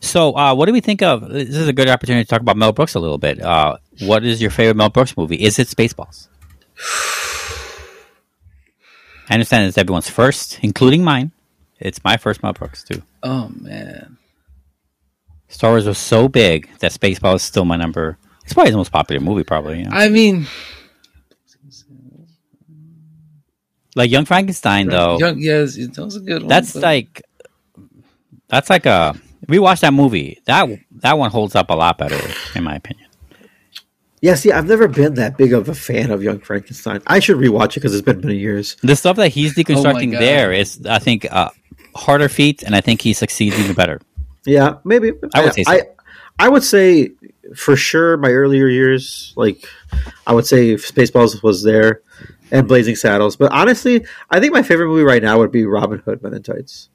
so, 0.00 0.36
uh, 0.36 0.54
what 0.54 0.66
do 0.66 0.72
we 0.74 0.80
think 0.80 1.00
of? 1.00 1.26
This 1.30 1.48
is 1.56 1.68
a 1.68 1.72
good 1.72 1.88
opportunity 1.88 2.24
to 2.24 2.28
talk 2.28 2.40
about 2.42 2.56
Mel 2.58 2.72
Brooks 2.72 2.94
a 2.94 3.00
little 3.00 3.16
bit. 3.16 3.40
Uh, 3.40 3.76
what 4.00 4.24
is 4.26 4.42
your 4.42 4.50
favorite 4.50 4.76
Mel 4.76 4.90
Brooks 4.90 5.16
movie? 5.16 5.36
Is 5.36 5.58
it 5.58 5.68
Spaceballs? 5.68 6.28
I 9.28 9.34
understand 9.34 9.66
it's 9.66 9.78
everyone's 9.78 10.10
first, 10.10 10.58
including 10.62 11.04
mine. 11.04 11.32
It's 11.78 12.02
my 12.04 12.16
first 12.16 12.42
Mel 12.42 12.52
Brooks 12.52 12.82
too. 12.84 13.02
Oh 13.22 13.50
man. 13.54 14.18
Star 15.48 15.70
Wars 15.70 15.86
was 15.86 15.98
so 15.98 16.28
big 16.28 16.68
that 16.80 16.92
Spaceballs 16.92 17.36
is 17.36 17.42
still 17.42 17.64
my 17.64 17.76
number. 17.76 18.18
It's 18.50 18.54
probably 18.54 18.72
the 18.72 18.78
most 18.78 18.90
popular 18.90 19.20
movie, 19.20 19.44
probably. 19.44 19.78
You 19.78 19.84
know? 19.84 19.90
I 19.92 20.08
mean, 20.08 20.48
Like 23.94 24.10
Young 24.10 24.24
Frankenstein, 24.24 24.88
though. 24.88 25.18
young, 25.20 25.38
yes, 25.38 25.76
that 25.76 25.96
was 25.96 26.16
a 26.16 26.20
good 26.20 26.42
one. 26.42 26.48
that's 26.48 26.72
but- 26.72 26.82
like 26.82 27.22
that's 28.48 28.68
like 28.68 28.86
a 28.86 29.14
we 29.46 29.60
watched 29.60 29.82
that 29.82 29.94
movie. 29.94 30.40
That 30.46 30.68
that 30.96 31.16
one 31.16 31.30
holds 31.30 31.54
up 31.54 31.70
a 31.70 31.74
lot 31.74 31.96
better, 31.96 32.18
in 32.56 32.64
my 32.64 32.74
opinion. 32.74 33.06
Yeah, 34.20 34.34
see, 34.34 34.50
I've 34.50 34.66
never 34.66 34.88
been 34.88 35.14
that 35.14 35.38
big 35.38 35.52
of 35.52 35.68
a 35.68 35.74
fan 35.74 36.10
of 36.10 36.20
Young 36.20 36.40
Frankenstein. 36.40 37.02
I 37.06 37.20
should 37.20 37.36
rewatch 37.36 37.72
it 37.72 37.74
because 37.76 37.94
it's 37.94 38.04
been 38.04 38.20
many 38.20 38.36
years. 38.36 38.76
The 38.82 38.96
stuff 38.96 39.14
that 39.16 39.28
he's 39.28 39.54
deconstructing 39.54 40.10
God. 40.10 40.20
there 40.20 40.52
is, 40.52 40.84
I 40.86 40.98
think, 40.98 41.30
uh, 41.30 41.50
harder 41.94 42.28
feat, 42.28 42.64
and 42.64 42.74
I 42.74 42.80
think 42.80 43.00
he 43.00 43.12
succeeds 43.12 43.56
even 43.60 43.76
better. 43.76 44.00
Yeah, 44.44 44.78
maybe. 44.84 45.12
I 45.34 45.44
would 45.44 45.54
say 45.54 45.62
so. 45.62 45.70
I, 45.70 45.82
I 46.40 46.48
would 46.48 46.64
say 46.64 47.10
for 47.56 47.76
sure 47.76 48.16
my 48.16 48.30
earlier 48.30 48.68
years, 48.68 49.32
like 49.36 49.64
I 50.26 50.34
would 50.34 50.46
say 50.46 50.74
Spaceballs 50.74 51.42
was 51.42 51.62
there 51.62 52.02
and 52.50 52.68
Blazing 52.68 52.96
Saddles. 52.96 53.36
But 53.36 53.52
honestly, 53.52 54.04
I 54.30 54.40
think 54.40 54.52
my 54.52 54.62
favorite 54.62 54.88
movie 54.88 55.04
right 55.04 55.22
now 55.22 55.38
would 55.38 55.52
be 55.52 55.64
Robin 55.64 55.98
Hood 56.00 56.22
Men 56.22 56.34
in 56.34 56.42
Tights. 56.42 56.88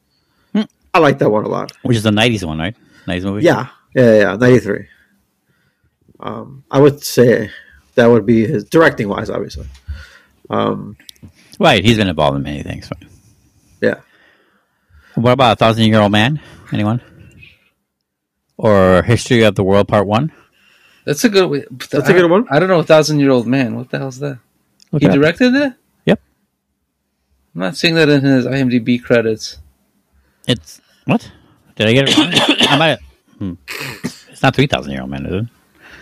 Hmm. 0.53 0.63
I 0.93 0.99
like 0.99 1.19
that 1.19 1.29
one 1.29 1.45
a 1.45 1.49
lot. 1.49 1.71
Which 1.83 1.97
is 1.97 2.03
the 2.03 2.11
'90s 2.11 2.43
one, 2.45 2.59
right? 2.59 2.75
'90s 3.07 3.23
movie. 3.23 3.43
Yeah, 3.45 3.67
yeah, 3.93 4.17
yeah. 4.17 4.35
Ninety 4.35 4.59
three. 4.59 4.87
Um, 6.19 6.63
I 6.71 6.79
would 6.79 7.03
say 7.03 7.51
that 7.95 8.07
would 8.07 8.25
be 8.25 8.45
his 8.45 8.63
directing 8.65 9.09
wise, 9.09 9.29
obviously. 9.29 9.67
Um, 10.49 10.97
right. 11.59 11.83
He's 11.83 11.97
been 11.97 12.07
involved 12.07 12.37
in 12.37 12.43
many 12.43 12.63
things. 12.63 12.89
yeah. 13.81 13.99
What 15.15 15.31
about 15.31 15.53
a 15.53 15.55
Thousand 15.55 15.85
Year 15.85 15.99
Old 15.99 16.11
Man? 16.11 16.39
Anyone? 16.71 17.01
Or 18.57 19.01
History 19.03 19.43
of 19.43 19.55
the 19.55 19.63
World 19.63 19.87
Part 19.87 20.07
One? 20.07 20.31
That's 21.05 21.23
a 21.23 21.29
good. 21.29 21.67
That's 21.91 22.09
a 22.09 22.13
good 22.13 22.29
one. 22.29 22.47
I 22.49 22.59
don't 22.59 22.67
know. 22.67 22.79
A 22.79 22.83
thousand 22.83 23.19
year 23.19 23.31
old 23.31 23.47
man. 23.47 23.75
What 23.75 23.89
the 23.89 23.99
hell's 23.99 24.19
that? 24.19 24.39
Look 24.91 25.01
he 25.01 25.07
directed 25.07 25.53
that. 25.53 25.75
Yep. 26.05 26.19
I'm 27.53 27.61
not 27.61 27.77
seeing 27.77 27.95
that 27.95 28.09
in 28.09 28.21
his 28.21 28.45
IMDb 28.45 29.01
credits. 29.01 29.57
It's 30.47 30.81
what? 31.05 31.31
Did 31.75 31.87
I 31.87 31.93
get 31.93 32.09
it 32.09 32.17
wrong? 32.17 32.31
I 32.69 32.77
might. 32.77 32.99
Hmm. 33.37 33.53
It's 34.29 34.41
not 34.41 34.55
Three 34.55 34.67
Thousand 34.67 34.91
Year 34.91 35.01
Old 35.01 35.11
Man, 35.11 35.25
is 35.25 35.43
it? 35.43 35.49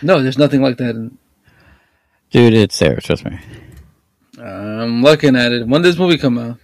No, 0.02 0.22
there's 0.22 0.38
nothing 0.38 0.62
like 0.62 0.78
that. 0.78 0.90
In, 0.90 1.16
Dude, 2.30 2.54
it's 2.54 2.78
there. 2.78 2.96
Trust 2.96 3.24
me. 3.24 3.38
I'm 4.38 5.02
looking 5.02 5.36
at 5.36 5.52
it. 5.52 5.66
When 5.66 5.82
did 5.82 5.88
this 5.92 5.98
movie 5.98 6.18
come 6.18 6.38
out? 6.38 6.58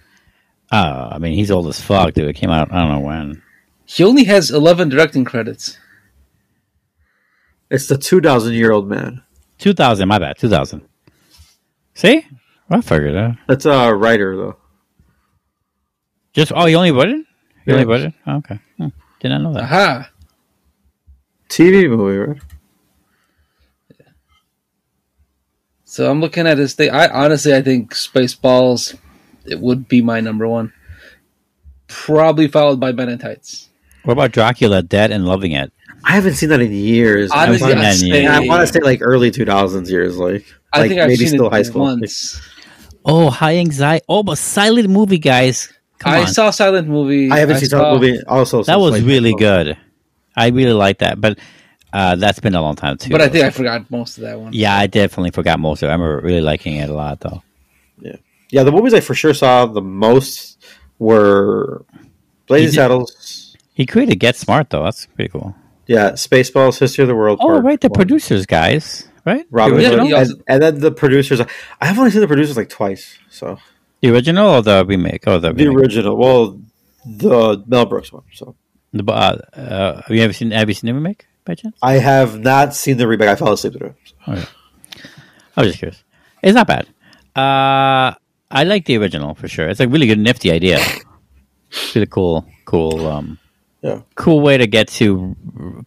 Uh, 0.71 1.09
I 1.11 1.17
mean, 1.17 1.33
he's 1.33 1.51
old 1.51 1.67
as 1.67 1.79
fuck, 1.79 2.13
dude. 2.13 2.27
It 2.27 2.33
came 2.33 2.49
out. 2.49 2.71
I 2.71 2.79
don't 2.81 2.91
know 2.91 2.99
when. 2.99 3.41
He 3.85 4.03
only 4.03 4.23
has 4.25 4.51
11 4.51 4.89
directing 4.89 5.25
credits. 5.25 5.77
It's 7.71 7.87
the 7.87 7.97
two 7.97 8.21
thousand 8.21 8.53
year 8.53 8.71
old 8.71 8.87
man. 8.87 9.23
2000. 9.59 10.07
My 10.07 10.19
bad. 10.19 10.37
2000. 10.37 10.81
See? 11.93 12.25
Well, 12.69 12.79
I 12.79 12.81
figured 12.81 13.11
it 13.11 13.17
out. 13.17 13.35
That's 13.47 13.65
a 13.65 13.93
writer 13.95 14.35
though. 14.35 14.57
Just 16.33 16.51
oh, 16.55 16.65
you 16.65 16.75
only 16.77 16.91
wrote 16.91 17.09
it? 17.09 17.25
You 17.65 17.73
only 17.73 17.85
Yeah. 17.85 17.89
wrote 17.91 18.01
it? 18.01 18.13
Oh, 18.27 18.35
okay. 18.37 18.59
Hmm. 18.77 18.87
Did 19.19 19.29
not 19.29 19.41
know 19.41 19.53
that. 19.53 19.63
Aha. 19.63 20.09
TV 21.49 21.89
movie, 21.89 22.17
right? 22.17 22.41
So 25.83 26.09
I'm 26.09 26.21
looking 26.21 26.47
at 26.47 26.57
his 26.57 26.73
thing. 26.73 26.89
I 26.89 27.07
honestly, 27.09 27.53
I 27.53 27.61
think 27.61 27.93
Spaceballs, 27.93 28.97
it 29.45 29.59
would 29.59 29.87
be 29.87 30.01
my 30.01 30.21
number 30.21 30.47
one. 30.47 30.71
Probably 31.87 32.47
followed 32.47 32.79
by 32.79 32.93
Men 32.93 33.09
in 33.09 33.19
Tights. 33.19 33.67
What 34.03 34.13
about 34.13 34.31
Dracula, 34.31 34.81
Dead 34.81 35.11
and 35.11 35.25
Loving 35.25 35.51
It? 35.51 35.71
I 36.03 36.11
haven't 36.13 36.33
seen 36.35 36.49
that 36.49 36.61
in 36.61 36.71
years. 36.71 37.31
I, 37.31 37.47
Honestly, 37.47 37.69
seen 37.69 37.77
I'd 37.77 37.83
that 37.83 37.95
say, 37.95 38.25
I 38.25 38.39
want 38.41 38.67
to 38.67 38.73
say 38.73 38.79
like 38.79 38.99
early 39.01 39.31
2000s 39.31 39.89
years, 39.89 40.17
like 40.17 40.45
I 40.73 40.79
like 40.81 40.89
think 40.89 41.01
I've 41.01 41.07
maybe 41.07 41.17
seen 41.25 41.27
still 41.29 41.47
it 41.47 41.51
high 41.53 41.61
school. 41.63 41.81
once. 41.81 42.41
Oh, 43.05 43.29
high 43.29 43.57
anxiety. 43.57 44.05
Oh, 44.07 44.23
but 44.23 44.37
silent 44.37 44.89
movie, 44.89 45.17
guys. 45.19 45.71
Come 45.99 46.13
I 46.13 46.21
on. 46.21 46.27
saw 46.27 46.49
Silent 46.49 46.87
Movie. 46.87 47.29
I 47.29 47.37
haven't 47.37 47.57
seen 47.57 47.69
saw- 47.69 47.93
that 47.93 47.99
movie. 47.99 48.19
Also, 48.27 48.63
that 48.63 48.79
was 48.79 48.93
like, 48.93 49.03
really 49.03 49.35
good. 49.35 49.77
I 50.35 50.47
really 50.47 50.73
like 50.73 50.97
that, 50.99 51.21
but 51.21 51.37
uh, 51.93 52.15
that's 52.15 52.39
been 52.39 52.55
a 52.55 52.61
long 52.61 52.75
time 52.75 52.97
too. 52.97 53.11
but 53.11 53.21
I 53.21 53.27
think 53.27 53.45
I 53.45 53.51
forgot 53.51 53.89
most 53.91 54.17
of 54.17 54.23
that 54.23 54.39
one. 54.39 54.51
yeah, 54.53 54.75
I 54.75 54.87
definitely 54.87 55.29
forgot 55.31 55.59
most 55.59 55.83
of 55.83 55.87
it. 55.87 55.91
I 55.91 55.93
remember 55.95 56.21
really 56.25 56.41
liking 56.41 56.77
it 56.77 56.89
a 56.89 56.93
lot, 56.93 57.19
though. 57.19 57.43
Yeah, 57.99 58.15
yeah. 58.49 58.63
the 58.63 58.71
movies 58.71 58.93
I 58.95 58.99
for 59.01 59.13
sure 59.13 59.33
saw 59.35 59.65
the 59.67 59.81
most 59.81 60.63
were 60.97 61.85
Blazing 62.47 62.71
Saddles. 62.73 63.55
He 63.73 63.85
created 63.85 64.15
Get 64.19 64.35
Smart, 64.35 64.69
though. 64.71 64.83
That's 64.83 65.05
pretty 65.05 65.29
cool. 65.29 65.55
Yeah, 65.87 66.11
Spaceballs, 66.11 66.79
History 66.79 67.01
of 67.03 67.07
the 67.07 67.15
World. 67.15 67.39
Oh, 67.41 67.47
Part 67.47 67.63
right, 67.63 67.81
the 67.81 67.89
One. 67.89 67.95
producers, 67.95 68.45
guys, 68.45 69.07
right? 69.25 69.45
Robin 69.51 69.77
the 69.77 69.83
Hood, 69.83 69.91
original, 69.99 70.07
he 70.07 70.13
also- 70.13 70.33
and, 70.33 70.43
and 70.47 70.61
then 70.63 70.79
the 70.79 70.91
producers. 70.91 71.41
I 71.81 71.85
have 71.85 71.97
only 71.99 72.11
seen 72.11 72.21
the 72.21 72.27
producers 72.27 72.55
like 72.57 72.69
twice. 72.69 73.17
So 73.29 73.57
the 74.01 74.09
original 74.11 74.47
or 74.49 74.61
the 74.61 74.85
remake? 74.85 75.23
Oh, 75.27 75.39
the, 75.39 75.51
the 75.53 75.67
original, 75.67 76.15
well, 76.17 76.59
the 77.05 77.63
Mel 77.67 77.85
Brooks 77.85 78.11
one. 78.13 78.23
So 78.33 78.55
The, 78.93 79.03
uh, 79.11 79.37
uh, 79.53 80.01
have 80.03 80.15
you 80.15 80.21
ever 80.21 80.33
seen? 80.33 80.51
Have 80.51 80.69
you 80.69 80.75
seen 80.75 80.87
the 80.87 80.93
remake 80.93 81.25
by 81.45 81.55
chance? 81.55 81.75
I 81.81 81.93
have 81.93 82.39
not 82.39 82.73
seen 82.75 82.97
the 82.97 83.07
remake. 83.07 83.29
I 83.29 83.35
fell 83.35 83.53
asleep 83.53 83.73
to 83.73 83.85
it. 83.87 83.95
I 84.27 85.61
was 85.61 85.67
just 85.67 85.79
curious. 85.79 86.03
It's 86.43 86.55
not 86.55 86.67
bad. 86.67 86.87
Uh, 87.35 88.15
I 88.49 88.63
like 88.63 88.85
the 88.85 88.97
original 88.97 89.35
for 89.35 89.47
sure. 89.47 89.67
It's 89.69 89.79
a 89.79 89.87
really 89.87 90.07
good, 90.07 90.19
nifty 90.19 90.51
idea. 90.51 90.79
It's 91.71 91.95
really 91.95 92.07
cool, 92.07 92.45
cool, 92.65 93.07
um, 93.07 93.37
Yeah. 93.81 94.01
cool 94.15 94.41
way 94.41 94.57
to 94.59 94.67
get 94.67 94.89
to 94.89 95.35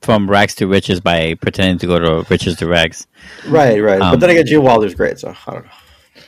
from 0.02 0.28
rags 0.28 0.56
to 0.56 0.66
riches 0.66 1.00
by 1.00 1.34
pretending 1.34 1.78
to 1.78 1.86
go 1.86 1.98
to 1.98 2.26
riches 2.28 2.56
to 2.56 2.66
rags. 2.66 3.06
Right, 3.46 3.78
right. 3.80 4.00
Um, 4.00 4.12
but 4.12 4.20
then 4.20 4.30
again, 4.30 4.46
Gene 4.46 4.62
Wilder's 4.62 4.94
great. 4.94 5.18
So 5.20 5.34
I 5.46 5.52
don't 5.52 5.64
know. 5.64 5.70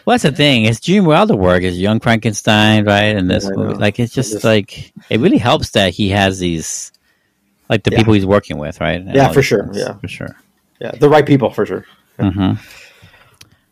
Well, 0.05 0.15
that's 0.15 0.23
the 0.23 0.31
thing. 0.33 0.65
It's 0.67 0.79
Gene 0.79 1.05
Wilder 1.05 1.35
work. 1.35 1.65
It's 1.65 1.77
Young 1.77 1.99
Frankenstein, 1.99 2.85
right? 2.85 3.17
And 3.17 3.29
this 3.29 3.51
movie, 3.51 3.75
like, 3.75 3.99
it's 3.99 4.13
just 4.15 4.33
Just- 4.35 4.45
like 4.45 4.93
it 5.11 5.19
really 5.19 5.39
helps 5.39 5.71
that 5.71 5.93
he 5.93 6.11
has 6.11 6.39
these, 6.39 6.93
like 7.69 7.83
the 7.83 7.91
Yeah. 7.91 7.99
people 7.99 8.13
he's 8.15 8.27
working 8.27 8.59
with, 8.59 8.81
right? 8.81 9.01
And 9.01 9.13
Yeah, 9.13 9.33
for 9.33 9.43
sure, 9.43 9.65
things, 9.65 9.79
yeah. 9.79 9.95
for 9.95 10.07
sure. 10.09 10.37
Yeah, 10.81 10.93
the 10.93 11.09
right 11.09 11.27
people 11.27 11.51
for 11.51 11.67
sure. 11.67 11.85
hmm 12.21 12.53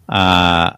Uh, 0.09 0.73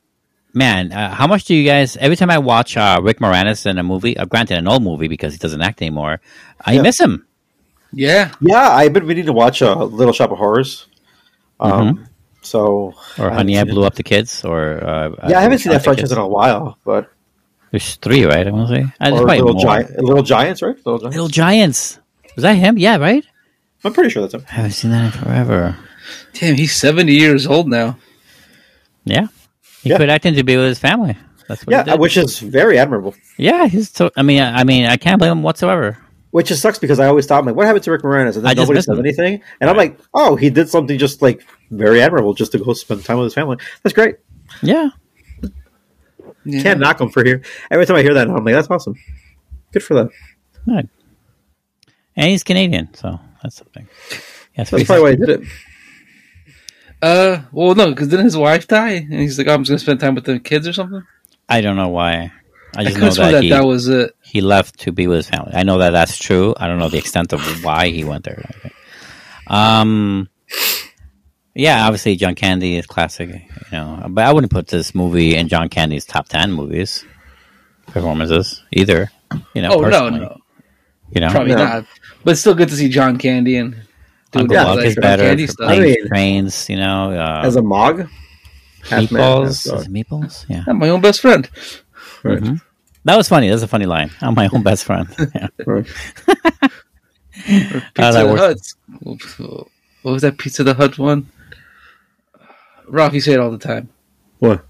man, 0.57 0.91
uh, 0.93 1.15
how 1.15 1.27
much 1.29 1.45
do 1.45 1.55
you 1.55 1.65
guys? 1.69 1.97
Every 1.99 2.17
time 2.17 2.31
I 2.31 2.39
watch 2.39 2.77
uh, 2.77 2.99
Rick 3.03 3.19
Moranis 3.21 3.67
in 3.67 3.79
a 3.79 3.83
movie, 3.83 4.17
uh, 4.17 4.25
granted 4.25 4.57
an 4.59 4.67
old 4.67 4.83
movie 4.83 5.07
because 5.09 5.33
he 5.35 5.39
doesn't 5.39 5.61
act 5.63 5.83
anymore, 5.83 6.21
I 6.65 6.73
Yeah. 6.73 6.83
miss 6.83 6.99
him. 6.99 7.27
Yeah. 7.93 8.33
Yeah, 8.41 8.69
I've 8.71 8.93
been 8.93 9.07
meaning 9.07 9.27
to 9.27 9.33
watch 9.33 9.63
uh, 9.63 9.85
Little 9.85 10.13
Shop 10.13 10.33
of 10.33 10.39
Horrors. 10.39 10.87
Um, 11.61 12.09
So 12.43 12.93
Mm-hmm. 12.97 13.23
Or 13.23 13.31
I 13.31 13.35
Honey, 13.35 13.55
I 13.55 13.59
haven't 13.59 13.71
seen 13.71 13.75
Blew 13.75 13.85
Up 13.87 13.95
the 13.95 14.03
Kids, 14.03 14.45
or 14.45 14.83
uh. 14.83 15.11
Yeah, 15.29 15.39
I 15.39 15.43
haven't 15.43 15.59
seen 15.59 15.73
that 15.73 15.85
franchise 15.85 16.11
in 16.13 16.19
a 16.19 16.27
while, 16.27 16.79
but 16.85 17.11
There's 17.71 17.97
three, 17.97 18.25
right? 18.25 18.47
I 18.47 18.51
want 18.51 18.69
to 18.69 18.75
say. 18.77 18.83
Uh, 19.01 19.11
or 19.13 19.27
Little, 19.27 19.55
more. 19.55 19.83
Gi- 19.83 19.95
Little 19.99 20.23
Giants, 20.23 20.63
right? 20.63 20.77
Little 20.77 20.99
Giants. 20.99 21.17
Little 21.17 21.29
Giants. 21.29 21.99
Was 22.37 22.43
that 22.43 22.55
him? 22.55 22.79
Yeah, 22.79 22.97
right. 22.97 23.25
I'm 23.85 23.93
pretty 23.93 24.11
sure 24.11 24.23
that's 24.23 24.35
him. 24.35 24.45
I 24.49 24.53
haven't 24.55 24.73
seen 24.73 24.91
that 24.91 25.05
in 25.07 25.11
forever. 25.23 25.77
Damn, 26.35 26.55
he's 26.57 26.75
70 26.77 27.13
years 27.13 27.47
old 27.47 27.69
now. 27.69 27.97
Yeah, 29.05 29.27
he 29.87 29.91
Yeah. 29.91 29.97
quit 29.97 30.09
acting 30.09 30.35
to 30.35 30.43
be 30.45 30.57
with 30.57 30.67
his 30.67 30.79
family. 30.79 31.17
That's 31.49 31.65
what 31.65 31.73
he 31.73 31.79
Yeah, 31.79 31.85
did. 31.85 32.01
which 32.01 32.17
is 32.17 32.41
very 32.41 32.79
admirable. 32.79 33.15
Yeah, 33.39 33.67
he's. 33.69 33.91
So, 33.91 34.11
I 34.17 34.23
mean, 34.23 34.43
I 34.43 34.65
mean, 34.65 34.87
I 34.87 34.97
can't 34.97 35.19
blame 35.19 35.31
him 35.33 35.43
whatsoever. 35.43 35.97
Which 36.33 36.49
just 36.49 36.61
sucks 36.61 36.79
because 36.79 36.99
I 36.99 37.07
always 37.07 37.25
thought, 37.27 37.39
I'm 37.39 37.47
like, 37.47 37.55
what 37.55 37.67
happened 37.67 37.85
to 37.85 37.91
Rick 37.93 38.03
Moranis? 38.03 38.35
And 38.37 38.45
then 38.45 38.47
I 38.47 38.55
nobody 38.55 38.79
miss 38.79 38.85
said 38.87 38.95
him. 38.95 38.99
anything. 38.99 39.43
And 39.61 39.71
I'm 39.71 39.77
like, 39.77 39.99
oh, 40.13 40.35
he 40.37 40.51
did 40.51 40.69
something 40.69 40.99
just 40.99 41.23
like 41.23 41.43
very 41.71 42.03
admirable 42.03 42.35
just 42.35 42.53
to 42.53 42.59
go 42.59 42.73
spend 42.73 43.05
time 43.05 43.17
with 43.19 43.27
his 43.27 43.35
family. 43.35 43.57
That's 43.83 43.95
great. 43.95 44.17
Yeah, 44.63 44.89
Yeah. 46.45 46.63
Can't 46.63 46.81
knock 46.81 47.01
him 47.01 47.09
for 47.11 47.25
here. 47.25 47.43
Every 47.71 47.87
time 47.87 47.97
I 47.97 48.03
hear 48.03 48.15
that, 48.15 48.29
I'm 48.29 48.45
like, 48.45 48.55
that's 48.55 48.69
awesome. 48.71 48.97
Good 49.73 49.83
for 49.83 49.95
them. 49.95 50.11
good. 50.67 50.89
And 52.17 52.31
he's 52.31 52.43
Canadian, 52.45 52.93
so 52.95 53.21
that's 53.43 53.57
something. 53.57 53.87
Yes, 54.57 54.71
That's 54.71 54.85
probably 54.85 55.03
why 55.03 55.11
he 55.11 55.17
did 55.17 55.29
it. 55.29 55.41
Uh, 57.07 57.43
well, 57.53 57.75
no, 57.75 57.91
because 57.91 58.09
didn't 58.09 58.25
his 58.25 58.37
wife 58.37 58.67
die? 58.67 58.93
And 58.95 59.13
he's 59.13 59.39
like, 59.39 59.47
oh, 59.49 59.55
I'm 59.55 59.63
just 59.65 59.71
going 59.71 59.79
to 59.79 59.85
spend 59.85 60.01
time 60.01 60.15
with 60.15 60.25
the 60.25 60.41
kids 60.41 60.67
or 60.67 60.73
something? 60.73 61.03
I 61.49 61.61
don't 61.61 61.77
know 61.77 61.89
why. 61.89 62.33
I 62.75 62.81
I 62.81 62.85
just 62.85 62.97
could 62.97 63.05
know 63.05 63.11
that, 63.15 63.31
that 63.33 63.43
he, 63.45 63.51
that 63.51 63.65
was 63.65 63.89
it. 63.89 64.17
he 64.23 64.41
left 64.41 64.81
to 64.81 64.93
be 64.93 65.07
with 65.07 65.19
his 65.19 65.29
family. 65.31 65.53
I 65.55 65.63
know 65.63 65.79
that 65.79 65.91
that's 65.91 66.19
true. 66.19 66.55
I 66.57 66.67
don't 66.67 66.79
know 66.79 66.89
the 66.89 66.99
extent 66.99 67.33
of 67.33 67.41
why 67.65 67.89
he 67.91 68.03
went 68.05 68.25
there. 68.25 68.45
Um, 69.47 70.29
yeah, 71.55 71.87
obviously 71.87 72.17
John 72.17 72.35
Candy 72.35 72.77
is 72.77 72.87
classic, 72.87 73.31
you 73.31 73.43
know, 73.73 74.05
but 74.09 74.25
I 74.25 74.33
wouldn't 74.33 74.53
put 74.53 74.67
this 74.69 74.95
movie 74.95 75.37
in 75.37 75.49
John 75.49 75.69
Candy's 75.69 76.05
top 76.05 76.29
ten 76.29 76.53
movies 76.53 77.05
performances 77.87 78.63
either. 78.73 79.11
You 79.55 79.63
know, 79.63 79.71
Oh, 79.75 79.81
no, 79.81 79.83
personally. 79.83 80.21
no. 80.21 80.37
You 81.13 81.21
know, 81.21 81.31
Probably 81.31 81.55
No. 81.55 81.65
not. 81.65 81.85
But 82.25 82.33
it's 82.33 82.41
still 82.41 82.55
good 82.55 82.69
to 82.71 82.77
see 82.77 82.89
John 82.89 83.17
Candy 83.17 83.57
and 83.57 83.86
doing 84.33 84.43
Uncle 84.45 84.57
that, 84.57 84.77
Buck 84.77 84.85
is 84.85 84.95
better 84.97 85.23
Candy 85.23 85.47
for 85.47 85.53
stuff. 85.53 85.67
playing 85.67 85.83
I 85.83 85.87
mean- 85.87 86.09
trains. 86.09 86.69
You 86.69 86.77
know, 86.77 87.13
uh, 87.13 87.43
As 87.45 87.57
a 87.57 87.63
Mog. 87.63 88.09
Half 88.89 89.11
man, 89.11 89.21
meatballs. 89.23 89.65
dog. 89.69 89.81
Is 89.81 89.87
it 89.87 89.93
meatballs? 89.93 90.45
Yeah. 90.49 90.65
I'm 90.67 90.79
my 90.79 90.89
own 90.91 91.01
best 91.01 91.21
friend. 91.21 91.49
Right. 92.23 92.39
Mhm. 92.41 92.61
That 93.05 93.17
was 93.17 93.29
funny. 93.29 93.49
That's 93.51 93.63
a 93.63 93.69
funny 93.69 93.87
line. 93.87 94.11
I'm 94.21 94.35
my 94.35 94.49
own 94.53 94.63
best 94.63 94.85
friend. 94.85 95.09
Yeah. 95.35 95.49
Right. 95.65 95.87
Pizza 97.45 97.85
that. 97.95 98.37
Hut. 98.39 98.75
What 100.03 100.13
was 100.13 100.23
that 100.23 100.39
Pizza 100.39 100.65
the 100.65 100.75
Hut 100.75 100.99
one? 100.99 101.29
Ralf, 102.89 103.13
you 103.15 103.21
say 103.21 103.33
it 103.33 103.41
all 103.41 103.51
the 103.51 103.59
time. 103.59 103.89
What? 104.39 104.65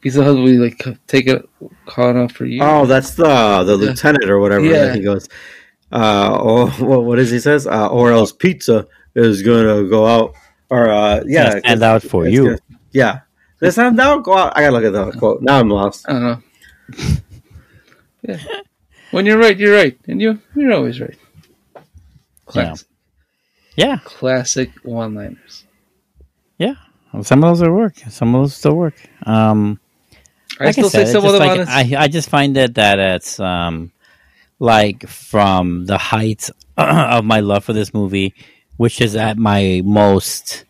Pizza 0.00 0.22
Hut, 0.24 0.36
we 0.36 0.58
like 0.58 0.82
take 1.06 1.26
it, 1.26 1.48
call 1.86 2.10
it 2.10 2.16
off 2.16 2.32
for 2.32 2.44
you. 2.46 2.62
Oh, 2.62 2.86
that's 2.86 3.14
the 3.14 3.64
the 3.64 3.76
lieutenant 3.76 4.28
or 4.30 4.38
whatever. 4.40 4.64
Yeah. 4.64 4.94
He 4.94 5.00
goes, 5.00 5.28
uh, 5.92 6.36
oh, 6.40 6.66
what, 6.84 7.04
what 7.04 7.18
is 7.18 7.30
he 7.30 7.40
says? 7.40 7.66
Uh, 7.66 7.88
or 7.88 8.12
else 8.12 8.32
pizza 8.32 8.86
is 9.14 9.42
gonna 9.42 9.84
go 9.88 10.06
out. 10.06 10.34
Or 10.68 10.88
uh, 10.88 11.22
yeah, 11.26 11.48
Gonna 11.48 11.60
stand 11.60 11.82
out 11.82 12.02
for 12.02 12.26
it's 12.26 12.34
you. 12.34 12.44
gonna- 12.44 12.58
yeah, 12.92 13.20
this 13.58 13.74
time 13.76 13.96
now 13.96 14.18
go 14.18 14.36
out. 14.36 14.56
I 14.56 14.62
gotta 14.62 14.72
look 14.72 14.84
at 14.84 14.92
the 14.92 15.18
quote. 15.18 15.42
Now 15.42 15.58
I'm 15.60 15.68
lost. 15.68 16.08
I 16.08 16.12
don't 16.12 16.44
yeah. 18.22 18.38
When 19.10 19.26
you're 19.26 19.38
right, 19.38 19.56
you're 19.56 19.74
right, 19.74 19.98
and 20.06 20.20
you 20.20 20.40
you're 20.54 20.72
always 20.72 21.00
right. 21.00 21.16
Classic, 22.46 22.86
yeah. 23.76 23.98
classic 24.04 24.70
one-liners. 24.82 25.64
Yeah. 26.58 26.74
Well, 27.12 27.22
some 27.24 27.42
of 27.44 27.50
those 27.50 27.62
will 27.66 27.74
work. 27.76 27.96
Some 28.08 28.34
of 28.34 28.42
those 28.42 28.54
still 28.54 28.74
work. 28.74 28.94
Um, 29.24 29.80
I 30.60 30.64
like 30.66 30.74
still 30.74 30.86
I 30.86 30.88
said, 30.90 31.06
say 31.06 31.12
some 31.12 31.24
of 31.24 31.30
just 31.32 31.38
them 31.38 31.58
like. 31.58 31.68
I, 31.68 32.02
I 32.04 32.08
just 32.08 32.28
find 32.28 32.56
it 32.56 32.74
that 32.74 32.98
it's 32.98 33.38
um, 33.40 33.92
like 34.60 35.08
from 35.08 35.86
the 35.86 35.98
height 35.98 36.48
of 36.76 37.24
my 37.24 37.40
love 37.40 37.64
for 37.64 37.72
this 37.72 37.92
movie, 37.92 38.34
which 38.76 39.00
is 39.00 39.16
at 39.16 39.36
my 39.38 39.82
most, 39.84 40.64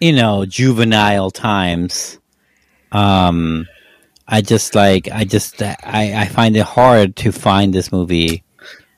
you 0.00 0.12
know, 0.14 0.46
juvenile 0.46 1.30
times. 1.30 2.18
Um, 2.92 3.66
I 4.26 4.40
just 4.40 4.74
like 4.74 5.08
I 5.12 5.24
just 5.24 5.60
I, 5.62 5.76
I 6.16 6.26
find 6.26 6.56
it 6.56 6.62
hard 6.64 7.16
to 7.16 7.32
find 7.32 7.74
this 7.74 7.92
movie 7.92 8.42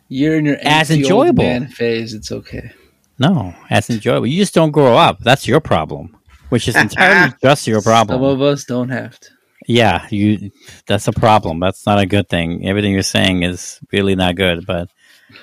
You're 0.08 0.36
in 0.38 0.44
your 0.44 0.58
As 0.62 0.90
enjoyable. 0.90 1.42
man 1.44 1.66
phase. 1.68 2.14
It's 2.14 2.30
okay. 2.30 2.70
no 3.18 3.54
as 3.70 3.90
enjoyable. 3.90 4.26
You 4.26 4.38
just 4.38 4.54
don't 4.54 4.70
grow 4.70 4.96
up. 4.96 5.18
That's 5.20 5.46
your 5.48 5.60
problem, 5.60 6.16
which 6.50 6.68
is 6.68 6.76
entirely 6.86 7.32
just 7.42 7.66
your 7.66 7.80
problem. 7.82 8.16
Some 8.20 8.24
of 8.28 8.40
us 8.42 8.64
don't 8.64 8.88
have 8.90 9.18
to. 9.20 9.30
Yeah, 9.70 10.08
you. 10.10 10.50
That's 10.86 11.06
a 11.06 11.12
problem. 11.12 11.60
That's 11.60 11.86
not 11.86 12.00
a 12.00 12.06
good 12.06 12.28
thing. 12.28 12.66
Everything 12.66 12.92
you're 12.92 13.02
saying 13.02 13.44
is 13.44 13.78
really 13.92 14.16
not 14.16 14.34
good. 14.34 14.66
But 14.66 14.90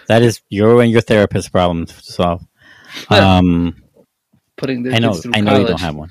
that 0.07 0.21
is 0.21 0.41
your 0.49 0.81
and 0.81 0.91
your 0.91 0.99
therapist's 0.99 1.49
problem 1.49 1.85
to 1.85 1.93
solve. 1.93 2.45
Um, 3.09 3.81
Putting 4.57 4.83
their 4.83 4.95
I 4.95 4.99
know. 4.99 5.15
I 5.33 5.39
know 5.39 5.51
college. 5.51 5.61
you 5.61 5.67
don't 5.69 5.79
have 5.79 5.95
one. 5.95 6.09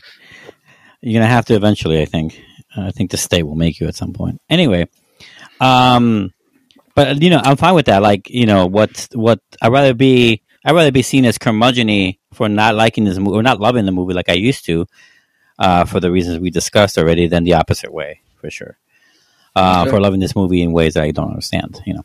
You're 1.02 1.20
gonna 1.20 1.30
have 1.30 1.44
to 1.46 1.54
eventually. 1.54 2.00
I 2.00 2.06
think. 2.06 2.42
I 2.74 2.90
think 2.90 3.10
the 3.10 3.18
state 3.18 3.42
will 3.42 3.54
make 3.54 3.80
you 3.80 3.86
at 3.86 3.94
some 3.94 4.14
point. 4.14 4.40
Anyway, 4.48 4.88
um, 5.60 6.32
but 6.94 7.20
you 7.22 7.28
know, 7.28 7.40
I'm 7.44 7.56
fine 7.58 7.74
with 7.74 7.86
that. 7.86 8.00
Like, 8.00 8.30
you 8.30 8.46
know, 8.46 8.64
what 8.64 9.08
what 9.12 9.40
I'd 9.60 9.72
rather 9.72 9.92
be. 9.92 10.42
I'd 10.64 10.74
rather 10.74 10.90
be 10.90 11.02
seen 11.02 11.26
as 11.26 11.36
curmudgeony 11.36 12.18
for 12.32 12.48
not 12.48 12.74
liking 12.74 13.04
this 13.04 13.18
movie 13.18 13.36
or 13.36 13.42
not 13.42 13.60
loving 13.60 13.84
the 13.84 13.92
movie 13.92 14.14
like 14.14 14.30
I 14.30 14.34
used 14.34 14.64
to, 14.66 14.86
uh, 15.58 15.84
for 15.84 16.00
the 16.00 16.10
reasons 16.10 16.38
we 16.38 16.50
discussed 16.50 16.98
already, 16.98 17.26
than 17.28 17.44
the 17.44 17.54
opposite 17.54 17.92
way 17.92 18.20
for 18.40 18.50
sure. 18.50 18.76
Uh, 19.54 19.82
Okay. 19.82 19.90
For 19.90 20.00
loving 20.00 20.20
this 20.20 20.36
movie 20.36 20.62
in 20.62 20.72
ways 20.72 20.94
that 20.94 21.04
I 21.04 21.10
don't 21.12 21.30
understand. 21.30 21.80
You 21.86 21.94
know, 21.94 22.04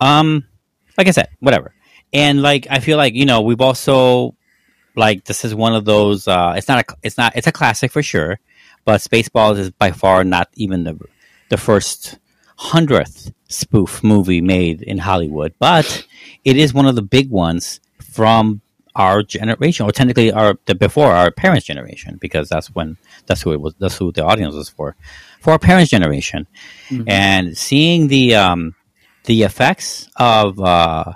um, 0.00 0.44
like 0.98 1.06
I 1.08 1.12
said, 1.12 1.28
whatever. 1.40 1.72
And 2.12 2.42
like 2.42 2.66
I 2.68 2.80
feel 2.80 2.96
like 2.96 3.14
you 3.14 3.26
know 3.26 3.42
we've 3.42 3.60
also 3.60 4.34
like 4.96 5.24
this 5.24 5.44
is 5.44 5.54
one 5.54 5.74
of 5.74 5.84
those. 5.84 6.26
Uh, 6.26 6.54
it's 6.56 6.66
not 6.68 6.80
a. 6.80 6.96
It's 7.02 7.16
not. 7.16 7.36
It's 7.36 7.46
a 7.46 7.52
classic 7.52 7.92
for 7.92 8.02
sure. 8.02 8.40
But 8.84 9.00
Spaceballs 9.02 9.58
is 9.58 9.70
by 9.70 9.92
far 9.92 10.24
not 10.24 10.48
even 10.56 10.84
the 10.84 10.98
the 11.50 11.56
first 11.56 12.18
hundredth 12.56 13.32
spoof 13.48 14.02
movie 14.02 14.40
made 14.40 14.82
in 14.82 14.98
Hollywood, 14.98 15.54
but 15.58 16.06
it 16.44 16.56
is 16.56 16.74
one 16.74 16.86
of 16.86 16.96
the 16.96 17.02
big 17.02 17.30
ones 17.30 17.80
from 18.00 18.60
our 18.96 19.22
generation, 19.22 19.86
or 19.86 19.92
technically 19.92 20.32
our 20.32 20.56
the 20.66 20.74
before 20.74 21.12
our 21.12 21.30
parents' 21.30 21.66
generation, 21.66 22.18
because 22.20 22.48
that's 22.48 22.68
when 22.68 22.96
that's 23.26 23.42
who 23.42 23.52
it 23.52 23.60
was. 23.60 23.74
That's 23.78 23.96
who 23.96 24.12
the 24.12 24.24
audience 24.24 24.54
was 24.54 24.68
for, 24.68 24.96
for 25.40 25.52
our 25.52 25.58
parents' 25.58 25.90
generation, 25.90 26.46
and 27.06 27.56
seeing 27.56 28.08
the 28.08 28.34
um, 28.34 28.74
the 29.24 29.42
effects 29.42 30.08
of 30.16 30.60
uh, 30.60 31.12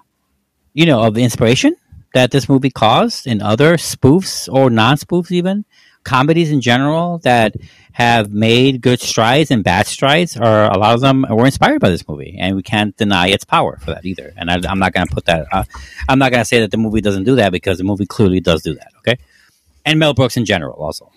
you 0.72 0.86
know 0.86 1.02
of 1.02 1.14
the 1.14 1.22
inspiration 1.22 1.76
that 2.14 2.30
this 2.30 2.48
movie 2.48 2.70
caused 2.70 3.26
in 3.26 3.42
other 3.42 3.76
spoofs 3.76 4.52
or 4.52 4.70
non 4.70 4.96
spoofs, 4.96 5.30
even 5.32 5.64
comedies 6.04 6.52
in 6.52 6.60
general 6.60 7.18
that 7.18 7.54
have 7.94 8.32
made 8.32 8.80
good 8.80 9.00
strides 9.00 9.52
and 9.52 9.62
bad 9.62 9.86
strides, 9.86 10.36
or 10.36 10.64
a 10.64 10.76
lot 10.76 10.94
of 10.94 11.00
them 11.00 11.24
were 11.30 11.46
inspired 11.46 11.80
by 11.80 11.90
this 11.90 12.06
movie, 12.08 12.36
and 12.40 12.56
we 12.56 12.62
can't 12.62 12.96
deny 12.96 13.28
its 13.28 13.44
power 13.44 13.78
for 13.78 13.92
that 13.92 14.04
either. 14.04 14.32
And 14.36 14.50
I, 14.50 14.58
I'm 14.68 14.80
not 14.80 14.92
going 14.92 15.06
to 15.06 15.14
put 15.14 15.26
that. 15.26 15.46
Uh, 15.52 15.62
I'm 16.08 16.18
not 16.18 16.32
going 16.32 16.40
to 16.40 16.44
say 16.44 16.58
that 16.58 16.72
the 16.72 16.76
movie 16.76 17.00
doesn't 17.00 17.22
do 17.22 17.36
that 17.36 17.52
because 17.52 17.78
the 17.78 17.84
movie 17.84 18.04
clearly 18.04 18.40
does 18.40 18.62
do 18.62 18.74
that. 18.74 18.90
Okay, 18.98 19.16
and 19.84 20.00
Mel 20.00 20.12
Brooks 20.12 20.36
in 20.36 20.44
general 20.44 20.82
also. 20.82 21.12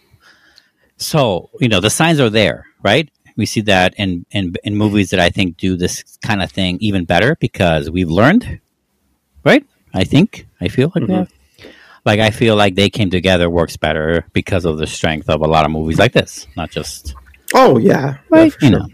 So 0.98 1.50
you 1.60 1.68
know 1.68 1.80
the 1.80 1.90
signs 1.90 2.20
are 2.20 2.30
there, 2.30 2.68
right? 2.84 3.10
We 3.36 3.48
see 3.48 3.62
that 3.62 3.96
in 3.98 4.28
in, 4.30 4.54
in 4.64 4.76
movies 4.76 5.10
that 5.10 5.20
I 5.20 5.32
think 5.32 5.58
do 5.58 5.78
this 5.78 6.04
kind 6.22 6.44
of 6.44 6.52
thing 6.52 6.78
even 6.80 7.06
better 7.06 7.36
because 7.40 7.90
we've 7.90 8.10
learned, 8.10 8.60
right? 9.44 9.66
I 9.96 10.04
think 10.04 10.46
I 10.62 10.68
feel 10.68 10.92
like 10.94 11.08
that. 11.08 11.28
Like 12.08 12.20
I 12.22 12.32
feel 12.32 12.56
like 12.56 12.74
they 12.76 12.90
came 12.90 13.10
together 13.12 13.50
works 13.50 13.76
better 13.78 14.26
because 14.34 14.64
of 14.66 14.78
the 14.80 14.88
strength 14.88 15.30
of 15.30 15.42
a 15.42 15.48
lot 15.48 15.66
of 15.66 15.72
movies 15.72 16.00
like 16.00 16.14
this, 16.14 16.48
not 16.56 16.72
just 16.72 17.14
Oh 17.54 17.78
yeah, 17.78 18.18
right. 18.30 18.46
Yeah, 18.46 18.50
for 18.60 18.66
you 18.66 18.72
sure. 18.72 18.80
know. 18.80 18.88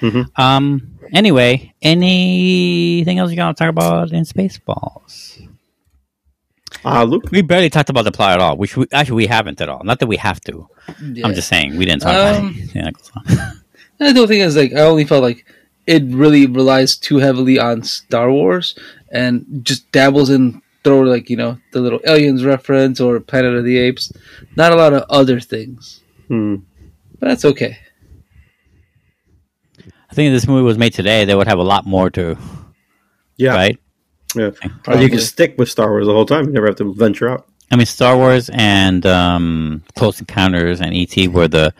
Mhm. 0.00 0.38
Um. 0.38 0.96
Anyway, 1.12 1.74
anything 1.82 3.18
else 3.18 3.32
you 3.32 3.36
want 3.38 3.56
to 3.56 3.64
talk 3.64 3.70
about 3.70 4.12
in 4.12 4.24
Spaceballs? 4.24 5.44
Uh, 6.84 7.02
Luke, 7.04 7.24
We 7.32 7.42
barely 7.42 7.68
talked 7.68 7.90
about 7.90 8.04
the 8.04 8.12
plot 8.12 8.32
at 8.34 8.40
all, 8.40 8.56
which 8.56 8.76
we, 8.76 8.86
actually 8.92 9.16
we 9.16 9.26
haven't 9.26 9.60
at 9.60 9.68
all. 9.68 9.82
Not 9.84 9.98
that 9.98 10.06
we 10.06 10.16
have 10.16 10.40
to. 10.42 10.66
I'm 11.24 11.34
just 11.34 11.48
saying 11.48 11.76
we 11.76 11.84
didn't 11.84 12.02
talk 12.02 12.14
about 12.14 12.36
Um, 12.36 12.54
anything 12.56 12.82
that 12.84 12.94
goes 12.94 13.10
on. 13.16 13.60
And 13.98 14.16
the 14.16 14.26
thing 14.26 14.40
is, 14.40 14.56
like, 14.56 14.72
I 14.72 14.82
only 14.82 15.04
felt 15.04 15.22
like 15.22 15.44
it 15.86 16.04
really 16.06 16.46
relies 16.46 16.96
too 16.96 17.18
heavily 17.18 17.58
on 17.58 17.82
Star 17.82 18.30
Wars 18.32 18.78
and 19.10 19.60
just 19.62 19.90
dabbles 19.92 20.30
in 20.30 20.62
throw 20.84 21.00
like 21.00 21.28
you 21.30 21.36
know 21.36 21.58
the 21.72 21.80
little 21.80 22.00
aliens 22.06 22.44
reference 22.44 23.00
or 23.00 23.20
Planet 23.20 23.54
of 23.54 23.64
the 23.64 23.78
Apes. 23.78 24.12
Not 24.56 24.72
a 24.72 24.76
lot 24.76 24.92
of 24.92 25.04
other 25.10 25.40
things, 25.40 26.02
Hmm. 26.28 26.56
but 27.18 27.28
that's 27.28 27.44
okay. 27.44 27.78
I 30.10 30.14
think 30.14 30.28
if 30.28 30.32
this 30.32 30.48
movie 30.48 30.64
was 30.64 30.78
made 30.78 30.92
today, 30.92 31.24
they 31.24 31.34
would 31.34 31.46
have 31.46 31.58
a 31.58 31.64
lot 31.64 31.86
more 31.86 32.10
to 32.10 32.36
yeah, 33.36 33.54
right. 33.54 33.78
yeah. 34.34 34.50
Or 34.86 34.96
you 34.96 35.08
can 35.08 35.20
stick 35.20 35.54
with 35.56 35.70
Star 35.70 35.90
Wars 35.90 36.06
the 36.06 36.12
whole 36.12 36.26
time. 36.26 36.46
You 36.46 36.52
never 36.52 36.66
have 36.66 36.76
to 36.76 36.92
venture 36.92 37.28
out. 37.28 37.46
I 37.70 37.76
mean, 37.76 37.86
Star 37.86 38.16
Wars 38.16 38.50
and 38.52 39.06
um, 39.06 39.82
Close 39.96 40.20
Encounters 40.20 40.80
and 40.80 40.92
ET 40.92 41.28
were 41.28 41.48
the, 41.48 41.72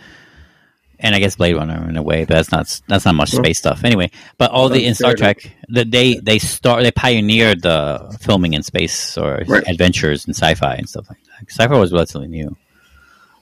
and 1.03 1.15
I 1.15 1.19
guess 1.19 1.37
Blade 1.37 1.55
Runner 1.55 1.89
in 1.89 1.97
a 1.97 2.03
way, 2.03 2.25
but 2.25 2.35
that's 2.35 2.53
not 2.53 2.81
that's 2.87 3.05
not 3.07 3.15
much 3.15 3.31
space 3.31 3.59
stuff 3.59 3.85
anyway. 3.85 4.11
But 4.39 4.51
all 4.51 4.69
the 4.69 4.85
in 4.87 4.95
Star. 4.95 5.15
Trek, 5.15 5.51
the, 5.69 5.85
they 5.85 6.15
they 6.17 6.39
start 6.39 6.83
they 6.83 6.91
pioneered 6.93 7.63
the 7.63 8.17
filming 8.21 8.53
in 8.55 8.63
space 8.63 9.17
or 9.19 9.43
Right. 9.49 9.67
adventures 9.67 10.27
in 10.27 10.35
sci-fi 10.35 10.75
and 10.75 10.89
stuff 10.89 11.07
like 11.09 11.19
that. 11.25 11.51
Sci-fi 11.51 11.77
was 11.79 11.93
relatively 11.93 12.29
new, 12.29 12.55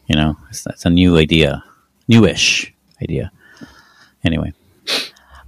you 0.07 0.17
know. 0.17 0.37
It's, 0.51 0.67
it's 0.67 0.87
a 0.87 0.91
new 0.91 1.17
idea, 1.19 1.63
newish 2.07 2.73
idea. 3.03 3.33
Anyway, 4.25 4.53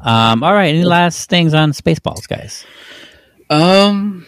um, 0.01 0.43
all 0.43 0.53
right. 0.53 0.75
Any 0.75 0.85
last 0.85 1.29
things 1.31 1.55
on 1.55 1.73
Spaceballs, 1.73 2.27
guys? 2.29 2.65
Um, 3.51 4.27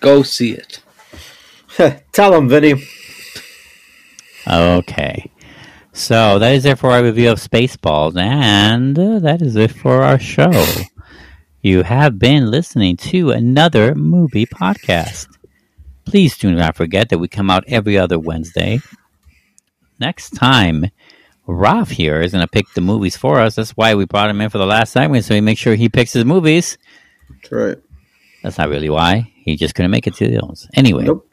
go 0.00 0.22
see 0.22 0.52
it. 0.52 0.82
Tell 2.12 2.32
them, 2.32 2.48
Vinny. 2.48 2.74
Okay. 4.46 5.30
So 5.92 6.38
that 6.38 6.52
is 6.54 6.64
it 6.64 6.78
for 6.78 6.90
our 6.92 7.02
review 7.02 7.30
of 7.30 7.38
Spaceballs, 7.38 8.16
and 8.16 8.98
uh, 8.98 9.18
that 9.20 9.42
is 9.42 9.56
it 9.56 9.72
for 9.72 10.02
our 10.02 10.18
show. 10.18 10.52
You 11.62 11.82
have 11.82 12.18
been 12.18 12.50
listening 12.50 12.96
to 12.98 13.30
another 13.32 13.94
movie 13.94 14.46
podcast. 14.46 15.26
Please 16.04 16.38
do 16.38 16.52
not 16.54 16.76
forget 16.76 17.08
that 17.10 17.18
we 17.18 17.28
come 17.28 17.50
out 17.50 17.64
every 17.66 17.98
other 17.98 18.18
Wednesday. 18.18 18.80
Next 19.98 20.30
time, 20.30 20.86
Ralf 21.46 21.90
here 21.90 22.20
is 22.20 22.32
going 22.32 22.42
to 22.42 22.48
pick 22.48 22.72
the 22.74 22.80
movies 22.80 23.16
for 23.16 23.40
us. 23.40 23.56
That's 23.56 23.72
why 23.72 23.94
we 23.94 24.06
brought 24.06 24.30
him 24.30 24.40
in 24.40 24.48
for 24.48 24.58
the 24.58 24.66
last 24.66 24.92
segment, 24.92 25.24
so 25.24 25.34
we 25.34 25.40
make 25.40 25.58
sure 25.58 25.74
he 25.74 25.88
picks 25.88 26.12
his 26.12 26.24
movies. 26.24 26.78
That's 27.28 27.52
right. 27.52 27.78
That's 28.42 28.56
not 28.58 28.68
really 28.70 28.88
why. 28.88 29.32
He 29.44 29.56
just 29.56 29.74
couldn't 29.74 29.90
make 29.90 30.06
it 30.06 30.14
to 30.14 30.28
those. 30.28 30.66
Anyway, 30.72 31.04
Nope. 31.04 31.30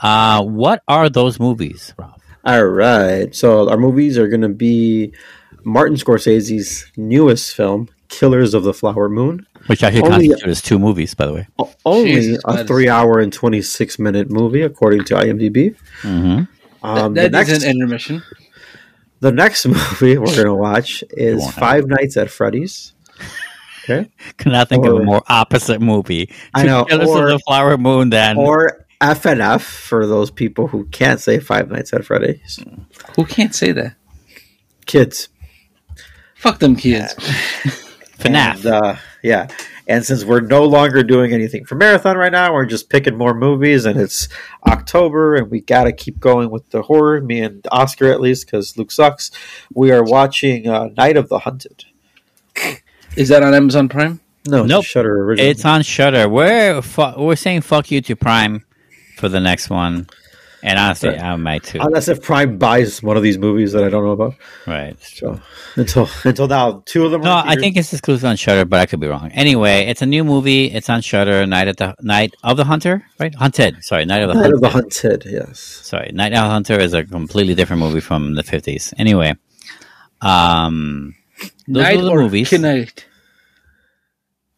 uh, 0.00 0.42
what 0.42 0.82
are 0.88 1.08
those 1.08 1.40
movies, 1.40 1.94
Ralf? 1.96 2.19
All 2.44 2.64
right. 2.64 3.34
So 3.34 3.68
our 3.68 3.76
movies 3.76 4.16
are 4.18 4.28
going 4.28 4.40
to 4.42 4.48
be 4.48 5.12
Martin 5.64 5.96
Scorsese's 5.96 6.90
newest 6.96 7.54
film, 7.54 7.88
Killers 8.08 8.54
of 8.54 8.62
the 8.64 8.72
Flower 8.74 9.08
Moon. 9.08 9.46
Which 9.66 9.82
actually 9.82 10.02
Only- 10.02 10.28
constitutes 10.28 10.58
as 10.58 10.62
two 10.62 10.78
movies, 10.78 11.14
by 11.14 11.26
the 11.26 11.32
way. 11.34 11.48
Only 11.84 12.14
Jesus, 12.14 12.42
a 12.46 12.52
that 12.52 12.60
is- 12.62 12.66
three-hour 12.66 13.18
and 13.20 13.30
twenty-six 13.32 13.98
minute 13.98 14.30
movie, 14.30 14.62
according 14.62 15.04
to 15.04 15.14
IMDb. 15.14 15.76
hmm 16.00 16.42
Um, 16.82 17.12
that 17.14 17.32
the 17.32 17.38
is 17.40 17.48
next, 17.48 17.62
an 17.64 17.70
intermission. 17.70 18.22
the 19.20 19.32
next 19.32 19.66
movie 19.66 20.16
we're 20.16 20.34
going 20.34 20.46
to 20.46 20.54
watch 20.54 21.04
is 21.10 21.40
won't 21.40 21.54
Five 21.54 21.86
Nights 21.88 22.16
at 22.16 22.30
Freddy's. 22.30 22.94
Okay. 23.84 24.08
Could 24.36 24.52
not 24.52 24.68
think 24.68 24.84
of 24.86 24.94
a 24.94 25.02
more 25.02 25.22
opposite 25.26 25.80
movie. 25.80 26.30
I 26.54 26.64
know, 26.64 26.84
Killers 26.84 27.08
or- 27.08 27.24
of 27.24 27.30
the 27.32 27.38
Flower 27.46 27.76
Moon 27.78 28.10
than 28.10 28.36
Or 28.36 28.79
FNF 29.00 29.62
for 29.62 30.06
those 30.06 30.30
people 30.30 30.68
who 30.68 30.84
can't 30.86 31.20
say 31.20 31.38
Five 31.40 31.70
Nights 31.70 31.92
at 31.92 32.04
Freddy's. 32.04 32.62
Who 33.16 33.24
can't 33.24 33.54
say 33.54 33.72
that? 33.72 33.94
Kids. 34.86 35.28
Fuck 36.34 36.58
them 36.58 36.76
kids. 36.76 37.14
FNAF. 37.14 37.84
And, 38.22 38.66
uh, 38.66 38.96
yeah. 39.22 39.48
And 39.88 40.04
since 40.04 40.24
we're 40.24 40.40
no 40.42 40.64
longer 40.64 41.02
doing 41.02 41.32
anything 41.32 41.64
for 41.64 41.74
Marathon 41.74 42.18
right 42.18 42.30
now, 42.30 42.52
we're 42.52 42.66
just 42.66 42.90
picking 42.90 43.16
more 43.16 43.32
movies, 43.34 43.86
and 43.86 43.98
it's 43.98 44.28
October, 44.66 45.36
and 45.36 45.50
we 45.50 45.62
got 45.62 45.84
to 45.84 45.92
keep 45.92 46.20
going 46.20 46.50
with 46.50 46.68
the 46.68 46.82
horror. 46.82 47.20
Me 47.22 47.40
and 47.40 47.66
Oscar, 47.72 48.12
at 48.12 48.20
least, 48.20 48.46
because 48.46 48.76
Luke 48.76 48.90
sucks. 48.92 49.30
We 49.74 49.90
are 49.90 50.04
watching 50.04 50.68
uh, 50.68 50.90
Night 50.98 51.16
of 51.16 51.28
the 51.30 51.40
Hunted. 51.40 51.86
Is 53.16 53.30
that 53.30 53.42
on 53.42 53.54
Amazon 53.54 53.88
Prime? 53.88 54.20
No, 54.46 54.60
it's 54.64 54.68
Nope. 54.68 54.84
Shudder 54.84 55.24
original. 55.24 55.50
it's 55.50 55.64
on 55.64 55.82
Shudder. 55.82 56.28
We're 56.28 56.82
fu- 56.82 57.14
we're 57.16 57.36
saying 57.36 57.62
fuck 57.62 57.90
you 57.90 58.00
to 58.02 58.14
Prime 58.16 58.64
for 59.20 59.28
the 59.28 59.38
next 59.40 59.70
one, 59.70 60.08
and 60.62 60.78
honestly, 60.78 61.10
Right. 61.10 61.20
I 61.22 61.36
might 61.36 61.62
too. 61.62 61.78
Unless 61.80 62.08
if 62.08 62.20
Prime 62.22 62.58
buys 62.58 63.02
one 63.02 63.16
of 63.16 63.22
these 63.22 63.38
movies 63.38 63.72
that 63.72 63.84
I 63.84 63.88
don't 63.88 64.04
know 64.04 64.10
about. 64.10 64.34
Right. 64.66 64.96
So 65.00 65.40
until 65.76 66.08
until 66.24 66.48
now, 66.48 66.82
two 66.86 67.04
of 67.04 67.12
them. 67.12 67.20
No, 67.22 67.30
are 67.30 67.44
I 67.46 67.54
think 67.56 67.76
it's 67.76 67.92
exclusive 67.92 68.24
on 68.28 68.36
Shudder, 68.36 68.64
but 68.64 68.80
I 68.80 68.86
could 68.86 68.98
be 69.00 69.06
wrong. 69.06 69.30
Anyway, 69.32 69.86
it's 69.86 70.02
a 70.02 70.06
new 70.06 70.24
movie. 70.24 70.64
It's 70.66 70.90
on 70.90 71.00
Shudder. 71.02 71.46
Night 71.46 71.68
at 71.68 71.76
the 71.76 71.94
Night 72.00 72.34
of 72.42 72.56
the 72.56 72.64
Hunter, 72.64 73.04
right? 73.18 73.34
Hunted. 73.34 73.82
Sorry, 73.84 74.04
Night 74.04 74.22
of 74.22 74.28
the 74.28 74.34
Night 74.34 74.42
Hunted. 74.42 74.54
of 74.54 74.60
the 74.60 74.68
Hunted. 74.70 75.24
Yes. 75.26 75.60
Sorry, 75.60 76.10
Night 76.12 76.32
of 76.32 76.42
the 76.44 76.50
Hunter 76.50 76.78
is 76.80 76.92
a 76.94 77.04
completely 77.04 77.54
different 77.54 77.80
movie 77.80 78.00
from 78.00 78.34
the 78.34 78.42
fifties. 78.42 78.92
Anyway, 78.98 79.34
um, 80.20 81.14
those 81.68 81.82
Night 81.84 81.98
are 81.98 82.02
the 82.02 82.10
or 82.10 82.22
movies. 82.22 82.52
Night? 82.52 83.06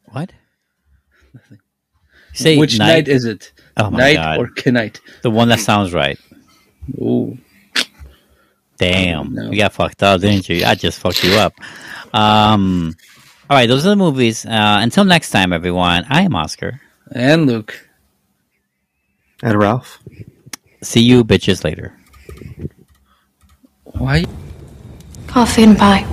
What? 0.07 0.33
Say 2.35 2.57
Which 2.59 2.79
night, 2.79 3.09
is 3.09 3.27
it? 3.27 3.52
Oh 3.77 3.91
my 3.91 3.99
night 3.99 4.17
god, 4.17 4.39
or 4.41 4.71
Knight? 4.73 5.01
the 5.23 5.31
one 5.31 5.49
that 5.49 5.61
sounds 5.61 5.93
right. 5.95 6.19
Ooh. 6.99 7.39
Damn, 8.79 9.35
No. 9.35 9.51
you 9.51 9.57
got 9.59 9.73
fucked 9.73 10.03
up, 10.03 10.21
didn't 10.21 10.49
you? 10.49 10.65
I 10.65 10.75
just 10.75 10.99
fucked 10.99 11.23
you 11.23 11.35
up. 11.35 11.53
Um, 12.13 12.95
all 13.49 13.57
right, 13.57 13.69
those 13.69 13.87
are 13.87 13.91
the 13.91 13.97
movies. 13.97 14.45
Uh, 14.45 14.79
until 14.81 15.05
next 15.05 15.31
time, 15.31 15.53
everyone. 15.53 16.05
I 16.09 16.23
am 16.23 16.35
Oscar. 16.35 16.81
And 17.13 17.47
Luke. 17.47 17.89
And 19.43 19.57
Ralf. 19.59 19.99
See 20.83 21.01
you 21.03 21.23
bitches 21.25 21.63
later. 21.65 21.97
Why? 23.85 24.25
Coffee 25.29 25.63
and 25.63 25.79
pie. 25.79 26.05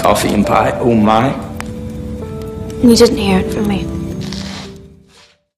Coffee 0.00 0.32
and 0.32 0.46
pie, 0.46 0.70
oh 0.80 0.94
my. 0.94 1.28
You 2.82 2.96
didn't 2.96 3.18
hear 3.18 3.40
it 3.40 3.52
from 3.52 3.68
me. 3.68 3.84